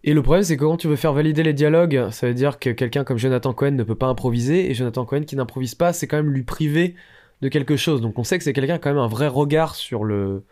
Et 0.03 0.13
le 0.13 0.23
problème, 0.23 0.45
c'est 0.45 0.57
que 0.57 0.65
quand 0.65 0.77
tu 0.77 0.87
veux 0.87 0.97
faire 0.97 1.15
valider 1.15 1.43
les 1.43 1.55
dialogues, 1.55 2.11
ça 2.11 2.27
veut 2.27 2.35
dire 2.35 2.59
que 2.59 2.71
quelqu'un 2.71 3.05
comme 3.05 3.17
Jonathan 3.17 3.55
Cohen 3.55 3.71
ne 3.71 3.85
peut 3.85 3.95
pas 3.95 4.07
improviser, 4.07 4.71
et 4.71 4.75
Jonathan 4.75 5.07
Cohen 5.07 5.23
qui 5.23 5.35
n'improvise 5.35 5.75
pas, 5.75 5.95
c'est 5.95 6.07
quand 6.07 6.19
même 6.19 6.31
lui 6.31 6.43
priver 6.43 6.95
de 7.41 7.49
quelque 7.49 7.77
chose. 7.77 8.01
Donc 8.03 8.19
on 8.19 8.25
sait 8.25 8.37
que 8.37 8.45
c'est 8.45 8.53
quelqu'un 8.53 8.79
quand 8.79 8.91
même 8.91 8.99
un 8.99 9.09
vrai 9.09 9.29
regard 9.29 9.75
sur 9.75 10.05
le 10.05 10.45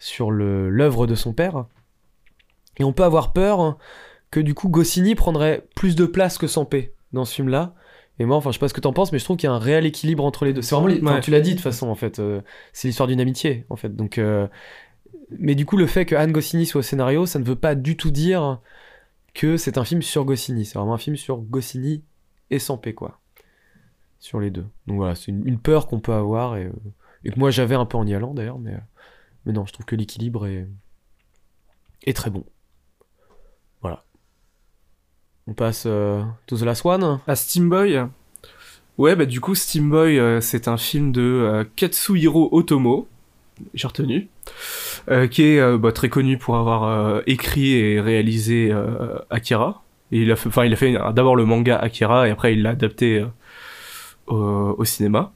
sur 0.00 0.30
l'œuvre 0.30 1.06
de 1.06 1.14
son 1.14 1.32
père. 1.32 1.66
Et 2.78 2.84
on 2.84 2.92
peut 2.92 3.04
avoir 3.04 3.32
peur 3.32 3.78
que 4.30 4.40
du 4.40 4.54
coup 4.54 4.68
Goscinny 4.68 5.14
prendrait 5.14 5.66
plus 5.74 5.96
de 5.96 6.06
place 6.06 6.38
que 6.38 6.46
Sampé 6.46 6.92
dans 7.12 7.24
ce 7.24 7.34
film-là. 7.34 7.74
Et 8.20 8.24
moi, 8.24 8.36
enfin, 8.36 8.50
je 8.50 8.54
sais 8.54 8.58
pas 8.60 8.68
ce 8.68 8.74
que 8.74 8.80
t'en 8.80 8.92
penses, 8.92 9.12
mais 9.12 9.18
je 9.20 9.24
trouve 9.24 9.36
qu'il 9.36 9.46
y 9.48 9.50
a 9.50 9.54
un 9.54 9.58
réel 9.60 9.86
équilibre 9.86 10.24
entre 10.24 10.44
les 10.44 10.52
deux. 10.52 10.60
C'est 10.62 10.74
vraiment, 10.74 11.12
Ouais. 11.12 11.20
tu 11.20 11.30
l'as 11.30 11.40
dit 11.40 11.50
de 11.50 11.54
toute 11.54 11.62
façon, 11.62 11.88
en 11.88 11.94
fait. 11.94 12.18
euh, 12.18 12.40
c'est 12.72 12.88
l'histoire 12.88 13.06
d'une 13.06 13.20
amitié, 13.20 13.64
en 13.70 13.76
fait. 13.76 13.94
Donc, 13.94 14.18
euh, 14.18 14.48
mais 15.38 15.54
du 15.54 15.64
coup, 15.64 15.76
le 15.76 15.86
fait 15.86 16.04
que 16.04 16.16
Anne 16.16 16.32
Goscinny 16.32 16.66
soit 16.66 16.80
au 16.80 16.82
scénario, 16.82 17.26
ça 17.26 17.38
ne 17.38 17.44
veut 17.44 17.54
pas 17.54 17.74
du 17.76 17.96
tout 17.96 18.10
dire 18.10 18.60
que 19.34 19.56
c'est 19.56 19.78
un 19.78 19.84
film 19.84 20.02
sur 20.02 20.24
Goscinny. 20.24 20.64
C'est 20.64 20.78
vraiment 20.78 20.94
un 20.94 20.98
film 20.98 21.16
sur 21.16 21.36
Goscinny 21.38 22.02
et 22.50 22.58
Sampé, 22.58 22.92
quoi. 22.92 23.20
Sur 24.18 24.40
les 24.40 24.50
deux. 24.50 24.66
Donc 24.88 24.96
voilà, 24.96 25.14
c'est 25.14 25.30
une, 25.30 25.46
une 25.46 25.60
peur 25.60 25.86
qu'on 25.86 26.00
peut 26.00 26.12
avoir 26.14 26.56
et, 26.56 26.64
euh, 26.64 26.72
et 27.24 27.30
que 27.30 27.38
moi 27.38 27.52
j'avais 27.52 27.76
un 27.76 27.86
peu 27.86 27.96
en 27.98 28.04
y 28.06 28.14
allant 28.14 28.34
d'ailleurs, 28.34 28.58
mais, 28.58 28.74
mais 29.46 29.52
non, 29.52 29.64
je 29.64 29.72
trouve 29.72 29.86
que 29.86 29.94
l'équilibre 29.94 30.48
est, 30.48 30.66
est 32.04 32.16
très 32.16 32.30
bon. 32.30 32.44
On 35.48 35.54
passe 35.54 35.84
euh, 35.86 36.22
to 36.46 36.58
The 36.58 36.62
Last 36.62 36.84
One. 36.84 37.20
À 37.26 37.34
Steamboy 37.34 37.98
Ouais, 38.98 39.16
bah 39.16 39.24
du 39.24 39.40
coup, 39.40 39.54
Steamboy, 39.54 40.18
euh, 40.18 40.42
c'est 40.42 40.68
un 40.68 40.76
film 40.76 41.10
de 41.10 41.22
euh, 41.22 41.64
Katsuhiro 41.74 42.50
Otomo, 42.52 43.08
j'ai 43.72 43.86
retenu, 43.86 44.28
qui 45.30 45.42
est 45.42 45.78
bah, 45.78 45.90
très 45.92 46.10
connu 46.10 46.36
pour 46.36 46.56
avoir 46.56 47.22
écrit 47.26 47.72
et 47.72 48.00
réalisé 48.00 48.72
Akira. 49.30 49.82
Il 50.12 50.30
a 50.30 50.36
fait, 50.36 50.92
d'abord 51.14 51.34
le 51.34 51.44
manga 51.44 51.76
Akira 51.76 52.28
et 52.28 52.30
après 52.30 52.52
il 52.52 52.62
l'a 52.62 52.70
adapté 52.70 53.24
au 54.28 54.84
cinéma. 54.84 55.32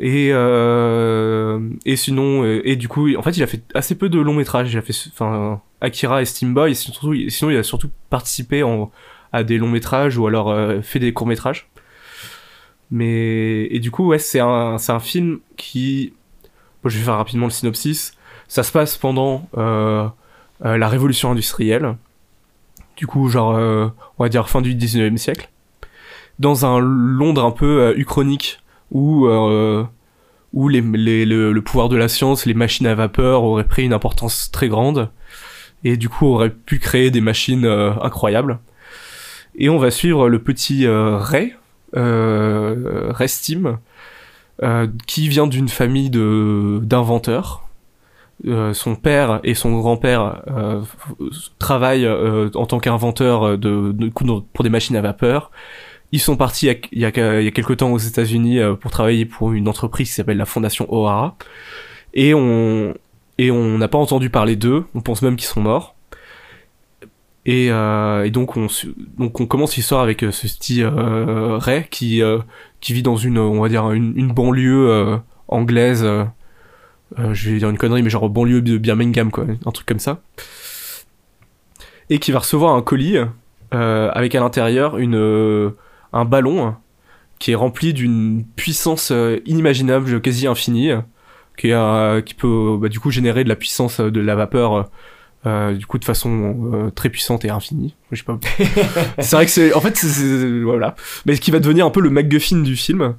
Et 0.00 0.30
euh, 0.32 1.60
et 1.84 1.96
sinon 1.96 2.42
euh, 2.42 2.60
et 2.64 2.74
du 2.74 2.88
coup 2.88 3.14
en 3.16 3.22
fait 3.22 3.36
il 3.36 3.42
a 3.42 3.46
fait 3.46 3.62
assez 3.74 3.94
peu 3.94 4.08
de 4.08 4.18
longs 4.18 4.34
métrages. 4.34 4.72
Il 4.72 4.78
a 4.78 4.82
fait 4.82 4.94
enfin 5.12 5.60
Akira 5.80 6.20
et 6.20 6.24
Steamboy 6.24 6.72
et 6.72 6.74
surtout 6.74 7.14
sinon 7.28 7.50
il 7.50 7.56
a 7.56 7.62
surtout 7.62 7.90
participé 8.10 8.64
en, 8.64 8.90
à 9.32 9.44
des 9.44 9.56
longs 9.56 9.68
métrages 9.68 10.18
ou 10.18 10.26
alors 10.26 10.50
euh, 10.50 10.80
fait 10.82 10.98
des 10.98 11.12
courts 11.12 11.28
métrages 11.28 11.68
mais 12.90 13.66
et 13.66 13.78
du 13.78 13.90
coup 13.90 14.08
ouais 14.08 14.18
c'est 14.18 14.40
un 14.40 14.78
c'est 14.78 14.92
un 14.92 15.00
film 15.00 15.38
qui 15.56 16.12
je 16.84 16.98
vais 16.98 17.04
faire 17.04 17.16
rapidement 17.16 17.46
le 17.46 17.52
synopsis. 17.52 18.14
Ça 18.48 18.62
se 18.62 18.72
passe 18.72 18.98
pendant 18.98 19.48
la 19.56 20.88
révolution 20.88 21.30
industrielle. 21.30 21.96
Du 22.96 23.06
coup 23.06 23.28
genre 23.28 23.54
on 23.54 24.22
va 24.22 24.28
dire 24.28 24.50
fin 24.50 24.60
du 24.60 24.74
19e 24.74 25.16
siècle. 25.16 25.48
Dans 26.40 26.66
un 26.66 26.78
Londres 26.80 27.44
un 27.44 27.52
peu 27.52 27.94
uchronique 27.96 28.60
où 28.94 29.26
euh, 29.26 29.84
le, 30.54 31.60
pouvoir 31.60 31.90
de 31.90 31.96
la 31.96 32.08
science, 32.08 32.46
les 32.46 32.54
machines 32.54 32.86
à 32.86 32.94
vapeur 32.94 33.42
auraient 33.42 33.66
pris 33.66 33.84
une 33.84 33.92
importance 33.92 34.50
très 34.50 34.68
grande 34.68 35.10
et 35.82 35.98
du 35.98 36.08
coup 36.08 36.26
auraient 36.26 36.50
pu 36.50 36.78
créer 36.78 37.10
des 37.10 37.20
machines 37.20 37.66
euh, 37.66 37.92
incroyables. 38.00 38.60
Et 39.56 39.68
on 39.68 39.78
va 39.78 39.90
suivre 39.90 40.28
le 40.28 40.38
petit 40.38 40.86
euh, 40.86 41.18
Ray, 41.18 41.54
Ray 41.92 43.28
Steam, 43.28 43.78
qui 45.06 45.28
vient 45.28 45.46
d'une 45.46 45.68
famille 45.68 46.10
d'inventeurs. 46.10 47.68
Son 48.72 48.96
père 48.96 49.38
et 49.44 49.54
son 49.54 49.78
grand-père 49.78 50.42
travaillent 51.60 52.08
en 52.08 52.66
tant 52.66 52.80
qu'inventeurs 52.80 53.56
pour 54.52 54.64
des 54.64 54.70
machines 54.70 54.96
à 54.96 55.00
vapeur. 55.02 55.52
Ils 56.14 56.20
sont 56.20 56.36
partis 56.36 56.70
il 56.92 57.00
y 57.00 57.04
a, 57.04 57.40
il 57.40 57.52
quelques 57.52 57.78
temps 57.78 57.90
aux 57.90 57.98
États-Unis 57.98 58.60
euh, 58.60 58.74
pour 58.74 58.92
travailler 58.92 59.24
pour 59.24 59.52
une 59.52 59.66
entreprise 59.66 60.10
qui 60.10 60.14
s'appelle 60.14 60.36
la 60.36 60.44
Fondation 60.44 60.86
O'Hara. 60.94 61.36
Et 62.14 62.34
on 62.34 62.94
et 63.36 63.50
on 63.50 63.78
n'a 63.78 63.88
pas 63.88 63.98
entendu 63.98 64.30
parler 64.30 64.54
d'eux. 64.54 64.84
On 64.94 65.00
pense 65.00 65.22
même 65.22 65.34
qu'ils 65.34 65.48
sont 65.48 65.60
morts. 65.60 65.96
Et, 67.46 67.66
euh, 67.72 68.30
donc 68.30 68.56
on 68.56 68.68
donc 69.18 69.40
on 69.40 69.46
commence 69.46 69.74
l'histoire 69.74 70.02
avec 70.02 70.22
euh, 70.22 70.30
ce 70.30 70.46
petit 70.46 70.84
Ray 70.84 71.88
qui 71.90 72.22
qui 72.80 72.92
vit 72.92 73.02
dans 73.02 73.16
une 73.16 73.38
on 73.38 73.60
va 73.60 73.68
dire 73.68 73.90
une, 73.90 74.32
banlieue 74.32 75.18
anglaise. 75.48 76.06
je 77.18 77.50
vais 77.50 77.58
dire 77.58 77.70
une 77.70 77.76
connerie 77.76 78.04
mais 78.04 78.10
genre 78.10 78.30
banlieue 78.30 78.62
de 78.62 78.78
Birmingham 78.78 79.32
quoi, 79.32 79.46
un 79.66 79.70
truc 79.72 79.84
comme 79.84 79.98
ça. 79.98 80.20
Et 82.08 82.20
qui 82.20 82.30
va 82.30 82.38
recevoir 82.38 82.72
un 82.72 82.82
colis 82.82 83.16
avec 83.72 84.36
à 84.36 84.38
l'intérieur 84.38 84.98
une 84.98 85.74
un 86.14 86.24
ballon 86.24 86.74
qui 87.38 87.50
est 87.50 87.56
rempli 87.56 87.92
d'une 87.92 88.44
puissance 88.56 89.10
euh, 89.10 89.38
inimaginable, 89.44 90.20
quasi 90.22 90.46
infinie, 90.46 90.92
qui, 91.58 91.68
est, 91.70 92.24
qui 92.24 92.34
peut 92.34 92.78
bah, 92.80 92.88
du 92.88 93.00
coup 93.00 93.10
générer 93.10 93.44
de 93.44 93.48
la 93.48 93.56
puissance 93.56 94.00
euh, 94.00 94.10
de 94.10 94.20
la 94.20 94.34
vapeur, 94.34 94.88
euh, 95.46 95.74
du 95.74 95.84
coup 95.84 95.98
de 95.98 96.04
façon 96.06 96.70
euh, 96.72 96.90
très 96.90 97.10
puissante 97.10 97.44
et 97.44 97.50
infinie. 97.50 97.96
Je 98.12 98.16
sais 98.18 98.24
pas. 98.24 98.38
c'est 99.18 99.36
vrai 99.36 99.44
que 99.44 99.50
c'est, 99.50 99.74
en 99.74 99.80
fait, 99.80 99.94
c'est- 99.96 100.08
c'est- 100.08 100.60
voilà, 100.62 100.94
mais 101.26 101.34
ce 101.36 101.40
qui 101.42 101.50
va 101.50 101.58
devenir 101.58 101.84
un 101.84 101.90
peu 101.90 102.00
le 102.00 102.08
MacGuffin 102.08 102.62
du 102.62 102.76
film, 102.76 103.14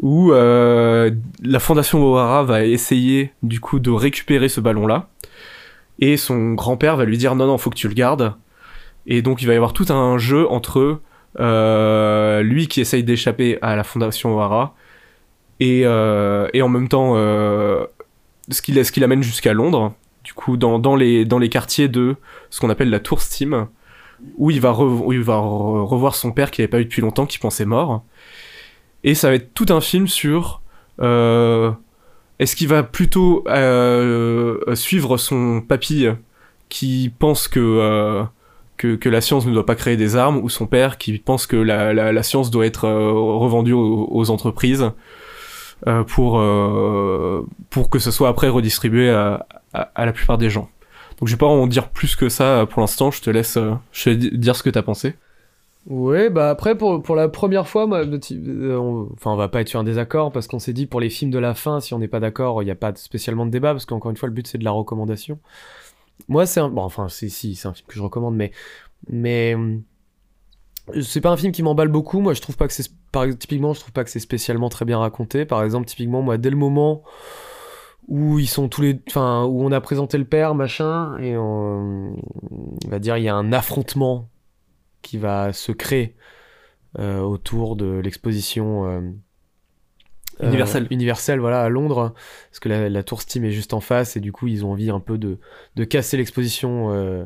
où 0.00 0.32
euh, 0.32 1.10
la 1.42 1.58
Fondation 1.60 2.04
O'Hara 2.04 2.42
va 2.42 2.64
essayer 2.64 3.32
du 3.42 3.60
coup 3.60 3.78
de 3.78 3.90
récupérer 3.90 4.48
ce 4.50 4.60
ballon-là, 4.60 5.08
et 6.00 6.16
son 6.16 6.52
grand-père 6.54 6.96
va 6.96 7.04
lui 7.06 7.16
dire 7.16 7.34
non 7.34 7.46
non, 7.46 7.56
faut 7.58 7.70
que 7.70 7.76
tu 7.76 7.88
le 7.88 7.94
gardes. 7.94 8.34
Et 9.06 9.22
donc 9.22 9.40
il 9.40 9.46
va 9.46 9.54
y 9.54 9.56
avoir 9.56 9.72
tout 9.72 9.86
un 9.92 10.18
jeu 10.18 10.46
entre 10.50 11.00
lui 11.38 12.68
qui 12.68 12.80
essaye 12.80 13.04
d'échapper 13.04 13.58
à 13.62 13.76
la 13.76 13.84
fondation 13.84 14.36
O'Hara. 14.36 14.74
Et, 15.62 15.82
euh, 15.84 16.48
et 16.54 16.62
en 16.62 16.68
même 16.68 16.88
temps 16.88 17.12
euh, 17.16 17.84
ce 18.50 18.62
qui 18.62 18.72
qui 18.72 19.00
l'amène 19.00 19.22
jusqu'à 19.22 19.52
Londres. 19.52 19.92
Du 20.24 20.34
coup 20.34 20.56
dans, 20.56 20.78
dans 20.78 20.96
les 20.96 21.24
dans 21.24 21.38
les 21.38 21.48
quartiers 21.48 21.88
de 21.88 22.16
ce 22.50 22.60
qu'on 22.60 22.70
appelle 22.70 22.90
la 22.90 23.00
Tour 23.00 23.20
Steam 23.20 23.66
où 24.36 24.50
il 24.50 24.60
va 24.60 24.72
où 24.78 25.12
il 25.12 25.22
va 25.22 25.36
re- 25.36 25.82
revoir 25.82 26.14
son 26.14 26.32
père 26.32 26.50
qu'il 26.50 26.62
n'avait 26.62 26.70
pas 26.70 26.80
eu 26.80 26.84
depuis 26.84 27.02
longtemps 27.02 27.26
qui 27.26 27.38
pensait 27.38 27.64
mort. 27.64 28.02
Et 29.02 29.14
ça 29.14 29.28
va 29.28 29.36
être 29.36 29.54
tout 29.54 29.66
un 29.70 29.80
film 29.80 30.08
sur 30.08 30.60
euh, 31.00 31.70
est-ce 32.38 32.54
qu'il 32.54 32.68
va 32.68 32.82
plutôt 32.82 33.44
euh, 33.48 34.74
suivre 34.74 35.16
son 35.16 35.62
papy 35.62 36.06
qui 36.68 37.12
pense 37.18 37.48
que 37.48 37.60
euh, 37.60 38.22
que, 38.80 39.08
la 39.08 39.20
science 39.20 39.46
ne 39.46 39.52
doit 39.52 39.66
pas 39.66 39.74
créer 39.74 39.96
des 39.96 40.16
armes, 40.16 40.38
ou 40.38 40.48
son 40.48 40.66
père 40.66 40.98
qui 40.98 41.18
pense 41.18 41.46
que 41.46 41.56
la, 41.56 42.22
science 42.22 42.50
doit 42.50 42.66
être 42.66 42.84
euh, 42.84 43.12
revendue 43.12 43.72
aux, 43.72 44.30
entreprises 44.30 44.90
euh, 45.86 46.04
pour, 46.04 46.38
euh, 46.38 47.46
pour 47.70 47.90
que 47.90 47.98
ce 47.98 48.10
soit 48.10 48.28
après 48.28 48.48
redistribué 48.48 49.10
à, 49.10 49.46
la 49.96 50.12
plupart 50.12 50.38
des 50.38 50.50
gens. 50.50 50.68
Donc 51.18 51.28
je 51.28 51.34
vais 51.34 51.38
pas 51.38 51.46
en 51.46 51.66
dire 51.66 51.88
plus 51.88 52.16
que 52.16 52.28
ça 52.28 52.66
pour 52.68 52.80
l'instant, 52.80 53.10
je 53.10 53.20
te 53.20 53.30
laisse 53.30 53.58
dire 54.06 54.56
ce 54.56 54.62
que 54.62 54.70
t'as 54.70 54.82
pensé. 54.82 55.14
Ouais, 55.86 56.28
bah 56.28 56.50
après, 56.50 56.76
pour, 56.76 57.02
pour 57.02 57.16
la 57.16 57.28
première 57.28 57.66
fois, 57.66 57.86
moi, 57.86 58.04
euh, 58.04 58.76
on- 58.76 59.08
enfin, 59.14 59.30
on 59.30 59.36
va 59.36 59.48
pas 59.48 59.62
être 59.62 59.68
sur 59.68 59.80
un 59.80 59.84
désaccord 59.84 60.30
parce 60.30 60.46
qu'on 60.46 60.58
s'est 60.58 60.74
dit 60.74 60.86
pour 60.86 61.00
les 61.00 61.08
films 61.08 61.30
de 61.30 61.38
la 61.38 61.54
fin, 61.54 61.80
si 61.80 61.94
on 61.94 61.98
n'est 61.98 62.08
pas 62.08 62.20
d'accord, 62.20 62.62
il 62.62 62.66
n'y 62.66 62.70
a 62.70 62.76
pas 62.76 62.94
spécialement 62.96 63.46
de 63.46 63.50
débat 63.50 63.72
parce 63.72 63.86
qu'encore 63.86 64.10
une 64.10 64.16
fois, 64.16 64.28
le 64.28 64.34
but 64.34 64.46
c'est 64.46 64.58
de 64.58 64.64
la 64.64 64.72
recommandation. 64.72 65.38
Moi, 66.28 66.46
c'est 66.46 66.60
un. 66.60 66.68
Bon, 66.68 66.82
enfin, 66.82 67.08
si, 67.08 67.30
c'est 67.30 67.68
un 67.68 67.74
film 67.74 67.86
que 67.86 67.94
je 67.94 68.02
recommande, 68.02 68.36
mais. 68.36 68.52
Mais. 69.08 69.54
hum, 69.54 69.82
C'est 71.02 71.20
pas 71.20 71.30
un 71.30 71.36
film 71.36 71.52
qui 71.52 71.62
m'emballe 71.62 71.88
beaucoup. 71.88 72.20
Moi, 72.20 72.34
je 72.34 72.40
trouve 72.40 72.56
pas 72.56 72.66
que 72.68 72.74
c'est. 72.74 72.90
Typiquement, 73.38 73.74
je 73.74 73.80
trouve 73.80 73.92
pas 73.92 74.04
que 74.04 74.10
c'est 74.10 74.20
spécialement 74.20 74.68
très 74.68 74.84
bien 74.84 74.98
raconté. 74.98 75.44
Par 75.44 75.62
exemple, 75.64 75.86
typiquement, 75.86 76.22
moi, 76.22 76.38
dès 76.38 76.50
le 76.50 76.56
moment 76.56 77.02
où 78.08 78.38
ils 78.38 78.48
sont 78.48 78.68
tous 78.68 78.82
les. 78.82 79.00
Enfin, 79.08 79.44
où 79.44 79.62
on 79.62 79.72
a 79.72 79.80
présenté 79.80 80.18
le 80.18 80.24
père, 80.24 80.54
machin, 80.54 81.16
et 81.18 81.36
on, 81.36 82.14
on 82.14 82.88
va 82.88 82.98
dire, 82.98 83.16
il 83.16 83.24
y 83.24 83.28
a 83.28 83.34
un 83.34 83.52
affrontement 83.52 84.28
qui 85.02 85.18
va 85.18 85.52
se 85.52 85.72
créer 85.72 86.16
euh, 86.98 87.20
autour 87.20 87.76
de 87.76 88.00
l'exposition 88.02 88.86
euh, 88.86 89.00
euh, 90.42 90.46
Universelle. 90.48 90.86
universelle, 90.90 91.40
voilà, 91.40 91.62
à 91.62 91.68
Londres, 91.68 92.14
parce 92.50 92.60
que 92.60 92.68
la, 92.68 92.88
la 92.88 93.02
tour 93.02 93.20
Steam 93.22 93.44
est 93.44 93.50
juste 93.50 93.74
en 93.74 93.80
face, 93.80 94.16
et 94.16 94.20
du 94.20 94.32
coup, 94.32 94.46
ils 94.48 94.64
ont 94.64 94.72
envie 94.72 94.90
un 94.90 95.00
peu 95.00 95.18
de, 95.18 95.38
de 95.76 95.84
casser 95.84 96.16
l'exposition 96.16 96.92
euh, 96.92 97.24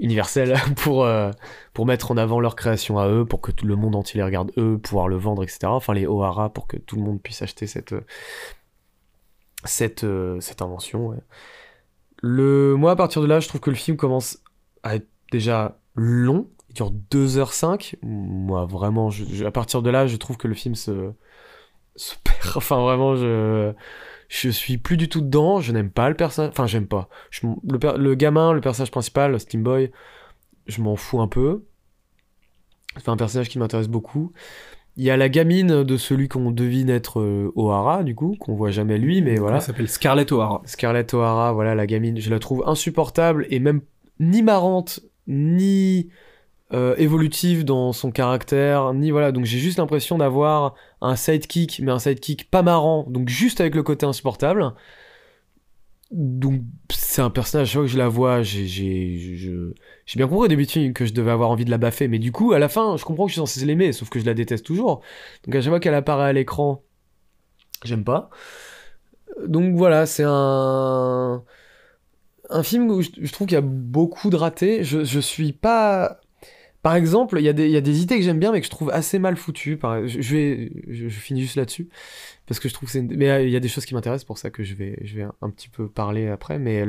universelle 0.00 0.56
pour, 0.76 1.04
euh, 1.04 1.30
pour 1.72 1.86
mettre 1.86 2.10
en 2.10 2.16
avant 2.16 2.40
leur 2.40 2.56
création 2.56 2.98
à 2.98 3.08
eux, 3.08 3.24
pour 3.24 3.40
que 3.40 3.52
tout 3.52 3.66
le 3.66 3.76
monde 3.76 3.94
entier 3.96 4.18
les 4.18 4.24
regarde 4.24 4.52
eux, 4.58 4.78
pouvoir 4.78 5.08
le 5.08 5.16
vendre, 5.16 5.42
etc. 5.42 5.58
Enfin, 5.64 5.94
les 5.94 6.06
O'Hara, 6.06 6.52
pour 6.52 6.66
que 6.66 6.76
tout 6.76 6.96
le 6.96 7.02
monde 7.02 7.20
puisse 7.22 7.42
acheter 7.42 7.66
cette, 7.66 7.94
cette, 9.64 10.06
cette 10.40 10.62
invention. 10.62 11.08
ouais. 11.08 11.18
Le, 12.22 12.74
moi, 12.76 12.92
à 12.92 12.96
partir 12.96 13.20
de 13.22 13.26
là, 13.26 13.40
je 13.40 13.48
trouve 13.48 13.60
que 13.60 13.70
le 13.70 13.76
film 13.76 13.96
commence 13.96 14.38
à 14.82 14.96
être 14.96 15.08
déjà 15.30 15.78
long. 15.94 16.48
Il 16.70 16.74
dure 16.74 16.90
2h05. 17.10 17.96
Moi, 18.02 18.64
vraiment, 18.66 19.10
je- 19.10 19.24
je- 19.26 19.44
à 19.44 19.50
partir 19.50 19.82
de 19.82 19.90
là, 19.90 20.06
je 20.06 20.16
trouve 20.16 20.36
que 20.36 20.48
le 20.48 20.54
film 20.54 20.74
se, 20.74 21.12
se 21.96 22.14
perd. 22.22 22.34
Enfin, 22.56 22.80
vraiment, 22.82 23.16
je. 23.16 23.72
Je 24.28 24.48
suis 24.48 24.78
plus 24.78 24.96
du 24.96 25.08
tout 25.08 25.20
dedans, 25.20 25.60
je 25.60 25.70
n'aime 25.70 25.90
pas 25.90 26.08
le 26.08 26.16
personnage. 26.16 26.50
Enfin, 26.50 26.66
j'aime 26.66 26.86
pas. 26.86 27.08
Je 27.30 27.46
le, 27.70 27.78
per- 27.78 27.98
le 27.98 28.14
gamin, 28.14 28.52
le 28.52 28.60
personnage 28.60 28.90
principal, 28.90 29.38
Steam 29.38 29.62
Boy, 29.62 29.92
je 30.66 30.80
m'en 30.80 30.96
fous 30.96 31.20
un 31.20 31.28
peu. 31.28 31.62
C'est 32.96 33.10
un 33.10 33.16
personnage 33.16 33.48
qui 33.48 33.58
m'intéresse 33.58 33.88
beaucoup. 33.88 34.32
Il 34.96 35.04
y 35.04 35.10
a 35.10 35.16
la 35.16 35.28
gamine 35.28 35.82
de 35.84 35.96
celui 35.96 36.28
qu'on 36.28 36.50
devine 36.52 36.88
être 36.88 37.20
euh, 37.20 37.52
O'Hara, 37.54 38.02
du 38.02 38.14
coup, 38.14 38.34
qu'on 38.40 38.54
voit 38.54 38.70
jamais 38.70 38.96
lui, 38.98 39.22
mais 39.22 39.36
voilà. 39.36 39.56
Elle 39.56 39.62
s'appelle? 39.62 39.88
Scarlett 39.88 40.32
O'Hara. 40.32 40.62
Scarlett 40.64 41.12
O'Hara, 41.12 41.52
voilà, 41.52 41.74
la 41.74 41.86
gamine, 41.86 42.18
je 42.18 42.30
la 42.30 42.38
trouve 42.38 42.64
insupportable 42.66 43.46
et 43.50 43.58
même 43.58 43.82
ni 44.20 44.42
marrante, 44.42 45.00
ni 45.26 46.08
euh, 46.72 46.94
évolutive 46.96 47.64
dans 47.64 47.92
son 47.92 48.10
caractère, 48.10 48.94
ni 48.94 49.10
voilà. 49.10 49.32
Donc 49.32 49.44
j'ai 49.44 49.58
juste 49.58 49.78
l'impression 49.78 50.18
d'avoir 50.18 50.74
un 51.04 51.16
sidekick, 51.16 51.80
mais 51.82 51.92
un 51.92 51.98
sidekick 51.98 52.50
pas 52.50 52.62
marrant, 52.62 53.04
donc 53.08 53.28
juste 53.28 53.60
avec 53.60 53.74
le 53.74 53.82
côté 53.82 54.06
insupportable. 54.06 54.72
Donc 56.10 56.62
c'est 56.90 57.22
un 57.22 57.30
personnage, 57.30 57.68
chaque 57.68 57.74
fois 57.74 57.82
que 57.82 57.88
je 57.88 57.98
la 57.98 58.08
vois, 58.08 58.42
j'ai 58.42 58.66
bien 60.16 60.28
compris 60.28 60.44
au 60.44 60.48
début 60.48 60.64
du 60.64 60.72
film 60.72 60.92
que 60.92 61.06
je 61.06 61.12
devais 61.12 61.30
avoir 61.30 61.50
envie 61.50 61.64
de 61.64 61.70
la 61.70 61.78
baffer, 61.78 62.08
mais 62.08 62.18
du 62.18 62.30
coup 62.30 62.52
à 62.52 62.58
la 62.58 62.68
fin 62.68 62.96
je 62.96 63.04
comprends 63.04 63.24
que 63.24 63.30
je 63.30 63.34
suis 63.34 63.40
censé 63.40 63.64
l'aimer, 63.66 63.92
sauf 63.92 64.10
que 64.10 64.20
je 64.20 64.24
la 64.24 64.34
déteste 64.34 64.64
toujours. 64.64 65.00
Donc 65.44 65.54
à 65.56 65.60
chaque 65.60 65.70
fois 65.70 65.80
qu'elle 65.80 65.94
apparaît 65.94 66.28
à 66.28 66.32
l'écran, 66.32 66.82
j'aime 67.84 68.04
pas. 68.04 68.30
Donc 69.46 69.74
voilà, 69.76 70.06
c'est 70.06 70.24
un 70.26 71.44
un 72.50 72.62
film 72.62 72.90
où 72.90 73.02
je, 73.02 73.10
je 73.20 73.32
trouve 73.32 73.46
qu'il 73.46 73.54
y 73.54 73.58
a 73.58 73.60
beaucoup 73.62 74.30
de 74.30 74.36
ratés. 74.36 74.84
Je, 74.84 75.04
je 75.04 75.20
suis 75.20 75.52
pas. 75.52 76.20
Par 76.84 76.96
exemple, 76.96 77.38
il 77.38 77.44
y, 77.44 77.48
a 77.48 77.54
des- 77.54 78.02
idées 78.02 78.18
que 78.18 78.22
j'aime 78.22 78.38
bien, 78.38 78.52
mais 78.52 78.60
que 78.60 78.66
je 78.66 78.70
trouve 78.70 78.90
assez 78.90 79.18
mal 79.18 79.38
foutues. 79.38 79.78
Je, 80.04 80.34
vais, 80.36 80.70
je, 80.86 81.08
finis 81.08 81.40
juste 81.40 81.56
là-dessus. 81.56 81.88
Parce 82.46 82.60
que 82.60 82.68
je 82.68 82.74
trouve 82.74 82.88
que 82.88 82.92
c'est. 82.92 83.00
Mais 83.00 83.30
euh, 83.30 83.42
il 83.42 83.48
y 83.48 83.56
a 83.56 83.60
des 83.60 83.68
choses 83.68 83.86
qui 83.86 83.94
m'intéressent, 83.94 84.26
pour 84.26 84.36
ça 84.36 84.50
que 84.50 84.62
je 84.64 84.74
vais, 84.74 84.98
un, 85.40 85.48
petit 85.48 85.70
peu 85.70 85.88
parler 85.88 86.28
après. 86.28 86.58
Mais 86.58 86.84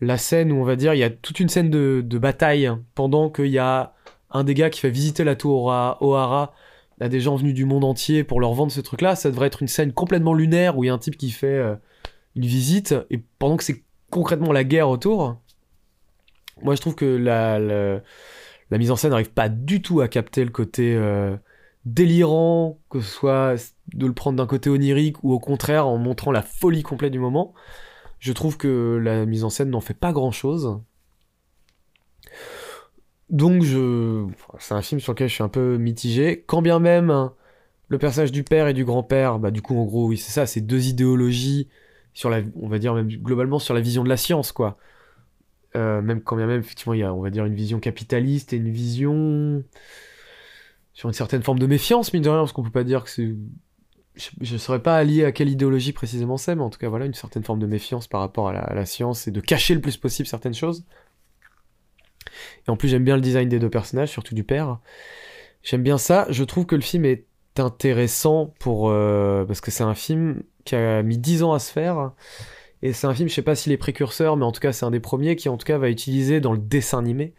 la 0.00 0.18
scène 0.18 0.52
où 0.52 0.60
on 0.60 0.62
va 0.62 0.76
dire, 0.76 0.94
il 0.94 0.98
y 0.98 1.02
a 1.02 1.10
toute 1.10 1.40
une 1.40 1.48
scène 1.48 1.68
de, 1.68 2.18
bataille 2.18 2.70
pendant 2.94 3.28
qu'il 3.28 3.48
y 3.48 3.58
a 3.58 3.92
un 4.30 4.44
des 4.44 4.54
gars 4.54 4.70
qui 4.70 4.78
fait 4.78 4.88
visiter 4.88 5.24
la 5.24 5.34
tour 5.34 5.64
O'Hara- 5.64 5.98
O'Hara 6.00 6.54
à 7.00 7.08
des 7.08 7.18
gens 7.18 7.34
venus 7.34 7.54
du 7.54 7.64
monde 7.64 7.82
entier 7.82 8.22
pour 8.22 8.38
leur 8.38 8.54
vendre 8.54 8.70
ce 8.70 8.80
truc-là. 8.80 9.16
Ça 9.16 9.30
devrait 9.32 9.48
être 9.48 9.62
une 9.62 9.68
scène 9.68 9.92
complètement 9.92 10.32
lunaire 10.32 10.78
où 10.78 10.84
il 10.84 10.86
y 10.86 10.90
a 10.90 10.94
un 10.94 10.98
type 10.98 11.16
qui 11.16 11.32
fait 11.32 11.48
euh, 11.48 11.74
une 12.36 12.46
visite 12.46 12.94
et 13.10 13.18
pendant 13.40 13.56
que 13.56 13.64
c'est 13.64 13.82
concrètement 14.10 14.52
la 14.52 14.62
guerre 14.62 14.88
autour. 14.88 15.40
Moi, 16.62 16.76
je 16.76 16.80
trouve 16.80 16.94
que 16.94 17.04
la, 17.04 18.00
la 18.70 18.78
mise 18.78 18.90
en 18.90 18.96
scène 18.96 19.10
n'arrive 19.10 19.32
pas 19.32 19.48
du 19.48 19.82
tout 19.82 20.00
à 20.00 20.08
capter 20.08 20.44
le 20.44 20.50
côté 20.50 20.94
euh, 20.94 21.36
délirant, 21.84 22.78
que 22.90 23.00
ce 23.00 23.10
soit 23.10 23.74
de 23.94 24.06
le 24.06 24.12
prendre 24.12 24.36
d'un 24.36 24.46
côté 24.46 24.70
onirique 24.70 25.22
ou 25.24 25.32
au 25.32 25.38
contraire 25.38 25.86
en 25.86 25.96
montrant 25.96 26.32
la 26.32 26.42
folie 26.42 26.82
complète 26.82 27.12
du 27.12 27.18
moment. 27.18 27.54
Je 28.18 28.32
trouve 28.32 28.56
que 28.56 29.00
la 29.02 29.26
mise 29.26 29.44
en 29.44 29.50
scène 29.50 29.70
n'en 29.70 29.80
fait 29.80 29.94
pas 29.94 30.12
grand-chose. 30.12 30.80
Donc, 33.30 33.62
je... 33.62 34.26
c'est 34.58 34.74
un 34.74 34.82
film 34.82 35.00
sur 35.00 35.12
lequel 35.12 35.28
je 35.28 35.34
suis 35.34 35.44
un 35.44 35.48
peu 35.48 35.76
mitigé. 35.76 36.44
Quand 36.46 36.62
bien 36.62 36.78
même 36.78 37.30
le 37.88 37.98
personnage 37.98 38.32
du 38.32 38.44
père 38.44 38.68
et 38.68 38.74
du 38.74 38.84
grand-père, 38.84 39.38
bah, 39.38 39.50
du 39.50 39.62
coup, 39.62 39.76
en 39.76 39.84
gros, 39.84 40.08
oui, 40.08 40.18
c'est 40.18 40.32
ça, 40.32 40.46
c'est 40.46 40.60
deux 40.60 40.88
idéologies 40.88 41.68
sur 42.12 42.30
on 42.60 42.68
va 42.68 42.78
dire 42.78 42.94
même 42.94 43.08
globalement 43.08 43.58
sur 43.58 43.74
la 43.74 43.80
vision 43.80 44.02
de 44.02 44.08
la 44.08 44.16
science, 44.16 44.50
quoi. 44.50 44.76
Euh, 45.76 46.00
même 46.00 46.22
quand 46.22 46.36
bien 46.36 46.46
même, 46.46 46.60
effectivement, 46.60 46.94
il 46.94 47.00
y 47.00 47.02
a, 47.02 47.12
on 47.12 47.20
va 47.20 47.30
dire, 47.30 47.44
une 47.44 47.54
vision 47.54 47.78
capitaliste 47.78 48.52
et 48.52 48.56
une 48.56 48.70
vision 48.70 49.62
sur 50.94 51.08
une 51.08 51.14
certaine 51.14 51.42
forme 51.42 51.58
de 51.58 51.66
méfiance, 51.66 52.12
mine 52.12 52.22
de 52.22 52.28
rien, 52.28 52.40
parce 52.40 52.52
qu'on 52.52 52.62
peut 52.62 52.70
pas 52.70 52.84
dire 52.84 53.04
que 53.04 53.10
c'est. 53.10 53.34
Je 54.40 54.54
ne 54.54 54.58
saurais 54.58 54.82
pas 54.82 54.96
allié 54.96 55.24
à 55.24 55.30
quelle 55.30 55.48
idéologie 55.48 55.92
précisément 55.92 56.36
c'est, 56.38 56.56
mais 56.56 56.62
en 56.62 56.70
tout 56.70 56.78
cas, 56.80 56.88
voilà, 56.88 57.06
une 57.06 57.14
certaine 57.14 57.44
forme 57.44 57.60
de 57.60 57.66
méfiance 57.66 58.08
par 58.08 58.20
rapport 58.20 58.48
à 58.48 58.74
la, 58.74 58.84
science 58.84 59.28
et 59.28 59.30
de 59.30 59.40
cacher 59.40 59.74
le 59.74 59.80
plus 59.80 59.96
possible 59.96 60.26
certaines 60.26 60.54
choses. 60.54 60.84
Et 62.66 62.70
en 62.70 62.76
plus, 62.76 62.88
j'aime 62.88 63.04
bien 63.04 63.14
le 63.14 63.22
design 63.22 63.48
des 63.48 63.60
deux 63.60 63.70
personnages, 63.70 64.10
surtout 64.10 64.34
du 64.34 64.42
père. 64.42 64.80
J'aime 65.62 65.84
bien 65.84 65.98
ça. 65.98 66.26
Je 66.30 66.42
trouve 66.42 66.66
que 66.66 66.74
le 66.74 66.80
film 66.80 67.04
est 67.04 67.26
intéressant 67.58 68.52
pour 68.58 68.90
euh, 68.90 69.44
parce 69.44 69.60
que 69.60 69.70
c'est 69.70 69.84
un 69.84 69.94
film 69.94 70.42
qui 70.64 70.74
a 70.74 71.04
mis 71.04 71.18
10 71.18 71.44
ans 71.44 71.52
à 71.52 71.60
se 71.60 71.70
faire. 71.70 72.10
Et 72.82 72.92
c'est 72.92 73.06
un 73.06 73.14
film, 73.14 73.28
je 73.28 73.34
sais 73.34 73.42
pas 73.42 73.54
s'il 73.54 73.72
est 73.72 73.76
précurseur, 73.76 74.36
mais 74.36 74.44
en 74.44 74.52
tout 74.52 74.60
cas, 74.60 74.72
c'est 74.72 74.86
un 74.86 74.90
des 74.90 75.00
premiers 75.00 75.36
qui, 75.36 75.48
en 75.48 75.56
tout 75.56 75.64
cas, 75.64 75.78
va 75.78 75.90
utiliser 75.90 76.40
dans 76.40 76.52
le 76.52 76.58
dessin 76.58 76.98
animé 76.98 77.34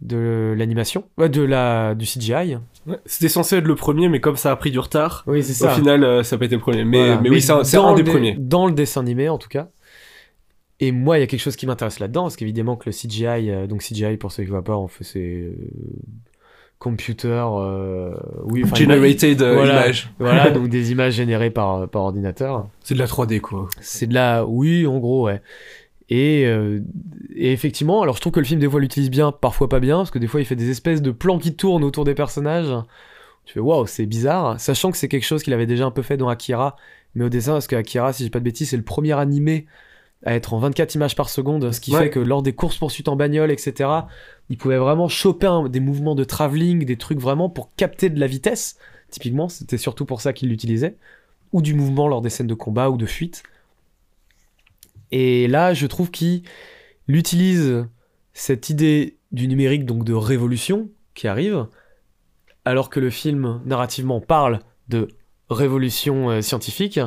de 0.00 0.54
l'animation, 0.56 1.04
ouais, 1.18 1.28
de 1.28 1.42
la, 1.42 1.94
du 1.94 2.06
CGI. 2.06 2.56
Ouais, 2.86 2.98
C'était 3.04 3.28
censé 3.28 3.56
être 3.56 3.66
le 3.66 3.74
premier, 3.74 4.08
mais 4.08 4.20
comme 4.20 4.36
ça 4.36 4.50
a 4.50 4.56
pris 4.56 4.70
du 4.70 4.78
retard, 4.78 5.24
Oui, 5.26 5.42
c'est 5.42 5.64
au 5.64 5.68
final, 5.68 6.02
euh, 6.02 6.22
ça 6.22 6.36
n'a 6.36 6.38
pas 6.38 6.46
été 6.46 6.54
le 6.54 6.60
premier. 6.60 6.84
Mais, 6.84 6.98
Voilà. 6.98 7.20
mais 7.20 7.28
oui, 7.30 7.42
c'est 7.42 7.52
un, 7.76 7.94
des 7.94 8.04
premiers. 8.04 8.34
Dans 8.38 8.66
le 8.66 8.72
dessin 8.72 9.02
animé, 9.02 9.28
en 9.28 9.38
tout 9.38 9.48
cas. 9.48 9.68
Et 10.80 10.92
moi, 10.92 11.18
il 11.18 11.20
y 11.20 11.24
a 11.24 11.26
quelque 11.26 11.40
chose 11.40 11.56
qui 11.56 11.66
m'intéresse 11.66 11.98
là-dedans, 11.98 12.22
parce 12.22 12.36
qu'évidemment 12.36 12.76
que 12.76 12.88
le 12.88 12.92
CGI, 12.92 13.50
euh, 13.50 13.66
donc 13.66 13.82
CGI, 13.82 14.16
pour 14.16 14.32
ceux 14.32 14.42
qui 14.44 14.48
ne 14.48 14.54
voient 14.54 14.64
pas, 14.64 14.76
on 14.78 14.88
fait 14.88 15.04
c'est 15.04 15.20
euh, 15.20 15.54
computer, 16.80 17.46
euh, 17.52 18.10
oui, 18.44 18.64
enfin, 18.64 18.74
Generated 18.74 19.42
euh, 19.42 19.54
voilà. 19.54 19.84
image. 19.84 20.10
Voilà, 20.18 20.50
donc 20.50 20.68
des 20.68 20.90
images 20.90 21.12
générées 21.12 21.50
par, 21.50 21.88
par 21.88 22.02
ordinateur. 22.02 22.68
C'est 22.82 22.94
de 22.94 22.98
la 22.98 23.06
3D, 23.06 23.40
quoi. 23.40 23.68
C'est 23.80 24.06
de 24.06 24.14
la, 24.14 24.44
oui, 24.46 24.86
en 24.86 24.98
gros, 24.98 25.26
ouais. 25.26 25.42
Et, 26.08 26.46
euh, 26.46 26.80
et 27.36 27.52
effectivement, 27.52 28.02
alors 28.02 28.16
je 28.16 28.20
trouve 28.20 28.32
que 28.32 28.40
le 28.40 28.46
film 28.46 28.58
des 28.58 28.68
fois 28.68 28.80
l'utilise 28.80 29.10
bien, 29.10 29.30
parfois 29.30 29.68
pas 29.68 29.78
bien, 29.78 29.98
parce 29.98 30.10
que 30.10 30.18
des 30.18 30.26
fois 30.26 30.40
il 30.40 30.44
fait 30.44 30.56
des 30.56 30.68
espèces 30.68 31.02
de 31.02 31.12
plans 31.12 31.38
qui 31.38 31.54
tournent 31.54 31.84
autour 31.84 32.04
des 32.04 32.14
personnages. 32.14 32.74
Tu 33.44 33.52
fais 33.52 33.60
waouh, 33.60 33.86
c'est 33.86 34.06
bizarre, 34.06 34.58
sachant 34.58 34.90
que 34.90 34.96
c'est 34.96 35.06
quelque 35.06 35.26
chose 35.26 35.44
qu'il 35.44 35.52
avait 35.52 35.66
déjà 35.66 35.84
un 35.84 35.92
peu 35.92 36.02
fait 36.02 36.16
dans 36.16 36.28
Akira, 36.28 36.74
mais 37.14 37.24
au 37.24 37.28
dessin, 37.28 37.52
parce 37.52 37.68
que 37.68 37.76
Akira, 37.76 38.12
si 38.12 38.24
j'ai 38.24 38.30
pas 38.30 38.40
de 38.40 38.44
bêtises, 38.44 38.70
c'est 38.70 38.76
le 38.76 38.82
premier 38.82 39.12
animé 39.12 39.66
à 40.24 40.34
être 40.34 40.52
en 40.52 40.58
24 40.58 40.94
images 40.96 41.16
par 41.16 41.30
seconde, 41.30 41.72
ce 41.72 41.80
qui 41.80 41.92
Ouais. 41.92 42.00
fait 42.04 42.10
que 42.10 42.18
lors 42.20 42.42
des 42.42 42.52
courses 42.52 42.76
poursuites 42.76 43.08
en 43.08 43.16
bagnole, 43.16 43.50
etc., 43.50 43.88
il 44.50 44.58
pouvait 44.58 44.76
vraiment 44.76 45.08
choper 45.08 45.46
un- 45.46 45.68
des 45.68 45.80
mouvements 45.80 46.14
de 46.14 46.24
travelling, 46.24 46.84
des 46.84 46.96
trucs 46.96 47.18
vraiment 47.18 47.48
pour 47.48 47.74
capter 47.74 48.10
de 48.10 48.20
la 48.20 48.26
vitesse. 48.26 48.76
Typiquement, 49.10 49.48
c'était 49.48 49.78
surtout 49.78 50.04
pour 50.04 50.20
ça 50.20 50.32
qu'il 50.32 50.48
l'utilisait, 50.50 50.96
ou 51.52 51.62
du 51.62 51.74
mouvement 51.74 52.06
lors 52.06 52.20
des 52.20 52.30
scènes 52.30 52.46
de 52.46 52.54
combat 52.54 52.90
ou 52.90 52.96
de 52.98 53.06
fuite. 53.06 53.42
Et 55.10 55.48
là, 55.48 55.74
je 55.74 55.86
trouve 55.86 56.10
qu'il 56.10 56.42
utilise 57.08 57.86
cette 58.32 58.70
idée 58.70 59.16
du 59.32 59.48
numérique, 59.48 59.84
donc 59.84 60.04
de 60.04 60.12
révolution 60.12 60.88
qui 61.14 61.28
arrive, 61.28 61.66
alors 62.64 62.90
que 62.90 63.00
le 63.00 63.10
film 63.10 63.60
narrativement 63.64 64.20
parle 64.20 64.60
de 64.88 65.08
révolution 65.48 66.30
euh, 66.30 66.40
scientifique, 66.42 66.98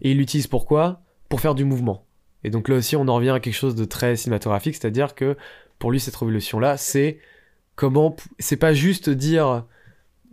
et 0.00 0.12
il 0.12 0.18
l'utilise 0.18 0.46
pourquoi? 0.46 1.02
Pour 1.28 1.40
faire 1.40 1.54
du 1.54 1.64
mouvement. 1.64 2.03
Et 2.44 2.50
donc 2.50 2.68
là 2.68 2.76
aussi, 2.76 2.94
on 2.96 3.08
en 3.08 3.16
revient 3.16 3.30
à 3.30 3.40
quelque 3.40 3.54
chose 3.54 3.74
de 3.74 3.84
très 3.84 4.16
cinématographique, 4.16 4.76
c'est-à-dire 4.76 5.14
que 5.14 5.36
pour 5.78 5.90
lui, 5.90 6.00
cette 6.00 6.16
révolution-là, 6.16 6.76
c'est 6.76 7.18
comment. 7.74 8.14
C'est 8.38 8.56
pas 8.56 8.74
juste 8.74 9.10
dire 9.10 9.64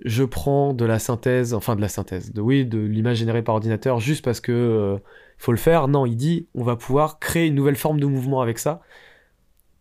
je 0.04 0.24
prends 0.24 0.74
de 0.74 0.86
la 0.86 1.00
synthèse, 1.00 1.54
enfin 1.54 1.76
de 1.76 1.82
la 1.82 1.88
synthèse, 1.88 2.34
de 2.34 2.42
oui, 2.42 2.66
de 2.66 2.80
l'image 2.80 3.18
générée 3.18 3.44
par 3.44 3.56
ordinateur, 3.56 4.00
juste 4.00 4.26
parce 4.26 4.40
que 4.40 4.52
euh, 4.52 4.98
faut 5.38 5.52
le 5.52 5.58
faire. 5.58 5.88
Non, 5.88 6.06
il 6.06 6.16
dit 6.16 6.48
on 6.56 6.64
va 6.64 6.76
pouvoir 6.76 7.20
créer 7.20 7.48
une 7.48 7.56
nouvelle 7.56 7.76
forme 7.76 8.00
de 8.00 8.06
mouvement 8.06 8.42
avec 8.42 8.60
ça. 8.60 8.82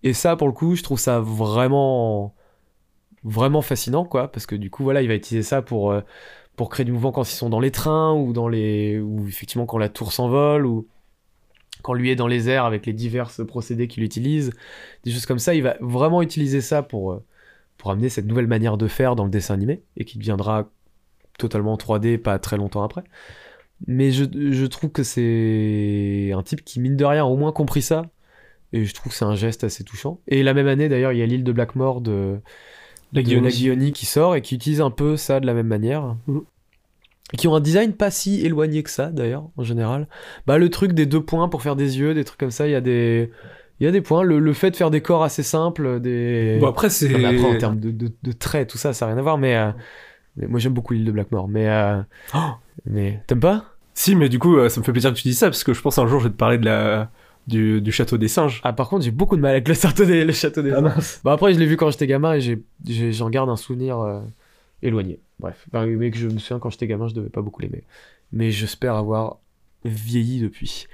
Et 0.03 0.13
ça, 0.13 0.37
pour 0.37 0.49
le 0.49 0.55
coup, 0.55 0.77
je 0.77 0.83
trouve 0.83 0.99
ça 0.99 1.21
vraiment, 1.21 2.35
vraiment 3.25 3.63
fascinant, 3.63 4.05
quoi, 4.05 4.29
parce 4.29 4.47
que 4.47 4.55
du 4.55 4.71
coup, 4.71 4.83
voilà, 4.85 5.03
il 5.03 5.09
va 5.09 5.15
utiliser 5.15 5.47
ça 5.47 5.63
pour 5.63 5.93
euh, 5.93 6.01
pour 6.57 6.69
créer 6.71 6.85
du 6.85 6.93
mouvement 6.93 7.13
quand 7.13 7.23
ils 7.23 7.35
sont 7.35 7.49
dans 7.51 7.61
les 7.61 7.71
trains 7.71 8.15
ou 8.15 8.33
dans 8.33 8.49
les, 8.49 9.01
ou 9.01 9.27
effectivement 9.29 9.67
quand 9.67 9.79
la 9.79 9.89
tour 9.89 10.13
s'envole 10.13 10.67
ou 10.67 10.87
quand 11.83 11.95
lui 11.95 12.11
est 12.11 12.17
dans 12.17 12.27
les 12.27 12.49
airs 12.49 12.65
avec 12.65 12.87
les 12.87 12.93
divers 12.93 13.31
procédés 13.47 13.89
qu'il 13.89 14.03
utilise, 14.03 14.53
des 15.05 15.11
choses 15.11 15.27
comme 15.27 15.39
ça. 15.39 15.55
Il 15.55 15.63
va 15.63 15.77
vraiment 15.81 16.23
utiliser 16.23 16.61
ça 16.61 16.83
pour 16.83 17.13
euh, 17.13 17.25
pour 17.77 17.91
amener 17.91 18.09
cette 18.11 18.27
nouvelle 18.27 18.47
manière 18.47 18.77
de 18.77 18.89
faire 18.89 19.17
dans 19.17 19.25
le 19.25 19.31
dessin 19.31 19.55
animé 19.55 19.83
et 19.97 20.05
qui 20.05 20.19
deviendra 20.19 20.69
totalement 21.39 21.73
en 21.73 21.77
3D 21.77 22.19
pas 22.19 22.39
très 22.39 22.57
longtemps 22.59 22.83
après. 22.83 23.05
Mais 23.87 24.11
je, 24.11 24.25
je 24.25 24.67
trouve 24.67 24.91
que 24.91 25.03
c'est 25.03 26.33
un 26.35 26.43
type 26.43 26.65
qui, 26.65 26.81
mine 26.81 26.97
de 26.97 27.05
rien, 27.05 27.23
a 27.23 27.27
au 27.27 27.37
moins 27.37 27.53
compris 27.53 27.83
ça. 27.83 28.11
Et 28.73 28.85
je 28.85 28.95
trouve 28.95 29.11
que 29.13 29.19
c'est 29.19 29.25
un 29.25 29.35
geste 29.35 29.65
assez 29.65 29.83
touchant. 29.83 30.21
Et 30.29 30.43
la 30.43 30.55
même 30.55 30.69
année, 30.69 30.89
d'ailleurs, 30.89 31.13
il 31.13 31.19
y 31.19 31.23
a 31.23 31.27
l'île 31.27 31.45
de 31.45 31.53
Blackmore 31.53 32.01
de, 32.01 32.41
La 33.13 33.23
de 33.23 33.27
Guillaume. 33.27 33.45
Nagioni 33.45 33.93
qui 33.93 34.07
sort 34.07 34.37
et 34.37 34.43
qui 34.43 34.55
utilise 34.55 34.81
un 34.81 34.91
peu 34.91 35.17
ça 35.17 35.41
de 35.41 35.47
la 35.47 35.55
même 35.55 35.67
manière. 35.67 36.17
Mhm. 36.27 36.43
Qui 37.39 37.47
ont 37.49 37.55
un 37.55 37.61
design 37.61 37.93
pas 37.93 38.11
si 38.11 38.45
éloigné 38.45 38.83
que 38.83 38.91
ça, 38.91 39.07
d'ailleurs, 39.11 39.45
en 39.57 39.63
général. 39.63 40.09
Bah, 40.47 40.59
le 40.59 40.69
truc 40.69 40.93
des 40.93 41.07
deux 41.07 41.23
points 41.23 41.49
pour 41.49 41.63
faire 41.63 41.77
des 41.77 41.99
yeux, 41.99 42.13
des 42.15 42.25
trucs 42.25 42.41
comme 42.41 42.51
ça, 42.51 42.67
il 42.67 42.73
y 42.73 42.75
a 42.75 42.81
des. 42.81 43.31
Il 43.79 43.85
y 43.85 43.87
a 43.87 43.93
des 43.93 44.01
points. 44.01 44.23
Le, 44.23 44.39
le 44.41 44.53
fait 44.53 44.71
de 44.73 44.77
faire 44.77 44.91
des 44.91 45.01
corps 45.01 45.23
assez 45.23 45.43
simples, 45.43 46.01
des. 46.01 46.59
Bon, 46.61 46.67
après, 46.67 46.91
c'est. 46.91 47.09
Mais 47.09 47.25
après, 47.25 47.57
en 47.57 47.59
termes 47.59 47.79
de, 47.81 47.91
de, 47.93 48.11
de 48.23 48.33
traits, 48.33 48.69
tout 48.69 48.79
ça, 48.79 48.93
ça 48.93 49.07
n'a 49.07 49.13
rien 49.13 49.19
à 49.21 49.23
voir, 49.23 49.39
mais, 49.39 49.57
euh, 49.57 49.71
mais 50.37 50.49
moi 50.49 50.59
j'aime 50.59 50.73
beaucoup 50.75 50.93
l'île 50.93 51.05
de 51.05 51.13
Blackmore. 51.13 51.49
Mais, 51.49 51.69
euh, 51.69 52.01
Oh 52.35 52.39
mais 52.87 53.23
t'aimes 53.27 53.41
pas? 53.41 53.65
Si, 53.95 54.15
mais 54.17 54.29
du 54.29 54.39
coup, 54.39 54.57
euh, 54.57 54.69
ça 54.69 54.81
me 54.81 54.85
fait 54.85 54.93
plaisir 54.93 55.13
que 55.13 55.17
tu 55.19 55.29
dis 55.29 55.35
ça, 55.35 55.47
parce 55.47 55.65
que 55.65 55.73
je 55.73 55.81
pense 55.81 55.99
un 55.99 56.07
jour, 56.07 56.21
je 56.21 56.25
vais 56.25 56.33
te 56.33 56.37
parler 56.39 56.59
de 56.59 56.65
la... 56.65 57.11
du, 57.47 57.81
du 57.81 57.93
château 57.93 58.17
des 58.19 58.29
singes. 58.29 58.61
Ah, 58.65 58.73
par 58.73 58.89
contre, 58.89 59.05
j'ai 59.05 59.11
beaucoup 59.11 59.37
de 59.37 59.41
mal 59.43 59.53
avec 59.53 59.69
le 59.69 59.75
château 59.83 60.05
des, 60.05 60.25
le 60.25 60.33
château 60.33 60.63
des. 60.63 60.71
mince. 60.73 61.21
Bah, 61.25 61.33
après, 61.33 61.53
je 61.53 61.59
l'ai 61.59 61.67
vu 61.67 61.77
quand 61.77 61.91
j'étais 61.91 62.07
gamin 62.07 62.35
et 62.35 63.13
j'en 63.13 63.31
garde 63.31 63.51
un 63.51 63.57
souvenir 63.57 63.99
euh, 64.01 64.21
éloigné. 64.83 65.21
Bref, 65.39 65.67
enfin, 65.69 65.87
mais 65.87 66.11
que 66.11 66.19
je 66.19 66.29
me 66.29 66.39
souviens 66.39 66.59
quand 66.59 66.71
j'étais 66.71 66.87
gamin, 66.87 67.09
je 67.09 67.15
devais 67.15 67.31
pas 67.31 67.43
beaucoup 67.43 67.63
l'aimer. 67.63 67.85
Mais 68.33 68.51
j'espère 68.51 68.95
avoir 68.95 69.39
vieilli 69.85 70.41
depuis. 70.41 70.87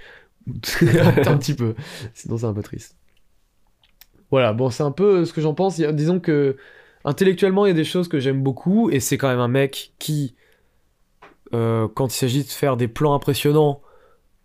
un 0.47 1.37
petit 1.39 1.55
peu. 1.55 1.75
Sinon, 2.15 2.39
c'est 2.39 2.47
un 2.47 2.55
peu 2.55 2.63
triste. 2.63 2.97
Voilà, 4.31 4.53
bon, 4.53 4.71
c'est 4.71 4.83
un 4.83 4.93
peu 4.93 5.25
ce 5.25 5.33
que 5.33 5.41
j'en 5.41 5.55
pense. 5.55 5.81
Disons 5.81 6.21
que 6.21 6.57
intellectuellement, 7.05 7.67
il 7.67 7.69
y 7.69 7.73
a 7.73 7.75
des 7.75 7.85
choses 7.85 8.09
que 8.09 8.19
j'aime 8.19 8.43
beaucoup, 8.43 8.91
et 8.91 9.01
c'est 9.01 9.19
quand 9.19 9.29
même 9.29 9.41
un 9.41 9.49
mec 9.49 9.93
qui, 9.99 10.35
euh, 11.55 11.89
quand 11.95 12.13
il 12.13 12.17
s'agit 12.17 12.43
de 12.43 12.49
faire 12.49 12.77
des 12.77 12.89
plans 12.89 13.15
impressionnants, 13.15 13.81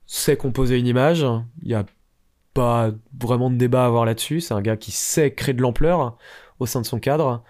sait 0.05 0.37
composer 0.37 0.77
une 0.77 0.87
image. 0.87 1.25
Il 1.61 1.67
n'y 1.67 1.73
a 1.73 1.85
pas 2.53 2.91
vraiment 3.19 3.49
de 3.49 3.55
débat 3.55 3.83
à 3.83 3.87
avoir 3.87 4.05
là-dessus. 4.05 4.41
C'est 4.41 4.53
un 4.53 4.61
gars 4.61 4.77
qui 4.77 4.91
sait 4.91 5.33
créer 5.33 5.53
de 5.53 5.61
l'ampleur 5.61 6.17
au 6.59 6.65
sein 6.65 6.81
de 6.81 6.85
son 6.85 6.99
cadre. 6.99 7.43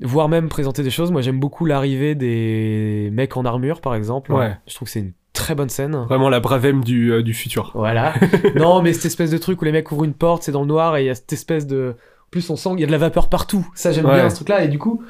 Voire 0.00 0.28
même 0.28 0.48
présenter 0.48 0.82
des 0.82 0.90
choses. 0.90 1.10
Moi, 1.12 1.20
j'aime 1.20 1.38
beaucoup 1.38 1.66
l'arrivée 1.66 2.14
des 2.14 3.10
mecs 3.12 3.36
en 3.36 3.44
armure, 3.44 3.80
par 3.80 3.94
exemple. 3.94 4.32
Ouais. 4.32 4.56
Je 4.66 4.74
trouve 4.74 4.86
que 4.86 4.92
c'est 4.92 5.00
une 5.00 5.12
très 5.34 5.54
bonne 5.54 5.68
scène. 5.68 5.94
Vraiment 6.08 6.28
la 6.30 6.40
bravem 6.40 6.82
du, 6.82 7.12
euh, 7.12 7.22
du 7.22 7.34
futur. 7.34 7.72
Voilà. 7.74 8.14
non, 8.56 8.80
mais 8.82 8.92
cette 8.94 9.04
espèce 9.06 9.30
de 9.30 9.38
truc 9.38 9.60
où 9.60 9.64
les 9.64 9.72
mecs 9.72 9.92
ouvrent 9.92 10.04
une 10.04 10.14
porte, 10.14 10.42
c'est 10.44 10.52
dans 10.52 10.62
le 10.62 10.66
noir, 10.66 10.96
et 10.96 11.02
il 11.02 11.06
y 11.06 11.10
a 11.10 11.14
cette 11.14 11.32
espèce 11.32 11.66
de... 11.66 11.94
En 11.98 12.30
plus, 12.30 12.48
on 12.48 12.56
sent 12.56 12.70
qu'il 12.70 12.80
y 12.80 12.84
a 12.84 12.86
de 12.86 12.92
la 12.92 12.98
vapeur 12.98 13.28
partout. 13.28 13.66
Ça, 13.74 13.92
j'aime 13.92 14.06
Ouais. 14.06 14.14
bien 14.14 14.30
ce 14.30 14.36
truc-là. 14.36 14.64
Et 14.64 14.68
du 14.68 14.78
coup, 14.78 15.02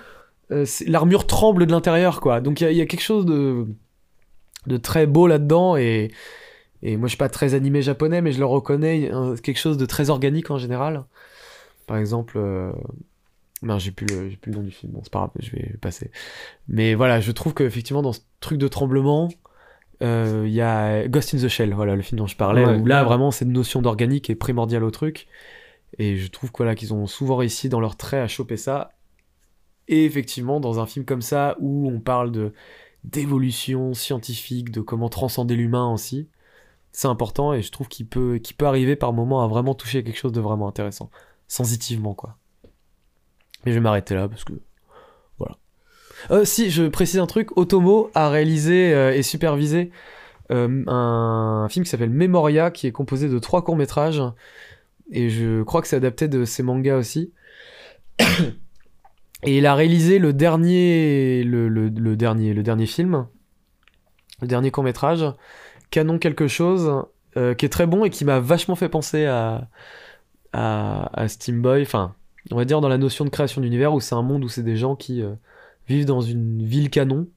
euh, 0.50 0.66
l'armure 0.88 1.26
tremble 1.28 1.66
de 1.66 1.70
l'intérieur, 1.72 2.20
quoi. 2.20 2.40
Donc, 2.40 2.60
il 2.60 2.64
y 2.64 2.66
a- 2.66 2.70
il 2.72 2.76
y, 2.76 2.80
a 2.82 2.86
quelque 2.86 3.02
chose 3.02 3.24
de, 3.24 3.66
de 4.66 4.76
très 4.76 5.06
beau 5.06 5.28
là-dedans. 5.28 5.76
Et, 5.76 6.10
et 6.82 6.96
moi, 6.96 7.06
je 7.06 7.10
suis 7.10 7.18
pas 7.18 7.28
très 7.28 7.54
animé 7.54 7.82
japonais, 7.82 8.20
mais 8.20 8.32
je 8.32 8.40
le 8.40 8.46
reconnais. 8.46 9.10
quelque 9.44 9.59
chose 9.60 9.76
de 9.78 9.86
très 9.86 10.10
organique 10.10 10.50
en 10.50 10.59
général. 10.59 11.04
Par 11.86 11.96
exemple... 11.98 12.34
euh, 12.36 12.72
Non, 13.62 13.78
j'ai 13.78 13.93
plus, 13.93 14.06
le, 14.06 14.30
plus 14.36 14.51
le 14.51 14.59
nom 14.59 14.62
du 14.64 14.70
film. 14.72 14.93
Bon, 14.93 15.01
c'est 15.05 15.12
pas 15.12 15.20
grave, 15.20 15.30
je 15.39 15.51
vais 15.52 15.76
passer. 15.80 16.10
Mais 16.68 16.94
voilà, 16.94 17.20
je 17.20 17.30
trouve 17.32 17.55
qu'effectivement, 17.55 18.02
dans 18.02 18.12
ce 18.12 18.20
truc 18.40 18.59
de 18.59 18.66
tremblement, 18.68 19.28
euh, 20.02 20.43
il 20.47 20.52
y 20.52 20.60
a 20.60 21.06
Ghost 21.06 21.34
in 21.34 21.39
the 21.39 21.48
Shell, 21.48 21.72
voilà, 21.74 21.94
le 21.94 22.02
film 22.02 22.18
dont 22.18 22.26
je 22.26 22.36
parlais, 22.36 22.64
Ouais. 22.64 22.76
où 22.76 22.86
là, 22.86 23.05
vraiment, 23.05 23.30
cette 23.30 23.48
notion 23.48 23.80
d'organique 23.82 24.30
est 24.30 24.34
primordiale 24.34 24.82
au 24.82 24.90
truc. 24.90 25.28
Et 25.98 26.16
je 26.16 26.28
trouve 26.28 26.51
voilà, 26.56 26.74
qu'ils 26.74 26.93
ont 26.93 27.06
souvent 27.06 27.36
réussi 27.36 27.68
dans 27.68 27.78
leur 27.80 27.97
trait 27.97 28.18
à 28.20 28.26
choper 28.26 28.56
ça. 28.56 28.93
Et 29.89 30.05
effectivement, 30.05 30.59
dans 30.59 30.80
un 30.80 30.86
film 30.86 31.05
comme 31.05 31.22
ça, 31.22 31.56
où 31.60 31.89
on 31.89 32.01
parle 32.01 32.32
de 32.32 32.52
d'évolution 33.05 33.94
scientifique, 33.94 34.70
de 34.70 34.80
comment 34.80 35.09
transcender 35.09 35.56
l'humain 35.56 35.93
aussi, 35.93 36.28
c'est 36.93 37.09
important 37.09 37.52
et 37.52 37.60
je 37.60 37.72
trouve 37.72 37.89
qu'il 37.89 38.06
peut, 38.06 38.39
qu'il 38.39 38.55
peut 38.56 38.66
arriver 38.66 38.94
par 38.94 39.12
moments 39.12 39.43
à 39.43 39.48
vraiment 39.48 39.74
toucher 39.74 40.05
quelque 40.05 40.16
chose 40.18 40.30
de 40.32 40.40
vraiment 40.40 40.68
intéressant, 40.68 41.10
sensitivement, 41.48 42.14
quoi. 42.14 42.36
Mais 43.64 43.72
je 43.72 43.76
vais 43.76 43.82
m'arrêter 43.82 44.14
là 44.14 44.28
parce 44.28 44.44
que. 44.44 44.52
Voilà. 45.39 45.56
Euh, 46.30 46.44
si, 46.44 46.70
je 46.70 46.84
précise 46.84 47.20
un 47.20 47.26
truc 47.26 47.56
Otomo 47.56 48.10
a 48.14 48.28
réalisé 48.28 48.94
euh, 48.94 49.12
et 49.12 49.22
supervisé 49.22 49.90
euh, 50.51 50.84
un 50.86 51.66
film 51.70 51.84
qui 51.84 51.90
s'appelle 51.90 52.10
Memoria, 52.10 52.70
qui 52.70 52.86
est 52.86 52.93
composé 52.93 53.28
de 53.28 53.39
trois 53.39 53.64
courts-métrages. 53.64 54.22
Et 55.10 55.28
je 55.28 55.62
crois 55.62 55.82
que 55.82 55.89
c'est 55.89 55.97
adapté 55.97 56.28
de 56.28 56.44
ses 56.44 56.62
mangas 56.62 56.97
aussi. 56.97 57.32
Et 59.44 59.59
il 59.59 59.66
a 59.66 59.74
réalisé 59.74 60.20
le 60.20 60.32
dernier, 60.32 61.43
film, 62.86 63.26
le 64.40 64.47
dernier 64.47 64.70
court 64.70 64.84
métrage, 64.84 65.24
Canon 65.90 66.20
quelque 66.20 66.47
chose, 66.47 67.05
qui 67.34 67.66
est 67.66 67.68
très 67.68 67.86
bon 67.86 68.05
et 68.05 68.10
qui 68.10 68.24
m'a 68.24 68.39
vachement 68.39 68.76
fait 68.76 68.89
penser 68.89 69.26
à, 69.26 69.66
à, 70.52 71.10
à. 71.20 71.26
Enfin, 71.80 72.14
on 72.51 72.56
va 72.56 72.64
dire 72.64 72.81
dans 72.81 72.89
la 72.89 72.98
notion 72.98 73.24
de 73.24 73.31
création 73.31 73.60
d'univers 73.60 73.94
où 73.94 74.01
c'est 74.01 74.14
un 74.14 74.23
monde 74.23 74.44
où 74.44 74.48
c'est 74.48 74.62
des 74.62 74.77
gens 74.77 74.97
qui 74.97 75.23
euh, 75.23 75.32
vivent 75.89 76.06
dans 76.06 76.20
une 76.20 76.64
ville 76.64 76.90
canon 76.90 77.28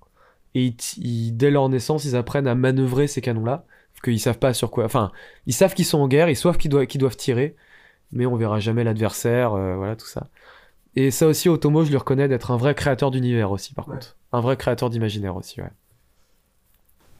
et 0.55 0.65
ils, 0.67 0.77
ils- 0.97 1.31
dès 1.37 1.51
leur 1.51 1.69
naissance 1.69 2.05
ils 2.05 2.15
apprennent 2.15 2.47
à 2.47 2.55
manœuvrer 2.55 3.07
ces 3.07 3.21
canons-là. 3.21 3.65
Qu'ils 4.03 4.19
savent 4.19 4.37
pas 4.37 4.53
sur 4.53 4.69
quoi. 4.69 4.85
Enfin, 4.85 5.11
ils 5.47 5.53
savent 5.53 5.73
qu'ils 5.73 5.85
sont 5.85 5.97
en 5.97 6.07
guerre, 6.07 6.29
ils 6.29 6.35
savent 6.35 6.57
qu'ils 6.57 6.69
doivent, 6.69 7.15
tirer, 7.17 7.55
mais 8.11 8.27
on 8.27 8.35
verra 8.35 8.59
jamais 8.59 8.83
l'adversaire, 8.83 9.53
euh, 9.53 9.75
voilà 9.77 9.95
tout 9.95 10.05
ça. 10.05 10.27
Et 10.95 11.09
ça 11.11 11.27
aussi, 11.27 11.49
Otomo, 11.49 11.83
je 11.85 11.91
le 11.91 11.97
reconnais 11.97 12.27
d'être 12.27 12.51
un 12.51 12.57
vrai 12.57 12.75
créateur 12.75 13.09
d'univers 13.09 13.51
aussi, 13.51 13.73
par 13.73 13.85
contre. 13.85 14.15
Un 14.31 14.41
vrai 14.41 14.57
créateur 14.57 14.91
d'imaginaire 14.91 15.35
aussi, 15.35 15.59
ouais. 15.59 15.71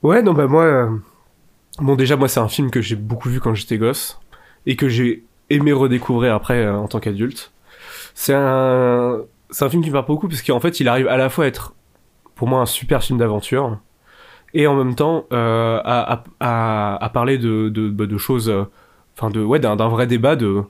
Ouais, 0.02 0.22
non, 0.22 0.32
bah 0.32 0.46
moi. 0.46 0.64
euh, 0.64 0.96
Bon, 1.78 1.96
déjà, 1.96 2.16
moi, 2.16 2.28
c'est 2.28 2.40
un 2.40 2.48
film 2.48 2.70
que 2.70 2.80
j'ai 2.80 2.96
beaucoup 2.96 3.28
vu 3.28 3.40
quand 3.40 3.54
j'étais 3.54 3.78
gosse 3.78 4.18
et 4.66 4.76
que 4.76 4.88
j'ai 4.88 5.24
aimé 5.50 5.72
redécouvrir 5.72 6.34
après 6.34 6.64
euh, 6.64 6.76
en 6.76 6.88
tant 6.88 7.00
qu'adulte. 7.00 7.52
C'est 8.18 8.32
un. 8.34 9.20
C'est 9.50 9.64
un 9.64 9.68
film 9.70 9.82
qui 9.82 9.90
me 9.90 9.92
parle 9.94 10.06
beaucoup 10.06 10.26
parce 10.26 10.42
qu'en 10.42 10.58
fait, 10.58 10.80
il 10.80 10.88
arrive 10.88 11.06
à 11.06 11.16
la 11.16 11.28
fois 11.28 11.44
à 11.44 11.48
être, 11.48 11.74
pour 12.34 12.48
moi, 12.48 12.60
un 12.60 12.66
super 12.66 13.04
film 13.04 13.18
d'aventure 13.20 13.78
et 14.54 14.66
en 14.66 14.74
même 14.74 14.94
temps 14.96 15.26
euh, 15.32 15.80
à, 15.84 16.24
à, 16.40 17.08
parler 17.10 17.38
de, 17.38 17.68
de, 17.68 17.88
bah, 17.90 18.06
choses. 18.18 18.48
euh, 18.48 18.64
Enfin, 19.16 19.30
de, 19.30 19.40
ouais, 19.42 19.60
d'un 19.60 19.76
d'un 19.76 19.88
vrai 19.88 20.06
débat 20.06 20.34
de 20.36 20.62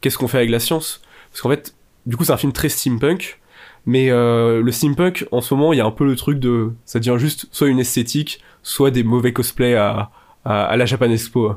qu'est-ce 0.00 0.18
qu'on 0.18 0.28
fait 0.28 0.38
avec 0.38 0.50
la 0.50 0.60
science. 0.60 1.00
Parce 1.30 1.40
qu'en 1.40 1.48
fait, 1.50 1.74
du 2.06 2.16
coup, 2.16 2.24
c'est 2.24 2.32
un 2.32 2.36
film 2.36 2.52
très 2.52 2.68
steampunk. 2.68 3.40
Mais 3.86 4.10
euh, 4.10 4.62
le 4.62 4.72
steampunk, 4.72 5.26
en 5.32 5.40
ce 5.40 5.54
moment, 5.54 5.72
il 5.72 5.78
y 5.78 5.80
a 5.80 5.86
un 5.86 5.90
peu 5.90 6.04
le 6.04 6.16
truc 6.16 6.38
de. 6.40 6.72
Ça 6.84 6.98
devient 7.00 7.16
juste 7.18 7.46
soit 7.52 7.68
une 7.68 7.78
esthétique, 7.80 8.40
soit 8.62 8.90
des 8.90 9.04
mauvais 9.04 9.32
cosplays 9.32 9.74
à, 9.76 10.10
à, 10.44 10.64
à 10.64 10.76
la 10.76 10.84
Japan 10.86 11.10
Expo. 11.10 11.54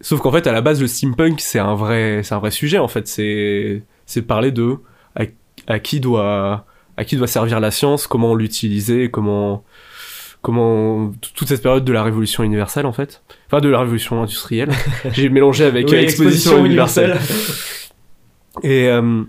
Sauf 0.00 0.20
qu'en 0.20 0.30
fait, 0.32 0.46
à 0.46 0.52
la 0.52 0.60
base, 0.62 0.80
le 0.80 0.86
steampunk, 0.86 1.40
c'est 1.40 1.58
un 1.58 1.74
vrai, 1.74 2.20
c'est 2.22 2.34
un 2.34 2.38
vrai 2.38 2.50
sujet, 2.52 2.78
en 2.78 2.88
fait. 2.88 3.08
C'est, 3.08 3.82
c'est 4.06 4.22
parler 4.22 4.50
de 4.52 4.76
à, 5.16 5.22
à 5.66 5.78
qui 5.78 6.00
doit, 6.00 6.66
à 6.96 7.04
qui 7.04 7.16
doit 7.16 7.26
servir 7.26 7.60
la 7.60 7.70
science, 7.70 8.06
comment 8.06 8.34
l'utiliser, 8.34 9.10
comment, 9.10 9.64
comment, 10.42 11.12
toute 11.34 11.48
cette 11.48 11.62
période 11.62 11.84
de 11.84 11.92
la 11.92 12.02
révolution 12.02 12.42
universelle, 12.42 12.86
en 12.86 12.92
fait. 12.92 13.22
Enfin, 13.46 13.60
de 13.60 13.68
la 13.68 13.80
révolution 13.80 14.22
industrielle. 14.22 14.70
J'ai 15.12 15.28
mélangé 15.28 15.64
avec 15.64 15.88
Oui, 15.88 15.94
exposition, 15.96 16.64
universelle. 16.64 17.18
Et, 18.62 18.88
euh, 18.88 19.22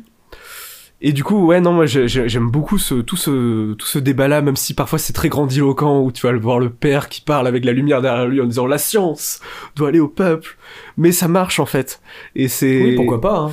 et 1.02 1.12
du 1.12 1.24
coup, 1.24 1.46
ouais, 1.48 1.60
non, 1.62 1.74
moi 1.74 1.86
j'ai- 1.88 2.08
j'ai- 2.08 2.30
j'aime 2.30 2.50
beaucoup 2.50 2.78
ce, 2.78 2.96
tout 2.96 3.18
ce, 3.18 3.74
tout 3.74 3.86
ce 3.86 4.00
débat-là, 4.00 4.42
même 4.42 4.56
si 4.56 4.74
parfois 4.74 4.98
c'est 5.00 5.14
très 5.14 5.30
grandiloquent, 5.30 6.02
où 6.02 6.12
tu 6.12 6.26
vas 6.26 6.32
le 6.32 6.40
voir 6.40 6.60
le 6.60 6.70
père 6.70 7.10
qui 7.10 7.22
parle 7.22 7.48
avec 7.48 7.66
la 7.66 7.74
lumière 7.74 8.02
derrière 8.02 8.28
lui 8.28 8.40
en 8.42 8.46
disant 8.46 8.66
la 8.68 8.78
science 8.78 9.40
doit 9.76 9.90
aller 9.90 10.00
au 10.00 10.08
peuple. 10.08 10.58
Mais 10.98 11.12
ça 11.12 11.28
marche 11.28 11.60
en 11.60 11.66
fait. 11.66 12.02
Et 12.36 12.48
c'est. 12.48 12.82
Oui, 12.84 12.96
pourquoi 12.96 13.20
pas, 13.22 13.38
hein. 13.40 13.52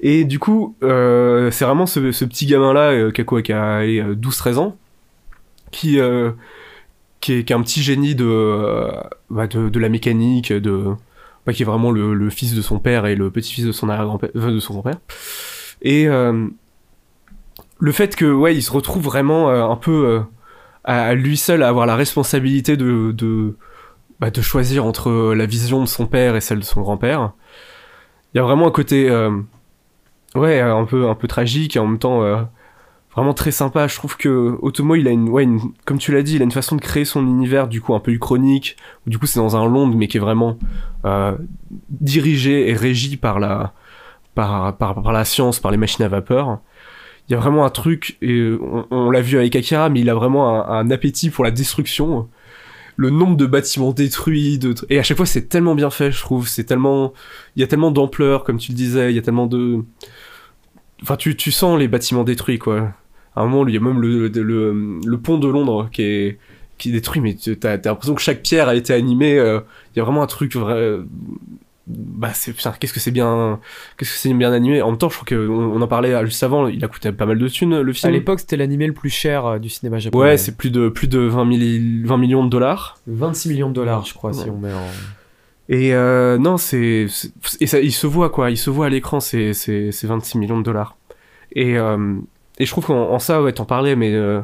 Et 0.00 0.24
du 0.24 0.38
coup, 0.38 0.76
euh, 0.82 1.50
c'est 1.50 1.64
vraiment 1.64 1.86
ce, 1.86 2.00
petit 2.24 2.46
gamin-là, 2.46 2.92
euh, 2.92 3.10
qui 3.10 3.20
a 3.20 3.24
quoi, 3.24 3.42
qui 3.42 3.52
a 3.52 3.76
allez, 3.78 4.00
euh, 4.00 4.14
12-13 4.14 4.58
ans, 4.58 4.76
qui, 5.72 5.98
euh, 5.98 6.32
qui, 7.20 7.32
est, 7.32 7.44
qui 7.44 7.52
est 7.52 7.56
un 7.56 7.62
petit 7.62 7.82
génie 7.82 8.14
de, 8.14 8.88
bah, 9.30 9.48
de, 9.48 9.78
la 9.78 9.88
mécanique, 9.88 10.52
de, 10.52 10.84
bah, 11.46 11.52
qui 11.52 11.62
est 11.62 11.66
vraiment 11.66 11.90
le, 11.90 12.30
fils 12.30 12.54
de 12.54 12.62
son 12.62 12.78
père 12.78 13.06
et 13.06 13.16
le 13.16 13.30
petit-fils 13.30 13.64
de 13.64 13.72
son 13.72 13.88
arrière-grand-père, 13.88 14.30
de 14.34 14.60
son 14.60 14.74
grand-père. 14.74 14.98
Et 15.82 16.06
le 16.06 17.92
fait 17.92 18.16
que, 18.16 18.26
ouais, 18.26 18.54
il 18.54 18.62
se 18.62 18.70
retrouve 18.70 19.02
vraiment 19.02 19.48
un 19.50 19.76
peu 19.76 20.22
à, 20.84 21.14
lui 21.14 21.36
seul 21.36 21.62
à 21.62 21.68
avoir 21.68 21.86
la 21.86 21.96
responsabilité 21.96 22.76
de, 22.76 23.12
de, 23.12 23.56
bah, 24.20 24.30
de 24.30 24.40
choisir 24.40 24.84
entre 24.84 25.34
la 25.34 25.46
vision 25.46 25.80
de 25.80 25.86
son 25.86 26.06
père 26.06 26.36
et 26.36 26.40
celle 26.40 26.60
de 26.60 26.64
son 26.64 26.82
grand-père. 26.82 27.32
Il 28.32 28.38
y 28.38 28.40
a 28.40 28.44
vraiment 28.44 28.68
un 28.68 28.70
côté, 28.70 29.08
ouais, 30.34 30.60
un 30.60 30.84
peu, 30.84 31.08
un 31.08 31.14
peu 31.14 31.28
tragique 31.28 31.76
et 31.76 31.78
en 31.78 31.86
même 31.86 31.98
temps 31.98 32.22
euh, 32.22 32.42
vraiment 33.14 33.34
très 33.34 33.50
sympa. 33.50 33.86
Je 33.86 33.96
trouve 33.96 34.16
que 34.16 34.58
Otomo, 34.62 34.94
il 34.94 35.08
a 35.08 35.10
une, 35.10 35.28
ouais, 35.28 35.44
une- 35.44 35.60
comme 35.84 35.98
tu 35.98 36.12
l'as 36.12 36.22
dit, 36.22 36.36
il 36.36 36.40
a 36.40 36.44
une 36.44 36.52
façon 36.52 36.76
de 36.76 36.80
créer 36.80 37.04
son 37.04 37.22
univers 37.26 37.68
du 37.68 37.80
coup 37.80 37.94
un 37.94 38.00
peu 38.00 38.12
uchronique. 38.12 38.76
Où, 39.06 39.10
du 39.10 39.18
coup, 39.18 39.26
c'est 39.26 39.40
dans 39.40 39.56
un 39.56 39.68
Londres 39.68 39.94
mais 39.96 40.08
qui 40.08 40.16
est 40.16 40.20
vraiment 40.20 40.58
euh, 41.04 41.36
dirigé 41.90 42.68
et 42.68 42.74
régi 42.74 43.16
par 43.16 43.40
la, 43.40 43.72
par, 44.34 44.76
par, 44.76 45.02
par 45.02 45.12
la 45.12 45.24
science, 45.24 45.60
par 45.60 45.70
les 45.70 45.76
machines 45.76 46.04
à 46.04 46.08
vapeur. 46.08 46.60
Il 47.28 47.32
y 47.32 47.34
a 47.34 47.38
vraiment 47.38 47.66
un 47.66 47.70
truc, 47.70 48.16
et 48.22 48.52
on, 48.90 49.10
l'a 49.10 49.20
vu 49.20 49.36
avec 49.36 49.54
Akira, 49.54 49.90
mais 49.90 50.00
il 50.00 50.08
a 50.08 50.14
vraiment 50.14 50.66
un 50.66 50.90
appétit 50.90 51.28
pour 51.28 51.44
la 51.44 51.50
destruction. 51.50 52.26
Le 52.98 53.10
nombre 53.10 53.36
de 53.36 53.46
bâtiments 53.46 53.92
détruits, 53.92 54.58
de... 54.58 54.74
et 54.90 54.98
à 54.98 55.02
chaque 55.04 55.16
fois 55.16 55.24
c'est 55.26 55.48
tellement 55.48 55.74
bien 55.76 55.88
fait, 55.90 56.10
je 56.12 56.20
trouve. 56.20 56.48
C'est 56.48 56.64
tellement, 56.64 57.12
il 57.56 57.60
y 57.60 57.62
a 57.62 57.68
tellement 57.68 57.92
d'ampleur, 57.92 58.44
comme 58.44 58.58
tu 58.58 58.72
le 58.72 58.76
disais. 58.76 59.12
Il 59.12 59.16
y 59.16 59.18
a 59.18 59.22
tellement 59.22 59.46
de, 59.46 59.84
enfin 61.02 61.16
tu, 61.16 61.36
tu 61.36 61.50
sens 61.52 61.78
les 61.78 61.88
bâtiments 61.88 62.24
détruits 62.24 62.58
quoi. 62.58 62.92
À 63.36 63.42
un 63.42 63.46
moment, 63.46 63.66
il 63.68 63.74
y 63.74 63.76
a 63.76 63.80
même 63.80 64.00
le, 64.00 64.28
le, 64.28 65.18
pont 65.18 65.38
de 65.38 65.48
Londres 65.48 65.88
qui 65.92 66.02
est 66.02 66.38
qui 66.76 66.90
est 66.90 66.92
détruit, 66.92 67.20
mais 67.20 67.34
t'as 67.34 67.78
t'as 67.78 67.90
l'impression 67.90 68.14
que 68.16 68.20
chaque 68.22 68.42
pierre 68.42 68.68
a 68.68 68.74
été 68.74 68.92
animée. 68.92 69.38
euh, 69.38 69.60
Il 69.94 69.98
y 69.98 70.02
a 70.02 70.04
vraiment 70.04 70.22
un 70.22 70.26
truc 70.26 70.56
vrai. 70.56 70.98
Bah 71.90 72.30
c'est 72.34 72.52
putain, 72.52 72.74
qu'est-ce 72.78 72.92
que 72.92 73.00
c'est 73.00 73.10
bien, 73.10 73.58
qu'est-ce 73.96 74.12
que 74.12 74.18
c'est 74.18 74.34
bien 74.34 74.52
animé. 74.52 74.82
En 74.82 74.90
même 74.90 74.98
temps, 74.98 75.08
je 75.08 75.14
crois 75.14 75.26
que 75.26 75.48
on, 75.48 75.72
on 75.74 75.80
en 75.80 75.86
parlait 75.88 76.12
euh, 76.12 76.26
juste 76.26 76.42
avant. 76.42 76.66
Il 76.68 76.84
a 76.84 76.88
coûté 76.88 77.10
pas 77.12 77.24
mal 77.24 77.38
de 77.38 77.48
thunes 77.48 77.80
le 77.80 77.90
À 77.90 77.94
film. 77.94 78.12
l'époque, 78.12 78.40
c'était 78.40 78.58
l'animé 78.58 78.86
le 78.86 78.92
plus 78.92 79.08
cher 79.08 79.46
euh, 79.46 79.58
du 79.58 79.70
cinéma 79.70 79.98
japonais. 79.98 80.22
Ouais, 80.22 80.36
c'est 80.36 80.56
plus 80.56 80.70
de 80.70 80.90
plus 80.90 81.08
de 81.08 81.18
20, 81.20 81.46
milli- 81.46 82.04
20 82.04 82.16
millions 82.18 82.44
de 82.44 82.50
dollars. 82.50 82.98
26 83.06 83.48
millions 83.48 83.68
de 83.70 83.74
dollars, 83.74 84.04
je 84.04 84.12
crois, 84.12 84.32
si 84.34 84.50
on 84.50 84.58
met 84.58 84.72
en. 84.72 84.82
Et 85.70 85.94
euh, 85.94 86.36
non, 86.38 86.56
c'est 86.58 87.06
et 87.60 87.66
ça, 87.66 87.80
il 87.80 87.92
se 87.92 88.06
voit 88.06 88.30
quoi, 88.30 88.50
il 88.50 88.56
se 88.58 88.68
voit 88.70 88.86
à 88.86 88.88
l'écran, 88.90 89.20
c'est 89.20 89.52
c'est 89.54 89.90
c'est 89.92 90.06
26 90.06 90.38
millions 90.38 90.58
de 90.58 90.64
dollars. 90.64 90.96
Et 91.52 91.78
euh, 91.78 92.16
et 92.58 92.66
je 92.66 92.70
trouve 92.70 92.84
qu'en 92.86 93.18
ça, 93.18 93.42
ouais, 93.42 93.52
t'en 93.52 93.64
parlais, 93.64 93.94
mais 93.96 94.12
euh, 94.12 94.42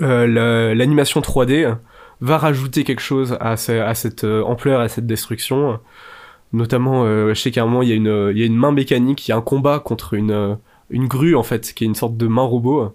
l'animation 0.00 1.20
3D 1.20 1.74
va 2.20 2.38
rajouter 2.38 2.84
quelque 2.84 3.00
chose 3.02 3.36
à, 3.40 3.52
à 3.52 3.94
cette 3.94 4.24
ampleur, 4.24 4.80
à 4.80 4.88
cette 4.88 5.06
destruction. 5.06 5.78
Notamment, 6.52 7.04
je 7.04 7.34
sais 7.34 7.50
qu'à 7.50 7.62
un 7.62 7.66
moment, 7.66 7.82
il 7.82 7.88
y, 7.88 7.92
a 7.92 7.94
une, 7.94 8.32
y 8.34 8.42
a 8.42 8.46
une 8.46 8.56
main 8.56 8.72
mécanique, 8.72 9.28
il 9.28 9.30
y 9.30 9.34
a 9.34 9.36
un 9.36 9.42
combat 9.42 9.80
contre 9.80 10.14
une, 10.14 10.56
une 10.90 11.06
grue, 11.06 11.36
en 11.36 11.42
fait, 11.42 11.74
qui 11.74 11.84
est 11.84 11.86
une 11.86 11.94
sorte 11.94 12.16
de 12.16 12.26
main 12.26 12.42
robot. 12.42 12.94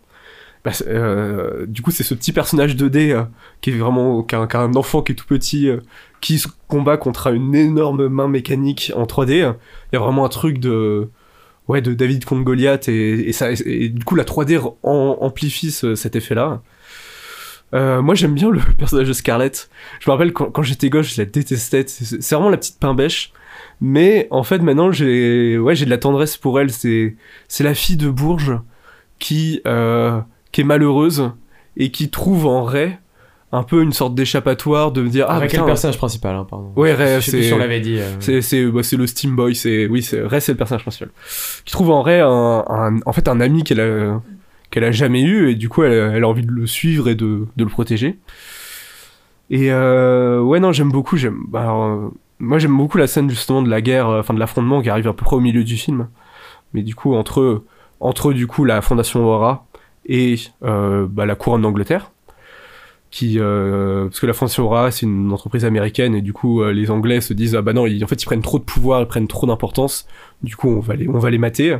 Bah, 0.63 0.71
euh, 0.87 1.65
du 1.65 1.81
coup, 1.81 1.91
c'est 1.91 2.03
ce 2.03 2.13
petit 2.13 2.31
personnage 2.31 2.75
2D 2.75 3.11
euh, 3.11 3.23
qui 3.61 3.71
est 3.71 3.73
vraiment 3.73 4.23
qu'un 4.23 4.47
un 4.53 4.75
enfant 4.75 5.01
qui 5.01 5.11
est 5.11 5.15
tout 5.15 5.25
petit 5.25 5.67
euh, 5.67 5.81
qui 6.21 6.39
se 6.39 6.47
combat 6.69 6.95
contre 6.95 7.33
une 7.33 7.53
énorme 7.53 8.07
main 8.07 8.29
mécanique 8.29 8.91
en 8.95 9.03
3D. 9.03 9.31
Il 9.31 9.93
y 9.93 9.95
a 9.97 9.99
vraiment 9.99 10.23
un 10.23 10.29
truc 10.29 10.59
de 10.59 11.09
ouais 11.67 11.81
de 11.81 11.93
David 11.93 12.23
contre 12.25 12.43
Goliath 12.43 12.87
et, 12.87 13.31
ça 13.33 13.53
du 13.53 14.03
coup 14.05 14.15
la 14.15 14.23
3D 14.23 14.59
amplifie 14.83 15.71
cet 15.71 16.15
effet-là. 16.15 16.61
moi 17.73 18.15
j'aime 18.15 18.33
bien 18.33 18.49
le 18.49 18.59
personnage 18.77 19.07
de 19.07 19.13
Scarlett. 19.13 19.69
Je 19.99 20.09
me 20.09 20.13
rappelle 20.13 20.31
quand, 20.31 20.63
j'étais 20.63 20.89
gauche, 20.89 21.15
je 21.15 21.21
la 21.21 21.25
détestais. 21.25 21.85
C'est 21.87 22.35
vraiment 22.35 22.49
la 22.49 22.57
petite 22.57 22.79
pain. 22.79 22.95
Mais 23.85 24.27
en 24.31 24.43
fait 24.43 24.59
maintenant 24.59 24.91
j'ai 24.91 25.57
ouais 25.57 25.75
j'ai 25.75 25.83
de 25.83 25.89
la 25.89 25.97
tendresse 25.97 26.37
pour 26.37 26.59
elle. 26.59 26.71
C'est 26.71 27.15
c'est 27.47 27.63
la 27.63 27.73
fille 27.73 27.97
de 27.97 28.09
Bourges 28.09 28.57
qui 29.19 29.61
qui 30.51 30.61
est 30.61 30.63
malheureuse 30.63 31.31
et 31.77 31.91
qui 31.91 32.09
trouve 32.09 32.45
en 32.45 32.63
Ray 32.63 32.97
un 33.51 33.61
peu 33.61 33.83
une 33.83 33.93
sorte 33.93 34.15
d'échappatoire 34.15 34.91
de 34.91 35.03
me 35.03 35.09
dire 35.09 35.27
ah 35.29 35.39
quel 35.47 35.63
personnage 35.63 35.97
principal 35.97 36.35
hein, 36.35 36.47
pardon 36.49 36.71
ouais 36.75 36.93
Ray 36.93 37.21
c'est 37.21 37.43
si 37.43 37.53
on 37.53 37.59
l'avait 37.59 37.81
dit 37.81 37.99
euh. 37.99 38.15
c'est 38.19 38.41
c'est 38.41 38.65
bah, 38.65 38.81
c'est 38.81 38.97
le 38.97 39.05
Steam 39.05 39.35
Boy 39.35 39.55
c'est 39.55 39.85
oui 39.85 40.01
c'est 40.01 40.21
Ray 40.23 40.41
c'est 40.41 40.53
le 40.53 40.57
personnage 40.57 40.81
principal 40.81 41.09
qui 41.63 41.71
trouve 41.71 41.91
en 41.91 42.01
Ray 42.01 42.21
un, 42.21 42.99
en 43.05 43.13
fait 43.13 43.27
un 43.27 43.39
ami 43.39 43.63
qu'elle 43.63 43.79
a 43.79 44.21
qu'elle 44.71 44.83
a 44.83 44.91
jamais 44.91 45.21
eu 45.21 45.51
et 45.51 45.55
du 45.55 45.69
coup 45.69 45.83
elle, 45.83 45.93
elle, 46.15 46.23
a 46.23 46.27
envie 46.27 46.45
de 46.45 46.51
le 46.51 46.65
suivre 46.65 47.09
et 47.09 47.15
de, 47.15 47.45
de 47.55 47.63
le 47.63 47.69
protéger 47.69 48.17
et 49.51 49.71
euh, 49.71 50.41
ouais 50.41 50.59
non 50.59 50.71
j'aime 50.71 50.91
beaucoup 50.91 51.15
j'aime 51.15 51.43
bah, 51.47 51.71
euh, 51.71 52.09
moi 52.43 52.59
j'aime 52.59 52.75
beaucoup 52.75 52.97
la 52.97 53.07
scène 53.07 53.29
justement 53.29 53.61
de 53.61 53.69
la 53.69 53.81
guerre 53.81 54.09
euh, 54.09 54.19
enfin 54.19 54.33
de 54.33 54.39
l'affrontement 54.39 54.81
qui 54.81 54.89
arrive 54.89 55.07
à 55.07 55.13
peu 55.13 55.23
près 55.23 55.35
au 55.35 55.39
milieu 55.39 55.63
du 55.63 55.77
film. 55.77 56.09
Mais 56.73 56.83
du 56.83 56.93
coup 56.93 57.15
entre 57.15 57.63
entre 57.99 58.33
du 58.33 58.47
coup 58.47 58.65
la 58.65 58.81
fondation 58.81 59.25
Aura 59.25 59.65
et 60.05 60.35
euh, 60.63 61.07
bah, 61.09 61.25
la 61.25 61.35
couronne 61.35 61.61
d'Angleterre 61.61 62.11
qui 63.11 63.37
euh, 63.39 64.05
parce 64.05 64.19
que 64.19 64.25
la 64.25 64.33
Fondation 64.33 64.65
Aura 64.65 64.89
c'est 64.89 65.05
une 65.05 65.31
entreprise 65.31 65.65
américaine 65.65 66.15
et 66.15 66.21
du 66.21 66.33
coup 66.33 66.63
les 66.63 66.89
Anglais 66.89 67.21
se 67.21 67.33
disent 67.33 67.55
ah 67.55 67.61
bah 67.61 67.71
non 67.71 67.83
en 67.83 68.07
fait 68.07 68.21
ils 68.21 68.25
prennent 68.25 68.41
trop 68.41 68.57
de 68.57 68.63
pouvoir 68.63 69.01
ils 69.01 69.07
prennent 69.07 69.27
trop 69.27 69.45
d'importance. 69.45 70.07
Du 70.41 70.55
coup 70.55 70.69
on 70.69 70.79
va 70.79 70.95
les 70.95 71.07
on 71.07 71.19
va 71.19 71.29
les 71.29 71.37
mater. 71.37 71.77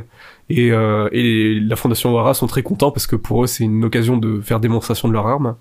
Et, 0.48 0.70
la 0.70 1.76
Fondation 1.76 2.12
Aura 2.12 2.34
sont 2.34 2.46
très 2.46 2.62
contents 2.62 2.92
parce 2.92 3.08
que 3.08 3.16
pour 3.16 3.42
eux 3.42 3.46
c'est 3.48 3.64
une 3.64 3.84
occasion 3.84 4.16
de 4.16 4.40
faire 4.40 4.60
démonstration 4.60 5.08
de 5.08 5.12
leur 5.12 5.26
arme. 5.26 5.56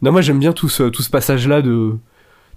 Non 0.00 0.12
moi 0.12 0.22
j'aime 0.22 0.38
bien 0.38 0.54
tout 0.54 0.70
ce 0.70 0.84
tout 0.84 1.02
ce 1.02 1.10
passage 1.10 1.46
là 1.46 1.60
de 1.60 1.98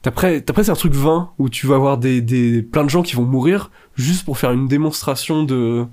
T'as 0.03 0.11
après 0.11 0.43
c'est 0.63 0.69
un 0.69 0.75
truc 0.75 0.93
vain 0.93 1.31
où 1.39 1.49
tu 1.49 1.65
vas 1.65 1.75
avoir 1.75 1.97
des, 1.97 2.21
des 2.21 2.61
plein 2.61 2.83
de 2.83 2.89
gens 2.89 3.01
qui 3.01 3.15
vont 3.15 3.23
mourir 3.23 3.71
juste 3.95 4.25
pour 4.25 4.37
faire 4.37 4.51
une 4.51 4.67
démonstration 4.67 5.43
de 5.43 5.85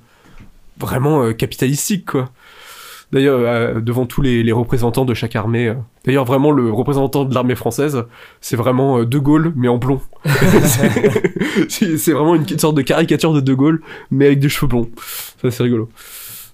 vraiment 0.79 1.33
capitalistique 1.33 2.07
quoi 2.07 2.31
D'ailleurs, 3.13 3.41
euh, 3.41 3.81
devant 3.81 4.07
tous 4.07 4.23
les, 4.23 4.53
représentants 4.53 5.05
de 5.05 5.15
chaque 5.15 5.35
armée. 5.35 5.69
Euh. 5.69 5.75
D'ailleurs, 6.05 6.25
vraiment, 6.25 6.53
le 6.53 6.71
représentant 6.71 7.25
de 7.25 7.35
l'armée 7.35 7.57
française, 7.57 8.05
c'est 8.41 8.57
vraiment 8.57 8.99
euh, 8.99 9.07
De 9.07 9.19
Gaulle, 9.19 9.53
mais 9.57 9.69
en 9.69 9.79
blond. 9.79 10.01
c'est 11.69 12.13
vraiment 12.13 12.37
une, 12.37 12.47
sorte 12.59 12.77
de 12.77 12.83
caricature 12.83 13.33
de 13.33 13.41
De 13.41 13.55
Gaulle, 13.55 13.83
mais 14.11 14.27
avec 14.27 14.39
des 14.39 14.49
cheveux 14.49 14.69
blonds. 14.69 14.89
Ça, 15.43 15.51
c'est 15.51 15.63
rigolo. 15.63 15.89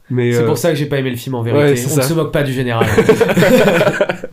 C'est 0.08 0.46
pour 0.46 0.56
ça 0.56 0.70
que 0.70 0.76
j'ai 0.76 0.86
pas 0.86 0.98
aimé 0.98 1.10
le 1.10 1.16
film 1.16 1.34
en 1.34 1.42
vérité. 1.42 1.84
On 1.92 1.96
ne 1.96 2.02
se 2.02 2.14
moque 2.14 2.32
pas 2.32 2.44
du 2.44 2.52
général. 2.52 2.86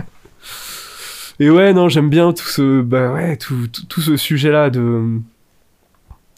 Et 1.39 1.49
ouais, 1.49 1.73
non, 1.73 1.89
j'aime 1.89 2.09
bien 2.09 2.31
tout 2.33 2.45
ce, 2.45 2.81
bah 2.81 3.11
ouais, 3.11 3.37
tout, 3.37 3.67
tout 3.89 4.01
ce 4.01 4.17
sujet-là 4.17 4.69
de, 4.69 5.19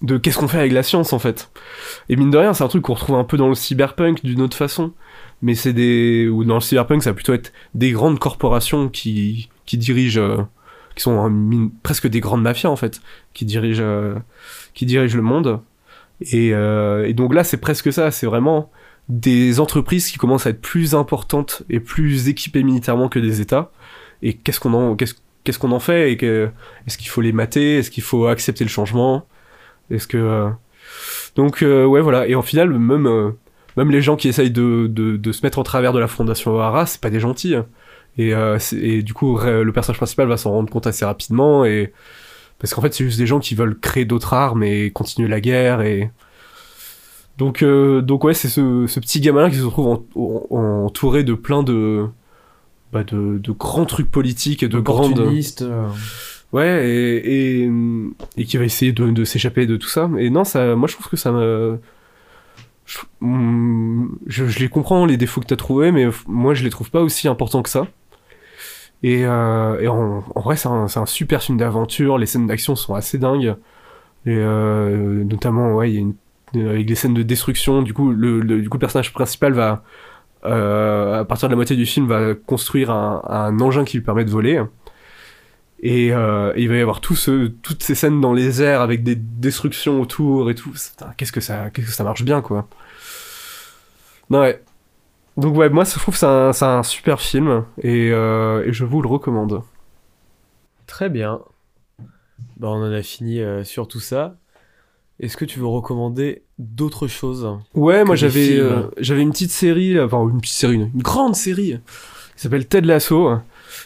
de 0.01 0.17
qu'est-ce 0.17 0.37
qu'on 0.37 0.47
fait 0.47 0.59
avec 0.59 0.71
la 0.71 0.83
science 0.83 1.13
en 1.13 1.19
fait. 1.19 1.51
Et 2.09 2.15
mine 2.15 2.31
de 2.31 2.37
rien, 2.37 2.53
c'est 2.53 2.63
un 2.63 2.67
truc 2.67 2.83
qu'on 2.83 2.93
retrouve 2.93 3.15
un 3.15 3.23
peu 3.23 3.37
dans 3.37 3.47
le 3.47 3.55
cyberpunk 3.55 4.23
d'une 4.23 4.41
autre 4.41 4.57
façon. 4.57 4.93
Mais 5.41 5.55
c'est 5.55 5.73
des 5.73 6.27
ou 6.27 6.43
dans 6.43 6.55
le 6.55 6.61
cyberpunk 6.61 7.03
ça 7.03 7.11
va 7.11 7.13
plutôt 7.13 7.33
être 7.33 7.51
des 7.73 7.91
grandes 7.91 8.19
corporations 8.19 8.89
qui 8.89 9.49
qui 9.65 9.77
dirigent 9.77 10.21
euh, 10.21 10.41
qui 10.95 11.03
sont 11.03 11.71
presque 11.83 12.07
des 12.07 12.19
grandes 12.19 12.41
mafias 12.41 12.69
en 12.69 12.75
fait 12.75 13.01
qui 13.33 13.45
dirigent 13.45 13.83
euh, 13.83 14.15
qui 14.73 14.85
dirigent 14.85 15.15
le 15.15 15.23
monde. 15.23 15.59
Euh, 16.33 17.05
et 17.05 17.13
donc 17.13 17.33
là 17.33 17.43
c'est 17.43 17.57
presque 17.57 17.91
ça 17.91 18.11
c'est 18.11 18.25
vraiment 18.25 18.71
des 19.09 19.59
entreprises 19.59 20.09
qui 20.09 20.17
commencent 20.17 20.47
à 20.47 20.51
être 20.51 20.61
plus 20.61 20.95
importantes 20.95 21.63
et 21.69 21.79
plus 21.79 22.29
équipées 22.29 22.63
militairement 22.63 23.09
que 23.09 23.19
des 23.19 23.41
États 23.41 23.71
et 24.21 24.33
qu'est-ce 24.33 24.59
qu'on 24.59 24.73
en 24.73 24.95
qu'est-ce 24.95 25.15
qu'est-ce 25.43 25.59
qu'on 25.59 25.71
en 25.71 25.79
fait 25.79 26.11
et 26.11 26.25
est-ce 26.87 26.97
qu'il 26.97 27.09
faut 27.09 27.21
les 27.21 27.31
mater? 27.31 27.77
Est-ce 27.77 27.91
qu'il 27.91 28.03
faut 28.03 28.27
accepter 28.27 28.63
le 28.63 28.69
changement? 28.69 29.27
Est-ce 29.91 30.07
que 30.07 30.49
donc 31.35 31.61
ouais 31.61 32.01
voilà 32.01 32.27
et 32.27 32.35
en 32.35 32.41
final 32.41 32.69
même 32.69 33.35
même 33.77 33.91
les 33.91 34.01
gens 34.01 34.15
qui 34.15 34.27
essayent 34.27 34.51
de, 34.51 34.87
de, 34.87 35.31
se 35.31 35.45
mettre 35.45 35.59
en 35.59 35.63
travers 35.63 35.93
de 35.93 35.99
la 35.99 36.07
fondation 36.07 36.51
O'Hara, 36.51 36.85
c'est 36.85 37.01
pas 37.01 37.09
des 37.09 37.19
gentils. 37.19 37.55
Hein. 37.55 37.65
Et, 38.17 38.33
euh, 38.33 38.57
et, 38.71 39.03
du 39.03 39.13
coup, 39.13 39.37
le 39.37 39.69
personnage 39.71 39.97
principal 39.97 40.27
va 40.27 40.37
s'en 40.37 40.51
rendre 40.51 40.71
compte 40.71 40.87
assez 40.87 41.05
rapidement. 41.05 41.65
Et... 41.65 41.93
Parce 42.59 42.73
qu'en 42.73 42.81
fait, 42.81 42.93
c'est 42.93 43.03
juste 43.03 43.17
des 43.17 43.27
gens 43.27 43.39
qui 43.39 43.55
veulent 43.55 43.77
créer 43.77 44.05
d'autres 44.05 44.33
armes 44.33 44.63
et 44.63 44.91
continuer 44.91 45.27
la 45.27 45.41
guerre. 45.41 45.81
Et... 45.81 46.11
Donc, 47.37 47.63
euh, 47.63 48.01
donc 48.01 48.23
ouais, 48.23 48.33
c'est 48.33 48.47
ce, 48.47 48.87
ce, 48.87 48.99
petit 49.01 49.19
gamin 49.19 49.49
qui 49.49 49.57
se 49.57 49.63
retrouve 49.63 50.05
entouré 50.15 51.23
de 51.23 51.33
plein 51.33 51.63
de, 51.63 52.07
bah 52.95 53.03
de, 53.03 53.37
de, 53.37 53.51
grands 53.51 53.85
trucs 53.85 54.09
politiques 54.09 54.63
et 54.63 54.67
de 54.67 54.79
grandes... 54.79 55.19
Euh. 55.19 55.89
Ouais, 56.53 56.87
et, 56.87 57.63
et, 57.63 57.69
et, 58.37 58.45
qui 58.45 58.57
va 58.57 58.63
essayer 58.63 58.93
de, 58.93 59.11
de 59.11 59.25
s'échapper 59.25 59.65
de 59.65 59.75
tout 59.75 59.89
ça. 59.89 60.09
Et 60.17 60.29
non, 60.29 60.45
ça, 60.45 60.75
moi 60.75 60.87
je 60.87 60.93
trouve 60.93 61.09
que 61.09 61.17
ça 61.17 61.31
me 61.31 61.79
Mm, 63.19 64.09
je, 64.27 64.45
je, 64.45 64.59
les 64.59 64.69
comprends 64.69 65.05
les 65.05 65.17
défauts 65.17 65.41
que 65.41 65.47
t'as 65.47 65.55
trouvé 65.55 65.91
mais 65.91 66.07
moi 66.27 66.53
je 66.53 66.63
les 66.63 66.69
trouve 66.69 66.91
pas 66.91 67.01
aussi 67.01 67.27
importants 67.27 67.63
que 67.63 67.69
ça 67.69 67.87
et, 69.01 69.25
euh, 69.25 69.79
et 69.81 69.87
en, 69.87 70.23
en, 70.35 70.41
vrai 70.41 70.55
c'est 70.55 70.67
un, 70.67 70.85
un, 70.95 71.05
super 71.07 71.41
film 71.41 71.57
d'aventure 71.57 72.19
les 72.19 72.27
scènes 72.27 72.45
d'action 72.45 72.75
sont 72.75 72.93
assez 72.93 73.17
dingues 73.17 73.55
et 74.27 74.35
euh, 74.37 75.23
notamment 75.23 75.73
ouais 75.75 75.91
il 75.91 75.95
y 75.95 75.97
a 75.97 76.01
une, 76.01 76.15
avec 76.69 76.87
les 76.87 76.95
scènes 76.95 77.15
de 77.15 77.23
destruction 77.23 77.81
du 77.81 77.93
coup 77.93 78.11
le, 78.11 78.41
du 78.43 78.69
coup 78.69 78.77
le 78.77 78.81
personnage 78.81 79.11
principal 79.13 79.53
va 79.53 79.83
euh, 80.45 81.21
à 81.21 81.25
partir 81.25 81.47
de 81.47 81.53
la 81.53 81.55
moitié 81.55 81.75
du 81.75 81.85
film 81.85 82.07
va 82.07 82.33
construire 82.33 82.91
un, 82.91 83.59
engin 83.59 83.83
qui 83.83 83.97
lui 83.97 84.03
permet 84.03 84.25
de 84.25 84.29
voler 84.29 84.61
et, 85.81 86.13
euh, 86.13 86.53
il 86.55 86.69
va 86.69 86.75
y 86.75 86.81
avoir 86.81 87.01
toutes 87.01 87.17
ces 87.83 87.95
scènes 87.95 88.21
dans 88.21 88.33
les 88.33 88.61
airs 88.61 88.81
avec 88.81 89.03
des 89.03 89.15
destructions 89.15 90.01
autour 90.01 90.49
et 90.49 90.55
tout. 90.55 90.73
Qu'est-ce 91.17 91.31
que 91.31 91.41
ça, 91.41 91.69
qu'est-ce 91.69 91.87
que 91.87 91.93
ça 91.93 92.03
marche 92.03 92.23
bien, 92.23 92.41
quoi. 92.41 92.67
Non, 94.29 94.39
ouais. 94.39 94.63
Donc 95.37 95.55
ouais, 95.57 95.69
moi 95.69 95.83
je 95.83 95.99
trouve 95.99 96.13
que 96.13 96.51
c'est 96.53 96.65
un, 96.65 96.83
super 96.83 97.19
film 97.19 97.65
et, 97.81 98.11
euh, 98.11 98.65
et, 98.65 98.71
je 98.71 98.85
vous 98.85 99.01
le 99.01 99.09
recommande. 99.09 99.61
Très 100.87 101.09
bien. 101.09 101.41
Bah, 102.57 102.69
on 102.69 102.81
en 102.81 102.91
a 102.91 103.01
fini 103.01 103.41
sur 103.63 103.87
tout 103.87 103.99
ça. 103.99 104.37
Est-ce 105.19 105.37
que 105.37 105.45
tu 105.45 105.59
veux 105.59 105.67
recommander 105.67 106.43
d'autres 106.59 107.07
choses 107.07 107.47
Ouais, 107.73 108.03
moi 108.03 108.15
j'avais 108.15 108.57
euh, 108.59 108.83
j'avais 108.97 109.21
une 109.21 109.31
petite 109.31 109.51
série, 109.51 109.99
enfin 109.99 110.27
une 110.29 110.41
petite 110.41 110.55
série, 110.57 110.75
une, 110.75 110.91
une 110.93 111.01
grande 111.01 111.35
série 111.35 111.79
qui 112.35 112.41
s'appelle 112.41 112.67
Ted 112.67 112.85
Lasso 112.85 113.29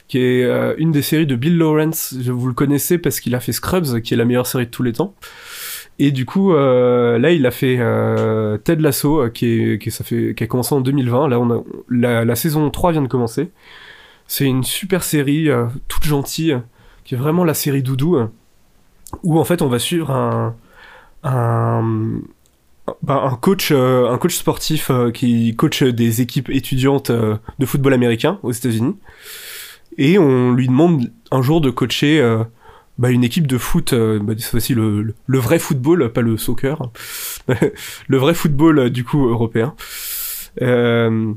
qui 0.07 0.17
est 0.17 0.43
euh, 0.43 0.73
une 0.77 0.91
des 0.91 1.03
séries 1.03 1.27
de 1.27 1.35
Bill 1.35 1.57
Lawrence. 1.57 2.13
Vous 2.13 2.47
le 2.47 2.53
connaissez 2.53 2.97
parce 2.97 3.19
qu'il 3.19 3.35
a 3.35 3.39
fait 3.39 3.51
Scrubs, 3.51 4.01
qui 4.01 4.15
est 4.15 4.17
la 4.17 4.25
meilleure 4.25 4.47
série 4.47 4.65
de 4.65 4.71
tous 4.71 4.83
les 4.83 4.93
temps. 4.93 5.13
Et 5.99 6.11
du 6.11 6.25
coup, 6.25 6.53
euh, 6.53 7.19
là, 7.19 7.31
il 7.31 7.45
a 7.45 7.51
fait 7.51 7.77
Ted 8.63 8.81
Lasso, 8.81 9.29
qui, 9.29 9.45
est, 9.45 9.81
qui, 9.81 9.91
ça 9.91 10.03
fait, 10.03 10.33
qui 10.35 10.43
a 10.43 10.47
commencé 10.47 10.73
en 10.73 10.81
2020. 10.81 11.27
Là, 11.27 11.39
on 11.39 11.51
a, 11.51 11.63
la, 11.89 12.25
la 12.25 12.35
saison 12.35 12.69
3 12.69 12.93
vient 12.93 13.01
de 13.01 13.07
commencer. 13.07 13.51
C'est 14.25 14.45
une 14.45 14.63
super 14.63 15.03
série, 15.03 15.49
toute 15.87 16.05
gentille, 16.05 16.57
qui 17.03 17.15
est 17.15 17.17
vraiment 17.17 17.43
la 17.43 17.53
série 17.53 17.83
doudou, 17.83 18.17
où 19.23 19.39
en 19.39 19.43
fait, 19.43 19.61
on 19.61 19.67
va 19.67 19.77
suivre 19.77 20.11
un, 20.11 20.55
un, 21.23 22.21
bah, 23.01 23.21
un 23.23 23.35
coach, 23.35 23.71
un 23.71 24.17
coach 24.17 24.35
sportif 24.35 24.91
qui 25.13 25.55
coach 25.55 25.83
des 25.83 26.21
équipes 26.21 26.49
étudiantes 26.49 27.11
de 27.11 27.65
football 27.65 27.93
américain 27.93 28.39
aux 28.43 28.51
États-Unis 28.51 28.95
et 29.99 30.17
on 30.17 30.53
lui 30.53 30.67
demande 30.67 31.11
un 31.29 31.41
jour 31.41 31.61
de 31.61 31.69
coacher 31.69 32.19
euh, 32.21 32.43
bah, 32.97 33.11
une 33.11 33.23
équipe 33.23 33.45
de 33.45 33.57
foot, 33.57 33.93
euh, 33.93 34.19
bah, 34.19 34.33
cette 34.37 34.49
fois-ci 34.49 34.73
le, 34.73 35.13
le, 35.25 35.39
vrai 35.39 35.59
football, 35.59 36.11
pas 36.11 36.21
le 36.21 36.37
soccer, 36.37 36.89
le 38.07 38.17
vrai 38.17 38.33
football 38.33 38.79
euh, 38.79 38.89
du 38.89 39.03
coup 39.03 39.27
européen. 39.27 39.75
Euh, 40.61 41.33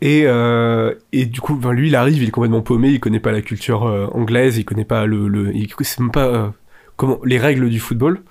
et, 0.00 0.24
euh, 0.26 0.94
et 1.12 1.24
du 1.24 1.40
coup, 1.40 1.54
ben, 1.54 1.72
lui, 1.72 1.88
il 1.88 1.96
arrive, 1.96 2.22
il 2.22 2.28
est 2.28 2.32
complètement 2.32 2.60
paumé, 2.60 2.90
il 2.90 3.00
connaît 3.00 3.18
pas 3.18 3.32
la 3.32 3.42
culture 3.42 3.82
anglaise, 4.14 4.58
il 4.58 4.64
connaît 4.64 4.84
pas 4.84 5.06
le, 5.06 5.28
le 5.28 5.54
il 5.56 5.68
même 5.98 6.10
pas 6.10 6.52
comment 6.96 7.18
les 7.24 7.38
règles 7.38 7.68
du 7.70 7.80
football. 7.80 8.22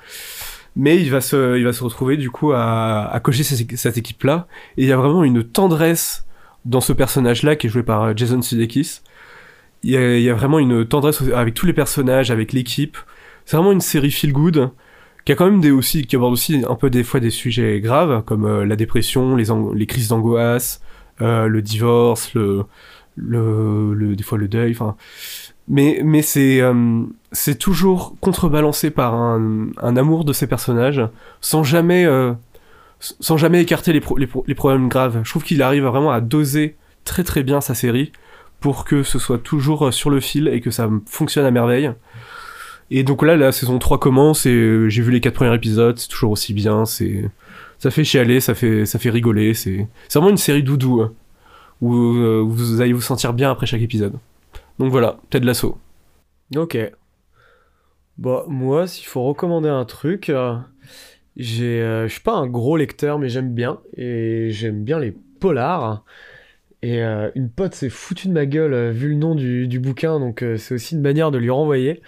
mais 0.76 0.98
il 1.02 1.12
va 1.12 1.22
se, 1.22 1.58
il 1.58 1.66
va 1.66 1.74
se 1.74 1.84
retrouver 1.84 2.18
du 2.18 2.30
coup 2.30 2.54
à, 2.54 3.10
à 3.12 3.20
cocher 3.20 3.44
cette, 3.44 3.98
équipe-là. 3.98 4.48
Et 4.78 4.84
il 4.84 4.88
y 4.88 4.92
a 4.92 4.98
vraiment 4.98 5.24
une 5.24 5.44
tendresse 5.44 6.26
dans 6.66 6.82
ce 6.82 6.94
personnage-là 6.94 7.56
qui 7.56 7.68
est 7.68 7.70
joué 7.70 7.84
par 7.84 8.04
euh, 8.04 8.14
Jason 8.16 8.42
Sudeikis. 8.42 9.02
Il 9.84 9.92
y, 9.92 10.30
a, 10.30 10.34
vraiment 10.36 10.60
une 10.60 10.86
tendresse 10.86 11.24
avec 11.34 11.56
tous 11.56 11.66
les 11.66 11.74
personnages, 11.74 12.30
avec 12.30 12.54
l'équipe. 12.54 12.98
C'est 13.46 13.58
vraiment 13.58 13.72
une 13.72 13.82
série 13.82 14.12
feel 14.12 14.32
good 14.32 14.70
qui 15.26 15.32
a 15.32 15.36
quand 15.36 15.50
même 15.50 15.76
aussi 15.76 16.06
qui 16.06 16.16
aborde 16.16 16.34
aussi 16.34 16.64
un 16.68 16.76
peu 16.76 16.90
des 16.90 17.04
fois 17.04 17.20
des 17.20 17.30
sujets 17.30 17.80
graves 17.80 18.24
comme 18.26 18.46
euh, 18.46 18.66
la 18.66 18.76
dépression, 18.76 19.36
les, 19.36 19.46
les 19.74 19.86
crises 19.88 20.08
d'angoisse, 20.10 20.82
euh, 21.22 21.48
le 21.48 21.62
divorce, 21.62 22.34
le, 22.36 22.66
le, 23.16 24.16
des 24.16 24.24
fois 24.24 24.38
le 24.38 24.48
deuil. 24.48 24.76
Mais 25.72 26.02
euh, 26.38 27.04
c'est 27.32 27.58
toujours 27.58 28.16
contrebalancé 28.20 28.92
par 28.92 29.14
un, 29.16 29.70
amour 29.82 30.26
de 30.26 30.34
ces 30.34 30.46
personnages 30.46 31.02
sans 31.40 31.64
jamais 31.64 32.06
euh, 32.06 32.34
sans 33.00 33.38
jamais 33.38 33.62
écarter 33.62 33.94
les, 33.94 34.02
pro- 34.02 34.18
les, 34.18 34.28
pro- 34.28 34.44
les 34.48 34.54
problèmes 34.56 34.90
graves. 34.90 35.22
Je 35.24 35.30
trouve 35.30 35.44
qu'il 35.44 35.62
arrive 35.62 35.86
vraiment 35.86 36.12
à 36.12 36.20
doser 36.22 36.76
très 37.06 37.24
très 37.24 37.42
bien 37.42 37.62
sa 37.62 37.74
série 37.74 38.12
pour 38.60 38.84
que 38.86 39.02
ce 39.02 39.18
soit 39.18 39.38
toujours 39.40 39.88
euh, 39.88 39.92
sur 39.92 40.10
le 40.10 40.20
fil 40.20 40.48
et 40.50 40.60
que 40.62 40.72
ça 40.72 40.90
fonctionne 41.08 41.46
à 41.46 41.52
merveille. 41.52 41.92
Et 42.92 43.04
donc 43.04 43.24
là, 43.24 43.38
la 43.38 43.54
saison 43.54 43.80
3 43.80 44.00
commence 44.00 44.46
et 44.46 44.90
j'ai 44.90 45.02
vu 45.02 45.12
les 45.12 45.22
quatre 45.22 45.36
premiers 45.36 45.56
épisodes, 45.56 45.98
c'est 45.98 46.10
toujours 46.10 46.32
aussi 46.32 46.54
bien, 46.54 46.84
ça 46.86 47.90
fait 47.90 48.04
chialer, 48.04 48.42
ça 48.42 48.54
fait 48.54 48.86
ça 48.86 49.00
fait 49.00 49.10
rigoler, 49.10 49.54
c'est 49.54 49.88
vraiment 50.14 50.30
une 50.30 50.36
série 50.38 50.62
doudou 50.62 51.02
hein, 51.02 51.14
où 51.80 51.96
vous 52.50 52.82
allez 52.82 52.92
vous 52.92 53.00
sentir 53.00 53.32
bien 53.32 53.50
après 53.50 53.66
chaque 53.66 53.82
épisode. 53.82 54.16
Donc 54.80 54.92
voilà, 54.92 55.20
Ted 55.30 55.46
Lasso. 55.46 55.78
Ok. 56.56 56.78
Bon, 58.18 58.44
moi, 58.48 58.88
s'il 58.88 59.08
faut 59.08 59.24
recommander 59.24 59.70
un 59.70 59.86
truc, 59.86 60.30
euh, 60.30 60.56
j'ai, 61.36 61.82
euh, 61.82 62.08
je 62.08 62.14
suis 62.14 62.22
pas 62.22 62.34
un 62.34 62.48
gros 62.48 62.78
lecteur, 62.78 63.20
mais 63.20 63.30
j'aime 63.30 63.54
bien. 63.54 63.80
Et 63.96 64.50
j'aime 64.52 64.84
bien 64.84 65.00
les 65.00 65.16
polars. 65.40 66.04
Et 66.84 67.04
euh, 67.04 67.30
une 67.36 67.50
pote 67.50 67.76
s'est 67.76 67.90
foutue 67.90 68.28
de 68.28 68.34
ma 68.34 68.46
gueule 68.46 68.92
vu 68.92 69.10
le 69.10 69.16
nom 69.16 69.36
du, 69.36 69.68
du 69.68 69.80
bouquin, 69.80 70.20
donc 70.20 70.44
c'est 70.58 70.74
aussi 70.74 70.96
une 70.96 71.02
manière 71.02 71.30
de 71.30 71.38
lui 71.38 71.52
renvoyer. 71.52 72.02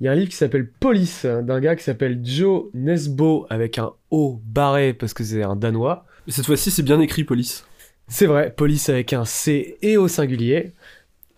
Il 0.00 0.06
y 0.06 0.08
a 0.08 0.12
un 0.12 0.14
livre 0.14 0.30
qui 0.30 0.36
s'appelle 0.36 0.70
Police, 0.70 1.26
d'un 1.26 1.60
gars 1.60 1.76
qui 1.76 1.82
s'appelle 1.84 2.20
Joe 2.24 2.66
Nesbo, 2.72 3.46
avec 3.50 3.78
un 3.78 3.92
O 4.10 4.40
barré, 4.46 4.94
parce 4.94 5.14
que 5.14 5.24
c'est 5.24 5.42
un 5.42 5.56
Danois. 5.56 6.06
Et 6.26 6.30
cette 6.30 6.46
fois-ci, 6.46 6.70
c'est 6.70 6.82
bien 6.82 7.00
écrit, 7.00 7.24
Police. 7.24 7.66
C'est 8.08 8.26
vrai, 8.26 8.52
Police 8.56 8.88
avec 8.88 9.12
un 9.12 9.24
C 9.24 9.76
et 9.82 9.96
au 9.96 10.08
singulier. 10.08 10.72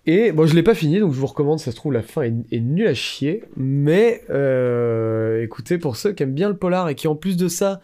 Et 0.06 0.32
bon, 0.32 0.46
je 0.46 0.54
l'ai 0.54 0.64
pas 0.64 0.74
fini, 0.74 0.98
donc 0.98 1.12
je 1.12 1.18
vous 1.18 1.26
recommande, 1.26 1.60
ça 1.60 1.70
se 1.70 1.76
trouve, 1.76 1.92
la 1.92 2.02
fin 2.02 2.22
est, 2.22 2.60
nulle 2.60 2.88
à 2.88 2.94
chier. 2.94 3.44
Mais 3.56 4.24
euh, 4.30 5.42
écoutez, 5.42 5.78
pour 5.78 5.96
ceux 5.96 6.12
qui 6.12 6.24
aiment 6.24 6.34
bien 6.34 6.48
le 6.48 6.56
polar 6.56 6.88
et 6.88 6.94
qui 6.96 7.06
en 7.06 7.14
plus 7.14 7.36
de 7.36 7.48
ça, 7.48 7.80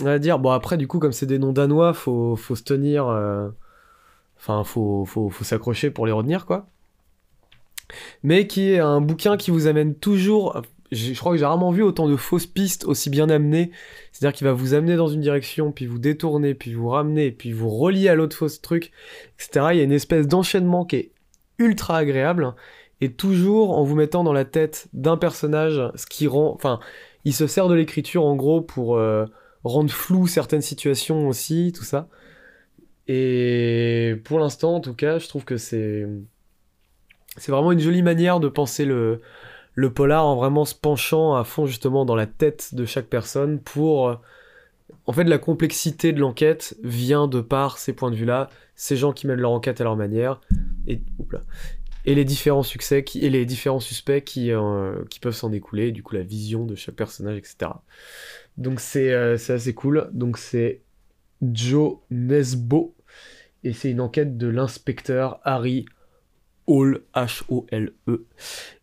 on 0.00 0.04
va 0.04 0.18
dire, 0.18 0.38
bon 0.38 0.50
après, 0.50 0.76
du 0.76 0.86
coup, 0.86 1.00
comme 1.00 1.12
c'est 1.12 1.26
des 1.26 1.38
noms 1.38 1.52
danois, 1.52 1.92
faut, 1.92 2.36
faut 2.36 2.54
se 2.54 2.62
tenir. 2.62 3.08
euh, 3.08 3.48
Enfin, 4.40 4.64
faut, 4.64 5.04
faut, 5.04 5.28
faut 5.28 5.44
s'accrocher 5.44 5.90
pour 5.90 6.06
les 6.06 6.12
retenir, 6.12 6.46
quoi. 6.46 6.66
Mais 8.22 8.46
qui 8.46 8.70
est 8.72 8.78
un 8.78 9.00
bouquin 9.00 9.36
qui 9.36 9.50
vous 9.50 9.66
amène 9.66 9.94
toujours. 9.94 10.62
Je 10.92 11.12
crois 11.18 11.32
que 11.32 11.38
j'ai 11.38 11.44
rarement 11.44 11.70
vu 11.70 11.82
autant 11.82 12.08
de 12.08 12.16
fausses 12.16 12.46
pistes 12.46 12.84
aussi 12.86 13.10
bien 13.10 13.28
amenées. 13.28 13.70
C'est-à-dire 14.12 14.36
qu'il 14.36 14.46
va 14.46 14.54
vous 14.54 14.74
amener 14.74 14.96
dans 14.96 15.08
une 15.08 15.20
direction, 15.20 15.72
puis 15.72 15.86
vous 15.86 15.98
détourner, 15.98 16.54
puis 16.54 16.72
vous 16.72 16.88
ramener, 16.88 17.30
puis 17.32 17.52
vous 17.52 17.68
relier 17.68 18.08
à 18.08 18.14
l'autre 18.14 18.36
fausse 18.36 18.62
truc, 18.62 18.92
etc. 19.38 19.66
Il 19.72 19.78
y 19.78 19.80
a 19.80 19.84
une 19.84 19.92
espèce 19.92 20.26
d'enchaînement 20.26 20.84
qui 20.86 20.96
est 20.96 21.10
ultra 21.60 21.98
agréable, 21.98 22.54
et 23.00 23.12
toujours 23.12 23.78
en 23.78 23.84
vous 23.84 23.94
mettant 23.94 24.24
dans 24.24 24.32
la 24.32 24.44
tête 24.44 24.88
d'un 24.92 25.16
personnage, 25.16 25.80
ce 25.94 26.06
qui 26.06 26.26
rend... 26.26 26.52
Enfin, 26.54 26.80
il 27.24 27.32
se 27.32 27.46
sert 27.46 27.68
de 27.68 27.74
l'écriture 27.74 28.24
en 28.24 28.34
gros 28.34 28.60
pour 28.60 28.96
euh, 28.96 29.26
rendre 29.62 29.90
flou 29.90 30.26
certaines 30.26 30.62
situations 30.62 31.28
aussi, 31.28 31.72
tout 31.74 31.84
ça. 31.84 32.08
Et 33.08 34.16
pour 34.24 34.38
l'instant, 34.38 34.74
en 34.74 34.80
tout 34.80 34.94
cas, 34.94 35.18
je 35.18 35.28
trouve 35.28 35.44
que 35.44 35.56
c'est... 35.56 36.06
C'est 37.36 37.52
vraiment 37.52 37.70
une 37.70 37.78
jolie 37.78 38.02
manière 38.02 38.40
de 38.40 38.48
penser 38.48 38.84
le, 38.84 39.20
le 39.74 39.92
polar 39.92 40.26
en 40.26 40.34
vraiment 40.34 40.64
se 40.64 40.74
penchant 40.74 41.36
à 41.36 41.44
fond 41.44 41.64
justement 41.64 42.04
dans 42.04 42.16
la 42.16 42.26
tête 42.26 42.74
de 42.74 42.84
chaque 42.84 43.06
personne 43.06 43.60
pour... 43.60 44.20
En 45.06 45.12
fait, 45.12 45.24
la 45.24 45.38
complexité 45.38 46.12
de 46.12 46.20
l'enquête 46.20 46.76
vient 46.82 47.28
de 47.28 47.40
par 47.40 47.78
ces 47.78 47.92
points 47.92 48.10
de 48.10 48.16
vue-là, 48.16 48.50
ces 48.80 48.96
gens 48.96 49.12
qui 49.12 49.26
mènent 49.26 49.40
leur 49.40 49.50
enquête 49.50 49.78
à 49.82 49.84
leur 49.84 49.94
manière, 49.94 50.40
et, 50.86 51.02
et 52.06 52.14
les 52.14 52.24
différents 52.24 52.62
succès 52.62 53.04
et 53.14 53.28
les 53.28 53.44
différents 53.44 53.78
suspects 53.78 54.24
qui, 54.24 54.50
euh, 54.52 55.04
qui 55.10 55.20
peuvent 55.20 55.34
s'en 55.34 55.50
découler, 55.50 55.88
et 55.88 55.92
du 55.92 56.02
coup 56.02 56.14
la 56.14 56.22
vision 56.22 56.64
de 56.64 56.74
chaque 56.74 56.94
personnage, 56.94 57.36
etc. 57.36 57.72
Donc 58.56 58.80
c'est 58.80 59.12
euh, 59.12 59.36
c'est 59.36 59.52
assez 59.52 59.74
cool. 59.74 60.08
Donc 60.14 60.38
c'est 60.38 60.80
Joe 61.42 61.98
Nesbo, 62.10 62.94
et 63.64 63.74
c'est 63.74 63.90
une 63.90 64.00
enquête 64.00 64.38
de 64.38 64.46
l'inspecteur 64.46 65.40
Harry 65.44 65.84
Hall, 66.66 67.02
H-O-L-E. 67.14 68.24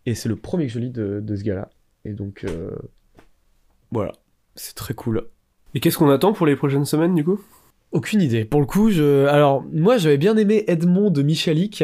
Et 0.05 0.13
c'est 0.13 0.29
le 0.29 0.35
premier 0.35 0.67
que 0.67 0.73
je 0.73 0.79
lis 0.79 0.91
de, 0.91 1.21
de 1.21 1.35
ce 1.35 1.43
gars-là. 1.43 1.71
Et 2.05 2.13
donc, 2.13 2.43
euh, 2.43 2.69
voilà, 3.89 4.11
c'est 4.53 4.75
très 4.75 4.93
cool. 4.93 5.27
Et 5.73 5.79
qu'est-ce 5.79 5.97
qu'on 5.97 6.11
attend 6.11 6.33
pour 6.33 6.45
les 6.45 6.55
prochaines 6.55 6.85
semaines, 6.85 7.15
du 7.15 7.23
coup? 7.23 7.41
Aucune 7.91 8.21
idée. 8.21 8.45
Pour 8.45 8.59
le 8.59 8.65
coup, 8.65 8.91
je... 8.91 9.25
alors 9.27 9.63
moi 9.71 9.97
j'avais 9.97 10.17
bien 10.17 10.35
aimé 10.37 10.63
Edmond 10.67 11.09
de 11.09 11.21
Michalik, 11.21 11.83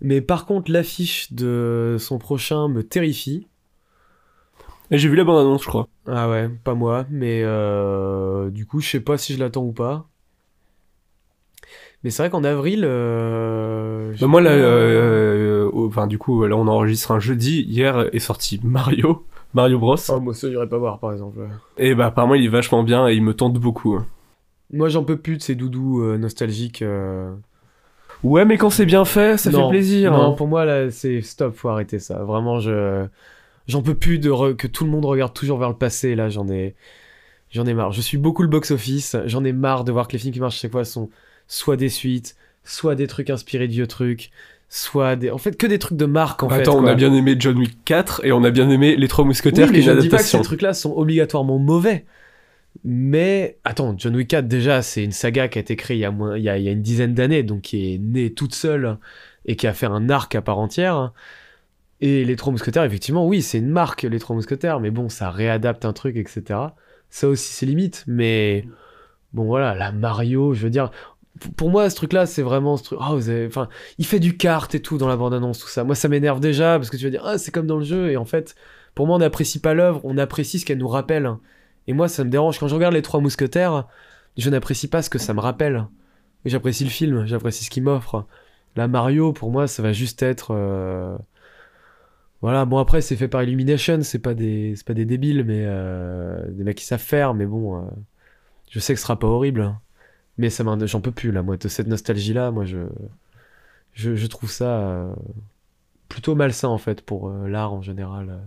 mais 0.00 0.20
par 0.20 0.44
contre 0.44 0.70
l'affiche 0.72 1.32
de 1.32 1.96
son 1.98 2.18
prochain 2.18 2.68
me 2.68 2.82
terrifie. 2.82 3.46
J'ai 4.90 5.08
vu 5.08 5.16
la 5.16 5.24
bande-annonce, 5.24 5.62
je 5.62 5.68
crois. 5.68 5.88
Ah 6.06 6.28
ouais, 6.28 6.50
pas 6.62 6.74
moi, 6.74 7.06
mais 7.10 7.42
euh, 7.42 8.50
du 8.50 8.66
coup 8.66 8.80
je 8.80 8.88
sais 8.90 9.00
pas 9.00 9.16
si 9.16 9.34
je 9.34 9.38
l'attends 9.38 9.64
ou 9.64 9.72
pas. 9.72 10.08
Mais 12.02 12.10
c'est 12.10 12.22
vrai 12.22 12.28
qu'en 12.28 12.44
avril, 12.44 12.82
euh, 12.84 14.12
Bah, 14.20 14.26
moi, 14.26 14.42
là, 14.42 14.50
euh, 14.50 15.70
euh, 15.72 15.86
enfin, 15.86 16.06
du 16.06 16.18
coup, 16.18 16.44
là, 16.44 16.54
on 16.54 16.68
enregistre 16.68 17.12
un 17.12 17.18
jeudi. 17.18 17.62
Hier 17.62 18.10
est 18.12 18.18
sorti 18.18 18.60
Mario, 18.62 19.24
Mario 19.54 19.78
Bros. 19.78 19.96
Oh, 20.10 20.20
moi 20.20 20.34
ça 20.34 20.50
j'irais 20.50 20.68
pas 20.68 20.76
voir 20.76 20.98
par 20.98 21.12
exemple. 21.12 21.38
Et 21.78 21.94
bah, 21.94 22.06
apparemment, 22.06 22.34
il 22.34 22.44
est 22.44 22.48
vachement 22.48 22.82
bien 22.82 23.08
et 23.08 23.14
il 23.14 23.22
me 23.22 23.32
tente 23.32 23.54
beaucoup. 23.54 23.94
hein. 23.94 24.06
Moi 24.72 24.88
j'en 24.88 25.04
peux 25.04 25.16
plus 25.16 25.36
de 25.36 25.42
ces 25.42 25.54
doudous 25.54 26.00
euh, 26.02 26.16
nostalgiques. 26.18 26.82
euh. 26.82 27.32
Ouais, 28.22 28.44
mais 28.44 28.56
quand 28.56 28.70
c'est 28.70 28.86
bien 28.86 29.04
fait, 29.04 29.36
ça 29.38 29.50
Non, 29.50 29.64
fait 29.68 29.76
plaisir. 29.76 30.12
Non, 30.12 30.30
hein. 30.30 30.32
pour 30.32 30.48
moi 30.48 30.64
là 30.64 30.90
c'est 30.90 31.20
stop, 31.20 31.54
faut 31.54 31.68
arrêter 31.68 31.98
ça. 31.98 32.22
Vraiment 32.24 32.58
je 32.60 33.04
j'en 33.68 33.82
peux 33.82 33.94
plus 33.94 34.18
de 34.18 34.30
re- 34.30 34.56
que 34.56 34.66
tout 34.66 34.84
le 34.84 34.90
monde 34.90 35.04
regarde 35.04 35.34
toujours 35.34 35.58
vers 35.58 35.68
le 35.68 35.76
passé. 35.76 36.14
Là 36.14 36.28
j'en 36.30 36.48
ai 36.48 36.74
j'en 37.50 37.66
ai 37.66 37.74
marre. 37.74 37.92
Je 37.92 38.00
suis 38.00 38.16
beaucoup 38.18 38.42
le 38.42 38.48
box 38.48 38.70
office. 38.70 39.16
J'en 39.26 39.44
ai 39.44 39.52
marre 39.52 39.84
de 39.84 39.92
voir 39.92 40.08
que 40.08 40.12
les 40.12 40.18
films 40.18 40.32
qui 40.32 40.40
marchent 40.40 40.58
chaque 40.60 40.72
fois 40.72 40.84
sont 40.84 41.10
soit 41.46 41.76
des 41.76 41.90
suites, 41.90 42.34
soit 42.64 42.94
des 42.94 43.06
trucs 43.06 43.28
inspirés 43.28 43.68
de 43.68 43.72
vieux 43.72 43.86
trucs, 43.86 44.30
soit 44.70 45.14
des 45.16 45.30
en 45.30 45.38
fait 45.38 45.56
que 45.58 45.66
des 45.66 45.78
trucs 45.78 45.98
de 45.98 46.06
marque 46.06 46.42
en 46.42 46.48
fait. 46.48 46.60
Attends, 46.62 46.78
on 46.78 46.80
quoi. 46.82 46.90
a 46.92 46.94
bien 46.94 47.12
aimé 47.12 47.36
John 47.38 47.58
Wick 47.58 47.76
4 47.84 48.22
et 48.24 48.32
on 48.32 48.42
a 48.42 48.50
bien 48.50 48.70
aimé 48.70 48.96
Les 48.96 49.06
Trois 49.08 49.24
Oui, 49.24 49.28
Mousquetaires, 49.28 49.66
mais 49.66 49.74
qui 49.74 49.78
est 49.80 49.82
je 49.82 49.90
une 49.90 49.96
ne 49.96 50.00
dis 50.00 50.08
pas 50.08 50.16
que 50.16 50.22
adaptation. 50.22 50.38
ces 50.38 50.44
trucs-là 50.44 50.72
sont 50.72 50.94
obligatoirement 50.96 51.58
mauvais. 51.58 52.06
Mais 52.82 53.58
attends, 53.64 53.94
John 53.96 54.16
Wick 54.16 54.28
4 54.28 54.48
déjà, 54.48 54.82
c'est 54.82 55.04
une 55.04 55.12
saga 55.12 55.48
qui 55.48 55.58
a 55.58 55.60
été 55.60 55.76
créée 55.76 55.96
il 55.96 56.00
y 56.00 56.04
a, 56.04 56.10
moins, 56.10 56.36
il 56.36 56.42
y 56.42 56.48
a, 56.48 56.56
une 56.56 56.82
dizaine 56.82 57.14
d'années, 57.14 57.42
donc 57.42 57.62
qui 57.62 57.94
est 57.94 57.98
née 57.98 58.34
toute 58.34 58.54
seule 58.54 58.98
et 59.46 59.56
qui 59.56 59.66
a 59.66 59.74
fait 59.74 59.86
un 59.86 60.10
arc 60.10 60.34
à 60.34 60.42
part 60.42 60.58
entière. 60.58 61.12
Et 62.00 62.24
les 62.24 62.36
Trois 62.36 62.52
Mousquetaires, 62.52 62.84
effectivement, 62.84 63.26
oui, 63.26 63.40
c'est 63.40 63.58
une 63.58 63.70
marque, 63.70 64.02
les 64.02 64.18
Trois 64.18 64.34
Mousquetaires, 64.34 64.80
mais 64.80 64.90
bon, 64.90 65.08
ça 65.08 65.30
réadapte 65.30 65.84
un 65.84 65.92
truc, 65.92 66.16
etc. 66.16 66.60
Ça 67.08 67.28
aussi, 67.28 67.52
c'est 67.52 67.66
limite, 67.66 68.04
mais 68.06 68.66
bon, 69.32 69.44
voilà, 69.44 69.74
la 69.74 69.92
Mario, 69.92 70.52
je 70.54 70.64
veux 70.64 70.70
dire, 70.70 70.90
pour 71.56 71.70
moi, 71.70 71.88
ce 71.90 71.96
truc-là, 71.96 72.26
c'est 72.26 72.42
vraiment 72.42 72.76
ce 72.76 72.84
truc. 72.84 72.98
Ah, 73.02 73.14
vous 73.14 73.28
avez... 73.28 73.46
Enfin, 73.46 73.68
il 73.98 74.06
fait 74.06 74.20
du 74.20 74.36
kart 74.36 74.72
et 74.74 74.80
tout 74.80 74.98
dans 74.98 75.08
la 75.08 75.16
bande-annonce, 75.16 75.58
tout 75.58 75.68
ça. 75.68 75.84
Moi, 75.84 75.94
ça 75.94 76.08
m'énerve 76.08 76.40
déjà 76.40 76.78
parce 76.78 76.90
que 76.90 76.96
tu 76.96 77.04
vas 77.04 77.10
dire, 77.10 77.22
ah, 77.24 77.38
c'est 77.38 77.50
comme 77.50 77.66
dans 77.66 77.78
le 77.78 77.84
jeu, 77.84 78.10
et 78.10 78.16
en 78.16 78.24
fait, 78.24 78.54
pour 78.94 79.06
moi, 79.06 79.16
on 79.16 79.20
n'apprécie 79.20 79.60
pas 79.60 79.74
l'œuvre, 79.74 80.00
on 80.04 80.18
apprécie 80.18 80.58
ce 80.58 80.66
qu'elle 80.66 80.78
nous 80.78 80.88
rappelle. 80.88 81.30
Et 81.86 81.92
moi, 81.92 82.08
ça 82.08 82.24
me 82.24 82.30
dérange. 82.30 82.58
Quand 82.58 82.68
je 82.68 82.74
regarde 82.74 82.94
Les 82.94 83.02
Trois 83.02 83.20
Mousquetaires, 83.20 83.86
je 84.36 84.50
n'apprécie 84.50 84.88
pas 84.88 85.02
ce 85.02 85.10
que 85.10 85.18
ça 85.18 85.34
me 85.34 85.40
rappelle. 85.40 85.86
J'apprécie 86.44 86.84
le 86.84 86.90
film, 86.90 87.26
j'apprécie 87.26 87.64
ce 87.64 87.70
qu'il 87.70 87.82
m'offre. 87.84 88.26
Là, 88.76 88.88
Mario, 88.88 89.32
pour 89.32 89.50
moi, 89.50 89.66
ça 89.66 89.82
va 89.82 89.92
juste 89.92 90.22
être. 90.22 90.52
euh, 90.52 91.16
Voilà, 92.42 92.64
bon, 92.66 92.78
après, 92.78 93.00
c'est 93.00 93.16
fait 93.16 93.28
par 93.28 93.42
Illumination, 93.42 94.02
c'est 94.02 94.18
pas 94.18 94.34
des, 94.34 94.74
pas 94.86 94.92
des 94.94 95.06
débiles, 95.06 95.44
mais 95.44 95.64
euh, 95.66 96.44
des 96.50 96.64
mecs 96.64 96.76
qui 96.76 96.84
savent 96.84 97.00
faire, 97.00 97.32
mais 97.34 97.46
bon, 97.46 97.78
euh, 97.78 97.86
je 98.70 98.78
sais 98.80 98.92
que 98.94 98.98
ce 99.00 99.04
sera 99.04 99.18
pas 99.18 99.26
horrible. 99.26 99.74
Mais 100.36 100.50
ça 100.50 100.64
j'en 100.86 101.00
peux 101.00 101.12
plus, 101.12 101.32
là, 101.32 101.42
moi, 101.42 101.56
de 101.56 101.68
cette 101.68 101.86
nostalgie-là, 101.86 102.50
moi, 102.50 102.64
je, 102.64 102.78
je, 103.92 104.14
je 104.16 104.26
trouve 104.26 104.50
ça 104.50 104.80
euh, 104.80 105.14
plutôt 106.08 106.34
malsain, 106.34 106.68
en 106.68 106.78
fait, 106.78 107.02
pour 107.02 107.28
euh, 107.30 107.48
l'art 107.48 107.72
en 107.72 107.82
général. 107.82 108.40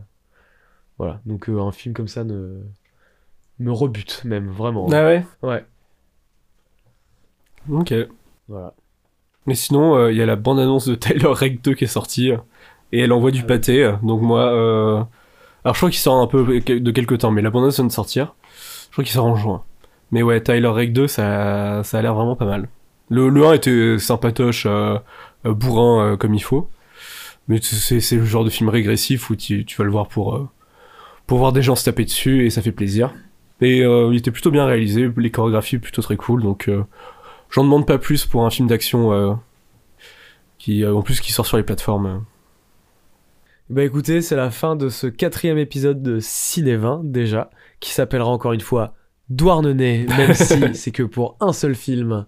Voilà, 0.98 1.22
donc 1.26 1.50
un 1.50 1.72
film 1.72 1.94
comme 1.94 2.08
ça 2.08 2.24
ne 2.24 2.62
me 3.60 3.72
rebute 3.72 4.22
même 4.26 4.50
vraiment. 4.50 4.88
Ah 4.92 5.04
ouais? 5.06 5.26
Ouais, 5.42 5.66
Ok. 7.70 7.94
voilà. 8.48 8.74
Mais 9.46 9.56
sinon, 9.56 9.96
euh, 9.96 10.12
il 10.12 10.18
y 10.18 10.22
a 10.22 10.26
la 10.26 10.36
bande-annonce 10.36 10.88
de 10.88 10.96
Tyler 10.96 11.28
Rake 11.28 11.62
2 11.64 11.74
qui 11.74 11.86
est 11.86 11.88
sortie. 11.88 12.32
euh, 12.32 12.38
Et 12.92 13.00
elle 13.00 13.14
envoie 13.14 13.32
du 13.32 13.42
Ah 13.42 13.48
pâté. 13.48 13.84
euh, 13.84 13.94
Donc 14.04 14.22
moi... 14.22 14.52
euh, 14.54 15.04
Alors 15.64 15.74
je 15.76 15.80
crois 15.80 15.90
qu'il 15.90 16.00
sort 16.00 16.22
un 16.22 16.28
peu 16.28 16.44
de 16.62 16.92
quelques 16.92 17.20
temps, 17.20 17.32
mais 17.32 17.42
la 17.42 17.50
bande 17.50 17.70
vient 17.72 17.86
de 17.86 17.92
sortir. 17.92 18.36
Je 18.88 18.92
crois 18.94 19.04
qu'il 19.04 19.14
sort 19.14 19.26
en 19.26 19.36
juin. 19.36 19.64
Mais 20.12 20.24
ouais, 20.24 20.42
Tyler 20.42 20.68
Rake 20.68 20.94
2, 20.94 21.08
ça, 21.08 21.84
ça 21.84 22.00
a 22.00 22.02
l'air 22.02 22.14
vraiment 22.16 22.36
pas 22.36 22.46
mal. 22.46 22.70
Le, 23.10 23.30
le 23.30 23.46
1 23.46 23.54
était 23.54 24.00
sympatoche, 24.00 24.66
euh, 24.66 24.98
bourrin 25.46 26.18
comme 26.18 26.34
il 26.34 26.44
faut. 26.44 26.70
Mais 27.48 27.60
c'est 27.62 28.02
c'est 28.02 28.18
le 28.18 28.26
genre 28.26 28.44
de 28.44 28.50
film 28.50 28.70
régressif 28.70 29.30
où 29.30 29.36
tu, 29.36 29.66
tu 29.66 29.78
vas 29.78 29.86
le 29.86 29.92
voir 29.92 30.08
pour, 30.10 30.48
pour 31.28 31.38
voir 31.38 31.54
des 31.54 31.62
gens 31.62 31.76
se 31.76 31.86
taper 31.86 32.04
dessus 32.06 32.46
et 32.46 32.50
ça 32.50 32.62
fait 32.62 32.74
plaisir. 32.74 33.14
Et 33.62 33.82
euh, 33.84 34.10
il 34.12 34.18
était 34.18 34.32
plutôt 34.32 34.52
bien 34.52 34.66
réalisé, 34.66 35.10
les 35.18 35.32
chorégraphies 35.32 35.80
plutôt 35.80 36.02
très 36.02 36.16
cool, 36.16 36.44
donc 36.44 36.68
euh, 36.68 36.84
j'en 37.50 37.64
demande 37.64 37.88
pas 37.88 37.98
plus 37.98 38.26
pour 38.26 38.46
un 38.46 38.50
film 38.50 38.68
d'action 38.68 39.14
euh, 39.14 39.34
qui, 40.60 40.86
en 40.86 41.02
plus 41.02 41.20
qui 41.22 41.32
sort 41.32 41.46
sur 41.46 41.58
les 41.58 41.64
plateformes. 41.64 42.24
Bah 43.70 43.84
écoutez, 43.84 44.22
c'est 44.22 44.36
la 44.36 44.52
fin 44.52 44.76
de 44.76 44.90
ce 44.90 45.08
quatrième 45.08 45.58
épisode 45.58 46.02
de 46.02 46.20
Ciné 46.20 46.76
20 46.78 47.02
déjà, 47.04 47.50
qui 47.80 47.92
s'appellera 47.92 48.30
encore 48.30 48.54
une 48.54 48.62
fois 48.62 48.94
Douarnenez, 49.30 50.06
même 50.18 50.34
si 50.36 50.74
c'est 50.74 50.92
que 50.92 51.04
pour 51.04 51.36
un 51.42 51.52
seul 51.52 51.76
film. 51.76 52.26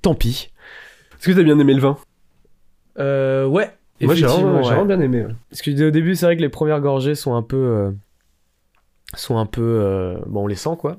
Tant 0.00 0.14
pis. 0.14 0.50
Est-ce 1.18 1.28
que 1.28 1.36
t'as 1.36 1.42
bien 1.42 1.58
aimé 1.58 1.74
le 1.74 1.80
vin 1.80 1.98
Euh, 2.98 3.46
ouais. 3.46 3.70
Moi 4.00 4.14
j'ai 4.14 4.26
vraiment, 4.26 4.62
ouais. 4.62 4.84
bien 4.86 5.00
aimé. 5.00 5.24
ouais. 5.24 5.34
Parce 5.50 5.60
que 5.60 5.70
au 5.88 5.90
début, 5.90 6.14
c'est 6.14 6.24
vrai 6.24 6.36
que 6.36 6.40
les 6.40 6.48
premières 6.48 6.80
gorgées 6.80 7.14
sont 7.16 7.34
un 7.34 7.42
peu. 7.42 7.92
Sont 9.14 9.38
un 9.38 9.46
peu. 9.46 9.62
euh, 9.82 10.18
bon, 10.26 10.44
on 10.44 10.46
les 10.46 10.54
sent 10.56 10.76
quoi. 10.78 10.98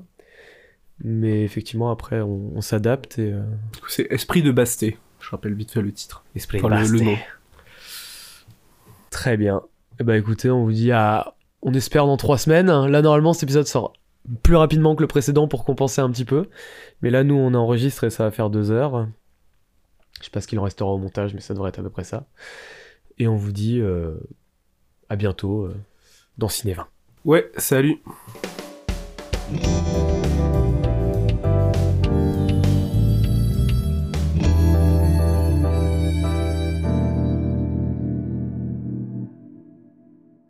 Mais 1.02 1.42
effectivement, 1.44 1.90
après, 1.90 2.20
on, 2.20 2.52
on 2.56 2.60
s'adapte 2.60 3.18
et. 3.18 3.32
euh, 3.32 3.42
C'est 3.88 4.06
Esprit 4.12 4.42
de 4.42 4.50
Basté. 4.52 4.98
Je 5.20 5.30
rappelle 5.30 5.54
vite 5.54 5.70
fait 5.70 5.82
le 5.82 5.92
titre. 5.92 6.24
Esprit 6.34 6.58
Enfin, 6.64 6.80
le- 6.82 6.88
le 6.88 7.00
nom. 7.00 7.16
Très 9.10 9.36
bien. 9.36 9.62
Eh 9.98 10.04
ben 10.04 10.14
écoutez, 10.14 10.50
on 10.50 10.64
vous 10.64 10.72
dit 10.72 10.92
à. 10.92 11.34
On 11.62 11.74
espère 11.74 12.06
dans 12.06 12.16
trois 12.16 12.38
semaines. 12.38 12.68
Là, 12.86 13.02
normalement, 13.02 13.32
cet 13.34 13.42
épisode 13.44 13.66
sort 13.66 13.92
plus 14.42 14.56
rapidement 14.56 14.94
que 14.94 15.02
le 15.02 15.06
précédent 15.08 15.46
pour 15.48 15.64
compenser 15.64 16.00
un 16.00 16.10
petit 16.10 16.24
peu. 16.24 16.48
Mais 17.02 17.10
là, 17.10 17.22
nous, 17.24 17.34
on 17.34 17.52
enregistre 17.54 18.04
et 18.04 18.10
ça 18.10 18.24
va 18.24 18.30
faire 18.30 18.48
deux 18.48 18.70
heures. 18.70 19.06
Je 20.20 20.24
sais 20.24 20.30
pas 20.30 20.40
ce 20.40 20.46
qu'il 20.46 20.58
en 20.58 20.62
restera 20.62 20.88
au 20.90 20.98
montage, 20.98 21.34
mais 21.34 21.40
ça 21.40 21.52
devrait 21.54 21.68
être 21.70 21.80
à 21.80 21.82
peu 21.82 21.90
près 21.90 22.04
ça. 22.04 22.26
Et 23.18 23.26
on 23.28 23.36
vous 23.36 23.52
dit 23.52 23.78
euh, 23.80 24.14
à 25.10 25.16
bientôt 25.16 25.64
euh, 25.64 25.74
dans 26.38 26.48
Ciné 26.48 26.72
20. 26.74 26.86
Ouais, 27.24 27.50
salut. 27.58 28.00